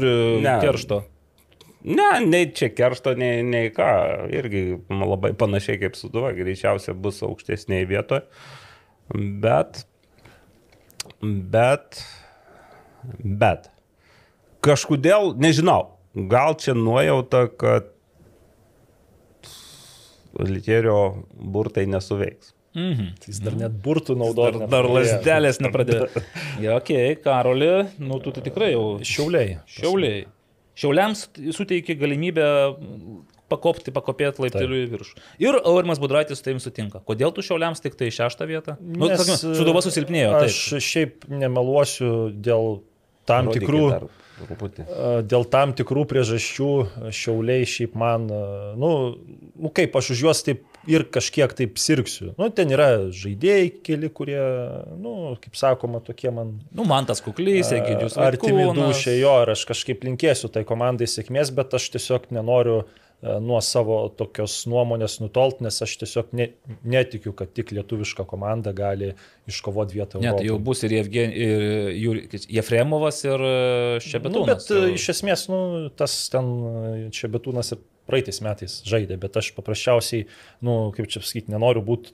keršto? 0.63 1.03
Ne, 1.87 2.07
nei 2.25 2.49
čia 2.51 2.71
keršto, 2.73 3.13
nei, 3.15 3.43
nei 3.47 3.69
ką. 3.71 3.89
Irgi 4.33 4.63
labai 4.89 5.31
panašiai 5.37 5.79
kaip 5.79 5.95
suduva, 5.99 6.33
greičiausiai 6.35 6.95
bus 6.97 7.21
aukštesnėje 7.23 7.87
vietoje. 7.87 8.25
Bet, 9.43 9.85
bet, 11.21 12.01
bet, 13.23 13.69
kažkodėl, 14.65 15.31
nežinau, 15.39 15.96
Gal 16.17 16.57
čia 16.57 16.73
nuojauta, 16.73 17.45
kad 17.59 17.93
Litierio 20.37 21.23
burtai 21.33 21.85
nesuveiks. 21.89 22.53
Mhm. 22.77 23.13
Jis 23.25 23.39
dar 23.41 23.55
net 23.57 23.77
burtų 23.81 24.13
naudoja. 24.19 24.53
Dar, 24.59 24.69
dar 24.69 24.89
lasdelės 24.91 25.61
nepradėjo. 25.63 26.09
ja, 26.65 26.75
okei, 26.77 27.13
okay, 27.13 27.21
Karoli, 27.23 27.71
nu 28.01 28.19
tu, 28.21 28.33
tu 28.35 28.43
tikrai 28.45 28.73
jau. 28.73 28.83
Šiauliai. 29.05 29.57
Šiauliai. 29.77 30.25
Šiauliams 30.77 31.23
suteikia 31.57 31.95
galimybę 31.97 32.45
pakopti, 33.49 33.93
pakopėti 33.95 34.43
laipteliu 34.43 34.83
į 34.83 34.91
viršų. 34.91 35.17
Ir 35.41 35.57
Aurimas 35.63 36.01
Budraitis 36.03 36.37
su 36.37 36.45
tavim 36.45 36.61
sutinka. 36.61 37.01
Kodėl 37.07 37.33
tu 37.33 37.41
šiauliams 37.45 37.81
tik 37.81 37.97
tai 37.97 38.11
šeštą 38.13 38.45
vietą? 38.49 38.77
Nu, 38.83 39.09
Nes, 39.09 39.25
nu, 39.25 39.55
Sudova 39.57 39.81
susilpnėjo. 39.85 40.35
Aš 40.43 40.59
taip. 40.75 40.85
šiaip 40.85 41.27
nemeluosiu 41.33 42.11
dėl 42.35 42.81
tam 43.29 43.49
Rodyk 43.49 43.65
tikrų... 43.65 43.83
dar 43.95 44.09
Truputį. 44.37 44.85
Dėl 45.25 45.45
tam 45.49 45.73
tikrų 45.77 46.05
priežasčių 46.11 46.71
šiauliai 47.15 47.65
šiaip 47.69 47.95
man, 47.97 48.27
nu, 48.77 48.91
nu 49.57 49.71
kaip 49.73 49.95
aš 49.97 50.11
už 50.13 50.21
juos 50.27 50.43
taip 50.45 50.61
ir 50.87 51.07
kažkiek 51.11 51.51
taip 51.57 51.81
sirksiu. 51.81 52.31
Nu, 52.37 52.51
ten 52.53 52.71
yra 52.71 53.09
žaidėjai 53.11 53.71
keli, 53.85 54.11
kurie, 54.13 54.39
nu, 55.01 55.33
kaip 55.41 55.57
sakoma, 55.57 56.03
tokie 56.05 56.31
man. 56.33 56.53
Nu, 56.69 56.85
man 56.87 57.09
tas 57.09 57.23
kuklys, 57.25 57.73
Egidijus. 57.75 58.19
Artimi 58.21 58.69
dušė 58.77 59.17
jo 59.17 59.33
ir 59.43 59.55
aš 59.55 59.65
kažkaip 59.73 60.05
linkėsiu 60.07 60.51
tai 60.53 60.63
komandai 60.69 61.09
sėkmės, 61.09 61.51
bet 61.57 61.75
aš 61.79 61.89
tiesiog 61.97 62.29
nenoriu 62.37 62.83
uh, 62.83 63.03
nuo 63.21 63.57
savo 63.65 63.97
tokios 64.13 64.59
nuomonės 64.69 65.17
nutolt, 65.23 65.61
nes 65.65 65.81
aš 65.81 65.95
tiesiog 66.03 66.33
ne, 66.37 66.51
netikiu, 66.85 67.33
kad 67.37 67.49
tik 67.57 67.71
lietuviška 67.73 68.27
komanda 68.29 68.73
gali 68.77 69.15
iškovoti 69.49 69.97
vietą. 69.97 70.21
Ne, 70.21 70.35
tai 70.37 70.45
jau 70.45 70.59
bus 70.61 70.83
ir, 70.85 70.93
Evgen, 70.99 71.33
ir 71.33 72.19
Jefremovas, 72.59 73.23
ir 73.25 73.41
e, 73.41 73.55
Šebetūnas. 74.05 74.37
Nu, 74.37 74.45
bet 74.51 74.69
jau. 74.69 74.83
E, 74.85 74.93
iš 74.99 75.07
esmės, 75.15 75.47
nu, 75.49 75.61
tas 75.97 76.19
ten 76.33 76.51
Šebetūnas 77.17 77.73
ir 77.73 77.81
praeitais 78.07 78.37
metais 78.45 78.77
žaidė, 78.87 79.17
bet 79.23 79.41
aš 79.41 79.49
paprasčiausiai, 79.57 80.27
nu, 80.65 80.77
kaip 80.95 81.09
čia 81.09 81.23
pasakyti, 81.23 81.51
nenoriu 81.55 81.81
būti 81.89 82.13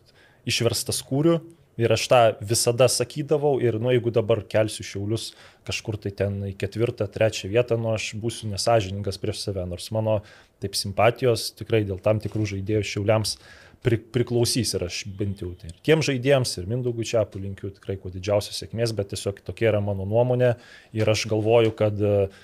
išverstas 0.50 1.04
kūriu, 1.06 1.42
Ir 1.74 1.90
aš 1.90 2.04
tą 2.06 2.20
visada 2.46 2.86
sakydavau 2.92 3.56
ir, 3.64 3.80
nu, 3.82 3.90
jeigu 3.90 4.12
dabar 4.14 4.44
kelsiu 4.46 4.86
šiaulius 4.86 5.32
kažkur 5.66 5.98
tai 6.04 6.12
ten 6.14 6.36
į 6.52 6.54
ketvirtą, 6.62 7.08
trečią 7.10 7.50
vietą, 7.50 7.80
nu, 7.82 7.96
aš 7.96 8.12
būsiu 8.22 8.52
nesažininkas 8.52 9.18
prieš 9.18 9.42
save, 9.42 9.64
nors 9.66 9.90
mano 9.96 10.20
taip 10.64 10.78
simpatijos 10.80 11.52
tikrai 11.60 11.84
dėl 11.88 12.02
tam 12.04 12.22
tikrų 12.24 12.48
žaidėjų 12.56 12.88
šiauliams 12.94 13.36
pri, 13.84 14.00
priklausys 14.16 14.74
ir 14.78 14.88
aš 14.88 15.04
bent 15.20 15.44
jau 15.44 15.52
tai. 15.60 15.74
Ir 15.74 15.84
tiem 15.86 16.04
žaidėjams, 16.06 16.56
ir 16.60 16.70
Mindaugui 16.72 17.08
Čiapų 17.08 17.44
linkiu 17.44 17.74
tikrai 17.76 17.98
kuo 18.00 18.12
didžiausios 18.14 18.64
sėkmės, 18.64 18.96
bet 18.96 19.12
tiesiog 19.14 19.44
tokia 19.46 19.74
yra 19.74 19.84
mano 19.84 20.08
nuomonė 20.10 20.56
ir 20.96 21.12
aš 21.12 21.28
galvoju, 21.32 21.76
kad 21.80 22.00
uh, 22.00 22.44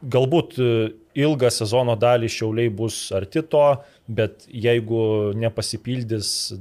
galbūt 0.00 0.56
ilgą 1.14 1.50
sezono 1.52 1.96
dalį 2.00 2.30
šiauliai 2.32 2.72
bus 2.72 2.96
arti 3.14 3.44
to, 3.46 3.66
bet 4.08 4.48
jeigu 4.48 5.34
nepasipildys 5.38 6.54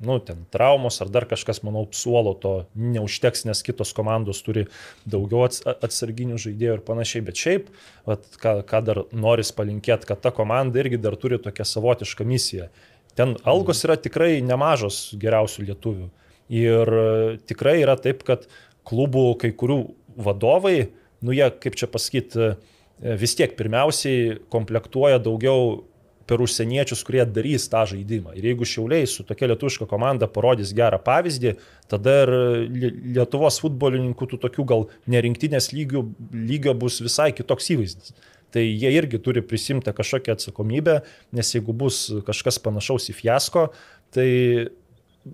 nu, 0.00 0.18
ten 0.18 0.46
traumos 0.50 1.00
ar 1.04 1.10
dar 1.12 1.26
kažkas, 1.28 1.60
manau, 1.66 1.84
suolo 1.92 2.32
to 2.40 2.54
neužteks, 2.74 3.44
nes 3.44 3.60
kitos 3.64 3.92
komandos 3.96 4.40
turi 4.44 4.64
daugiau 5.04 5.44
atsarginių 5.46 6.40
žaidėjų 6.40 6.78
ir 6.78 6.84
panašiai. 6.86 7.24
Bet 7.26 7.40
šiaip, 7.40 7.68
vat, 8.08 8.24
ką, 8.40 8.54
ką 8.68 8.80
dar 8.86 9.02
noris 9.12 9.52
palinkėti, 9.56 10.08
kad 10.08 10.22
ta 10.24 10.32
komanda 10.32 10.80
irgi 10.80 11.00
dar 11.00 11.18
turi 11.20 11.40
tokią 11.42 11.68
savotišką 11.68 12.24
misiją. 12.24 12.70
Ten 13.18 13.36
algos 13.44 13.84
yra 13.84 13.98
tikrai 14.00 14.38
nemažos 14.46 15.10
geriausių 15.20 15.66
lietuvių. 15.68 16.08
Ir 16.50 16.94
e, 16.96 17.36
tikrai 17.46 17.76
yra 17.82 17.98
taip, 18.00 18.24
kad 18.26 18.48
klubų 18.88 19.34
kai 19.42 19.52
kurių 19.52 19.82
vadovai, 20.16 20.90
nu 21.20 21.36
jie, 21.36 21.50
kaip 21.60 21.76
čia 21.76 21.90
pasakyti, 21.92 22.54
e, 22.54 23.16
vis 23.20 23.36
tiek 23.36 23.52
pirmiausiai 23.58 24.38
komplektuoja 24.48 25.20
daugiau 25.22 25.82
per 26.30 26.42
užsieniečius, 26.44 27.02
kurie 27.06 27.24
darys 27.26 27.66
tą 27.72 27.82
žaidimą. 27.90 28.36
Ir 28.38 28.50
jeigu 28.52 28.68
šiauliai 28.68 29.08
su 29.10 29.24
tokia 29.26 29.50
lietuviška 29.50 29.88
komanda 29.90 30.28
parodys 30.30 30.70
gerą 30.76 31.00
pavyzdį, 31.02 31.56
tada 31.90 32.20
ir 32.24 32.34
Lietuvos 33.16 33.58
futbolininkų 33.64 34.30
tų 34.30 34.38
tokių 34.46 34.66
gal 34.70 34.86
nerinktinės 35.10 35.72
lygių, 35.74 36.04
lygio 36.46 36.76
bus 36.78 37.00
visai 37.02 37.32
kitoks 37.34 37.72
įvaizdis. 37.74 38.14
Tai 38.54 38.62
jie 38.62 38.90
irgi 38.94 39.18
turi 39.22 39.42
prisimti 39.46 39.92
kažkokią 39.94 40.34
atsakomybę, 40.38 41.00
nes 41.34 41.54
jeigu 41.54 41.74
bus 41.82 42.06
kažkas 42.26 42.58
panašaus 42.62 43.10
į 43.10 43.16
fiasko, 43.20 43.68
tai 44.14 44.30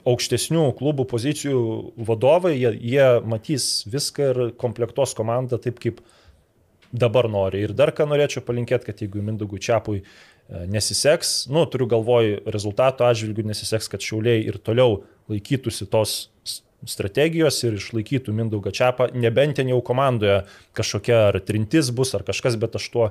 aukštesnių 0.09 0.67
klubų 0.77 1.07
pozicijų 1.09 1.61
vadovai, 2.09 2.57
jie, 2.59 2.73
jie 2.97 3.09
matys 3.29 3.87
viską 3.89 4.31
ir 4.33 4.41
komplektos 4.61 5.15
komandą 5.17 5.61
taip, 5.63 5.79
kaip 5.83 6.01
dabar 6.93 7.29
nori. 7.31 7.65
Ir 7.67 7.75
dar 7.77 7.93
ką 7.97 8.09
norėčiau 8.11 8.45
palinkėti, 8.47 8.89
kad 8.89 9.05
jeigu 9.05 9.23
Mindugui 9.25 9.61
Čiapui 9.63 10.03
nesiseks, 10.49 11.47
nu, 11.51 11.65
turiu 11.71 11.89
galvoj 11.91 12.37
rezultato 12.55 13.07
atžvilgių, 13.09 13.49
nesiseks, 13.51 13.91
kad 13.91 14.05
šiauliai 14.05 14.45
ir 14.47 14.61
toliau 14.63 15.01
laikytųsi 15.31 15.89
tos 15.91 16.19
strategijos 16.87 17.59
ir 17.67 17.79
išlaikytų 17.81 18.35
Mindaugą 18.37 18.71
Čiapą, 18.75 19.09
nebent 19.17 19.59
ten 19.59 19.73
jau 19.73 19.81
komandoje 19.85 20.43
kažkokia 20.77 21.23
ar 21.31 21.41
trintis 21.43 21.91
bus 21.95 22.15
ar 22.15 22.23
kažkas, 22.27 22.59
bet 22.61 22.77
aš 22.79 22.87
tuo 22.93 23.09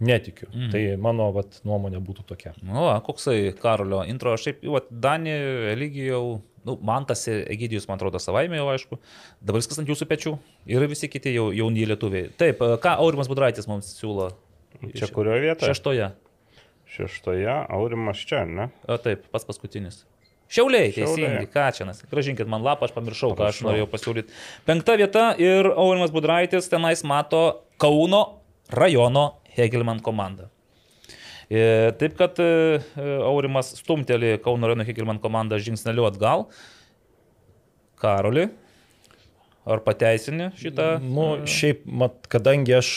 netikiu. 0.00 0.48
Mm. 0.54 0.70
Tai 0.72 0.84
mano 1.04 1.26
vat, 1.36 1.58
nuomonė 1.68 2.00
būtų 2.04 2.24
tokia. 2.30 2.54
Nu, 2.64 2.86
koksai 3.04 3.50
Karolio 3.60 4.00
intro, 4.08 4.32
šiaip, 4.40 4.62
vat, 4.72 4.88
Dani, 4.88 5.34
Eligijau, 5.74 6.38
nu, 6.64 6.78
man 6.86 7.04
tas 7.08 7.26
Egidijus, 7.28 7.88
man 7.90 8.00
atrodo, 8.00 8.22
savaime 8.22 8.56
jau 8.56 8.70
aišku, 8.72 9.00
dabar 9.44 9.60
viskas 9.60 9.82
ant 9.82 9.92
jūsų 9.92 10.08
pečių 10.08 10.34
ir 10.72 10.88
visi 10.88 11.10
kiti 11.12 11.34
jau 11.36 11.50
jauni 11.56 11.84
lietuviai. 11.90 12.32
Taip, 12.40 12.64
ką 12.80 12.96
Aurimas 13.04 13.28
Budraitis 13.28 13.68
mums 13.68 13.92
siūlo? 13.98 14.32
Čia 14.96 15.10
kurioje 15.12 15.44
vietoje? 15.44 15.74
Šeštoje. 15.74 16.12
Šeštoje, 16.90 17.50
Aurimas 17.70 18.22
čia, 18.26 18.42
ne? 18.48 18.70
O 18.90 18.96
taip, 18.98 19.28
pats 19.30 19.46
paskutinis. 19.46 20.02
Šiauliai, 20.50 20.90
teisingai, 20.90 21.44
Kačianas. 21.46 22.00
Gražinkit 22.10 22.48
man 22.50 22.64
lapą, 22.66 22.88
aš 22.88 22.94
pamiršau, 22.96 23.36
ką 23.38 23.46
aš 23.52 23.60
norėjau 23.62 23.86
pasiūlyti. 23.92 24.34
Penkta 24.66 24.96
vieta 24.98 25.28
ir 25.38 25.68
Aurimas 25.70 26.10
Budraitis 26.10 26.66
tenais 26.72 27.04
mato 27.06 27.62
Kauno 27.78 28.24
rajono 28.74 29.28
Hegelman 29.54 30.00
komandą. 30.02 30.48
E, 31.46 31.92
taip 32.00 32.16
kad 32.18 32.38
e, 32.42 32.80
Aurimas 33.22 33.70
stumteli 33.78 34.36
Kauno 34.42 34.66
rajono 34.70 34.86
Hegelman 34.88 35.20
komandą 35.22 35.60
žingsneliu 35.62 36.08
atgal. 36.08 36.48
Karoli, 38.02 38.48
ar 39.70 39.84
pateisini 39.86 40.50
šitą? 40.58 40.96
Nu, 41.04 41.28
šiaip, 41.46 41.86
mat, 41.86 42.24
kadangi 42.32 42.74
aš 42.78 42.90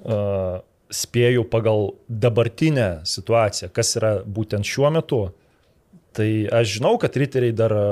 uh, 0.00 0.62
spėju 0.90 1.44
pagal 1.50 1.92
dabartinę 2.08 3.02
situaciją, 3.08 3.70
kas 3.74 3.94
yra 3.98 4.12
būtent 4.26 4.66
šiuo 4.66 4.90
metu, 4.94 5.20
tai 6.16 6.30
aš 6.60 6.78
žinau, 6.78 6.96
kad 7.00 7.16
riteriai 7.20 7.54
dar 7.56 7.74
e, 7.74 7.84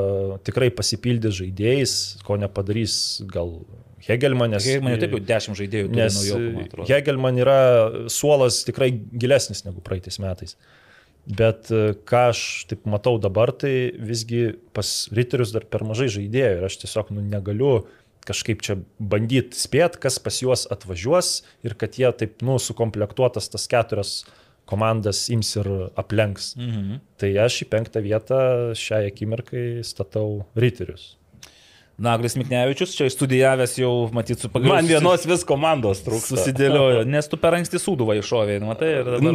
tikrai 0.46 0.70
pasipildys 0.74 1.38
žaidėjais, 1.38 1.92
ko 2.26 2.38
nepadarys 2.40 2.96
gal 3.30 3.60
Hegelman, 4.08 4.54
nes... 4.54 4.66
Hegelman 4.66 4.98
taip 5.02 5.14
jau 5.16 5.22
10 5.30 5.58
žaidėjų 5.58 5.90
turi 5.90 6.00
nes 6.00 6.18
naujokų, 6.18 6.88
Hegelman 6.90 7.40
yra 7.42 7.60
suolas 8.10 8.62
tikrai 8.66 8.92
gilesnis 8.94 9.64
negu 9.66 9.82
praeitais 9.84 10.18
metais. 10.22 10.58
Bet 11.28 11.70
e, 11.74 11.92
ką 12.08 12.24
aš 12.32 12.42
taip 12.70 12.86
matau 12.90 13.18
dabar, 13.22 13.52
tai 13.54 13.92
visgi 13.94 14.48
pas 14.74 14.90
riterius 15.14 15.54
dar 15.54 15.66
per 15.70 15.86
mažai 15.86 16.08
žaidėjų 16.18 16.58
ir 16.58 16.68
aš 16.70 16.78
tiesiog 16.82 17.12
nu, 17.14 17.22
negaliu 17.26 17.72
uh, 17.76 17.88
kažkaip 18.28 18.64
čia 18.64 18.78
bandyti 19.00 19.58
spėt, 19.58 19.96
kas 20.02 20.20
pas 20.22 20.42
juos 20.42 20.66
atvažiuos 20.70 21.32
ir 21.66 21.76
kad 21.80 21.96
jie 21.98 22.10
taip, 22.12 22.42
nu, 22.44 22.58
sukomplektuotas 22.62 23.50
tas 23.52 23.66
keturias 23.70 24.20
komandas 24.68 25.26
ims 25.32 25.54
ir 25.56 25.68
aplenks. 25.98 26.52
Mhm. 26.58 27.00
Tai 27.20 27.30
aš 27.46 27.62
į 27.64 27.70
penktą 27.72 28.04
vietą 28.04 28.40
šiai 28.76 29.08
akimirkai 29.08 29.84
statau 29.86 30.44
riterius. 30.56 31.14
Naglis 31.98 32.36
Miknevičius, 32.38 32.92
čia 32.94 33.08
studijavęs 33.10 33.72
jau, 33.80 33.90
matyt, 34.14 34.38
su 34.38 34.48
pagrindu. 34.52 34.70
Man 34.70 34.86
vienos 34.86 35.24
vis 35.26 35.42
komandos 35.42 36.04
trūksta. 36.06 36.36
Susidėliojo, 36.36 37.00
nes 37.10 37.26
tu 37.26 37.40
per 37.42 37.56
anksti 37.58 37.80
sūduvą 37.82 38.14
iššovėjai, 38.20 38.60
matai. 38.62 38.92
Nu, 39.24 39.32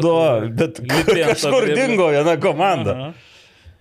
bet 0.61 0.79
kažkur 0.79 1.67
dingo 1.75 2.07
viena 2.13 2.37
komanda. 2.39 2.95
Aha. 2.95 3.32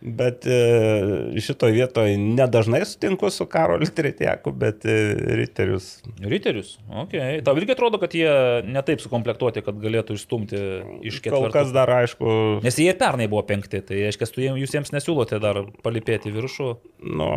Bet 0.02 0.46
e, 0.50 1.38
šitoje 1.38 1.76
vietoje 1.76 2.16
nedažnai 2.18 2.80
sutinku 2.84 3.30
su 3.30 3.46
Karoliu 3.46 3.86
Tretieku, 3.94 4.50
bet 4.50 4.82
e, 4.82 4.96
Riterius. 5.38 6.00
Riterius, 6.18 6.72
ok. 7.04 7.14
Tau 7.46 7.54
irgi 7.60 7.76
atrodo, 7.76 8.00
kad 8.02 8.16
jie 8.18 8.32
netaip 8.66 9.02
sukomplektuoti, 9.04 9.62
kad 9.62 9.78
galėtų 9.78 10.16
išstumti 10.18 10.58
iš 11.06 11.20
ketvirtų. 11.22 11.44
Kol 11.46 11.54
kas 11.54 11.70
dar 11.74 11.92
aišku. 12.00 12.32
Nes 12.66 12.78
jie 12.82 12.90
pernai 12.98 13.28
buvo 13.30 13.44
penkti, 13.46 13.78
tai 13.86 14.00
reiškia, 14.08 14.26
jūs 14.58 14.74
jiems 14.74 14.90
nesiūlote 14.96 15.38
dar 15.42 15.62
palipėti 15.86 16.34
viršų. 16.34 16.72
Nu. 17.20 17.30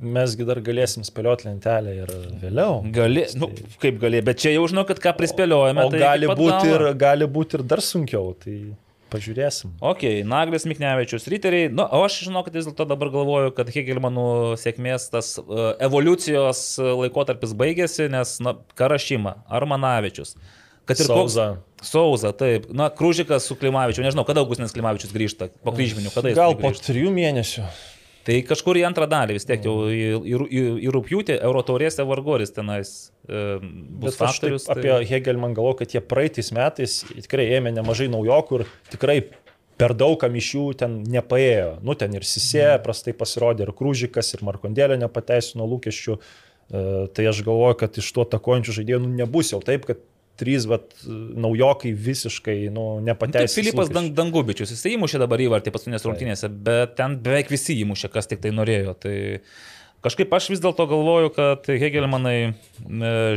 Mesgi 0.00 0.46
dar 0.48 0.58
galėsim 0.64 1.04
spėlioti 1.06 1.46
lentelę 1.46 1.92
ir 2.00 2.14
vėliau. 2.40 2.80
Gali, 2.92 3.26
nu, 3.38 3.50
kaip 3.82 4.00
gali, 4.00 4.24
bet 4.24 4.40
čia 4.42 4.54
jau 4.56 4.64
žinau, 4.72 4.86
kad 4.88 4.98
ką 5.00 5.12
prispėliojame. 5.20 5.84
O 5.84 5.92
tai 5.92 6.00
gali 6.02 6.32
būti, 6.32 6.72
ir, 6.72 6.86
gali 6.98 7.28
būti 7.36 7.60
ir 7.60 7.66
dar 7.68 7.84
sunkiau. 7.84 8.32
Tai... 8.40 8.56
Pažiūrėsim. 9.14 9.76
Ok, 9.84 10.02
Naglis 10.26 10.66
Miknevičius, 10.66 11.28
Riteriai. 11.30 11.70
Nu, 11.70 11.86
o 11.86 12.02
aš 12.02 12.24
žinau, 12.26 12.42
kad 12.46 12.56
vis 12.56 12.66
dėlto 12.66 12.86
dabar 12.90 13.12
galvoju, 13.14 13.54
kad 13.54 13.70
Hegelmanų 13.70 14.26
sėkmės 14.58 15.06
tas 15.12 15.36
uh, 15.38 15.72
evoliucijos 15.84 16.64
laikotarpis 16.82 17.54
baigėsi, 17.58 18.08
nes, 18.12 18.36
na, 18.42 18.56
Karašyma, 18.78 19.38
Armanavičius. 19.60 20.34
Kad 20.84 21.00
ir 21.00 21.08
Sauza. 21.08 21.46
Koks, 21.54 21.88
Sauza, 21.88 22.32
taip. 22.36 22.66
Na, 22.74 22.90
Krūžikas 22.92 23.46
su 23.48 23.56
Klimavičiu. 23.60 24.02
Nežinau, 24.04 24.26
kada 24.28 24.42
Augustinas 24.42 24.74
Klimavičius 24.74 25.14
grįžta 25.14 25.48
po 25.64 25.72
kryžminių, 25.76 26.12
Gal 26.36 26.58
po 26.60 26.72
trijų 26.74 27.12
mėnesių. 27.14 27.64
Tai 28.24 28.36
kažkur 28.48 28.78
į 28.80 28.86
antrą 28.88 29.06
dalį 29.10 29.36
vis 29.36 29.44
tiek 29.44 29.64
jau 29.66 29.74
į, 29.92 30.04
į, 30.16 30.36
į, 30.48 30.62
į 30.86 30.92
rūpjūtį 30.94 31.36
Eurotaurėse 31.44 32.06
vargoris 32.08 32.54
tenais 32.56 32.92
e, 33.28 33.42
bus 34.00 34.16
faktorius. 34.16 34.64
Tai... 34.64 34.78
Apie 34.78 34.94
Hegelman 35.10 35.56
galvoju, 35.56 35.82
kad 35.82 35.96
jie 35.96 36.00
praeitais 36.00 36.48
metais 36.56 37.02
tikrai 37.12 37.50
ėmė 37.58 37.74
nemažai 37.76 38.08
naujokų 38.12 38.62
ir 38.62 38.66
tikrai 38.94 39.18
per 39.80 39.92
daug 39.98 40.16
kam 40.22 40.38
iš 40.38 40.50
jų 40.54 40.64
ten 40.80 40.96
nepaėjo. 41.10 41.76
Nu, 41.84 41.98
ten 41.98 42.16
ir 42.16 42.24
Sisė 42.24 42.64
mm. 42.64 42.82
prastai 42.86 43.14
pasirodė, 43.18 43.66
ir 43.66 43.74
Krūžikas, 43.76 44.32
ir 44.36 44.44
Markondėlė 44.46 44.98
nepateisino 45.02 45.68
lūkesčių. 45.68 46.18
Tai 47.14 47.24
aš 47.28 47.42
galvoju, 47.44 47.76
kad 47.82 47.98
iš 48.00 48.06
to 48.16 48.24
takojančių 48.36 48.78
žaidėjų 48.78 49.02
nu, 49.04 49.10
nebus 49.18 49.52
jau 49.52 49.60
taip, 49.60 49.84
kad 49.84 50.00
trys, 50.40 50.66
bet 50.70 50.96
naujokai 51.06 51.92
visiškai 51.94 52.56
nu, 52.74 52.86
nepateisina. 53.04 53.46
Tai 53.46 53.54
Filipas 53.54 53.92
Dang, 53.92 54.10
Dangubičius, 54.16 54.72
jis 54.74 54.84
įmušė 54.94 55.20
dabar 55.22 55.42
įvartį 55.44 55.72
paskutinės 55.74 56.06
rungtynėse, 56.08 56.50
bet 56.66 56.96
ten 56.98 57.16
beveik 57.24 57.52
visi 57.52 57.76
įmušė, 57.84 58.10
kas 58.14 58.30
tik 58.30 58.42
tai 58.44 58.54
norėjo. 58.54 58.96
Tai 59.04 59.14
kažkaip 60.04 60.34
aš 60.36 60.50
vis 60.52 60.62
dėlto 60.64 60.88
galvoju, 60.90 61.32
kad 61.36 61.70
Hegelmanai 61.70 62.54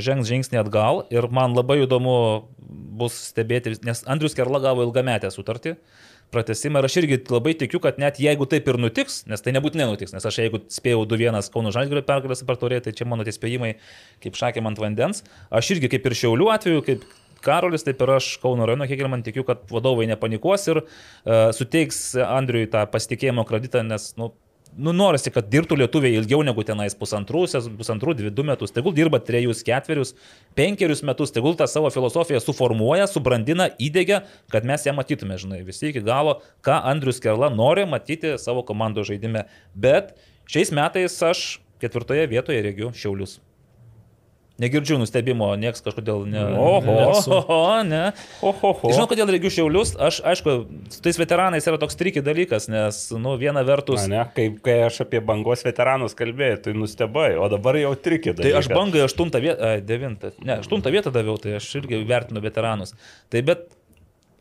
žengs 0.04 0.30
žingsnį 0.30 0.62
atgal 0.64 1.06
ir 1.14 1.30
man 1.34 1.56
labai 1.58 1.84
įdomu 1.86 2.18
bus 2.98 3.16
stebėti, 3.30 3.78
nes 3.86 4.04
Andrius 4.10 4.36
Kerla 4.38 4.62
gavo 4.64 4.86
ilgametę 4.88 5.30
sutartį 5.34 5.78
pratesimą 6.34 6.82
ir 6.82 6.88
aš 6.88 6.98
irgi 7.02 7.20
labai 7.32 7.54
tikiu, 7.60 7.80
kad 7.84 8.00
net 8.02 8.20
jeigu 8.22 8.48
taip 8.50 8.68
ir 8.68 8.80
nutiks, 8.82 9.22
nes 9.32 9.44
tai 9.44 9.54
nebūtinai 9.56 9.88
nutiks, 9.92 10.14
nes 10.16 10.26
aš 10.28 10.42
jeigu 10.44 10.62
spėjau 10.74 11.06
2-1 11.10 11.52
Kauno 11.54 11.72
Žalgirio 11.76 12.04
pergalę 12.08 12.36
super 12.38 12.60
turėti, 12.60 12.90
tai 12.90 13.00
čia 13.00 13.08
mano 13.10 13.26
tie 13.28 13.36
spėjimai 13.36 13.76
kaip 14.24 14.40
šakėm 14.40 14.68
ant 14.70 14.82
vandens, 14.82 15.24
aš 15.50 15.76
irgi 15.78 15.92
kaip 15.96 16.10
ir 16.10 16.18
Šiaulių 16.24 16.52
atveju, 16.56 16.84
kaip 16.88 17.06
Karolis, 17.46 17.86
taip 17.88 18.02
ir 18.04 18.16
aš 18.18 18.34
Kauno 18.44 18.68
rajono 18.68 18.88
kiek 18.90 19.04
ir 19.04 19.12
man 19.12 19.24
tikiu, 19.26 19.46
kad 19.48 19.64
vadovai 19.72 20.10
nepanikuos 20.10 20.68
ir 20.72 20.82
uh, 20.84 21.48
suteiks 21.56 22.02
Andriui 22.26 22.68
tą 22.72 22.84
pasitikėjimo 22.92 23.46
kreditą, 23.48 23.86
nes, 23.88 24.12
nu, 24.20 24.34
nu, 24.78 24.94
norisi, 24.96 25.32
kad 25.34 25.50
dirbtų 25.52 25.78
lietuviai 25.82 26.18
ilgiau 26.20 26.44
negu 26.46 26.64
tenais 26.68 26.96
pusantrų, 26.98 27.44
pusantrų, 27.80 28.16
dvi, 28.20 28.32
du 28.34 28.46
metus, 28.48 28.74
tegul 28.76 28.96
dirba 28.96 29.20
trejus, 29.24 29.64
ketverius, 29.68 30.14
penkerius 30.58 31.04
metus, 31.08 31.34
tegul 31.36 31.58
tą 31.60 31.68
savo 31.70 31.92
filosofiją 31.94 32.42
suformuoja, 32.44 33.10
subrandina, 33.12 33.70
įdėgia, 33.82 34.24
kad 34.54 34.68
mes 34.68 34.86
ją 34.88 34.96
matytume, 34.98 35.40
žinai, 35.42 35.64
visi 35.68 35.90
iki 35.92 36.06
galo, 36.06 36.40
ką 36.66 36.80
Andrius 36.92 37.22
Kerla 37.24 37.50
nori 37.54 37.88
matyti 37.90 38.38
savo 38.42 38.66
komandos 38.68 39.10
žaidime. 39.10 39.48
Bet 39.74 40.14
šiais 40.50 40.74
metais 40.76 41.18
aš 41.26 41.48
ketvirtoje 41.82 42.30
vietoje 42.30 42.64
regiu 42.66 42.94
Šiaulius. 42.96 43.40
Negirdžiu 44.58 44.98
nustebimo, 44.98 45.52
nieks 45.62 45.84
kažkodėl 45.86 46.24
ne. 46.26 46.42
Oho, 46.58 46.96
oho, 47.38 47.60
ne. 47.86 48.02
Oho, 48.42 48.72
oho. 48.72 48.90
Žinau, 48.90 49.06
kodėl 49.12 49.30
regiu 49.36 49.52
šiaulius. 49.54 49.94
Aš, 50.02 50.18
aišku, 50.26 50.56
su 50.94 51.04
tais 51.06 51.20
veteranais 51.22 51.68
yra 51.70 51.78
toks 51.78 52.00
triki 52.00 52.24
dalykas, 52.26 52.66
nes, 52.74 53.04
nu, 53.14 53.36
viena 53.38 53.62
vertus. 53.68 54.08
Na, 54.08 54.10
ne, 54.16 54.24
kai, 54.34 54.48
kai 54.66 54.80
aš 54.88 55.04
apie 55.06 55.22
bangos 55.22 55.62
veteranus 55.68 56.18
kalbėjau, 56.18 56.64
tai 56.66 56.74
nustebai, 56.78 57.30
o 57.38 57.46
dabar 57.54 57.78
jau 57.78 57.94
triki 57.94 58.34
dalykai. 58.34 58.50
Tai 58.50 58.64
aš 58.64 58.72
bangai 58.74 59.06
aštuntą 59.06 59.44
vietą, 59.46 59.74
devintą, 59.86 60.34
ne, 60.42 60.58
aštuntą 60.64 60.94
vietą 60.96 61.14
daviau, 61.14 61.38
tai 61.42 61.60
aš 61.60 61.70
irgi 61.84 62.02
vertinu 62.10 62.42
veteranus. 62.42 62.98
Tai 63.30 63.46
bet 63.46 63.70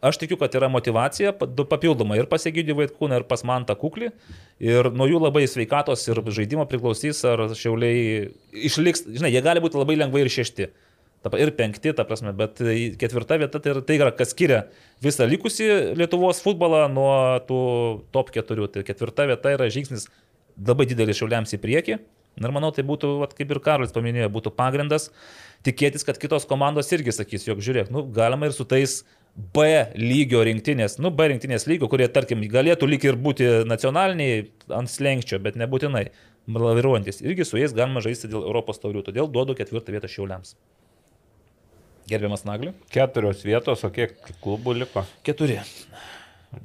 Aš 0.05 0.19
tikiu, 0.21 0.37
kad 0.37 0.53
yra 0.59 0.69
motivacija 0.69 1.33
papildoma 1.37 2.19
ir 2.19 2.27
pas 2.29 2.45
Egidį 2.49 2.75
Vaitkūną, 2.77 3.23
ir 3.23 3.25
pas 3.29 3.41
Mantą 3.49 3.73
Kuklį. 3.81 4.11
Ir 4.61 4.91
nuo 4.93 5.07
jų 5.09 5.23
labai 5.23 5.47
sveikatos 5.49 6.05
ir 6.11 6.21
žaidimo 6.37 6.67
priklausys, 6.69 7.23
ar 7.25 7.47
šiauliai 7.57 8.27
išliks, 8.53 9.07
žinai, 9.09 9.33
jie 9.33 9.41
gali 9.45 9.63
būti 9.65 9.81
labai 9.81 9.97
lengvai 9.97 10.27
ir 10.27 10.33
šešti. 10.33 10.69
Ir 11.41 11.51
penkti, 11.59 11.91
ta 11.97 12.05
prasme, 12.07 12.31
bet 12.37 12.61
ketvirta 13.01 13.41
vieta 13.41 13.59
tai 13.59 13.73
yra, 13.73 13.81
tai 13.83 13.97
yra 13.99 14.13
kas 14.15 14.31
skiria 14.31 14.61
visą 15.03 15.27
likusį 15.27 15.97
Lietuvos 15.99 16.39
futbolą 16.45 16.85
nuo 16.93 17.17
tų 17.49 17.63
top 18.15 18.31
keturių. 18.37 18.69
Tai 18.71 18.85
ketvirta 18.87 19.27
vieta 19.33 19.57
yra 19.57 19.67
žingsnis 19.73 20.07
labai 20.61 20.87
didelis 20.87 21.19
šiauliams 21.19 21.57
į 21.57 21.63
priekį. 21.65 21.99
Ir 22.37 22.53
manau, 22.53 22.69
tai 22.77 22.85
būtų, 22.85 23.17
vat, 23.23 23.33
kaip 23.35 23.51
ir 23.51 23.63
Karolis 23.65 23.95
paminėjo, 23.97 24.29
būtų 24.35 24.53
pagrindas 24.55 25.09
tikėtis, 25.67 26.05
kad 26.05 26.21
kitos 26.21 26.45
komandos 26.49 26.93
irgi 26.93 27.15
sakys, 27.17 27.47
jog 27.49 27.63
žiūrėk, 27.65 27.89
nu, 27.91 28.05
galima 28.13 28.47
ir 28.47 28.55
su 28.55 28.67
tais 28.69 29.01
B 29.37 29.67
lygio 30.01 30.41
rinktinės, 30.49 30.97
nu, 31.03 31.11
B 31.13 31.27
rinktinės 31.29 31.67
lygio, 31.69 31.91
kurie, 31.93 32.07
tarkim, 32.09 32.41
galėtų 32.49 32.89
lyg 32.89 33.05
ir 33.05 33.19
būti 33.21 33.51
nacionaliniai 33.69 34.47
ant 34.73 34.89
slengščio, 34.89 35.43
bet 35.45 35.59
nebūtinai 35.61 36.07
laviruojantis. 36.49 37.21
Irgi 37.27 37.45
su 37.45 37.61
jais 37.61 37.75
galima 37.77 38.01
žaisti 38.05 38.31
dėl 38.33 38.47
Europos 38.47 38.81
taurių, 38.81 39.05
todėl 39.05 39.29
duodu 39.29 39.57
ketvirtą 39.59 39.93
vietą 39.93 40.09
šiauliams. 40.09 40.55
Gerbiamas 42.09 42.47
Nagliu. 42.47 42.73
Keturios 42.95 43.43
vietos, 43.45 43.83
o 43.85 43.91
kiek 43.93 44.15
klubų 44.41 44.77
liko? 44.81 45.03
Keturi. 45.27 45.59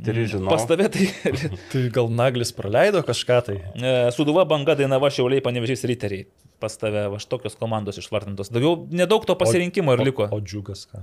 Tris 0.06 0.30
žinau. 0.32 0.52
Pas 0.54 0.64
tave 0.70 0.88
tai. 0.94 1.08
tai 1.72 1.82
gal 1.92 2.12
Naglis 2.14 2.54
praleido 2.56 3.02
kažką 3.04 3.40
tai? 3.48 3.58
E, 3.76 3.96
Suduva 4.16 4.46
banga 4.48 4.78
Dainava 4.80 5.10
Šiauliai 5.12 5.44
panevežys 5.44 5.84
riteriai. 5.90 6.28
Pas 6.62 6.78
tave 6.78 7.08
va 7.12 7.20
tokios 7.28 7.58
komandos 7.60 7.98
išvardintos. 8.00 8.54
Daugiau 8.54 8.86
nedaug 8.94 9.26
to 9.28 9.36
pasirinkimo 9.36 9.98
ir 9.98 10.06
liko. 10.06 10.30
O, 10.30 10.38
o 10.38 10.46
džiugas 10.46 10.86
ką? 10.88 11.02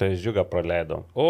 Tai 0.00 0.08
žiūgą 0.16 0.44
praleidau. 0.48 1.02
O, 1.12 1.26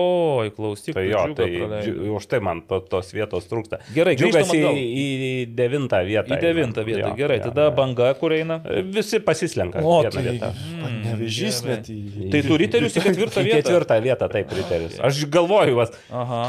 klausyk. 0.54 0.94
Tai 0.94 1.02
jo, 1.04 1.22
tai 1.36 1.48
džiu, 1.82 1.94
už 2.16 2.26
tai 2.30 2.38
man 2.44 2.62
to, 2.68 2.78
tos 2.86 3.10
vietos 3.14 3.48
trūksta. 3.50 3.80
Gerai, 3.96 4.14
džiugas 4.18 4.52
į, 4.54 4.62
į 5.02 5.30
devintą 5.58 6.02
vietą. 6.06 6.36
Į 6.36 6.40
devintą 6.44 6.86
vietą, 6.86 7.08
jo, 7.10 7.14
gerai. 7.18 7.40
Jo, 7.40 7.50
tada 7.50 7.68
jo. 7.68 7.76
banga, 7.80 8.12
kur 8.20 8.34
eina? 8.36 8.60
Visi 8.94 9.18
pasislenka. 9.24 9.82
O, 9.82 10.00
tai 10.06 10.26
vietą. 10.30 10.52
Mm, 10.54 10.98
Nevežys 11.08 11.62
net 11.66 11.90
į... 11.90 12.28
Tai 12.32 12.44
tu 12.46 12.60
riterius 12.62 12.98
į 12.98 13.06
ketvirtą 13.08 13.46
vietą? 13.46 13.62
Ketvirtą 13.64 14.02
vietą, 14.04 14.30
taip, 14.36 14.54
riterius. 14.60 15.00
Aš 15.02 15.24
galvoju, 15.32 15.80
vas. 15.82 15.98
Aha. 16.12 16.44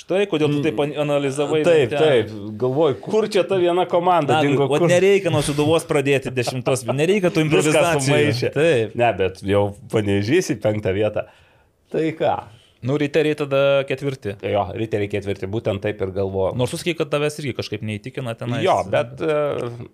Štai 0.00 0.24
kodėl 0.30 0.52
tu 0.54 0.62
taip 0.64 0.78
analizavai. 0.80 1.60
Taip, 1.66 1.92
taip, 1.92 2.30
galvoju, 2.60 2.96
kur 3.02 3.26
čia 3.32 3.42
ta 3.46 3.58
viena 3.60 3.84
komanda 3.90 4.38
Na, 4.38 4.40
dingo. 4.44 4.64
O 4.64 4.78
kur... 4.80 4.88
nereikia 4.88 5.32
nuo 5.34 5.42
suduvos 5.44 5.84
pradėti 5.88 6.32
dešimtos, 6.34 6.86
nereikia 6.94 7.32
tų 7.34 7.42
improvizacijų. 7.46 8.52
Taip. 8.54 8.96
Ne, 8.98 9.10
bet 9.18 9.42
jau 9.46 9.66
panežys 9.92 10.52
į 10.54 10.60
penktą 10.62 10.94
vietą. 10.96 11.26
Tai 11.90 12.06
ką? 12.18 12.38
Nu, 12.80 12.96
riteriai 12.96 13.36
tada 13.36 13.58
ketvirti. 13.84 14.38
Jo, 14.48 14.62
riteriai 14.72 15.10
ketvirti, 15.12 15.48
būtent 15.52 15.82
taip 15.84 16.00
ir 16.00 16.14
galvoju. 16.16 16.54
Nors 16.56 16.72
sakai, 16.72 16.94
kad 16.96 17.10
tavęs 17.12 17.36
irgi 17.42 17.52
kažkaip 17.58 17.84
neįtikina 17.84 18.32
ten. 18.40 18.54
Jo, 18.64 18.78
bet, 18.88 19.20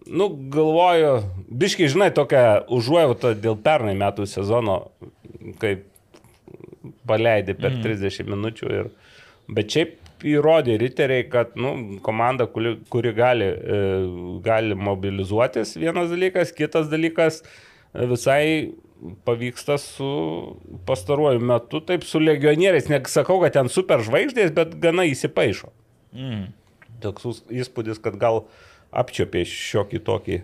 nu, 0.07 0.29
galvoju, 0.55 1.17
biškai, 1.51 1.89
žinai, 1.91 2.13
tokią 2.15 2.45
užuojautą 2.77 3.35
dėl 3.43 3.59
pernai 3.65 3.97
metų 3.99 4.29
sezono, 4.31 4.79
kaip 5.63 5.83
paleidai 7.11 7.59
per 7.59 7.75
mm. 7.75 7.83
30 7.89 8.31
minučių. 8.31 8.71
Ir, 8.79 8.93
bet 9.59 9.75
šiaip 9.75 9.99
įrodė 10.37 10.79
riteriai, 10.79 11.27
kad 11.33 11.59
nu, 11.59 11.99
komanda, 12.07 12.47
kuri, 12.51 12.77
kuri 12.93 13.11
gali, 13.19 13.51
gali 14.47 14.79
mobilizuotis, 14.79 15.75
vienas 15.81 16.15
dalykas, 16.15 16.55
kitas 16.55 16.87
dalykas 16.93 17.43
visai 18.15 18.77
pavyksta 19.27 19.77
su 19.81 20.11
pastaruoju 20.89 21.41
metu, 21.41 21.81
taip 21.85 22.05
su 22.07 22.21
legionieriais, 22.23 22.89
nesakau, 22.91 23.39
kad 23.43 23.57
ten 23.57 23.71
super 23.73 24.03
žvaigždės, 24.05 24.53
bet 24.57 24.77
gana 24.83 25.07
įsipaišo. 25.09 25.73
Mm. 26.17 26.47
Toks 27.05 27.45
įspūdis, 27.53 28.01
kad 28.03 28.17
gal 28.21 28.45
apčiopė 28.97 29.45
šiokį 29.49 30.03
tokį 30.07 30.39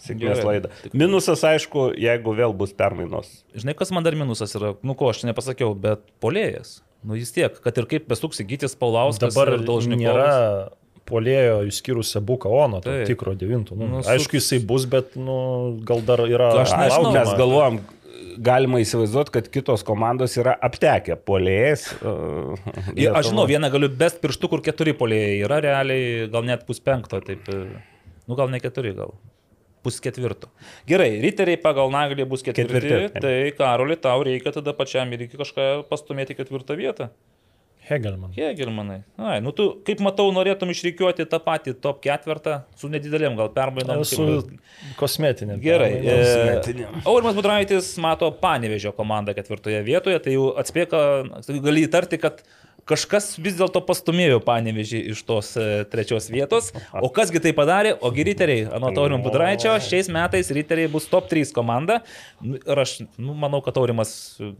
sėkmės 0.00 0.44
laidą. 0.46 0.70
Minusas, 0.96 1.42
aišku, 1.46 1.90
jeigu 2.00 2.34
vėl 2.36 2.54
bus 2.56 2.72
permainos. 2.76 3.40
Žinai, 3.56 3.74
kas 3.78 3.92
man 3.94 4.06
dar 4.06 4.16
minusas 4.18 4.54
yra, 4.56 4.74
nu 4.86 4.96
ko 4.98 5.10
aš 5.12 5.24
nepasakiau, 5.28 5.74
bet 5.76 6.06
polėjas. 6.22 6.78
Nu 7.04 7.16
vis 7.16 7.32
tiek, 7.32 7.54
kad 7.64 7.76
ir 7.80 7.88
kaip 7.88 8.08
besuksi 8.10 8.44
gytis 8.44 8.76
Paulauskas, 8.76 9.32
dabar 9.32 9.56
nėra 9.88 10.32
polėjo 11.10 11.62
išskyrus 11.68 12.12
Sebuką 12.14 12.50
Ono, 12.64 12.80
to 12.84 12.92
Taip. 12.92 13.08
tikro 13.10 13.34
devinto. 13.38 13.76
Nu, 13.78 13.88
nu, 13.90 14.02
aišku, 14.02 14.38
jisai 14.38 14.60
bus, 14.64 14.86
bet 14.90 15.16
nu, 15.18 15.38
gal 15.86 16.04
dar 16.06 16.22
yra... 16.26 16.52
Aš 16.62 16.76
nežinau, 16.78 17.12
mes 17.14 17.32
galvojam, 17.38 17.80
galima 18.40 18.80
įsivaizduoti, 18.80 19.34
kad 19.34 19.50
kitos 19.52 19.84
komandos 19.86 20.36
yra 20.40 20.54
aptekę 20.68 21.18
polėjais. 21.28 21.88
Uh, 22.00 22.54
aš 23.10 23.32
žinau, 23.32 23.48
vieną 23.50 23.72
galiu 23.72 23.90
best 23.92 24.22
pirštų, 24.22 24.52
kur 24.54 24.64
keturi 24.64 24.94
polėjai 24.96 25.42
yra 25.44 25.60
realiai, 25.64 26.30
gal 26.32 26.46
net 26.48 26.64
pus 26.68 26.80
penkto, 26.84 27.20
taip, 27.24 27.50
nu 27.50 28.38
gal 28.38 28.52
ne 28.52 28.62
keturi, 28.62 28.94
gal 28.96 29.12
pusketvirto. 29.84 30.50
Gerai, 30.88 31.14
riteriai 31.22 31.58
pagal 31.60 31.90
naglį 31.92 32.26
bus 32.28 32.44
ketvirti, 32.44 32.80
ketvirti. 32.84 33.22
tai 33.24 33.52
Karoli, 33.56 33.96
tau 34.00 34.20
reikia 34.26 34.52
tada 34.52 34.74
pačiam 34.76 35.12
irgi 35.16 35.40
kažką 35.40 35.68
pastumėti 35.90 36.36
ketvirtą 36.38 36.76
vietą. 36.78 37.10
Hegelman. 37.90 38.30
Hegelmanai. 38.36 39.00
Ai, 39.18 39.40
nu 39.42 39.50
tu, 39.56 39.66
kaip 39.86 40.02
matau, 40.04 40.28
norėtum 40.34 40.70
išrikiuoti 40.70 41.26
tą 41.30 41.40
patį 41.42 41.74
top 41.82 41.98
ketvirtą 42.04 42.60
su 42.78 42.90
nedidelėm 42.92 43.34
gal 43.38 43.50
permainom. 43.54 44.04
Su 44.06 44.26
kosmetinėm. 45.00 45.58
Gerai. 45.64 45.90
E, 45.98 46.86
Aurimas 47.02 47.34
Budraitis 47.38 47.92
mato 48.02 48.30
Panevežio 48.42 48.94
komandą 48.96 49.34
ketvirtoje 49.34 49.82
vietoje, 49.86 50.22
tai 50.22 50.36
jau 50.36 50.52
atspėka, 50.62 51.02
gali 51.50 51.86
įtarti, 51.88 52.20
kad 52.22 52.44
kažkas 52.88 53.32
vis 53.40 53.56
dėlto 53.58 53.82
pastumėjo 53.86 54.40
panevežį 54.44 55.00
iš 55.12 55.22
tos 55.28 55.52
e, 55.58 55.84
trečios 55.90 56.28
vietos. 56.32 56.70
O 57.00 57.10
kasgi 57.12 57.42
tai 57.42 57.52
padarė? 57.56 57.94
Ogi 58.06 58.24
riteriai, 58.30 58.66
Aurimų 58.70 59.22
Budraičio, 59.24 59.72
šiais 59.84 60.10
metais 60.12 60.50
riteriai 60.54 60.90
bus 60.92 61.08
top 61.10 61.28
3 61.30 61.52
komanda. 61.56 62.00
Nu, 62.40 62.58
ir 62.60 62.82
aš 62.82 62.96
nu, 63.16 63.34
manau, 63.38 63.62
kad 63.64 63.78
Aurimas 63.80 64.12
e, 64.40 64.52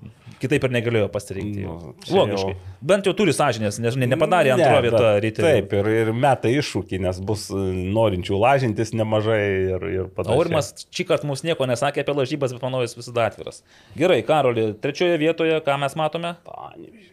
kitaip 0.43 0.67
ir 0.67 0.75
negalėjo 0.79 1.11
pasirinkti. 1.13 1.67
Nu, 1.67 1.95
Logiškai. 2.11 2.55
Jau... 2.57 2.79
Bent 2.93 3.09
jau 3.09 3.15
turi 3.17 3.35
sąžinės, 3.37 3.81
nes 3.83 3.99
ne, 4.01 4.09
nepadarė 4.11 4.55
antrą 4.57 4.73
ne, 4.77 4.83
vietą 4.89 5.13
riteriai. 5.25 5.61
Taip, 5.61 5.77
ir, 5.81 5.93
ir 6.05 6.13
meta 6.17 6.51
iššūkį, 6.53 7.03
nes 7.07 7.23
bus 7.31 7.47
e, 7.53 7.63
norinčių 7.97 8.41
lažintis 8.41 8.95
nemažai 8.97 9.43
ir, 9.77 9.89
ir 10.01 10.11
panašiai. 10.17 10.37
Aurimas 10.37 10.73
šį 10.89 11.09
kartą 11.13 11.31
mums 11.31 11.45
nieko 11.47 11.69
nesakė 11.71 12.05
apie 12.05 12.17
lažybas, 12.17 12.57
bet 12.57 12.67
manau, 12.67 12.83
jis 12.87 12.99
visada 12.99 13.29
atviras. 13.31 13.63
Gerai, 13.99 14.21
Karoli, 14.27 14.71
trečioje 14.83 15.21
vietoje 15.21 15.61
ką 15.67 15.81
mes 15.83 15.97
matome? 15.99 16.37
Panevežį. 16.47 17.11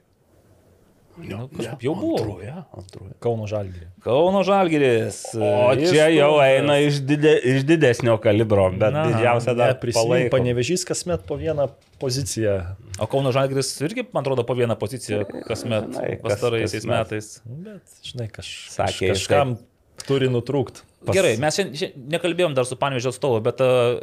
Nu, 1.18 1.48
kažkaip 1.50 1.82
jau 1.82 1.96
buvo. 1.98 2.18
Antroje, 2.22 2.52
antroje. 2.78 3.12
Kauno 3.24 3.48
Žalgirį. 3.50 3.88
Kauno 4.06 4.44
Žalgiris. 4.46 5.18
O 5.34 5.74
Jis 5.74 5.90
čia 5.90 6.06
jau 6.14 6.36
eina 6.44 6.76
iš, 6.84 7.00
didė, 7.10 7.32
iš 7.56 7.64
didesnio 7.66 8.20
kalibro, 8.22 8.68
bet 8.72 8.94
Na, 8.94 9.08
didžiausia 9.10 9.56
dar 9.58 9.74
palaiko. 9.82 10.30
panevežys 10.36 10.86
kasmet 10.86 11.26
po 11.26 11.40
vieną 11.42 11.70
poziciją. 11.98 12.60
O 13.02 13.08
Kauno 13.10 13.32
Žalgiris 13.34 13.72
irgi, 13.82 14.06
man 14.14 14.22
atrodo, 14.22 14.46
po 14.46 14.54
vieną 14.54 14.78
poziciją 14.78 15.24
kasmet 15.48 15.90
kas- 15.96 16.22
pastaraisiais 16.22 16.84
kasmet. 16.86 16.98
metais. 17.02 17.32
Bet, 17.46 17.98
žinai, 18.06 18.30
kaž, 18.38 18.52
Sakė, 18.76 19.10
kaž, 19.16 19.26
kažkam 19.26 19.58
turi 20.06 20.30
nutrūkti. 20.30 20.86
Pas- 21.08 21.16
Gerai, 21.18 21.38
mes 21.42 21.56
šiandien 21.58 21.78
šiandien 21.82 22.10
nekalbėjom 22.14 22.54
dar 22.58 22.66
su 22.70 22.76
Panevežio 22.78 23.10
atstovu, 23.14 23.42
bet 23.42 23.62
uh, 23.66 23.98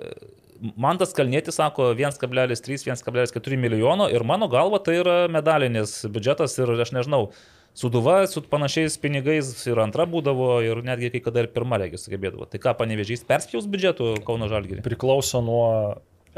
man 0.77 1.01
tas 1.01 1.12
kalnėtis 1.16 1.59
sako 1.61 1.93
1,3-1,4 1.99 3.61
milijono 3.61 4.09
ir 4.12 4.24
mano 4.27 4.49
galva 4.53 4.81
tai 4.85 5.01
yra 5.03 5.19
medalinis 5.32 6.01
biudžetas 6.09 6.57
ir 6.61 6.73
aš 6.86 6.95
nežinau, 6.97 7.28
Suduva 7.74 8.20
su 8.31 8.39
panašiais 8.47 8.95
pinigais 9.03 9.49
ir 9.66 9.81
antra 9.82 10.05
būdavo 10.07 10.61
ir 10.62 10.78
netgi 10.86 11.09
kai 11.11 11.20
kada 11.24 11.43
ir 11.43 11.49
pirma 11.51 11.81
regis 11.82 12.05
sugebėdavo. 12.07 12.47
Tai 12.47 12.61
ką, 12.62 12.74
panevežys 12.78 13.27
perspjaus 13.27 13.66
biudžetų 13.66 14.12
Kauno 14.27 14.47
Žalgirį? 14.53 14.85
Priklauso 14.85 15.41
nuo 15.43 15.65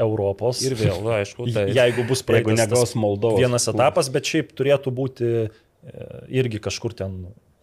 Europos. 0.01 0.63
Ir 0.65 0.73
vėl, 0.79 0.97
va, 1.05 1.19
aišku, 1.21 1.45
tai. 1.53 1.67
Jeigu 1.77 2.07
bus 2.09 2.25
praeitas 2.25 2.57
negaus 2.57 2.95
Moldovos. 2.97 3.37
vienas 3.37 3.69
etapas, 3.69 4.09
bet 4.13 4.25
šiaip 4.29 4.49
turėtų 4.57 4.93
būti 4.97 5.29
e, 5.29 5.47
irgi 6.41 6.61
kažkur 6.69 6.97
ten 6.97 7.19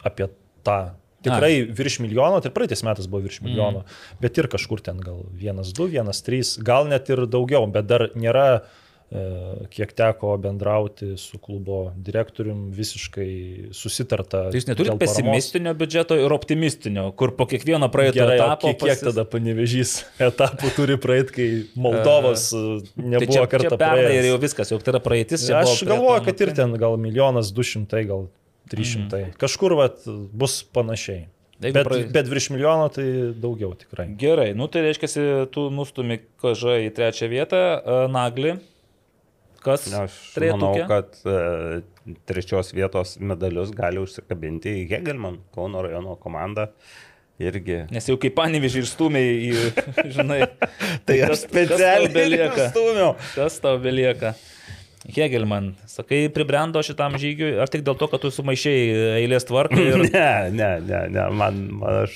apie 0.07 0.31
tą. 0.63 0.79
Tikrai 1.25 1.65
virš 1.75 2.01
milijono, 2.05 2.41
tai 2.45 2.53
praeitais 2.55 2.85
metais 2.87 3.09
buvo 3.11 3.25
virš 3.25 3.41
milijono, 3.45 3.85
mm. 3.85 4.23
bet 4.23 4.41
ir 4.41 4.51
kažkur 4.53 4.85
ten 4.85 5.03
gal 5.03 5.25
vienas, 5.33 5.75
du, 5.77 5.89
vienas, 5.91 6.23
trys, 6.27 6.57
gal 6.65 6.89
net 6.91 7.11
ir 7.13 7.27
daugiau, 7.31 7.65
bet 7.73 7.89
dar 7.89 8.07
nėra, 8.19 8.45
e, 9.09 9.23
kiek 9.73 9.95
teko 9.97 10.35
bendrauti 10.43 11.15
su 11.21 11.41
klubo 11.43 11.87
direktorium, 11.97 12.67
visiškai 12.77 13.73
susitarta. 13.77 14.45
Tai 14.51 14.61
jūs 14.61 14.69
neturite 14.69 14.99
pesimistinio 15.01 15.75
biudžeto 15.81 16.21
ir 16.21 16.37
optimistinio, 16.37 17.09
kur 17.17 17.35
po 17.39 17.49
kiekvieno 17.51 17.89
praeito 17.95 18.21
Gerai, 18.21 18.39
etapo 18.39 18.71
kiek, 18.75 18.85
kiek 18.85 19.09
tada 19.09 19.27
panevežys 19.29 19.97
etapų 20.29 20.73
turi 20.77 21.01
praeiti, 21.01 21.37
kai 21.39 21.51
Moldovos 21.81 22.51
e, 22.53 22.65
Tai 22.95 23.11
nebuvo 23.17 23.41
čia, 23.41 23.51
kartą 23.57 23.75
čia 23.75 23.83
pernai 23.87 24.15
ir 24.21 24.33
jau 24.35 24.39
viskas, 24.45 24.73
jau 24.75 24.81
tai 24.83 24.97
yra 24.97 25.05
praeitis. 25.05 25.49
Aš 25.65 25.85
galvoju, 25.89 26.25
kad 26.29 26.49
ir 26.49 26.57
ten 26.63 26.79
gal 26.81 27.01
milijonas 27.01 27.55
du 27.55 27.65
šimtai, 27.67 28.07
gal 28.13 28.27
trys 28.71 28.93
šimtai. 28.95 29.23
Mm. 29.31 29.39
Kažkur 29.41 29.75
vat, 29.79 30.03
bus 30.33 30.63
panašiai. 30.75 31.27
Jeigu 31.63 31.77
Bet, 31.79 31.87
praei- 31.87 32.07
bet 32.13 32.27
virš 32.29 32.51
milijono 32.51 32.89
tai 32.93 33.05
daugiau 33.41 33.73
tikrai. 33.79 34.09
Gerai, 34.19 34.51
nu 34.59 34.67
tai 34.69 34.83
reiškia, 34.89 35.47
tu 35.55 35.69
nustumi 35.71 36.19
kažą 36.43 36.75
į 36.85 36.91
trečią 36.97 37.29
vietą, 37.31 37.61
e, 37.79 37.99
Nagli. 38.13 38.57
Kas? 39.65 39.87
Aš 39.97 40.13
trejetuke? 40.35 40.61
manau, 40.61 40.89
kad 40.91 41.15
e, 41.25 41.81
trečios 42.29 42.75
vietos 42.77 43.15
medalius 43.19 43.71
gali 43.73 44.03
užsikabinti 44.03 44.75
į 44.83 44.89
Hegelman, 44.91 45.39
Kauno 45.55 45.81
rajono 45.87 46.19
komanda. 46.21 46.69
Irgi. 47.41 47.81
Nes 47.91 48.05
jau 48.07 48.15
kaip 48.21 48.37
panevižį 48.37 48.83
ir 48.83 48.87
stumiai 48.87 49.31
į, 49.49 49.55
žinai, 50.19 50.43
Tai 51.07 51.17
kas- 51.19 51.31
aš 51.33 51.41
specialiai 51.49 52.13
belieka? 52.15 52.69
Kas 53.35 53.57
tau 53.63 53.79
belieka? 53.83 54.35
Hegelman, 55.05 55.75
sakai, 55.91 56.31
pribrendo 56.33 56.81
šitam 56.85 57.19
žygiui, 57.21 57.51
ar 57.61 57.69
tik 57.69 57.83
dėl 57.85 57.97
to, 58.01 58.09
kad 58.09 58.23
tu 58.23 58.31
sumaišiai 58.33 58.85
eilės 59.21 59.45
tvarką 59.51 59.77
ir 59.83 60.05
Ne, 60.15 60.29
ne, 60.55 60.71
ne, 60.81 61.01
ne, 61.13 61.25
man, 61.37 61.59
man 61.83 61.99
aš. 62.07 62.15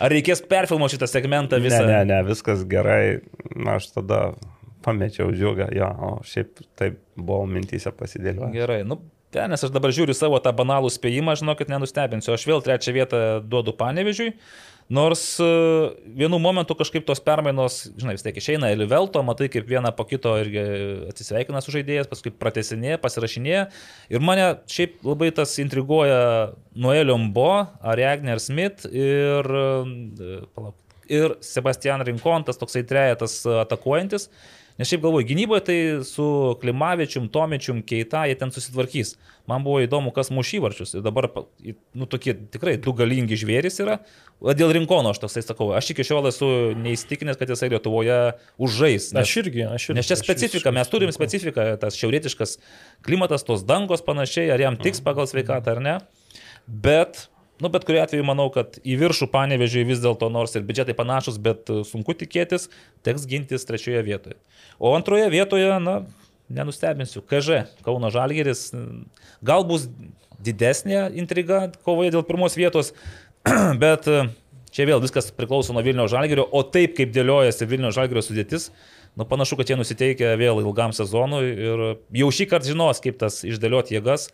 ar 0.00 0.14
reikės 0.14 0.40
perfilmuoti 0.48 0.96
šitą 0.96 1.10
segmentą 1.10 1.60
Ne, 1.60 1.66
visą? 1.68 1.82
ne, 1.90 2.00
ne, 2.08 2.22
viskas 2.24 2.64
gerai. 2.70 3.18
Aš 3.74 3.90
tada 3.98 4.22
pamečiau 4.84 5.28
džiugą, 5.36 5.68
jo, 5.76 5.90
o 6.08 6.14
šiaip 6.28 6.64
taip 6.80 6.96
buvau 7.16 7.44
mintys 7.48 7.84
pasidėliojęs. 7.92 8.56
Gerai, 8.56 8.80
nu, 8.88 8.98
ten, 9.34 9.52
nes 9.52 9.64
aš 9.64 9.72
dabar 9.74 9.92
žiūriu 9.96 10.16
savo 10.16 10.40
tą 10.44 10.52
banalų 10.56 10.90
spėjimą, 10.96 11.36
žinokit, 11.40 11.68
nenustebinsiu. 11.72 12.32
Aš 12.36 12.44
vėl 12.48 12.64
trečią 12.64 12.96
vietą 12.96 13.20
duodu 13.44 13.76
panevežiui. 13.76 14.32
Nors 14.88 15.22
e, 15.40 15.44
vienu 16.18 16.36
momentu 16.42 16.74
kažkaip 16.76 17.06
tos 17.08 17.22
permainos, 17.24 17.78
žinai, 17.96 18.16
vis 18.18 18.24
tiek 18.26 18.36
išeina 18.36 18.68
į 18.74 18.78
Livelto, 18.82 19.22
matai, 19.24 19.48
kaip 19.52 19.64
viena 19.68 19.94
po 19.96 20.04
kito 20.08 20.34
irgi 20.42 20.64
atsisveikina 21.08 21.62
su 21.64 21.72
žaidėjas, 21.72 22.10
paskui 22.10 22.34
pratesinė, 22.36 22.98
pasirašinė. 23.00 23.62
Ir 24.12 24.24
mane 24.24 24.50
šiaip 24.70 25.00
labai 25.08 25.30
tas 25.36 25.56
intriguoja 25.62 26.18
Noelio 26.76 27.16
Mbo, 27.28 27.50
Ariagner 27.94 28.42
Smith 28.44 28.84
ir, 28.90 29.48
e, 29.48 30.42
palauk, 30.52 30.76
ir 31.08 31.38
Sebastian 31.44 32.04
Rinkon, 32.04 32.44
tas 32.44 32.60
toksai 32.60 32.84
trejetas 32.88 33.40
atakuojantis. 33.64 34.28
Nes 34.74 34.88
šiaip 34.90 35.04
galvoju, 35.04 35.26
gynyboje 35.28 35.62
tai 35.68 35.74
su 36.02 36.24
Klimavičium, 36.58 37.28
Tomičium, 37.30 37.78
Keita, 37.86 38.24
jie 38.26 38.34
ten 38.40 38.50
susitvarkys. 38.50 39.12
Man 39.46 39.62
buvo 39.62 39.78
įdomu, 39.84 40.10
kas 40.16 40.32
muš 40.34 40.50
įvarčius. 40.58 40.96
Ir 40.98 41.04
dabar, 41.04 41.28
nu, 41.94 42.08
tokie 42.10 42.34
tikrai 42.50 42.74
du 42.82 42.90
galingi 42.96 43.38
žvėrys 43.38 43.78
yra. 43.84 44.00
Dėl 44.42 44.72
Rinkono 44.74 45.12
aš 45.14 45.20
toksai 45.22 45.44
sakau, 45.46 45.68
aš 45.78 45.92
iki 45.94 46.06
šiol 46.08 46.26
esu 46.32 46.48
neįstikinęs, 46.80 47.38
kad 47.38 47.52
jisai 47.54 47.70
Lietuvoje 47.70 48.16
užžais. 48.58 49.12
Nes, 49.14 49.22
Aš 49.28 49.36
irgi, 49.44 49.62
aš 49.68 49.86
irgi. 49.92 49.98
nes 50.00 50.10
čia 50.10 50.18
specifika, 50.18 50.72
mes 50.74 50.90
turim 50.90 51.12
specifiką, 51.14 51.68
tas 51.78 51.94
šiaurietiškas 52.00 52.56
klimatas, 53.06 53.46
tos 53.46 53.62
dangos 53.68 54.02
panašiai, 54.02 54.50
ar 54.56 54.64
jam 54.66 54.80
tiks 54.80 54.98
pagal 55.06 55.30
sveikatą 55.30 55.76
ar 55.76 55.84
ne. 55.86 55.94
Bet 56.66 57.28
Nu, 57.62 57.70
bet 57.70 57.84
kuriu 57.86 58.00
atveju 58.02 58.24
manau, 58.26 58.48
kad 58.50 58.80
į 58.82 58.96
viršų 58.98 59.28
panevežiui 59.30 59.84
vis 59.86 60.00
dėlto, 60.02 60.26
nors 60.32 60.56
ir 60.58 60.64
biudžetai 60.66 60.96
panašus, 60.98 61.36
bet 61.38 61.70
e, 61.70 61.84
sunku 61.86 62.16
tikėtis, 62.18 62.66
teks 63.06 63.28
gintis 63.30 63.66
trečioje 63.68 64.00
vietoje. 64.02 64.38
O 64.82 64.90
antroje 64.96 65.28
vietoje, 65.30 65.68
na, 65.82 66.00
nenustebinsiu, 66.50 67.22
KŽ, 67.22 67.62
Kauno 67.86 68.10
Žalgeris, 68.10 68.72
gal 69.46 69.62
bus 69.68 69.86
didesnė 70.44 71.12
intriga 71.14 71.68
kovoje 71.86 72.10
dėl 72.16 72.24
pirmos 72.26 72.58
vietos, 72.58 72.90
bet 73.84 74.08
e, 74.10 74.24
čia 74.74 74.88
vėl 74.90 74.98
viskas 75.04 75.30
priklauso 75.30 75.76
nuo 75.76 75.84
Vilnių 75.86 76.08
Žalgerio, 76.10 76.48
o 76.50 76.64
taip 76.66 76.96
kaip 76.98 77.14
dėliojasi 77.14 77.70
Vilnių 77.70 77.92
Žalgerio 77.94 78.24
sudėtis, 78.26 78.72
nu 79.14 79.28
panašu, 79.30 79.60
kad 79.60 79.70
jie 79.70 79.78
nusiteikia 79.78 80.34
vėl 80.40 80.58
ilgam 80.64 80.90
sezonui 80.96 81.44
ir 81.54 81.86
jau 82.18 82.32
šį 82.34 82.48
kartą 82.50 82.72
žinos, 82.72 82.98
kaip 83.04 83.22
tas 83.22 83.44
išdėlioti 83.46 83.94
jėgas 83.94 84.32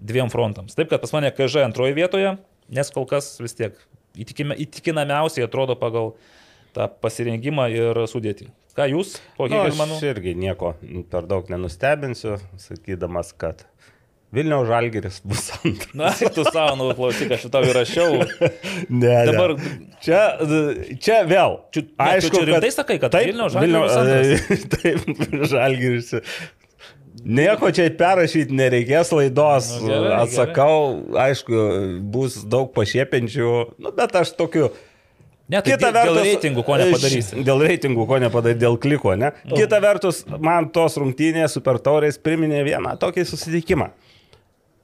dviem 0.00 0.32
frontams. 0.32 0.72
Taip, 0.72 0.88
kad 0.88 1.04
pas 1.04 1.12
mane 1.12 1.28
KŽ 1.36 1.66
antroje 1.66 1.92
vietoje, 2.00 2.32
nes 2.72 2.90
kol 2.94 3.06
kas 3.10 3.34
vis 3.42 3.54
tiek 3.58 3.76
įtikime, 4.18 4.56
įtikinamiausiai 4.66 5.46
atrodo 5.46 5.76
pagal 5.80 6.14
tą 6.76 6.88
pasirengimą 7.04 7.68
ir 7.72 8.02
sudėtį. 8.08 8.48
Ką 8.72 8.86
jūs, 8.88 9.18
po 9.36 9.50
Nu, 9.52 9.58
Hegelmanų? 9.60 9.98
aš 10.00 10.06
irgi 10.14 10.32
nieko 10.40 10.72
per 11.12 11.26
daug 11.28 11.50
nenustebinsiu, 11.52 12.38
sakydamas, 12.56 13.34
kad 13.36 13.66
Vilniaus 14.32 14.64
žalgeris 14.64 15.18
bus 15.28 15.50
antras. 15.58 15.90
Na, 15.92 16.08
tu 16.36 16.40
savo, 16.48 16.72
nu, 16.80 16.86
klausyk, 16.96 17.34
aš 17.36 17.42
tau 17.52 17.60
įrašiau. 17.68 18.22
Ne, 19.02 19.12
Dabar- 19.28 19.52
ne. 19.60 19.90
Čia, 20.00 20.22
čia 21.04 21.18
vėl. 21.28 21.58
Čia- 21.76 21.84
ne, 21.84 22.14
tu 22.24 22.30
čia 22.32 22.46
rimtai 22.48 22.70
sakai, 22.72 22.96
kad 23.02 23.12
Vilniaus 23.12 23.52
Žalgiris 23.52 23.92
Vilniaus 24.00 24.64
Taip, 24.72 25.04
žalgeris. 25.52 26.14
Nieko 27.22 27.70
čia 27.74 27.86
perrašyti 27.94 28.54
nereikės 28.58 29.12
laidos, 29.14 29.68
Nu, 29.78 29.90
gerai, 29.90 30.14
atsakau, 30.24 30.78
aišku, 31.22 31.60
bus 32.14 32.40
daug 32.50 32.72
pašiepiančių, 32.74 33.52
nu, 33.78 33.92
bet 33.94 34.16
aš 34.22 34.34
tokiu, 34.38 34.72
Ne, 35.52 35.58
tai 35.60 35.74
Kita 35.74 35.90
dėl, 35.90 36.06
dėl 36.06 36.14
vertus, 36.16 36.28
reitingų 36.30 36.62
ko 36.64 36.76
nepadarysi. 36.80 37.42
Dėl 37.44 37.62
reitingų 37.66 38.04
ko 38.08 38.18
nepadarysi, 38.22 38.60
dėl 38.62 38.78
kliko, 38.80 39.12
ne? 39.18 39.32
Kita 39.50 39.80
vertus, 39.82 40.22
man 40.40 40.70
tos 40.72 40.96
rungtynės 41.02 41.58
super 41.58 41.76
taurės 41.82 42.16
priminė 42.16 42.62
vieną 42.64 42.94
tokį 43.02 43.26
susitikimą. 43.28 43.90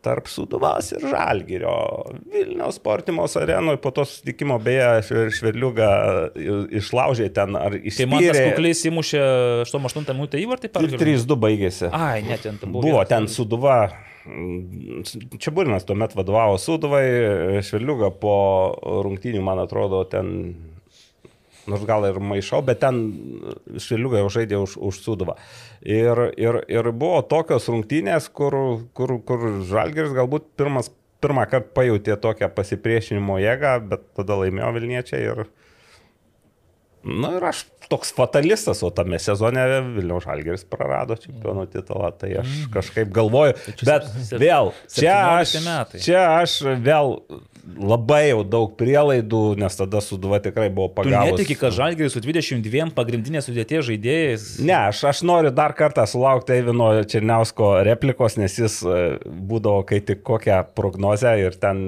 Tarp 0.02 0.28
Suduvas 0.30 0.92
ir 0.94 1.02
Žalgirio. 1.10 1.72
Vilniaus 2.30 2.76
sportimos 2.78 3.34
arenoje 3.40 3.80
po 3.82 3.90
to 3.90 4.04
susitikimo 4.06 4.58
beje 4.62 4.86
Šver- 5.08 5.32
Šverliuga 5.34 5.88
išlaužė 6.78 7.26
ten 7.34 7.56
ar 7.58 7.74
Kai 7.82 8.06
man 8.06 8.22
tas 8.22 8.36
išspyrė. 8.36 8.52
kuklys 8.52 8.84
įmušė 8.92 9.22
8-8 9.66 10.14
minutę 10.14 10.38
įvartį 10.44 10.70
per 10.72 10.86
Ir 10.86 10.94
3-2 11.02 11.36
baigėsi. 11.42 11.90
Ai, 11.92 12.22
net 12.22 12.42
ten 12.46 12.58
buvo. 12.62 12.82
Buvo 12.86 13.02
ten 13.10 13.26
Suduva. 13.26 13.88
mm, 14.28 15.02
Čia 15.38 15.50
Burinas 15.56 15.84
tuomet 15.88 16.14
vadovavo 16.14 16.58
Suduvai, 16.62 17.04
Šverliuga 17.64 18.10
po 18.20 18.36
rungtynių, 19.04 19.42
man 19.42 19.58
atrodo, 19.64 20.04
ten, 20.10 20.54
nors 21.68 21.84
gal 21.88 22.06
ir 22.08 22.18
maišau, 22.20 22.62
bet 22.66 22.80
ten 22.82 22.98
Šverliuga 23.78 24.22
jau 24.24 24.30
žaidė 24.38 24.58
už, 24.64 24.76
už 24.90 25.00
Suduvą. 25.04 25.36
Ir, 25.84 26.22
ir, 26.40 26.62
ir 26.68 26.90
buvo 26.92 27.20
tokios 27.28 27.68
rungtynės, 27.70 28.30
kur, 28.34 28.56
kur, 28.96 29.18
kur 29.28 29.46
Žalgeris 29.68 30.16
galbūt 30.16 30.48
pirmas, 30.58 30.90
pirmą 31.22 31.44
kartą 31.50 31.72
pajutė 31.74 32.16
tokią 32.22 32.48
pasipriešinimo 32.54 33.38
jėgą, 33.42 33.76
bet 33.90 34.04
tada 34.18 34.36
laimėjo 34.42 34.74
Vilniečiai 34.78 35.24
ir 35.32 35.46
Na 37.08 37.28
ir 37.38 37.44
aš 37.46 37.60
toks 37.88 38.10
fatalistas, 38.12 38.80
o 38.84 38.88
tame 38.92 39.16
sezone 39.22 39.62
Vilniaus 39.94 40.24
Žalgeris 40.26 40.64
prarado 40.68 41.14
čempionų 41.16 41.68
titulą, 41.72 42.10
tai 42.18 42.32
aš 42.42 42.48
Mm. 42.50 42.72
kažkaip 42.74 43.12
galvoju, 43.14 43.54
bet 43.86 44.04
se- 44.26 44.36
vėl, 44.42 44.72
čia 44.92 45.14
aš, 45.38 45.52
17 45.54 45.64
metai. 45.64 46.00
čia 46.02 46.24
aš 46.42 46.56
vėl 46.84 47.14
labai 47.78 48.28
jau 48.30 48.42
daug 48.46 48.74
prielaidų, 48.78 49.42
nes 49.60 49.78
tada 49.78 50.02
Suduva 50.04 50.40
tikrai 50.42 50.68
buvo 50.72 50.88
pagavęs. 50.96 51.32
netiki, 51.32 51.56
kad 51.58 51.74
Žalgiris 51.76 52.16
su 52.16 52.22
22 52.24 52.90
pagrindinės 52.96 53.48
sudėties 53.48 53.86
žaidėjais. 53.88 54.46
Ne, 54.64 54.76
aš, 54.90 55.04
aš 55.12 55.22
noriu 55.28 55.52
dar 55.54 55.74
kartą 55.78 56.06
sulaukti 56.08 56.56
Eivino 56.58 56.90
Černiausko 57.08 57.72
replikos, 57.88 58.38
nes 58.40 58.58
jis 58.60 58.80
e, 58.82 59.02
būdavo, 59.26 59.84
kai 59.88 60.00
tik 60.04 60.24
kokią 60.26 60.62
prognozę 60.78 61.34
ir 61.42 61.58
ten 61.60 61.84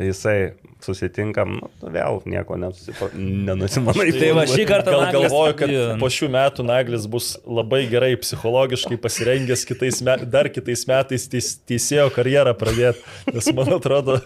jisai 0.00 0.54
susitinkam, 0.84 1.56
nu, 1.62 1.70
vėl 1.94 2.20
nieko 2.28 2.56
nenusimanai. 2.60 4.10
Tai 4.18 4.30
va, 4.36 4.44
šį 4.48 4.66
kartą 4.68 4.92
Gal 4.94 5.12
galvoju, 5.16 5.54
kad 5.58 5.70
Jo. 5.72 5.84
po 6.00 6.08
šių 6.12 6.28
metų 6.34 6.66
Naglis 6.68 7.06
bus 7.10 7.32
labai 7.46 7.82
gerai 7.90 8.12
psichologiškai 8.20 8.98
pasirengęs 9.02 9.64
kitais 9.68 10.00
me, 10.06 10.16
dar 10.30 10.48
kitais 10.52 10.84
metais 10.88 11.26
teis, 11.32 11.50
teisėjo 11.68 12.08
karjerą 12.14 12.54
pradėti, 12.58 13.02
nes 13.34 13.48
man 13.56 13.72
atrodo, 13.78 14.18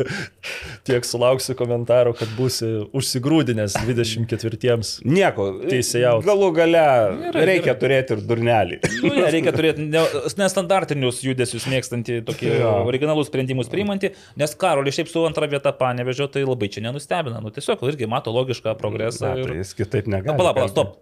tiek 0.89 1.07
sulauksiu 1.07 1.57
komentarų, 1.59 2.15
kad 2.19 2.31
būsi 2.39 2.71
užsigrūdinęs 2.97 3.79
24-iems. 3.87 4.93
Nieko. 5.09 5.49
Teisėjaut. 5.69 6.25
Galų 6.27 6.51
gale 6.57 6.85
Gerai, 7.29 7.45
reikia 7.53 7.73
gerai. 7.73 7.79
turėti 7.83 8.17
ir 8.17 8.25
durnelį. 8.29 8.81
Nu, 9.03 9.13
ne, 9.15 9.27
reikia 9.33 9.53
turėti 9.55 9.85
ne- 9.89 10.05
nestandartinius 10.41 11.21
judesius 11.25 11.67
mėgstantį, 11.71 12.21
tokį 12.29 12.51
Jo. 12.59 12.73
originalus 12.89 13.29
sprendimus 13.31 13.71
priimantį, 13.73 14.13
nes 14.41 14.55
Karolis 14.59 14.97
šiaip 14.99 15.11
su 15.13 15.23
antra 15.29 15.49
vieta 15.51 15.73
panevežio, 15.77 16.29
tai 16.33 16.45
labai 16.51 16.70
čia 16.73 16.85
nenustebina. 16.87 17.43
Nu, 17.45 17.53
tiesiog 17.55 17.85
irgi 17.91 18.09
mato 18.11 18.33
logišką 18.35 18.75
progresą. 18.81 19.31
Na, 19.31 19.43
Ir... 19.43 19.53
tai 19.53 19.61
jis 19.61 19.75
kitaip 19.79 20.09
negali. 20.11 20.33
Na, 20.33 20.39
palauk, 20.41 20.59
palauk, 20.59 20.75
stop. 20.75 20.97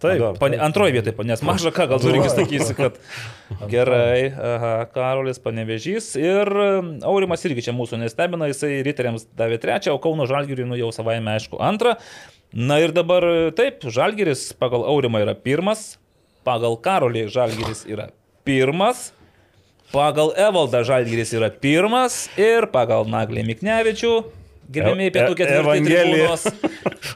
Taip, 0.00 0.22
Pane, 0.40 0.56
antroji 0.64 0.94
vieta, 0.96 1.12
nes 1.28 1.42
maža 1.44 1.68
ką, 1.76 1.84
gal 1.90 2.00
tu 2.00 2.08
irgi 2.08 2.30
sakysi, 2.32 2.72
kad 2.78 2.96
gerai, 3.68 4.30
aha, 4.32 4.70
Karolis 4.94 5.36
panevežys 5.44 6.14
ir 6.16 6.48
um, 6.48 6.94
Aurimas 7.04 7.44
irgi 7.44 7.66
čia 7.66 7.74
mūsų 7.76 7.98
nestebina, 8.00 8.48
jisai 8.48 8.78
riteriams 8.86 9.26
davė 9.36 9.58
trečią, 9.60 9.92
o 9.92 10.00
Kauno 10.00 10.24
Žalgiriui 10.30 10.64
nu 10.70 10.78
jau 10.80 10.88
savaime 10.96 11.34
aišku 11.34 11.60
antrą. 11.60 11.98
Na 12.56 12.80
ir 12.80 12.96
dabar 12.96 13.28
taip, 13.52 13.84
Žalgiris 13.84 14.48
pagal 14.56 14.88
Aurimą 14.88 15.20
yra 15.26 15.36
pirmas, 15.36 15.98
pagal 16.48 16.80
Karolį 16.80 17.28
Žalgiris 17.28 17.84
yra 17.84 18.08
pirmas. 18.48 19.10
Pagal 19.90 20.32
Evaldą 20.38 20.80
Žalgiris 20.86 21.34
yra 21.34 21.50
pirmas 21.50 22.28
ir 22.38 22.70
pagal 22.70 23.08
Naglį 23.10 23.42
Miknevičių, 23.48 24.12
gerbėmiai 24.72 25.10
E- 25.10 25.14
pietų 25.14 25.36
e-. 25.36 26.54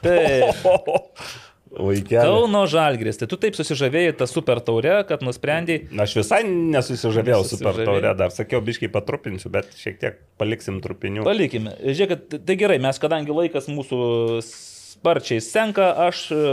Taip. 0.05 0.69
Vaikeli. 1.75 2.21
Kauno 2.23 2.61
Žalgris, 2.71 3.17
tai 3.19 3.27
tu 3.27 3.35
taip 3.39 3.57
susižavėjai 3.57 4.13
tą 4.15 4.27
super 4.31 4.61
taurę, 4.63 5.01
kad 5.09 5.23
nusprendėjai, 5.25 5.89
Aš 6.05 6.13
visai 6.21 6.39
nesusižavėjau 6.47 7.41
super 7.49 7.81
taurė, 7.81 8.13
dar 8.15 8.31
sakiau, 8.31 8.61
biškai 8.63 8.87
patrupinsiu, 8.93 9.51
bet 9.51 9.73
šiek 9.81 9.99
tiek 9.99 10.21
paliksim 10.39 10.79
trupinių. 10.83 11.25
palikime. 11.27 11.75
Žiūrėk, 11.83 12.39
tai 12.47 12.55
gerai, 12.61 12.79
mes 12.79 13.01
kadangi 13.01 13.35
laikas 13.35 13.67
mūsų 13.67 13.99
sparčiai 14.45 15.43
senka, 15.43 15.91
aš 16.07 16.25
e, 16.31 16.43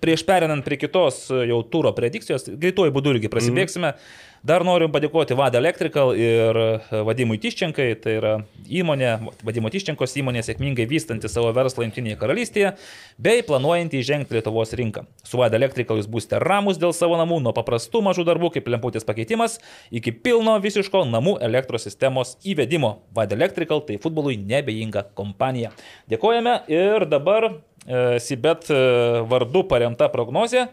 prieš 0.00 0.24
perinant 0.24 0.64
prie 0.64 0.80
kitos 0.80 1.26
jau 1.28 1.60
turo 1.68 1.92
predikcijos, 1.96 2.48
greituoju 2.48 2.94
būdu 2.96 3.18
irgi 3.18 3.32
prasibėgsime. 3.32 3.92
Mm. 3.92 4.32
Dar 4.44 4.60
noriu 4.60 4.90
padėkoti 4.92 5.32
Vada 5.38 5.56
Electrical 5.56 6.10
ir 6.20 6.58
e, 6.60 6.98
Vadimui 7.08 7.38
Tiščenkai, 7.40 7.86
tai 7.96 8.16
yra 8.18 8.32
įmonė, 8.68 9.14
Vadimo 9.40 9.70
Tiščenkos 9.72 10.12
įmonė 10.20 10.42
sėkmingai 10.44 10.84
vystanti 10.90 11.30
savo 11.32 11.48
verslą 11.56 11.86
Junktinėje 11.86 12.18
karalystėje, 12.20 12.74
bei 13.16 13.40
planuojanti 13.46 14.02
įžengti 14.02 14.36
Lietuvos 14.36 14.74
rinką. 14.76 15.06
Su 15.24 15.40
Vada 15.40 15.56
Electrical 15.56 15.96
jūs 15.96 16.10
būsite 16.12 16.42
ramus 16.44 16.76
dėl 16.82 16.92
savo 16.92 17.16
namų, 17.16 17.38
nuo 17.46 17.54
paprastų 17.56 18.02
mažų 18.04 18.26
darbų 18.28 18.50
kaip 18.58 18.68
lemputės 18.68 19.08
pakeitimas 19.08 19.56
iki 19.88 20.12
pilno 20.12 20.58
visiško 20.60 21.06
namų 21.08 21.38
elektros 21.48 21.88
sistemos 21.88 22.34
įvedimo. 22.44 22.98
Vada 23.16 23.38
Electrical 23.38 23.80
tai 23.88 23.96
futbolui 23.96 24.36
nebejinga 24.36 25.06
kompanija. 25.16 25.72
Dėkojame 26.12 26.58
ir 26.68 27.08
dabar 27.08 27.48
e, 27.48 28.20
Sibet 28.20 28.68
e, 28.68 28.84
vardu 29.32 29.64
paremta 29.72 30.12
prognozė. 30.12 30.66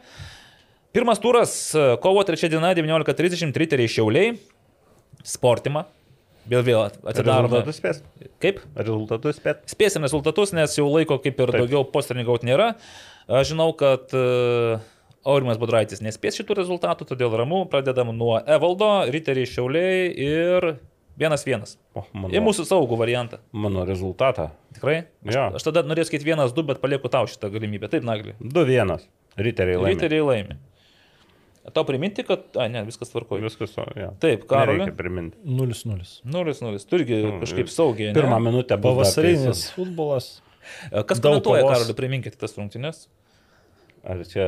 Pirmas 0.91 1.19
turas, 1.23 1.53
e, 1.75 1.97
kovo 2.03 2.23
3 2.27 2.49
diena, 2.51 2.73
19.30, 2.75 3.53
triteriai 3.55 3.87
Šiauliai, 3.91 4.33
Sportima. 5.23 5.85
Vėl 6.49 6.63
vėl 6.65 6.79
atidarome. 7.05 7.61
Rezultatus 7.61 7.77
spės. 7.77 7.99
Kaip? 8.41 8.57
Rezultatus 8.75 9.37
spės. 9.37 9.59
Spėsim 9.69 10.01
rezultatus, 10.07 10.51
nes 10.57 10.73
jau 10.75 10.87
laiko 10.89 11.19
kaip 11.21 11.37
ir 11.37 11.51
Taip. 11.53 11.61
daugiau 11.61 11.83
posternigauti 11.93 12.49
nėra. 12.49 12.71
Aš 13.29 13.51
žinau, 13.53 13.67
kad 13.77 14.09
uh, 14.17 14.81
Aurimas 15.29 15.59
Budraitis 15.61 16.01
nespės 16.01 16.39
šitų 16.41 16.57
rezultatų, 16.63 17.05
todėl 17.11 17.35
ramu, 17.37 17.61
pradedam 17.69 18.09
nuo 18.17 18.39
Evaldo, 18.41 18.89
Riteriai 19.13 19.45
Šiauliai 19.45 20.09
ir 20.17 20.67
1-1. 21.21 21.77
O, 21.93 22.07
mano, 22.17 22.33
Į 22.33 22.41
mūsų 22.41 22.65
saugų 22.65 22.97
variantą. 22.99 23.37
mano 23.53 23.85
rezultatą. 23.85 24.49
Tikrai? 24.73 25.03
Aš, 25.29 25.37
Jo. 25.37 25.45
aš 25.61 25.69
tada 25.69 25.85
norėsiu 25.85 26.09
sakyti 26.15 26.33
1-2, 26.33 26.65
bet 26.73 26.81
palieku 26.81 27.13
tau 27.13 27.29
šitą 27.29 27.53
galimybę. 27.53 27.91
Taip, 27.93 28.03
Nagli. 28.09 28.33
2-1. 28.41 29.05
Riteriai 29.37 29.77
laimė. 29.77 29.93
Riteriai 29.93 30.25
laimi. 30.25 30.57
Tau 31.69 31.83
priminti, 31.85 32.23
kad... 32.25 32.47
A, 32.57 32.65
ne, 32.73 32.81
viskas 32.87 33.11
tvarkoja. 33.13 33.43
Viskas, 33.45 33.75
o, 33.77 33.85
ja. 33.95 34.09
Taip, 34.23 34.47
priminti. 34.97 35.37
0-0. 35.45 36.07
0-0. 36.25 36.85
Turgi 36.89 37.19
kažkaip 37.43 37.69
saugiai. 37.69 38.09
ne? 38.09 38.17
Pirmą 38.17 38.39
minutę 38.41 38.77
buvo 38.81 38.97
Pavasarinis 39.01 39.67
futbolas. 39.75 40.31
Kas 40.89 41.21
komentuoja, 41.21 41.61
kovos. 41.61 41.75
Karoli, 41.77 41.97
priminkite 41.97 42.39
tas 42.41 42.57
rungtynes. 42.57 43.05
Ar 44.01 44.17
čia 44.25 44.45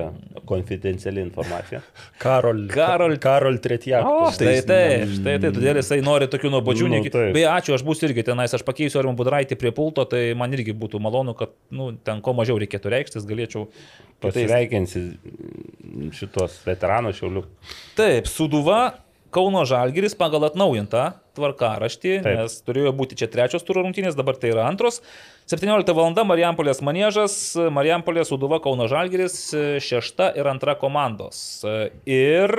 konfidenciali 0.49 1.21
informacija? 1.21 1.83
Karol. 2.23 2.63
Karol- 2.73 3.19
Karol 3.21 3.59
Tretjak. 3.61 4.01
O, 4.07 4.31
štai 4.33 4.55
taip, 4.65 5.11
štai 5.19 5.35
taip, 5.43 5.53
todėl 5.59 5.77
jisai 5.77 5.99
nori 6.05 6.25
tokių 6.31 6.49
nuobodžių. 6.55 6.89
Nu. 6.89 7.01
Beje, 7.35 7.45
ačiū, 7.51 7.75
aš 7.77 7.83
būsiu 7.85 8.07
irgi 8.09 8.25
tenais, 8.31 8.55
aš 8.57 8.65
pakeisiu 8.65 9.03
Armą 9.03 9.13
Budraitį 9.19 9.57
prie 9.61 9.69
pulto, 9.77 10.07
tai 10.09 10.23
man 10.37 10.55
irgi 10.57 10.73
būtų 10.73 10.97
malonu, 11.05 11.35
kad 11.37 11.53
nu, 11.69 11.91
ten 12.01 12.23
kuo 12.25 12.33
mažiau 12.33 12.57
reikėtų 12.63 12.95
reikštis, 12.95 13.29
galėčiau. 13.29 13.67
Pasveikinsi 14.23 15.03
šitos 16.17 16.59
veteranų 16.65 17.13
šiaulių. 17.17 17.45
Taip, 17.97 18.29
Suduva, 18.31 18.79
Kauno 19.33 19.63
Žalgiris 19.65 20.13
pagal 20.17 20.45
atnaujintą 20.49 21.07
tvarkaraštį, 21.37 22.11
Taip. 22.21 22.35
nes 22.37 22.57
turėjo 22.65 22.91
būti 22.97 23.17
čia 23.17 23.29
trečios 23.33 23.65
turo 23.65 23.81
rungtynės, 23.81 24.13
dabar 24.17 24.37
tai 24.37 24.51
yra 24.53 24.67
antros. 24.69 24.99
17 25.51 25.93
val. 25.95 26.13
Marijampolės 26.27 26.79
manėžas, 26.85 27.33
Marijampolės 27.73 28.29
Suduva, 28.31 28.59
Kauno 28.63 28.87
Žalgiris, 28.91 29.35
šešta 29.83 30.31
ir 30.39 30.47
antra 30.51 30.75
komandos. 30.79 31.63
Ir 32.05 32.53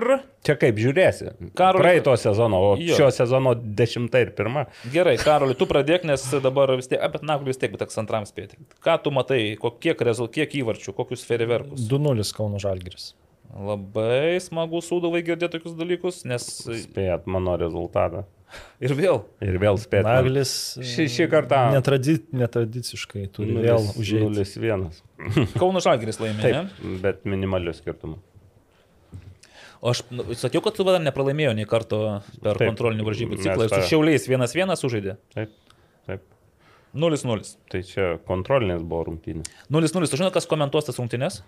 Čia 0.44 0.56
kaip 0.60 0.76
žiūrėsi. 0.76 1.30
Karoli- 1.56 1.80
Praeito 1.80 2.12
sezono, 2.20 2.58
o 2.60 2.76
Jo. 2.76 2.96
šio 2.98 3.06
sezono 3.16 3.54
dešimta 3.54 4.20
ir 4.20 4.34
pirma. 4.36 4.66
Gerai, 4.92 5.16
Karoli, 5.16 5.54
tu 5.56 5.64
pradėk, 5.64 6.04
nes 6.04 6.20
dabar 6.44 6.68
vis 6.76 6.88
tiek, 6.88 7.00
apie 7.00 7.22
Nagulį 7.24 7.46
vis 7.54 7.56
tiek, 7.56 7.70
bet 7.72 7.80
teks 7.86 7.96
antram 8.02 8.24
spėti. 8.28 8.58
Ką 8.84 8.98
tu 9.02 9.10
matai, 9.10 9.56
kiek, 9.80 9.98
rezul, 10.04 10.28
kiek 10.28 10.50
įvarčių, 10.52 10.92
kokius 10.92 11.24
feriverkus? 11.24 11.88
2-0 11.88 12.32
Kauno 12.36 12.58
Žalgiris. 12.60 13.14
Labai 13.54 14.40
smagu 14.42 14.80
sūduvai 14.82 15.20
girdėti 15.26 15.58
tokius 15.58 15.76
dalykus, 15.78 16.22
nes 16.26 16.46
Spėjat 16.64 17.28
mano 17.30 17.54
rezultatą. 17.60 18.24
ir 18.82 18.94
vėl. 18.98 19.20
Ir 19.44 19.58
vėl 19.62 19.78
spėjat. 19.78 20.06
Naglis 20.06 20.52
Šį, 20.82 21.06
šį 21.10 21.26
kartą. 21.30 21.60
netradi, 21.74 22.16
netradiciškai 22.34 23.28
turi 23.34 23.54
vėl 23.54 23.86
užėjti. 23.94 24.58
0-1. 24.58 24.86
Kauno 25.60 25.82
Žalgiris 25.84 26.18
laimė, 26.22 26.40
ne? 26.42 26.62
Taip, 26.66 27.00
bet 27.02 27.24
minimaliu 27.28 27.74
skirtumu. 27.76 28.18
O 29.84 29.90
aš 29.92 30.00
nu, 30.10 30.24
sakiau, 30.32 30.62
kad 30.64 30.78
dar 30.88 31.02
nepralaimėjo 31.04 31.52
nei 31.58 31.66
karto 31.68 31.98
per 32.40 32.56
Taip. 32.56 32.70
kontrolinių 32.70 33.04
varžybų 33.04 33.36
ciklą 33.44 33.68
su 33.68 33.82
Šiauliais 33.90 34.24
1-1 34.30 34.78
sužaidė. 34.80 35.18
Taip, 35.36 35.52
taip. 36.08 36.22
0-0. 36.96 37.50
Tai 37.68 37.82
čia 37.84 38.14
kontrolinės 38.24 38.80
buvo 38.80 39.02
rungtynės. 39.10 39.50
0-0. 39.68 40.08
Tu 40.08 40.20
žinai, 40.20 40.30
kas 40.32 40.48
komentuos 40.48 40.88
tas 40.88 40.96
rungtynes? 41.02 41.42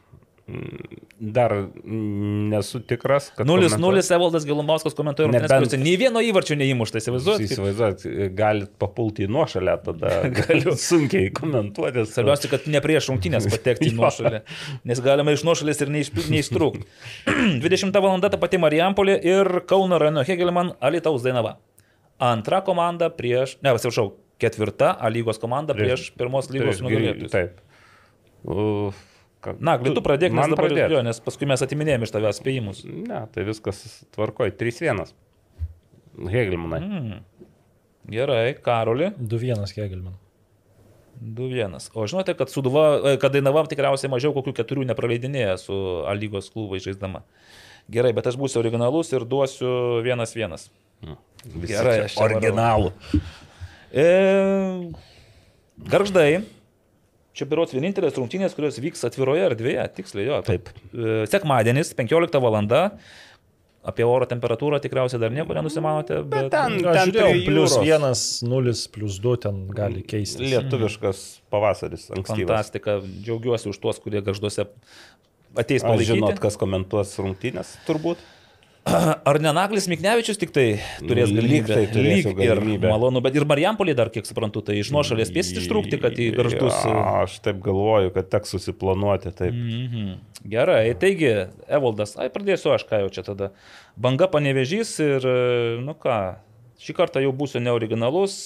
Dar 0.47 1.51
mm, 1.51 2.51
nesu 2.53 2.79
tikras, 2.87 3.33
kad... 3.35 3.49
0-0 3.49 3.67
komentuos- 3.73 4.11
Evaldas 4.15 4.45
Gilumauskas 4.47 4.95
komentuoja 4.95 5.27
rungtynes, 5.27 5.51
Nebent- 5.51 5.83
nei 5.83 5.97
vieno 5.99 6.21
įvarčio 6.23 6.55
neįmušta, 6.61 7.01
įsivaizduojate? 7.03 7.49
Įsivaizduot, 7.49 8.05
galit 8.39 8.71
papulti 8.79 9.25
į 9.27 9.31
nuošalę, 9.35 9.75
tada 9.89 10.13
galiu 10.39 10.77
sunkiai 10.89 11.33
komentuoti. 11.35 12.05
Svarbiausia, 12.13 12.51
kad 12.53 12.69
ne 12.71 12.83
prieš 12.85 13.09
rungtynės 13.11 13.49
patekti 13.57 13.89
į 13.91 13.97
nuošalę, 13.99 14.45
nes 14.87 15.03
galima 15.03 15.35
iš 15.35 15.43
nuošalės 15.49 15.83
ir 15.83 15.91
neištrūkti. 15.97 16.85
20 17.65 17.99
val. 18.07 18.23
ta 18.23 18.39
pati 18.39 18.63
Marijampolė 18.63 19.19
ir 19.27 19.51
Kauno 19.67 19.99
Rano 19.99 20.23
Hegelman 20.27 20.77
Alitaus 20.79 21.27
Dainava. 21.27 21.57
Antra 22.23 22.63
komanda 22.65 23.11
prieš, 23.11 23.59
ne, 23.67 23.75
atsiprašau, 23.75 24.13
ketvirta 24.39 24.95
A 24.95 25.11
lygos 25.11 25.43
komanda 25.43 25.75
prieš 25.75 26.13
pirmos 26.15 26.47
lygos 26.55 26.79
nugalėtojus. 26.85 27.35
Taip. 27.35 27.59
Uf, 28.47 28.95
Na, 29.61 29.77
tu 29.79 30.03
pradėk, 30.05 30.35
nes 30.35 30.43
Man 30.43 30.55
dabar 30.55 30.69
pradėt. 30.69 30.93
jo, 30.93 31.01
nes 31.07 31.21
paskui 31.23 31.49
mes 31.49 31.63
atiminėjom 31.63 32.07
iš 32.07 32.13
tavęs 32.15 32.41
spėjimus. 32.43 32.83
Ne, 32.87 33.23
tai 33.35 33.47
viskas 33.47 33.83
tvarkoj. 34.17 34.53
3-1. 34.59 35.13
Hegelmanai. 36.33 36.81
Mm. 36.83 37.19
Gerai, 38.11 38.55
Karoli. 38.63 39.11
2-1 39.19 39.75
Kegelman. 39.77 40.17
2-1. 41.23 41.91
O 41.97 42.07
žinote, 42.07 42.35
kad, 42.37 42.51
Suduva, 42.53 42.87
e, 43.01 43.17
kad 43.21 43.33
Dainava 43.33 43.65
tikriausiai 43.71 44.11
mažiau 44.13 44.35
kokių 44.37 44.53
keturių 44.57 44.85
nepraleidinėja 44.91 45.57
su 45.61 45.77
A 46.07 46.13
lygos 46.17 46.51
klubai 46.53 46.81
žaisdama. 46.85 47.23
Gerai, 47.93 48.13
bet 48.17 48.27
aš 48.27 48.37
būsiu 48.41 48.61
originalus 48.61 49.13
ir 49.15 49.25
duosiu 49.29 50.03
1-1. 50.05 50.69
Gerai, 51.63 51.97
aš. 52.09 52.17
Originalų. 52.21 52.93
E, 53.95 54.07
garždai. 55.93 56.43
Čia 57.37 57.45
biuros 57.51 57.75
vienintelės 57.77 58.17
rungtynės, 58.17 58.55
kurios 58.57 58.79
vyks 58.81 59.05
atviroje 59.11 59.43
erdvėje, 59.51 59.83
tiksliai 59.99 60.29
jo. 60.31 60.39
Taip. 60.47 60.71
E, 60.97 61.25
Sekmadienis, 61.29 61.93
15 61.99 62.41
val. 62.41 62.61
Apie 63.87 64.03
oro 64.03 64.27
temperatūrą 64.27 64.81
tikriausiai 64.83 65.21
dar 65.23 65.31
nieko 65.31 65.55
nenusimanote, 65.55 66.17
bet... 66.27 66.49
ten- 66.51 66.81
Aš 66.91 67.05
žiūrėjau, 67.07 67.43
plus 67.47 67.77
vienas, 67.79 68.23
nulis, 68.43 68.81
plus 68.91 69.21
du 69.23 69.37
ten 69.39 69.61
gali 69.71 70.03
keistis. 70.03 70.43
Lietuviškas 70.43 71.21
pavasaris 71.55 72.09
ankstyvas. 72.11 72.49
Fantastika, 72.51 72.97
džiaugiuosi 73.05 73.71
už 73.71 73.79
tuos, 73.85 74.01
kurie 74.03 74.25
garžduose 74.27 74.65
ateis 75.55 75.85
Ar 75.85 75.93
palaikyti. 75.93 76.17
žinot, 76.17 76.41
kas 76.43 76.59
komentuos 76.59 77.15
rungtynės? 77.23 77.77
Turbūt. 77.87 78.19
Ar 79.31 79.39
ne 79.43 79.51
Naglis 79.51 79.89
Miknevičius 79.91 80.39
tik 80.39 80.53
tai 80.55 80.67
turės 81.03 81.33
Lyg 81.33 81.41
galimybę? 81.41 81.75
tai 81.75 81.87
turėsiu 81.91 82.31
ir 82.37 82.53
galimybę. 82.53 82.91
malonu, 82.93 83.23
bet 83.25 83.35
ir 83.35 83.47
Marijampolį 83.49 83.97
dar, 83.99 84.11
kiek 84.15 84.29
suprantu, 84.29 84.63
tai 84.63 84.77
iš 84.79 84.93
nuošalės 84.95 85.33
spėsit 85.33 85.59
ištrūkti, 85.63 85.99
kad 86.03 86.15
į 86.15 86.29
garždus. 86.37 86.77
Ja, 86.87 87.03
aš 87.25 87.39
taip 87.43 87.59
galvoju, 87.65 88.13
kad 88.15 88.31
teks 88.31 88.55
susiplanuoti. 88.55 89.33
Taip. 89.35 89.57
Mhm. 89.57 90.13
Gerai, 90.47 90.85
taigi, 91.03 91.33
Evaldas, 91.67 92.15
ai 92.21 92.29
pradėsiu 92.31 92.77
aš, 92.77 92.85
ką 92.87 93.01
jau 93.03 93.09
čia 93.17 93.25
tada. 93.27 93.51
Banga 93.99 94.29
panevežys 94.31 94.93
ir, 95.03 95.27
nu 95.83 95.97
ką, 95.99 96.19
šį 96.79 96.95
kartą 97.01 97.25
jau 97.25 97.33
būsiu 97.35 97.65
neoriginalus. 97.65 98.37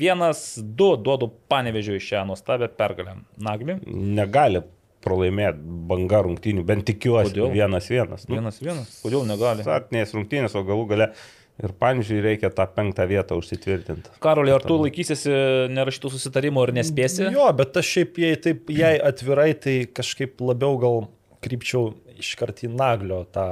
Vienas, 0.00 0.42
du 0.58 0.96
duodu 0.98 1.30
panevežiu 1.52 2.00
iš 2.00 2.10
šią 2.10 2.24
nuostabę 2.32 2.66
pergalę. 2.74 3.20
Nagli, 3.38 3.78
Negali 3.86 4.64
pralaimėti 5.04 5.62
banga 5.90 6.22
rungtynių, 6.26 6.64
bent 6.68 6.86
tikiuosi. 6.88 7.32
Kodėl? 7.32 7.50
Vienas 7.54 7.90
vienas. 7.90 8.24
Nu, 8.28 8.38
vienas, 8.38 8.62
vienas. 8.62 8.94
Kodėl 9.04 9.26
negali? 9.28 9.66
Sartinės 9.66 10.14
rungtynės, 10.16 10.56
o 10.58 10.64
galų 10.66 10.88
gale 10.92 11.10
ir 11.58 11.74
Panžiui 11.78 12.20
reikia 12.22 12.50
tą 12.54 12.66
penktą 12.74 13.06
vietą 13.10 13.38
užsitvirtinti. 13.40 14.12
Karolį, 14.22 14.54
ar 14.54 14.66
tu 14.66 14.78
laikysiesi 14.82 15.32
nerašytų 15.74 16.12
susitarimų 16.14 16.68
ir 16.68 16.74
nespėsi? 16.80 17.26
Jo, 17.34 17.48
bet 17.58 17.78
aš 17.80 17.94
šiaip 17.96 18.20
jei 18.22 18.38
taip, 18.42 18.70
jei 18.74 19.00
atvirai, 19.10 19.50
tai 19.58 19.80
kažkaip 19.90 20.38
labiau 20.44 20.78
gal 20.82 21.08
krypčiau 21.44 21.92
iškart 22.18 22.64
į 22.66 22.72
naglio 22.74 23.24
tą 23.34 23.48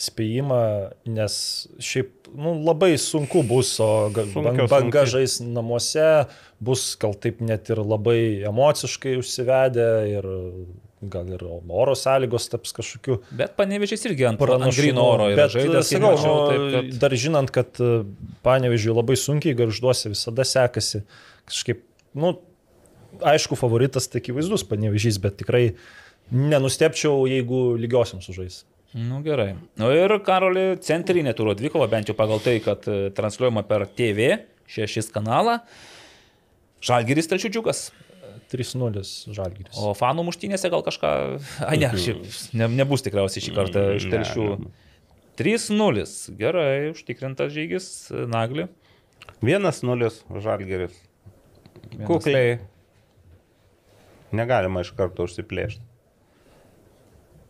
spėjimą, 0.00 0.62
nes 1.12 1.34
šiaip 1.82 2.19
nu, 2.36 2.54
labai 2.64 2.92
sunku 2.98 3.42
bus, 3.46 3.72
o 3.80 4.10
banga 4.14 4.66
rungtynės. 4.66 5.10
žais 5.14 5.38
namuose, 5.42 6.26
bus 6.60 6.96
gal 7.00 7.14
taip 7.14 7.40
net 7.40 7.70
ir 7.70 7.76
labai 7.82 8.42
emociškai 8.48 9.16
užsivedę 9.20 9.88
ir 10.12 10.28
gal 11.10 11.30
ir 11.32 11.40
oro 11.72 11.94
sąlygos 11.96 12.50
taps 12.52 12.74
kažkokiu 12.76 13.20
Bet 13.32 13.54
panevežys 13.56 14.04
irgi 14.04 14.26
ant, 14.28 14.40
ant 14.42 14.68
grino 14.76 15.06
oro 15.14 15.30
yra 15.32 15.46
Bet, 15.46 15.54
žaidęs. 15.54 15.88
kiek 15.88 15.96
sakau, 15.96 16.10
mačiau, 16.12 16.34
nu, 16.36 16.50
taip, 16.50 16.66
kad- 16.90 16.98
dar 17.00 17.10
žinant, 17.16 17.50
kad 17.50 17.80
panevežiui 18.44 18.94
labai 18.94 19.16
sunkiai 19.16 19.56
garžduose 19.56 20.12
visada 20.12 20.44
sekasi, 20.44 21.02
kažkaip, 21.48 21.80
nu, 22.14 22.34
aišku, 23.24 23.56
favoritas 23.56 24.06
tai 24.12 24.20
akivaizdus 24.20 24.62
panevežys, 24.68 25.16
bet 25.20 25.38
tikrai 25.40 25.74
nenustepčiau, 26.30 27.24
jeigu 27.26 27.76
lygiosiam 27.80 28.20
sužais. 28.22 28.64
Nu 28.94 29.20
gerai. 29.22 29.52
Nu 29.78 29.90
ir 29.94 30.10
Karoli 30.26 30.74
centrinė 30.82 31.30
turo 31.38 31.52
dvikova, 31.54 31.86
bent 31.92 32.08
jau 32.10 32.16
pagal 32.18 32.40
tai, 32.42 32.56
kad 32.64 32.86
e, 32.90 33.10
transliuojama 33.14 33.62
per 33.68 33.84
TV, 33.86 34.32
šešis 34.70 35.12
kanalą. 35.14 35.60
Žalgiris 36.82 37.28
Telšiučiukas. 37.30 37.90
3-0 38.50 39.04
žalgiris. 39.30 39.76
O 39.78 39.92
fanų 39.94 40.24
muštynėse 40.26 40.66
gal 40.72 40.82
kažką... 40.82 41.10
Ai 41.70 41.76
ne, 41.78 41.92
šiaip 41.94 42.24
ne, 42.58 42.66
nebus 42.80 43.04
tikriausiai 43.06 43.44
šį 43.44 43.52
kartą 43.54 43.84
iš 43.94 44.08
Ne, 44.08 44.16
Telšių. 44.16 44.46
ne. 44.64 44.72
3-0. 45.38 46.02
Gerai, 46.40 46.72
užtikrintas 46.90 47.52
žygis. 47.54 47.86
Nagli. 48.32 48.66
Vienas 49.38 49.84
nulis 49.86 50.18
žalgeris. 50.34 50.98
Vienas- 51.92 52.08
Kukliai. 52.10 52.58
Negalima 54.34 54.82
iš 54.82 54.90
karto 54.98 55.28
užsiplėšti. 55.30 55.82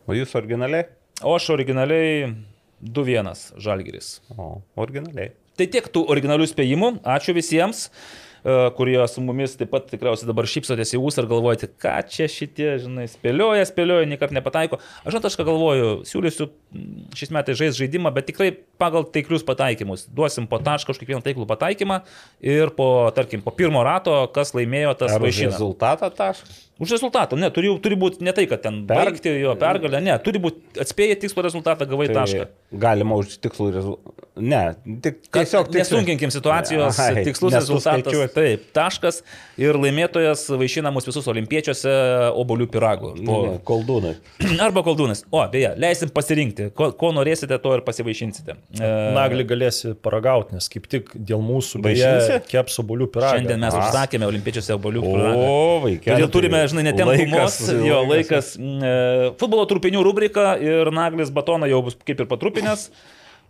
O 0.09 0.13
jūs 0.17 0.37
originaliai? 0.37 0.85
O 1.21 1.35
aš 1.37 1.51
originaliai 1.53 2.33
2-1 2.81 3.61
Žalgiris. 3.61 4.21
O, 4.37 4.57
originaliai. 4.81 5.35
Tai 5.59 5.69
tiek 5.69 5.87
tų 5.93 6.07
originalių 6.09 6.47
spėjimų. 6.49 6.89
Ačiū 7.05 7.35
visiems, 7.37 7.83
e, 7.91 8.55
kurie 8.79 8.97
su 9.13 9.21
mumis 9.21 9.53
taip 9.61 9.69
pat 9.75 9.91
tikriausiai 9.91 10.31
dabar 10.31 10.49
šypsotės 10.49 10.95
į 10.97 11.01
ūsą 11.05 11.21
ir 11.21 11.29
galvojate, 11.29 11.69
ką 11.83 11.99
čia 12.09 12.31
šitie, 12.33 12.71
žinai, 12.87 13.05
spėlioja, 13.13 13.67
spėlioja, 13.69 14.09
niekart 14.09 14.33
nepataiko. 14.33 14.79
Aš 15.03 15.13
žinot, 15.13 15.29
aš 15.29 15.37
ką 15.37 15.47
galvoju, 15.51 15.91
siūlysiu 16.09 16.49
mm, 16.49 17.13
šiais 17.21 17.35
metais 17.37 17.61
žais 17.61 17.77
žaidimą, 17.77 18.15
bet 18.17 18.31
tikrai 18.31 18.55
pagal 18.81 19.05
taiklius 19.13 19.45
pataikymus. 19.45 20.07
Duosim 20.09 20.49
po 20.49 20.63
tašką 20.65 20.97
už 20.97 21.03
kiekvieną 21.03 21.21
taiklų 21.27 21.45
pataikymą 21.53 22.01
ir 22.41 22.73
po, 22.79 22.89
tarkim, 23.13 23.45
po 23.45 23.53
pirmo 23.53 23.85
rato, 23.85 24.23
kas 24.33 24.57
laimėjo, 24.57 24.97
tas 25.05 25.21
vaišina. 25.21 25.53
rezultatą 25.53 26.09
taškas? 26.09 26.70
Už 26.81 26.95
rezultatą, 26.97 27.37
ne, 27.37 27.51
turi, 27.53 27.69
turi 27.85 27.97
būti 28.01 28.25
ne 28.25 28.33
tai, 28.33 28.47
kad 28.49 28.63
ten 28.65 28.83
Per- 28.89 29.11
baigti 29.11 29.35
jo 29.43 29.53
pergalę, 29.61 30.01
ne, 30.01 30.15
turi 30.25 30.41
būti 30.41 30.81
atspėję 30.81 31.19
tikslų 31.27 31.45
rezultatą, 31.45 31.85
gavai 31.91 32.07
tai 32.09 32.17
tašką. 32.23 32.47
Galima 32.81 33.19
už 33.21 33.37
tikslų 33.45 33.67
rezultatą. 33.75 34.17
Ne, 34.41 34.61
tik, 35.05 35.19
tiesiog 35.35 35.67
tiksliai. 35.69 35.83
Nesunkinkim 35.83 36.31
situacijos, 36.33 36.97
Ai, 37.03 37.25
tikslus 37.27 37.53
rezultatas. 37.59 38.33
Taip, 38.33 38.63
taškas 38.73 39.19
ir 39.61 39.77
laimėtojas 39.77 40.47
vaišina 40.57 40.89
mus 40.95 41.05
visus 41.05 41.27
olimpiečiuose 41.29 41.93
obolių 42.41 42.69
piragų. 42.73 43.11
Ne, 43.19 43.27
Po, 43.29 43.37
ne, 43.45 43.59
Koldūnai. 43.69 44.15
arba 44.67 44.81
koldūnas. 44.87 45.25
O, 45.35 45.43
beje, 45.53 45.75
leisim 45.83 46.09
pasirinkti, 46.15 46.71
ko, 46.79 46.89
ko 46.97 47.11
norėsite, 47.13 47.59
to 47.61 47.75
ir 47.77 47.83
pasivaišinsite. 47.85 48.57
E, 48.81 48.91
Nagli 49.19 49.45
galėsi 49.51 49.93
paragauti, 50.01 50.57
nes 50.57 50.71
kaip 50.73 50.89
tik 50.89 51.13
dėl 51.15 51.45
mūsų 51.45 51.83
beje 51.85 52.41
keps 52.49 52.81
obolių 52.81 53.11
piragą. 53.13 53.37
Šiandien 53.43 53.61
mes 53.67 53.77
užsakėme 53.77 54.31
olimpiečiuose 54.31 54.79
obolių 54.79 55.05
piragą. 55.05 55.37
O, 55.37 55.61
vaikeli. 55.85 56.17
Todėl 56.17 56.33
turime, 56.39 56.63
žinai, 56.71 56.87
netemų 56.91 57.15
Laikas, 57.15 57.59
jo 57.85 58.01
laikas. 58.09 58.53
mm, 58.61 58.81
e, 58.83 59.33
Futbolo 59.41 59.67
trupinių 59.71 60.05
rubrika 60.07 60.55
ir 60.63 60.93
Naglis 60.95 61.33
Batoną 61.35 61.69
jau 61.71 61.83
bus 61.87 61.99
kaip 62.01 62.23
ir 62.25 62.31
patrupinės. 62.31 62.89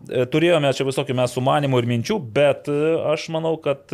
E, 0.09 0.27
Turėjome 0.33 0.73
čia 0.77 0.89
visokių 0.89 1.17
mes 1.21 1.37
sumanimų 1.37 1.83
ir 1.83 1.89
minčių, 1.95 2.21
bet 2.35 2.69
e, 2.73 2.81
aš 3.13 3.29
manau, 3.35 3.57
kad, 3.61 3.93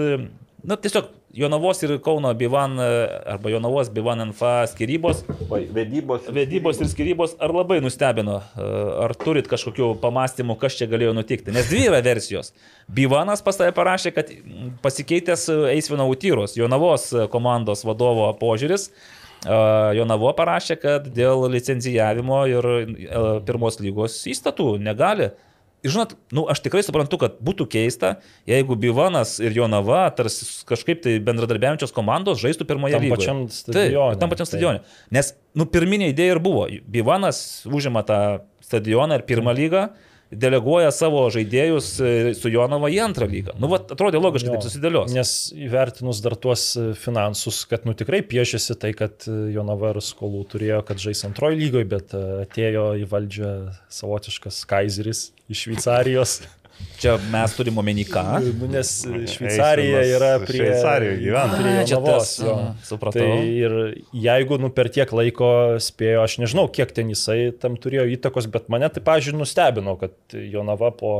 na, 0.65 0.79
tiesiog 0.79 1.13
Jonavos 1.37 1.83
ir 1.85 1.91
Kauno 2.01 2.31
Bivan 2.33 2.79
arba 2.81 3.51
Jonavos 3.53 3.91
Bivan 3.93 4.23
NFA 4.31 4.63
skirybos, 4.71 5.19
Vedybos. 5.51 6.31
vedybos 6.33 6.79
ir 6.81 6.89
skirybos 6.89 7.35
ar 7.45 7.53
labai 7.53 7.77
nustebino, 7.85 8.39
ar 9.05 9.13
turit 9.21 9.45
kažkokių 9.51 9.91
pamastymų, 10.01 10.57
kas 10.63 10.79
čia 10.79 10.89
galėjo 10.89 11.13
nutikti. 11.19 11.53
Nes 11.53 11.69
dvi 11.69 11.83
yra 11.91 12.01
versijos. 12.01 12.55
Bivanas 12.89 13.45
pas 13.45 13.61
tave 13.61 13.75
parašė, 13.77 14.15
kad 14.17 14.33
pasikeitęs 14.81 15.45
Eisvino 15.75 16.09
Utyros, 16.09 16.57
Jonavos 16.57 17.11
komandos 17.35 17.85
vadovo 17.85 18.31
požiūris. 18.41 18.89
Jonavo 19.97 20.33
parašė, 20.37 20.77
kad 20.83 21.11
dėl 21.15 21.47
licenzijavimo 21.53 22.45
ir 22.51 22.67
e, 22.67 22.79
pirmos 23.47 23.79
lygos 23.83 24.23
įstatų 24.31 24.77
negali. 24.83 25.31
Ir 25.87 25.93
žinot, 25.93 26.15
nu, 26.35 26.47
aš 26.51 26.63
tikrai 26.65 26.81
suprantu, 26.83 27.19
kad 27.21 27.37
būtų 27.45 27.67
keista, 27.71 28.17
jeigu 28.49 28.75
Bivanas 28.81 29.37
ir 29.45 29.55
Jonava, 29.55 30.07
tarsi 30.17 30.49
kažkaip 30.67 31.03
tai 31.05 31.19
bendradarbiaujančios 31.23 31.93
komandos 31.95 32.41
žaistų 32.43 32.67
pirmoje 32.67 32.97
Tam 32.97 33.05
lygoje. 33.05 33.21
pačiam 33.21 33.43
Taip, 33.47 33.59
stadione, 33.61 34.19
tam 34.19 34.33
pačiam 34.33 34.49
taip. 34.49 34.55
stadione. 34.55 34.83
Nes, 35.15 35.31
nu, 35.55 35.69
pirminė 35.71 36.09
idėja 36.11 36.35
ir 36.35 36.43
buvo. 36.43 36.65
Bivanas 36.91 37.39
užima 37.69 38.03
tą 38.09 38.19
stadioną 38.67 39.21
ir 39.21 39.27
pirmą 39.29 39.55
lygą, 39.55 39.85
deleguoja 40.31 40.91
savo 40.95 41.23
žaidėjus 41.31 41.91
e, 42.01 42.13
su 42.39 42.51
Jonava 42.51 42.91
į 42.91 42.99
antrą 43.05 43.29
lygą. 43.31 43.55
Nu, 43.63 43.71
va, 43.71 43.79
atrodė 43.79 44.19
logiškai, 44.21 44.51
Jo, 44.51 44.57
taip 44.57 44.67
susidėlios. 44.67 45.15
Nes 45.15 45.35
įvertinus 45.55 46.21
dar 46.25 46.35
tuos 46.41 46.69
e, 46.79 46.89
finansus, 46.99 47.63
kad 47.71 47.87
nu 47.87 47.95
tikrai 47.99 48.23
piešėsi 48.27 48.79
tai, 48.83 48.93
kad 48.99 49.29
e, 49.31 49.37
Jonava 49.55 49.95
ir 49.95 50.03
skolų 50.05 50.43
turėjo, 50.51 50.83
kad 50.89 51.03
žais 51.03 51.23
antroji 51.29 51.61
lygoje, 51.63 51.89
bet 51.95 52.17
atėjo 52.17 52.89
į 53.03 53.07
valdžią 53.13 53.53
savotiškas 54.01 54.65
Kaiseris 54.71 55.29
iš 55.53 55.67
Šveicarijos. 55.67 56.41
Čia 56.97 57.19
mes 57.29 57.53
turime 57.53 57.83
omeny 57.83 58.07
ką. 58.09 58.23
Nu, 58.57 58.69
nes 58.73 58.91
Šveicarija 59.05 60.01
yra 60.17 60.31
prie... 60.41 60.63
Šveicarijoje 60.63 61.19
gyvena. 61.21 61.59
Prie 61.61 61.75
čia 61.91 61.99
tas, 62.01 62.31
jo. 62.41 62.55
supratau. 62.89 63.21
Tai 63.21 63.43
ir 63.45 63.75
jeigu 64.17 64.57
nu, 64.63 64.71
per 64.73 64.89
tiek 64.93 65.13
laiko 65.13 65.51
spėjo, 65.83 66.23
aš 66.25 66.39
nežinau, 66.41 66.65
kiek 66.73 66.95
ten 66.97 67.13
jisai 67.13 67.51
tam 67.61 67.77
turėjo 67.81 68.07
įtakos, 68.17 68.49
bet 68.53 68.71
mane 68.73 68.89
tai, 68.89 69.05
pažiūrėjau, 69.05 69.43
nustebino, 69.43 69.97
kad 70.01 70.17
Jonava 70.33 70.89
po 70.97 71.13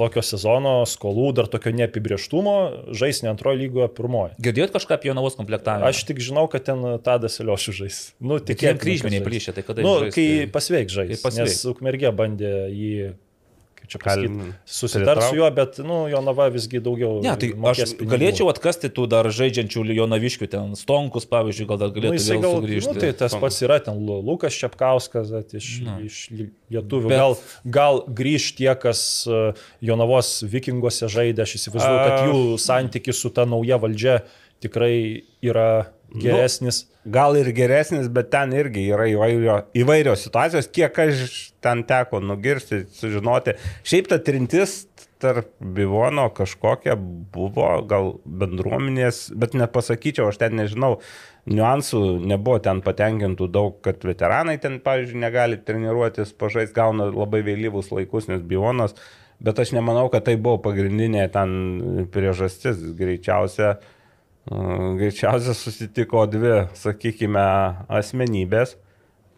tokio 0.00 0.24
sezono 0.24 0.80
skolų, 0.88 1.28
dar 1.36 1.50
tokio 1.52 1.74
neapibrieštumo, 1.76 2.56
žais 2.96 3.20
ne 3.24 3.32
antrojo 3.34 3.60
lygoje, 3.60 3.90
pirmoje. 4.00 4.32
Girdėjot 4.48 4.74
kažką 4.78 4.96
apie 4.96 5.12
Jonavos 5.12 5.36
komplektavimą? 5.36 5.92
Aš 5.92 6.06
tik 6.08 6.24
žinau, 6.24 6.46
kad 6.48 6.64
ten 6.70 6.84
Tadas 7.04 7.36
Eliošių 7.42 7.76
žais. 7.82 8.02
Nu, 8.22 8.40
tik 8.40 8.64
jie 8.64 8.72
kad 8.72 8.80
kryžminiai 8.80 9.24
plyšė, 9.26 9.58
tai 9.58 9.66
kada 9.66 9.84
Nu, 9.84 9.98
jis 9.98 10.08
žais, 10.08 10.16
kai 10.16 10.28
tai- 10.30 10.50
pasveik 10.56 10.94
žais. 10.94 11.12
Kai 11.12 11.24
pasveik. 11.26 11.50
Nes 11.50 11.64
Ukmergė 11.68 12.14
bandė 12.16 12.54
jį, 12.72 12.92
kaip 13.88 13.94
čia 13.94 14.00
pasakyti, 14.04 14.48
susitart 14.68 15.24
su 15.26 15.38
juo, 15.38 15.48
bet, 15.54 15.78
nu, 15.84 15.98
Jonava 16.12 16.48
visgi 16.52 16.80
daugiau. 16.84 17.18
Ne, 17.24 17.34
tai 17.40 17.50
aš 17.72 17.94
pinigų. 17.96 18.10
galėčiau 18.12 18.50
atkasti 18.52 18.90
tų 18.94 19.06
dar 19.10 19.28
žaidžiančių 19.32 19.84
Jonaviškių, 19.96 20.48
ten 20.52 20.74
Stonkus, 20.78 21.26
pavyzdžiui, 21.30 21.68
gal 21.70 21.80
dar 21.80 21.92
galėtų 21.94 22.18
nu, 22.20 22.40
gal 22.44 22.56
sugrįžti. 22.58 22.94
Nu, 22.94 23.02
tai 23.02 23.12
tas 23.12 23.32
Stonkus. 23.32 23.44
pats 23.46 23.66
yra, 23.66 23.78
ten 23.88 24.00
Lukas 24.06 24.58
Čepkauskas, 24.60 25.32
iš, 25.58 25.70
Na. 25.86 25.98
iš 26.04 26.20
lietuvių. 26.34 27.08
Bet... 27.08 27.18
Gal, 27.18 27.38
gal 27.78 28.02
grįž 28.20 28.50
tie, 28.58 28.70
kas 28.78 29.00
e, 29.24 29.44
Jonavos 29.84 30.38
vikingose 30.44 31.10
žaidė, 31.12 31.46
aš 31.46 31.56
įsivaizduoju, 31.60 32.02
kad 32.04 32.28
jų 32.28 32.42
santykis 32.62 33.24
su 33.24 33.32
ta 33.34 33.48
nauja 33.48 33.80
valdžia 33.80 34.20
tikrai 34.62 35.24
yra 35.44 35.88
geresnis. 36.14 36.84
Nu, 36.86 37.12
gal 37.12 37.36
ir 37.40 37.50
geresnis, 37.56 38.08
bet 38.12 38.30
ten 38.32 38.52
irgi 38.56 38.88
yra 38.92 39.08
įvairio, 39.08 39.58
įvairios 39.76 40.24
situacijos, 40.26 40.68
kiek 40.72 40.98
aš 41.04 41.24
ten 41.64 41.84
teko 41.88 42.20
nugirsti, 42.24 42.84
sužinoti. 42.98 43.56
Šiaip 43.88 44.10
ta 44.12 44.20
trintis 44.22 44.82
tarp 45.18 45.50
Bivono 45.58 46.28
kažkokia 46.34 46.94
buvo, 47.34 47.70
gal 47.90 48.12
bendruomenės, 48.22 49.28
bet 49.38 49.56
nepasakyčiau, 49.58 50.28
aš 50.30 50.38
ten 50.38 50.54
nežinau, 50.60 50.98
niuansų 51.50 52.02
nebuvo 52.28 52.60
ten 52.62 52.82
patenkintų 52.84 53.48
daug, 53.50 53.80
kad 53.84 54.04
veteranai 54.06 54.58
ten, 54.62 54.78
pavyzdžiui, 54.84 55.22
negali 55.24 55.58
treniruotis, 55.58 56.34
pažais 56.38 56.74
gauna 56.76 57.08
labai 57.10 57.42
vėlyvus 57.46 57.90
laikus, 57.94 58.28
nes 58.30 58.44
Bivonas, 58.46 58.94
bet 59.42 59.58
aš 59.58 59.74
nemanau, 59.74 60.06
kad 60.12 60.28
tai 60.28 60.36
buvo 60.38 60.60
pagrindinė 60.68 61.26
ten 61.34 62.06
priežastis, 62.14 62.78
greičiausia 62.98 63.78
greičiausiai 64.48 65.56
susitiko 65.56 66.24
dvi, 66.30 66.52
sakykime, 66.78 67.46
asmenybės, 68.00 68.76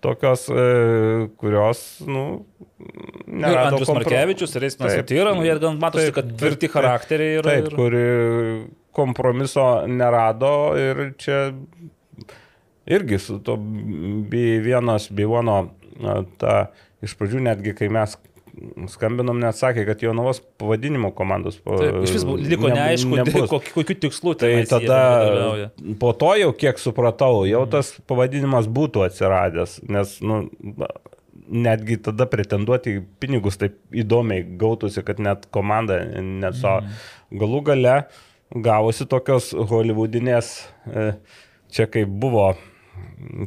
tokios, 0.04 0.46
e, 0.48 0.66
kurios, 1.40 1.80
nu, 2.06 2.24
nėra. 3.26 3.66
Andrius 3.68 3.90
kompro... 3.90 4.04
Markevičius 4.04 4.54
ir 4.56 4.68
Eismas 4.68 4.94
Satyra, 4.96 5.34
nu, 5.36 5.44
jie 5.46 5.56
gan 5.62 5.80
matosi, 5.82 6.08
taip, 6.08 6.18
kad 6.20 6.30
tvirti 6.40 6.70
charakteriai 6.72 7.40
yra. 7.40 7.56
Taip, 7.56 7.70
ir... 7.72 7.78
kuri 7.78 8.04
kompromiso 8.96 9.66
nerado 9.90 10.52
ir 10.78 11.12
čia 11.20 11.50
irgi 12.90 13.20
su 13.22 13.38
to 13.44 13.56
B1, 13.56 14.94
B1, 15.14 15.52
ta 16.40 16.56
iš 17.04 17.14
pradžių 17.18 17.44
netgi, 17.44 17.74
kai 17.76 17.90
mes 17.92 18.16
skambinom, 18.92 19.38
net 19.42 19.58
sakė, 19.58 19.84
kad 19.88 20.02
Jonavos 20.04 20.42
pavadinimo 20.60 21.12
komandos 21.16 21.58
Taip, 21.64 22.00
iš 22.04 22.16
vis 22.18 22.26
liko 22.50 22.70
ne, 22.70 22.76
neaišku, 22.76 23.20
kokiu, 23.50 23.74
kokiu 23.78 23.96
tikslu 24.06 24.34
tai 24.40 24.52
tada 24.68 25.00
po 26.00 26.12
to 26.16 26.34
jau 26.40 26.50
kiek 26.56 26.80
supratau, 26.82 27.44
jau 27.48 27.64
tas 27.70 27.94
pavadinimas 28.10 28.68
būtų 28.70 29.06
atsiradęs, 29.08 29.80
nes 29.90 30.16
nu, 30.24 30.42
netgi 31.50 31.98
tada 32.04 32.26
pretenduoti 32.30 33.00
pinigus 33.22 33.58
taip 33.60 33.78
įdomiai 33.90 34.44
gautųsi, 34.60 35.02
kad 35.06 35.20
net 35.22 35.48
komanda 35.54 35.98
neso. 36.22 36.78
Mm. 36.80 36.98
Galų 37.40 37.62
gale 37.66 37.94
gavosi 38.50 39.06
tokios 39.10 39.50
hollywoodinės, 39.54 40.52
e, 40.86 41.12
čia 41.70 41.86
kaip 41.90 42.10
buvo 42.22 42.52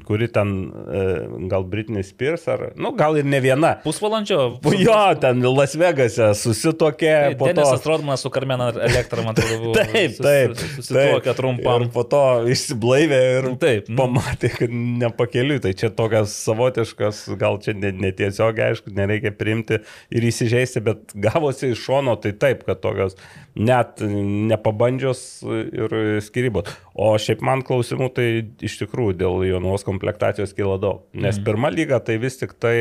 kuri 0.07 0.27
ten 0.31 0.53
e, 0.69 1.03
gal 1.51 1.63
Britney 1.63 2.03
Spears 2.03 2.47
ar, 2.51 2.65
nu, 2.75 2.93
gal 2.97 3.17
ir 3.19 3.27
ne 3.27 3.39
viena. 3.43 3.73
Pusvalandžio? 3.83 4.39
Jo, 4.79 4.97
ten 5.21 5.43
Las 5.53 5.75
Vegase 5.79 6.31
susitokė. 6.37 7.13
Tai, 7.13 7.37
po 7.39 7.49
to... 7.53 7.65
Rodmanas 7.83 8.23
su 8.25 8.31
Karmena 8.33 8.69
Elektra, 8.73 9.23
man 9.25 9.35
atrodo, 9.35 9.59
buvo. 9.61 9.75
taip, 9.79 10.17
taip. 10.23 10.55
Susitokė 10.77 11.35
trumpam. 11.37 11.87
Ir 11.87 11.93
po 11.93 12.05
to 12.09 12.23
išsiblaivė 12.53 13.21
ir 13.37 13.49
taip, 13.61 13.89
mm. 13.91 13.99
pamatė, 13.99 14.51
kad 14.57 14.75
nepakeliui. 15.03 15.61
Tai 15.63 15.73
čia 15.79 15.91
tokias 15.93 16.35
savotiškas, 16.45 17.25
gal 17.39 17.59
čia 17.63 17.75
netiesiog, 17.77 18.61
aišku, 18.69 18.93
nereikia 18.97 19.33
priimti 19.35 19.81
ir 20.13 20.29
įsižeisti, 20.29 20.83
bet 20.85 21.15
gavosi 21.27 21.73
iš 21.73 21.83
šono, 21.87 22.17
tai 22.21 22.33
taip, 22.39 22.65
kad 22.67 22.81
tokios 22.83 23.17
net 23.53 24.01
nepabandžios 24.01 25.43
ir 25.45 25.97
skirybos. 26.25 26.71
O 26.93 27.13
šiaip 27.21 27.41
man 27.45 27.63
klausimų 27.65 28.09
tai 28.13 28.27
iš 28.65 28.79
tikrųjų 28.83 29.17
dėl 29.17 29.45
jaunos 29.63 29.85
komplektacijos 29.87 30.53
kilo 30.57 30.77
daug. 30.77 31.03
Nes 31.13 31.39
mm. 31.39 31.47
pirma 31.47 31.71
lyga 31.71 31.99
tai 32.03 32.19
vis 32.21 32.37
tik 32.41 32.55
tai 32.59 32.77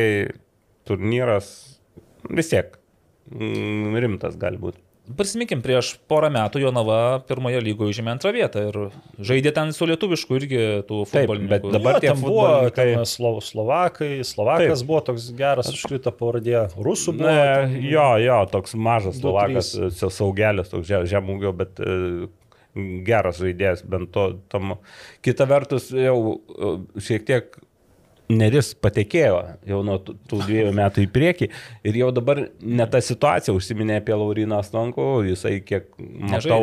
turnyras 0.89 1.79
vis 2.31 2.51
tiek 2.51 2.75
mm, 3.31 4.01
rimtas 4.03 4.39
galbūt. 4.41 4.81
Prisiminkim, 5.19 5.59
prieš 5.65 5.97
porą 6.07 6.29
metų 6.31 6.61
Jonava 6.63 6.97
pirmoje 7.27 7.59
lygoje 7.65 7.91
užėmė 7.91 8.13
antrą 8.13 8.31
vietą 8.37 8.61
ir 8.69 8.77
žaidė 9.19 9.51
ten 9.57 9.73
su 9.75 9.89
lietuvišku 9.91 10.37
irgi 10.39 10.61
tų 10.87 11.01
futbolininkų. 11.11 11.51
Taip, 11.51 11.65
bet 11.67 11.75
dabar 11.75 11.99
tie 12.05 12.13
buvo 12.21 12.45
ten 12.77 13.03
Slo 13.11 13.33
Slovakai, 13.43 14.13
Slovakas 14.23 14.79
Taip. 14.79 14.89
buvo 14.93 15.01
toks 15.09 15.27
geras, 15.35 15.73
užkrito 15.75 16.13
pavardė, 16.15 16.55
Rusų 16.79 17.17
buvo. 17.19 17.35
Ne, 17.35 17.83
jo, 17.83 18.07
jo, 18.23 18.39
toks 18.55 18.79
mažas 18.79 19.19
Slovakas, 19.19 19.73
saugelis, 19.99 20.71
toks 20.71 20.95
žemūgio, 21.11 21.51
bet 21.59 21.83
e, 21.83 22.31
geras 23.07 23.41
žaidėjas, 23.43 23.85
bent 23.89 24.13
to 24.15 24.29
tam. 24.53 24.77
Kita 25.25 25.49
vertus, 25.51 25.91
jau 25.93 26.17
e, 26.33 26.73
šiek 27.03 27.29
tiek 27.29 27.61
Neris 28.33 28.71
patekėjo 28.79 29.39
jau 29.69 29.81
nuo 29.87 29.99
tų 30.01 30.39
dviejų 30.45 30.73
metų 30.77 31.05
į 31.05 31.09
priekį 31.13 31.49
ir 31.89 31.99
jau 31.99 32.11
dabar 32.15 32.45
ne 32.61 32.87
ta 32.91 33.01
situacija 33.05 33.55
užsiminė 33.57 33.99
apie 34.01 34.15
Lauriną 34.17 34.61
Stankų, 34.65 35.09
jisai 35.33 35.57
kiek 35.67 35.91
matau 35.99 36.61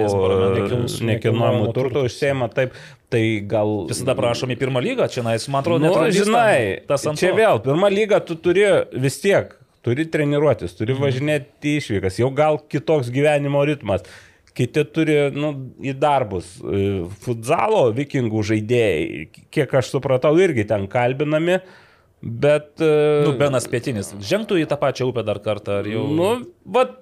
nekilnojamų 1.10 1.70
turtų 1.76 2.06
užsėma, 2.08 2.50
taip, 2.56 2.74
tai 3.14 3.24
gal... 3.50 3.74
Visada 3.92 4.16
prašom 4.18 4.56
į 4.56 4.60
pirmą 4.62 4.84
lygą, 4.86 5.10
čia, 5.14 5.26
man 5.26 5.62
atrodo, 5.62 5.92
nu, 5.92 6.08
žinai, 6.16 6.88
tas 6.90 7.06
ant 7.10 7.22
čia 7.22 7.34
vėl, 7.38 7.62
pirmą 7.66 7.92
lygą 7.94 8.22
tu 8.26 8.40
turi 8.40 8.66
vis 8.96 9.20
tiek, 9.22 9.54
turi 9.86 10.08
treniruotis, 10.10 10.74
turi 10.80 10.96
mhm. 10.96 11.06
važinėti 11.06 11.78
išvykas, 11.84 12.22
jau 12.24 12.32
gal 12.36 12.62
kitoks 12.72 13.12
gyvenimo 13.14 13.62
ritmas 13.68 14.08
kiti 14.60 14.86
turi 14.94 15.18
nu, 15.36 15.54
į 15.80 15.96
darbus. 16.00 16.58
E, 16.60 17.04
futzalo 17.24 17.86
vikingų 17.96 18.44
žaidėjai, 18.52 19.46
kiek 19.56 19.78
aš 19.80 19.94
supratau, 19.96 20.36
irgi 20.42 20.68
ten 20.70 20.90
kalbinami. 20.92 21.62
Bet. 22.20 22.74
E, 22.84 22.92
nu, 23.24 23.36
Benas 23.40 23.70
Pietinis. 23.72 24.12
Žengtų 24.20 24.60
į 24.60 24.68
tą 24.70 24.80
pačią 24.82 25.08
upę 25.10 25.24
dar 25.28 25.40
kartą, 25.44 25.80
ar 25.80 25.88
jau. 25.88 26.04
Nu, 26.12 26.34
bet. 26.68 26.98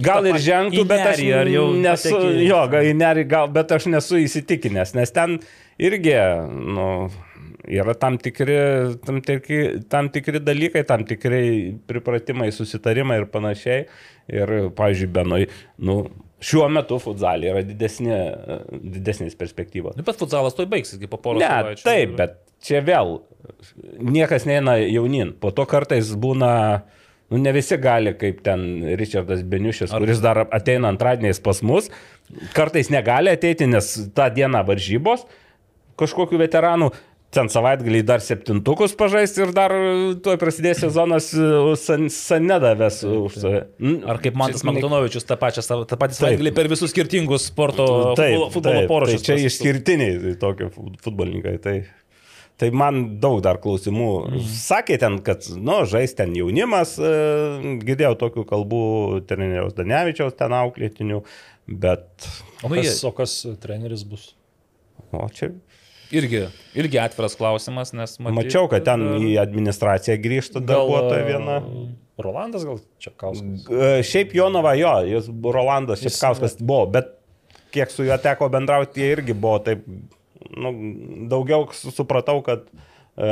Gal 0.00 0.24
ir 0.30 0.38
žengtų, 0.40 0.84
bet 0.88 1.02
aš 1.10 1.18
jau 1.20 1.64
nesu, 1.76 2.12
patekį. 2.14 2.44
jo, 2.46 2.60
gal 2.72 2.86
į 2.86 2.92
nerį, 2.96 3.24
gal, 3.28 3.48
bet 3.52 3.72
aš 3.74 3.88
nesu 3.90 4.20
įsitikinęs, 4.22 4.94
nes 4.96 5.10
ten 5.12 5.34
irgi, 5.82 6.14
nu, 6.46 6.86
yra 7.68 7.94
tam 7.98 8.16
tikri, 8.22 8.56
tam, 9.04 9.18
tikri, 9.26 9.60
tam 9.90 10.08
tikri 10.14 10.40
dalykai, 10.40 10.84
tam 10.88 11.04
tikri 11.08 11.42
pripratimai, 11.90 12.48
susitarimai 12.54 13.20
ir 13.20 13.28
panašiai. 13.34 13.84
Ir, 14.30 14.54
pavyzdžiui, 14.78 15.10
Benoj, 15.10 15.48
nu, 15.82 15.96
Šiuo 16.40 16.68
metu 16.72 16.96
futsalė 17.02 17.50
yra 17.52 17.62
didesnė, 17.66 18.20
didesnės 18.96 19.36
perspektyvos. 19.36 19.98
Bet 20.06 20.16
futsalas 20.20 20.56
to 20.56 20.64
baigsis, 20.70 20.96
kaip 21.00 21.12
po 21.12 21.18
poros 21.20 21.44
savaičių. 21.44 21.84
Taip, 21.84 22.14
bet 22.16 22.38
čia 22.64 22.80
vėl 22.84 23.18
niekas 24.00 24.46
neina 24.48 24.78
jaunin. 24.80 25.34
Po 25.40 25.52
to 25.52 25.66
kartais 25.68 26.14
būna, 26.20 26.52
nu 27.28 27.42
ne 27.42 27.52
visi 27.56 27.76
gali, 27.80 28.14
kaip 28.16 28.40
ten 28.46 28.64
Richardas 29.00 29.44
Beniušis, 29.44 29.92
Ar... 29.92 30.00
kuris 30.00 30.22
dar 30.24 30.46
ateina 30.48 30.88
antradieniais 30.92 31.42
pas 31.44 31.60
mus, 31.66 31.92
kartais 32.56 32.88
negali 32.92 33.36
ateiti, 33.36 33.68
nes 33.68 33.92
tą 34.16 34.30
dieną 34.32 34.64
varžybos 34.68 35.28
kažkokiu 36.00 36.40
veteranu 36.40 36.88
ten 37.34 37.50
savaitgalį 37.50 38.00
dar 38.06 38.22
septintukus 38.24 38.94
pažaisti 38.98 39.44
ir 39.44 39.52
dar 39.54 39.74
tuoj 40.22 40.38
prasidės 40.40 40.82
sezonas 40.82 41.30
san, 41.78 42.08
sanedavęs 42.10 43.00
už 43.06 43.38
save. 43.38 43.62
Ar 44.10 44.20
kaip 44.22 44.38
Mantas 44.38 44.64
Makdonovičius 44.66 45.28
tą 45.28 45.38
pačią 45.40 45.64
tą 45.86 45.98
patį 46.00 46.18
savaitgalį 46.18 46.54
per 46.56 46.70
visus 46.72 46.90
skirtingus 46.94 47.46
sporto 47.52 47.86
taip, 48.18 48.48
futbolo, 48.54 48.82
poruošius. 48.90 49.22
Tai 49.22 49.38
čia 49.38 49.48
išskirtiniai 49.50 50.34
tokie 50.42 50.70
futbolininkai. 50.74 51.56
Tai. 51.62 51.78
Tai 52.60 52.68
man 52.76 52.96
daug 53.22 53.38
dar 53.40 53.56
klausimų. 53.62 54.08
Mm. 54.34 54.48
Sakė 54.52 54.98
ten, 55.00 55.14
kad, 55.24 55.46
nu, 55.56 55.78
žais 55.88 56.12
ten 56.18 56.34
jaunimas, 56.36 56.98
e, 57.00 57.12
girdėjau 57.86 58.18
tokių 58.20 58.44
kalbų 58.50 58.82
treneriaus 59.30 59.72
Danevičiaus 59.78 60.36
ten 60.36 60.52
auklėtinių, 60.58 61.22
bet... 61.72 62.28
O 62.60 62.68
kas, 62.68 63.00
o 63.08 63.14
kas 63.16 63.38
treneris 63.62 64.04
bus? 64.04 64.34
O 65.16 65.24
čia 65.32 65.54
Irgi, 66.10 66.44
irgi 66.74 66.98
atviras 66.98 67.36
klausimas, 67.38 67.92
nes 67.94 68.16
matyt, 68.18 68.36
mačiau, 68.36 68.66
kad 68.70 68.84
ten 68.86 69.04
į 69.22 69.34
administraciją 69.42 70.16
grįžta 70.22 70.62
darbuotoja 70.62 71.26
viena. 71.28 71.58
Rolandas 72.20 72.66
gal 72.66 72.80
Čepkauskas? 73.00 73.68
Šiaip 74.04 74.34
Jonava, 74.36 74.74
jo, 74.76 74.92
jis 75.08 75.30
Rolandas 75.30 76.02
Čepkauskas 76.04 76.58
buvo, 76.60 76.84
bet 76.98 77.14
kiek 77.72 77.92
su 77.94 78.04
juo 78.04 78.18
teko 78.20 78.50
bendrauti, 78.52 79.00
jie 79.00 79.14
irgi 79.14 79.36
buvo 79.38 79.60
taip, 79.64 79.86
nu, 80.50 80.74
daugiau 81.30 81.68
supratau, 81.72 82.40
kad 82.44 82.66
e, 82.66 83.30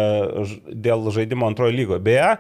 dėl 0.71 1.11
žaidimo 1.15 1.51
antrojo 1.51 1.75
lygo. 1.75 1.99
Beje, 2.03 2.37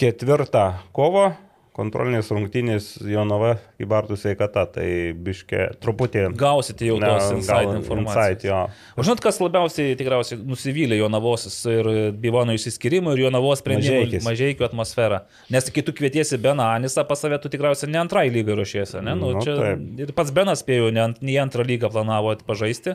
ketvirtą 0.00 0.70
kovo 0.96 1.28
kontrolinės 1.76 2.30
rungtynės 2.32 2.86
Jonava 3.04 3.52
į 3.76 3.86
Bartų 3.90 4.16
sveikata, 4.16 4.62
tai 4.78 4.88
biškė 5.12 5.66
truputį. 5.84 6.22
Gausite 6.40 6.88
jau 6.88 6.96
tos 7.02 7.28
inside 7.36 7.74
informacijos. 7.76 8.72
O 8.96 9.04
žinot, 9.04 9.20
kas 9.20 9.38
labiausiai 9.42 9.94
tikriausiai 10.00 10.40
nusivylė 10.40 10.96
Jonavos 11.02 11.44
ir 11.68 11.90
Bivono 12.16 12.56
išsiskirimų 12.56 13.12
ir 13.18 13.26
Jonavos 13.26 13.60
sprendimų 13.60 14.22
mažiekių 14.24 14.66
atmosferą. 14.70 15.22
Nes 15.52 15.68
kai 15.70 15.84
tu 15.84 15.92
kvietiesi 15.96 16.40
Beną 16.40 16.64
Anisą 16.78 17.04
pas 17.08 17.20
save, 17.20 17.38
tu 17.44 17.52
tikriausiai 17.52 17.92
ne 17.92 18.00
antrai 18.00 18.26
lygai 18.32 18.56
ruošiesi, 18.56 19.02
ne? 19.04 19.14
Nu, 19.14 19.34
Nu, 19.36 19.42
čia, 19.44 19.56
taip. 19.58 19.80
ir 20.00 20.12
pats 20.16 20.30
Benas 20.32 20.62
spėjo, 20.64 20.88
ne, 20.94 21.10
ne 21.20 21.34
antrą 21.42 21.64
lygą 21.66 21.90
planavo 21.92 22.32
pažaisti. 22.46 22.94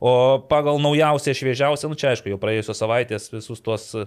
O 0.00 0.12
pagal 0.48 0.78
naujausią, 0.80 1.34
šviežiausią, 1.36 1.88
nu 1.90 1.98
čia 1.98 2.14
aišku, 2.14 2.30
jau 2.32 2.38
praėjusios 2.40 2.78
savaitės 2.80 3.26
visus 3.34 3.60
tuos 3.64 3.88
e, 3.98 4.04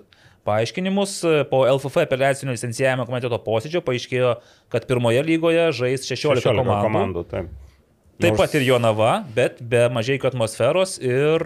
paaiškinimus 0.48 1.18
po 1.52 1.64
LFF 1.70 2.04
apeliacinio 2.04 2.56
licencijavimo 2.56 3.06
komiteto 3.10 3.40
posėdžio 3.46 3.84
paaiškėjo, 3.86 4.34
kad 4.74 4.88
pirmoje 4.90 5.24
lygoje 5.28 5.70
žais 5.76 6.08
16, 6.10 6.44
16 6.44 6.64
komandų. 6.64 7.28
komandų. 7.32 7.46
Taip, 8.14 8.36
Taip 8.36 8.38
pat 8.38 8.54
ir 8.54 8.62
Jonava, 8.62 9.12
bet 9.34 9.58
be 9.66 9.80
mažai 9.90 10.20
atmosferos 10.22 11.00
ir 11.02 11.42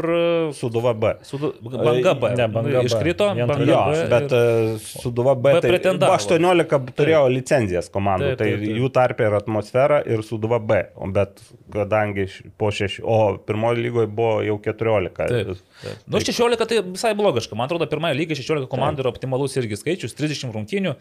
Suduva 0.54 0.92
B. 0.94 1.14
Sudu, 1.24 1.54
banga 1.64 2.12
B. 2.20 2.32
Ne, 2.36 2.48
Banga 2.52 2.82
B. 2.82 2.90
Iškrito, 2.90 3.30
Į 3.32 3.46
antrą 3.46 3.54
banga 3.54 3.70
Jo, 3.72 3.78
B. 3.88 4.02
bet 4.12 4.26
ir- 4.28 4.76
e, 4.76 4.80
Suduva 4.84 5.36
B, 5.36 5.54
B 5.56 5.62
tai 5.64 5.72
pretendavo. 5.72 6.12
18 6.18 6.92
turėjo 6.98 7.22
licenzijas 7.32 7.88
komandų, 7.90 8.34
Taip, 8.36 8.42
taip, 8.44 8.60
tai 8.60 8.68
taip. 8.68 8.82
jų 8.82 8.90
tarpė 8.92 9.30
yra 9.30 9.40
atmosfera 9.40 10.02
ir 10.06 10.20
Suduva 10.28 10.60
B, 10.60 10.82
o 10.98 11.08
bet 11.08 11.40
kadangi 11.72 12.28
po 12.60 12.68
6, 12.70 13.00
o 13.04 13.38
pirmojo 13.38 13.80
lygoje 13.80 14.08
buvo 14.12 14.44
jau 14.44 14.60
14. 14.60 15.16
Taip. 15.16 15.48
Taip. 15.82 16.04
Nu, 16.06 16.20
16 16.20 16.68
tai 16.68 16.82
visai 16.84 17.14
blogiška. 17.16 17.56
Man 17.56 17.70
atrodo, 17.70 17.88
pirmąją 17.88 18.14
lygą 18.20 18.36
16 18.36 18.68
komandų 18.68 19.06
yra 19.06 19.14
optimalus 19.16 19.56
irgi 19.56 19.80
skaičius, 19.80 20.14
30 20.20 20.52
rungtynių. 20.52 20.96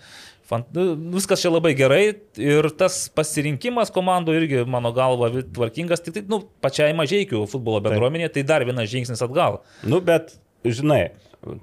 Fant... 0.47 0.69
nu, 0.77 0.95
Viskas 1.17 1.43
čia 1.43 1.51
labai 1.51 1.73
gerai 1.79 2.03
ir 2.39 2.69
tas 2.79 3.07
pasirinkimas 3.15 3.91
komandų 3.95 4.37
irgi, 4.39 4.63
mano 4.71 4.93
galva, 4.95 5.33
tvarkingas. 5.43 6.05
Tik 6.05 6.15
tai, 6.15 6.25
nu, 6.31 6.45
pačiai 6.63 6.95
mažiekių 6.97 7.43
futbolo 7.51 7.83
bendruomenė, 7.85 8.31
tai 8.35 8.47
dar 8.47 8.65
vienas 8.67 8.91
žingsnis 8.93 9.25
atgal. 9.27 9.61
Nu, 9.83 9.99
bet, 10.05 10.37
žinai, 10.63 11.17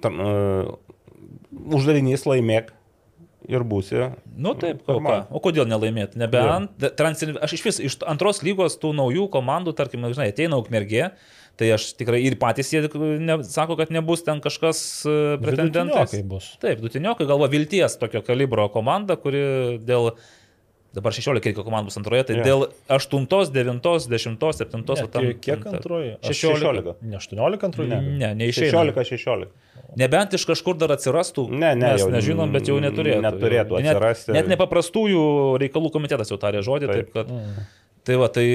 tam, 0.03 0.19
uh, 0.19 0.73
uždavinys 1.73 2.27
laimėk 2.27 2.73
ir 3.49 3.63
būsi. 3.67 4.09
Nu 4.39 4.53
taip, 4.59 4.83
o, 4.87 4.99
ką? 5.03 5.17
O 5.31 5.41
kodėl 5.43 5.67
nelaimėti? 5.69 6.19
Nebent, 6.19 6.75
transin... 6.99 7.35
aš 7.43 7.57
iš 7.57 7.63
vis 7.67 7.79
iš 7.91 7.97
antros 8.09 8.41
lygos 8.45 8.77
tų 8.81 8.93
naujų 8.99 9.27
komandų, 9.33 9.75
tarkim, 9.77 10.05
žinai, 10.11 10.29
ateina 10.33 10.59
ukmergė, 10.59 11.11
tai 11.59 11.69
aš 11.75 11.91
tikrai 11.99 12.21
ir 12.25 12.35
patys 12.41 12.71
jie 12.73 12.81
ne, 13.21 13.39
sako, 13.45 13.75
kad 13.79 13.91
nebus 13.93 14.23
ten 14.25 14.41
kažkas 14.41 14.79
e, 15.05 15.17
pretendentas. 15.41 16.15
Taip, 16.63 16.79
dutiniokai 16.81 17.27
galva 17.29 17.49
vilties 17.51 17.97
tokio 18.01 18.23
kalibro 18.25 18.69
komanda, 18.73 19.17
kuri 19.21 19.43
dėl... 19.85 20.13
Dabar 20.93 21.09
16 21.09 21.41
reikia 21.41 21.63
komandų 21.65 21.89
bus 21.89 21.95
antroje, 21.97 22.21
tai 22.29 22.35
Jo. 22.37 22.43
dėl 22.45 22.63
8, 22.93 23.23
9, 23.49 23.79
10, 24.13 24.35
7, 24.37 24.83
Ne, 24.85 25.07
kiek- 25.09 25.39
kiek 25.41 25.63
antroji? 25.71 26.11
Aš 26.21 26.41
16. 26.43 26.91
Ne 27.01 27.17
18 27.17 27.65
antrųjų? 27.65 27.87
Ne. 27.89 27.97
Ne, 28.21 28.29
neišeina. 28.43 28.83
16-16. 28.93 29.47
Nebent 29.97 30.35
iš 30.37 30.45
kažkur 30.45 30.77
dar 30.77 30.93
atsirastų, 30.93 31.47
Ne, 31.49 31.71
ne, 31.73 31.95
mes 31.95 32.03
jau 32.03 32.11
nežinom, 32.13 32.53
bet 32.53 32.69
jau 32.69 32.77
neturėtų. 32.77 33.25
neturėtų 33.25 33.81
Net- 33.81 33.89
atsirasti. 33.97 34.35
Net 34.37 34.51
nepaprastųjų 34.53 35.23
reikalų 35.65 35.89
komitetas 35.97 36.29
jau 36.29 36.37
tarė 36.37 36.61
žodį, 36.61 36.91
taip, 36.93 37.09
Taip. 37.09 37.25
kad... 37.25 37.65
Tai 38.05 38.15
va, 38.21 38.27
tai 38.29 38.45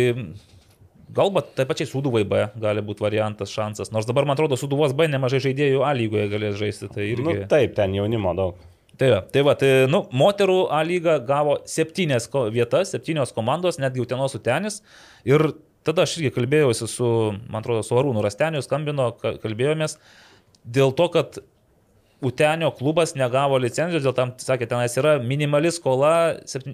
galbūt 1.15 1.53
taip 1.59 1.71
pačiai 1.71 1.89
Suduvai 1.91 2.25
B 2.29 2.47
gali 2.61 2.83
būti 2.85 3.05
variantas, 3.05 3.53
šansas. 3.55 3.93
Nors 3.95 4.09
dabar, 4.09 4.27
man 4.29 4.37
atrodo, 4.37 4.59
Suduvos 4.61 4.95
B 4.97 5.09
nemažai 5.11 5.41
žaidėjų 5.49 5.85
A 5.87 5.93
lygoje 5.97 6.29
galės 6.33 6.59
žaisti. 6.61 6.91
Tai 6.93 7.07
irgi... 7.07 7.25
Nu, 7.27 7.37
taip, 7.51 7.75
ten 7.79 7.97
jaunimo 7.97 8.35
daug. 8.39 8.59
Tai 8.99 9.09
va, 9.13 9.19
tai 9.31 9.45
va, 9.47 9.55
tai, 9.59 9.71
nu, 9.91 10.03
moterų 10.19 10.59
A 10.75 10.81
lyga 10.87 11.19
gavo 11.23 11.61
septynės 11.71 12.27
vietas, 12.55 12.91
septynios 12.95 13.31
komandos, 13.37 13.79
netgi 13.79 14.03
Utenos 14.03 14.35
Utenis. 14.35 14.81
Ir 15.29 15.53
tada 15.87 16.03
aš 16.05 16.17
irgi 16.19 16.33
kalbėjausi 16.35 16.89
su, 16.91 17.13
man 17.47 17.63
atrodo, 17.63 17.85
su 17.87 17.95
Arūnu 17.99 18.25
Rasteniu, 18.25 18.65
skambino, 18.65 19.13
ka- 19.21 19.37
kalbėjomės 19.45 19.97
dėl 20.69 20.91
to, 20.99 21.07
kad 21.15 21.39
Utenio 22.19 22.73
klubas 22.75 23.13
negavo 23.15 23.61
licenzijos, 23.63 24.03
dėl 24.03 24.15
tam, 24.17 24.33
sakė, 24.43 24.67
tenais 24.67 24.97
yra 24.99 25.13
minimali 25.23 25.71
skola 25.71 26.11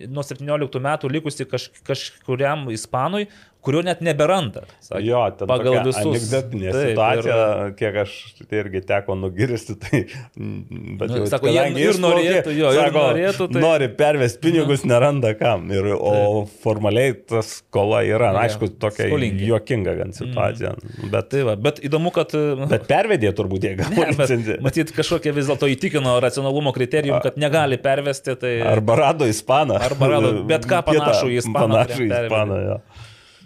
nuo 0.09 0.25
17 0.25 0.81
metų 0.81 1.11
likusi 1.13 1.45
kaž, 1.45 1.67
kažkuriam 1.85 2.65
ispanui, 2.73 3.27
kurio 3.65 3.81
net 3.87 4.03
neberanda. 4.05 4.63
Sakė, 4.85 5.03
Jo, 5.09 5.23
ten 5.39 5.49
pagal 5.51 5.79
visus. 5.87 6.01
Anekdotinė 6.05 6.71
Taip, 6.75 6.91
situacija, 6.93 7.37
ir- 7.69 7.75
kiek 7.81 7.99
aš 8.05 8.13
tai 8.45 8.61
irgi 8.63 8.83
teko 8.89 9.17
nugirsti, 9.19 9.77
tai... 9.83 10.01
mm, 10.37 10.97
Bet 11.01 11.11
Nu, 11.13 11.19
jau, 11.23 11.29
sako, 11.33 11.49
jie 11.53 11.65
ir 11.73 11.91
išplaukė, 11.95 12.03
norėtų, 12.05 12.55
jo, 12.59 12.71
ir 12.77 12.81
sako, 12.83 13.05
norėtų, 13.09 13.49
tai- 13.55 13.63
Nori 13.65 13.89
pervesti 13.99 14.43
pinigus, 14.45 14.85
neranda 14.89 15.33
kam. 15.39 15.67
Ir, 15.75 15.91
o 15.97 16.45
formaliai 16.63 17.15
tas 17.25 17.55
skola 17.63 18.03
yra, 18.07 18.33
na, 18.37 18.45
aišku, 18.47 18.69
tokia 18.83 19.09
skolingi. 19.11 19.49
juokinga 19.51 19.97
gan 20.03 20.13
situacija. 20.17 20.75
Bet, 21.11 21.31
Tai 21.35 21.43
va, 21.49 21.57
bet 21.59 21.81
įdomu, 21.89 22.13
kad... 22.15 22.31
bet 22.75 22.85
pervedė 22.91 23.33
turbūt 23.35 23.65
jie 23.67 23.73
licenciją. 23.81 24.59
matyt, 24.63 24.93
kažkokia 24.95 25.33
vis 25.35 25.49
dėlto 25.51 25.67
įtikino 25.73 26.19
racionalumo 26.23 26.71
kriterijum, 26.77 27.17
kad 27.25 27.41
negali 27.41 27.79
pervesti. 27.81 28.37
Tai... 28.39 28.53
Arba 28.75 28.97
rado 29.01 29.27
ispaną. 29.31 29.81
Arba 29.83 30.13
rado 30.13 30.33
bet 30.47 30.69
ką 30.69 30.83
panašų 30.91 31.33
į 31.33 31.41
ispaną, 31.43 31.81
Panašų 31.81 32.05
į 32.05 32.09
ispaną, 32.13 32.61
jo. 32.69 32.79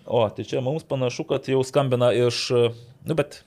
O, 0.08 0.24
tai 0.32 0.46
čia 0.48 0.62
mums 0.64 0.86
panašu, 0.88 1.26
kad 1.28 1.48
jau 1.50 1.60
skambina 1.66 2.10
iš... 2.16 2.48
Nu, 3.04 3.16
bet 3.18 3.42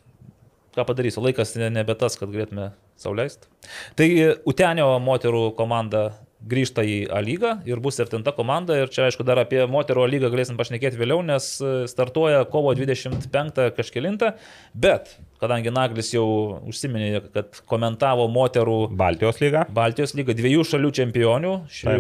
ką 0.78 0.86
padarysiu, 0.88 1.24
laikas 1.26 1.56
ne- 1.58 1.72
nebe 1.74 1.96
tas, 1.98 2.16
kad 2.20 2.30
galėtume 2.32 2.72
sauliaisti. 3.02 3.50
Tai 3.98 4.08
Utenio 4.48 4.92
moterų 5.02 5.50
komanda 5.58 6.12
grįžta 6.48 6.82
į 6.86 6.96
A 7.14 7.20
lygą 7.22 7.52
ir 7.70 7.82
bus 7.84 8.00
septinta 8.00 8.34
komanda. 8.34 8.78
Ir 8.82 8.90
čia, 8.94 9.08
aišku, 9.10 9.26
dar 9.28 9.42
apie 9.44 9.62
moterų 9.70 10.06
A 10.06 10.10
lygą 10.10 10.32
galėsim 10.34 10.58
pašnekėti 10.58 10.98
vėliau, 10.98 11.20
nes 11.26 11.50
startuoja 11.92 12.46
kovo 12.50 12.74
25 12.78 13.62
kažkilintą. 13.78 14.32
Bet, 14.74 15.16
kadangi 15.42 15.74
Naglis 15.74 16.14
jau 16.16 16.26
užsiminė, 16.72 17.22
kad 17.36 17.62
komentavo 17.70 18.26
moterų 18.32 18.80
Baltijos 18.98 19.42
lyga. 19.44 19.68
Baltijos 19.70 20.16
lyga 20.18 20.38
dviejų 20.38 20.66
šalių 20.74 20.94
čempionių. 21.02 21.54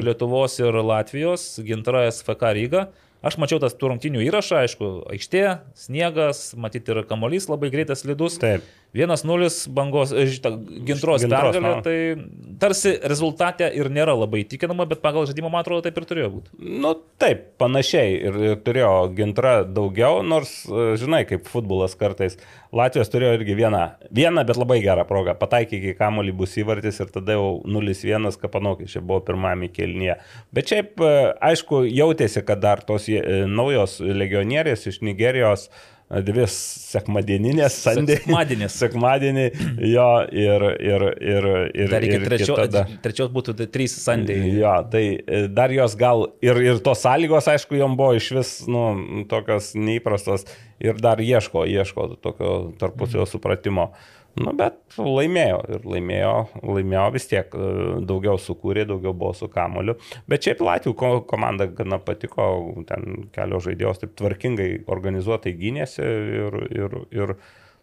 Lietuvos 0.05 0.57
ir 0.61 0.81
Latvijos, 0.81 1.53
Gintra 1.65 2.07
SFK 2.09 2.55
Ryga. 2.57 2.87
Aš 3.21 3.37
mačiau 3.37 3.59
tas 3.61 3.75
tų 3.77 3.91
rungtinių 3.91 4.23
įrašą, 4.25 4.63
aišku, 4.65 4.87
aikštė, 5.13 5.43
sniegas, 5.77 6.55
matyti 6.57 6.89
ir 6.89 7.03
kamolys 7.09 7.45
labai 7.51 7.69
greitas 7.73 8.01
lydus. 8.07 8.39
Taip. 8.41 8.65
1-0 8.93 9.69
bangos, 9.71 10.11
e, 10.11 10.25
šitą 10.27 10.51
gintros 10.59 11.23
Gintros, 11.23 11.23
pergalė, 11.31 11.61
na. 11.63 11.75
tai 11.85 12.55
tarsi 12.59 12.91
rezultate 13.07 13.69
ir 13.77 13.87
nėra 13.93 14.17
labai 14.19 14.41
įtikinama, 14.43 14.83
bet 14.89 14.99
pagal 15.03 15.29
žaidimą, 15.29 15.51
man 15.53 15.63
atrodo, 15.63 15.85
taip 15.85 15.99
ir 16.01 16.07
turėjo 16.09 16.31
būti. 16.33 16.51
Nu 16.83 16.91
taip, 17.21 17.45
panašiai 17.61 18.17
ir, 18.17 18.39
ir 18.49 18.57
turėjo 18.65 18.91
gintra 19.15 19.53
daugiau, 19.63 20.19
nors, 20.27 20.51
e, 20.67 20.89
žinai, 20.99 21.23
kaip 21.29 21.47
futbolas 21.47 21.95
kartais. 21.99 22.35
Latvijos 22.75 23.11
turėjo 23.11 23.37
irgi 23.39 23.55
vieną, 23.61 23.83
vieną, 24.11 24.43
bet 24.47 24.59
labai 24.59 24.81
gerą 24.83 25.07
progą. 25.07 25.37
Pataikė 25.39 25.79
iki 25.79 25.95
kamolį 25.99 26.35
bus 26.43 26.57
įvartis 26.59 26.99
ir 27.03 27.15
tada 27.15 27.39
jau 27.39 27.47
0-1 27.63 28.27
kapanokis 28.43 28.91
čia 28.91 29.03
buvo 29.03 29.21
pirmame 29.27 29.71
kelnyje. 29.71 30.19
Bet 30.51 30.67
šiaip, 30.71 30.99
e, 30.99 31.15
aišku, 31.51 31.85
jautėsi, 31.87 32.43
kad 32.43 32.59
dar 32.63 32.83
tos 32.83 33.07
naujos 33.07 34.01
legionierės 34.03 34.83
iš 34.91 34.99
Nigerijos 35.07 35.69
e, 35.69 35.71
dvi 36.19 36.45
sekmadieninės 36.51 37.77
sandė. 37.85 38.17
Sekmadienis. 38.19 38.75
Sekmadienį, 38.81 39.45
jo, 39.87 40.07
ir, 40.35 40.65
ir, 40.83 41.05
ir, 41.23 41.47
ir, 41.71 41.91
Dar 41.93 42.03
reikia 42.03 42.19
ir 42.19 42.25
trečio, 42.27 42.55
kita 42.57 42.67
da- 42.73 43.01
trečios 43.03 43.31
būtų 43.31 43.55
tai 43.61 43.69
trys 43.71 43.95
sandėjai. 44.03 44.51
Jo, 44.59 44.73
tai 44.91 45.03
e, 45.15 45.43
dar 45.51 45.71
jos 45.75 45.95
gal 45.99 46.27
ir, 46.43 46.59
ir 46.65 46.81
tos 46.83 47.03
sąlygos, 47.05 47.47
aišku, 47.53 47.79
jom 47.79 47.95
buvo 47.99 48.17
iš 48.19 48.31
vis, 48.37 48.53
nu, 48.67 48.85
tokios 49.31 49.71
neįprastos 49.79 50.47
ir 50.81 50.99
dar 51.01 51.21
ieško, 51.23 51.63
ieško 51.69 52.09
tokio 52.21 52.55
tarpusio 52.81 53.27
supratimo. 53.29 53.91
Nu, 54.39 54.53
bet 54.55 54.77
laimėjo 54.95 55.57
ir 55.75 55.87
laimėjo, 55.91 56.33
laimėjo 56.63 57.07
vis 57.15 57.25
tiek, 57.27 57.51
e, 57.51 57.71
daugiau 58.07 58.37
sukūrė, 58.39 58.85
daugiau 58.87 59.11
buvo 59.11 59.33
su 59.35 59.49
kamoliu. 59.51 59.97
Bet 60.31 60.47
šiaip 60.47 60.63
Latvijų 60.63 60.93
ko- 60.95 61.23
komanda 61.27 61.67
gana 61.67 61.99
patiko, 61.99 62.45
ten 62.87 63.27
kelios 63.35 63.65
žaidėjos 63.67 63.99
taip 63.99 64.15
tvarkingai 64.21 64.69
organizuotai 64.87 65.51
gynėsi 65.59 66.05
ir, 66.05 66.61
ir, 66.71 66.95
ir 67.11 67.35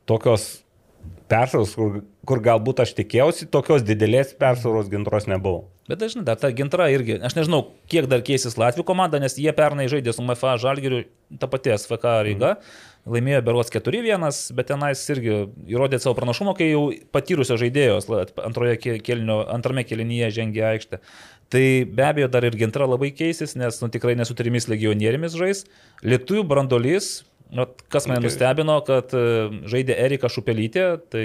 tokios 0.09 0.49
persvaros, 1.29 1.75
kur, 1.77 2.01
kur 2.27 2.41
galbūt 2.45 2.81
aš 2.85 2.95
tikėjausi, 2.97 3.51
tokios 3.53 3.85
didelės 3.87 4.33
persvaros 4.41 4.89
gintros 4.93 5.29
nebuvo. 5.29 5.67
Bet 5.89 6.01
dažnai 6.03 6.25
dar 6.27 6.37
ta 6.41 6.51
gintra 6.53 6.89
irgi, 6.93 7.17
aš 7.25 7.37
nežinau, 7.39 7.63
kiek 7.89 8.09
dar 8.11 8.21
keisis 8.25 8.59
Latvijų 8.61 8.85
komanda, 8.89 9.21
nes 9.23 9.37
jie 9.41 9.53
pernai 9.57 9.87
žaidė 9.89 10.13
su 10.13 10.25
MFA 10.25 10.57
Žalgiriu, 10.61 11.05
ta 11.41 11.49
pati 11.49 11.73
SFK 11.73 12.19
Ryga, 12.27 12.51
laimėjo 13.13 13.41
berots 13.47 13.73
4-1, 13.75 14.27
bet 14.57 14.69
tenais 14.71 15.03
irgi 15.15 15.35
įrodė 15.71 16.01
savo 16.03 16.17
pranašumą, 16.19 16.55
kai 16.59 16.71
jau 16.71 16.89
patyrusio 17.15 17.59
žaidėjos 17.61 18.09
kelnio, 19.07 19.41
antrame 19.53 19.85
kelinyje 19.89 20.31
žengė 20.41 20.65
aikštę. 20.73 21.01
Tai 21.49 21.65
be 21.89 22.05
abejo 22.05 22.29
dar 22.29 22.45
ir 22.45 22.57
gintra 22.61 22.89
labai 22.89 23.11
keisis, 23.17 23.57
nes 23.57 23.81
nu, 23.81 23.89
tikrai 23.93 24.15
nesu 24.19 24.37
trimis 24.37 24.69
legionierimis 24.69 25.37
žais. 25.41 25.65
Lietuvių 26.05 26.45
brandolys, 26.51 27.23
nu, 27.55 27.65
kas 27.89 28.09
mane 28.11 28.27
nustebino, 28.27 28.77
kad 28.85 29.15
e, 29.17 29.25
žaidė 29.71 29.97
Erika 29.97 30.29
Šupelytė, 30.33 30.91
tai 31.09 31.25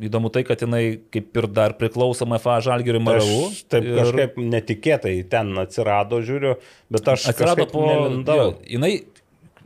įdomu 0.00 0.30
tai, 0.32 0.42
kad 0.48 0.62
jinai 0.64 1.00
kaip 1.12 1.36
ir 1.36 1.48
dar 1.52 1.74
priklausoma 1.76 2.38
FA 2.40 2.56
Žalgiriui 2.64 3.02
Maravų. 3.04 3.40
Aš 3.50 3.62
taip 3.72 3.84
ir... 3.84 3.98
kažkaip 4.00 4.38
netikėtai 4.54 5.14
ten 5.32 5.52
atsirado, 5.60 6.22
žiūriu, 6.24 6.54
bet 6.92 7.10
aš 7.14 7.28
atsirado 7.34 7.66
po... 7.70 7.84
Jo, 8.24 8.46
jinai, 8.64 8.94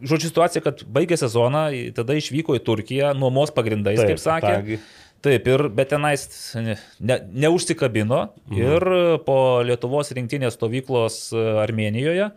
žodžiu, 0.04 0.30
situacija, 0.30 0.62
kad 0.64 0.84
baigė 0.96 1.18
sezoną, 1.20 1.66
tada 1.96 2.16
išvyko 2.18 2.58
į 2.58 2.62
Turkiją 2.64 3.14
nuomos 3.18 3.52
pagrindais, 3.54 4.00
taip, 4.00 4.14
kaip 4.14 4.22
sakė. 4.22 4.52
Tagi. 4.52 4.80
Taip, 5.24 5.46
ir, 5.48 5.68
bet 5.72 5.88
tenais 5.94 6.26
ne, 6.60 6.76
neužsikabino 7.32 8.26
mhm. 8.28 8.58
ir 8.60 8.88
po 9.24 9.38
Lietuvos 9.64 10.12
rinktinės 10.16 10.58
stovyklos 10.58 11.16
Armenijoje 11.64 12.28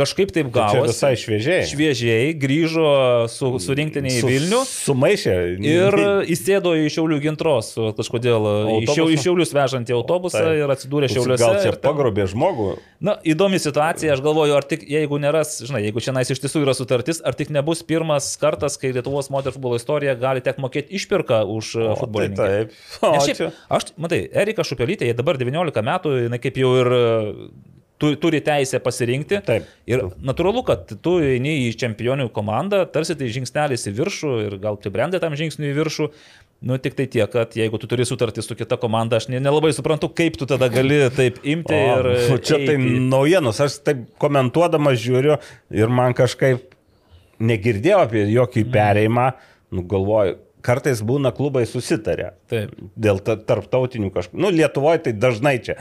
kažkaip 0.00 0.32
taip 0.34 0.50
gavosi. 0.54 0.80
Tai 0.80 0.90
visai 0.90 1.12
šviežiai. 1.20 1.64
Šviežiai 1.70 2.32
grįžo 2.40 2.90
su, 3.30 3.52
su 3.62 3.76
rinktinė 3.76 4.12
į 4.18 4.22
Vilnių. 4.26 4.60
Sumaišė. 4.68 5.36
Ir 5.64 5.98
įsėdo 6.32 6.74
į 6.80 6.88
Šiaulių 6.94 7.20
gintros, 7.24 7.72
kažkodėl 7.98 8.48
iš 8.80 9.24
Šiaulius 9.24 9.54
vežantį 9.56 9.96
autobusą 9.96 10.42
tai. 10.42 10.56
ir 10.62 10.74
atsidūrė 10.74 11.10
Šiauliuose. 11.12 11.42
Gal 11.44 11.58
čia 11.64 11.74
pagrobė 11.84 12.26
žmogų? 12.30 12.70
Na, 13.00 13.16
įdomi 13.24 13.60
situacija, 13.62 14.12
aš 14.12 14.20
galvoju, 14.24 14.56
ar 14.58 14.66
tik, 14.68 14.84
jeigu 14.90 15.20
neras, 15.22 15.54
žinai, 15.64 15.82
jeigu 15.86 16.02
čia 16.04 16.12
iš 16.20 16.42
tiesų 16.42 16.64
yra 16.66 16.74
sutartis, 16.76 17.22
ar 17.24 17.36
tik 17.38 17.52
nebus 17.54 17.80
pirmas 17.86 18.28
kartas, 18.40 18.76
kai 18.80 18.92
Lietuvos 18.92 19.30
moterų 19.32 19.56
futbolo 19.56 19.80
istorija 19.80 20.16
gali 20.20 20.44
tek 20.44 20.60
mokėti 20.60 20.98
išpirką 20.98 21.42
už 21.48 21.72
futbolą. 22.00 22.30
Tai 22.36 22.48
taip. 22.50 22.76
O, 23.10 23.16
šiaip, 23.24 23.56
aš, 23.72 23.90
matai, 24.00 24.20
Erika 24.42 24.64
Šupelytė, 24.66 25.08
jie 25.08 25.16
dabar 25.16 25.38
19 25.40 25.82
metų, 25.86 26.12
jinai 26.26 26.38
kaip 26.42 26.58
jau 26.60 26.74
ir 26.82 26.92
tu, 28.00 28.10
turi 28.20 28.40
teisę 28.44 28.80
pasirinkti. 28.82 29.40
Taip. 29.46 29.66
Ir 29.90 30.06
natūralu, 30.24 30.62
kad 30.66 30.90
tu 31.04 31.18
eini 31.24 31.56
į 31.66 31.72
čempionių 31.80 32.30
komandą, 32.34 32.82
tarsi 32.92 33.16
tai 33.18 33.28
žingsnelis 33.32 33.88
į 33.90 33.96
viršų 33.98 34.36
ir 34.46 34.56
gal 34.62 34.80
pribrendė 34.80 35.20
tam 35.22 35.36
žingsniui 35.38 35.72
į 35.72 35.76
viršų. 35.80 36.08
Nu, 36.68 36.76
tik 36.76 36.96
tai 36.96 37.06
tiek, 37.08 37.24
kad 37.32 37.54
jeigu 37.56 37.78
tu 37.80 37.88
turi 37.88 38.04
sutartį 38.04 38.44
su 38.44 38.56
kita 38.56 38.76
komanda, 38.80 39.16
aš 39.16 39.30
nelabai 39.32 39.70
suprantu, 39.72 40.10
kaip 40.12 40.36
tu 40.40 40.48
tada 40.48 40.68
gali 40.72 41.06
taip 41.18 41.40
imti 41.40 41.76
o, 41.76 41.78
ir... 41.94 42.10
Nu, 42.32 42.36
čia 42.36 42.58
tai 42.58 42.74
eiti. 42.74 42.74
tai 42.74 43.06
naujienos, 43.12 43.62
aš 43.64 43.78
taip 43.86 44.02
komentuodamas 44.20 45.00
žiūriu 45.00 45.38
ir 45.72 45.92
man 46.00 46.16
kažkaip 46.16 46.76
negirdėjau 47.40 48.02
apie 48.04 48.26
jokį 48.28 48.66
mm. 48.66 48.74
perėjimą, 48.74 49.26
nu 49.72 49.86
galvoju, 49.88 50.36
kartais 50.66 51.00
būna 51.06 51.32
klubai 51.32 51.64
susitarę. 51.68 52.34
Taip. 52.52 52.76
Dėl 53.00 53.22
tarptautinių 53.24 54.12
kažkokių. 54.12 54.44
Nu, 54.44 54.52
Lietuvoje 54.52 55.06
tai 55.06 55.16
dažnai 55.16 55.56
čia 55.64 55.80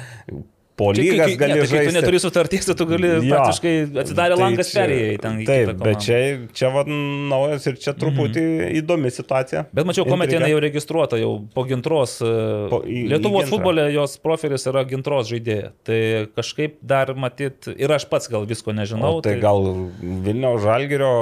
po 0.79 0.89
lygas 0.95 1.35
gali 1.39 1.57
ne, 1.57 1.65
žaisti. 1.67 1.91
Tu 1.91 1.95
neturi 1.97 2.21
sutarties, 2.23 2.67
tu 2.79 2.87
gali 2.87 3.09
jo, 3.09 3.19
praktiškai 3.27 3.73
atsidarę 4.03 4.37
tai 4.37 4.43
langas 4.43 4.71
perėjai 4.75 5.17
ten. 5.23 5.39
Taip, 5.47 5.71
bet 5.81 6.03
čia, 6.05 6.19
čia 6.55 6.71
va, 6.73 6.85
naujas 6.87 7.67
ir 7.69 7.79
čia 7.83 7.93
truputį 7.97 8.43
mm 8.43 8.61
-hmm. 8.61 8.77
įdomi 8.81 9.11
situacija. 9.13 9.65
Bet 9.75 9.89
mačiau, 9.89 10.07
kuomet 10.07 10.31
jinai 10.33 10.51
jau 10.53 10.61
registruota, 10.63 11.19
jau 11.19 11.33
po 11.55 11.65
gintros. 11.69 12.19
E, 12.23 12.33
po, 12.71 12.81
į, 12.87 13.01
Lietuvos 13.13 13.47
į 13.47 13.53
futbole 13.53 13.89
jos 13.93 14.17
profilis 14.23 14.67
yra 14.71 14.85
gintros 14.87 15.29
žaidėja. 15.31 15.73
Tai 15.83 15.99
kažkaip 16.37 16.79
dar 16.81 17.13
matyt, 17.15 17.69
ir 17.75 17.91
aš 17.91 18.07
pats 18.09 18.31
gal 18.31 18.47
visko 18.49 18.75
nežinau. 18.75 19.19
O 19.19 19.21
tai, 19.21 19.35
tai 19.35 19.43
gal 19.43 19.67
Vilniaus 19.99 20.63
Žalgirio 20.63 21.13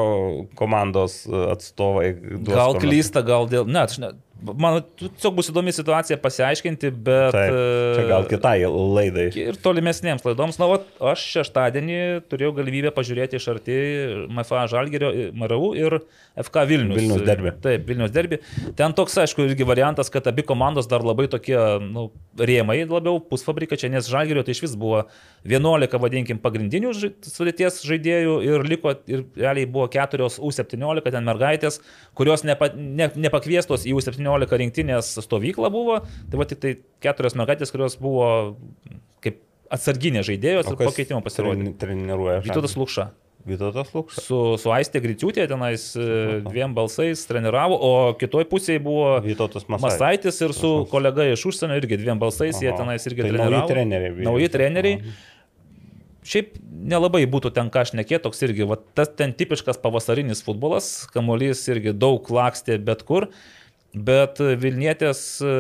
komandos 0.56 1.24
atstovai. 1.28 2.14
Gal 2.48 2.78
klysta, 2.82 3.26
gal 3.26 3.50
dėl... 3.50 3.66
Ne, 3.68 3.86
aš 3.88 4.00
ne, 4.04 4.14
Man 4.38 4.82
tiesiog 5.00 5.34
bus 5.40 5.50
įdomi 5.50 5.72
situacija 5.74 6.18
pasiaiškinti, 6.22 6.92
bet... 6.94 7.34
Taip, 7.34 7.56
čia 7.98 8.04
gal 8.10 8.26
e, 8.26 8.30
kitai 8.30 8.56
laidai. 8.68 9.26
Ir 9.42 9.58
tolimesnėms 9.64 10.26
laidoms. 10.28 10.60
Na, 10.62 10.68
o 10.70 11.10
aš 11.12 11.24
šeštadienį 11.34 11.98
turėjau 12.30 12.54
galimybę 12.60 12.92
pažiūrėti 12.96 13.40
iš 13.40 13.48
arti 13.56 13.78
MFA 14.30 14.68
Žalgerio, 14.70 15.10
MRU 15.34 15.72
ir 15.80 15.98
FK 16.38 16.66
Vilnius. 16.70 17.00
Vilnius 17.00 17.24
derbi. 17.26 17.54
Taip, 17.64 17.88
Vilnius 17.90 18.14
derbi. 18.14 18.40
Ten 18.78 18.94
toks, 18.98 19.18
aišku, 19.24 19.48
irgi 19.50 19.66
variantas, 19.68 20.12
kad 20.14 20.30
abi 20.30 20.46
komandos 20.46 20.90
dar 20.92 21.06
labai 21.06 21.26
tokie, 21.34 21.58
nu, 21.82 22.10
rėmai 22.38 22.84
labiau, 22.86 23.18
pusfabrika 23.32 23.80
čia, 23.80 23.90
nes 23.94 24.12
Žalgerio 24.12 24.46
tai 24.46 24.54
iš 24.54 24.64
vis 24.68 24.78
buvo 24.78 25.08
11, 25.50 25.98
vadinkim, 26.04 26.42
pagrindinių 26.44 26.94
sudėties 27.26 27.82
žaidėjų 27.88 28.38
ir 28.46 28.70
liko, 28.70 28.94
ir 29.10 29.26
realiai 29.40 29.66
buvo 29.66 29.90
4 29.92 30.30
U17 30.30 31.10
ten 31.18 31.26
mergaitės, 31.26 31.82
kurios 32.18 32.46
nepa, 32.46 32.70
ne, 32.76 33.10
nepakviestos 33.18 33.88
į 33.88 33.98
U17 33.98 34.27
17 34.28 34.62
rinktinės 34.64 35.14
stovyklą 35.24 35.72
buvo, 35.74 36.02
tai 36.32 36.42
va 36.42 36.48
tik 36.50 36.64
tai 36.64 36.74
keturios 37.04 37.38
mergaitės, 37.40 37.72
kurios 37.74 37.98
buvo 38.02 38.58
kaip 39.24 39.40
atsarginės 39.74 40.28
žaidėjos 40.28 40.72
ir 40.72 40.82
pakeitimo 40.82 41.22
pasirodė. 41.26 41.72
Treniruoja. 41.80 42.42
Vytautas 42.46 42.76
Lukša. 42.80 43.10
Vytautas 43.48 43.94
Lukša. 43.96 44.24
Su, 44.26 44.40
su 44.60 44.72
Aistė 44.76 45.00
Griciūtė 45.04 45.46
tenais 45.48 45.90
e, 45.96 46.08
dviem 46.48 46.74
balsais 46.76 47.24
treniravo, 47.30 47.78
o 47.80 47.92
kitoj 48.20 48.48
pusėje 48.52 48.82
buvo 48.84 49.16
Vytautas 49.24 49.70
Masaitis, 49.72 50.02
Masaitis 50.02 50.44
ir 50.44 50.56
su 50.58 50.74
kolega 50.92 51.30
iš 51.32 51.48
užsienio 51.52 51.80
irgi 51.80 52.00
dviem 52.02 52.20
balsais, 52.20 52.58
Aha. 52.58 52.66
jie 52.66 52.76
tenais 52.76 53.08
irgi 53.08 53.24
tai 53.24 53.32
treniravo. 53.32 53.58
Nauji 53.62 53.74
treneriai. 53.74 54.28
Nauji 54.28 54.54
treneriai. 54.58 55.02
Aha. 55.02 55.34
Šiaip 56.28 56.58
nelabai 56.92 57.22
būtų 57.32 57.54
ten 57.56 57.70
ką 57.72 57.86
šnekėti, 57.88 58.26
toks 58.26 58.42
irgi, 58.44 58.66
va, 58.68 58.76
tas 59.00 59.14
ten 59.16 59.32
tipiškas 59.32 59.80
pavasarinis 59.80 60.44
futbolas, 60.44 61.06
kamuolys 61.14 61.62
irgi 61.72 61.96
daug 61.96 62.28
lakstė 62.36 62.76
bet 62.84 63.06
kur. 63.08 63.30
Uh, 63.30 63.57
Bet 63.96 64.42
Vilnietės 64.62 65.20
e, 65.42 65.52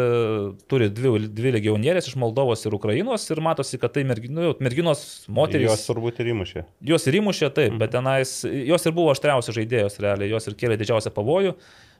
turi 0.69 0.89
dvi, 0.93 1.29
dvi 1.31 1.53
legionierės 1.55 2.09
iš 2.09 2.17
Moldovos 2.19 2.65
ir 2.67 2.75
Ukrainos 2.75 3.23
ir 3.31 3.39
matosi, 3.41 3.79
kad 3.81 3.95
tai 3.95 4.03
mergino, 4.05 4.51
merginos 4.61 5.03
moterys. 5.31 5.69
Jos 5.71 5.85
turbūt 5.87 6.19
ir 6.21 6.33
įmušė. 6.33 6.65
Jos 6.91 7.07
ir 7.07 7.17
įmušė, 7.21 7.47
taip, 7.49 7.71
mhm. 7.71 7.79
bet 7.81 7.95
tenais, 7.95 8.33
jos 8.43 8.85
ir 8.85 8.97
buvo 8.97 9.13
aštriausios 9.15 9.55
žaidėjos 9.57 9.97
realiai, 10.03 10.33
jos 10.35 10.51
ir 10.51 10.57
kėlė 10.59 10.77
didžiausią 10.81 11.13
pavojų, 11.15 11.55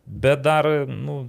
bet 0.05 0.43
dar, 0.45 0.67
nu, 0.91 1.23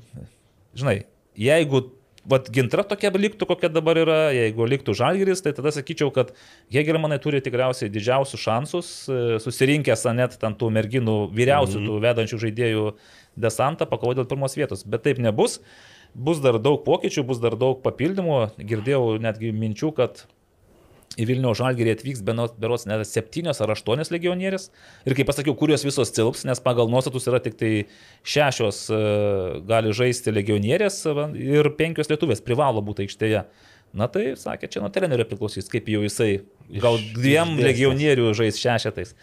žinai, 0.76 1.00
jeigu 1.38 1.86
Vat 2.28 2.48
gintra 2.52 2.82
tokia 2.84 3.08
liktų, 3.14 3.46
kokia 3.48 3.70
dabar 3.72 3.96
yra, 4.02 4.16
jeigu 4.36 4.66
liktų 4.68 4.92
žalgeris, 4.98 5.40
tai 5.44 5.54
tada 5.56 5.70
sakyčiau, 5.72 6.10
kad 6.12 6.34
Hegelmanai 6.74 7.16
turi 7.24 7.40
tikriausiai 7.44 7.88
didžiausius 7.92 8.42
šansus, 8.42 8.90
e, 9.08 9.38
susirinkęs 9.40 10.04
net 10.18 10.36
ten 10.42 10.56
tų 10.58 10.68
merginų 10.76 11.16
vyriausių, 11.32 11.78
mm 11.78 11.86
-hmm. 11.86 11.88
tų 11.88 12.02
vedančių 12.04 12.40
žaidėjų 12.44 12.84
desantą 13.40 13.88
pakovoti 13.90 14.22
dėl 14.22 14.30
pirmos 14.30 14.56
vietos. 14.58 14.84
Bet 14.86 15.06
taip 15.06 15.22
nebus. 15.22 15.58
Bus 16.16 16.40
dar 16.42 16.56
daug 16.62 16.80
pokyčių, 16.86 17.26
bus 17.28 17.40
dar 17.42 17.56
daug 17.60 17.82
papildymų. 17.84 18.40
Girdėjau 18.58 19.18
netgi 19.22 19.52
minčių, 19.54 19.92
kad 19.96 20.24
į 21.18 21.26
Vilnių 21.28 21.52
žalgerį 21.58 21.94
atvyks 21.96 22.22
beros 22.22 22.86
net 22.88 23.02
septynios 23.08 23.60
ar 23.64 23.72
aštuonios 23.74 24.12
legionierės. 24.14 24.68
Ir 25.08 25.16
kaip 25.18 25.28
pasakiau, 25.30 25.56
kurios 25.58 25.84
visos 25.86 26.12
cilps, 26.14 26.44
nes 26.48 26.62
pagal 26.62 26.90
nuostatus 26.92 27.26
yra 27.30 27.40
tik 27.42 27.58
tai 27.58 27.72
šešios 28.28 28.84
uh, 28.92 29.58
gali 29.68 29.94
žaisti 29.96 30.34
legionierės 30.34 31.02
ir 31.08 31.72
penkios 31.78 32.10
lietuvės 32.12 32.44
privalo 32.44 32.84
būti 32.84 33.06
aikštėje. 33.06 33.44
Na 33.98 34.06
tai, 34.12 34.34
sakė, 34.36 34.68
čia 34.68 34.82
nuo 34.84 34.92
trenerio 34.92 35.24
priklausys, 35.26 35.70
kaip 35.72 35.86
jau 35.88 36.02
jisai, 36.04 36.42
gal 36.76 36.98
dviem 37.16 37.56
legionierių 37.56 38.34
žais 38.36 38.60
šešetais. 38.60 39.14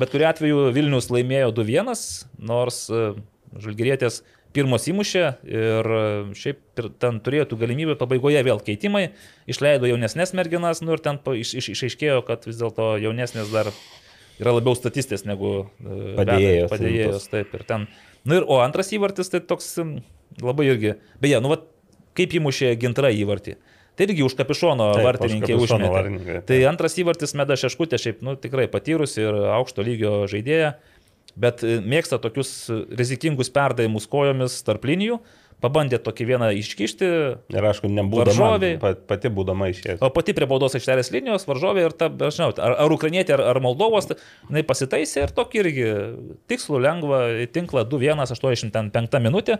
Bet 0.00 0.12
kuriu 0.12 0.26
atveju 0.28 0.70
Vilnius 0.74 1.10
laimėjo 1.12 1.52
2-1, 1.56 1.92
nors 2.48 2.86
Žalgirietės 3.62 4.22
pirmos 4.56 4.86
įmušė 4.88 5.24
ir 5.48 5.90
e, 5.98 6.00
šiaip 6.38 6.82
ten 7.02 7.20
turėjo 7.24 7.58
galimybę 7.60 7.96
pabaigoje 8.00 8.42
vėl 8.46 8.62
keitimai, 8.64 9.10
išleido 9.50 9.90
jaunesnės 9.90 10.34
merginas, 10.38 10.82
nu 10.84 10.96
ir 10.96 11.04
ten 11.04 11.20
iš, 11.36 11.54
iš, 11.60 11.70
išaiškėjo, 11.76 12.22
kad 12.28 12.48
vis 12.48 12.58
dėlto 12.60 12.94
jaunesnės 13.02 13.52
dar 13.52 13.70
yra 14.40 14.56
labiau 14.56 14.76
statistės 14.78 15.26
negu 15.28 15.54
e, 15.80 16.16
padėjėjos. 16.18 16.72
Padėjėjos, 16.72 17.30
taip 17.32 17.54
ir 17.56 17.64
ten. 17.68 17.88
Nu 18.26 18.40
ir, 18.40 18.48
o 18.48 18.60
antras 18.64 18.92
įvartis 18.96 19.32
tai 19.32 19.42
toks 19.44 19.74
labai 20.42 20.70
irgi, 20.72 20.96
beje, 21.22 21.40
nu 21.44 21.52
vat, 21.52 21.68
kaip 22.16 22.36
įmušė 22.40 22.74
gintra 22.80 23.12
įvartį. 23.14 23.56
Tai 23.96 24.04
irgi 24.04 24.24
už 24.26 24.34
kapišono 24.36 24.90
Taip, 24.92 25.06
vartininkė 25.06 25.56
užmetė. 25.56 26.40
Tai 26.44 26.56
antras 26.68 26.98
įvartis 27.00 27.32
Meda 27.38 27.56
Šeškutė, 27.56 27.96
šiaip 28.00 28.20
nu, 28.26 28.34
tikrai 28.36 28.66
patyrusi 28.68 29.22
ir 29.24 29.38
aukšto 29.56 29.84
lygio 29.86 30.18
žaidėja 30.28 30.74
bet 31.40 31.64
e, 31.64 31.78
mėgsta 31.84 32.18
tokius 32.22 32.52
rizikingus 32.96 33.52
perdavimus 33.54 34.08
kojomis 34.10 34.62
tarp 34.66 34.86
linijų. 34.88 35.20
Pabandė 35.56 35.96
tokį 36.04 36.24
vieną 36.28 36.48
iškišti. 36.58 37.06
Ir 37.56 37.66
aišku, 37.70 37.88
nebūdama. 37.88 38.48
Pati 39.08 39.30
būdama 39.32 39.70
išėjęs. 39.72 40.02
O 40.04 40.10
pati 40.12 40.34
prie 40.36 40.44
baudos 40.50 40.76
aikštelės 40.76 41.08
linijos 41.14 41.48
varžovė 41.48 41.86
ir 41.86 41.94
ta, 41.96 42.10
aš 42.12 42.36
žinau, 42.36 42.50
ar, 42.60 42.74
ar 42.84 42.92
ukrainietė, 42.92 43.38
ar, 43.38 43.42
ar 43.54 43.60
Moldovos, 43.64 44.10
jinai 44.50 44.66
pasitaisė 44.68 45.24
ir 45.24 45.32
tokį 45.36 45.62
irgi 45.62 45.88
tikslų, 46.52 46.82
lengvą 46.84 47.20
tinklą 47.56 47.86
2-1, 47.88 48.20
85 48.36 49.22
minutė. 49.24 49.56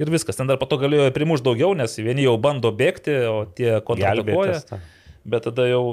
Ir 0.00 0.12
viskas, 0.12 0.36
ten 0.36 0.48
dar 0.48 0.60
pato 0.60 0.76
galėjo 0.80 1.08
primušti 1.16 1.48
daugiau, 1.48 1.72
nes 1.76 1.96
vieni 1.98 2.28
jau 2.28 2.36
bando 2.40 2.68
bėgti, 2.76 3.16
o 3.32 3.42
tie 3.48 3.78
kontratakuoja. 3.84 4.60
Bet 5.24 5.48
tada 5.48 5.66
jau 5.72 5.84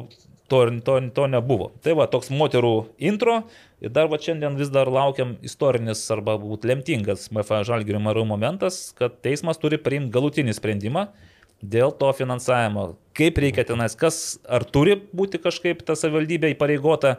to, 0.52 0.64
to, 0.86 1.00
to 1.14 1.28
nebuvo. 1.32 1.72
Tai 1.84 1.96
va, 2.00 2.08
toks 2.12 2.32
moterų 2.34 2.74
intro. 2.98 3.42
Ir 3.84 3.94
dar 3.94 4.10
va 4.10 4.20
šiandien 4.22 4.58
vis 4.58 4.72
dar 4.74 4.90
laukiam 4.90 5.36
istorinis 5.46 6.02
arba 6.14 6.38
būt 6.42 6.66
lemtingas 6.66 7.28
MFA 7.30 7.62
žalgirio 7.68 8.02
marų 8.02 8.26
momentas, 8.26 8.88
kad 8.98 9.20
teismas 9.22 9.62
turi 9.62 9.78
priimti 9.78 10.14
galutinį 10.16 10.56
sprendimą 10.58 11.08
dėl 11.62 11.94
to 12.00 12.10
finansavimo. 12.18 12.96
Kaip 13.18 13.38
reikia 13.42 13.66
tenais, 13.68 13.98
kas 13.98 14.38
ar 14.50 14.66
turi 14.66 14.98
būti 15.14 15.42
kažkaip 15.42 15.84
ta 15.86 15.98
savivaldybė 15.98 16.54
įpareigota 16.54 17.18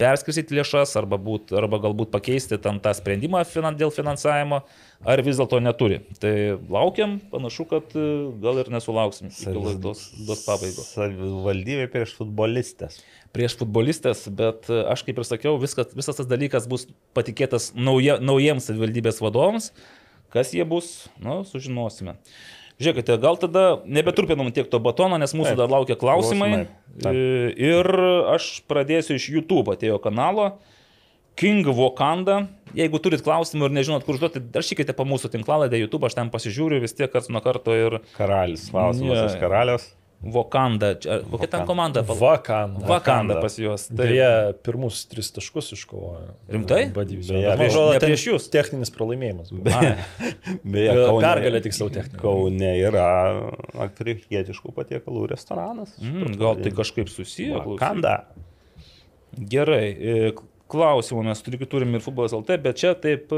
perskirstyti 0.00 0.56
lėšas 0.56 0.94
arba, 0.98 1.18
būt, 1.20 1.52
arba 1.56 1.80
galbūt 1.82 2.10
pakeisti 2.14 2.58
tam 2.62 2.80
tą 2.82 2.92
sprendimą 2.96 3.42
finan, 3.48 3.76
dėl 3.78 3.92
finansavimo, 3.94 4.62
ar 5.04 5.22
vis 5.26 5.40
dėlto 5.40 5.60
neturi. 5.62 6.00
Tai 6.22 6.32
laukiam, 6.72 7.18
panašu, 7.32 7.66
kad 7.70 7.96
e, 7.98 8.06
gal 8.42 8.60
ir 8.62 8.70
nesulauksim 8.72 9.32
laidos 9.56 10.06
pabaigos. 10.46 10.92
Savivaldybė 10.94 11.88
prieš 11.92 12.16
futbolistės. 12.18 13.00
Prieš 13.36 13.58
futbolistės, 13.60 14.24
bet 14.34 14.70
e, 14.72 14.80
aš 14.90 15.04
kaip 15.06 15.20
ir 15.20 15.28
sakiau, 15.28 15.56
viskas, 15.62 15.92
visas 15.96 16.20
tas 16.20 16.30
dalykas 16.30 16.68
bus 16.70 16.88
patikėtas 17.16 17.72
nauja, 17.76 18.18
naujiems 18.22 18.70
savivaldybės 18.70 19.20
vadovams. 19.22 19.70
Kas 20.30 20.52
jie 20.54 20.62
bus, 20.68 21.10
nu, 21.18 21.40
sužinosime. 21.42 22.14
Žiūrėkite, 22.80 23.16
gal 23.20 23.36
tada 23.36 23.64
nebeturpinam 23.84 24.48
tiek 24.56 24.68
to 24.72 24.78
batono, 24.80 25.18
nes 25.20 25.34
mūsų 25.36 25.52
Taip, 25.52 25.58
dar 25.60 25.72
laukia 25.72 25.98
klausimai. 26.00 26.48
klausimai. 26.54 26.79
E, 26.98 27.14
ir 27.54 27.88
aš 28.34 28.60
pradėsiu 28.70 29.16
iš 29.18 29.30
YouTube 29.36 29.74
atėjo 29.74 30.00
kanalo. 30.02 30.54
King 31.40 31.64
Wakanda. 31.64 32.42
Jeigu 32.76 33.00
turit 33.02 33.22
klausimų 33.24 33.70
ir 33.70 33.76
nežinot, 33.78 34.04
kur 34.06 34.18
užduoti, 34.18 34.42
rašykite 34.54 34.94
po 34.94 35.06
mūsų 35.08 35.32
tinklalaidę 35.32 35.78
YouTube, 35.80 36.06
aš 36.06 36.18
ten 36.18 36.28
pasižiūriu 36.30 36.82
vis 36.82 36.94
tiek 36.94 37.10
karts 37.10 37.30
nuo 37.32 37.40
karto 37.42 37.74
ir... 37.74 37.98
Karalis, 38.18 38.68
klausimas 38.70 39.16
yeah. 39.16 39.30
iš 39.30 39.40
karalius. 39.40 39.88
Vokanda. 40.20 40.94
Kokia 41.30 41.48
ten 41.48 41.62
komanda? 41.66 42.02
Vakanda. 42.02 42.86
Vakanda 42.86 43.38
pas 43.40 43.54
juos. 43.58 43.86
Tai 43.96 44.08
jie 44.12 44.28
pirmus 44.66 45.06
tris 45.08 45.30
taškus 45.32 45.72
iškovojo. 45.78 46.34
Rimtai? 46.52 46.82
Beje, 46.92 47.54
prieš, 47.56 47.78
prieš 48.04 48.24
jūs. 48.28 48.48
Techninis 48.52 48.92
pralaimėjimas. 48.92 49.48
Beje, 49.70 49.94
beje 50.60 50.98
Kaune, 50.98 51.24
pergalė 51.24 51.62
tiksliau 51.64 51.88
techninė. 51.94 52.20
Kaune 52.20 52.74
yra 52.82 53.06
afrikietiškų 53.86 54.74
patiekalų 54.76 55.24
restoranas. 55.32 55.96
Mm, 56.04 56.36
gal 56.40 56.60
tai 56.60 56.74
kažkaip 56.76 57.08
susiję? 57.08 57.64
Vakanda. 57.64 58.18
Gerai. 59.40 59.84
E, 59.88 60.30
klausimų 60.70 61.30
mes 61.30 61.44
turim 61.48 61.96
ir 61.96 62.04
futbolas 62.04 62.36
LT, 62.36 62.60
bet 62.60 62.84
čia 62.84 62.92
taip 62.92 63.32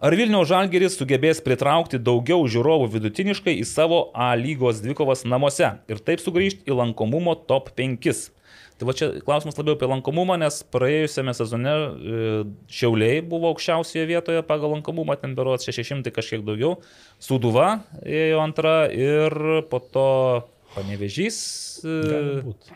Ar 0.00 0.14
Vilniaus 0.16 0.48
Žalgeris 0.48 0.94
sugebės 0.96 1.42
pritraukti 1.44 1.98
daugiau 2.00 2.46
žiūrovų 2.48 2.86
vidutiniškai 2.94 3.52
į 3.60 3.66
savo 3.68 4.06
A 4.16 4.30
lygos 4.40 4.78
dvikovas 4.80 5.26
namuose 5.28 5.74
ir 5.92 5.98
taip 6.00 6.22
sugrįžti 6.24 6.64
į 6.72 6.78
lankomumo 6.78 7.34
top 7.44 7.68
5? 7.76 8.30
Tai 8.80 8.88
va 8.88 8.94
čia 8.96 9.10
klausimas 9.20 9.58
labiau 9.60 9.76
apie 9.76 9.90
lankomumą, 9.90 10.38
nes 10.40 10.62
praėjusiame 10.72 11.34
sezone 11.36 11.74
e, 11.76 12.22
Šiauliai 12.72 13.18
buvo 13.20 13.50
aukščiausioje 13.52 14.06
vietoje 14.08 14.44
pagal 14.48 14.72
lankomumą, 14.78 15.18
ten 15.20 15.36
berots 15.36 15.68
600 15.68 16.08
kažkiek 16.16 16.48
daugiau, 16.48 16.78
Suduva 17.20 17.82
ėjo 18.00 18.40
antra 18.40 18.88
ir 18.88 19.36
po 19.68 19.82
to 19.84 20.08
Panevežys. 20.72 21.42
Galbūt. 21.84 22.72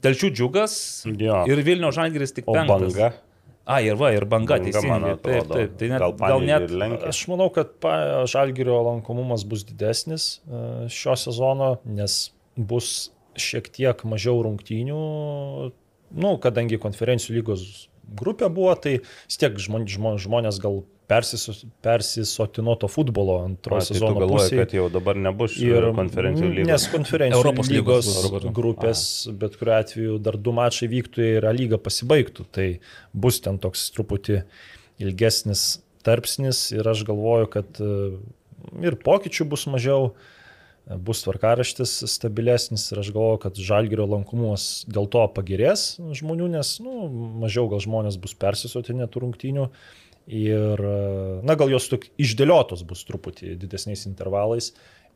Telšių 0.00 0.32
džiugas 0.32 0.80
jo. 1.12 1.44
ir 1.44 1.64
Vilniaus 1.68 2.00
Žalgeris 2.00 2.32
tik 2.40 2.48
penktas. 2.48 2.96
Banga. 2.96 3.12
A, 3.66 3.80
ir 3.82 3.98
va, 3.98 4.12
ir 4.14 4.22
banga, 4.30 4.54
banga 4.54 4.70
teisingai. 4.70 5.16
Taip, 5.24 5.48
taip, 5.50 5.72
tai 5.80 5.88
net, 5.90 6.02
gal, 6.02 6.12
gal 6.20 6.44
net. 6.46 7.06
Aš 7.10 7.24
manau, 7.32 7.48
kad 7.54 7.74
žalgerio 8.30 8.78
lankomumas 8.86 9.42
bus 9.48 9.64
didesnis 9.66 10.28
e, 10.46 10.60
šio 10.94 11.16
sezono, 11.18 11.72
nes 11.98 12.20
bus 12.54 13.10
šiek 13.36 13.66
tiek 13.74 14.06
mažiau 14.08 14.38
rungtynių, 14.46 15.00
nu, 16.14 16.30
kadangi 16.42 16.78
konferencijų 16.80 17.40
lygos 17.40 17.66
grupė 18.06 18.50
buvo, 18.52 18.74
tai 18.78 18.98
vis 19.00 19.40
tiek 19.40 19.56
žmonės 19.58 20.60
gal 20.62 20.84
persisotino 21.06 22.74
to 22.80 22.88
futbolo 22.90 23.36
antrojo 23.44 23.82
tai 23.84 23.94
sezono 23.94 24.26
pusėje. 24.26 24.64
kad 24.64 24.74
jau 24.74 24.86
dabar 24.90 25.18
nebus 25.18 25.54
ir 25.62 25.92
konferencijų 25.94 26.50
lygos. 26.50 26.70
Nes 26.72 26.86
konferencijų 26.90 27.38
Europos 27.38 27.70
lygos, 27.70 28.08
lygos 28.24 28.46
grupės, 28.56 29.02
A. 29.30 29.34
bet 29.44 29.58
kuriuo 29.60 29.76
atveju 29.78 30.18
dar 30.18 30.38
du 30.38 30.54
mačai 30.56 30.90
vyktų 30.90 31.28
ir 31.36 31.46
lyga 31.54 31.78
pasibaigtų. 31.78 32.48
Tai 32.50 32.68
bus 33.14 33.38
ten 33.44 33.60
toks 33.62 33.86
truputį 33.94 34.40
ilgesnis 35.06 35.76
tarpsnis 36.06 36.70
ir 36.74 36.86
aš 36.90 37.04
galvoju, 37.06 37.50
kad 37.54 37.82
e, 37.82 37.92
ir 38.86 38.98
pokyčių 39.06 39.46
bus 39.52 39.66
mažiau 39.70 40.10
bus 40.86 41.22
tvarkaraštis 41.24 41.98
stabilesnis 42.06 42.86
ir 42.92 43.02
aš 43.02 43.10
galvoju, 43.14 43.40
kad 43.42 43.58
žalgerio 43.58 44.06
lankomumas 44.06 44.84
dėl 44.86 45.08
to 45.10 45.24
pagerės 45.34 45.96
žmonių, 45.98 46.50
nes 46.54 46.76
nu, 46.84 47.08
mažiau 47.42 47.66
gal 47.72 47.82
žmonės 47.82 48.20
bus 48.22 48.36
persisotinę 48.38 49.08
tų 49.10 49.26
rungtynių. 49.26 49.70
Ir, 50.26 50.80
na, 51.46 51.54
gal 51.54 51.70
jos 51.70 51.86
tik 51.86 52.08
išdėliotos 52.18 52.82
bus 52.86 53.04
truputį 53.06 53.54
didesniais 53.62 54.08
intervalais 54.10 54.72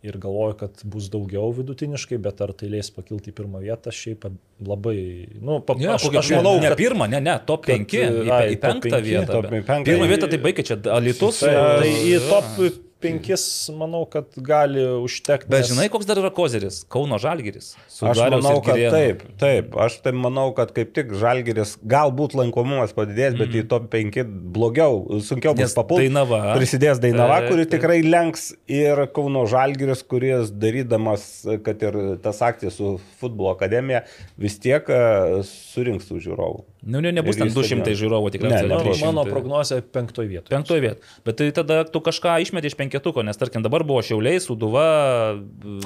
ir 0.07 0.16
galvoju, 0.23 0.55
kad 0.60 0.82
bus 0.89 1.08
daugiau 1.12 1.50
vidutiniškai, 1.52 2.18
bet 2.23 2.39
ar 2.40 2.55
tai 2.57 2.70
leis 2.73 2.89
pakilti 2.94 3.32
į 3.32 3.34
pirmą 3.36 3.60
vietą, 3.60 3.92
šiaip 3.92 4.28
labai, 4.65 5.00
nu, 5.42 5.58
pa, 5.66 5.74
ja, 5.82 5.97
aš, 5.99 6.07
aš 6.23 6.31
manau, 6.39 6.55
ne, 6.62 6.70
ne 6.70 6.78
pirmą, 6.78 7.10
ne, 7.10 7.20
ne, 7.26 7.34
top 7.47 7.66
5, 7.68 7.97
į, 7.99 8.23
į 8.55 8.60
penktą 8.62 9.02
vietą. 9.05 9.42
Pirmą 9.84 10.08
vietą 10.08 10.31
tai 10.31 10.40
baigė 10.47 10.65
čia 10.70 10.78
Alitus. 10.94 11.42
Tai, 11.44 11.52
tai 11.82 11.90
į 12.15 12.23
top 12.31 12.55
penkis, 13.01 13.43
manau, 13.77 14.03
kad 14.11 14.37
gali 14.47 14.83
užtekti. 15.01 15.51
Bet 15.51 15.65
nes... 15.65 15.73
žinai, 15.73 15.89
koks 15.93 16.09
dar 16.09 16.20
yra 16.20 16.31
kozeris? 16.35 16.83
Kauno 16.91 17.19
Žalgeris. 17.20 17.73
Aš 18.01 18.23
manau, 18.33 18.57
kad 18.65 18.81
taip, 18.95 19.25
taip. 19.41 19.77
Aš 19.81 19.99
tai 20.05 20.12
manau, 20.17 20.49
kad 20.57 20.73
kaip 20.77 20.93
tik 20.97 21.15
Žalgeris 21.20 21.77
galbūt 21.91 22.37
lankomumas 22.39 22.95
padidės, 22.97 23.37
bet 23.39 23.51
mm. 23.51 23.61
į 23.61 23.67
top 23.70 23.89
5 23.93 24.20
blogiau, 24.57 25.03
sunkiau 25.27 25.55
bus 25.59 25.77
papulti. 25.77 26.09
Dainava. 26.09 26.43
Prisidės 26.57 27.03
Dainava, 27.03 27.41
kuri 27.49 27.69
tikrai 27.70 28.01
lenks 28.07 28.51
ir 28.70 29.07
Kauno 29.15 29.47
Žalgeris, 29.51 30.05
kuris 30.09 30.53
darydamas, 30.55 31.31
kad 31.67 31.87
ir 31.87 32.01
tas 32.25 32.43
akcijas 32.47 32.79
su 32.81 32.97
futbolo 33.20 33.55
akademija, 33.57 34.05
vis 34.41 34.61
tiek 34.62 34.87
e, 34.91 35.01
surinks 35.47 36.11
tų 36.11 36.20
žiūrovų. 36.29 36.69
Nu, 36.83 37.00
ne, 37.05 37.12
nebus 37.12 37.36
ten 37.36 37.50
200 37.52 37.92
žiūrovų 37.99 38.33
tikrai. 38.33 38.62
Ne, 38.65 38.81
ne, 38.81 38.94
mano 39.05 39.26
prognozija 39.28 39.84
penktoje 39.84 40.31
vietoje. 40.31 40.52
Penktoje 40.55 40.84
vietoje. 40.86 41.15
Bet 41.28 41.36
tai 41.41 41.50
tada 41.57 41.83
tu 41.84 42.00
kažką 42.05 42.39
išmeti 42.47 42.73
iš 42.73 42.76
penketuko, 42.78 43.25
nes 43.26 43.36
tarkim 43.41 43.65
dabar 43.67 43.84
buvo 43.84 44.00
Šiauliai, 44.07 44.41
Suduva, 44.41 44.86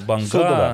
Banga. 0.07 0.31
Suduva. 0.31 0.69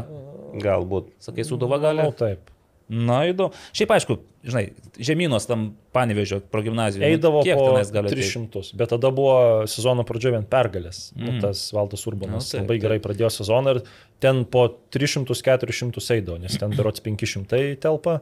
Galbūt. 0.60 1.15
Sakai, 1.24 1.47
Suduva 1.49 1.81
gali? 1.81 2.05
Manau, 2.05 2.16
taip. 2.16 2.52
Na, 2.90 3.20
įdomu. 3.31 3.55
Šiaip 3.70 3.92
aišku, 3.94 4.16
žinai, 4.42 4.65
žemynos 4.99 5.47
tam 5.47 5.68
panevežio 5.94 6.40
progymnazijoje. 6.50 7.07
Nu, 7.07 7.15
Eidavo 7.15 7.42
kiek 7.47 7.55
tenais 7.55 7.92
gali 7.94 8.10
300, 8.10 8.49
ateit? 8.50 8.73
bet 8.81 8.90
tada 8.90 9.12
buvo 9.15 9.34
sezono 9.70 10.02
pradžioje 10.08 10.34
vien 10.34 10.47
pergalės. 10.50 11.05
Nu, 11.15 11.28
mm. 11.28 11.36
Nu, 11.39 11.44
tas 11.44 11.62
Valdas 11.76 12.02
Urbanas 12.10 12.49
nu, 12.49 12.50
taip, 12.50 12.65
labai 12.65 12.78
gerai 12.82 12.99
taip. 12.99 13.07
pradėjo 13.07 13.31
sezoną 13.36 13.76
ir 13.76 13.82
ten 14.20 14.42
po 14.42 14.66
300-400 14.90 16.02
eidavo, 16.16 16.40
nes 16.42 16.58
ten 16.58 16.74
berots 16.74 17.05
500 17.07 17.78
telpa 17.81 18.18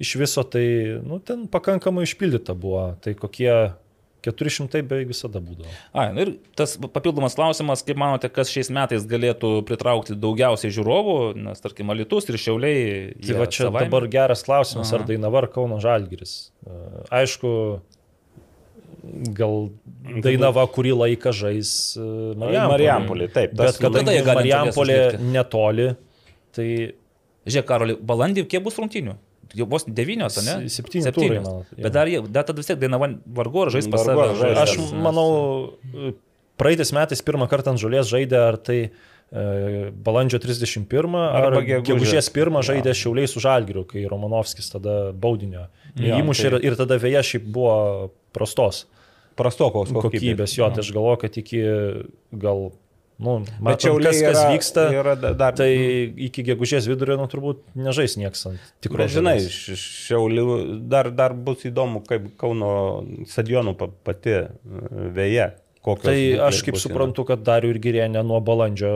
iš 0.00 0.16
viso 0.20 0.44
tai, 0.48 0.66
nu, 1.04 1.20
ten 1.20 1.46
pakankamai 1.50 2.06
išpildyta 2.08 2.56
buvo. 2.56 2.86
Tai 3.04 3.14
kokie 3.20 3.52
400 4.24 4.82
beveik 4.84 5.10
visada 5.10 5.40
būdavo. 5.42 5.70
A, 5.96 6.08
nu 6.12 6.24
ir 6.24 6.32
tas 6.58 6.74
papildomas 6.80 7.36
klausimas, 7.38 7.84
kaip 7.86 8.00
manote, 8.00 8.28
kas 8.32 8.52
šiais 8.52 8.70
metais 8.74 9.06
galėtų 9.08 9.52
pritraukti 9.68 10.16
daugiausiai 10.20 10.72
žiūrovų, 10.76 11.16
nes 11.40 11.64
tarkim, 11.64 11.92
Alitus 11.92 12.28
ir 12.28 12.40
Šiauliai. 12.40 12.82
Tai 13.24 13.38
va 13.40 13.48
čia 13.48 13.66
savaime. 13.66 13.86
dabar 13.86 14.08
geras 14.12 14.44
klausimas, 14.46 14.92
Aha. 14.92 15.00
ar 15.00 15.08
Dainava 15.08 15.44
ar 15.44 15.48
Kauno 15.52 15.80
Žalgiris. 15.82 16.34
Aišku, 17.08 17.54
gal 19.36 19.70
Dainava 20.24 20.66
kurį 20.68 20.94
laiką 20.98 21.32
žais 21.36 21.72
Marijampolė. 21.96 22.68
Marijampolė, 22.74 23.32
taip. 23.32 23.56
Bet 23.56 23.80
kadangi 23.80 24.20
Marijampolė 24.28 25.02
netoli, 25.32 25.92
tai... 26.56 26.70
Žiūrėk, 27.40 27.64
Karoli, 27.66 27.94
balandį 28.04 28.42
kiek 28.52 28.60
bus 28.62 28.76
rungtinių? 28.76 29.14
Jau 29.56 29.66
vos 29.70 29.86
devynios, 29.86 30.38
ne? 30.46 30.56
Septynios. 30.72 31.10
Septynios. 31.10 31.44
Turai, 31.44 31.84
Bet 31.86 31.94
dar, 31.94 32.10
dar 32.28 32.48
tada 32.48 32.60
vis 32.60 32.70
tiek 32.70 32.80
dainava 32.80 33.10
vargu 33.38 33.64
ar 33.66 33.72
žais 33.74 33.88
pas 33.90 34.04
save. 34.06 34.50
Aš 34.62 34.76
manau, 34.94 35.30
praeitais 36.60 36.92
metais 36.96 37.24
pirmą 37.24 37.48
kartą 37.50 37.74
ant 37.74 37.82
žolės 37.82 38.10
žaidė, 38.12 38.44
ar 38.50 38.60
tai 38.60 38.80
balandžio 39.30 40.40
31 40.42 41.14
ar 41.22 41.54
gegužės 41.62 42.32
1 42.34 42.64
žaidė 42.66 42.94
Šiauliai 42.98 43.30
su 43.30 43.42
Žalgiriu, 43.42 43.84
kai 43.86 44.02
Romanovskis 44.10 44.72
tada 44.72 45.12
baudinio. 45.14 45.68
Ja, 45.94 46.18
įmušė 46.18 46.48
tai... 46.48 46.58
ir, 46.58 46.72
ir 46.72 46.78
tada 46.78 46.98
vėja 46.98 47.22
šiaip 47.26 47.46
buvo 47.54 47.74
prastos. 48.34 48.88
Prastokos 49.38 49.92
kokybės. 49.94 50.18
kokybės 50.18 50.56
jo, 50.58 50.66
tai 50.74 50.82
aš 50.82 50.90
galvoju, 50.96 51.20
kad 51.22 51.38
iki 51.38 51.62
gal 52.42 52.72
Nu, 53.20 53.36
mačiau, 53.60 53.98
kas, 54.00 54.16
kas 54.16 54.38
yra, 54.38 54.44
vyksta, 54.54 54.84
yra 54.96 55.14
dar, 55.20 55.52
tai 55.56 55.70
iki 56.28 56.44
gegužės 56.46 56.88
vidurio, 56.88 57.18
nu, 57.20 57.26
turbūt 57.28 57.62
nežais 57.76 58.16
nieks. 58.20 58.46
Bet 58.86 59.12
žinai, 59.12 59.36
šiaulių 59.44 60.46
dar, 60.88 61.10
dar 61.12 61.36
bus 61.36 61.66
įdomu, 61.68 62.00
kaip 62.08 62.30
Kauno 62.40 62.70
stadionų 63.28 63.76
pati 64.06 64.38
e, 64.40 64.46
vėja 65.16 65.50
tai 65.80 66.16
aš 66.36 66.60
kaip 66.66 66.76
suprantu, 66.76 67.24
kad 67.28 67.40
Dariu 67.44 67.72
ir 67.72 67.80
Girienė 67.80 68.22
nuo 68.26 68.40
balandžio 68.44 68.92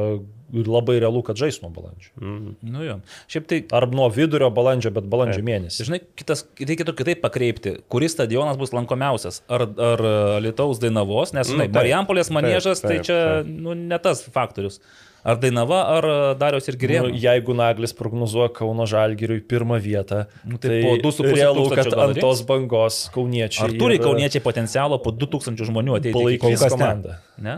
labai 0.55 0.99
realu, 1.03 1.23
kad 1.27 1.39
žais 1.41 1.59
nuo 1.63 1.71
balandžio. 1.75 2.13
Mm. 2.21 2.53
Nu 2.75 2.85
jo. 2.87 2.99
Šiaip 3.31 3.49
tai... 3.51 3.61
Ar 3.75 3.89
nuo 3.91 4.07
vidurio 4.13 4.51
balandžio, 4.55 4.93
bet 4.95 5.09
balandžio 5.11 5.41
Taip. 5.41 5.49
mėnesį. 5.49 5.89
Žinai, 5.89 6.01
kitas, 6.19 6.45
reikėtų 6.61 6.95
kitaip 7.01 7.25
pakreipti, 7.25 7.79
kuris 7.93 8.15
stadionas 8.17 8.61
bus 8.61 8.75
lankomiausias. 8.77 9.43
Ar, 9.53 9.67
ar 9.67 10.05
Lietuvos 10.45 10.83
Dainavos, 10.83 11.35
nes, 11.37 11.51
žinai, 11.51 11.67
nu, 11.71 11.79
Marijampolės 11.79 12.31
manėžas, 12.35 12.85
tai 12.85 13.01
čia 13.07 13.19
nu, 13.49 13.75
ne 13.79 13.99
tas 14.03 14.23
faktorius. 14.35 14.81
Ar 15.25 15.39
Dainava, 15.41 15.79
ar 15.89 16.07
Dariaus 16.37 16.67
ir 16.69 16.77
Girėnas? 16.77 17.15
Nu, 17.15 17.17
jeigu 17.17 17.55
Naglis 17.57 17.95
prognozuoja 17.97 18.51
Kauno 18.53 18.85
Žalgiriui 18.89 19.41
pirmą 19.49 19.79
vietą, 19.81 20.27
Nu, 20.45 20.59
tai 20.61 20.69
tai, 20.69 20.81
po 20.85 20.99
tai 21.01 21.13
2,5 21.25 21.39
realu, 21.39 21.65
kad 21.73 21.89
ant 21.97 22.21
tos 22.21 22.43
bangos 22.45 22.99
kauniečiai. 23.15 23.71
Ar 23.71 23.77
turi 23.81 23.97
ir 23.97 24.05
kauniečiai 24.05 24.45
potencialo 24.45 25.01
po 25.01 25.15
2000 25.17 25.65
žmonių 25.71 25.97
ateiti? 25.97 26.13
ne. 26.45 26.69
komandą. 26.77 27.17
Ne? 27.41 27.57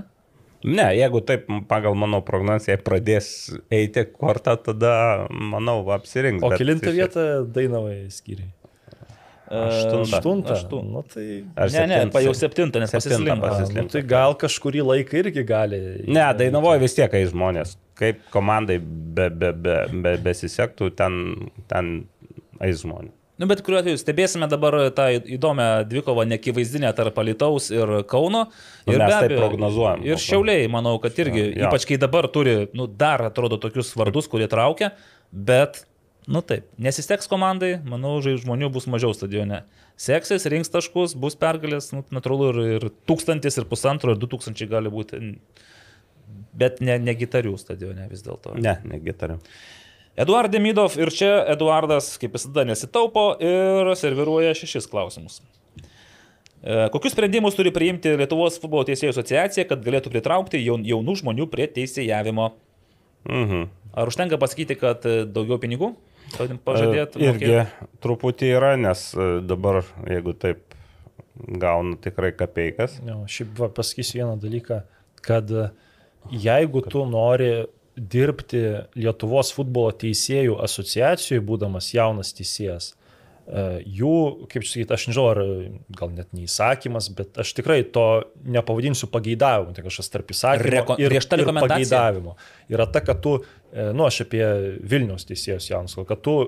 Ne, 0.67 0.89
jeigu 0.99 1.21
taip 1.23 1.45
pagal 1.71 1.95
mano 1.95 2.19
prognozę 2.27 2.75
pradės 2.83 3.29
eiti 3.71 4.03
kortą, 4.11 4.57
tada, 4.67 4.93
manau, 5.31 5.79
apsirinks. 5.95 6.43
O 6.43 6.51
bet 6.51 6.59
kilintą 6.63 6.91
iš- 6.91 6.97
vietą 6.99 7.27
Dainavai 7.55 7.99
skiriai? 8.11 8.51
Aštuntą. 9.47 10.17
Aštuntą. 10.19 10.55
Aštuntą. 10.57 10.91
Nu, 10.91 11.03
tai... 11.07 11.27
Ar 11.55 11.71
Ne, 11.71 11.85
ne, 11.87 11.95
septintą? 11.95 12.13
pa 12.17 12.23
jau 12.25 12.33
septintą, 12.35 12.81
nes 12.83 12.91
Septintą 12.91 13.37
pasislinko. 13.45 13.85
nu, 13.87 13.93
tai 13.93 14.03
gal 14.11 14.35
kažkurį 14.41 14.83
laiką 14.89 15.21
irgi 15.21 15.45
gali. 15.47 15.79
Ne, 16.11 16.25
Dainavoje 16.35 16.81
vis 16.83 16.97
tiek, 16.99 17.07
kai 17.13 17.21
žmonės, 17.31 17.77
kaip 17.95 18.25
komandai 18.35 18.81
be, 18.83 19.29
be, 19.31 19.53
be, 19.55 19.77
be, 20.03 20.17
besisektų, 20.27 20.91
ten, 20.99 21.21
ten 21.71 21.93
eis 22.59 22.83
žmonės. 22.83 23.15
Nu, 23.37 23.45
bet 23.51 23.61
kuriuo 23.61 23.83
atveju 23.83 23.99
stebėsime 24.01 24.47
dabar 24.49 24.75
tą 24.97 25.11
įdomią 25.37 25.65
dvikovą 25.91 26.25
nekivaizdinę 26.31 26.89
tarp 26.97 27.19
Alitaus 27.21 27.67
ir 27.75 27.91
Kauno. 28.09 28.47
Nu, 28.87 28.95
Ir 28.95 29.03
mes 29.03 29.13
abejo, 29.19 29.43
prognozuojam. 29.43 30.07
Ir 30.09 30.17
Šiauliai, 30.23 30.71
manau, 30.73 30.95
kad 31.03 31.19
irgi, 31.21 31.43
Jo. 31.59 31.67
ypač 31.69 31.85
kai 31.91 31.99
dabar 32.01 32.31
turi, 32.33 32.55
nu, 32.73 32.87
dar 32.89 33.27
atrodo 33.29 33.59
tokius 33.61 33.93
vardus, 33.99 34.31
kurie 34.33 34.49
traukia, 34.49 34.95
bet, 35.33 35.83
nu 36.27 36.41
taip, 36.41 36.65
nesisteks 36.81 37.29
komandai, 37.29 37.75
manau, 37.85 38.17
žai- 38.25 38.39
žmonių 38.41 38.73
bus 38.73 38.89
mažiau 38.89 39.13
stadione. 39.13 39.65
Seksis, 40.01 40.49
rinks 40.53 40.73
taškus, 40.73 41.13
bus 41.17 41.37
pergalės, 41.37 41.91
nu, 41.93 42.03
natūralu, 42.13 42.49
ir, 42.53 42.59
ir 42.81 42.89
tūkstantis, 43.09 43.61
ir 43.61 43.69
pusantro, 43.69 44.13
ir 44.13 44.21
du 44.21 44.27
tūkstančiai 44.33 44.69
gali 44.73 44.89
būti. 44.93 45.21
Bet 46.57 46.81
ne, 46.81 46.97
ne 46.99 47.13
gitarių 47.17 47.53
stadione 47.61 48.09
vis 48.09 48.25
dėlto. 48.25 48.57
Ne, 48.61 48.79
negitariu. 48.89 49.39
Eduard 50.17 50.49
Demidov 50.53 50.95
ir 50.97 51.11
čia 51.13 51.43
Eduardas, 51.53 52.15
kaip 52.21 52.37
visada, 52.39 52.65
nesitaupo 52.65 53.35
ir 53.43 53.91
serviruoja 54.01 54.55
šešis 54.57 54.89
klausimus. 54.89 55.43
E, 56.65 56.87
Kokius 56.95 57.13
sprendimus 57.13 57.55
turi 57.59 57.71
priimti 57.75 58.15
Lietuvos 58.17 58.57
futbolo 58.63 58.87
teisėjų 58.89 59.13
asociacija, 59.13 59.67
kad 59.69 59.85
galėtų 59.85 60.11
pritraukti 60.15 60.63
jaun- 60.65 60.87
jaunų 60.89 61.19
žmonių 61.21 61.49
prie 61.53 61.69
teisėjavimo? 61.69 62.49
Mhm. 63.29 63.67
Ar 63.97 64.09
užtenka 64.11 64.39
pasakyti, 64.41 64.77
kad 64.81 65.05
e, 65.09 65.25
daugiau 65.29 65.61
pinigų 65.61 65.93
pažadėti? 66.65 67.21
E, 67.21 67.29
Irgi 67.31 67.61
truputį 68.05 68.51
yra, 68.57 68.73
nes 68.81 69.05
dabar, 69.47 69.83
jeigu 70.09 70.33
taip 70.33 70.65
gauna 71.37 72.01
tikrai 72.01 72.33
kapeikas. 72.33 72.97
Jo, 73.05 73.21
šiaip 73.29 73.53
va, 73.61 73.69
pasakysiu 73.69 74.23
vieną 74.23 74.39
dalyką, 74.41 74.81
kad 75.21 75.53
jeigu 76.33 76.81
tu 76.89 77.05
nori 77.07 77.67
dirbti 77.97 78.63
Lietuvos 78.99 79.51
futbolo 79.57 79.91
teisėjų 79.97 80.59
asociacijoje, 80.65 81.43
būdamas 81.45 81.89
jaunas 81.95 82.33
teisėjas, 82.37 82.91
e, 82.93 83.65
jų, 83.99 84.13
kaip 84.53 84.67
sakyti, 84.69 84.93
aš 84.93 85.09
nežinau, 85.11 85.27
ar 85.33 85.41
gal 85.97 86.13
net 86.13 86.31
neįsakymas, 86.37 87.09
bet 87.17 87.41
aš 87.41 87.55
tikrai 87.57 87.81
to 87.93 88.07
nepavadinsiu 88.45 89.09
pageidavimu, 89.13 89.75
tai 89.77 89.87
kažkas 89.87 90.13
tarp 90.13 90.33
įsakymo 90.35 90.73
Reko- 90.77 90.99
ir, 91.01 91.17
ir 91.17 91.53
pageidavimo. 91.63 92.37
Yra 92.73 92.89
ta, 92.93 93.03
kad 93.05 93.23
tu, 93.25 93.39
e, 93.73 93.91
nu 93.97 94.09
aš 94.09 94.27
apie 94.27 94.45
Vilniaus 94.85 95.29
teisėjus 95.29 95.71
jaunus, 95.73 95.97
kad 96.09 96.25
tu 96.25 96.39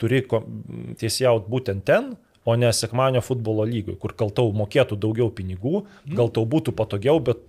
turi 0.00 0.22
teisėjauti 0.22 1.50
būtent 1.50 1.86
ten, 1.86 2.14
o 2.42 2.54
ne 2.58 2.72
sekmanio 2.74 3.20
futbolo 3.22 3.62
lygui, 3.66 3.94
kur 4.02 4.14
gal 4.18 4.32
tau 4.34 4.50
mokėtų 4.54 4.98
daugiau 4.98 5.30
pinigų, 5.34 5.84
gal 6.10 6.30
tau 6.34 6.42
būtų 6.46 6.74
patogiau, 6.74 7.20
bet 7.22 7.42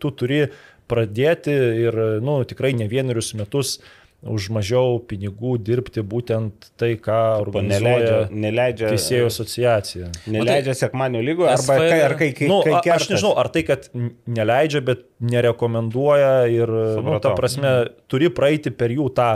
tu 0.00 0.10
turi 0.16 0.46
pradėti 0.90 1.52
ir, 1.86 1.96
nu, 2.24 2.40
tikrai 2.48 2.72
ne 2.76 2.88
vienerius 2.90 3.34
metus 3.38 3.78
už 4.24 4.46
mažiau 4.56 5.02
pinigų 5.04 5.58
dirbti 5.60 6.00
būtent 6.00 6.70
tai, 6.80 6.94
ką 6.96 7.12
Neleidžia, 7.12 7.42
organizuoja 7.44 8.20
neleidžia, 8.32 8.88
teisėjų 8.94 9.26
asociacija. 9.28 10.06
neleidžia 10.32 10.72
sekmanio 10.78 11.20
lygų, 11.20 11.44
arba 11.44 11.60
SV 11.60 11.76
kai, 11.90 11.98
ar 12.06 12.14
kai, 12.16 12.30
kai, 12.38 12.48
Nu, 12.48 12.62
kai 12.64 12.72
a- 12.72 12.78
aš 12.78 12.86
kertas. 12.88 13.10
nežinau, 13.12 13.34
ar 13.36 13.50
tai, 13.52 13.62
kad 13.68 13.90
neleidžia, 14.26 14.80
bet 14.84 15.04
nerekomenduoja 15.20 16.32
ir, 16.48 16.68
nu, 16.68 17.18
ta 17.20 17.30
Supratau. 17.30 17.34
prasme, 17.36 17.74
turi 18.08 18.30
praeiti 18.32 18.70
per 18.72 18.88
jų 18.96 19.10
tą, 19.14 19.28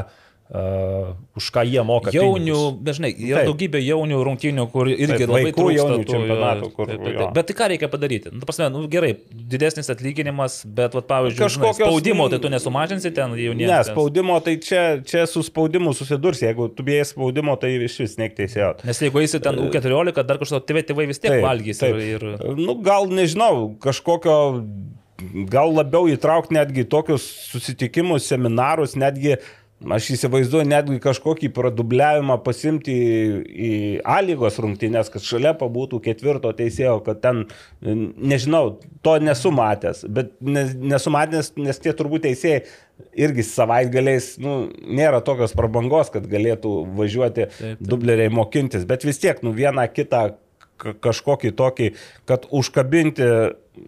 uh, 0.50 1.12
už 1.36 1.50
ką 1.52 1.62
jie 1.68 1.82
moka. 1.84 2.12
Jaunių, 2.14 2.58
dažnai, 2.84 3.10
yra 3.12 3.42
Taip. 3.42 3.50
daugybė 3.50 3.80
jaunių 3.84 4.20
rungtynių, 4.26 4.64
kur 4.72 4.88
irgi 4.90 5.26
Taip, 5.26 5.32
labai 5.32 5.52
trūksta 5.52 5.76
jaunių 5.76 5.98
tų, 6.00 6.12
čempionatų, 6.14 6.70
kur- 6.76 6.88
taip, 6.90 7.02
taip, 7.04 7.18
taip. 7.20 7.34
Bet 7.36 7.48
tai 7.50 7.56
ką 7.58 7.68
reikia 7.74 7.90
padaryti? 7.92 8.32
Nu, 8.32 8.40
ta 8.40 8.48
prasme, 8.48 8.68
nu, 8.74 8.84
gerai, 8.90 9.12
didesnis 9.54 9.92
atlyginimas, 9.92 10.60
bet, 10.64 10.96
vat, 10.96 11.08
pavyzdžiui, 11.10 11.38
žinai, 11.38 11.48
Kažkokios, 11.48 11.80
spaudimo 11.82 12.26
mm, 12.26 12.32
tai 12.34 12.40
tu 12.44 12.52
nesumažinsi 12.54 13.14
ten 13.16 13.36
jauniems. 13.38 13.72
Ne, 13.72 13.80
spaudimo, 13.90 14.38
tai 14.44 14.56
čia, 14.64 14.84
čia 15.04 15.26
su 15.30 15.44
spaudimu 15.46 15.92
susidurs. 15.96 16.42
Jeigu 16.44 16.70
tu 16.72 16.86
bijai 16.86 17.04
spaudimo, 17.08 17.56
tai 17.60 17.74
iš 17.84 18.00
vis 18.04 18.16
nektėsėjot. 18.20 18.86
Nes 18.88 19.02
jeigu 19.04 19.22
eisi 19.22 19.42
ten 19.44 19.60
U14, 19.60 20.24
dar 20.24 20.40
kažko 20.40 20.62
tėvai, 20.64 20.84
tėvai 20.88 21.08
vis 21.10 21.20
tiek 21.20 21.36
Taip, 21.36 21.44
valgys. 21.44 21.82
taip. 21.82 22.00
Ir, 22.00 22.24
ir... 22.32 22.56
Nu, 22.58 22.78
gal 22.84 23.08
nežinau, 23.12 23.74
kažkokio, 23.82 24.38
gal 25.50 25.72
labiau 25.74 26.08
įtraukti 26.10 26.56
netgi 26.56 26.86
tokius 26.88 27.26
susitikimus, 27.52 28.26
seminarus, 28.30 28.94
netgi, 28.98 29.36
aš 29.86 30.08
įsivaizduoju, 30.16 30.66
netgi 30.68 30.98
kažkokį 31.02 31.50
pradubliavimą 31.54 32.38
pasimti 32.44 32.94
į, 33.46 33.70
A 34.08 34.18
lygos 34.24 34.58
rungtynės, 34.62 35.10
kad 35.12 35.24
šalia 35.24 35.52
pabūtų 35.58 36.00
ketvirto 36.04 36.50
teisėjo, 36.56 36.98
kad 37.06 37.20
ten, 37.22 37.44
nežinau, 37.82 38.78
to 39.06 39.16
nesu 39.22 39.52
matęs, 39.54 40.04
bet 40.10 40.34
ne, 40.42 40.64
nesu 40.94 41.12
matęs, 41.14 41.52
nes 41.60 41.82
tie 41.82 41.94
turbūt 41.94 42.26
teisėjai 42.26 42.64
irgi 43.18 43.44
savaitgaliais, 43.46 44.32
nu, 44.42 44.58
nėra 44.82 45.22
tokios 45.24 45.54
prabangos, 45.56 46.10
kad 46.14 46.26
galėtų 46.30 46.74
važiuoti 46.98 47.46
Taip, 47.46 47.56
taip. 47.60 47.86
dubleriai 47.94 48.32
mokintis, 48.34 48.86
bet 48.88 49.06
vis 49.06 49.22
tiek, 49.22 49.38
nu, 49.46 49.54
vieną 49.54 49.86
kitą 49.94 50.26
kažkokį 50.78 51.52
tokį, 51.58 51.90
kad 52.28 52.46
užkabinti, 52.54 53.28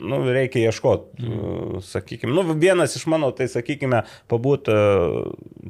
nu, 0.00 0.20
reikia 0.30 0.68
ieškoti, 0.70 1.24
mm. 1.24 1.80
sakykime, 1.86 2.34
nu, 2.34 2.44
vienas 2.58 2.94
iš 2.98 3.06
mano, 3.10 3.32
tai 3.36 3.48
sakykime, 3.50 4.04
pabūt 4.30 4.70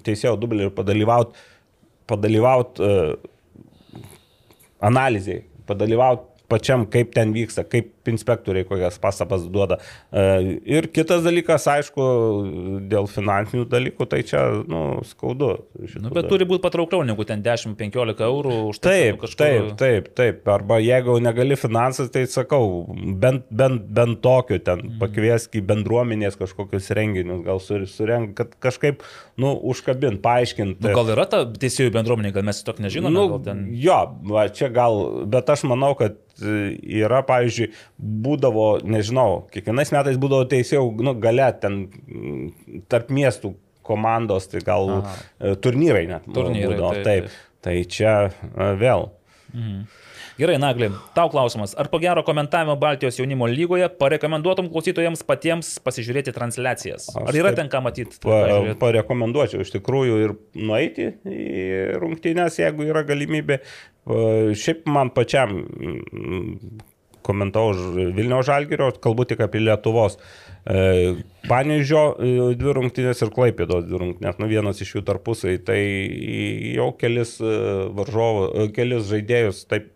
teisėjo 0.07 0.37
dublį 0.41 0.69
ir 0.69 0.77
padalyvauti 0.77 1.49
padalyvaut, 2.11 2.81
uh, 2.83 4.01
analizai, 4.83 5.45
padalyvauti 5.69 6.27
pačiam, 6.51 6.87
kaip 6.91 7.13
ten 7.15 7.35
vyksta, 7.37 7.63
kaip 7.71 7.93
inspektoriai 8.13 8.67
kokias 8.69 8.99
pastabas 9.03 9.47
duoda. 9.51 9.79
E, 10.13 10.59
Ir 10.71 10.87
kitas 10.93 11.23
dalykas, 11.25 11.65
aišku, 11.71 12.05
dėl 12.91 13.07
finansinių 13.11 13.65
dalykų, 13.71 14.07
tai 14.11 14.21
čia, 14.27 14.43
nu, 14.69 15.01
skaudu. 15.07 15.51
Nu, 15.79 16.11
bet 16.11 16.25
dalykų. 16.25 16.29
turi 16.33 16.47
būti 16.51 16.63
patraukliau 16.65 17.05
negu 17.07 17.25
ten 17.29 17.43
10-15 17.43 18.21
eurų 18.27 18.57
už 18.73 18.81
tai. 18.83 18.97
Taip, 19.13 19.25
taip, 19.39 19.71
taip, 19.81 20.11
taip. 20.19 20.49
Arba 20.49 20.79
jeigu 20.83 21.19
negali 21.23 21.57
finansas, 21.61 22.11
tai 22.15 22.25
sakau, 22.31 22.87
bent, 23.21 23.47
bent, 23.51 23.87
bent 23.89 24.21
tokiu 24.25 24.59
ten 24.63 24.81
Mhm. 24.81 24.99
pakviesk 25.01 25.55
į 25.59 25.63
bendruomenės 25.67 26.37
kažkokius 26.41 26.91
renginius, 26.97 27.45
gal 27.45 27.59
sur- 27.61 27.87
surenk, 27.87 28.35
kad 28.37 28.55
kažkaip, 28.61 29.01
nu, 29.39 29.55
užkabint, 29.71 30.21
paaiškint. 30.23 30.81
Nu, 30.81 30.95
gal 30.95 31.07
yra 31.15 31.27
ta 31.29 31.45
teisėjų 31.45 31.93
bendruomenė, 31.95 32.33
gal 32.33 32.43
mes 32.43 32.63
to 32.63 32.73
nežinome. 32.79 33.13
Nu, 33.13 33.39
ten... 33.45 33.69
jo, 33.73 33.99
va, 34.31 34.49
čia 34.49 34.69
gal, 34.73 35.25
bet 35.27 35.49
aš 35.51 35.65
manau, 35.69 35.95
kad 35.99 36.17
yra, 36.41 37.21
pavyzdžiui, 37.27 37.71
būdavo, 38.01 38.69
nežinau, 38.87 39.45
kiekvienais 39.53 39.93
metais 39.95 40.19
būdavo 40.21 40.49
teisėjų, 40.51 40.87
nu, 41.05 41.15
gale 41.21 41.49
ten 41.61 41.83
mm, 41.87 42.85
tarp 42.91 43.13
miestų 43.13 43.55
komandos, 43.87 44.49
tai 44.51 44.63
gal 44.65 45.01
Aha. 45.01 45.17
e, 45.39 45.55
turnyrai 45.61 46.07
net. 46.11 46.29
Turnyrai, 46.33 46.73
būdavo, 46.73 46.95
taip, 47.01 47.05
taip, 47.05 47.33
taip. 47.33 47.49
Tai 47.61 47.77
čia 47.93 48.15
e, 48.31 48.71
vėl. 48.81 49.11
Gerai, 50.41 50.57
Nagli, 50.63 50.89
tau 51.13 51.29
klausimas. 51.29 51.75
Ar 51.77 51.91
po 51.93 51.99
gero 52.01 52.23
komentavimo 52.25 52.77
Baltijos 52.81 53.19
jaunimo 53.19 53.45
lygoje 53.51 53.91
parekomenduotum 54.01 54.71
klausytojams 54.73 55.21
patiems 55.29 55.75
pasižiūrėti 55.85 56.33
transliacijas? 56.33 57.11
Ar 57.19 57.37
yra 57.37 57.53
ten 57.57 57.69
ką 57.69 57.83
matyti? 57.85 58.17
Pa, 58.25 58.39
parekomenduočiau 58.81 59.67
iš 59.67 59.75
tikrųjų 59.75 60.21
ir 60.25 60.37
nueiti 60.57 61.11
į 61.29 61.67
rungtynės, 62.01 62.57
jeigu 62.63 62.89
yra 62.89 63.05
galimybė. 63.05 63.61
Šiaip 64.57 64.89
man 64.89 65.13
pačiam 65.13 65.59
mm, 65.61 66.81
komentavau 67.27 67.75
Vilniaus 68.17 68.49
Žalgirio, 68.49 68.91
kalbu 69.03 69.27
tik 69.29 69.43
apie 69.45 69.63
Lietuvos. 69.63 70.19
E, 70.65 71.15
Panežio 71.49 72.03
e, 72.17 72.33
dvi 72.61 72.75
rungtynės 72.77 73.23
ir 73.25 73.33
Klaipėdos 73.35 73.87
dvi 73.89 74.03
rungtynės, 74.03 74.41
nu 74.43 74.51
vienas 74.51 74.83
iš 74.85 74.97
jų 74.97 75.05
tarpusai, 75.09 75.57
tai 75.65 75.81
jau 76.77 76.91
kelis 77.01 77.39
e, 77.41 77.55
varžovų, 77.97 78.69
kelis 78.77 79.09
žaidėjus 79.11 79.65
taip 79.71 79.91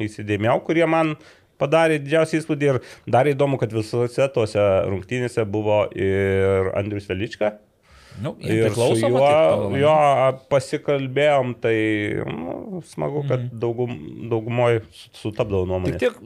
įsidėmėjau, 0.00 0.58
kurie 0.66 0.86
man 0.90 1.14
padarė 1.60 2.00
didžiausią 2.02 2.40
įspūdį 2.40 2.70
ir 2.72 2.78
dar 3.10 3.28
įdomu, 3.30 3.60
kad 3.60 3.72
visose 3.74 4.28
tose 4.34 4.62
rungtynėse 4.88 5.44
buvo 5.46 5.84
ir 5.94 6.72
Andrius 6.78 7.10
Velička. 7.10 7.58
Nu, 8.20 8.34
Ir 8.44 8.72
su 8.74 8.94
juo, 9.00 9.26
jo 9.80 9.92
pasikalbėjom, 10.52 11.54
tai 11.62 11.74
nu, 12.28 12.80
smagu, 12.90 13.22
kad 13.28 13.46
daugum, 13.62 13.94
daugumoje 14.30 14.82
sutapdavo 15.16 15.64
nuomonė. 15.68 15.96
Tik 15.96 16.02
tiek, 16.04 16.18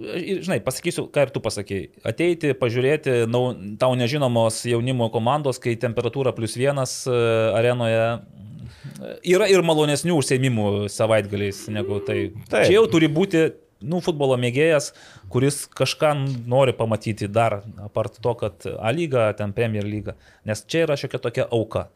žinai, 0.47 0.58
pasakysiu, 0.64 1.06
ką 1.14 1.26
ir 1.28 1.34
tu 1.34 1.42
pasakėjai. 1.44 1.89
Ateiti, 2.10 2.52
pažiūrėti 2.58 3.18
nau, 3.31 3.52
tau 3.81 3.94
nežinomos 3.98 4.62
jaunimo 4.68 5.10
komandos, 5.14 5.60
kai 5.62 5.76
temperatūra 5.81 6.34
plus 6.36 6.56
vienas 6.58 7.02
e, 7.06 7.18
arenoje. 7.58 8.05
e, 8.14 9.14
Yra 9.34 9.48
ir 9.50 9.62
malonesnių 9.66 10.18
užsiemimų 10.20 10.68
savaitgaliais 10.92 11.64
negu 11.73 12.00
tai. 12.05 12.31
Taip. 12.50 12.66
Čia 12.66 12.81
jau 12.81 12.86
turi 12.90 13.08
būti, 13.12 13.47
nu, 13.82 14.00
futbolo 14.04 14.36
mėgėjas, 14.40 14.92
kuris 15.32 15.64
kažką 15.74 16.14
nori 16.50 16.74
pamatyti 16.76 17.28
dar, 17.30 17.62
apart 17.82 18.20
to, 18.22 18.34
kad 18.38 18.66
A 18.78 18.92
lyga, 18.94 19.30
ten 19.38 19.54
Premier 19.56 19.86
lyga. 19.86 20.16
Nes 20.44 20.64
čia 20.66 20.84
yra 20.86 20.98
šiokia 21.00 21.22
tokia 21.22 21.46
auka. 21.50 21.88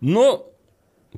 Nu, 0.00 0.26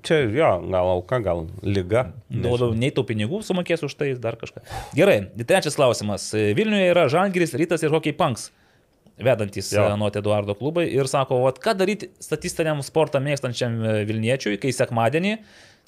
čia 0.03 0.21
jo, 0.25 0.53
gal 0.69 0.93
auka, 0.95 1.21
gal 1.25 1.47
lyga. 1.63 2.09
Labiau 2.31 2.77
nei 2.79 2.93
tau 2.95 3.07
pinigų 3.09 3.43
sumokės 3.47 3.85
už 3.87 3.99
tai, 3.99 4.13
dar 4.21 4.39
kažką. 4.41 4.63
Gerai, 4.99 5.21
trečias 5.45 5.79
klausimas. 5.79 6.31
Vilniuje 6.33 6.93
yra 6.93 7.09
Žalgiris, 7.13 7.57
Rytas 7.59 7.85
ir 7.85 7.95
Hockey 7.95 8.17
Punks. 8.17 8.51
Vedantis 9.19 9.73
nuo 9.99 10.11
Eduardo 10.15 10.55
klubai 10.55 10.85
ir 10.95 11.09
sako, 11.11 11.41
vat, 11.43 11.57
ką 11.63 11.75
daryti 11.81 12.07
statistiniam 12.23 12.79
sportą 12.87 13.19
mėgstančiam 13.23 13.75
e, 13.83 13.95
Vilniečiui, 14.07 14.61
kai 14.63 14.71
sekmadienį 14.75 15.33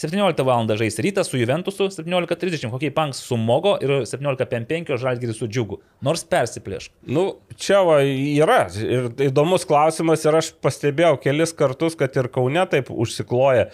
17 0.01 0.45
val. 0.45 0.65
žais 0.77 0.99
Rytas 0.99 1.29
su 1.29 1.37
Juventusu, 1.37 1.91
17.30 1.93 2.71
Hockey 2.71 2.91
Punks 2.91 3.19
su 3.21 3.37
Mogo 3.37 3.77
ir 3.83 3.91
17.55 4.09 4.97
Žalgiris 4.97 5.37
su 5.37 5.49
Džiugu. 5.49 5.81
Nors 6.01 6.25
persiplėšk. 6.25 6.95
Nu, 7.05 7.27
čia 7.61 7.83
va 7.85 8.01
yra 8.07 8.63
ir 8.81 9.11
įdomus 9.29 9.67
klausimas 9.69 10.25
ir 10.25 10.41
aš 10.41 10.55
pastebėjau 10.65 11.19
kelis 11.21 11.53
kartus, 11.57 11.99
kad 12.01 12.17
ir 12.17 12.31
Kaune 12.33 12.65
taip 12.73 12.89
užsikloja 12.89 13.69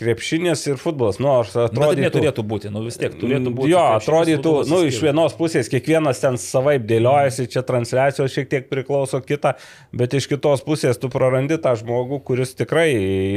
krepšinis 0.00 0.62
ir 0.70 0.78
futbolas. 0.80 1.18
Nu, 1.20 1.28
aš 1.40 1.52
Bet 1.52 1.56
tai 1.56 1.66
atrodytų, 1.68 2.04
neturėtų 2.06 2.44
būti, 2.52 2.70
nu 2.72 2.82
vis 2.86 2.96
tiek 3.00 3.14
turėtų 3.20 3.52
būti. 3.56 3.72
Jo, 3.72 3.82
atrodytų, 3.98 4.54
nu, 4.70 4.80
iš 4.88 5.00
vienos 5.04 5.34
pusės 5.36 5.68
kiekvienas 5.72 6.22
ten 6.22 6.38
savaip 6.40 6.86
dėliojasi, 6.88 7.48
čia 7.52 7.64
transliacijos 7.66 8.32
šiek 8.32 8.48
tiek 8.52 8.70
priklauso 8.72 9.20
kita, 9.24 9.56
bet 9.96 10.16
iš 10.16 10.30
kitos 10.30 10.64
pusės 10.66 11.00
tu 11.00 11.12
prarandi 11.12 11.60
tą 11.60 11.74
žmogų, 11.80 12.22
kuris 12.24 12.56
tikrai 12.56 12.88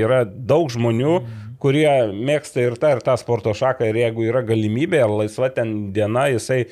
yra 0.04 0.24
daug 0.24 0.72
žmonių, 0.72 1.18
kurie 1.64 1.90
mėgsta 2.12 2.66
ir 2.66 2.76
tą, 2.80 2.98
ir 2.98 3.04
tą 3.06 3.16
sporto 3.20 3.54
šaką 3.56 3.88
ir 3.88 4.02
jeigu 4.02 4.28
yra 4.28 4.44
galimybė 4.46 5.04
ar 5.06 5.14
laisva 5.22 5.50
ten 5.56 5.94
diena, 5.96 6.26
jisai 6.34 6.60
e, 6.66 6.68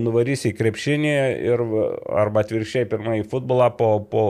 nuvarys 0.00 0.46
į 0.48 0.54
krepšinį 0.56 1.12
ir, 1.50 1.64
arba 2.22 2.44
atvirkščiai 2.46 2.88
pirmą 2.88 3.18
į 3.20 3.26
futbolą, 3.28 3.68
po, 3.76 3.92
po, 4.08 4.24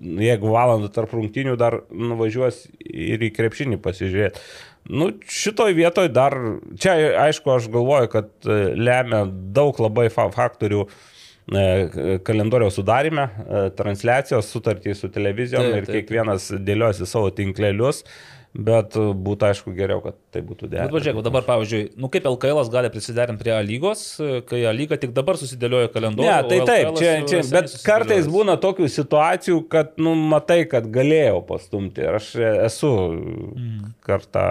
jeigu 0.00 0.52
valandą 0.54 0.88
tarp 0.94 1.12
rungtinių 1.18 1.58
dar 1.60 1.82
nuvažiuos 1.92 2.64
ir 2.88 3.28
į 3.28 3.32
krepšinį 3.36 3.80
pasižiūrėti. 3.84 4.44
Nu, 4.90 5.12
šitoj 5.30 5.76
vietoj 5.78 6.08
dar, 6.10 6.34
čia 6.80 6.96
aišku, 7.28 7.52
aš 7.54 7.68
galvoju, 7.72 8.12
kad 8.16 8.32
e, 8.48 8.60
lemia 8.80 9.26
daug 9.28 9.76
labai 9.84 10.08
fa 10.10 10.30
faktorių 10.32 10.86
e, 10.88 12.18
kalendoriaus 12.24 12.80
sudarime, 12.80 13.28
transliacijos 13.76 14.48
sutartys 14.48 15.04
su 15.04 15.12
televizijom 15.12 15.68
Taip, 15.68 15.76
ir 15.76 15.90
taip. 15.90 15.98
kiekvienas 16.00 16.54
dėliojasi 16.56 17.10
savo 17.10 17.30
tinklelius, 17.36 18.06
bet 18.52 18.96
e, 19.00 19.04
būtų 19.16 19.48
aišku 19.48 19.72
geriau, 19.76 20.02
kad 20.04 20.18
tai 20.34 20.42
būtų 20.44 20.66
Bet 20.66 20.74
derinta. 20.74 20.94
pažiūrėk, 20.94 21.22
dabar, 21.24 21.46
pavyzdžiui, 21.46 21.80
nu 22.00 22.10
kaip 22.12 22.28
LKL 22.28 22.60
gali 22.72 22.90
prisiderinti 22.92 23.40
prie 23.40 23.54
A 23.56 23.62
lygos, 23.64 24.04
kai 24.48 24.62
A 24.68 24.74
lyga 24.76 24.98
tik 25.00 25.14
dabar 25.16 25.40
susidėliojo 25.40 25.88
kalendorių. 25.94 26.28
Ne, 26.28 26.50
tai 26.50 26.60
taip, 26.68 26.92
čia, 27.00 27.14
čia, 27.28 27.42
bet 27.52 27.72
kartais 27.86 28.28
būna 28.30 28.58
tokių 28.60 28.90
situacijų, 28.92 29.58
kad, 29.72 29.96
nu, 30.02 30.14
matai, 30.14 30.62
kad 30.68 30.88
galėjau 30.92 31.40
pastumti. 31.48 32.04
Ir 32.04 32.20
aš 32.20 32.30
esu 32.68 32.92
kartą 34.04 34.46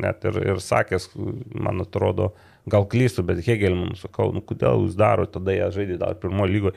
net 0.00 0.24
ir, 0.28 0.42
ir 0.54 0.62
sakęs, 0.64 1.10
man 1.52 1.84
atrodo, 1.84 2.32
gal 2.66 2.86
klystu, 2.90 3.22
bet 3.26 3.44
Hegel 3.46 3.76
man 3.78 3.94
sakau, 3.98 4.32
nu, 4.34 4.42
kodėl 4.44 4.86
jūs 4.86 4.96
darote, 4.98 5.36
tada 5.38 5.54
jie 5.54 5.68
žaidė 5.76 6.00
dar 6.02 6.16
pirmo 6.18 6.48
lygoje. 6.50 6.74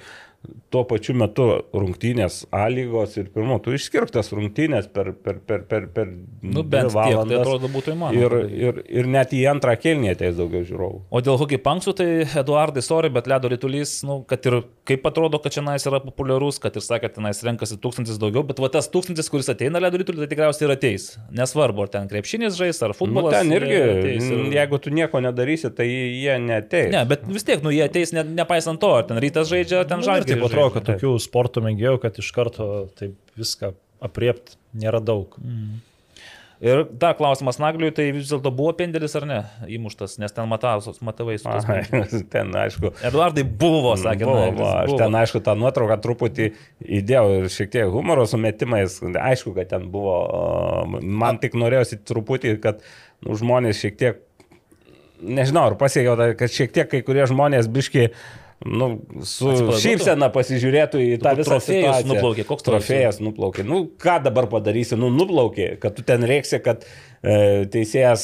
Tuo 0.72 0.86
pačiu 0.88 1.12
metu 1.20 1.44
rungtynės 1.76 2.46
A 2.56 2.62
lygos 2.72 3.18
ir 3.20 3.26
pirmo, 3.34 3.58
tu 3.60 3.74
išskirk 3.76 4.12
tas 4.14 4.30
rungtynės 4.32 4.86
per, 4.94 5.10
per, 5.12 5.40
per, 5.44 5.66
per, 5.68 5.88
per 5.92 6.08
Nu, 6.46 6.62
bent 6.64 6.94
tiek, 6.94 7.18
tai 7.28 7.40
atrodo 7.42 7.68
būtų 7.74 7.92
įmanoma. 7.96 8.16
Ir, 8.16 8.30
padaryti. 8.32 8.60
ir, 8.70 8.78
ir 9.02 9.10
net 9.12 9.34
į 9.36 9.42
antrą 9.52 9.74
kelnį 9.82 10.14
ateis 10.14 10.38
daugiau 10.38 10.64
žiūrovų. 10.64 11.02
O 11.12 11.22
dėl 11.26 11.36
hockey 11.42 11.60
punksų, 11.66 11.94
tai 12.00 12.08
Eduardai, 12.40 12.84
sorry, 12.86 13.10
bet 13.12 13.28
ledo 13.28 13.52
rytulys, 13.52 13.98
nu, 14.08 14.22
kad 14.30 14.48
ir 14.48 14.62
kaip 14.88 15.10
atrodo, 15.12 15.42
kad 15.44 15.52
čia 15.58 15.66
nais 15.66 15.84
yra 15.90 16.00
populiarus, 16.06 16.62
kad 16.64 16.78
ir 16.80 16.86
sakė, 16.88 17.10
kad 17.10 17.18
tenais 17.20 17.44
renkasi 17.44 17.76
tūkstantis 17.84 18.22
daugiau, 18.22 18.46
bet 18.48 18.62
va 18.64 18.72
tas 18.72 18.88
tūkstantis, 18.94 19.28
kuris 19.34 19.52
ateina 19.52 19.82
ledo 19.84 20.00
rytulį, 20.00 20.24
tai 20.24 20.32
tikriausiai 20.38 20.70
ir 20.70 20.76
ateis. 20.78 21.10
Nesvarbu, 21.36 21.84
ar 21.84 21.92
ten 21.98 22.08
krepšinis 22.14 22.56
žais, 22.58 22.80
ar 22.86 22.94
Nu, 22.96 23.00
futbolas. 23.02 23.36
ten 23.36 23.52
irgi, 23.58 23.76
ateis 23.98 24.32
ir- 24.32 24.56
jeigu 24.56 24.80
tu 24.88 24.96
nieko 24.96 25.20
nedarysi, 25.28 25.74
tai 25.76 25.90
jie 25.90 26.40
neteis. 26.48 26.90
Ne, 26.96 27.04
bet 27.12 27.28
vis 27.28 27.44
tiek, 27.44 27.60
nu, 27.66 27.76
jie 27.76 27.84
ateis 27.90 28.16
ne, 28.16 28.24
nepaisant 28.24 28.80
to, 28.80 28.96
ar 29.02 29.04
ten 29.12 29.20
rytas 29.20 29.52
žaidžia, 29.52 29.84
ar 29.84 29.90
ten 29.92 30.00
Nu, 30.00 30.08
žalgiris. 30.08 30.29
Taip 30.34 30.48
atrodo, 30.48 30.72
kad 30.78 30.88
tokių 30.94 31.14
sporto 31.24 31.64
mėgėjų, 31.66 32.00
kad 32.06 32.20
iš 32.22 32.32
karto 32.36 32.70
taip 33.00 33.38
viską 33.40 33.74
apriepti 34.06 34.58
nėra 34.80 35.02
daug. 35.04 35.38
Ir 36.60 36.82
dar 37.00 37.14
klausimas 37.16 37.56
Nagliui, 37.56 37.88
tai 37.96 38.10
vis 38.12 38.28
dėlto 38.28 38.52
buvo 38.52 38.74
pendelis 38.76 39.14
ar 39.16 39.24
ne 39.28 39.38
įmuštas, 39.72 40.18
nes 40.20 40.34
ten 40.36 40.48
matavos, 40.52 40.98
matavai 41.08 41.38
su 41.40 41.48
pendelis. 41.48 42.26
ten, 42.34 42.52
aišku, 42.52 42.92
Eduardai 43.08 43.46
buvo, 43.48 43.94
sakė, 44.00 44.26
buvo, 44.28 44.42
Naglis, 44.42 44.58
buvo. 44.58 44.72
Aš 44.82 44.98
ten, 45.00 45.16
aišku, 45.22 45.40
tą 45.46 45.56
nuotrauką 45.56 45.96
truputį 46.04 46.50
įdėjau 47.00 47.38
ir 47.38 47.48
šiek 47.54 47.72
tiek 47.78 47.94
humoro 47.94 48.28
sumetimais. 48.28 49.00
Aišku, 49.08 49.56
kad 49.56 49.72
ten 49.72 49.88
buvo. 49.94 50.18
Man 51.00 51.40
tik 51.40 51.56
norėjosi 51.56 52.02
truputį, 52.04 52.58
kad 52.66 52.84
nu, 53.24 53.40
žmonės 53.40 53.80
šiek 53.80 53.96
tiek, 54.04 54.20
nežinau, 55.24 55.70
ar 55.72 55.80
pasiekiau, 55.80 56.20
kad 56.44 56.60
šiek 56.60 56.76
tiek 56.76 56.92
kai 56.92 57.06
kurie 57.08 57.24
žmonės 57.32 57.72
biški 57.72 58.10
Nu, 58.60 58.90
su 59.24 59.54
šypsena 59.80 60.28
pasižiūrėtų 60.36 61.00
į 61.00 61.20
tą 61.24 61.32
visą 61.40 61.62
situaciją. 61.64 62.10
nuplaukė? 62.10 62.44
Koks 62.48 62.66
trofėjas 62.68 63.22
nuplaukė? 63.24 63.64
Nu, 63.64 63.86
ką 63.96 64.18
dabar 64.26 64.50
padarysi? 64.52 64.98
Nu, 65.00 65.08
nuplaukė, 65.16 65.78
kad 65.80 65.96
tu 65.96 66.04
ten 66.04 66.26
reiksi, 66.28 66.60
kad 66.64 66.84
teisėjas 67.24 68.24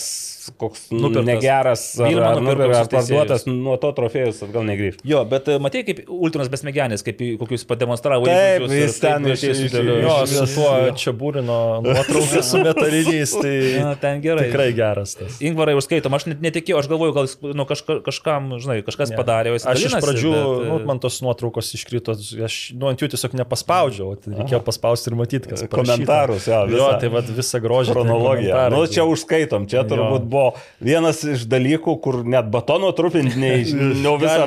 koks 0.62 0.84
nu, 0.94 1.08
Nupirktas. 1.10 1.26
negeras 1.26 1.84
ar, 2.00 2.12
ar, 2.22 2.38
nupirka, 2.40 2.78
ar 2.84 2.88
parduotas, 2.92 3.48
nuo 3.50 3.74
to 3.82 3.90
trofėjus 3.98 4.44
atgal 4.46 4.62
negrįžtų. 4.68 5.02
Jo, 5.10 5.24
bet 5.26 5.48
e, 5.50 5.56
matai, 5.60 5.82
kaip 5.88 6.04
Ultrinas 6.14 6.52
besmegenis, 6.54 7.02
kaip 7.06 7.18
į 7.26 7.30
kokius 7.42 7.64
pademonstravo 7.66 8.28
Taip, 8.30 8.68
jis 8.70 9.00
ten 9.02 9.26
iš- 9.34 9.42
iš- 9.50 9.62
sudėliojo. 9.64 10.04
Jo, 10.06 10.18
iš- 10.28 10.36
su 10.36 10.60
tuo 10.60 10.74
čia 11.02 11.14
būrino 11.18 11.58
nuotrauka 11.82 12.44
su 12.46 12.62
metaliniais, 12.62 13.34
tai 13.42 13.56
Na, 13.88 13.96
ten 13.98 14.22
gerai. 14.22 14.46
tikrai 14.52 14.68
geras 14.78 15.16
tas. 15.18 15.40
Ingvarai 15.42 15.74
užskaitom, 15.80 16.14
aš 16.20 16.28
net 16.30 16.46
netikėjau, 16.46 16.84
aš 16.84 16.92
galvoju, 16.94 17.16
gal 17.18 17.32
nu, 17.58 17.66
kažka, 17.74 17.98
kažkam, 18.06 18.54
žinai, 18.62 18.78
kažkas 18.86 19.16
Ne. 19.16 19.20
padarė, 19.24 19.56
Aš 19.58 19.66
iš 19.66 19.98
dalinasi, 19.98 20.06
pradžių, 20.06 20.36
bet, 20.38 20.46
e, 20.46 20.70
nu, 20.70 20.80
man 20.92 21.02
tos 21.02 21.18
nuotraukos 21.26 21.74
iškrito, 21.80 22.14
aš 22.46 22.60
nu, 22.78 22.92
ant 22.94 23.02
jų 23.02 23.10
tiesiog 23.16 23.34
nepaspaudžiau, 23.42 24.14
o 24.14 24.22
tai 24.22 24.38
reikėjo 24.38 24.62
paspausti 24.70 25.10
ir 25.10 25.18
matyti, 25.24 25.50
kas 25.56 25.66
parašyta. 25.66 25.82
Komentarus, 25.82 26.46
jo, 26.54 26.62
Jo, 26.70 26.70
visą 26.78 26.94
tai 27.02 27.10
vad 27.18 27.34
visą 27.42 27.64
grožį. 27.66 27.98
chronologiją. 27.98 28.54
Nu, 28.86 28.94
čia 28.94 29.04
užskaitom, 29.10 29.66
čia 29.72 29.82
Jo. 29.82 29.88
turbūt 29.92 30.26
buvo 30.30 30.54
vienas 30.82 31.24
iš 31.26 31.46
dalykų, 31.50 31.96
kur 32.04 32.22
net 32.26 32.48
batono 32.54 32.92
trupinti, 32.96 33.36
nei 33.42 33.64
jau 33.66 34.16
visą 34.24 34.46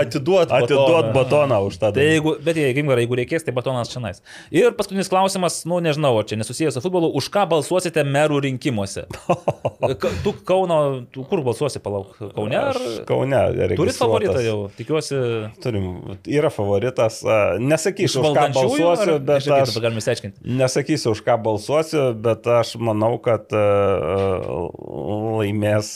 atiduot 0.00 0.50
atiduot 0.52 1.12
batoną. 1.12 1.12
batoną 1.14 1.58
už 1.68 1.78
tą. 1.82 1.92
Tai 1.96 2.04
jeigu, 2.06 2.36
bet 2.44 2.56
jeigu, 2.60 2.96
jeigu 2.96 3.18
reikės, 3.20 3.44
tai 3.46 3.54
batonas 3.56 3.90
čia 3.92 4.00
nais. 4.04 4.22
Ir 4.50 4.72
paskutinis 4.76 5.10
klausimas, 5.12 5.60
nu 5.68 5.78
nežinau, 5.84 6.14
čia 6.26 6.38
nesusijęs 6.40 6.76
su 6.78 6.82
futbolu, 6.84 7.12
už 7.18 7.28
ką 7.34 7.46
balsuosite 7.52 8.04
merų 8.06 8.40
rinkimuose? 8.48 9.06
Ka- 10.00 10.12
Tu 10.24 10.32
Kauno, 10.46 11.04
tu 11.12 11.24
kur 11.28 11.42
balsuosi, 11.46 11.78
palauk, 11.82 12.16
Kaune 12.34 12.56
ar... 12.58 12.76
Kaune. 13.06 13.36
Turit 13.36 13.70
registruotas. 13.76 13.98
favoritą 14.00 14.40
jau, 14.44 14.56
tikiuosi. 14.76 15.18
Turim, 15.62 15.86
yra 16.26 16.50
favoritas. 16.50 17.20
Nesakysiu, 17.60 18.22
už 18.24 18.32
ką 18.36 18.46
balsuosiu, 18.56 19.16
ar- 19.16 19.22
bet 19.26 19.48
aš 19.52 19.76
galime 19.82 20.00
išsiaiškinti. 20.02 20.42
Nesakysiu, 20.58 21.12
už 21.14 21.22
ką 21.26 21.36
balsuosiu, 21.44 22.06
bet 22.26 22.46
aš 22.46 22.74
manau, 22.82 23.16
kad 23.22 23.50
laimės, 25.36 25.90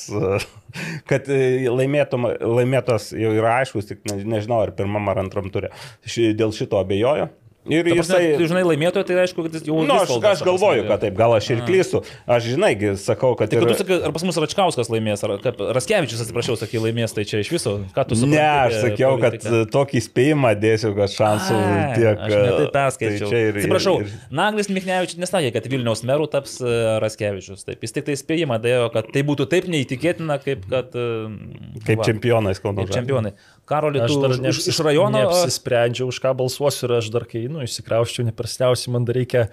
kad 1.10 1.28
laimėtum, 1.30 2.28
laimėtos 2.40 3.10
jau 3.16 3.34
yra 3.36 3.60
aiškus, 3.60 3.88
tik 3.90 4.04
ne, 4.10 4.20
nežinau, 4.36 4.62
ar 4.66 4.74
pirmam 4.76 5.08
ar 5.12 5.22
antram 5.24 5.50
turė. 5.52 5.72
Dėl 6.06 6.54
šito 6.56 6.80
abejoju. 6.80 7.30
Ir 7.68 7.84
Ta 7.84 7.92
prasme, 7.92 8.18
jisai... 8.24 8.46
žinai, 8.48 8.60
laimėtoją, 8.64 9.04
tai 9.04 9.16
reiškia, 9.18 9.42
kad 9.44 9.56
jis 9.58 9.66
jau... 9.68 9.82
Nu, 9.84 9.96
aš, 10.00 10.14
aš 10.30 10.42
galvoju, 10.46 10.84
kad 10.88 11.02
taip, 11.02 11.12
gal 11.18 11.34
aš 11.36 11.50
ir 11.52 11.58
klystu. 11.66 12.00
Aš 12.24 12.46
žinai, 12.54 12.70
sakau, 12.96 13.34
kad... 13.36 13.50
Tai 13.52 13.58
kad 13.60 13.66
ir- 13.66 13.74
tu 13.74 13.82
sakai, 13.82 13.98
ar 14.08 14.14
pas 14.16 14.24
mus 14.24 14.38
Račkauskas 14.40 14.88
laimės, 14.88 15.20
ar 15.26 15.34
kaip 15.44 15.60
Raskevičius, 15.76 16.22
atsiprašau, 16.24 16.56
sakai, 16.56 16.80
laimės, 16.80 17.12
tai 17.12 17.26
čia 17.28 17.42
iš 17.44 17.50
viso, 17.52 17.74
ką 17.92 18.06
tu 18.08 18.16
supranti? 18.16 18.38
Ne, 18.38 18.46
aš 18.64 18.78
sakiau, 18.86 19.12
kad 19.20 19.36
politiką? 19.36 19.68
tokį 19.76 20.02
spėjimą 20.06 20.54
dėsiu, 20.62 20.94
kad 20.96 21.12
šansų 21.12 21.58
Ai, 21.58 21.84
tiek. 21.98 22.24
Aš 22.24 22.34
netai 22.48 22.70
perskaičiau. 22.78 23.28
Tai 23.28 23.34
čia 23.34 23.44
ir, 23.50 23.60
Atsiprašau, 23.60 23.94
ir, 24.00 24.08
ir, 24.08 24.26
Naglis 24.40 24.72
Miknevičius 24.72 25.20
nesakė, 25.20 25.52
kad 25.58 25.68
Vilniaus 25.74 26.04
merų 26.08 26.30
taps 26.32 26.56
e, 26.64 26.74
Raskevičius. 27.04 27.68
Taip, 27.68 27.84
jis 27.84 27.96
tik 27.98 28.08
tai 28.08 28.16
spėjimą 28.16 28.56
dėjo, 28.64 28.88
kad 28.96 29.12
tai 29.12 29.26
būtų 29.28 29.50
taip 29.52 29.68
neįtikėtina, 29.68 30.40
kaip 30.40 30.64
kad... 30.72 30.96
e, 30.96 31.76
kaip 31.84 32.00
va, 32.00 32.08
čempionais 32.08 32.64
Kauno 32.64 32.88
Kaip 32.88 32.96
čempionai. 32.96 33.36
Karoli, 33.70 34.00
Aš 34.02 34.10
tu 34.10 34.22
dar 34.24 34.32
iš, 34.34 34.40
neapsis, 34.42 34.68
iš 34.72 34.78
rajono... 34.82 35.14
neapsisprendžiau, 35.14 36.08
už 36.10 36.18
ką 36.24 36.32
balsuosiu 36.40 36.88
ir 36.88 36.94
aš 36.96 37.10
dar 37.14 37.22
kai 37.30 37.44
nu, 37.46 37.62
išsikrauščiau, 37.62 38.26
neprasniausiai, 38.26 38.90
man 38.96 39.06
dar 39.06 39.14
reikia 39.20 39.44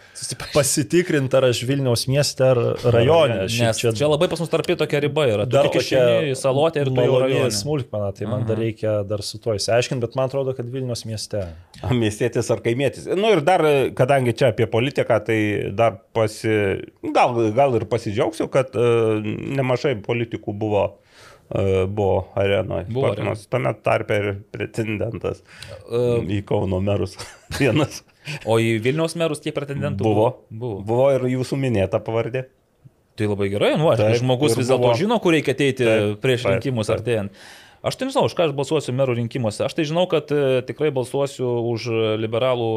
pasitikrinti, 0.55 1.37
ar 1.37 1.45
aš 1.51 1.61
Vilniaus 1.69 2.07
mieste 2.09 2.47
ar 2.47 2.61
rajone. 2.95 3.43
Nes 3.45 3.77
čia, 3.77 3.93
čia 3.93 4.09
labai 4.09 4.29
pas 4.31 4.41
mus 4.41 4.49
tarpi 4.49 4.77
tokia 4.79 5.03
riba 5.05 5.27
yra. 5.29 5.45
Dar 5.45 5.69
tokia 5.69 6.33
salotė 6.39 6.87
ir 6.87 6.93
tu 6.93 7.05
jau 7.05 7.21
rajone. 7.21 7.53
Smulkmena, 7.53 8.09
tai 8.17 8.25
man 8.25 8.41
Aha. 8.41 8.49
dar 8.49 8.61
reikia 8.63 8.97
dar 9.05 9.21
su 9.25 9.37
tuo 9.43 9.53
įsiaiškinti, 9.57 10.01
bet 10.07 10.17
man 10.17 10.31
atrodo, 10.31 10.57
kad 10.57 10.69
Vilniaus 10.73 11.05
mieste. 11.09 11.45
Miestietis 11.93 12.49
ar 12.53 12.65
kaimietis. 12.65 13.05
Na 13.13 13.19
nu, 13.21 13.35
ir 13.37 13.45
dar, 13.45 13.61
kadangi 13.97 14.33
čia 14.37 14.49
apie 14.49 14.65
politiką, 14.71 15.21
tai 15.29 15.39
dar 15.77 16.01
pasi... 16.17 16.57
gal, 17.13 17.37
gal 17.53 17.77
ir 17.77 17.85
pasidžiaugsiu, 17.89 18.49
kad 18.49 18.73
uh, 18.73 19.21
nemažai 19.21 19.93
politikų 20.01 20.57
buvo 20.57 20.87
buvo 21.49 22.27
arenoje. 22.35 22.87
Buvo 22.91 23.11
arenoje. 23.13 23.45
Tame 23.51 23.73
tarpe 23.83 24.19
ir 24.19 24.29
pretendentas 24.51 25.43
uh, 25.87 26.19
į 26.23 26.41
Kauno 26.47 26.81
merus. 26.83 27.15
Vienas. 27.59 28.01
O 28.43 28.57
į 28.59 28.77
Vilniaus 28.83 29.15
merus 29.19 29.43
kiek 29.43 29.55
pretendentų 29.55 30.03
buvo? 30.03 30.27
Buvo. 30.49 30.81
Buvo 30.87 31.11
ir 31.15 31.29
jūsų 31.37 31.59
minėta 31.61 32.01
pavardė. 32.03 32.47
Tai 33.17 33.31
labai 33.31 33.47
gerai, 33.49 33.71
nu, 33.79 33.87
aš 33.89 34.19
žmogus 34.21 34.53
vis 34.59 34.67
dėlto 34.69 34.91
žino, 34.99 35.17
kur 35.23 35.33
reikia 35.33 35.55
ateiti 35.55 35.87
taip, 35.87 36.19
prieš 36.21 36.43
taip, 36.43 36.57
rinkimus 36.57 36.91
artėjant. 36.93 37.33
Aš 37.87 37.95
tai 37.97 38.07
nežinau, 38.09 38.25
už 38.27 38.35
ką 38.37 38.45
aš 38.47 38.53
balsuosiu 38.57 38.93
merų 38.93 39.15
rinkimuose. 39.19 39.63
Aš 39.65 39.73
tai 39.77 39.85
žinau, 39.87 40.03
kad 40.11 40.29
e, 40.33 40.59
tikrai 40.67 40.89
balsuosiu 40.93 41.47
už 41.71 41.87
liberalų 42.21 42.69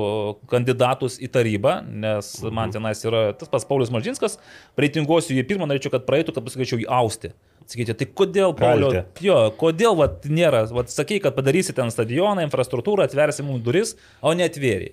kandidatus 0.49 1.18
į 1.20 1.28
tarybą, 1.34 1.81
nes 1.89 2.32
man 2.47 2.68
mhm. 2.68 2.74
tenais 2.76 3.05
yra 3.08 3.23
tas 3.36 3.52
pats 3.52 3.68
Paulius 3.68 3.92
Mažinskas. 3.92 4.39
Reitinguosiu 4.81 5.36
jį 5.36 5.44
pirmą, 5.50 5.68
norėčiau, 5.68 5.92
kad 5.97 6.07
praeitų, 6.08 6.36
kad 6.36 6.47
pasakyčiau 6.47 6.81
jį 6.84 6.89
austi. 7.00 7.32
Sakyti, 7.70 7.94
tai 7.94 8.07
kodėl, 8.10 8.50
Paulio, 8.58 9.05
jo, 9.23 9.36
kodėl 9.58 9.94
vat, 9.99 10.24
nėra, 10.26 10.65
vat, 10.74 10.90
sakai, 10.90 11.20
kad 11.23 11.36
padarysi 11.36 11.74
ten 11.76 11.92
stadioną, 11.94 12.42
infrastruktūrą, 12.49 13.07
atversi 13.07 13.47
mums 13.47 13.62
duris, 13.62 13.94
o 14.18 14.32
netvėri. 14.34 14.90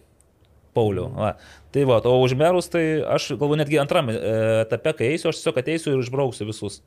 Pauliau. 0.77 1.09
Va. 1.17 1.31
Tai 1.73 1.85
va, 1.89 1.97
o 2.05 2.19
už 2.21 2.35
merus, 2.37 2.69
tai 2.69 3.01
aš 3.01 3.31
galvoju 3.33 3.63
netgi 3.63 3.79
antrame 3.81 4.13
etape, 4.61 4.93
kai 4.99 5.09
eisiu, 5.15 5.31
aš 5.31 5.39
tiesiog 5.39 5.57
ateisiu 5.63 5.95
ir 5.95 6.03
išbrauksiu 6.03 6.45
visus. 6.51 6.83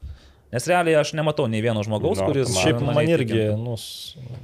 Nes 0.51 0.67
realiai 0.67 0.99
aš 0.99 1.13
nematau 1.15 1.47
nei 1.51 1.63
vieno 1.63 1.83
žmogaus, 1.87 2.19
no, 2.19 2.27
kuris... 2.31 2.51
Šiaip 2.55 2.81
man, 2.83 2.97
man 2.99 3.11
irgi, 3.11 3.43
nu, 3.59 3.77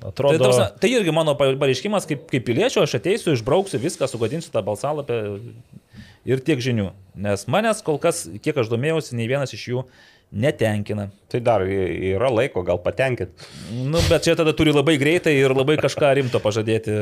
atrodo... 0.07 0.37
Tai, 0.39 0.43
tarsi, 0.45 0.67
tai 0.83 0.91
irgi 0.95 1.15
mano 1.15 1.35
pareiškimas, 1.39 2.07
kaip, 2.11 2.29
kaip 2.31 2.47
piliečio, 2.47 2.85
aš 2.87 2.99
ateisiu, 3.01 3.35
išbrauksiu 3.35 3.81
viską, 3.83 4.07
sugadinsiu 4.11 4.55
tą 4.55 4.63
balsalapę 4.67 5.19
ir 6.27 6.43
tiek 6.47 6.63
žinių. 6.63 6.93
Nes 7.27 7.47
manęs 7.51 7.83
kol 7.87 7.99
kas, 8.03 8.23
kiek 8.43 8.63
aš 8.63 8.71
domėjausi, 8.71 9.17
nei 9.19 9.27
vienas 9.31 9.55
iš 9.55 9.67
jų 9.73 9.87
netenkina. 10.33 11.09
Tai 11.31 11.41
dar 11.41 11.63
yra 11.67 12.29
laiko, 12.31 12.63
gal 12.67 12.79
patenkit. 12.83 13.33
Nu, 13.71 14.01
bet 14.11 14.27
čia 14.27 14.37
tada 14.39 14.55
turi 14.57 14.75
labai 14.75 14.97
greitai 15.01 15.35
ir 15.39 15.55
labai 15.55 15.79
kažką 15.81 16.13
rimto 16.19 16.41
pažadėti. 16.43 16.95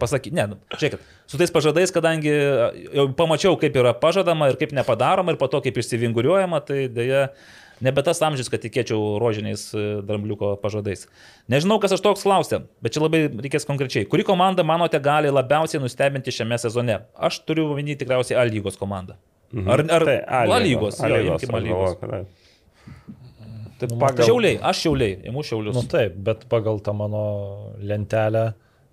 Pasakyti, 0.00 0.34
ne, 0.36 0.46
nu, 0.52 0.60
žiūrėkit, 0.74 1.02
su 1.30 1.40
tais 1.40 1.52
pažadais, 1.52 1.92
kadangi 1.94 2.32
jau 2.32 3.08
pamačiau, 3.18 3.58
kaip 3.60 3.76
yra 3.80 3.94
pažadama 3.96 4.50
ir 4.50 4.60
kaip 4.60 4.74
nepadaroma 4.76 5.34
ir 5.34 5.40
po 5.40 5.50
to 5.52 5.62
kaip 5.64 5.80
išsivinguriuojama, 5.82 6.62
tai 6.68 6.86
dėja 6.92 7.28
nebe 7.82 8.04
tas 8.06 8.20
amžius, 8.24 8.50
kad 8.52 8.62
tikėčiau 8.62 9.16
rožiniais 9.22 9.64
e, 9.74 9.86
drambliuko 10.06 10.54
pažadais. 10.62 11.08
Nežinau, 11.52 11.80
kas 11.82 11.96
aš 11.96 12.04
toks 12.04 12.24
klausė, 12.26 12.62
bet 12.84 12.94
čia 12.94 13.02
labai 13.02 13.24
reikės 13.28 13.66
konkrečiai. 13.68 14.06
Kuri 14.08 14.26
komanda, 14.26 14.64
manote, 14.66 15.00
gali 15.02 15.32
labiausiai 15.32 15.82
nustebinti 15.82 16.34
šiame 16.34 16.60
sezone? 16.62 17.02
Aš 17.18 17.42
turiu 17.48 17.72
omeny 17.72 17.98
tikriausiai 17.98 18.38
A 18.38 18.46
lygos 18.48 18.78
komandą. 18.80 19.18
Mhm. 19.52 19.68
Ar, 19.68 19.84
ar 19.98 20.06
tai, 20.08 20.16
A 20.22 20.62
lygos? 20.62 21.00
A 21.02 21.10
lygos. 21.10 21.48
A 21.48 21.60
lygos. 21.60 21.98
A 21.98 22.12
lygos. 22.14 22.38
Tai 23.82 23.88
nu, 23.90 23.98
pagal... 23.98 24.26
Šiauliai, 24.28 24.58
aš 24.62 24.84
šiauliai, 24.84 25.16
imu 25.30 25.42
šiaulius. 25.46 25.74
Na 25.74 25.82
nu, 25.82 25.90
taip, 25.90 26.18
bet 26.26 26.44
pagal 26.50 26.78
tą 26.84 26.94
mano 26.94 27.24
lentelę 27.82 28.52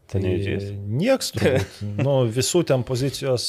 Tai 0.10 0.22
nieks 0.26 1.28
turbūt. 1.36 1.82
nu, 2.02 2.14
visų 2.34 2.64
ten 2.66 2.82
pozicijos. 2.86 3.44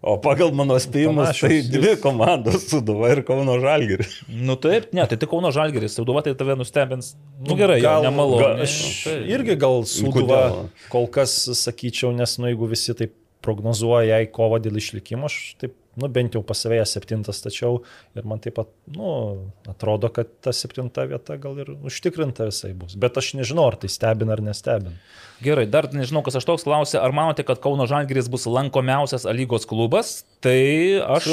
O 0.00 0.14
pagal 0.24 0.54
mano 0.56 0.78
spėjimus, 0.80 1.42
tai 1.42 1.58
dvi 1.68 1.92
komandos- 2.00 2.64
Suduva 2.70 3.10
ir 3.12 3.20
Kauno 3.28 3.58
Žalgiris. 3.60 4.22
nu 4.32 4.56
taip, 4.56 4.88
ne, 4.96 5.04
tai 5.10 5.18
tik 5.20 5.28
Kauno 5.28 5.52
Žalgiris. 5.52 5.98
Suduva 5.98 6.24
tai 6.24 6.32
tave 6.40 6.56
nustebins. 6.56 7.12
Nu 7.44 7.58
gerai, 7.60 7.82
gal 7.84 8.06
nemalonu. 8.06 8.64
Aš 8.64 8.78
tai. 9.04 9.18
irgi 9.36 9.58
gal 9.60 9.84
Suduva 9.88 10.40
kol 10.88 11.04
kas 11.12 11.36
sakyčiau, 11.60 12.14
nes 12.16 12.38
nu 12.40 12.48
jeigu 12.48 12.70
visi 12.72 12.96
taip 12.96 13.12
prognozuoja 13.44 14.16
jai 14.16 14.24
kovą 14.32 14.62
dėl 14.64 14.80
išlikimo, 14.80 15.28
aš 15.28 15.58
taip 15.60 15.76
nu, 16.00 16.08
bent 16.10 16.34
jau 16.34 16.42
pas 16.46 16.58
savęs 16.58 16.94
septintas 16.96 17.42
tačiau 17.44 17.82
ir 18.18 18.26
man 18.28 18.40
taip 18.42 18.56
pat, 18.58 18.70
nu, 18.94 19.10
atrodo, 19.70 20.10
kad 20.14 20.30
ta 20.44 20.52
septinta 20.54 21.06
vieta 21.10 21.36
gal 21.40 21.58
ir 21.62 21.70
užtikrinta 21.74 22.48
visai 22.50 22.72
bus. 22.78 22.96
Bet 23.00 23.18
aš 23.20 23.34
nežinau, 23.38 23.68
ar 23.70 23.78
tai 23.80 23.90
stebina 23.92 24.34
ar 24.34 24.42
nestebina. 24.44 24.96
Gerai, 25.44 25.66
dar 25.70 25.88
nežinau, 25.92 26.22
kas 26.26 26.38
aš 26.38 26.46
toks 26.48 26.66
klausia, 26.66 27.00
ar 27.02 27.14
manote, 27.14 27.44
kad 27.46 27.60
Kauno 27.62 27.88
Žalgiris 27.90 28.30
bus 28.32 28.46
lankomiausias 28.50 29.26
lygos 29.34 29.66
klubas? 29.70 30.20
Tai 30.44 30.58
aš 31.16 31.28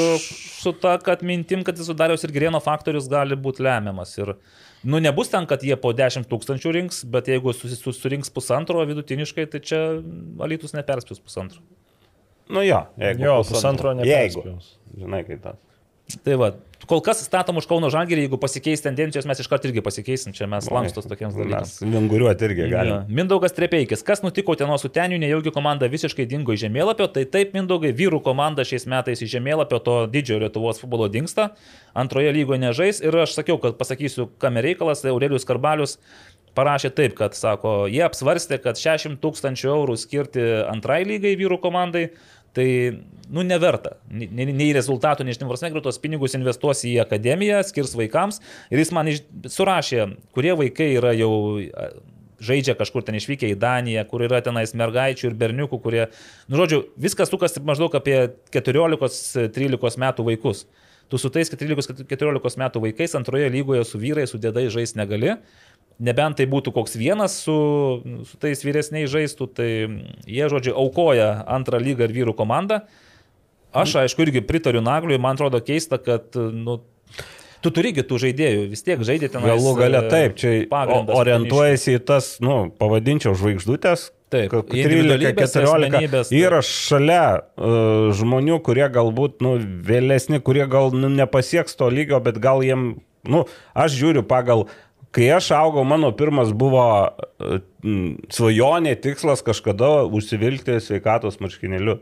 su 0.62 0.72
ta, 0.82 0.96
kad 1.02 1.22
mintim, 1.26 1.62
kad 1.66 1.78
jis 1.78 1.90
sudariaus 1.90 2.26
ir 2.26 2.34
Gerėno 2.34 2.60
faktorius 2.62 3.10
gali 3.10 3.38
būti 3.38 3.64
lemiamas. 3.64 4.14
Ir, 4.18 4.34
nu, 4.82 5.02
nebus 5.02 5.30
ten, 5.32 5.46
kad 5.50 5.62
jie 5.62 5.78
po 5.80 5.94
10 5.96 6.26
tūkstančių 6.30 6.74
rinks, 6.78 7.04
bet 7.14 7.30
jeigu 7.30 7.54
susirinks 7.54 8.32
pusantro 8.34 8.82
vidutiniškai, 8.90 9.46
tai 9.54 9.62
čia 9.62 9.84
Alytus 10.42 10.74
neperspės 10.76 11.22
pusantro. 11.22 11.62
Nu 12.52 12.64
jo, 12.66 12.84
jeigu 13.00 13.28
jo, 13.28 13.36
pusantro 13.48 13.94
jeigu. 14.04 14.44
Žinai, 14.98 15.22
kaip 15.28 15.44
tas. 15.44 15.60
Tai 16.20 16.34
va, 16.36 16.48
kol 16.90 17.00
kas 17.04 17.22
statom 17.24 17.56
už 17.60 17.66
Kauno 17.70 17.88
Žalgirį, 17.92 18.26
jeigu 18.26 18.38
pasikeis 18.40 18.82
tendencijos, 18.84 19.24
mes 19.28 19.38
iš 19.40 19.48
karto 19.48 19.68
irgi 19.68 19.80
pasikeisim, 19.84 20.34
čia 20.36 20.48
mes 20.50 20.66
lankstos 20.68 21.06
tokiems 21.08 21.36
dalykams. 21.38 21.76
Vinguriuoti 21.86 22.46
irgi 22.48 22.66
galime. 22.66 22.98
Ja. 22.98 23.16
Mindaugas 23.20 23.54
Trepeikis, 23.56 24.02
kas 24.04 24.20
nutiko 24.24 24.56
ten 24.58 24.72
su 24.82 24.90
teniu, 24.92 25.16
nejaugi 25.22 25.54
komanda 25.54 25.88
visiškai 25.92 26.26
dingo 26.28 26.52
iš 26.52 26.66
žemėlapio, 26.66 27.06
tai 27.14 27.24
taip 27.24 27.54
Mindaugai, 27.56 27.94
vyrų 27.96 28.20
komanda 28.26 28.66
šiais 28.68 28.84
metais 28.90 29.24
iš 29.24 29.32
žemėlapio 29.38 29.80
to 29.86 29.96
didžiojo 30.12 30.42
Lietuvos 30.44 30.82
futbolo 30.82 31.08
dinksta, 31.12 31.52
antroje 31.96 32.34
lygoje 32.36 32.60
nežais 32.66 33.00
ir 33.00 33.16
aš 33.24 33.38
sakiau, 33.38 33.56
kad 33.62 33.78
pasakysiu, 33.80 34.28
kam 34.42 34.60
reikalas, 34.60 35.04
tai 35.04 35.14
Aurelius 35.14 35.48
Karbalius 35.48 35.96
parašė 36.56 36.92
taip, 36.92 37.16
kad 37.16 37.36
sako, 37.36 37.86
jie 37.88 38.02
apsvarstė, 38.04 38.58
kad 38.60 38.80
60 38.80 39.22
tūkstančių 39.22 39.70
eurų 39.72 39.96
skirti 40.00 40.44
antrai 40.68 41.02
lygai 41.08 41.32
vyrų 41.40 41.62
komandai 41.62 42.10
Tai, 42.52 42.66
nu, 43.32 43.44
neverta. 43.48 43.94
Nei, 44.12 44.44
nei 44.52 44.72
rezultatų, 44.76 45.24
nei 45.24 45.32
išnimvars 45.32 45.62
negrių, 45.64 45.80
tos 45.86 46.00
pinigus 46.02 46.36
investuos 46.36 46.82
į 46.84 46.98
akademiją, 47.06 47.62
skirs 47.64 47.94
vaikams. 47.96 48.42
Ir 48.68 48.82
jis 48.82 48.92
man 48.92 49.08
iš, 49.08 49.22
surašė, 49.54 50.04
kurie 50.36 50.52
vaikai 50.58 50.90
yra 50.98 51.14
jau 51.16 51.32
žaidžia 52.42 52.74
kažkur 52.78 53.06
ten 53.06 53.16
išvykę 53.16 53.52
į 53.52 53.58
Daniją, 53.62 54.04
kur 54.10 54.24
yra 54.26 54.42
tenais 54.44 54.74
mergaičių 54.76 55.30
ir 55.30 55.38
berniukų, 55.38 55.78
kurie, 55.82 56.06
nu, 56.48 56.58
žodžiu, 56.60 56.84
viskas 57.00 57.30
sukas 57.32 57.56
maždaug 57.62 57.94
apie 57.98 58.32
14-13 58.54 60.02
metų 60.02 60.26
vaikus. 60.26 60.66
Tu 61.12 61.18
su 61.20 61.28
tais 61.28 61.50
13-14 61.52 62.60
metų 62.62 62.80
vaikais 62.86 63.14
antroje 63.18 63.50
lygoje 63.52 63.84
su 63.84 64.00
vyrai, 64.00 64.24
su 64.28 64.40
dėdai 64.40 64.70
žais 64.72 64.94
negali. 64.96 65.34
Nebent 66.02 66.40
tai 66.40 66.48
būtų 66.50 66.72
koks 66.74 66.96
vienas 66.98 67.36
su, 67.44 67.56
su 68.26 68.38
tais 68.42 68.64
vyresniais 68.64 69.10
žaistų, 69.12 69.48
tai 69.54 69.68
jie, 70.26 70.44
žodžiu, 70.50 70.74
aukoja 70.78 71.44
antrą 71.46 71.78
lygą 71.82 72.08
ir 72.08 72.16
vyrų 72.16 72.34
komandą. 72.38 72.82
Aš, 73.72 73.94
aišku, 74.02 74.26
irgi 74.26 74.42
pritariu 74.44 74.82
Nagliui, 74.84 75.20
man 75.22 75.38
atrodo 75.38 75.62
keista, 75.64 75.96
kad, 76.02 76.34
nu, 76.36 76.80
tu 77.62 77.70
turigi 77.72 78.04
tų 78.04 78.18
žaidėjų, 78.26 78.66
vis 78.72 78.82
tiek 78.84 79.04
žaidė 79.06 79.30
ten. 79.32 79.46
Galų 79.46 79.76
gale 79.78 80.02
taip, 80.12 80.34
čia 80.40 80.66
orientuojasi 80.68 81.96
į 81.96 82.02
tas, 82.10 82.34
nu, 82.44 82.66
pavadinčiau 82.82 83.36
žvaigždutės, 83.38 84.10
Taip, 84.32 84.54
13-14 84.72 86.32
yra 86.32 86.62
šalia 86.64 87.24
uh, 87.36 88.08
žmonių, 88.16 88.62
kurie 88.64 88.86
galbūt 88.88 89.42
nu, 89.44 89.58
vėlesni, 89.84 90.40
kurie 90.40 90.64
gal 90.72 90.88
nu, 90.96 91.10
nepasieks 91.12 91.76
to 91.76 91.90
lygio, 91.92 92.16
bet 92.24 92.40
gal 92.40 92.64
jiem, 92.64 92.94
nu, 93.28 93.42
aš 93.76 93.98
žiūriu 93.98 94.24
pagal 94.24 94.64
Kai 95.12 95.28
aš 95.36 95.50
augau, 95.52 95.84
mano 95.84 96.08
pirmas 96.16 96.54
buvo 96.56 96.84
e, 97.04 97.60
svajonė, 98.32 98.94
tikslas 99.04 99.44
kažkada 99.44 100.06
užsivilkti 100.08 100.78
sveikatos 100.80 101.36
marškinėliu. 101.42 101.98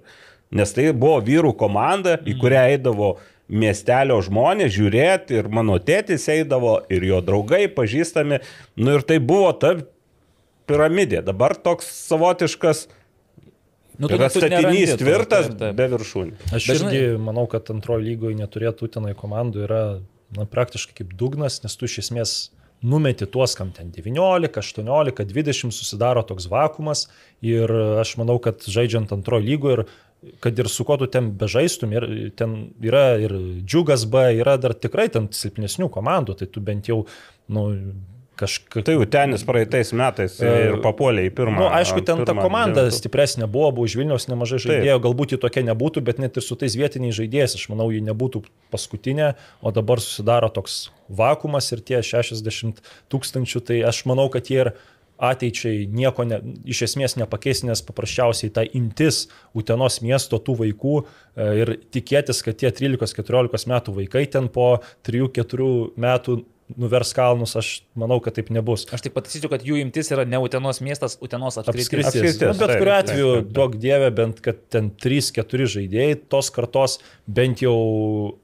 Nes 0.54 0.74
tai 0.74 0.88
buvo 0.90 1.18
vyrų 1.26 1.52
komanda, 1.58 2.16
į 2.26 2.36
kurią 2.38 2.64
eidavo 2.74 3.16
miestelio 3.50 4.20
žmonės 4.22 4.70
žiūrėti 4.76 5.40
ir 5.40 5.50
mano 5.50 5.78
tėtis 5.82 6.28
eidavo 6.30 6.78
ir 6.90 7.06
jo 7.06 7.18
draugai 7.26 7.64
pažįstami. 7.74 8.40
Nu 8.78 8.94
ir 8.98 9.06
tai 9.06 9.18
buvo 9.22 9.50
ta 9.58 9.74
piramidė. 10.70 11.24
Dabar 11.26 11.58
toks 11.58 11.90
savotiškas 12.06 12.86
Nu, 14.00 14.08
tai 14.08 14.16
yra 14.16 14.30
statinys 14.32 14.94
tvirtas, 14.96 15.50
taip, 15.50 15.58
taip. 15.60 15.74
be 15.76 15.86
viršūnė. 15.92 16.36
Aš 16.56 16.68
irgi 16.72 17.00
manau, 17.20 17.44
kad 17.52 17.68
antrojo 17.68 18.00
lygoje 18.00 18.38
neturėtų 18.38 18.88
tenai 18.94 19.12
komandų 19.18 19.66
yra 19.66 19.80
na, 20.32 20.46
praktiškai 20.48 21.02
kaip 21.02 21.10
dugnas, 21.20 21.58
nes 21.60 21.76
tu 21.76 21.84
iš 21.84 21.98
esmės 22.06 22.32
numeti 22.82 23.26
tuos, 23.26 23.54
kam 23.58 23.72
ten 23.76 23.90
19, 23.92 24.60
18, 24.62 25.24
20 25.32 25.74
susidaro 25.74 26.22
toks 26.26 26.48
vakumas 26.50 27.08
ir 27.44 27.70
aš 28.00 28.16
manau, 28.20 28.38
kad 28.42 28.64
žaidžiant 28.64 29.12
antrojo 29.16 29.44
lygo 29.44 29.74
ir 29.74 29.84
kad 30.40 30.58
ir 30.58 30.68
su 30.68 30.84
kuo 30.84 30.98
tu 31.00 31.06
ten 31.08 31.30
bežaistum, 31.40 31.92
ir 31.96 32.06
ten 32.36 32.56
yra 32.84 33.16
ir 33.22 33.32
džiugas 33.64 34.04
B, 34.04 34.26
yra 34.40 34.58
dar 34.60 34.74
tikrai 34.76 35.08
ten 35.12 35.30
silpnesnių 35.32 35.88
komandų, 35.92 36.36
tai 36.40 36.48
tu 36.52 36.60
bent 36.64 36.90
jau, 36.90 37.06
nu, 37.48 37.64
kažkaip. 38.40 38.84
Tai 38.86 38.94
jau 38.96 39.06
tenis 39.10 39.44
praeitais 39.46 39.92
metais 39.96 40.36
ir 40.42 40.78
papuolė 40.84 41.26
į 41.28 41.32
pirmą. 41.36 41.56
Na, 41.56 41.62
nu, 41.62 41.68
aišku, 41.80 42.02
ten 42.06 42.22
ta 42.28 42.34
komanda 42.36 42.84
devintų. 42.84 42.98
stipresnė 42.98 43.48
buvo, 43.50 43.70
buvo 43.78 43.88
iš 43.88 43.96
Vilniaus 44.00 44.28
nemažai 44.30 44.60
žaidėjų, 44.64 45.00
galbūt 45.06 45.34
ji 45.34 45.40
tokia 45.42 45.64
nebūtų, 45.70 46.04
bet 46.06 46.22
net 46.22 46.38
ir 46.40 46.46
su 46.46 46.58
tais 46.60 46.76
vietiniais 46.78 47.16
žaidėjais, 47.18 47.58
aš 47.58 47.66
manau, 47.72 47.90
ji 47.94 48.02
nebūtų 48.06 48.44
paskutinė, 48.72 49.34
o 49.60 49.74
dabar 49.76 50.02
susidaro 50.02 50.50
toks 50.52 50.88
vakumas 51.10 51.72
ir 51.74 51.84
tie 51.84 52.00
60 52.06 52.80
tūkstančių, 53.12 53.64
tai 53.66 53.82
aš 53.90 54.04
manau, 54.10 54.30
kad 54.32 54.50
jie 54.52 54.64
ir 54.64 54.74
ateičiai 55.20 55.84
nieko 55.92 56.24
ne, 56.24 56.40
iš 56.70 56.86
esmės 56.88 57.16
nepakeis, 57.20 57.62
nes 57.68 57.82
paprasčiausiai 57.84 58.52
ta 58.56 58.64
imtis 58.64 59.26
Utenos 59.56 60.00
miesto 60.04 60.40
tų 60.40 60.56
vaikų 60.62 60.94
e, 61.00 61.04
ir 61.60 61.74
tikėtis, 61.92 62.40
kad 62.46 62.56
tie 62.62 62.70
13-14 62.72 63.68
metų 63.68 63.96
vaikai 63.98 64.24
ten 64.32 64.48
po 64.52 64.78
3-4 65.06 65.68
metų 66.00 66.38
nuvers 66.78 67.14
kalnus, 67.16 67.56
aš 67.58 67.70
manau, 67.98 68.20
kad 68.22 68.36
taip 68.38 68.50
nebus. 68.54 68.86
Aš 68.94 69.06
tik 69.06 69.14
pataisysiu, 69.16 69.50
kad 69.52 69.64
jų 69.66 69.80
imtis 69.82 70.12
yra 70.14 70.26
ne 70.28 70.38
Utenos 70.42 70.82
miestas, 70.84 71.16
Utenos 71.22 71.58
apskritis. 71.60 72.10
Apskritis. 72.10 72.40
Nu, 72.44 72.54
bet 72.60 72.74
kuriu 72.76 72.94
atveju, 72.94 73.30
duok 73.50 73.78
dievė, 73.80 74.10
bent 74.14 74.42
kad 74.44 74.60
ten 74.72 74.90
3-4 74.90 75.68
žaidėjai 75.74 76.18
tos 76.30 76.50
kartos 76.54 76.98
bent 77.30 77.62
jau 77.62 77.76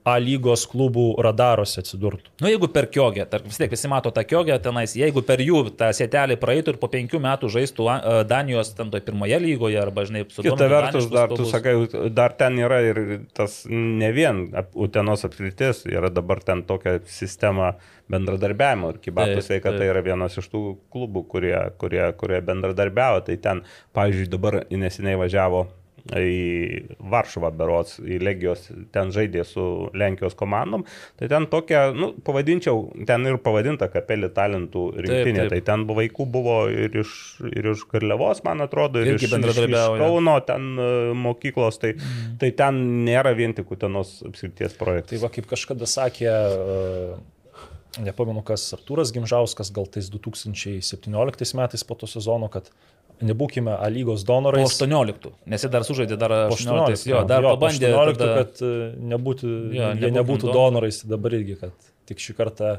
A 0.06 0.16
lygos 0.22 0.66
klubų 0.70 1.06
radaruose 1.22 1.80
atsidurtų. 1.82 2.32
Nu, 2.42 2.50
jeigu 2.50 2.68
per 2.72 2.88
kiogę, 2.92 3.26
tarkim, 3.30 3.50
vis 3.50 3.58
tiek 3.60 3.72
visi 3.72 3.90
mato 3.90 4.12
tą 4.14 4.22
kiogę 4.26 4.58
tenais, 4.62 4.94
jeigu 4.98 5.22
per 5.26 5.42
jų 5.42 5.64
tą 5.78 5.90
sėtelį 5.96 6.38
praeitų 6.42 6.74
ir 6.74 6.80
po 6.82 6.90
penkių 6.92 7.20
metų 7.22 7.50
žaistų 7.52 7.88
Danijos 8.30 8.72
ten 8.78 8.92
toje 8.92 9.05
pirmoje 9.06 9.40
lygoje 9.42 9.80
arba, 9.82 10.06
žinai, 10.08 10.24
su 10.30 10.44
Kita 10.46 10.68
vertus, 10.70 11.10
dar 11.12 11.32
tu 11.34 11.46
sakai, 11.48 11.74
dar 12.14 12.36
ten 12.38 12.58
yra 12.62 12.80
ir 12.86 13.02
tas 13.36 13.64
ne 13.70 14.12
vien 14.14 14.46
Utenos 14.74 15.26
apskritis, 15.26 15.84
yra 15.90 16.10
dabar 16.12 16.42
ten 16.44 16.62
tokia 16.66 16.98
sistema 17.10 17.74
bendradarbiavimo 18.12 18.93
ir 18.93 19.01
Kibatų 19.02 19.39
Taip, 19.39 19.49
sveikata 19.49 19.81
taip. 19.81 19.91
yra 19.93 20.05
vienas 20.07 20.36
iš 20.39 20.51
tų 20.52 20.62
klubų, 20.94 21.25
kurie, 21.33 21.57
kurie, 21.81 22.05
kurie 22.20 22.43
bendradarbiavo. 22.47 23.25
Tai 23.26 23.41
ten, 23.43 23.65
pavyzdžiui, 23.97 24.31
dabar 24.36 24.62
neseniai 24.70 25.18
važiavo 25.20 25.67
į 26.15 26.97
Varšuvą 27.10 27.51
berots, 27.57 27.97
į 27.99 28.18
Legijos, 28.23 28.68
ten 28.94 29.10
žaidė 29.15 29.43
su 29.47 29.65
Lenkijos 29.97 30.36
komandom, 30.39 30.85
tai 31.18 31.28
ten 31.33 31.49
tokia, 31.51 31.89
nu, 31.97 32.12
pavadinčiau, 32.26 32.85
ten 33.09 33.26
ir 33.26 33.41
pavadinta 33.43 33.89
kapelį 33.93 34.31
talentų 34.36 34.85
rinktinė, 35.01 35.47
taip. 35.47 35.55
tai 35.55 35.60
ten 35.67 35.86
vaikų 35.89 36.28
buvo 36.31 36.59
ir 36.70 37.01
iš, 37.02 37.15
ir 37.51 37.70
iš 37.73 37.86
Karliavos, 37.91 38.44
man 38.47 38.65
atrodo, 38.65 39.02
ir 39.02 39.15
Irgi 39.15 39.31
iš, 39.31 39.39
iš, 39.41 39.62
iš. 39.67 39.78
Kauno 40.01 40.39
ten 40.47 40.75
e, 40.78 40.91
mokyklos, 41.26 41.81
tai, 41.83 41.97
mm. 41.97 42.36
tai 42.43 42.52
ten 42.59 42.83
nėra 43.07 43.35
vien 43.39 43.57
tik 43.57 43.70
Utenos 43.76 44.20
apskrities 44.26 44.76
Tai 44.76 44.85
projektai. 44.85 45.23
va, 45.23 45.33
kaip 45.33 45.49
kažkada 45.51 45.89
sakė, 45.91 46.31
e, 46.31 47.17
nepamenu 48.02 48.42
kas, 48.44 48.65
Artūras 48.76 49.12
Gimžauskas, 49.15 49.70
gal 49.75 49.86
tais 49.86 50.10
2017 50.12 51.55
metais 51.57 51.84
po 51.84 51.94
to 51.94 52.07
sezono, 52.07 52.49
kad 52.52 52.70
nebūkime 53.23 53.73
A 53.73 53.89
lygos 53.89 54.25
Po 54.26 54.33
donorais. 54.34 54.68
18, 54.76 55.31
nes 55.49 55.62
jis 55.65 55.70
dar 55.73 55.83
sužaidė, 55.89 56.18
dar 56.20 56.34
Po 56.50 56.57
18, 56.57 57.07
jo, 57.08 57.23
dar 57.25 57.42
jo, 57.42 57.55
po 57.55 57.57
pabandė. 57.66 57.92
18, 57.94 58.18
tada- 58.20 58.34
kad 58.42 58.60
e, 58.62 58.73
nebūtų, 59.15 59.52
Jo, 59.73 59.92
jie 59.97 60.10
nebūtų 60.12 60.52
donorais. 60.52 61.02
dabar 61.08 61.31
irgi, 61.33 61.57
kad 61.60 61.73
tik 62.07 62.18
šį 62.18 62.36
kartą 62.36 62.75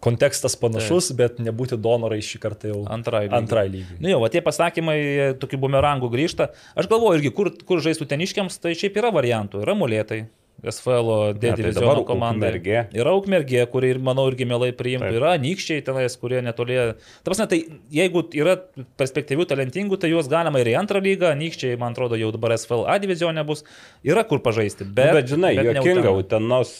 kontekstas 0.00 0.54
panašus, 0.56 1.08
Taip. 1.10 1.16
bet 1.18 1.38
nebūti 1.42 1.76
donorais 1.76 2.24
šį 2.24 2.38
kartą 2.40 2.68
jau 2.70 2.84
Antrai 2.88 3.26
lygiai. 3.26 3.38
Antrai 3.42 3.68
lygiai. 3.68 3.98
Nu 4.00 4.20
va 4.22 4.28
tie 4.30 4.40
pasakymai 4.40 5.34
tokiu 5.40 5.58
bumerangu 5.58 6.08
grįžta. 6.08 6.52
Aš 6.78 6.86
galvoju 6.86 7.18
irgi, 7.18 7.32
kur, 7.34 7.50
kur 7.66 7.78
žaistų 7.82 8.06
teniškiams, 8.06 8.60
tai 8.62 8.72
šiaip 8.78 8.96
yra 8.96 9.10
variantų. 9.12 9.60
Yra 9.66 9.74
mulėtai. 9.74 10.28
SFL 10.58 11.38
D 11.38 11.52
tai 11.52 11.56
diviziono 11.60 12.02
komanda. 12.06 12.48
Ukmergė. 12.48 12.80
Yra 12.98 13.12
Ukmergė, 13.14 13.60
kuri 13.70 13.92
ir, 13.94 14.00
manau, 14.02 14.24
irgi 14.30 14.46
mielai 14.48 14.72
priimtų. 14.74 15.06
Taip. 15.06 15.18
Yra 15.20 15.34
Nykščiai 15.38 15.84
tenais, 15.86 16.16
kurie 16.18 16.40
netoli. 16.42 16.78
Ta 16.98 17.30
prasme, 17.30 17.46
tai 17.50 17.60
jeigu 17.94 18.24
yra 18.34 18.56
perspektyvių, 18.98 19.46
talentingų, 19.52 20.00
tai 20.02 20.10
juos 20.10 20.30
galima 20.30 20.58
ir 20.62 20.72
į 20.72 20.78
antrą 20.80 21.02
lygą. 21.04 21.30
Nykščiai, 21.38 21.78
man 21.78 21.94
atrodo, 21.94 22.18
jau 22.18 22.32
dabar 22.34 22.56
SFL 22.56 22.88
A 22.90 22.98
divizione 23.02 23.44
bus. 23.46 23.62
Yra 24.06 24.26
kur 24.26 24.42
pažaisti. 24.42 24.86
Bet, 24.88 25.12
Bet, 25.12 25.20
bet 25.20 25.30
žinai, 25.34 25.54
bet 25.62 25.78
Utena. 25.84 26.16
Utenos, 26.18 26.74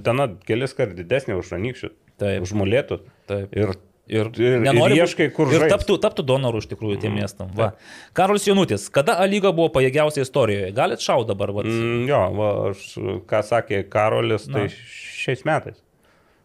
Utena 0.00 0.26
kelis 0.48 0.74
kart 0.74 0.98
didesnė 0.98 1.38
už 1.38 1.54
Ranykščių, 1.54 1.92
Taip. 2.18 2.42
už 2.48 2.56
Mulėtų. 2.58 2.98
Taip. 3.30 3.54
Ir 3.54 3.76
Ir, 4.10 4.30
Ir- 4.42 4.58
nenori 4.64 4.96
ir 4.98 5.04
ieškai, 5.04 5.28
kur 5.32 5.46
Ir 5.54 5.60
žaist. 5.62 5.74
taptų, 5.76 5.96
taptų 6.02 6.24
donorų 6.26 6.58
iš 6.64 6.66
tikrųjų 6.72 6.96
tiem 7.04 7.14
miestam. 7.14 7.52
Va. 7.54 7.68
Karolis 8.12 8.48
Jonutis, 8.48 8.88
kada 8.90 9.14
A 9.22 9.26
lyga 9.30 9.52
buvo 9.54 9.68
pajėgiausia 9.76 10.24
istorijoje? 10.26 10.72
Galit 10.74 10.98
šau 11.04 11.22
dabar, 11.28 11.52
va, 11.54 11.62
mm, 11.62 12.08
jo, 12.10 12.22
va, 12.40 12.48
aš, 12.72 12.88
ką 13.30 13.42
sakė 13.46 13.84
Karolis, 13.92 14.48
tai 14.50 14.64
Na. 14.66 14.74
šiais 15.22 15.44
metais. 15.46 15.78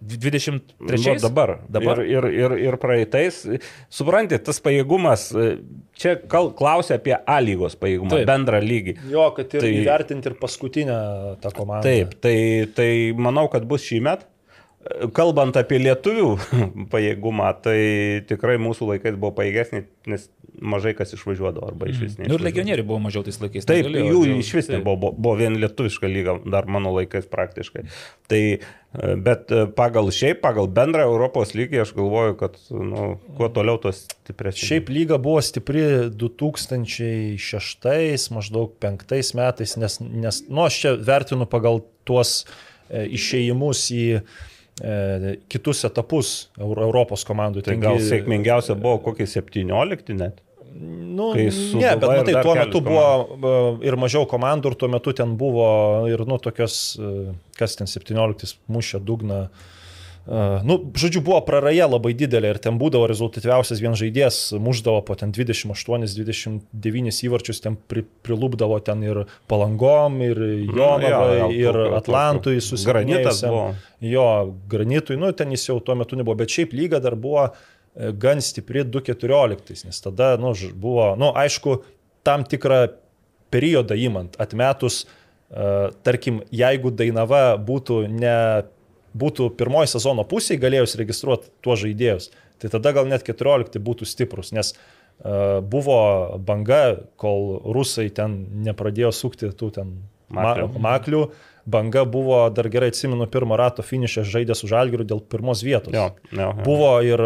23? 0.06 1.14
Nu, 1.16 1.19
dabar. 1.22 1.60
Dabar? 1.72 2.00
Ir, 2.03 2.26
ir, 2.27 2.52
ir, 2.52 2.52
ir 2.68 2.76
praeitais. 2.77 3.40
Suprantate, 3.90 4.44
tas 4.45 4.60
pajėgumas, 4.61 5.24
čia 5.98 6.18
kal, 6.30 6.52
klausia 6.58 6.98
apie 7.00 7.16
A 7.26 7.40
lygos 7.42 7.77
pajėgumą, 7.80 8.11
Taip. 8.19 8.27
Bendrą 8.30 8.60
lygį. 8.61 8.98
Jo, 9.10 9.30
kad 9.34 9.48
ir 9.56 9.61
Tai- 9.64 9.72
tai, 9.72 9.74
įvertinti 9.82 10.30
ir 10.30 10.35
paskutinę 10.42 11.00
tą 11.42 11.50
komandą. 11.56 11.88
Taip, 11.88 12.14
tai, 12.22 12.38
tai 12.76 12.90
manau, 13.18 13.48
kad 13.50 13.66
bus 13.66 13.82
šį 13.88 14.02
metą. 14.06 14.27
Kalbant 15.18 15.58
apie 15.58 15.80
lietuvių 15.82 16.28
pajėgumą, 16.94 17.50
tai 17.66 17.80
tikrai 18.30 18.60
mūsų 18.62 18.92
laikais 18.94 19.16
buvo 19.18 19.32
pajėgesnė, 19.40 19.80
nes 20.12 20.28
mažai 20.62 20.94
kas 20.96 21.14
išvažiuodavo 21.16 21.68
arba 21.68 21.88
iš 21.90 21.98
vis 22.04 22.18
Nu, 22.20 22.36
ir 22.38 22.42
legionieriai 22.46 22.86
buvo 22.86 23.00
mažiau 23.04 23.24
tais 23.26 23.40
laikais. 23.42 23.66
Taip, 23.68 23.86
negalėjo, 23.88 24.06
jų 24.14 24.22
jau- 24.30 24.38
iš 24.44 24.52
vis 24.56 24.68
nebuvo, 24.72 24.96
buvo, 25.02 25.12
buvo 25.18 25.36
vien 25.42 25.54
lietuviška 25.60 26.08
lyga, 26.12 26.38
dar 26.46 26.66
mano 26.70 26.94
laikais 26.96 27.26
praktiškai. 27.32 27.84
Tai, 28.32 28.42
e, 28.60 28.62
bet 29.26 29.52
e, 29.52 29.54
pagal 29.76 30.06
šiaip, 30.16 30.38
pagal 30.46 30.66
bendrą 30.72 31.04
Europos 31.10 31.50
lygį, 31.58 31.78
aš 31.84 31.92
galvoju, 31.98 32.34
kad 32.40 32.54
nu, 32.70 33.02
kuo 33.40 33.48
toliau, 33.58 33.78
tos 33.82 33.98
stipresnis. 34.06 34.68
Šiaip 34.70 34.86
lyga 34.94 35.18
buvo 35.22 35.42
stipri 35.46 35.84
2006, 36.14 38.30
maždaug 38.38 38.70
2005 38.80 39.36
metais, 39.42 39.72
nes, 39.82 39.94
nes 40.00 40.36
nu, 40.48 40.60
aš 40.70 40.74
čia 40.84 40.92
vertinu 40.96 41.46
pagal 41.50 41.76
tuos 42.08 42.30
e, 42.90 43.08
išėjimus 43.18 43.80
į 43.96 44.06
kitus 45.52 45.86
etapus 45.88 46.32
Euro- 46.60 46.88
Europos 46.90 47.24
komandų. 47.28 47.64
Tai 47.64 47.78
gal 47.80 48.02
sėkmingiausia 48.04 48.76
buvo 48.76 49.00
kokie 49.06 49.28
17 49.30 50.18
net. 50.20 50.42
Nu, 50.76 51.30
ne, 51.32 51.92
bet 51.95 52.04
matai, 52.04 52.34
tuo 52.44 52.56
metu 52.58 52.82
buvo 52.84 53.06
e, 53.08 53.52
ir 53.88 53.95
mažiau 53.95 54.26
komandų, 54.28 54.74
ir 54.74 54.76
tuo 54.82 54.90
metu 54.92 55.14
ten 55.16 55.38
buvo 55.40 55.70
ir, 56.12 56.26
nu, 56.28 56.36
tokios, 56.44 56.98
e, 57.00 57.32
kas 57.56 57.78
ten 57.80 57.88
17 57.88 58.58
mušė 58.68 59.00
dugną. 59.00 59.45
Uh, 59.45 59.75
nu, 60.66 60.80
žodžiu, 60.98 61.22
buvo 61.22 61.38
praraja 61.45 61.86
labai 61.86 62.16
didelė 62.18 62.56
ir 62.56 62.60
ten 62.62 62.80
būdavo 62.82 63.06
rezultatyviausias 63.12 63.78
vien 63.84 63.94
žaidėjas, 63.94 64.56
muždavo 64.58 65.04
po 65.06 65.14
ten 65.20 65.30
28-29 65.36 67.20
įvarčius, 67.28 67.62
ten 67.62 67.78
pri, 67.78 68.02
prilūpdavo 68.26 68.80
ten 68.88 69.04
ir 69.06 69.20
palangom, 69.52 70.18
ir 70.26 70.42
Jonavai, 70.66 71.38
jo, 71.38 71.38
jo, 71.44 71.50
ir 71.62 71.78
Atlantui 72.00 72.58
buvo. 73.45 73.68
Jo, 74.02 74.28
granitui, 74.72 75.20
nu, 75.22 75.30
ten 75.38 75.54
jis 75.54 75.70
jau 75.70 75.78
tuo 75.86 75.94
metu 76.00 76.18
nebuvo, 76.18 76.40
bet 76.42 76.50
šiaip 76.58 76.74
lyga 76.74 76.98
dar 77.04 77.14
buvo 77.14 77.45
e, 77.45 78.10
gan 78.18 78.42
stipri 78.42 78.82
2.14, 78.82 79.86
nes 79.86 80.02
tada, 80.02 80.34
nu, 80.42 80.58
buvo, 80.74 81.12
nu, 81.22 81.30
aišku, 81.38 81.84
tam 82.26 82.50
tikrą 82.50 82.88
periodą 83.54 83.94
įmant, 83.94 84.34
atmetus, 84.42 85.04
uh, 85.06 85.94
tarkim, 86.04 86.42
jeigu 86.52 86.90
Dainava 86.92 87.54
būtų 87.62 88.08
ne 88.10 88.66
būtų 89.16 89.52
pirmoji 89.60 89.94
sezono 89.94 90.26
pusėje 90.27 90.61
galėjus 90.61 90.98
registruoti 91.00 91.52
tuos 91.64 91.82
žaidėjus, 91.84 92.30
tai 92.61 92.72
tada 92.74 92.94
gal 92.95 93.08
net 93.10 93.26
14 93.27 93.80
būtų 93.84 94.08
stiprus, 94.10 94.52
nes 94.56 94.74
uh, 94.76 95.61
buvo 95.64 96.00
banga, 96.40 96.98
kol 97.22 97.61
rusai 97.76 98.10
ten 98.14 98.38
nepradėjo 98.66 99.14
sukti 99.16 99.52
tų 99.56 99.72
ten 99.80 99.94
ma 100.30 100.52
Maklių. 100.52 100.82
maklių, 100.82 101.22
banga 101.69 102.03
buvo, 102.10 102.42
dar 102.53 102.69
gerai 102.74 102.92
atsimenu, 102.92 103.27
pirmo 103.32 103.58
rato 103.60 103.85
finišę 103.85 104.26
žaidė 104.27 104.58
su 104.58 104.68
žalgiriu 104.68 105.06
dėl 105.08 105.22
pirmos 105.22 105.64
vietos. 105.66 105.94
Jo, 105.94 106.11
jo, 106.32 106.42
jo. 106.42 106.52
Buvo 106.66 106.92
ir 107.06 107.24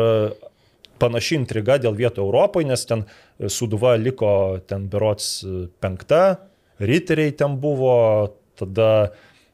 panaši 1.00 1.40
intriga 1.40 1.80
dėl 1.80 1.96
vietų 1.96 2.26
Europoje, 2.26 2.68
nes 2.68 2.86
ten 2.86 3.06
Suduva 3.48 3.96
liko 3.96 4.60
ten 4.68 4.90
berots 4.92 5.40
penkta, 5.80 6.50
Riteriai 6.80 7.34
ten 7.36 7.58
buvo, 7.60 8.32
tada 8.56 8.90
e, 9.04 9.10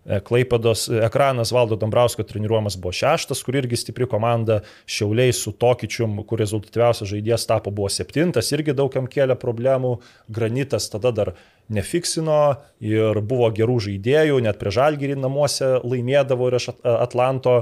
Klaipados 0.05 0.85
ekranas 1.01 1.49
Valdo 1.51 1.75
Dambrausko 1.81 2.23
treniruojamas 2.23 2.77
buvo 2.77 2.93
šeštas, 2.93 3.41
kur 3.45 3.57
irgi 3.57 3.79
stipri 3.81 4.05
komanda, 4.09 4.59
Šiauliai 4.85 5.33
su 5.33 5.55
Tokičium, 5.57 6.19
kur 6.29 6.39
rezultatyviausias 6.43 7.09
žaidėjas 7.09 7.47
tapo 7.49 7.73
buvo 7.73 7.89
septintas, 7.89 8.51
irgi 8.53 8.75
daugam 8.77 9.09
kėlė 9.09 9.37
problemų, 9.41 9.95
Granitas 10.29 10.91
tada 10.93 11.09
dar 11.15 11.33
nefiksino 11.73 12.37
ir 12.85 13.17
buvo 13.25 13.49
gerų 13.55 13.79
žaidėjų, 13.87 14.37
net 14.45 14.61
prie 14.61 14.73
Žalgirį 14.75 15.17
namuose 15.17 15.71
laimėdavo 15.81 16.51
ir 16.51 16.59
At- 16.61 16.85
Atlanto 16.85 17.55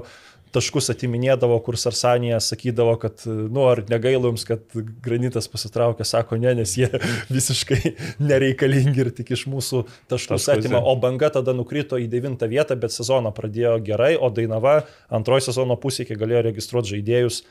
taškus 0.54 0.92
atiminėdavo, 0.94 1.58
kur 1.66 1.78
Sarsanija 1.80 2.40
sakydavo, 2.44 2.96
kad, 3.02 3.24
nu, 3.26 3.66
ar 3.70 3.84
negaila 3.90 4.30
jums, 4.32 4.46
kad 4.48 4.64
granitas 5.06 5.50
pasitraukė, 5.52 6.06
sako, 6.08 6.38
ne, 6.42 6.54
nes 6.62 6.76
jie 6.78 6.90
visiškai 7.34 7.96
nereikalingi 8.24 9.06
ir 9.06 9.12
tik 9.18 9.34
iš 9.38 9.48
mūsų 9.52 9.84
taškus 10.14 10.48
atima. 10.56 10.82
O 10.84 10.96
banga 11.02 11.32
tada 11.34 11.56
nukrito 11.58 12.00
į 12.02 12.08
devintą 12.12 12.50
vietą, 12.52 12.78
bet 12.80 12.96
sezoną 12.96 13.34
pradėjo 13.36 13.80
gerai, 13.86 14.14
o 14.16 14.30
Dainava 14.34 14.82
antrojo 15.14 15.50
sezono 15.50 15.78
pusėje 15.82 16.20
galėjo 16.20 16.48
registruoti 16.52 16.96
žaidėjus 16.96 17.44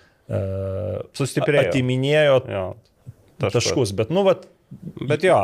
Sustiprėjo. 1.17 1.69
Atiminėjo 1.69 2.37
Jo, 2.49 2.67
taškus. 3.43 3.57
taškus. 3.57 3.93
Bet, 3.99 4.13
nu, 4.15 4.25
vat, 4.27 4.47
Bet 5.03 5.25
jo, 5.27 5.37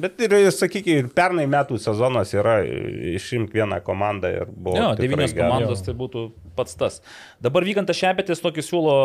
bet 0.00 0.20
ir, 0.22 0.34
sakykime, 0.54 1.02
ir 1.02 1.08
pernai 1.12 1.44
metų 1.50 1.76
sezonas 1.82 2.32
yra 2.36 2.60
išimk 3.12 3.52
vieną 3.52 3.82
komandą 3.84 4.30
ir 4.32 4.46
buvo. 4.48 4.76
Jo, 4.78 4.92
devynios 4.96 5.34
komandos 5.36 5.82
tai 5.84 5.94
būtų 5.98 6.28
pats 6.56 6.78
tas. 6.78 7.00
Dabar 7.42 7.66
vykantas 7.66 7.98
Šepetis 7.98 8.40
tokį 8.44 8.64
siūlo 8.64 8.96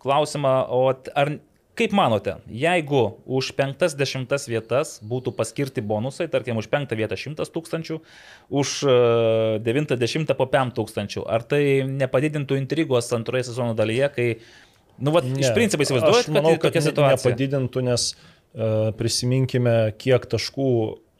klausimą, 0.00 0.54
o 0.72 0.86
ar 0.92 1.34
kaip 1.78 1.92
manote, 1.94 2.38
jeigu 2.50 3.02
už 3.38 3.52
penktas 3.58 3.94
dešimtas 3.98 4.48
vietas 4.50 4.96
būtų 5.06 5.34
paskirti 5.38 5.84
bonusai, 5.84 6.26
tarkim, 6.32 6.58
už 6.58 6.70
penktą 6.72 6.98
vietą 6.98 7.18
šimtas 7.18 7.52
tūkstančių, 7.54 8.00
už 8.50 8.72
e, 8.82 8.96
devintą 9.62 9.98
dešimtą 10.00 10.34
po 10.38 10.48
pem 10.50 10.72
tūkstančių, 10.74 11.22
ar 11.30 11.44
tai 11.46 11.84
nepadidintų 11.86 12.58
intrigos 12.58 13.12
antroje 13.14 13.46
sezono 13.50 13.76
dalyje, 13.78 14.10
kai, 14.16 14.26
nu, 14.98 15.14
va, 15.14 15.22
iš 15.22 15.54
principo 15.54 15.86
įsivaizduojate, 15.86 16.26
Aš 16.26 16.34
manau, 16.34 16.56
kad, 16.56 16.66
kad 16.66 16.72
tokia 16.72 16.82
ne- 16.82 16.88
situacija. 16.90 17.22
Nepadidintų, 17.22 17.84
nes 17.92 18.10
uh, 18.16 18.37
prisiminkime, 18.98 19.76
kiek 20.00 20.24
taškų 20.30 20.70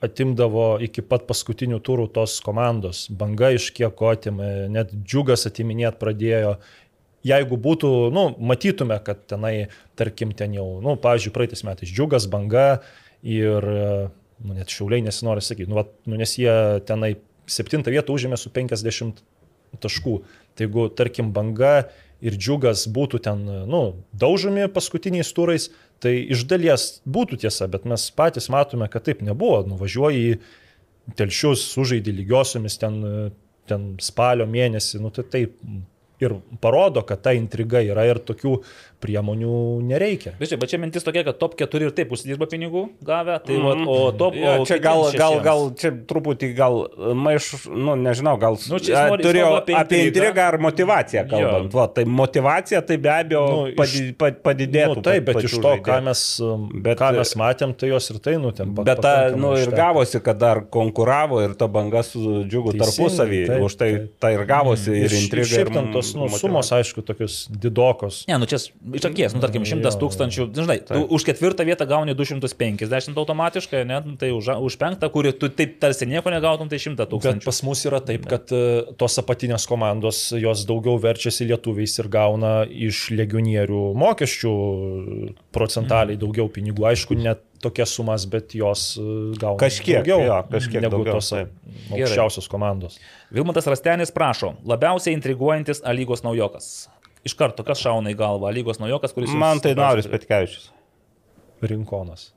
atimdavo 0.05 0.77
iki 0.83 1.03
pat 1.03 1.27
paskutinių 1.29 1.81
turų 1.85 2.09
tos 2.15 2.39
komandos. 2.45 3.07
Banga 3.11 3.51
iš 3.57 3.71
kiek 3.75 4.03
atimė, 4.11 4.69
net 4.73 4.93
džiugas 5.03 5.47
atiminėt 5.51 5.99
pradėjo. 6.03 6.57
Jeigu 7.27 7.59
būtų, 7.59 7.91
nu, 8.15 8.29
matytume, 8.39 8.99
kad 9.05 9.25
tenai, 9.31 9.69
tarkim, 9.99 10.31
ten 10.39 10.55
jau, 10.55 10.79
nu, 10.85 10.95
pavyzdžiui, 11.03 11.35
praeitais 11.35 11.65
metais 11.67 11.91
džiugas, 11.91 12.29
banga 12.31 12.79
ir, 13.27 13.67
e, 13.67 13.89
nu, 14.47 14.55
net 14.55 14.71
šiauliai 14.71 15.03
nesinori 15.03 15.43
sakyti, 15.43 15.67
nu, 15.71 15.81
va, 15.81 15.89
nu, 16.07 16.15
nes 16.21 16.37
jie 16.39 16.55
tenai 16.87 17.17
septintą 17.51 17.91
vietą 17.91 18.15
užėmė 18.15 18.39
su 18.39 18.55
50 18.55 19.25
taškų. 19.83 20.15
Tai 20.55 20.69
jeigu, 20.69 20.87
tarkim, 20.95 21.33
banga 21.35 21.89
ir 22.23 22.39
džiugas 22.39 22.87
būtų 22.95 23.21
ten, 23.27 23.43
nu, 23.67 23.83
daužomi 24.15 24.71
paskutiniais 24.71 25.35
turais, 25.35 25.69
tai 26.03 26.15
iš 26.35 26.45
dalies 26.51 26.89
būtų 27.09 27.41
tiesa, 27.45 27.69
bet 27.71 27.87
mes 27.89 28.09
patys 28.15 28.49
matome, 28.53 28.89
kad 28.93 29.07
taip 29.09 29.23
nebuvo. 29.27 29.61
Nuvažiuoji 29.69 30.25
į 30.33 31.15
telšius, 31.19 31.65
sužaidži 31.73 32.15
lygiosiomis 32.21 32.79
ten, 32.81 32.99
ten 33.69 33.89
spalio 34.05 34.47
mėnesį, 34.51 35.01
nu, 35.03 35.13
tai 35.15 35.25
taip 35.33 35.57
ir 36.23 36.35
parodo, 36.63 37.03
kad 37.07 37.23
ta 37.23 37.35
intriga 37.37 37.83
yra 37.85 38.07
ir 38.09 38.21
tokių 38.27 38.59
priemonių 39.01 39.53
nereikia. 39.89 40.33
Bet 40.41 40.49
čia, 40.53 40.57
bet 40.61 40.71
čia 40.73 40.79
mintis 40.83 41.05
tokia, 41.07 41.23
kad 41.27 41.39
top 41.39 41.55
4 41.61 41.89
ir 41.89 41.93
taip 41.97 42.13
užsidirba 42.15 42.49
pinigų 42.51 42.89
gavę, 43.07 43.39
tai 43.47 43.57
mm 43.57 43.63
-hmm. 43.67 43.89
o 43.89 44.13
top... 44.13 44.35
Ja, 44.35 44.57
o 44.61 44.67
čia 44.67 44.79
gal, 44.79 45.05
gal, 45.17 45.41
gal, 45.45 45.71
čia 45.79 45.91
truputį 46.07 46.53
gal 46.55 46.89
maiš, 47.15 47.67
nu 47.71 47.97
nežinau, 47.97 48.37
gal 48.39 48.57
Nu, 48.69 48.77
nori- 48.79 49.41
kalba 49.41 49.59
apie, 49.59 49.75
apie 49.75 50.07
intrigą. 50.09 50.43
ar 50.49 50.59
motivaciją 50.59 51.29
kalbant. 51.31 51.73
Va, 51.75 51.87
tai 51.89 52.05
motivacija 52.05 52.81
tai 52.83 52.97
be 52.97 53.09
abejo 53.11 53.47
Nu, 53.49 53.57
nu, 53.57 53.67
iš- 53.69 53.77
padi, 53.77 54.13
pa- 54.19 54.51
padidėtų. 54.51 54.95
Nu, 54.95 55.03
taip, 55.03 55.25
bet 55.25 55.45
iš 55.45 55.51
to, 55.51 55.73
ką 55.79 55.85
žaidėjų. 55.85 56.05
mes, 56.05 56.41
Bet, 56.75 56.83
bet, 56.83 56.99
ką 56.99 57.09
e, 57.15 57.17
mes 57.19 57.35
matėm, 57.37 57.75
tai 57.77 57.89
jos 57.89 58.11
ir 58.11 58.19
tai 58.19 58.35
nutempė. 58.37 58.85
Bet 58.85 59.01
ta, 59.01 59.31
nu, 59.37 59.55
ir 59.57 59.71
gavosi, 59.71 60.21
kad 60.23 60.39
dar 60.39 60.61
konkuravo 60.71 61.41
ir 61.45 61.55
ta 61.55 61.67
banga 61.67 62.03
su 62.03 62.45
džiugu 62.45 62.73
tarpusavį. 62.79 63.47
taip, 63.47 63.63
Už 63.63 63.75
tai, 63.77 64.09
tai 64.21 64.33
ir 64.35 64.45
gavosi 64.47 64.91
ir 64.91 65.05
Ir 65.05 65.13
intriga. 65.23 65.47
šiaip 65.47 65.69
ir 65.69 65.73
ten 65.75 65.93
tos 65.93 66.15
nu, 66.15 66.29
sumos, 66.29 66.73
aišku, 66.73 67.03
tokius 67.03 67.49
didokos. 67.51 68.25
Ne, 68.29 68.39
nu 68.39 68.47
čia 68.47 68.59
iš 68.95 69.05
akies, 69.09 69.35
nu 69.35 69.41
tarkim, 69.43 69.65
100 69.69 69.83
Jo, 69.85 69.91
tūkstančių, 70.01 70.47
žinai, 70.55 70.79
tu 70.87 71.01
už 71.17 71.25
ketvirtą 71.29 71.65
vietą 71.69 71.87
gauni 71.89 72.15
250 72.15 73.17
automatiškai, 73.19 73.85
ne, 73.89 74.01
nu, 74.07 74.17
tai 74.21 74.31
už, 74.33 74.49
už 74.65 74.77
penktą, 74.81 75.11
kurį 75.13 75.33
tu 75.39 75.49
taip 75.49 75.79
tarsi 75.83 76.07
nieko 76.07 76.31
negautum, 76.31 76.69
tai 76.71 76.79
100 76.79 76.97
Bet 76.97 77.11
tūkstančių. 77.13 77.45
pas 77.45 77.63
mus 77.67 77.85
yra 77.89 78.01
taip, 78.01 78.27
kad 78.31 78.53
e, 78.53 78.63
tos 79.01 79.19
apatinės 79.21 79.67
komandos, 79.69 80.33
jos 80.39 80.65
daugiau 80.69 80.97
verčiasi 81.03 81.49
lietuviais 81.51 81.99
ir 81.99 82.09
gauna 82.09 82.65
iš 82.69 83.11
legionierių 83.13 83.83
mokesčių 83.99 84.55
procentaliai 85.53 86.17
Mhm. 86.17 86.23
daugiau 86.25 86.49
pinigų. 86.53 86.85
Aišku, 86.89 87.17
ne 87.19 87.35
tokias 87.63 87.91
sumas, 87.91 88.25
bet 88.31 88.55
jos 88.55 88.97
e, 88.99 89.03
gauna 89.39 89.59
Kažkiek, 89.59 90.05
daugiau 90.05 90.21
jo, 90.27 90.37
kažkiek 90.53 90.81
negu 90.85 90.95
daugiau, 91.03 91.15
tos 91.19 91.31
taip. 91.35 91.49
aukščiausios 91.91 92.47
komandos. 92.49 92.99
Vilmatas 93.35 93.67
Rastenis 93.67 94.13
prašo, 94.15 94.55
labiausiai 94.65 95.15
intriguojantis 95.19 95.83
A 95.85 95.93
lygos 95.93 96.23
naujokas. 96.23 96.89
Iš 97.29 97.37
karto, 97.37 97.65
kas 97.67 97.83
šauna 97.85 98.15
į 98.15 98.17
galvą, 98.19 98.49
lygos 98.57 98.81
naujokas, 98.81 99.13
kuris... 99.13 99.33
Man 99.37 99.61
tai 99.65 99.75
Nauris? 99.77 100.09
Petkevičius. 100.09 100.71
Rinkonas. 101.69 102.31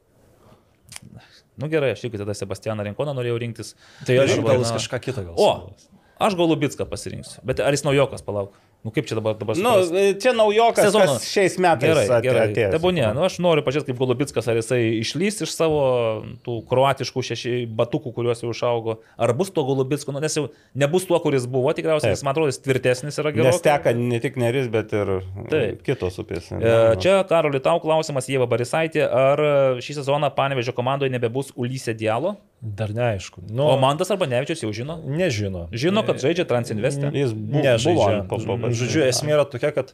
Nu 1.61 1.69
gerai, 1.71 1.93
aš 1.95 2.03
irgi 2.07 2.19
tada 2.19 2.35
Sebastianą 2.35 2.83
Rinkoną 2.89 3.13
norėjau 3.15 3.37
rinktis. 3.39 3.75
Tai 4.07 4.17
aš 4.23 4.35
gal 4.43 4.65
kažką 4.65 4.99
kitą 5.03 5.23
gal. 5.29 5.37
O, 5.39 5.93
aš 6.19 6.35
Golubitską 6.39 6.87
pasirinksiu. 6.89 7.39
Bet 7.47 7.61
ar 7.63 7.75
jis 7.75 7.85
naujokas, 7.87 8.23
palauk. 8.25 8.57
Nu 8.83 8.89
kaip 8.89 9.05
čia 9.05 9.13
dabar 9.13 9.35
dabar 9.37 9.53
Nu, 9.61 9.71
suprast? 9.85 10.21
čia 10.23 10.31
naujokas 10.33 10.85
Sezono. 10.87 11.05
kas 11.05 11.25
šiais 11.29 11.57
metais 11.61 11.85
Gerai, 11.91 12.05
ate- 12.09 12.21
gerai. 12.25 12.45
atėjęs. 12.49 12.71
Tebūnė, 12.73 13.03
nu, 13.13 13.21
aš 13.27 13.35
noriu 13.37 13.61
pažiūrėti, 13.61 13.91
kaip 13.91 13.99
Golubitskas, 14.01 14.47
ar 14.49 14.55
jisai 14.57 14.79
išlys 15.03 15.41
iš 15.45 15.51
savo 15.53 16.25
tų 16.41 16.55
kroatiškų 16.65 17.21
šeši 17.29 17.53
batukų, 17.77 18.09
kuriuos 18.15 18.41
jau 18.41 18.49
išaugo. 18.49 18.97
Ar 19.21 19.33
bus 19.37 19.51
to 19.53 19.61
Golubitsko, 19.63 20.11
nu, 20.11 20.19
nes 20.19 20.33
jau 20.33 20.47
nebus 20.73 21.05
tuo, 21.05 21.19
kuris 21.21 21.45
buvo, 21.45 21.69
tikriausiai, 21.77 22.09
nes 22.15 22.23
man 22.25 22.33
atrodo, 22.33 22.49
jis 22.49 22.57
tvirtesnis 22.65 23.21
yra 23.21 23.29
gerokai. 23.31 23.51
Nes 23.53 23.61
teka 23.61 23.93
ne 23.93 24.19
tik 24.19 24.35
neris, 24.41 24.67
bet 24.67 24.91
ir 24.97 25.21
Taip. 25.53 25.83
kitos 25.85 26.17
upės. 26.17 26.49
E, 26.51 26.95
Čia, 26.97 27.21
Karoli, 27.29 27.61
tau 27.61 27.77
klausimas, 27.79 28.25
Jėva 28.25 28.49
Barisaitė, 28.49 29.05
ar 29.05 29.37
šį 29.77 30.01
sezoną 30.01 30.33
Panevežio 30.33 30.73
komandoje 30.73 31.11
nebebus 31.13 31.51
Ulysė 31.53 31.93
Dialo? 31.93 32.37
Dar 32.61 32.89
neaišku. 32.93 33.41
Nu, 33.49 33.63
O 33.73 33.77
Mantas 33.81 34.11
arba 34.13 34.27
Nevičius 34.29 34.61
jau 34.61 34.69
žino? 34.69 34.99
Nežino. 35.01 35.63
Žino, 35.73 36.03
kad 36.05 36.17
žaidžia 36.21 36.45
Transinvestę. 36.45 37.09
Jis 37.11 37.33
bu, 37.33 37.57
Nežaidžia. 37.57 37.93
buvo 37.95 38.05
ant 38.05 38.27
po- 38.29 38.37
po- 38.37 38.69
po- 38.71 38.79
Žodžiu, 38.81 39.03
esmė 39.09 39.35
yra 39.37 39.45
tokia, 39.45 39.71
kad 39.75 39.93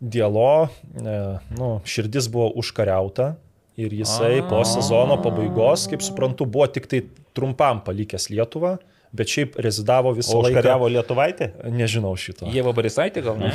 Dielo, 0.00 0.68
e, 0.94 1.38
nu, 1.58 1.80
širdis 1.84 2.28
buvo 2.30 2.52
užkariauta 2.60 3.32
ir 3.78 3.90
jisai 3.90 4.42
po 4.48 4.60
sezono 4.66 5.16
pabaigos, 5.22 5.88
kaip 5.90 6.02
suprantu, 6.06 6.46
buvo 6.46 6.66
tik 6.70 6.86
tai 6.90 7.00
trumpam 7.34 7.80
palikęs 7.86 8.28
Lietuvą, 8.30 8.76
bet 9.14 9.26
šiaip 9.32 9.56
rezidavo 9.64 10.12
visą 10.14 10.36
O 10.38 10.42
laiką. 10.44 10.54
užkariavo 10.60 10.86
Lietuvaitį? 10.92 11.48
Nežinau 11.74 12.12
šito. 12.18 12.46
Jėva 12.52 12.74
Barisaitė 12.76 13.22
gal 13.24 13.38
ne? 13.40 13.50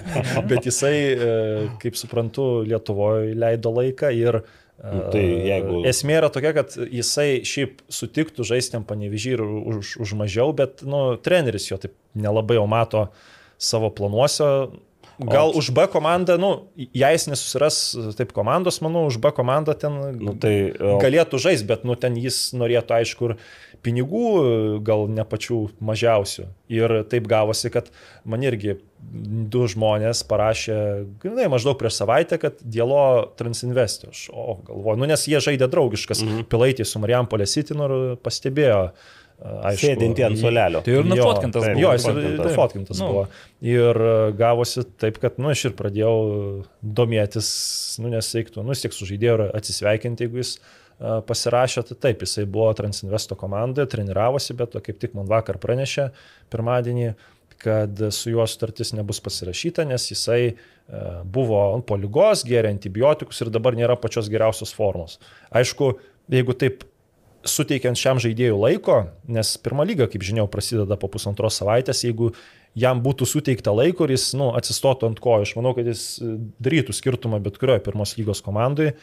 Bet 0.50 0.66
jisai, 0.66 0.94
e, 1.14 1.68
kaip 1.82 1.94
suprantu, 1.98 2.62
Lietuvoje 2.66 3.34
leido 3.38 3.70
laiką 3.76 4.10
ir 4.16 4.40
e, 4.40 4.44
Nu, 4.84 5.04
tai 5.12 5.22
jeigu- 5.46 5.84
Esmė 5.86 6.16
yra 6.18 6.30
tokia, 6.34 6.50
kad 6.56 6.74
jisai 6.90 7.42
šiaip 7.46 7.84
sutiktų 7.86 8.42
žaisti 8.48 8.74
ant 8.80 8.86
panevežį 8.88 9.36
ir 9.36 9.42
už, 9.46 9.92
už 10.02 10.14
mažiau, 10.18 10.50
bet 10.56 10.82
nu, 10.82 11.14
treneris 11.22 11.68
jo 11.70 11.78
taip 11.78 11.94
nelabai 12.18 12.56
jau 12.58 12.66
mato 12.66 13.04
savo 13.58 13.90
planuose. 13.94 14.50
Gal 15.18 15.54
O- 15.54 15.58
už 15.58 15.70
B 15.70 15.86
komandą, 15.86 16.34
nu, 16.38 16.66
jei 16.74 17.14
jis 17.14 17.28
nesusiras 17.30 17.76
taip 18.18 18.32
komandos, 18.34 18.80
manau, 18.82 19.06
už 19.06 19.20
B 19.22 19.30
komandą 19.30 19.74
ten 19.78 19.94
Nu, 20.18 20.34
tai, 20.34 20.74
o, 20.74 20.98
galėtų 20.98 21.38
žaisti, 21.38 21.66
bet 21.70 21.84
nu, 21.86 21.94
ten 21.94 22.18
jis 22.18 22.50
norėtų, 22.50 22.96
aišku, 22.98 23.28
ir 23.30 23.36
pinigų, 23.84 24.80
gal 24.82 25.06
ne 25.06 25.22
pačių 25.22 25.60
mažiausių. 25.78 26.48
Ir 26.72 26.96
taip 27.06 27.28
gavosi, 27.30 27.70
kad 27.70 27.92
man 28.24 28.42
irgi 28.42 28.80
du 29.54 29.66
žmonės 29.70 30.24
parašė, 30.26 30.76
na, 31.28 31.48
maždaug 31.52 31.76
prieš 31.78 32.00
savaitę, 32.00 32.38
kad 32.40 32.58
Dielo 32.64 33.30
Transinvestio. 33.38 34.10
O, 34.32 34.58
galvoju, 34.66 34.98
nu, 34.98 35.10
nes 35.10 35.28
jie 35.30 35.38
žaidė 35.38 35.68
draugiškas, 35.70 36.24
mhm. 36.24 36.48
pilaitį 36.50 36.88
su 36.88 37.02
Marijampolė 37.02 37.46
Sitinu 37.46 37.86
ir 37.86 38.16
pastebėjo. 38.24 38.88
Aišku, 39.42 39.88
Sėdintį 39.90 40.24
ant 40.28 40.38
suolelio. 40.40 40.80
Tai 40.86 40.92
ir 40.94 41.08
nufotkintas 41.10 41.66
buvo. 41.66 41.80
Jo, 41.82 41.90
jis 41.96 42.06
ir 42.06 42.14
Nufotkintas. 42.14 42.46
nufotkintas 42.52 43.00
Nu. 43.02 43.08
buvo. 43.10 43.24
Ir 43.66 43.98
e, 44.06 44.14
gavosi 44.38 44.84
taip, 45.02 45.18
kad, 45.20 45.40
nu, 45.42 45.50
aš 45.50 45.66
ir 45.68 45.74
pradėjau 45.76 46.14
domėtis, 47.00 47.48
nu, 48.00 48.12
neseiktų, 48.14 48.62
nu, 48.62 48.72
vis 48.72 48.84
tiek 48.84 48.94
su 48.94 49.08
žaidėju 49.10 49.34
ir 49.34 49.44
atsisveikinti, 49.58 50.28
jeigu 50.28 50.40
jis 50.40 50.54
e, 50.56 50.62
pasirašė, 51.28 51.84
tai 51.90 51.98
taip, 52.06 52.24
jisai 52.24 52.46
buvo 52.46 52.70
Transinvesto 52.78 53.36
komandoje, 53.40 53.90
treniravosi, 53.96 54.56
bet 54.62 54.72
to 54.76 54.84
kaip 54.86 55.02
tik 55.02 55.18
man 55.18 55.28
vakar 55.28 55.58
pranešė 55.60 56.08
pirmadienį, 56.54 57.12
kad 57.64 58.00
su 58.14 58.32
juo 58.32 58.46
sutartis 58.48 58.94
nebus 58.96 59.20
pasirašyta, 59.24 59.84
nes 59.90 60.08
jisai 60.14 60.40
e, 60.46 60.56
buvo 61.24 61.60
ant 61.74 61.84
polygos, 61.90 62.46
gėrė 62.48 62.72
antibiotikus 62.72 63.44
ir 63.44 63.52
dabar 63.52 63.76
nėra 63.76 63.98
pačios 64.00 64.30
geriausios 64.32 64.72
formos. 64.76 65.18
Aišku, 65.52 65.96
jeigu 66.32 66.56
taip 66.56 66.86
suteikiant 67.48 67.98
šiam 67.98 68.20
žaidėjui 68.22 68.56
laiko, 68.56 68.98
nes 69.30 69.54
pirma 69.62 69.86
lyga, 69.86 70.08
kaip 70.10 70.24
žinau, 70.24 70.46
prasideda 70.50 70.96
po 71.00 71.10
pusantros 71.12 71.58
savaitės, 71.60 72.04
jeigu 72.06 72.32
jam 72.78 73.02
būtų 73.04 73.28
suteikta 73.28 73.74
laiko 73.74 74.06
ir 74.06 74.16
jis 74.16 74.32
nu, 74.38 74.50
atsistotų 74.58 75.12
ant 75.12 75.20
kojų, 75.22 75.46
aš 75.46 75.54
manau, 75.58 75.74
kad 75.76 75.88
jis 75.88 76.06
e, 76.18 76.34
darytų 76.64 76.96
skirtumą 76.96 77.40
bet 77.44 77.60
kurioje 77.60 77.84
pirmos 77.86 78.16
lygos 78.18 78.42
komandai. 78.44 78.94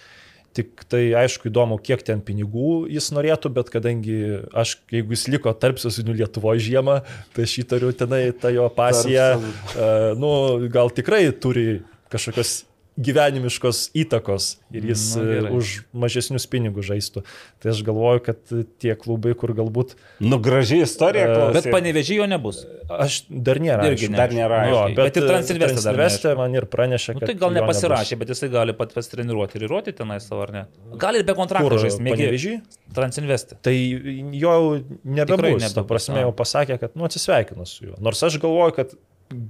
Tik 0.51 0.83
tai 0.91 1.05
aišku 1.15 1.47
įdomu, 1.47 1.77
kiek 1.79 2.01
ten 2.03 2.19
pinigų 2.27 2.89
jis 2.91 3.05
norėtų, 3.15 3.53
bet 3.55 3.69
kadangi 3.71 4.17
aš, 4.51 4.73
jeigu 4.91 5.15
jis 5.15 5.29
liko 5.31 5.53
tarp 5.55 5.79
sesinių 5.79 6.17
Lietuvoje 6.19 6.65
žiemą, 6.65 6.97
tai 7.31 7.45
aš 7.47 7.53
įtariu 7.63 7.93
tenai 7.95 8.25
tą 8.35 8.51
jo 8.51 8.65
pasiją, 8.75 9.29
uh, 9.39 10.11
nu, 10.19 10.33
gal 10.73 10.91
tikrai 10.91 11.21
turi 11.31 11.79
kažkokios 12.11 12.65
gyvenimiškos 12.99 13.91
įtakos 13.95 14.57
ir 14.75 14.85
jis 14.91 15.03
Na. 15.15 15.23
Na, 15.47 15.51
už 15.55 15.83
mažesnius 15.95 16.43
pinigus 16.51 16.85
žaistų. 16.89 17.23
Tai 17.63 17.71
aš 17.71 17.79
galvoju, 17.87 18.21
kad 18.25 18.39
tie 18.83 18.95
klubai, 18.99 19.31
kur 19.37 19.53
galbūt 19.55 19.95
Nu, 20.19 20.39
graži 20.43 20.81
istorija, 20.83 21.27
E, 21.29 21.35
klausyk. 21.35 21.55
Bet 21.61 21.75
panevežėjo 21.75 22.27
nebus. 22.27 22.63
aš 22.91 23.21
dar 23.29 23.61
nėra. 23.63 23.87
Irgi 23.91 24.09
aišku. 24.09 24.17
dar 24.19 24.33
nėra. 24.35 24.59
Jo, 24.69 24.81
bet, 24.91 25.01
Bet 25.11 25.19
ir 25.21 25.27
Transinveste 25.29 25.79
dar 25.79 25.95
Transinveste 25.95 26.33
man 26.39 26.55
ir 26.59 26.67
pranešė, 26.67 27.15
Nu, 27.15 27.19
kad... 27.23 27.31
tai 27.31 27.35
gal 27.39 27.49
jo 27.53 27.55
nepasirašė, 27.61 28.15
nebus. 28.15 28.19
bet 28.25 28.33
jisai 28.35 28.49
gali 28.53 28.75
pat 28.77 28.93
pasitreniruoti 28.97 29.57
ir 29.61 29.67
įrodyti 29.69 29.97
tenai 30.01 30.19
savo, 30.23 30.41
ar 30.45 30.51
ne? 30.55 30.65
Gali 30.99 31.21
ir 31.23 31.27
be 31.27 31.35
kontrakto 31.37 31.69
Kur 31.71 31.79
žaisti, 31.79 32.03
mėgė 32.03 32.27
Panevėžy? 32.27 32.55
Transinvesti. 32.93 33.55
Tai 33.63 33.75
jo 33.77 34.51
jau 34.51 34.65
nebebus. 35.03 35.63
nebebus, 35.63 35.73
Ta 35.79 35.83
prasme, 35.87 36.21
jau 36.27 36.33
pasakė, 36.35 36.77
kad 36.81 36.95
nu, 36.99 37.07
atsisveikino 37.07 37.65
su 37.65 37.87
juo. 37.87 37.95
Nors 38.03 38.21
aš 38.27 38.37
galvoju, 38.43 38.75
kad 38.75 38.93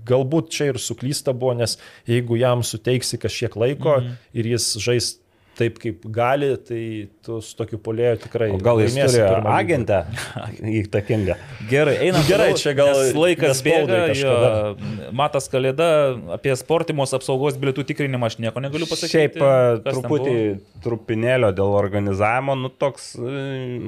galbūt 0.05 0.49
čia 0.49 0.65
ir 0.71 0.79
suklysta 0.79 1.33
buvo, 1.33 1.53
nes 1.53 1.77
jeigu 2.07 2.37
jam 2.39 2.63
suteiksi 2.63 3.17
kažkiek 3.17 3.55
laiko 3.55 3.97
Mhm. 4.01 4.17
ir 4.33 4.45
jis 4.45 4.77
žais 4.77 5.17
taip, 5.61 5.77
kaip 5.81 6.05
gali, 6.13 6.51
tai 6.65 6.81
tu 7.25 7.37
su 7.45 7.55
tokiu 7.59 7.79
polėju 7.83 8.23
tikrai... 8.25 8.49
O 8.55 8.59
gal 8.61 8.81
jis 8.83 8.97
turi 8.97 9.21
agentą 9.53 10.01
įtakingą. 10.81 11.37
Gerai, 11.69 11.95
einam. 12.07 12.25
Gerai, 12.27 12.49
čia 12.59 12.73
gal 12.77 12.91
laikas 13.17 13.61
bėga. 13.65 14.01
Jo, 14.17 14.35
matas 15.15 15.49
Kalėda, 15.51 15.87
apie 16.37 16.55
sportimos 16.59 17.13
apsaugos 17.17 17.59
bilietų 17.61 17.85
tikrinimą 17.91 18.31
aš 18.31 18.39
nieko 18.43 18.63
negaliu 18.63 18.89
pasakyti. 18.89 19.13
Šiaip 19.15 19.37
ten 19.39 19.85
truputį 19.87 20.35
trupinėlio 20.83 21.51
dėl 21.55 21.75
organizavimo, 21.77 22.57
nu 22.59 22.71
toks... 22.81 23.13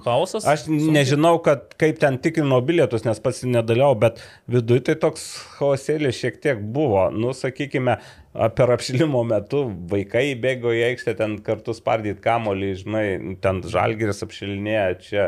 Chaosas? 0.05 0.47
Aš 0.49 0.67
nežinau, 0.69 1.35
kad 1.43 1.73
kaip 1.81 2.01
ten 2.01 2.19
tikrino 2.21 2.59
bilietus, 2.65 3.05
nes 3.07 3.21
pats 3.23 3.43
nedalyvau, 3.47 3.95
bet 4.05 4.21
viduje 4.51 4.85
tai 4.89 4.97
toks 5.01 5.25
chaosėlis 5.57 6.19
šiek 6.19 6.41
tiek 6.43 6.61
buvo. 6.75 7.07
Nu, 7.13 7.33
sakykime, 7.37 7.97
per 8.33 8.73
apšilimo 8.73 9.21
metu 9.29 9.65
vaikai 9.91 10.33
bėgo 10.41 10.73
į 10.73 10.87
aikštę 10.89 11.13
ten 11.19 11.37
kartu 11.45 11.75
spardyti 11.77 12.21
kamolį, 12.23 12.71
žinai, 12.81 13.05
ten 13.43 13.61
žalgeris 13.61 14.23
apšilinėja, 14.25 14.87
čia 15.05 15.27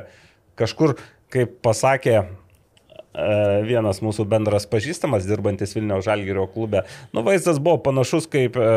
kažkur, 0.58 0.96
kaip 1.34 1.60
pasakė 1.66 2.24
vienas 3.68 4.02
mūsų 4.04 4.26
bendras 4.30 4.66
pažįstamas, 4.70 5.26
dirbantis 5.28 5.76
Vilniaus 5.76 6.06
Žalgirio 6.06 6.46
klube. 6.52 6.84
Nu, 7.16 7.24
vaizdas 7.26 7.60
buvo 7.64 7.80
panašus 7.86 8.28
kaip 8.32 8.58
e, 8.60 8.68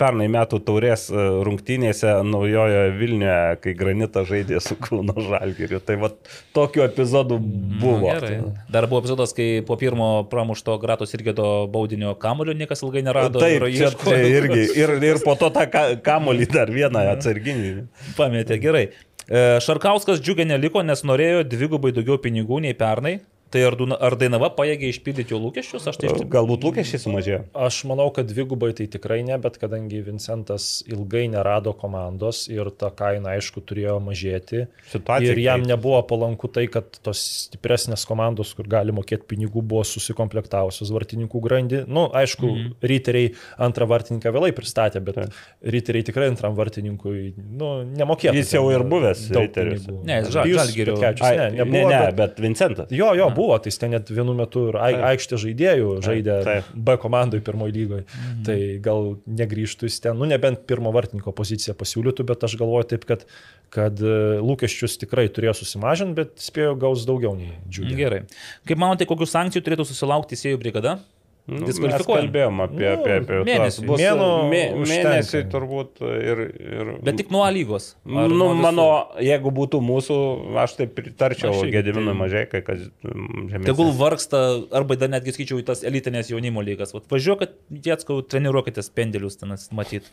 pernai 0.00 0.28
metų 0.32 0.60
taurės 0.66 1.06
e, 1.10 1.24
rungtynėse 1.46 2.14
naujojo 2.26 2.82
Vilniuje, 2.96 3.38
kai 3.64 3.74
Granitas 3.78 4.28
žaidė 4.30 4.60
su 4.64 4.78
Kauno 4.80 5.14
Žalgiriu. 5.28 5.80
Tai 5.84 5.98
va 6.02 6.10
tokių 6.56 6.86
epizodų 6.86 7.38
buvo. 7.40 8.06
Nu, 8.06 8.12
gerai. 8.12 8.38
Dar 8.72 8.88
buvo 8.90 9.02
epizodas, 9.04 9.34
kai 9.36 9.60
po 9.66 9.78
pirmo 9.80 10.10
pramušto 10.30 10.78
Gratos 10.82 11.14
Irgedo 11.16 11.66
baudinio 11.72 12.14
kamulio 12.20 12.56
niekas 12.56 12.84
ilgai 12.86 13.04
nerado. 13.06 13.42
Taip, 13.42 13.60
ir 13.60 13.68
ieškojo. 13.86 14.16
čia 14.16 14.40
irgi. 14.40 14.64
Ir, 14.78 14.96
ir 15.12 15.22
po 15.24 15.36
to 15.38 15.52
tą 15.54 15.66
ka- 15.70 15.88
kamolį 16.06 16.48
dar 16.52 16.72
vieną 16.72 17.06
atsarginį. 17.16 17.76
Pametė, 18.18 18.60
gerai. 18.62 18.88
E, 19.26 19.58
Šarkauskas 19.62 20.20
džiugiai 20.22 20.46
neliko, 20.46 20.82
nes 20.86 21.02
norėjo 21.06 21.42
dvigubai 21.50 21.90
daugiau 21.94 22.18
pinigų 22.22 22.60
nei 22.62 22.76
pernai. 22.78 23.18
Tai 23.50 23.60
ar, 23.62 23.76
Duna- 23.78 23.96
ar 24.02 24.16
Dainava 24.18 24.48
pajėgia 24.50 24.88
išpildyti 24.90 25.30
jo 25.30 25.38
lūkesčius? 25.38 25.84
Aš 25.86 25.96
tai 26.00 26.08
iš 26.08 26.16
tikrųjų. 26.18 26.30
Galbūt 26.34 26.64
lūkesčiai 26.66 26.98
sumažėjo. 26.98 27.44
Aš 27.54 27.84
manau, 27.86 28.08
kad 28.12 28.26
dvigubai 28.26 28.72
tai 28.74 28.86
tikrai 28.90 29.20
ne, 29.24 29.36
bet 29.38 29.56
kadangi 29.62 30.00
Vincentas 30.02 30.82
ilgai 30.90 31.28
nerado 31.30 31.72
komandos 31.78 32.48
ir 32.50 32.70
ta 32.74 32.90
kaina, 32.90 33.36
aišku, 33.38 33.62
turėjo 33.62 34.00
mažėti. 34.02 34.64
Situacija 34.90 35.30
ir 35.30 35.38
jam 35.38 35.60
keičiasi. 35.62 35.70
nebuvo 35.70 36.02
palanku 36.10 36.50
tai, 36.52 36.66
kad 36.66 36.90
tos 37.06 37.22
stipresnės 37.46 38.02
komandos, 38.04 38.50
kur 38.58 38.66
gali 38.66 38.90
mokėti 38.90 39.22
pinigų, 39.30 39.62
buvo 39.62 39.84
susikomplektavusios 39.86 40.90
vartininkų 40.90 41.40
grandį. 41.46 41.84
Na, 41.86 41.94
nu, 41.94 42.04
aišku, 42.10 42.46
Mhm. 42.50 42.66
mm. 42.66 42.74
ryteriai 42.82 43.34
antrą 43.58 43.86
vartininką 43.86 44.32
vėlai 44.34 44.50
pristatė, 44.52 45.00
bet 45.04 45.16
ryteriai 45.62 46.02
tikrai 46.04 46.28
antram 46.32 46.54
vartininkui 46.56 47.34
nu, 47.38 47.84
nemokėjo. 47.94 48.34
Jis 48.34 48.52
jau 48.58 48.66
ir 48.74 48.82
buvęs 48.82 49.30
pinigų. 49.30 50.04
Ne, 50.04 50.20
jis 50.22 50.34
Žal- 50.34 50.50
Petkevičius, 50.50 51.22
Ai, 51.22 51.36
Ne, 51.36 51.64
ne, 51.64 51.84
ne, 51.84 51.88
bet- 52.10 52.16
bet 52.16 52.36
Vincentas. 52.42 52.90
Jo, 52.90 53.14
jo, 53.14 53.30
buvo, 53.36 53.56
tai 53.60 53.70
jis 53.72 53.80
ten 53.82 53.92
net 53.94 54.10
vienu 54.12 54.34
metu 54.36 54.66
ir 54.70 54.78
ai- 54.80 54.94
Taip. 54.96 55.04
aikštė 55.12 55.40
žaidėjų 55.44 55.90
žaidė 56.06 56.36
taip. 56.46 56.70
B 56.74 56.96
komandai 57.02 57.40
pirmoji 57.44 57.76
lygoje. 57.76 58.04
Mhm. 58.06 58.42
Tai 58.48 58.58
gal 58.88 59.10
negrįžtų 59.42 59.90
jis 59.90 60.00
ten, 60.04 60.16
nu 60.18 60.28
nebent 60.28 60.64
pirmo 60.66 60.92
vartininko 60.96 61.34
poziciją 61.36 61.76
pasiūlytų, 61.78 62.26
bet 62.32 62.46
aš 62.48 62.56
galvoju 62.60 62.90
taip, 62.94 63.04
kad, 63.08 63.26
kad 63.74 64.00
e, 64.00 64.14
lūkesčius 64.42 64.98
tikrai 65.02 65.28
turėjo 65.28 65.56
susimažinti, 65.62 66.16
bet 66.18 66.36
spėjo 66.42 66.76
gaus 66.80 67.04
daugiau 67.08 67.36
nei 67.38 67.52
džiugiai. 67.68 67.98
Gerai. 68.00 68.22
Kaip 68.66 68.80
manote, 68.82 69.08
kokių 69.08 69.28
sankcijų 69.30 69.64
turėtų 69.66 69.88
susilaukti 69.92 70.34
teisėjų 70.34 70.62
brigada? 70.62 70.98
Nu, 71.46 71.60
mes 71.62 71.68
Diskvalifikuojam. 71.70 72.24
kalbėjom 72.26 72.60
apie, 72.64 72.86
apie, 72.90 73.12
apie 73.20 73.26
tuos. 73.28 73.44
mėnesį. 73.46 73.82
Bus 73.86 74.00
Mėnuo 74.02 74.30
mė, 74.50 74.60
mėnesiai 74.90 75.44
turbūt 75.52 76.00
ir... 76.02 76.40
ir 76.58 76.88
Bet 77.06 77.20
tik 77.20 77.28
nuo 77.30 77.44
A 77.46 77.52
lygos. 77.54 77.92
Nu, 78.02 78.24
nuo 78.32 78.48
mano, 78.58 78.86
jeigu 79.22 79.52
būtų 79.54 79.78
mūsų, 79.86 80.16
aš 80.64 80.74
tai 80.80 80.86
pritarčiau 80.90 81.52
Gediminui 81.70 82.10
tai- 82.10 82.18
mažai, 82.18 82.42
kai 82.50 82.62
kas 82.66 82.80
mm, 83.06 83.44
žemesnis. 83.52 83.68
Tegul 83.68 83.92
vargsta, 83.94 84.40
arba 84.74 84.96
dar 84.98 85.12
netgi 85.14 85.36
skaičiau 85.36 85.60
į 85.62 85.66
tas 85.70 85.84
elitinės 85.86 86.32
jaunimo 86.34 86.64
lygas. 86.66 86.90
Vat 86.96 87.06
Važiuokit, 87.14 87.54
Jėtskau, 87.86 88.18
treniruokite 88.26 88.82
pendelius 88.98 89.38
ten 89.38 89.54
matyt. 89.78 90.10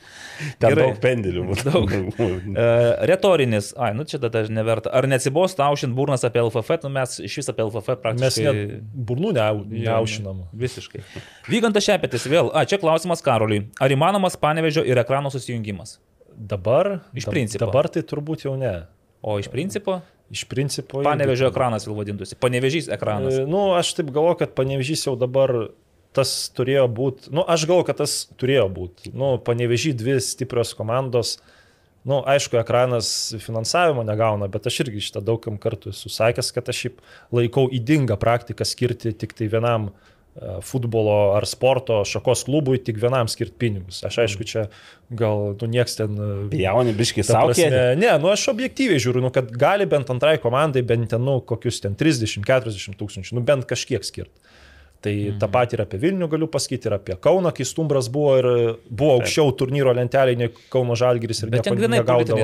ten 0.62 0.70
Gerai. 0.70 0.86
daug 0.92 1.02
pendelių. 1.02 1.48
būtų. 1.50 1.66
Daug. 1.74 1.98
E, 2.53 2.66
retorinis, 3.10 3.72
ai, 3.82 3.90
nu 3.98 4.06
čia 4.06 4.20
tada 4.22 4.44
neverta. 4.53 4.92
Ar 4.94 5.08
neatsibos 5.10 5.56
taušint 5.58 5.95
burnas 5.98 6.22
apie 6.28 6.44
LFF, 6.45 6.78
nu 6.86 6.94
mes 6.94 7.18
iš 7.26 7.40
vis 7.42 7.50
apie 7.50 7.66
LFF 7.66 7.90
Mes 7.90 8.02
praktiškai... 8.06 8.45
net 8.45 8.84
burnų 9.10 9.34
neau- 9.40 9.66
neaušinam. 9.66 10.44
Visiškai. 10.53 11.02
Vygantas 11.50 11.85
Šepetis 11.88 12.26
vėl. 12.32 12.50
A, 12.56 12.64
čia 12.69 12.80
klausimas 12.82 13.24
Karoliui. 13.26 13.68
Ar 13.84 13.92
įmanomas 13.92 14.38
panevežio 14.40 14.84
ir 14.88 15.00
ekrano 15.02 15.32
susijungimas? 15.34 15.98
Dabar, 16.34 17.00
Iš 17.14 17.27
principo. 17.30 17.66
Dabar 17.68 17.90
tai 17.93 18.02
turbūt 18.08 18.48
jau 18.48 18.56
ne. 18.58 18.85
O 19.24 19.38
iš 19.40 19.48
principo, 19.52 20.02
Iš 20.34 20.45
principo. 20.50 21.03
panevežio 21.06 21.48
ekranas 21.52 21.85
vėl 21.88 21.95
vadintųsi. 22.00 22.35
Panevežys 22.42 22.90
ekranas. 22.92 23.38
E, 23.43 23.45
Nu, 23.48 23.72
aš 23.77 23.93
taip 24.00 24.10
galvoju, 24.11 24.40
kad 24.42 24.56
panevežys 24.58 25.06
jau 25.08 25.14
dabar 25.19 25.69
tas 26.14 26.32
turėjo 26.53 26.88
būti, 26.93 27.32
nu, 27.34 27.42
aš 27.50 27.66
galvoju, 27.69 27.88
kad 27.90 28.02
tas 28.03 28.16
turėjo 28.38 28.68
būti. 28.74 29.14
Nu, 29.18 29.35
panevežy 29.42 29.93
dvi 29.98 30.19
stiprios 30.22 30.74
komandos. 30.77 31.38
Nu, 32.03 32.19
aišku, 32.27 32.58
ekranas 32.60 33.32
finansavimo 33.40 34.03
negauna, 34.03 34.50
bet 34.52 34.68
aš 34.68 34.82
irgi 34.84 35.06
šitą 35.06 35.22
daugam 35.24 35.56
kartų 35.61 35.93
esu 35.93 36.11
sakęs, 36.11 36.50
kad 36.52 36.68
aš 36.68 36.82
šiaip 36.84 36.98
laikau 37.32 37.69
įdingą 37.72 38.18
praktiką 38.19 38.68
skirti 38.68 39.14
tik 39.16 39.32
tai 39.38 39.48
vienam 39.48 39.88
e, 39.88 39.93
futbolo 40.66 41.36
ar 41.38 41.45
sporto 41.45 42.00
šakos 42.10 42.44
klubui, 42.48 42.80
tik 42.82 42.98
vienam 43.02 43.30
skirti 43.30 43.53
pinigus. 43.62 44.02
Aš 44.08 44.18
aišku, 44.24 44.48
čia 44.50 44.66
gal, 45.14 45.53
nu, 45.60 45.70
nieks 45.70 46.00
ten... 46.00 46.18
e, 46.50 46.64
Jauni 46.64 46.95
biški 46.98 47.22
Ta 47.22 47.36
savo. 47.38 47.53
ne, 48.00 48.10
nu 48.22 48.32
aš 48.34 48.48
objektyviai 48.53 49.02
žiūriu, 49.03 49.22
nu, 49.28 49.30
kad 49.36 49.52
gali 49.53 49.86
bent 49.90 50.10
antrai 50.10 50.40
komandai 50.42 50.82
bent 50.90 51.12
ten, 51.14 51.22
nu, 51.22 51.38
kokius 51.45 51.84
ten 51.86 51.98
30-40 52.00 52.98
tūkstančių, 52.98 53.38
nu 53.38 53.45
bent 53.45 53.70
kažkiek 53.70 54.06
skirti. 54.06 54.34
Tai 55.03 55.12
mhm. 55.12 55.38
tą 55.42 55.50
patį 55.52 55.76
ir 55.76 55.84
apie 55.84 56.00
Vilnių 56.00 56.30
galiu 56.32 56.48
pasakyti, 56.52 56.88
ir 56.88 56.95
apie 56.95 57.18
Kauną, 57.20 57.52
kai 57.56 57.68
Stumbras 57.68 58.08
buvo 58.12 58.38
ir 58.40 58.48
buvo 58.88 59.18
aukščiau 59.20 59.52
turnyro 59.60 59.92
lentelėje 59.98 60.40
nei 60.40 60.52
Kauno 60.72 60.95
Žalgiris 61.00 61.44
ir 61.44 61.52
Bet 61.52 61.68
nieko 61.68 61.90
negaudavo. 61.92 62.40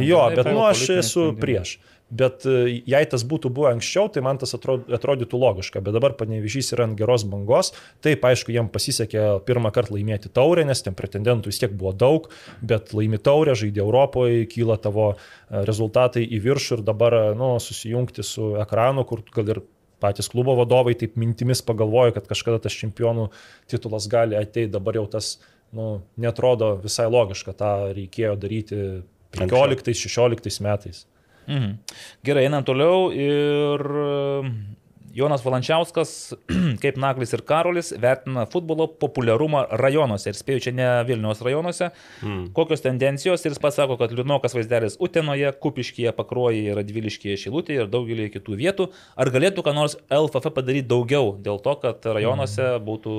Jo, 0.00 0.22
bet 0.32 0.48
nu 0.48 0.64
aš 0.64 0.86
esu 0.96 1.28
sprendimai. 1.28 1.40
prieš. 1.44 1.74
Bet 2.10 2.42
e, 2.48 2.82
jei 2.90 3.06
tas 3.06 3.22
būtų 3.26 3.52
buvę 3.54 3.70
anksčiau, 3.76 4.08
tai 4.10 4.22
man 4.26 4.40
tas 4.42 4.56
atro- 4.56 4.80
atrodytų 4.98 5.38
logiška. 5.38 5.82
Bet 5.86 5.94
dabar 5.94 6.16
panevižys 6.18 6.72
yra 6.74 6.88
ant 6.88 6.98
geros 6.98 7.22
bangos. 7.30 7.70
Taip, 8.02 8.24
aišku, 8.26 8.50
jiem 8.54 8.70
pasisekė 8.72 9.26
pirmą 9.46 9.70
kartą 9.74 9.94
laimėti 9.94 10.32
taurę, 10.34 10.64
nes 10.66 10.82
ten 10.82 10.96
pretendentų 10.98 11.52
vis 11.52 11.60
tiek 11.62 11.70
buvo 11.70 11.92
daug, 11.94 12.26
bet 12.66 12.90
laimi 12.96 13.20
taurę, 13.22 13.54
žaidė 13.58 13.84
Europoje, 13.84 14.48
kyla 14.50 14.80
tavo 14.82 15.12
e, 15.12 15.18
rezultatai 15.68 16.24
į 16.26 16.42
viršų 16.48 16.80
ir 16.80 16.86
dabar 16.88 17.14
e, 17.14 17.22
nu, 17.38 17.52
susijungti 17.62 18.26
su 18.26 18.56
ekranu, 18.58 19.06
kur 19.06 19.22
gal 19.36 19.54
ir 19.54 19.62
patys 20.00 20.30
klubo 20.32 20.56
vadovai 20.58 20.96
taip 20.98 21.14
mintimis 21.20 21.62
pagalvoja, 21.62 22.16
kad 22.16 22.26
kažkada 22.30 22.58
tas 22.64 22.74
čempionų 22.74 23.28
titulas 23.70 24.08
gali 24.10 24.38
ateiti, 24.38 24.72
dabar 24.72 24.96
jau 24.98 25.06
tas 25.12 25.36
nu, 25.76 26.00
netrodo 26.20 26.72
visai 26.82 27.06
logiška, 27.10 27.54
tą 27.54 27.72
reikėjo 27.94 28.34
daryti 28.40 28.80
15-16 29.36 30.64
metais. 30.66 31.04
Mhm. 31.46 31.78
Gerai, 32.26 32.44
einam 32.48 32.66
toliau 32.66 33.08
ir 33.14 33.80
e, 33.80 34.10
Jonas 35.14 35.42
Valančiauskas, 35.44 36.34
kaip 36.82 36.98
Naglis 37.00 37.34
ir 37.34 37.42
Karolis, 37.46 37.90
vertina 37.98 38.44
futbolo 38.50 38.86
populiarumą 39.02 39.64
rajonuose 39.80 40.30
ir 40.30 40.38
spėjau 40.38 40.64
čia 40.66 40.74
ne 40.76 40.88
Vilniaus 41.08 41.42
rajonuose. 41.44 41.90
Mm. 42.22 42.44
Kokios 42.56 42.84
tendencijos 42.84 43.44
ir 43.44 43.54
jis 43.54 43.62
pasako, 43.62 43.98
kad 44.00 44.14
liūdnokas 44.14 44.54
vaizdelis 44.56 44.98
Utenoje, 45.02 45.50
Kupiškyje, 45.62 46.14
Pakruoje, 46.16 46.76
Radviliškyje, 46.78 47.38
Šilutėje 47.44 47.84
ir 47.84 47.90
daugelį 47.90 48.30
kitų 48.36 48.58
vietų. 48.60 48.90
Ar 49.18 49.32
galėtų 49.34 49.66
ką 49.66 49.74
nors 49.76 49.98
LFF 50.06 50.54
padaryti 50.54 50.90
daugiau 50.90 51.34
dėl 51.42 51.58
to, 51.64 51.74
kad 51.82 52.06
rajonuose 52.18 52.76
būtų... 52.86 53.16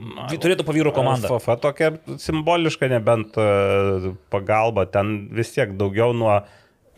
Na, 0.00 0.30
turėtų 0.32 0.64
pavyrų 0.64 0.94
komanda. 0.96 1.28
FF 1.28 1.58
tokia 1.60 1.90
simboliška, 2.22 2.88
nebent 2.88 3.34
e, 3.36 4.14
pagalba, 4.32 4.86
ten 4.88 5.28
vis 5.36 5.52
tiek 5.52 5.74
daugiau 5.76 6.14
nuo 6.16 6.38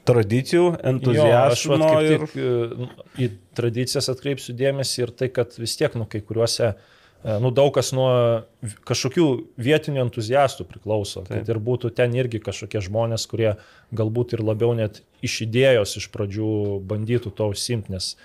tradicijų, 0.09 0.65
Jo, 0.65 0.79
aš 0.79 0.89
entuzijazmo 0.93 1.79
vat 1.83 2.09
ir... 2.11 2.25
e, 2.35 2.89
į 3.23 3.29
tradicijas 3.59 4.11
atkreipsiu 4.13 4.57
dėmesį 4.59 5.07
ir 5.07 5.15
tai, 5.15 5.31
kad 5.35 5.55
vis 5.61 5.77
tiek, 5.79 5.95
nu, 5.99 6.09
kai 6.11 6.23
kuriuose 6.27 6.73
E, 7.23 7.39
nu, 7.39 7.53
daug 7.55 7.71
kas 7.75 7.93
nuo 7.95 8.11
kažkokių 8.89 9.27
vietinių 9.63 10.03
entuziastų 10.09 10.67
priklauso. 10.67 11.23
Taip. 11.23 11.45
Kad 11.45 11.53
ir 11.55 11.61
būtų 11.63 11.93
ten 11.95 12.17
irgi 12.19 12.41
kažkokie 12.43 12.83
žmonės, 12.83 13.29
kurie 13.31 13.53
galbūt 13.95 14.35
ir 14.35 14.43
labiau 14.43 14.75
net 14.75 15.05
iš 15.23 15.45
idėjos 15.47 15.95
iš 16.01 16.09
pradžių 16.15 16.81
bandytų 16.91 17.31
to 17.39 17.47
užsimti, 17.55 17.95
nes 17.95 18.17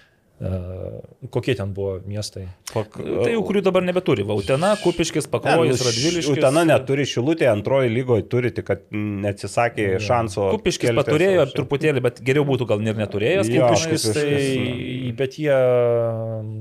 kokie 1.34 1.56
ten 1.58 1.74
buvo 1.74 1.98
miestai? 2.06 2.46
Pak... 2.70 3.00
Tai 3.02 3.32
jau 3.32 3.42
kurių 3.48 3.64
dabar 3.66 3.82
nebeturi. 3.86 4.22
Utena, 4.22 4.76
Kupiškis, 4.78 5.26
Pakruojis, 5.34 5.80
nu, 5.80 5.88
Radviliškis. 5.88 6.30
Utena 6.30 6.62
neturi 6.68 7.08
Šilutė, 7.10 7.48
antroji 7.50 7.90
lygoje 7.90 8.26
turi, 8.30 8.52
tik 8.54 8.68
kad 8.68 8.84
neatsisakė 8.94 9.88
ja. 9.96 10.02
šanso. 10.04 10.52
Kupiškis 10.54 10.94
paturėjo 10.98 11.48
truputėlį, 11.56 12.04
bet 12.06 12.22
geriau 12.26 12.46
būtų 12.46 12.68
gal 12.70 12.84
ir 12.86 13.00
neturėjęs. 13.00 13.50
Ja, 13.50 13.72
Kupiškis, 13.72 14.06
tai, 14.14 14.28
bet 15.18 15.40
jie 15.42 15.58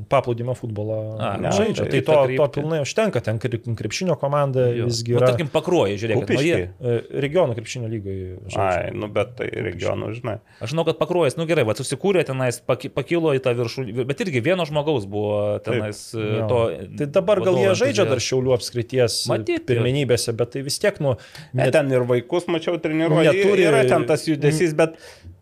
paplūdimo 0.09 0.57
futbolą 0.57 1.01
A, 1.21 1.35
ne, 1.43 1.53
žaidžia. 1.53 1.85
Tai, 1.85 2.01
tai 2.01 2.03
to, 2.07 2.17
to 2.41 2.49
pilnai 2.57 2.81
užtenka, 2.87 3.21
ten 3.29 3.43
krepšinio 3.43 4.17
komanda 4.21 4.71
jo. 4.71 4.89
visgi 4.89 5.13
nu, 5.13 5.21
yra. 5.21 5.29
Nu, 5.29 5.35
tarkim, 5.35 5.53
Pakruojai, 5.53 6.01
žiūrėk, 6.01 6.25
nu, 6.25 6.41
jie 6.47 6.57
e, 6.65 6.97
regionų 7.27 7.59
krepšinio 7.59 7.93
lygoje 7.93 8.33
žaidžia. 8.47 8.65
Ai, 8.65 8.97
nu 8.97 9.11
bet 9.13 9.37
tai 9.37 9.51
regionų, 9.69 10.15
žinai. 10.17 10.39
Aš 10.65 10.73
žinau, 10.73 10.87
kad 10.89 10.97
Pakruojas, 11.03 11.37
nu 11.37 11.45
gerai, 11.51 11.67
va, 11.69 11.77
susikūrė 11.77 12.25
tenais, 12.29 12.63
pakilo 12.65 13.37
į 13.37 13.45
tą 13.45 13.53
viršų 13.59 13.66
viršų, 13.67 14.07
bet 14.09 14.23
irgi 14.25 14.43
vieno 14.45 14.65
žmogaus 14.69 15.05
buvo 15.11 15.59
tenais 15.67 16.01
Taip, 16.15 16.23
e, 16.23 16.49
to. 16.51 16.61
Tai 17.01 17.09
dabar 17.19 17.43
gal 17.45 17.61
jie 17.61 17.75
žaidžia 17.83 18.07
dar 18.09 18.23
Šiaulių 18.23 18.55
apskrities 18.57 19.19
Matyti, 19.31 19.65
pirmenybėse, 19.69 20.35
bet 20.39 20.55
tai 20.55 20.65
vis 20.67 20.78
tiek, 20.83 20.97
nu... 21.05 21.17
Net, 21.57 21.75
ten 21.77 21.91
ir 21.93 22.07
vaikus, 22.09 22.49
mačiau, 22.51 22.78
treniruoja. 22.83 23.35
Neturi, 23.35 23.67
yra 23.69 23.85
ten 23.89 24.07
tas 24.09 24.27
judesys, 24.28 24.77
bet 24.78 24.97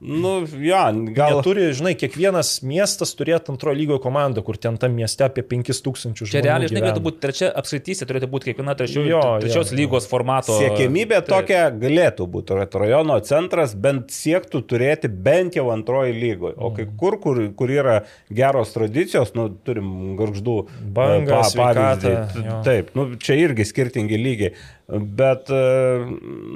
Nu, 0.04 0.34
ja, 0.60 0.92
gal. 1.16 1.38
Turi, 1.44 1.70
žinai, 1.72 1.94
kiekvienas 1.96 2.58
miestas 2.66 3.14
turėtų 3.16 3.54
antrojo 3.54 3.76
lygio 3.78 3.96
komandą, 4.02 4.42
kur 4.44 4.58
ten 4.60 4.76
tam 4.80 4.92
mieste 4.98 5.24
apie 5.24 5.40
5000 5.48 6.12
žmonių. 6.20 6.28
Čia 6.28 6.42
realiai, 6.44 6.68
žinai, 6.68 6.82
turėtų 6.84 7.02
būti 7.06 7.22
trečia 7.22 7.48
apskrityse, 7.56 8.04
turėtų 8.10 8.28
būti 8.34 8.50
kiekviena 8.50 8.74
trečio, 8.76 9.04
jo, 9.08 9.22
trečios 9.40 9.72
jo, 9.72 9.78
lygos 9.78 10.08
formato. 10.10 10.58
Siekėmybė 10.60 11.22
tai. 11.22 11.30
tokia 11.32 11.62
galėtų 11.72 12.26
būti, 12.34 12.58
rajono 12.84 13.16
centras 13.24 13.72
bent 13.72 14.12
siektų 14.12 14.60
turėti 14.68 15.08
bent 15.08 15.56
jau 15.56 15.70
antrojo 15.72 16.12
lygoje. 16.12 16.58
O 16.60 16.74
kai 16.76 16.84
mm. 16.84 16.96
kur, 17.00 17.16
kur, 17.22 17.40
kur 17.56 17.72
yra 17.72 18.02
geros 18.28 18.74
tradicijos, 18.76 19.32
nu, 19.38 19.48
turim 19.64 20.18
garždų 20.20 20.58
bangas, 20.84 21.56
pa, 21.56 21.72
pavyzdį. 21.72 22.50
Taip, 22.66 22.92
nu, 22.98 23.08
čia 23.16 23.40
irgi 23.40 23.64
skirtingi 23.72 24.20
lygiai. 24.20 24.52
Bet, 24.92 25.48
e, 25.48 26.04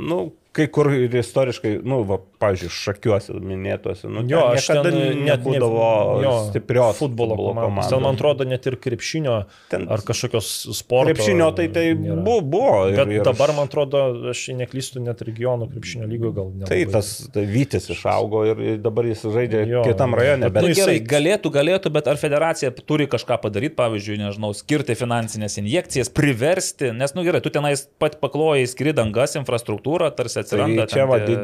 nu, 0.05 0.21
kai 0.59 0.67
kur 0.75 0.91
ir 0.93 1.15
istoriškai, 1.21 1.79
nu, 1.87 2.03
va, 2.09 2.19
pavyzdžiui, 2.39 2.71
šakiuosi 2.73 3.37
minėtuose, 3.43 4.09
nu, 4.13 4.23
jo, 4.31 4.43
aš 4.55 4.69
ten 4.71 4.97
net 5.27 5.43
būdavo 5.45 5.89
jo, 6.23 6.35
stiprios 6.49 6.99
futbolo, 7.01 7.35
futbolo 7.37 7.55
komandos. 7.67 7.91
Ten, 7.91 8.03
man 8.05 8.19
atrodo, 8.19 8.47
net 8.49 8.67
ir 8.71 8.77
krepšinio 8.81 9.37
ten, 9.73 9.87
ar 9.91 10.03
kažkokios 10.07 10.51
sporto. 10.79 11.13
Krepšinio 11.13 11.51
tai 11.59 11.69
tai 11.75 11.85
nėra. 11.95 12.19
buvo. 12.23 12.45
buvo 12.55 12.75
ir, 12.93 12.99
Bet 13.01 13.13
ir, 13.17 13.25
dabar, 13.27 13.53
man 13.57 13.71
atrodo, 13.71 14.03
aš 14.33 14.45
neklystu, 14.59 15.03
net 15.05 15.23
regionų 15.27 15.69
krepšinio 15.73 16.09
lygo 16.11 16.33
gal 16.37 16.53
ne. 16.55 16.69
Tai 16.71 16.79
tas 16.95 17.11
tai 17.35 17.45
Vytis 17.49 17.91
išaugo 17.95 18.45
ir 18.49 18.79
dabar 18.83 19.09
jis 19.09 19.25
žaidžia 19.27 19.65
jo, 19.69 19.85
kitam 19.89 20.17
rajone. 20.19 20.51
Bet, 20.53 20.67
nu, 20.67 20.73
gerai, 20.79 20.99
galėtų, 21.15 21.53
galėtų, 21.55 21.93
bet 21.95 22.11
ar 22.11 22.21
federacija 22.21 22.73
turi 22.79 23.09
kažką 23.11 23.41
padaryti, 23.43 23.77
pavyzdžiui, 23.79 24.21
nežinau, 24.23 24.53
skirti 24.57 24.97
finansinės 24.99 25.59
injekcijas, 25.63 26.13
priversti, 26.15 26.93
nes, 26.97 27.15
nu 27.17 27.27
gerai, 27.27 27.43
tu 27.45 27.53
tenais 27.55 27.87
pat 28.01 28.19
paklojai 28.23 28.67
skridangas 28.71 29.37
infrastruktūrą, 29.41 30.11
tarsi 30.17 30.43
atsiranda. 30.43 30.87
Tai 30.87 30.95
čia 30.95 31.09
va, 31.09 31.21
tie... 31.25 31.37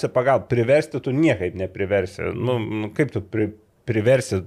didžiausia 0.00 0.12
pagalba. 0.12 0.48
Priversti 0.48 1.00
tu 1.00 1.12
niekaip 1.12 1.54
nepriversi. 1.54 2.32
Nu, 2.34 2.58
nu, 2.58 2.90
kaip 2.94 3.10
tu 3.12 3.20
pri, 3.20 3.52
priversi, 3.84 4.44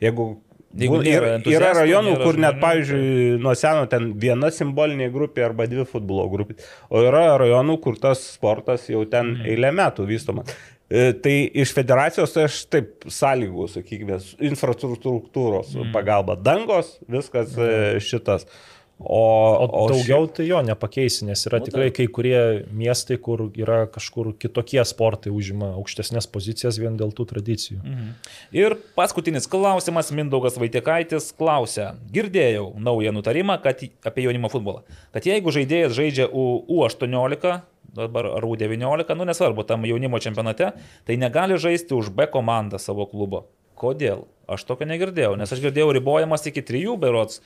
jeigu 0.00 0.40
Jeigu 0.70 1.00
yra, 1.02 1.40
yra 1.42 1.72
rajonų, 1.74 2.12
kur 2.22 2.36
net, 2.38 2.60
pavyzdžiui, 2.62 3.40
nuo 3.42 3.56
seno 3.58 3.88
ten 3.90 4.12
viena 4.14 4.52
simbolinė 4.54 5.08
grupė 5.10 5.42
arba 5.42 5.66
dvi 5.66 5.82
futbolo 5.82 6.28
grupės, 6.30 6.62
o 6.86 7.02
yra 7.02 7.24
rajonų, 7.42 7.74
kur 7.82 7.98
tas 7.98 8.22
sportas 8.36 8.84
jau 8.86 9.02
ten 9.02 9.32
mm. 9.32 9.48
eilę 9.50 9.72
metų 9.74 10.06
vystomas. 10.06 10.54
E, 10.86 11.10
tai 11.10 11.34
iš 11.58 11.74
federacijos 11.74 12.36
tai 12.36 12.46
aš 12.46 12.60
taip 12.70 13.02
sąlygų, 13.02 13.66
sakykime, 13.74 14.20
infrastruktūros 14.46 15.74
mm. 15.74 15.90
pagalba, 15.90 16.38
dangos, 16.38 17.00
viskas 17.10 17.58
mm. 17.58 17.98
šitas. 18.06 18.46
O, 18.46 18.79
o, 19.00 19.66
o 19.66 19.86
daugiau 19.88 20.26
tai 20.28 20.46
jo 20.48 20.60
nepakeisi, 20.64 21.24
nes 21.28 21.42
yra 21.48 21.60
nu, 21.60 21.66
tikrai 21.68 21.88
kai 21.96 22.06
kurie 22.12 22.40
miestai, 22.76 23.16
kur 23.22 23.46
yra 23.56 23.82
kažkur 23.90 24.32
kitokie 24.40 24.82
sportai, 24.86 25.32
užima 25.32 25.72
aukštesnės 25.80 26.28
pozicijas 26.30 26.78
vien 26.82 26.98
dėl 27.00 27.14
tų 27.16 27.28
tradicijų. 27.32 27.80
Mhm. 27.80 28.12
Ir 28.56 28.76
paskutinis 28.98 29.48
klausimas, 29.50 30.12
Mindaugas 30.14 30.58
Vaitikaitis 30.60 31.30
klausia, 31.36 31.94
girdėjau 32.12 32.74
naują 32.78 33.14
nutarimą 33.16 33.60
kad, 33.64 33.82
apie 34.04 34.26
jaunimo 34.26 34.52
futbolą, 34.52 34.84
kad 35.14 35.28
jeigu 35.28 35.54
žaidėjas 35.54 35.96
žaidžia 35.96 36.28
U18, 36.28 37.60
dabar 37.94 38.28
ar 38.36 38.44
U19, 38.46 39.14
nu 39.16 39.24
nesvarbu, 39.28 39.64
tam 39.66 39.86
jaunimo 39.88 40.20
čempionate, 40.22 40.74
tai 41.06 41.16
negali 41.16 41.58
žaisti 41.58 41.96
už 41.96 42.12
B 42.14 42.28
komandą 42.30 42.78
savo 42.78 43.08
klubo. 43.10 43.48
Kodėl? 43.80 44.26
Aš 44.50 44.66
tokio 44.66 44.86
negirdėjau, 44.90 45.36
nes 45.38 45.52
aš 45.54 45.62
girdėjau 45.62 45.92
ribojamas 45.94 46.42
iki 46.50 46.62
trijų 46.66 46.96
berots 47.00 47.38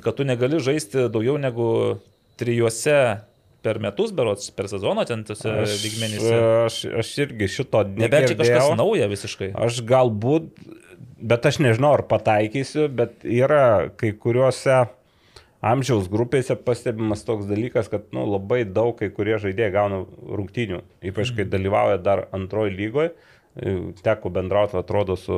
kad 0.00 0.16
tu 0.16 0.24
negali 0.24 0.60
žaisti 0.62 1.08
daugiau 1.12 1.36
negu 1.40 1.98
trijuose 2.40 2.96
per 3.62 3.78
metus, 3.82 4.10
berots, 4.14 4.50
per 4.56 4.68
sezoną 4.70 5.04
ten 5.06 5.22
tuose 5.26 5.52
lygmenyse. 5.84 6.32
Aš, 6.66 6.78
aš 7.02 7.12
irgi 7.26 7.50
šito 7.50 7.84
negirdėjau. 7.84 8.06
Nebent 8.06 8.30
čia 8.32 8.38
kažkas 8.40 8.72
nauja 8.78 9.10
visiškai. 9.12 9.52
Aš 9.66 9.82
galbūt, 9.86 10.48
bet 11.22 11.46
aš 11.46 11.60
nežinau, 11.62 11.92
ar 11.98 12.06
pataikysiu, 12.10 12.88
bet 12.90 13.22
yra 13.22 13.92
kai 14.00 14.10
kuriuose 14.18 14.82
amžiaus 15.62 16.08
grupėse 16.10 16.56
pastebimas 16.58 17.22
toks 17.26 17.46
dalykas, 17.46 17.90
kad 17.92 18.08
nu, 18.16 18.24
labai 18.26 18.64
daug 18.66 18.96
kai 18.98 19.12
kurie 19.14 19.38
žaidėjai 19.42 19.74
gauna 19.76 20.02
rungtynių, 20.08 20.82
ypač 21.12 21.30
kai 21.36 21.44
mhm. 21.44 21.52
dalyvauja 21.54 22.02
dar 22.02 22.26
antroji 22.34 22.74
lygoje 22.80 23.12
teko 24.02 24.30
bendrauti, 24.32 24.76
atrodo, 24.80 25.16
su, 25.16 25.34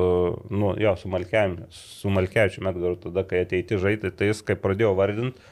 nu, 0.49 0.71
jo, 0.79 0.95
su 0.95 1.09
Malkevičiu, 1.11 1.67
su 1.75 2.09
Malkevičiu 2.15 2.63
Medgaru, 2.63 2.95
tada, 2.95 3.25
kai 3.27 3.43
ateiti 3.43 3.79
žaisti, 3.81 4.13
tai 4.15 4.29
jis, 4.31 4.41
kai 4.45 4.55
pradėjo 4.59 4.93
vardinti 4.95 5.51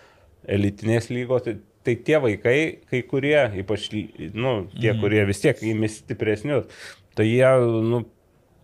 elitinės 0.54 1.10
lygos, 1.12 1.44
tai, 1.44 1.58
tai 1.84 1.98
tie 2.08 2.20
vaikai, 2.24 2.58
kai 2.90 3.04
kurie, 3.08 3.38
ypač, 3.64 3.90
nu, 4.32 4.56
tie, 4.78 4.94
mhm. 4.94 5.02
kurie 5.04 5.24
vis 5.28 5.44
tiek 5.44 5.60
įmis 5.74 6.00
stipresnius, 6.04 6.88
tai 7.18 7.28
jie, 7.28 7.50
nu, 7.90 8.06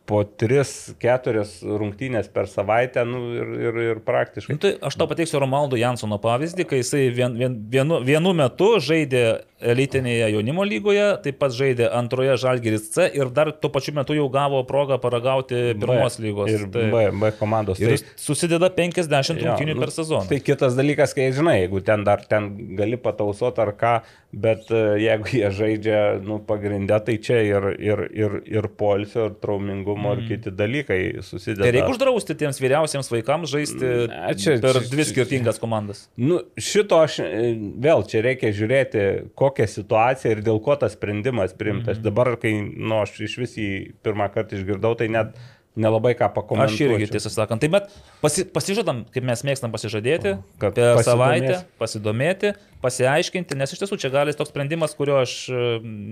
po 0.09 0.23
3-4 0.25 1.43
rungtynės 1.79 2.31
per 2.33 2.49
savaitę 2.49 3.03
nu, 3.05 3.21
ir, 3.37 3.51
ir, 3.67 3.79
ir 3.91 4.01
praktiškai. 4.05 4.55
Nu, 4.55 4.61
tai 4.63 4.73
aš 4.89 4.97
tau 4.97 5.07
pateiksiu 5.09 5.41
Romaldo 5.43 5.77
Jansono 5.79 6.17
pavyzdį, 6.21 6.65
kai 6.69 6.81
jisai 6.81 7.05
vien, 7.13 7.37
vien, 7.37 7.59
vienu, 7.69 8.01
vienu 8.05 8.33
metu 8.37 8.71
žaidė 8.83 9.23
elitinėje 9.59 10.29
jaunimo 10.33 10.63
lygoje, 10.63 11.05
taip 11.23 11.37
pat 11.41 11.53
žaidė 11.55 11.89
antroje 11.95 12.37
Žalgiris 12.39 12.87
C 12.93 13.09
ir 13.19 13.31
dar 13.35 13.51
tuo 13.51 13.71
pačiu 13.73 13.93
metu 13.97 14.15
jau 14.15 14.25
gavo 14.31 14.61
progą 14.67 14.97
paragauti 15.03 15.75
pirmos 15.79 16.17
B, 16.17 16.25
lygos. 16.25 16.51
Ir 16.53 16.65
tai, 16.73 16.85
B, 16.93 17.03
B 17.21 17.31
komandos. 17.39 17.81
Ir 17.83 17.93
tai, 17.93 18.13
susideda 18.19 18.71
50 18.73 19.43
rungtynių 19.43 19.75
nu, 19.75 19.83
per 19.83 19.93
sezoną. 19.93 20.25
Tai 20.31 20.39
kitas 20.45 20.79
dalykas, 20.79 21.13
kai 21.17 21.29
žinai, 21.35 21.59
jeigu 21.65 21.83
ten 21.85 22.07
dar 22.07 22.23
ten 22.29 22.53
gali 22.79 22.99
patausoti 23.01 23.65
ar 23.65 23.73
ką, 23.77 23.93
bet 24.31 24.71
e, 24.71 24.81
jeigu 25.03 25.33
jie 25.33 25.51
žaidžia 25.59 25.99
nu, 26.23 26.39
pagrindę, 26.47 27.01
tai 27.03 27.17
čia 27.19 27.41
ir, 27.43 27.69
ir, 27.81 28.05
ir, 28.15 28.39
ir 28.47 28.69
polsio, 28.79 29.27
ir 29.29 29.37
traumingumo, 29.43 30.13
mm. 30.13 30.23
ir 30.23 30.31
kiti 30.31 30.55
dalykai 30.55 30.99
susideda. 31.25 31.65
Tai 31.67 31.75
reikia 31.75 31.91
uždrausti 31.91 32.37
tiems 32.39 32.61
vyriausiems 32.63 33.11
vaikams 33.11 33.51
žaisti 33.51 33.93
Na, 34.07 34.33
čia, 34.39 34.55
per 34.63 34.81
dvi 34.87 35.07
skirtingas 35.11 35.59
komandas. 35.61 36.05
Nu, 36.15 36.39
šito 36.55 37.01
aš 37.03 37.19
e, 37.25 37.53
vėl 37.81 38.05
čia 38.07 38.23
reikia 38.23 38.53
žiūrėti, 38.55 39.05
ko 39.35 39.49
kokia 39.49 39.67
situacija 39.69 40.35
ir 40.35 40.43
dėl 40.45 40.61
ko 40.63 40.77
tas 40.79 40.95
sprendimas 40.97 41.55
priimtas. 41.57 41.97
Mhm. 41.97 42.05
Dabar, 42.05 42.35
kai 42.41 42.53
nu, 42.61 43.01
aš 43.01 43.17
iš 43.25 43.37
vis 43.41 43.57
jį 43.57 43.71
pirmą 44.05 44.29
kartą 44.33 44.59
išgirdau, 44.59 44.95
tai 44.99 45.09
net 45.11 45.37
nelabai 45.77 46.13
ką 46.17 46.29
pakomentuoti. 46.33 46.75
Aš 46.75 46.85
irgi 46.85 47.09
tiesą 47.13 47.31
sakant. 47.33 47.61
Tai 47.61 47.69
bet 47.73 47.89
pasi, 48.23 48.45
pasižadam, 48.53 49.03
kaip 49.13 49.25
mes 49.27 49.43
mėgstam 49.47 49.73
pasižadėti, 49.73 50.35
kad 50.61 50.77
per 50.77 50.97
pasidomės. 50.97 51.09
savaitę 51.09 51.59
pasidomėti, 51.81 52.53
pasiaiškinti, 52.83 53.57
nes 53.59 53.75
iš 53.75 53.83
tiesų 53.83 53.99
čia 54.01 54.11
gali 54.13 54.33
toks 54.37 54.51
sprendimas, 54.53 54.95
kurio 54.97 55.19
aš 55.21 55.35
e, 55.51 55.65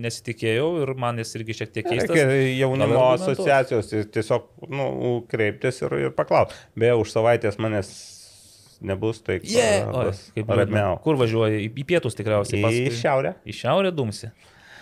nesitikėjau 0.06 0.68
ir 0.84 0.94
man 1.00 1.22
jis 1.22 1.34
irgi 1.40 1.58
šiek 1.62 1.74
tiek 1.74 1.88
keistas. 1.88 2.14
Reikia 2.14 2.52
jaunimo 2.62 3.08
asociacijos 3.16 3.90
tiesiog 4.14 4.70
nu, 4.70 4.92
kreiptis 5.32 5.82
ir, 5.84 5.98
ir 6.08 6.14
paklausti. 6.18 6.60
Beje, 6.78 7.00
už 7.02 7.16
savaitės 7.16 7.60
manęs 7.62 7.92
nebus, 8.82 9.24
tai 9.26 9.40
yeah. 9.42 9.90
Oi, 9.90 10.14
kaip 10.38 10.54
ramiau. 10.54 11.00
Kur 11.04 11.18
važiuoji? 11.20 11.66
Į 11.72 11.88
pietus 11.88 12.18
tikriausiai. 12.18 12.62
Paskui. 12.62 12.86
Į 12.92 13.02
šiaurę. 13.02 13.34
Į 13.48 13.58
šiaurę 13.64 13.92
dumsi. 13.96 14.30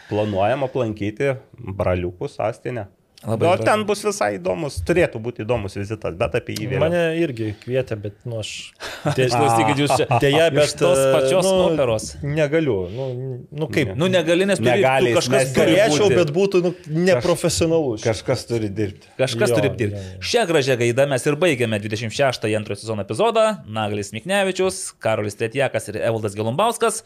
Planuojam 0.10 0.68
aplankyti 0.68 1.32
braliukų 1.58 2.30
sąstinę. 2.30 2.90
Labai 3.26 3.50
gražu. 3.56 3.66
ten 3.66 3.84
bus 3.90 4.04
visai 4.06 4.30
įdomus, 4.38 4.76
turėtų 4.86 5.20
būti 5.24 5.42
įdomus 5.46 5.74
vizitas, 5.80 6.14
bet 6.20 6.36
apie 6.38 6.54
jį 6.60 6.68
vėliau. 6.72 6.84
Mane 6.86 7.02
irgi 7.22 7.48
kvietė, 7.64 7.98
bet, 8.04 8.16
nu, 8.30 8.40
aš... 8.44 8.52
Tie, 9.18 9.26
Klausykit, 9.34 9.82
jūs 9.82 9.94
čia. 9.98 10.08
Dėja, 10.24 10.48
Iš 10.52 10.58
bet... 10.60 10.76
tos 10.82 11.02
e, 11.02 11.08
pačios 11.16 11.48
nu, 11.48 11.54
operos. 11.72 12.08
Negaliu. 12.22 12.78
Nu, 12.94 13.08
nu 13.50 13.70
kaip? 13.74 13.96
Nu, 13.98 14.10
negali, 14.12 14.46
nes 14.50 14.62
Negali, 14.62 15.14
tu 15.14 15.20
kažkas 15.22 15.54
Galėčiau, 15.58 16.06
būti. 16.08 16.20
bet 16.22 16.34
būtų 16.36 16.62
nu, 16.68 16.74
neprofesionalus. 17.10 18.04
Kažkas 18.06 18.46
turi 18.50 18.70
dirbti. 18.70 19.10
Kažkas 19.20 19.50
Jo, 19.54 19.58
turi 19.60 19.72
jo, 19.72 19.78
dirbti. 19.80 20.04
jo. 20.18 20.26
Šią 20.34 20.44
gražią 20.50 20.78
gaidą 20.82 21.08
mes 21.12 21.26
ir 21.26 21.38
baigėme 21.42 21.80
26-ąjį 21.84 22.60
antrojo 22.60 22.82
sezono 22.84 23.06
epizodą. 23.06 23.48
Naglis 23.80 24.14
Miknevičius, 24.16 24.84
Karolis 25.04 25.38
Tretjakas 25.40 25.90
ir 25.92 26.00
Evaldas 26.04 26.38
Gelumbauskas. 26.38 27.02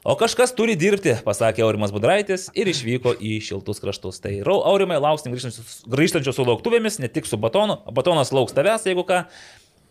O 0.00 0.14
kažkas 0.16 0.54
turi 0.56 0.72
dirbti, 0.80 1.12
pasakė 1.26 1.60
Aurimas 1.66 1.90
Budraitis 1.92 2.46
ir 2.56 2.70
išvyko 2.72 3.12
į 3.20 3.34
šiltus 3.44 3.82
kraštus. 3.82 4.20
Tai 4.24 4.32
Aurimai 4.48 4.96
lauksim 4.96 5.34
grįžtančius 5.34 6.38
su 6.38 6.46
lauktuvėmis, 6.48 6.96
ne 7.04 7.10
tik 7.12 7.28
su 7.28 7.36
batonu. 7.36 7.76
o 7.84 7.92
Batonas 7.92 8.32
lauks 8.32 8.56
tavęs, 8.56 8.86
jeigu 8.88 9.04
ką. 9.04 9.26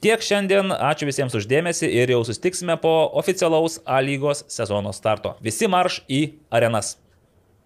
Tiek 0.02 0.22
šiandien, 0.24 0.72
ačiū 0.72 1.06
visiems 1.06 1.36
uždėmesi 1.36 1.86
ir 1.92 2.10
jau 2.10 2.24
sustiksime 2.24 2.80
po 2.82 3.12
oficialaus 3.20 3.82
A 3.86 4.00
lygos 4.02 4.46
sezono 4.48 4.94
starto. 4.94 5.36
Visi 5.44 5.68
marš 5.68 6.02
į 6.10 6.22
arenas. 6.50 6.96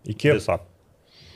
Iki. 0.04 0.34
Viso. 0.34 0.58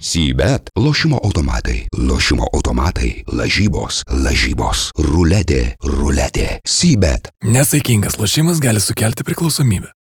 Sybet, 0.02 0.70
lošimo 0.76 1.18
automatai, 1.24 1.88
lošimo 1.98 2.50
automatai, 2.54 3.24
lažybos, 3.34 4.04
lažybos, 4.12 4.92
ruletė, 5.02 5.78
ruletė, 5.82 6.60
Sybet. 6.68 7.32
Nesaikingas 7.46 8.20
lošimas 8.20 8.60
gali 8.62 8.84
sukelti 8.84 9.26
priklausomybę. 9.26 9.94